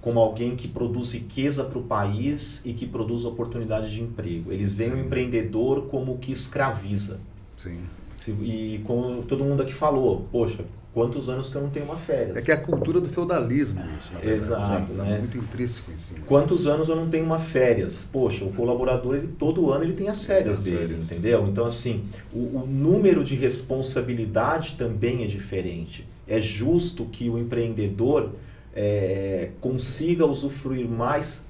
como 0.00 0.20
alguém 0.20 0.56
que 0.56 0.68
produz 0.68 1.12
riqueza 1.12 1.64
para 1.64 1.78
o 1.78 1.82
país 1.82 2.64
e 2.64 2.72
que 2.72 2.86
produz 2.86 3.24
oportunidade 3.24 3.90
de 3.90 4.02
emprego. 4.02 4.52
Eles 4.52 4.72
veem 4.72 4.92
Sim. 4.92 4.96
o 4.96 5.00
empreendedor 5.00 5.86
como 5.86 6.18
que 6.18 6.32
escraviza. 6.32 7.20
Sim. 7.56 7.80
E 8.40 8.80
como 8.84 9.22
todo 9.22 9.44
mundo 9.44 9.62
aqui 9.62 9.72
falou, 9.72 10.26
poxa, 10.30 10.64
quantos 10.92 11.28
anos 11.28 11.48
que 11.48 11.56
eu 11.56 11.62
não 11.62 11.70
tenho 11.70 11.84
uma 11.84 11.96
férias? 11.96 12.36
É 12.36 12.42
que 12.42 12.50
é 12.50 12.54
a 12.54 12.60
cultura 12.60 13.00
do 13.00 13.08
feudalismo 13.08 13.80
isso. 13.98 14.12
Na 14.14 14.30
Exato, 14.30 14.92
né? 14.92 15.04
né? 15.04 15.18
muito 15.18 15.38
intrínseco 15.38 15.90
em. 15.90 16.20
Quantos 16.22 16.66
anos 16.66 16.88
eu 16.88 16.96
não 16.96 17.08
tenho 17.08 17.24
uma 17.24 17.38
férias? 17.38 18.06
Poxa, 18.10 18.44
o 18.44 18.52
colaborador 18.52 19.16
ele 19.16 19.28
todo 19.38 19.70
ano 19.70 19.84
ele 19.84 19.94
tem 19.94 20.08
as 20.08 20.24
férias 20.24 20.44
tem 20.44 20.74
as 20.74 20.78
dele, 20.80 20.88
férias. 20.94 21.04
entendeu? 21.12 21.46
Então 21.46 21.66
assim, 21.66 22.04
o, 22.32 22.38
o 22.38 22.66
número 22.66 23.22
de 23.22 23.34
responsabilidade 23.34 24.76
também 24.76 25.24
é 25.24 25.26
diferente. 25.26 26.06
É 26.26 26.40
justo 26.40 27.06
que 27.06 27.30
o 27.30 27.38
empreendedor 27.38 28.32
é, 28.74 29.50
consiga 29.60 30.26
usufruir 30.26 30.86
mais 30.86 31.44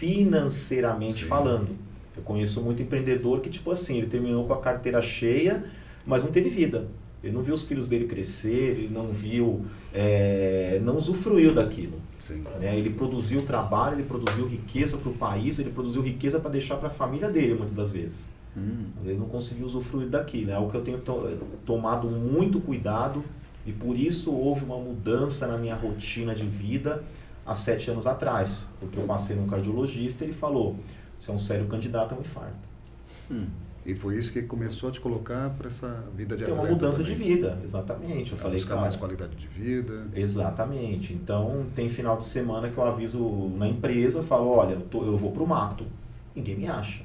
financeiramente 0.00 1.22
Sim. 1.22 1.26
falando. 1.26 1.68
Eu 2.16 2.22
conheço 2.22 2.60
muito 2.62 2.82
empreendedor 2.82 3.40
que, 3.40 3.50
tipo 3.50 3.70
assim, 3.70 3.98
ele 3.98 4.06
terminou 4.06 4.46
com 4.46 4.52
a 4.52 4.60
carteira 4.60 5.02
cheia, 5.02 5.64
mas 6.06 6.24
não 6.24 6.30
teve 6.30 6.48
vida. 6.48 6.86
Ele 7.22 7.34
não 7.34 7.42
viu 7.42 7.54
os 7.54 7.64
filhos 7.64 7.88
dele 7.88 8.06
crescer, 8.06 8.78
ele 8.78 8.88
não 8.92 9.08
viu, 9.08 9.64
é, 9.92 10.80
não 10.82 10.96
usufruiu 10.96 11.54
daquilo. 11.54 12.00
Né? 12.58 12.78
Ele 12.78 12.90
produziu 12.90 13.42
trabalho, 13.42 13.96
ele 13.96 14.04
produziu 14.04 14.46
riqueza 14.46 14.96
para 14.96 15.10
o 15.10 15.14
país, 15.14 15.58
ele 15.58 15.70
produziu 15.70 16.02
riqueza 16.02 16.40
para 16.40 16.50
deixar 16.50 16.76
para 16.76 16.88
a 16.88 16.90
família 16.90 17.30
dele, 17.30 17.54
muitas 17.54 17.74
das 17.76 17.92
vezes. 17.92 18.30
Hum. 18.56 18.86
Ele 19.04 19.18
não 19.18 19.26
conseguiu 19.26 19.66
usufruir 19.66 20.08
daquilo. 20.08 20.50
É 20.50 20.54
algo 20.54 20.70
que 20.70 20.76
eu 20.76 20.82
tenho 20.82 20.98
to 20.98 21.38
tomado 21.64 22.08
muito 22.08 22.58
cuidado 22.60 23.22
e 23.66 23.72
por 23.72 23.96
isso 23.96 24.32
houve 24.32 24.64
uma 24.64 24.78
mudança 24.78 25.46
na 25.46 25.58
minha 25.58 25.74
rotina 25.74 26.34
de 26.34 26.46
vida 26.46 27.02
há 27.46 27.54
sete 27.54 27.90
anos 27.90 28.06
atrás, 28.06 28.66
porque 28.78 28.98
eu 28.98 29.04
passei 29.04 29.36
num 29.36 29.46
cardiologista 29.46 30.24
e 30.24 30.28
ele 30.28 30.34
falou, 30.34 30.76
você 31.20 31.30
é 31.30 31.34
um 31.34 31.38
sério 31.38 31.66
candidato 31.66 32.14
a 32.14 32.18
um 32.18 32.20
infarto. 32.20 32.68
Hum. 33.30 33.46
E 33.84 33.94
foi 33.94 34.16
isso 34.18 34.32
que 34.32 34.42
começou 34.42 34.90
a 34.90 34.92
te 34.92 35.00
colocar 35.00 35.50
para 35.50 35.68
essa 35.68 36.04
vida 36.14 36.36
de 36.36 36.44
Tem 36.44 36.52
uma 36.52 36.64
mudança 36.64 36.98
também. 36.98 37.12
de 37.14 37.24
vida, 37.24 37.58
exatamente. 37.64 38.30
Eu 38.32 38.36
Pra 38.36 38.42
falei, 38.44 38.56
buscar 38.58 38.68
cara, 38.70 38.80
mais 38.82 38.94
qualidade 38.96 39.34
de 39.36 39.46
vida. 39.48 40.06
Exatamente. 40.14 41.14
Então, 41.14 41.64
tem 41.74 41.88
final 41.88 42.16
de 42.18 42.24
semana 42.24 42.68
que 42.68 42.76
eu 42.76 42.84
aviso 42.84 43.50
na 43.56 43.66
empresa, 43.66 44.22
falo, 44.22 44.48
olha, 44.50 44.74
eu, 44.74 44.80
tô- 44.82 45.04
eu 45.04 45.16
vou 45.16 45.32
pro 45.32 45.46
mato. 45.46 45.84
Ninguém 46.36 46.56
me 46.58 46.68
acha. 46.68 47.02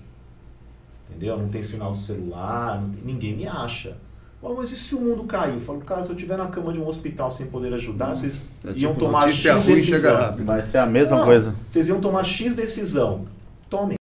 Entendeu? 1.09 1.37
Não 1.37 1.47
tem 1.47 1.63
sinal 1.63 1.93
de 1.93 1.99
celular, 1.99 2.79
tem- 2.79 3.03
ninguém 3.05 3.35
me 3.37 3.47
acha. 3.47 3.95
Mas 4.43 4.71
e 4.71 4.75
se 4.75 4.93
o 4.93 5.01
mundo 5.01 5.23
cair? 5.23 5.53
Eu 5.53 5.59
falo, 5.59 5.79
cara, 5.81 6.03
se 6.03 6.09
eu 6.09 6.15
estiver 6.15 6.37
na 6.37 6.47
cama 6.47 6.71
de 6.71 6.79
um 6.79 6.87
hospital 6.87 7.31
sem 7.31 7.47
poder 7.47 7.73
ajudar, 7.73 8.13
vocês 8.15 8.39
É 8.63 8.67
iam 8.73 8.93
tipo, 8.93 9.05
tomar 9.05 9.27
X 9.31 9.63
decisão. 9.63 10.35
Vai 10.45 10.61
ser 10.61 10.77
a 10.79 10.85
mesma 10.85 11.17
Não, 11.17 11.25
coisa. 11.25 11.55
Vocês 11.67 11.87
iam 11.87 11.99
tomar 11.99 12.23
X 12.23 12.55
decisão. 12.55 13.25
Tomem. 13.69 13.95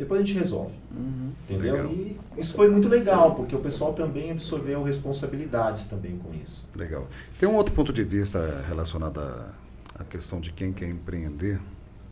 Depois 0.00 0.22
a 0.22 0.24
gente 0.24 0.38
resolve. 0.38 0.72
Uhum. 0.90 1.30
Entendeu? 1.44 1.74
Legal. 1.74 1.92
E 1.92 2.16
isso 2.38 2.54
foi 2.54 2.70
muito 2.70 2.88
legal, 2.88 3.34
porque 3.34 3.54
o 3.54 3.58
pessoal 3.58 3.92
também 3.92 4.30
absorveu 4.30 4.82
responsabilidades 4.82 5.84
também 5.84 6.16
com 6.16 6.32
isso. 6.32 6.66
Legal. 6.74 7.06
Tem 7.38 7.46
um 7.46 7.54
outro 7.54 7.74
ponto 7.74 7.92
de 7.92 8.02
vista 8.02 8.64
relacionado 8.66 9.20
à, 9.20 10.04
questão 10.08 10.40
de 10.40 10.52
quem 10.52 10.72
quer 10.72 10.88
empreender, 10.88 11.60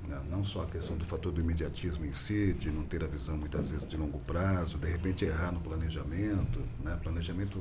né? 0.07 0.21
não 0.31 0.45
só 0.45 0.65
a 0.65 0.67
questão 0.67 0.99
do 0.99 1.05
fator 1.07 1.33
do 1.33 1.41
imediatismo 1.41 2.05
em 2.05 2.13
si, 2.13 2.53
de 2.61 2.71
não 2.71 2.83
ter 2.83 3.03
a 3.03 3.07
visão 3.07 3.39
muitas 3.39 3.71
vezes 3.71 3.89
de 3.89 3.97
longo 3.97 4.19
prazo, 4.19 4.77
de 4.77 4.87
repente 4.87 5.25
errar 5.25 5.51
no 5.51 5.61
planejamento. 5.61 6.61
Né? 6.85 6.95
Planejamento 7.03 7.59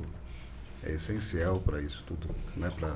é 0.82 0.92
essencial 0.92 1.58
para 1.58 1.80
isso 1.80 2.04
tudo, 2.06 2.28
né? 2.54 2.70
para 2.78 2.94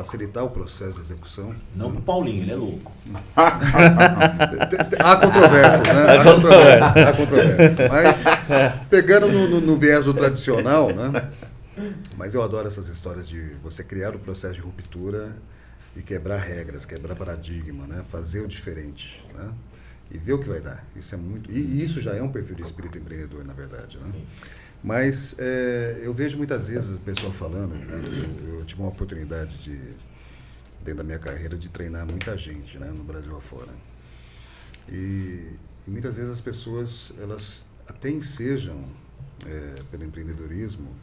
facilitar 0.00 0.44
o 0.44 0.50
processo 0.50 0.92
de 0.94 1.00
execução. 1.00 1.54
Não 1.74 1.90
pro 1.90 2.02
Paulinho, 2.02 2.42
ele 2.42 2.52
é 2.52 2.54
louco. 2.54 2.92
Há 3.34 5.16
controvérsias, 5.16 5.88
né? 5.88 6.16
Há 6.18 6.24
controvérsias. 6.24 6.96
Há 6.96 7.12
controvérsias. 7.12 7.88
Mas, 7.90 8.24
pegando 8.90 9.28
no, 9.28 9.48
no- 9.48 9.60
no 9.60 9.76
viés 9.78 10.04
do 10.04 10.12
tradicional, 10.14 10.90
né? 10.94 11.30
Mas 12.16 12.34
eu 12.34 12.42
adoro 12.42 12.68
essas 12.68 12.88
histórias 12.88 13.28
de 13.28 13.40
você 13.62 13.82
criar 13.84 14.14
o 14.14 14.18
processo 14.18 14.54
de 14.54 14.60
ruptura 14.60 15.36
e 15.96 16.02
quebrar 16.02 16.38
regras, 16.38 16.84
quebrar 16.84 17.14
paradigma, 17.16 17.86
né? 17.86 18.02
Fazer 18.10 18.40
o 18.40 18.46
diferente, 18.48 19.24
né? 19.34 19.50
E 20.10 20.18
ver 20.18 20.34
o 20.34 20.38
que 20.38 20.48
vai 20.48 20.60
dar. 20.60 20.84
Isso 20.94 21.14
é 21.14 21.18
muito. 21.18 21.50
E 21.50 21.82
isso 21.82 22.00
já 22.00 22.14
é 22.14 22.22
um 22.22 22.28
perfil 22.30 22.54
de 22.56 22.62
espírito 22.62 22.96
empreendedor, 22.98 23.44
na 23.44 23.52
verdade, 23.54 23.98
né? 23.98 24.10
Sim. 24.12 24.24
Mas 24.86 25.34
é, 25.40 25.98
eu 26.04 26.14
vejo 26.14 26.36
muitas 26.36 26.68
vezes 26.68 26.94
o 26.94 27.00
pessoal 27.00 27.32
falando, 27.32 27.74
eu, 27.74 28.58
eu 28.58 28.64
tive 28.64 28.80
uma 28.80 28.88
oportunidade 28.90 29.58
de, 29.58 29.76
dentro 30.84 30.98
da 30.98 31.02
minha 31.02 31.18
carreira, 31.18 31.58
de 31.58 31.68
treinar 31.68 32.06
muita 32.06 32.36
gente, 32.36 32.78
né, 32.78 32.88
no 32.92 33.02
Brasil 33.02 33.36
afora. 33.36 33.72
E, 34.88 35.50
e 35.88 35.90
muitas 35.90 36.16
vezes 36.16 36.30
as 36.30 36.40
pessoas, 36.40 37.12
elas 37.20 37.66
até 37.88 38.10
ensejam 38.10 38.84
é, 39.44 39.82
pelo 39.90 40.04
empreendedorismo, 40.04 40.94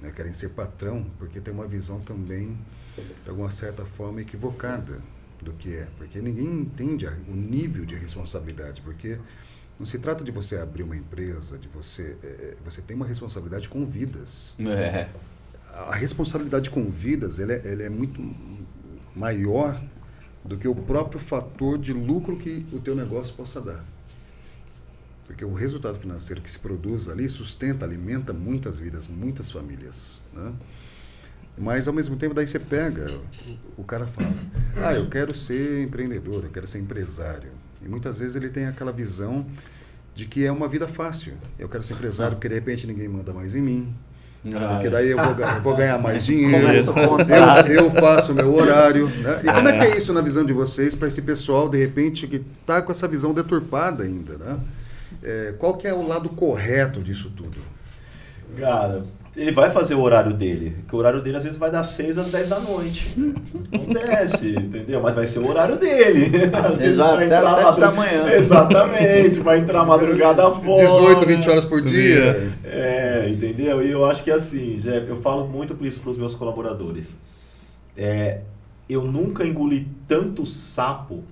né, 0.00 0.10
querem 0.10 0.32
ser 0.32 0.48
patrão, 0.48 1.06
porque 1.16 1.40
tem 1.40 1.54
uma 1.54 1.68
visão 1.68 2.00
também, 2.00 2.58
de 2.96 3.30
alguma 3.30 3.52
certa 3.52 3.84
forma, 3.84 4.20
equivocada 4.20 5.00
do 5.40 5.52
que 5.52 5.76
é. 5.76 5.86
Porque 5.96 6.20
ninguém 6.20 6.62
entende 6.62 7.06
o 7.06 7.36
nível 7.36 7.84
de 7.84 7.94
responsabilidade, 7.94 8.80
porque 8.80 9.20
não 9.80 9.86
se 9.86 9.98
trata 9.98 10.22
de 10.22 10.30
você 10.30 10.58
abrir 10.58 10.82
uma 10.82 10.94
empresa, 10.94 11.56
de 11.56 11.66
você. 11.66 12.14
é, 12.22 12.54
você 12.62 12.82
tem 12.82 12.94
uma 12.94 13.06
responsabilidade 13.06 13.66
com 13.66 13.86
vidas. 13.86 14.52
É. 14.60 15.08
A 15.72 15.94
responsabilidade 15.94 16.68
com 16.68 16.90
vidas 16.90 17.40
ela 17.40 17.54
é, 17.54 17.62
ela 17.64 17.82
é 17.84 17.88
muito 17.88 18.20
maior 19.16 19.82
do 20.44 20.58
que 20.58 20.68
o 20.68 20.74
próprio 20.74 21.18
fator 21.18 21.78
de 21.78 21.94
lucro 21.94 22.36
que 22.36 22.66
o 22.74 22.78
teu 22.78 22.94
negócio 22.94 23.34
possa 23.34 23.58
dar. 23.58 23.82
Porque 25.24 25.46
o 25.46 25.54
resultado 25.54 25.98
financeiro 25.98 26.42
que 26.42 26.50
se 26.50 26.58
produz 26.58 27.08
ali 27.08 27.26
sustenta, 27.30 27.86
alimenta 27.86 28.34
muitas 28.34 28.78
vidas, 28.78 29.08
muitas 29.08 29.50
famílias. 29.50 30.20
Né? 30.34 30.52
Mas 31.56 31.88
ao 31.88 31.94
mesmo 31.94 32.16
tempo 32.16 32.34
daí 32.34 32.46
você 32.46 32.58
pega, 32.58 33.06
o, 33.76 33.80
o 33.80 33.84
cara 33.84 34.06
fala, 34.06 34.34
ah, 34.76 34.92
eu 34.92 35.08
quero 35.08 35.32
ser 35.32 35.84
empreendedor, 35.84 36.44
eu 36.44 36.50
quero 36.50 36.66
ser 36.66 36.80
empresário. 36.80 37.52
E 37.84 37.88
muitas 37.88 38.18
vezes 38.18 38.36
ele 38.36 38.48
tem 38.48 38.66
aquela 38.66 38.92
visão 38.92 39.46
de 40.14 40.26
que 40.26 40.44
é 40.44 40.52
uma 40.52 40.68
vida 40.68 40.86
fácil. 40.86 41.34
Eu 41.58 41.68
quero 41.68 41.82
ser 41.82 41.94
empresário 41.94 42.36
porque 42.36 42.48
de 42.48 42.54
repente 42.54 42.86
ninguém 42.86 43.08
manda 43.08 43.32
mais 43.32 43.54
em 43.54 43.62
mim. 43.62 43.94
Porque 44.42 44.88
daí 44.88 45.10
eu 45.10 45.18
vou, 45.18 45.34
eu 45.34 45.62
vou 45.62 45.76
ganhar 45.76 45.98
mais 45.98 46.24
dinheiro, 46.24 46.72
eu, 46.72 47.84
eu 47.84 47.90
faço 47.90 48.32
o 48.32 48.34
meu 48.34 48.54
horário. 48.54 49.06
Né? 49.06 49.42
E 49.44 49.52
como 49.52 49.68
é 49.68 49.78
que 49.78 49.84
é 49.84 49.98
isso 49.98 50.12
na 50.14 50.22
visão 50.22 50.44
de 50.44 50.52
vocês 50.52 50.94
para 50.94 51.08
esse 51.08 51.22
pessoal, 51.22 51.68
de 51.68 51.78
repente, 51.78 52.26
que 52.26 52.42
está 52.60 52.80
com 52.80 52.90
essa 52.90 53.06
visão 53.06 53.34
deturpada 53.34 54.02
ainda? 54.02 54.38
Né? 54.38 54.60
É, 55.22 55.54
qual 55.58 55.76
que 55.76 55.86
é 55.86 55.92
o 55.92 56.06
lado 56.06 56.30
correto 56.30 57.02
disso 57.02 57.30
tudo? 57.36 57.58
Cara, 58.58 59.02
ele 59.40 59.52
vai 59.52 59.70
fazer 59.70 59.94
o 59.94 60.00
horário 60.02 60.34
dele. 60.34 60.76
Que 60.86 60.94
o 60.94 60.98
horário 60.98 61.22
dele 61.22 61.38
às 61.38 61.44
vezes 61.44 61.58
vai 61.58 61.70
das 61.70 61.86
6 61.88 62.18
às 62.18 62.30
10 62.30 62.48
da 62.50 62.60
noite. 62.60 63.14
Acontece, 63.72 64.50
entendeu? 64.58 65.00
Mas 65.00 65.14
vai 65.14 65.26
ser 65.26 65.38
o 65.38 65.48
horário 65.48 65.76
dele. 65.78 66.26
Às 66.52 66.76
vezes 66.76 66.94
Exato, 66.94 67.16
vai 67.16 67.24
até 67.24 67.36
às 67.36 67.42
entrar 67.42 67.54
sete 67.54 67.64
madru- 67.64 67.80
da 67.80 67.90
manhã. 67.92 68.32
Exatamente, 68.32 69.40
vai 69.40 69.58
entrar 69.60 69.84
madrugada 69.86 70.50
fora. 70.60 70.86
18, 70.86 71.26
20 71.26 71.48
horas 71.50 71.64
por 71.64 71.80
dia. 71.82 72.52
É, 72.64 73.28
entendeu? 73.30 73.82
E 73.82 73.90
eu 73.90 74.04
acho 74.04 74.22
que 74.22 74.30
assim, 74.30 74.76
Jeff, 74.76 75.08
eu 75.08 75.16
falo 75.22 75.46
muito 75.48 75.76
isso 75.86 76.00
para 76.00 76.10
os 76.10 76.18
meus 76.18 76.34
colaboradores. 76.34 77.18
É, 77.96 78.40
eu 78.88 79.02
nunca 79.04 79.44
engoli 79.46 79.88
tanto 80.06 80.44
sapo 80.44 81.24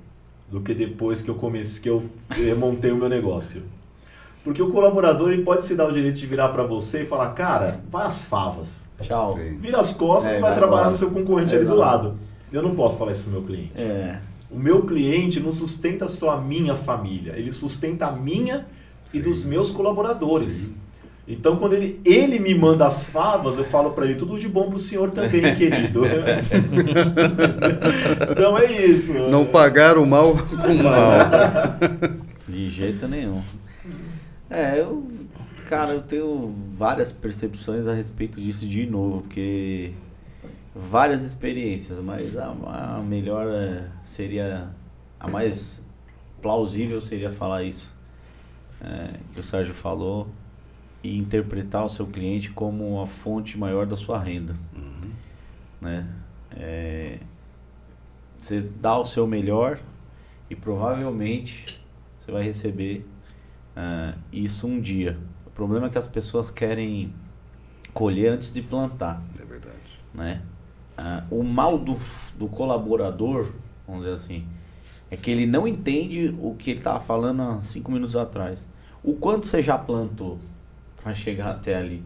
do 0.51 0.61
que 0.63 0.73
depois 0.73 1.21
que 1.21 1.29
eu 1.29 1.35
comecei, 1.35 1.83
que 1.83 1.89
eu 1.91 2.03
eh, 2.31 2.55
montei 2.55 2.91
o 2.91 2.97
meu 2.97 3.09
negócio. 3.09 3.63
Porque 4.49 4.63
o 4.63 4.71
colaborador 4.71 5.31
ele 5.31 5.43
pode 5.43 5.63
se 5.63 5.75
dar 5.75 5.87
o 5.87 5.93
direito 5.93 6.17
de 6.17 6.27
virar 6.27 6.49
para 6.49 6.63
você 6.63 7.03
e 7.03 7.05
falar, 7.05 7.35
cara, 7.35 7.83
vai 7.91 8.07
às 8.07 8.25
favas. 8.25 8.89
Tchau. 8.99 9.29
Sim. 9.29 9.59
Vira 9.59 9.79
as 9.79 9.93
costas 9.93 10.33
É, 10.33 10.39
e 10.39 10.41
vai, 10.41 10.53
vai 10.53 10.59
trabalhar 10.59 10.89
no 10.89 10.95
seu 10.97 11.11
concorrente 11.11 11.55
ali 11.55 11.67
do 11.67 11.75
lado. 11.75 12.17
Eu 12.51 12.63
não 12.63 12.75
posso 12.75 12.97
falar 12.97 13.13
isso 13.13 13.25
pro 13.25 13.31
meu 13.31 13.43
cliente. 13.43 13.73
É. 13.77 14.17
O 14.51 14.59
meu 14.59 14.87
cliente 14.87 15.39
não 15.39 15.53
sustenta 15.53 16.09
só 16.09 16.31
a 16.31 16.41
minha 16.41 16.75
família, 16.75 17.35
ele 17.37 17.53
sustenta 17.53 18.07
a 18.07 18.13
minha 18.13 18.67
Sim. 19.05 19.19
e 19.19 19.21
dos 19.21 19.45
meus 19.45 19.71
colaboradores. 19.71 20.53
Sim. 20.53 20.77
Então, 21.29 21.57
quando 21.57 21.75
ele, 21.75 22.01
ele 22.03 22.39
me 22.39 22.55
manda 22.55 22.87
as 22.87 23.05
favas, 23.05 23.59
eu 23.59 23.65
falo 23.65 23.91
para 23.91 24.07
ele 24.07 24.15
tudo 24.15 24.39
de 24.39 24.49
bom 24.49 24.71
pro 24.71 24.79
senhor 24.79 25.11
também, 25.11 25.43
querido. 25.57 26.05
então 28.31 28.57
é 28.57 28.73
isso. 28.73 29.13
Não 29.13 29.45
pagar 29.45 29.99
o 29.99 30.07
mal 30.07 30.35
com 30.35 30.73
o 30.73 30.83
mal. 30.83 31.11
De 32.49 32.67
jeito 32.67 33.07
nenhum. 33.07 33.43
É, 34.51 34.81
eu. 34.81 35.07
Cara, 35.69 35.93
eu 35.93 36.03
tenho 36.03 36.55
várias 36.77 37.13
percepções 37.13 37.87
a 37.87 37.93
respeito 37.95 38.41
disso 38.41 38.67
de 38.67 38.87
novo, 38.87 39.23
porque. 39.23 39.93
Várias 40.75 41.23
experiências, 41.25 41.99
mas 41.99 42.37
a, 42.37 42.47
a 42.97 43.03
melhor 43.03 43.49
é, 43.49 43.89
seria. 44.05 44.71
A 45.19 45.27
mais 45.29 45.83
plausível 46.41 47.01
seria 47.01 47.33
falar 47.33 47.65
isso. 47.65 47.93
é, 48.81 49.15
que 49.33 49.41
o 49.41 49.43
Sérgio 49.43 49.75
falou. 49.75 50.29
E 51.03 51.17
interpretar 51.17 51.85
o 51.85 51.89
seu 51.89 52.07
cliente 52.07 52.51
como 52.51 53.01
a 53.01 53.07
fonte 53.07 53.57
maior 53.57 53.87
da 53.87 53.97
sua 53.97 54.19
renda. 54.19 54.57
Uhum. 54.75 55.11
né? 55.81 56.09
É, 56.57 57.19
você 58.39 58.61
dá 58.61 58.99
o 58.99 59.05
seu 59.05 59.27
melhor 59.27 59.79
e 60.51 60.57
provavelmente 60.57 61.81
você 62.19 62.33
vai 62.33 62.43
receber 62.43 63.07
ah, 63.77 64.15
isso 64.33 64.67
um 64.67 64.81
dia. 64.81 65.17
O 65.47 65.51
problema 65.51 65.87
é 65.87 65.91
que 65.91 65.99
as 65.99 66.09
pessoas 66.09 66.51
querem 66.51 67.13
colher 67.93 68.33
antes 68.33 68.53
de 68.53 68.63
plantar, 68.63 69.23
É 69.41 69.45
verdade. 69.45 69.77
né? 70.15 70.43
Ah, 70.97 71.25
o 71.31 71.43
mal 71.43 71.79
do, 71.79 71.97
do 72.37 72.49
colaborador, 72.49 73.53
vamos 73.87 74.03
dizer 74.03 74.15
assim, 74.15 74.47
é 75.11 75.17
que 75.17 75.31
ele 75.31 75.47
não 75.47 75.67
entende 75.67 76.35
o 76.41 76.55
que 76.55 76.71
ele 76.71 76.81
estava 76.81 77.01
falando 77.01 77.43
há 77.43 77.63
cinco 77.63 77.91
minutos 77.91 78.15
atrás. 78.17 78.69
O 79.03 79.15
quanto 79.15 79.47
você 79.47 79.63
já 79.63 79.79
plantou 79.79 80.39
para 81.03 81.15
chegar 81.15 81.51
até 81.53 81.77
ali 81.77 82.03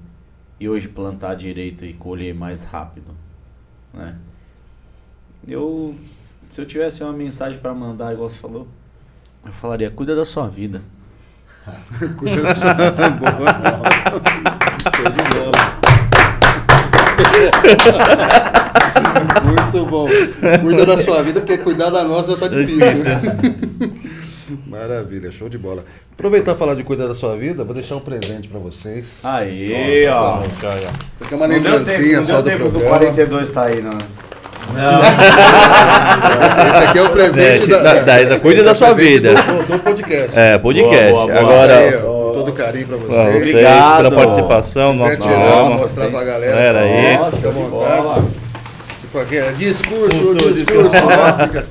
e 0.61 0.69
hoje 0.69 0.89
plantar 0.89 1.35
direito 1.35 1.85
e 1.85 1.95
colher 1.95 2.35
mais 2.35 2.65
rápido, 2.65 3.13
né? 3.93 4.17
Eu, 5.49 5.97
se 6.49 6.61
eu 6.61 6.67
tivesse 6.67 7.03
uma 7.03 7.13
mensagem 7.13 7.59
para 7.59 7.75
mandar, 7.75 8.13
igual 8.13 8.29
você 8.29 8.39
falou, 8.39 8.69
eu 9.45 9.53
falaria: 9.53 9.91
cuida 9.91 10.15
da 10.15 10.25
sua 10.25 10.49
vida. 10.49 10.83
Cuida 12.17 12.43
da 12.43 12.55
sua- 12.55 12.75
Boa. 12.75 13.53
Show 14.97 15.11
de 15.11 15.23
bola. 15.35 15.53
Muito 19.45 19.87
bom. 19.87 20.09
Cuida 20.61 20.87
da 20.87 20.99
sua 20.99 21.23
vida, 21.23 21.41
porque 21.41 21.59
cuidar 21.59 21.91
da 21.91 22.05
nossa 22.05 22.33
já 22.33 22.39
tá 22.39 22.49
difícil. 22.49 22.83
Maravilha, 24.67 25.31
show 25.31 25.49
de 25.49 25.57
bola. 25.57 25.85
Aproveitar 26.13 26.53
e 26.55 26.59
falar 26.59 26.75
de 26.75 26.83
cuidar 26.85 27.07
da 27.07 27.15
sua 27.15 27.37
vida, 27.37 27.65
vou 27.65 27.75
deixar 27.75 27.97
um 27.97 28.01
presente 28.01 28.49
pra 28.49 28.59
vocês. 28.61 29.21
Tá. 29.23 29.43
É. 29.45 29.47
Aí, 29.47 30.07
ó. 30.09 30.41
Ó. 30.41 30.45
Isso 30.45 31.25
aqui 31.25 31.33
é 31.33 31.37
uma 31.37 31.47
lembrancinha 31.47 32.23
só 32.23 32.43
do 32.43 32.51
tempo 32.51 32.65
do 32.65 32.71
programa. 32.73 32.99
42 32.99 33.51
tá 33.51 33.65
aí, 33.65 33.81
não. 33.81 33.97
Esse, 34.71 36.61
esse 36.69 36.85
aqui 36.89 36.99
é 36.99 37.03
o 37.03 37.11
presente 37.11 37.65
É, 37.73 37.83
da- 37.83 37.95
da- 37.95 38.01
da- 38.03 38.21
é 38.61 38.65
da 38.65 38.73
o 38.73 38.75
sua 38.75 38.93
vida. 38.95 39.35
Do, 39.35 39.63
do 39.73 39.79
podcast. 39.81 40.39
É, 40.39 40.59
podcast. 40.59 41.11
Boa, 41.13 41.27
boa, 41.27 41.41
boa. 41.41 41.53
Agora, 41.53 41.79
Aí, 41.79 41.93
todo 42.01 42.53
carinho 42.53 42.87
pra 42.87 42.97
ó, 42.97 43.01
vocês. 43.01 43.33
vocês 43.35 43.49
Obrigado. 43.51 43.97
pela 43.97 44.11
participação, 44.13 44.95
nosso 44.95 45.19
programa. 45.19 45.71
mostrar 45.77 46.09
pra 46.11 46.25
galera. 46.25 46.53
Galera 46.53 46.81
aí. 46.81 47.19
ó, 47.21 47.31
Fica 47.31 47.49
à 47.49 47.53
Show 47.53 47.65
de 47.65 47.71
vontade. 47.71 48.27
Tipo 49.03 49.19
aqui, 49.19 49.37
é 49.37 49.53
discurso, 49.53 50.09
Discurso, 50.09 50.53
discurso. 50.55 50.89
discurso. 50.91 51.07
ó, 51.21 51.45
fica- 51.47 51.67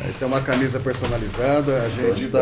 Aí 0.00 0.07
tem 0.18 0.26
uma 0.26 0.40
camisa 0.40 0.80
personalizada, 0.80 1.82
a 1.82 1.88
gente 1.88 2.26
tá. 2.28 2.38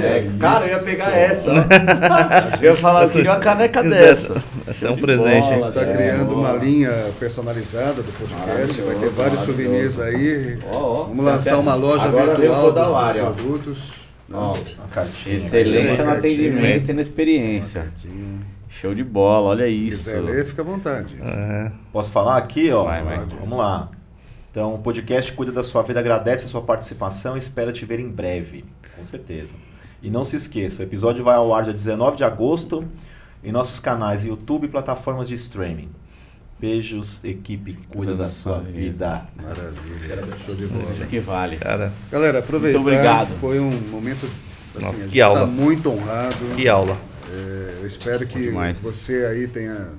É, 0.00 0.24
cara, 0.38 0.66
eu 0.66 0.76
ia 0.76 0.82
pegar 0.84 1.10
essa. 1.16 1.50
eu 2.62 2.70
ia 2.70 2.76
falar, 2.76 3.04
eu 3.04 3.10
queria 3.10 3.32
uma 3.32 3.40
caneca 3.40 3.82
dessa. 3.82 4.36
Esse 4.68 4.86
é 4.86 4.90
um 4.90 4.96
presente. 4.96 5.48
bola. 5.48 5.68
está 5.68 5.82
É, 5.82 5.92
criando 5.92 6.26
boa. 6.26 6.38
uma 6.52 6.52
linha 6.64 6.92
personalizada 7.18 8.02
do 8.02 8.12
podcast, 8.18 8.80
vai 8.82 8.94
ter 8.96 9.08
vários 9.10 9.40
souvenirs 9.40 9.98
aí. 10.00 10.58
Ó, 10.72 10.76
ó. 10.76 11.04
Vamos 11.04 11.24
lançar 11.24 11.58
uma 11.58 11.74
loja 11.74 12.04
Agora 12.04 12.34
virtual 12.36 12.72
dos 12.72 12.86
a 12.86 12.98
área, 12.98 13.24
ó. 13.24 13.30
produtos. 13.32 13.78
né? 14.28 14.36
Ó, 14.38 14.52
Uma 14.54 14.88
cartinha. 14.92 15.36
excelência 15.36 16.04
no 16.04 16.12
atendimento 16.12 16.90
e 16.90 16.94
na 16.94 17.02
experiência. 17.02 17.86
Show 18.68 18.94
de 18.94 19.04
bola, 19.04 19.50
olha 19.50 19.66
Se 19.66 19.72
isso. 19.72 20.04
quiser 20.10 20.20
ler, 20.22 20.44
fica 20.46 20.62
à 20.62 20.64
vontade. 20.64 21.16
É. 21.22 21.70
Posso 21.92 22.10
falar 22.10 22.36
aqui, 22.38 22.70
ó? 22.72 22.84
Vai, 22.84 23.02
vai. 23.02 23.20
Vamos 23.40 23.58
lá. 23.58 23.88
Então, 24.52 24.74
o 24.74 24.78
podcast 24.78 25.32
Cuida 25.32 25.50
da 25.50 25.62
Sua 25.62 25.82
Vida 25.82 25.98
agradece 25.98 26.44
a 26.44 26.48
sua 26.50 26.60
participação 26.60 27.36
e 27.36 27.38
espera 27.38 27.72
te 27.72 27.86
ver 27.86 27.98
em 27.98 28.08
breve. 28.10 28.66
Com 28.94 29.06
certeza. 29.06 29.54
E 30.02 30.10
não 30.10 30.26
se 30.26 30.36
esqueça, 30.36 30.82
o 30.82 30.84
episódio 30.84 31.24
vai 31.24 31.36
ao 31.36 31.54
ar 31.54 31.64
dia 31.64 31.72
19 31.72 32.18
de 32.18 32.24
agosto 32.24 32.86
em 33.42 33.50
nossos 33.50 33.78
canais 33.78 34.26
YouTube 34.26 34.64
e 34.64 34.68
plataformas 34.68 35.26
de 35.26 35.36
streaming. 35.36 35.88
Beijos, 36.60 37.24
equipe 37.24 37.78
Cuida 37.88 38.14
da 38.14 38.28
Sua 38.28 38.58
Vida. 38.58 39.26
Maravilha. 39.34 40.36
Show 40.44 40.54
de 40.54 40.66
bola. 40.66 40.92
Isso 40.92 41.06
que 41.06 41.18
vale. 41.18 41.56
Cara, 41.56 41.90
Galera, 42.10 42.40
aproveitar. 42.40 42.78
Muito 42.78 42.92
obrigado. 42.92 43.28
Foi 43.40 43.58
um 43.58 43.70
momento. 43.88 44.28
Assim, 44.76 44.84
Nossa, 44.84 45.08
que 45.08 45.20
aula. 45.22 45.40
Tá 45.40 45.46
muito 45.46 45.88
honrado. 45.88 46.36
que 46.54 46.68
aula. 46.68 46.98
É, 47.32 47.78
eu 47.80 47.86
espero 47.86 48.26
que 48.26 48.50
você 48.74 49.24
aí 49.24 49.48
tenha 49.48 49.92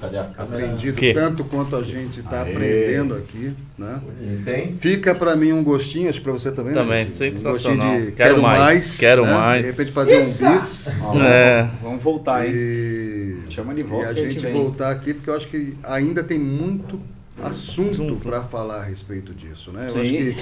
Cadê 0.00 0.16
a 0.18 0.24
câmera? 0.24 0.64
aprendido 0.64 0.96
Que? 0.96 1.12
tanto 1.12 1.44
quanto 1.44 1.76
a 1.76 1.82
gente 1.82 2.20
está 2.20 2.42
aprendendo 2.42 3.14
aqui, 3.14 3.52
né? 3.76 4.00
Tem? 4.44 4.76
Fica 4.78 5.14
para 5.14 5.36
mim 5.36 5.52
um 5.52 5.62
gostinho, 5.62 6.08
acho 6.08 6.18
que 6.18 6.24
para 6.24 6.32
você 6.32 6.50
também. 6.52 6.72
Também, 6.72 7.04
né? 7.04 7.10
sensacional. 7.10 7.86
Um 7.86 7.90
gostinho 7.90 8.06
de 8.06 8.12
Quero 8.12 8.40
mais, 8.42 8.96
quero 8.96 9.24
né? 9.26 9.32
mais. 9.32 9.64
De 9.64 9.70
repente 9.72 9.92
fazer 9.92 10.18
um 10.20 10.24
bis 10.24 10.88
Ó, 11.02 11.18
É. 11.22 11.70
Vamos 11.82 12.02
voltar, 12.02 12.46
hein? 12.46 12.52
e, 12.54 13.38
Chama 13.50 13.74
de 13.74 13.80
e 13.82 13.84
volta 13.84 14.10
a 14.10 14.14
que 14.14 14.20
a 14.20 14.24
gente 14.30 14.40
vem. 14.40 14.52
voltar 14.54 14.90
aqui 14.90 15.12
porque 15.14 15.28
eu 15.30 15.36
acho 15.36 15.48
que 15.48 15.76
ainda 15.82 16.24
tem 16.24 16.38
muito 16.38 16.98
assunto 17.42 17.90
Assunto. 17.90 18.16
para 18.16 18.42
falar 18.42 18.80
a 18.80 18.84
respeito 18.84 19.34
disso, 19.34 19.70
né? 19.72 19.86
Eu 19.88 19.92
Sim. 19.94 20.00
acho 20.00 20.10
que 20.12 20.36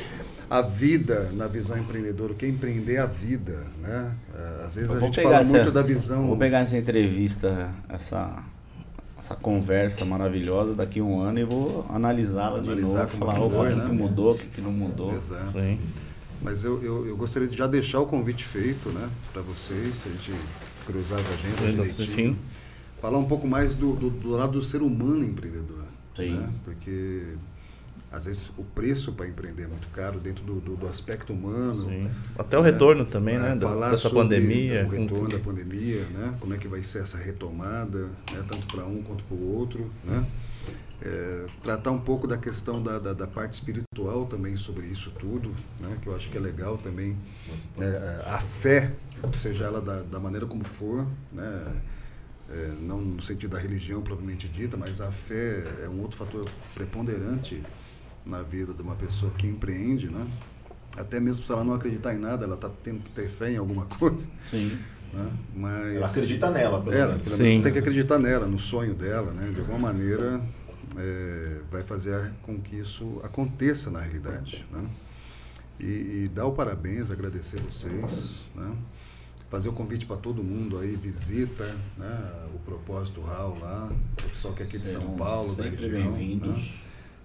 a 0.51 0.61
vida 0.61 1.31
na 1.33 1.47
visão 1.49 1.79
empreendedora, 1.79 2.33
o 2.33 2.35
que 2.37 2.45
é 2.45 2.49
empreender 2.49 2.99
a 2.99 3.07
vida, 3.07 3.59
né? 3.83 4.13
É, 4.39 4.65
Às 4.67 4.75
vezes 4.75 4.91
Eu 4.91 4.97
a 4.99 5.01
gente 5.01 5.21
fala 5.23 5.41
essa- 5.41 5.53
muito 5.57 5.73
da 5.73 5.83
visão 5.83 6.27
Vou 6.29 6.37
pegar 6.37 6.61
essa 6.61 6.77
entrevista, 6.77 7.71
essa, 7.89 8.43
essa 9.23 9.37
conversa 9.37 10.05
maravilhosa 10.05 10.75
daqui 10.75 10.99
a 10.99 11.05
um 11.05 11.21
ano 11.21 11.39
e 11.39 11.45
vou 11.45 11.87
analisá-la 11.89 12.59
de 12.59 12.69
Analisar 12.69 13.05
novo. 13.05 13.19
Falar, 13.19 13.41
o 13.41 13.69
que, 13.69 13.75
né? 13.77 13.87
que 13.87 13.93
mudou, 13.93 14.35
o 14.35 14.39
que, 14.39 14.47
que 14.49 14.61
não 14.61 14.73
mudou. 14.73 15.15
Exato. 15.15 15.53
Sim. 15.63 15.79
Mas 16.43 16.65
eu, 16.65 16.83
eu, 16.83 17.07
eu 17.07 17.17
gostaria 17.17 17.47
de 17.47 17.57
já 17.57 17.69
deixar 17.69 18.01
o 18.01 18.07
convite 18.07 18.45
feito, 18.45 18.89
né, 18.89 19.09
para 19.33 19.41
vocês, 19.43 20.05
a 20.07 20.09
gente 20.09 20.33
cruzar 20.85 21.21
as 21.21 21.27
agendas 21.35 21.65
Ainda 21.65 21.85
direitinho. 21.85 22.31
assim, 22.31 22.39
Falar 23.01 23.19
um 23.19 23.25
pouco 23.25 23.47
mais 23.47 23.75
do, 23.75 23.95
do, 23.95 24.11
do 24.11 24.31
lado 24.31 24.53
do 24.59 24.65
ser 24.65 24.83
humano 24.83 25.25
empreendedor. 25.25 25.85
Sim. 26.17 26.33
Né? 26.33 26.51
Porque 26.65 27.37
às 28.13 28.27
vezes 28.27 28.51
o 28.59 28.63
preço 28.63 29.13
para 29.13 29.27
empreender 29.27 29.63
é 29.65 29.67
muito 29.67 29.89
caro 29.89 30.21
dentro 30.21 30.45
do, 30.45 30.61
do, 30.61 30.77
do 30.77 30.87
aspecto 30.87 31.33
humano. 31.33 31.87
sim. 31.89 32.11
Até 32.39 32.59
o 32.59 32.63
retorno 32.63 33.05
também, 33.07 33.37
É, 33.37 33.39
né? 33.39 33.55
da- 33.57 33.69
falar 33.69 33.91
Dessa 33.91 34.03
sobre 34.09 34.19
pandemia. 34.23 34.85
O 34.87 34.91
retorno 34.91 35.29
da 35.29 35.39
pandemia, 35.39 36.03
né? 36.13 36.35
Como 36.39 36.53
é 36.55 36.59
que 36.59 36.69
vai 36.69 36.83
ser 36.83 37.03
essa 37.03 37.17
retomada, 37.17 38.07
né? 38.33 38.45
tanto 38.49 38.67
para 38.67 38.85
um 38.85 39.03
quanto 39.03 39.25
para 39.25 39.37
o 39.37 39.55
outro, 39.55 39.91
né? 40.05 40.27
É, 41.05 41.47
tratar 41.63 41.91
um 41.91 41.99
pouco 41.99 42.29
da 42.29 42.39
questão 42.39 42.81
da, 42.81 42.99
da, 43.01 43.13
da 43.13 43.27
parte 43.27 43.55
espiritual 43.55 44.27
também 44.27 44.57
sobre 44.57 44.87
isso 44.87 45.11
tudo, 45.19 45.53
né? 45.81 45.99
Que 46.01 46.07
eu 46.09 46.15
acho 46.15 46.31
que 46.31 46.37
é 46.39 46.41
legal 46.41 46.79
também. 46.79 47.17
né? 47.77 48.23
A 48.27 48.39
fé, 48.39 48.93
seja 49.33 49.65
ela 49.65 49.81
da, 49.81 50.03
da 50.03 50.21
maneira 50.21 50.47
como 50.47 50.63
for, 50.65 51.07
né? 51.33 51.67
É, 52.51 52.71
não 52.81 53.01
no 53.01 53.23
sentido 53.23 53.53
da 53.53 53.59
religião 53.59 54.03
propriamente 54.03 54.47
dita, 54.47 54.77
mas 54.77 55.01
a 55.01 55.11
fé 55.11 55.65
é 55.85 55.89
um 55.89 56.03
outro 56.03 56.19
fator 56.19 56.45
preponderante 56.75 57.63
na 58.25 58.43
vida 58.43 58.73
de 58.73 58.83
uma 58.83 58.95
pessoa 58.95 59.33
que 59.33 59.47
empreende, 59.47 60.09
né? 60.09 60.27
Até 60.97 61.19
mesmo 61.19 61.45
se 61.45 61.51
ela 61.53 61.65
não 61.65 61.75
acreditar 61.75 62.15
em 62.15 62.19
nada, 62.19 62.45
ela 62.45 62.55
está 62.55 62.69
tendo 62.83 63.01
que 63.03 63.11
ter 63.11 63.29
fé 63.29 63.51
em 63.53 63.57
alguma 63.57 63.87
coisa. 63.87 64.29
Sim. 64.47 64.77
Né? 65.13 65.31
Mas 65.55 65.97
Ela 65.97 66.07
acredita 66.07 66.51
nela, 66.51 66.81
pelo 66.81 66.95
ela, 66.95 67.13
menos. 67.13 67.25
pelo 67.29 67.39
menos 67.39 67.55
você 67.57 67.63
tem 67.63 67.73
que 67.73 67.79
acreditar 67.79 68.19
nela, 68.19 68.47
no 68.47 68.59
sonho 68.59 68.95
dela, 68.95 69.33
né? 69.33 69.51
De 69.53 69.61
alguma 69.61 69.79
maneira 69.79 70.41
é, 70.97 71.61
vai 71.71 71.83
fazer 71.83 72.33
com 72.43 72.59
que 72.61 72.77
isso 72.77 73.21
aconteça 73.23 73.91
na 73.91 74.01
realidade, 74.01 74.65
né? 74.71 74.85
E, 75.81 76.25
e 76.25 76.31
dar 76.35 76.47
o 76.47 76.53
parabéns, 76.53 77.11
agradecer 77.11 77.61
vocês, 77.61 78.41
né? 78.55 78.75
Fazer 79.51 79.69
o 79.69 79.73
convite 79.73 80.07
para 80.07 80.17
todo 80.17 80.43
mundo 80.43 80.79
aí, 80.79 80.95
visita, 80.97 81.65
né? 81.99 82.33
O 82.55 82.59
Propósito 82.61 83.21
Hall 83.21 83.59
lá, 83.61 83.91
o 84.25 84.29
pessoal 84.31 84.55
que 84.55 84.63
é 84.63 84.67
aqui 84.67 84.79
de 84.79 84.87
São 84.87 85.01
Serão 85.03 85.17
Paulo, 85.17 85.55
da 85.57 85.65
sempre 85.65 85.89
região. 85.89 86.13
bem-vindos. 86.13 86.49
né? 86.57 86.69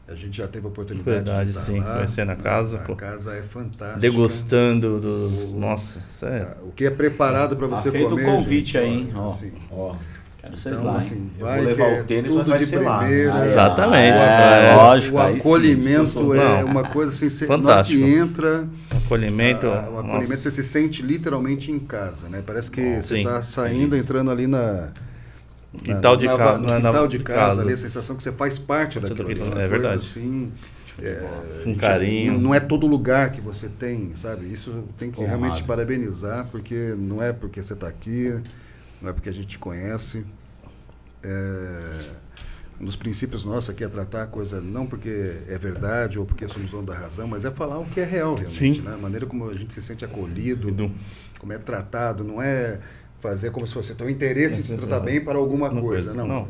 A 0.09 0.15
gente 0.15 0.37
já 0.37 0.47
teve 0.47 0.65
a 0.65 0.69
oportunidade 0.69 1.15
Verdade, 1.15 1.43
de 1.51 1.57
estar 1.57 1.61
sim, 1.71 1.79
lá. 1.79 1.95
conhecendo 1.95 2.31
a 2.31 2.35
né? 2.35 2.41
casa, 2.41 2.77
A 2.77 2.79
pô. 2.79 2.95
casa 2.95 3.33
é 3.33 3.41
fantástica. 3.41 3.99
Degustando 3.99 4.99
do. 5.01 5.29
Nossa, 5.59 5.99
sério. 6.07 6.47
O 6.63 6.71
que 6.71 6.85
é 6.85 6.89
preparado 6.89 7.57
para 7.57 7.67
Tá 7.67 7.75
você 7.75 7.91
feito 7.91 8.07
o 8.07 8.09
comer. 8.11 8.25
convite 8.25 8.73
gente, 8.73 8.77
aí, 8.77 8.93
hein? 8.93 9.09
Ó. 9.13 9.25
assim, 9.25 9.51
Ó, 9.69 9.95
Quero 10.39 10.55
vocês 10.55 10.75
então, 10.75 10.85
lá, 10.87 10.97
assim, 10.97 11.29
Eu 11.37 11.45
vai 11.45 11.57
vou 11.59 11.67
levar 11.67 11.85
que 11.85 11.91
é 11.91 11.99
o 12.01 12.03
tênis, 12.05 12.29
tudo 12.31 12.37
mas 12.37 12.47
vai 12.47 12.59
de 12.59 12.65
ser 12.67 12.79
lá. 12.79 12.97
primeira. 12.99 13.33
Ah, 13.33 13.45
Exatamente. 13.47 14.17
É, 14.17 14.69
É. 14.71 14.75
lógico. 14.77 15.17
O 15.17 15.19
acolhimento 15.19 16.33
é 16.35 16.61
Não. 16.61 16.65
uma 16.67 16.83
coisa 16.83 17.11
assim, 17.11 17.29
você, 17.29 17.45
Fantástico. 17.45 17.99
na 17.99 18.05
hora 18.05 18.13
que 18.15 18.17
entra, 18.21 18.67
Acolhimento. 19.05 19.65
a- 19.67 19.69
o 19.89 19.99
acolhimento 19.99 20.29
nossa. 20.29 20.37
você 20.37 20.51
se 20.51 20.63
sente 20.63 21.01
literalmente 21.01 21.69
em 21.69 21.79
casa, 21.79 22.29
né? 22.29 22.41
Parece 22.45 22.71
que 22.71 23.01
você 23.01 23.17
está 23.17 23.41
saindo, 23.41 23.93
isso. 23.93 24.05
entrando 24.05 24.31
ali 24.31 24.47
na 24.47 24.89
na- 25.73 25.79
Quintal 25.95 26.17
de 26.17 26.25
na- 26.25 26.37
casa, 26.37 26.57
no 26.59 26.67
na- 26.67 26.75
quintal 26.77 26.93
na- 26.93 27.07
de 27.07 27.17
de 27.17 27.23
casa, 27.23 27.39
casa. 27.39 27.61
ali, 27.61 27.73
a 27.73 27.77
sensação 27.77 28.15
que 28.15 28.23
você 28.23 28.31
faz 28.31 28.57
parte 28.59 28.99
daquilo. 28.99 29.23
uma 29.25 29.31
é 29.31 29.35
coisa 29.35 29.67
verdade. 29.67 29.97
assim, 29.99 30.51
é, 31.01 31.27
a 31.65 31.69
Um 31.69 31.75
carinho. 31.75 32.33
Não, 32.33 32.39
não 32.39 32.55
é 32.55 32.59
todo 32.59 32.87
lugar 32.87 33.31
que 33.31 33.41
você 33.41 33.67
tem, 33.69 34.15
sabe? 34.15 34.51
Isso 34.51 34.83
tem 34.97 35.11
que 35.11 35.21
realmente 35.23 35.63
parabenizar, 35.63 36.47
porque 36.51 36.95
não 36.97 37.21
é 37.21 37.31
porque 37.33 37.61
você 37.61 37.73
está 37.73 37.87
aqui, 37.87 38.39
não 39.01 39.09
é 39.09 39.13
porque 39.13 39.29
a 39.29 39.33
gente 39.33 39.47
te 39.47 39.59
conhece. 39.59 40.25
É, 41.23 42.01
um 42.79 42.85
dos 42.85 42.95
princípios 42.95 43.43
nossos 43.43 43.69
aqui 43.71 43.83
é 43.83 43.87
tratar 43.87 44.23
a 44.23 44.27
coisa 44.27 44.61
não 44.61 44.85
porque 44.85 45.09
é 45.47 45.57
verdade 45.57 46.19
ou 46.19 46.25
porque 46.25 46.47
somos 46.47 46.69
dono 46.71 46.85
da 46.85 46.93
razão, 46.95 47.27
mas 47.27 47.43
é 47.43 47.51
falar 47.51 47.79
o 47.79 47.85
que 47.85 47.99
é 47.99 48.05
real 48.05 48.35
realmente. 48.35 48.51
Sim. 48.51 48.81
Né? 48.81 48.93
A 48.93 48.97
maneira 48.97 49.25
como 49.25 49.49
a 49.49 49.53
gente 49.53 49.73
se 49.73 49.81
sente 49.81 50.05
acolhido, 50.05 50.69
Edu. 50.69 50.91
como 51.39 51.53
é 51.53 51.57
tratado, 51.57 52.23
não 52.23 52.41
é 52.41 52.79
fazer 53.19 53.51
como 53.51 53.67
se 53.67 53.73
fosse 53.73 53.95
ter 53.95 54.03
um 54.03 54.09
interesse 54.09 54.59
em 54.59 54.63
se 54.63 54.75
tratar 54.75 54.99
sim. 54.99 55.05
bem 55.05 55.21
para 55.23 55.37
alguma 55.37 55.69
Uma 55.69 55.81
coisa. 55.81 56.09
coisa, 56.11 56.13
Não. 56.13 56.27
não. 56.27 56.47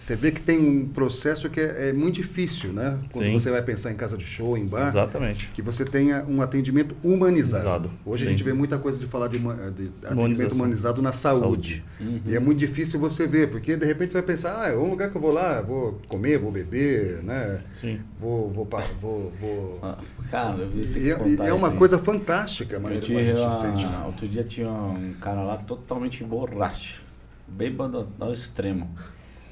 Você 0.00 0.16
vê 0.16 0.32
que 0.32 0.40
tem 0.40 0.58
um 0.58 0.88
processo 0.88 1.50
que 1.50 1.60
é, 1.60 1.90
é 1.90 1.92
muito 1.92 2.14
difícil, 2.14 2.72
né? 2.72 2.98
Quando 3.12 3.26
Sim. 3.26 3.32
você 3.34 3.50
vai 3.50 3.60
pensar 3.60 3.92
em 3.92 3.96
casa 3.96 4.16
de 4.16 4.24
show, 4.24 4.56
em 4.56 4.64
bar, 4.66 4.88
Exatamente. 4.88 5.50
que 5.52 5.60
você 5.60 5.84
tenha 5.84 6.24
um 6.26 6.40
atendimento 6.40 6.96
humanizado. 7.04 7.66
Humanizado, 7.66 7.90
Hoje 8.06 8.24
a 8.24 8.26
sim. 8.26 8.30
gente 8.32 8.42
vê 8.42 8.54
muita 8.54 8.78
coisa 8.78 8.96
de 8.96 9.04
falar 9.06 9.28
de, 9.28 9.38
de 9.38 9.90
atendimento 10.06 10.52
humanizado 10.52 11.02
na 11.02 11.12
saúde. 11.12 11.84
Uhum. 12.00 12.18
E 12.24 12.34
é 12.34 12.40
muito 12.40 12.58
difícil 12.58 12.98
você 12.98 13.26
ver, 13.26 13.50
porque 13.50 13.76
de 13.76 13.84
repente 13.84 14.12
você 14.12 14.18
vai 14.18 14.26
pensar, 14.26 14.62
ah, 14.62 14.68
é 14.68 14.74
um 14.74 14.88
lugar 14.88 15.10
que 15.10 15.16
eu 15.16 15.20
vou 15.20 15.32
lá, 15.32 15.60
vou 15.60 16.00
comer, 16.08 16.38
vou 16.38 16.50
beber, 16.50 17.22
né? 17.22 17.60
Sim. 17.70 18.00
Vou, 18.18 18.48
vou, 18.48 18.66
vou, 19.02 19.32
vou... 19.38 19.78
Ah, 19.82 19.98
Cara, 20.30 20.56
eu 20.62 20.70
tenho 20.70 20.92
que 20.94 20.98
E, 20.98 21.10
é- 21.10 21.14
contar 21.14 21.28
e 21.44 21.46
é 21.46 21.48
isso 21.48 21.56
uma 21.56 21.68
aí. 21.68 21.76
coisa 21.76 21.98
fantástica 21.98 22.76
a 22.76 22.78
Eu 22.78 22.80
maneira 22.80 23.04
como 23.06 23.18
a 23.18 23.22
gente 23.22 23.38
uma- 23.38 23.50
se 23.52 23.60
sente. 23.60 23.84
né? 23.84 24.02
Outro 24.06 24.26
dia 24.26 24.44
tinha 24.44 24.70
um 24.70 25.12
cara 25.20 25.42
lá 25.42 25.58
totalmente 25.58 26.24
borracho, 26.24 27.02
bêbado 27.46 28.08
ao 28.18 28.32
extremo. 28.32 28.88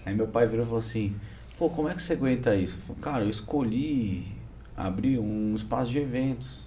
Aí 0.09 0.15
meu 0.15 0.27
pai 0.27 0.47
virou 0.47 0.65
e 0.65 0.67
falou 0.67 0.79
assim: 0.79 1.15
pô, 1.59 1.69
como 1.69 1.89
é 1.89 1.95
que 1.95 2.03
você 2.03 2.15
aguenta 2.15 2.55
isso? 2.57 2.79
Eu 2.79 2.83
falei, 2.83 3.03
cara, 3.03 3.25
eu 3.25 3.31
escolhi 3.31 4.27
abrir 4.77 5.19
um 5.19 5.55
espaço 5.55 5.91
de 5.91 5.99
eventos, 5.99 6.61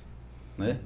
né? 0.57 0.77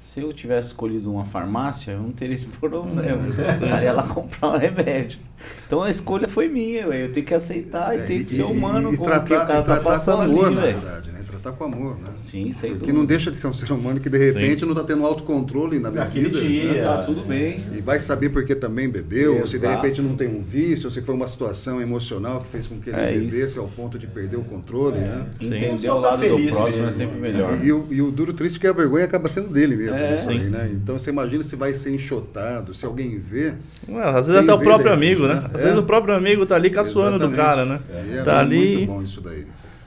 Se 0.00 0.20
eu 0.20 0.34
tivesse 0.34 0.68
escolhido 0.68 1.10
uma 1.10 1.24
farmácia, 1.24 1.92
eu 1.92 2.00
não 2.00 2.12
teria 2.12 2.34
esse 2.34 2.48
problema. 2.60 3.00
Eu 3.02 3.26
estaria 3.64 3.90
lá 3.92 4.02
comprar 4.02 4.50
um 4.50 4.58
remédio. 4.58 5.18
Então 5.66 5.82
a 5.82 5.90
escolha 5.90 6.28
foi 6.28 6.46
minha, 6.46 6.86
velho. 6.88 7.06
Eu 7.06 7.12
tenho 7.12 7.24
que 7.24 7.32
aceitar 7.32 7.96
e 7.96 8.00
É, 8.00 8.04
tem 8.04 8.22
que 8.22 8.32
ser 8.32 8.42
humano 8.42 8.92
e 8.92 8.96
com 8.98 9.02
o 9.02 9.06
tratar, 9.06 9.24
que 9.26 9.32
o 9.32 9.46
cara 9.46 9.60
e 9.60 9.64
tá 9.64 9.80
passando 9.80 10.20
ali, 10.22 10.54
velho. 10.54 10.78
né? 10.78 11.23
Tratar 11.44 11.52
tratar 11.52 11.52
com 11.52 11.64
amor, 11.64 11.96
né? 11.98 12.04
Sim, 12.18 12.50
sem 12.52 12.70
Porque 12.70 12.86
dúvida. 12.86 12.98
não 12.98 13.04
deixa 13.04 13.30
de 13.30 13.36
ser 13.36 13.46
um 13.48 13.52
ser 13.52 13.70
humano 13.70 14.00
que 14.00 14.08
de 14.08 14.16
repente 14.16 14.62
não 14.64 14.72
está 14.72 14.82
tendo 14.82 15.04
autocontrole 15.04 15.78
na 15.78 15.90
minha 15.90 16.04
Naquele 16.04 16.28
vida. 16.30 16.40
dia. 16.40 16.72
né? 16.74 16.82
Tá 16.82 17.02
tudo 17.02 17.22
bem. 17.26 17.62
E 17.76 17.80
vai 17.82 17.98
saber 17.98 18.30
por 18.30 18.44
que 18.44 18.54
também 18.54 18.88
bebeu, 18.88 19.40
ou 19.40 19.46
se 19.46 19.58
de 19.58 19.66
Exato. 19.66 19.82
repente 19.82 20.00
não 20.00 20.16
tem 20.16 20.28
um 20.28 20.42
vício, 20.42 20.86
ou 20.86 20.90
se 20.92 21.02
foi 21.02 21.14
uma 21.14 21.28
situação 21.28 21.80
emocional 21.82 22.40
que 22.40 22.48
fez 22.48 22.66
com 22.66 22.78
que 22.80 22.88
ele 22.90 22.98
É 22.98 23.12
bebesse 23.12 23.42
isso. 23.42 23.60
ao 23.60 23.68
ponto 23.68 23.98
de 23.98 24.06
perder 24.06 24.36
o 24.36 24.42
controle, 24.44 24.98
né? 24.98 25.26
Entender 25.40 25.78
Só 25.80 25.98
o 25.98 26.02
tá 26.02 26.08
lado 26.08 26.20
do 26.20 26.28
feliz 26.36 26.50
próximo 26.50 26.78
é 26.82 26.86
mesmo, 26.86 26.96
sempre 26.96 27.14
né? 27.16 27.20
melhor. 27.32 27.64
E, 27.64 27.72
o, 27.72 27.86
e 27.90 28.00
o 28.02 28.10
duro 28.10 28.32
triste 28.32 28.56
é 28.56 28.60
que 28.60 28.66
a 28.66 28.72
vergonha 28.72 29.04
acaba 29.04 29.28
sendo 29.28 29.48
dele 29.48 29.76
mesmo, 29.76 29.96
É. 29.96 30.14
isso 30.14 30.28
aí, 30.30 30.40
Sim. 30.40 30.48
né? 30.50 30.70
Então 30.72 30.98
você 30.98 31.10
imagina 31.10 31.42
se 31.42 31.56
vai 31.56 31.74
ser 31.74 31.90
enxotado, 31.94 32.72
se 32.72 32.86
alguém 32.86 33.18
vê. 33.18 33.52
Ué, 33.88 34.02
às 34.02 34.26
vezes 34.26 34.42
até 34.42 34.52
o 34.54 34.58
próprio 34.60 34.92
amigo, 34.92 35.26
né? 35.26 35.34
né? 35.34 35.42
Às 35.52 35.60
É. 35.60 35.64
vezes 35.64 35.78
o 35.78 35.82
próprio 35.82 36.14
amigo 36.14 36.46
tá 36.46 36.54
ali 36.56 36.70
caçoando 36.70 37.18
do 37.18 37.34
cara, 37.36 37.64
né? 37.66 37.80
E 38.08 38.16
é 38.18 38.22
Tá 38.22 38.42
muito 38.44 38.52
ali. 38.54 38.86
bom 38.86 39.02
isso 39.02 39.20
daí. 39.20 39.44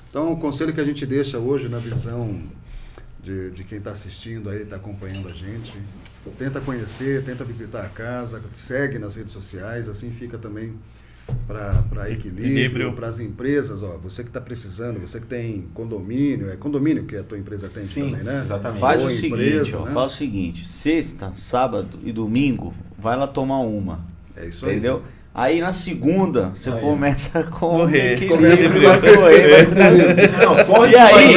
Então, 0.09 0.31
o 0.33 0.37
conselho 0.37 0.73
que 0.73 0.81
a 0.81 0.85
gente 0.85 1.05
deixa 1.05 1.37
hoje 1.37 1.67
na 1.69 1.79
visão 1.79 2.41
de, 3.23 3.51
de 3.51 3.63
quem 3.63 3.77
está 3.77 3.91
assistindo 3.91 4.49
aí, 4.49 4.61
está 4.63 4.77
acompanhando 4.77 5.27
a 5.27 5.33
gente, 5.33 5.73
tenta 6.37 6.61
conhecer, 6.61 7.23
tenta 7.23 7.43
visitar 7.43 7.83
a 7.85 7.89
casa, 7.89 8.41
segue 8.53 8.97
nas 8.97 9.15
redes 9.15 9.33
sociais, 9.33 9.89
assim 9.89 10.11
fica 10.11 10.37
também 10.37 10.73
para 11.45 12.09
equilíbrio, 12.09 12.45
Equilíbrio. 12.47 12.93
para 12.93 13.07
as 13.09 13.19
empresas, 13.19 13.83
ó, 13.83 13.97
você 13.97 14.23
que 14.23 14.29
está 14.29 14.39
precisando, 14.39 14.99
você 15.01 15.19
que 15.19 15.25
tem 15.25 15.67
condomínio, 15.73 16.49
é 16.49 16.55
condomínio 16.55 17.03
que 17.05 17.17
a 17.17 17.23
tua 17.23 17.37
empresa 17.37 17.67
tem 17.67 17.83
Sim, 17.83 18.11
também, 18.11 18.23
né? 18.23 18.41
exatamente. 18.45 18.79
Faz 18.79 19.01
Ou 19.01 19.07
o 19.07 19.09
seguinte, 19.09 19.27
empresa, 19.27 19.77
ó, 19.77 19.85
né? 19.85 19.93
faz 19.93 20.13
o 20.13 20.15
seguinte, 20.15 20.65
sexta, 20.67 21.31
sábado 21.35 21.99
e 22.01 22.13
domingo, 22.13 22.73
vai 22.97 23.17
lá 23.17 23.27
tomar 23.27 23.59
uma. 23.59 24.05
É 24.37 24.47
isso 24.47 24.65
aí. 24.65 24.73
Entendeu? 24.73 25.03
Aí 25.37 25.61
na 25.61 25.71
segunda, 25.71 26.49
você 26.55 26.71
Aí. 26.71 26.81
começa 26.81 27.43
com 27.43 27.77
Correr. 27.77 28.13
equilíbrio, 28.13 28.89
vai 28.89 28.99
correr, 28.99 29.67
Não, 30.43 30.65
corre 30.65 30.87
E 30.87 30.89
de 30.89 30.97
aí? 30.97 31.33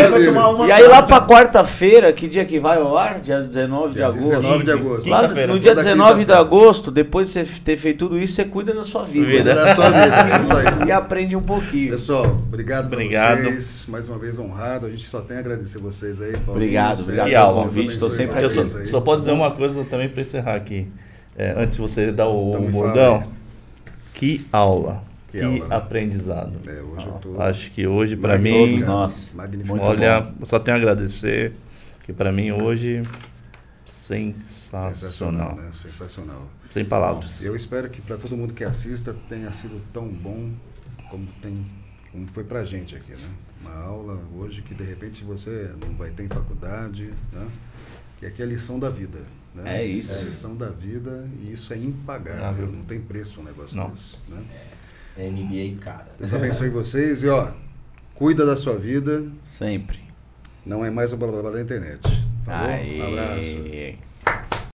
E 0.69 0.73
aí 0.73 0.89
lá 0.89 1.03
pra 1.03 1.21
quarta-feira, 1.21 2.11
que 2.11 2.27
dia 2.27 2.47
que 2.47 2.59
vai 2.59 2.79
ao 2.79 2.97
ar? 2.97 3.21
Dia 3.21 3.43
19 3.43 3.91
de 3.91 3.97
Dia 3.97 4.07
agosto. 4.07 4.23
19 4.23 4.65
de 4.65 4.71
agosto. 4.71 5.07
Lá 5.11 5.29
no 5.29 5.61
dia 5.61 5.75
Toda 5.75 5.85
19 5.85 6.25
de 6.25 6.33
agosto, 6.33 6.91
depois 6.91 7.27
de 7.31 7.45
você 7.45 7.61
ter 7.63 7.77
feito 7.77 7.99
tudo 7.99 8.19
isso, 8.19 8.37
você 8.37 8.45
cuida 8.47 8.73
da 8.73 8.85
sua 8.85 9.05
vida. 9.05 9.27
Vida. 9.27 9.55
Da 9.55 9.75
sua 9.75 9.91
vida, 9.91 10.17
é 10.17 10.39
isso 10.41 10.53
aí. 10.55 10.89
E 10.89 10.93
aprende 10.93 11.37
um 11.37 11.43
pouquinho. 11.43 11.91
Pessoal, 11.91 12.25
obrigado, 12.25 12.89
pra 12.89 12.97
Obrigado. 12.97 13.43
vocês. 13.43 13.85
Mais 13.87 14.09
uma 14.09 14.19
vez 14.19 14.39
honrado. 14.39 14.87
A 14.87 14.89
gente 14.89 15.07
só 15.07 15.21
tem 15.21 15.37
a 15.37 15.41
agradecer 15.41 15.77
vocês 15.79 16.23
aí. 16.23 16.33
Paulinho, 16.33 16.53
Obrigado, 16.55 17.01
obrigado 17.03 17.29
pelo 17.29 17.63
convite, 17.65 17.99
tô 17.99 18.07
Deus 18.07 18.17
sempre 18.17 18.43
Eu 18.43 18.51
só, 18.51 18.65
só 18.87 19.01
posso 19.03 19.19
dizer 19.19 19.33
uma 19.33 19.51
coisa 19.51 19.85
também 19.85 20.09
para 20.09 20.23
encerrar 20.23 20.55
aqui. 20.55 20.89
É, 21.37 21.55
antes 21.55 21.77
de 21.77 21.83
você 21.83 22.11
dar 22.11 22.29
o, 22.29 22.53
Então 22.55 22.65
o 22.65 22.71
bordão. 22.71 23.40
Que 24.21 24.47
aula. 24.53 25.03
Que 25.33 25.39
Que, 25.39 25.45
aula, 25.45 25.67
né? 25.69 25.75
aprendizado. 25.77 26.53
É, 26.67 26.83
hoje 26.83 27.07
eu 27.07 27.13
tô. 27.15 27.41
Acho 27.41 27.71
que 27.71 27.87
hoje 27.87 28.17
para 28.17 28.37
mim, 28.39 28.53
Todos 28.53 28.81
nós. 28.87 29.33
Magnífico. 29.35 29.69
Muito 29.69 29.83
olha, 29.89 30.33
eu 30.39 30.47
só 30.47 30.59
tenho 30.59 30.77
a 30.77 30.81
agradecer 30.81 31.55
que 32.05 32.13
para 32.13 32.31
mim 32.31 32.51
hoje 32.53 33.03
Sensacional, 33.87 34.93
sensacional. 34.95 35.57
né? 35.57 35.71
Sensacional. 35.73 36.43
Sem 36.71 36.85
palavras. 36.85 37.43
Eu 37.43 37.57
espero 37.57 37.89
que 37.89 38.01
para 38.01 38.17
todo 38.17 38.37
mundo 38.37 38.53
que 38.55 38.63
assista 38.63 39.17
tenha 39.29 39.51
sido 39.53 39.81
tão 39.93 40.07
bom 40.09 40.51
como 41.11 41.27
tem 41.41 41.67
como 42.13 42.27
foi 42.29 42.45
pra 42.45 42.63
gente 42.63 42.95
aqui, 42.97 43.13
né? 43.13 43.29
Uma 43.63 43.75
aula 43.85 44.21
hoje 44.37 44.63
que 44.63 44.75
de 44.75 44.85
repente 44.85 45.25
você 45.25 45.71
não 45.81 45.95
vai 45.95 46.11
ter 46.11 46.25
em 46.25 46.29
faculdade, 46.29 47.11
né? 47.33 47.49
Que 48.19 48.27
aqui 48.27 48.43
é 48.43 48.45
a 48.45 48.49
lição 48.49 48.79
da 48.79 48.91
vida. 48.91 49.19
Né? 49.55 49.83
É 49.83 49.85
isso. 49.85 50.15
É 50.15 50.21
a 50.21 50.25
lição 50.25 50.57
da 50.57 50.69
vida 50.71 51.29
e 51.41 51.53
isso 51.53 51.73
é 51.73 51.77
impagável. 51.77 52.67
Ah, 52.67 52.71
não 52.71 52.85
tem 52.85 53.01
preço 53.01 53.41
um 53.41 53.45
negócio 53.45 53.77
Não. 53.77 53.91
desse. 53.91 54.17
Né? 54.29 54.43
NBA, 55.19 55.81
cara. 55.81 56.07
Deus 56.19 56.33
abençoe 56.33 56.71
vocês 56.71 57.23
e 57.23 57.29
ó, 57.29 57.53
cuida 58.15 58.47
da 58.47 58.57
sua 58.57 58.79
vida. 58.79 59.27
Sempre. 59.39 60.01
Não 60.65 60.85
é 60.85 60.91
mais 60.91 61.13
o 61.13 61.17
blá 61.17 61.29
blá 61.29 61.43
blá 61.43 61.51
da 61.51 61.61
internet. 61.61 62.01
Falou? 62.45 62.69
Um 62.71 63.03
abraço. 63.09 63.41
Aê. 63.41 63.99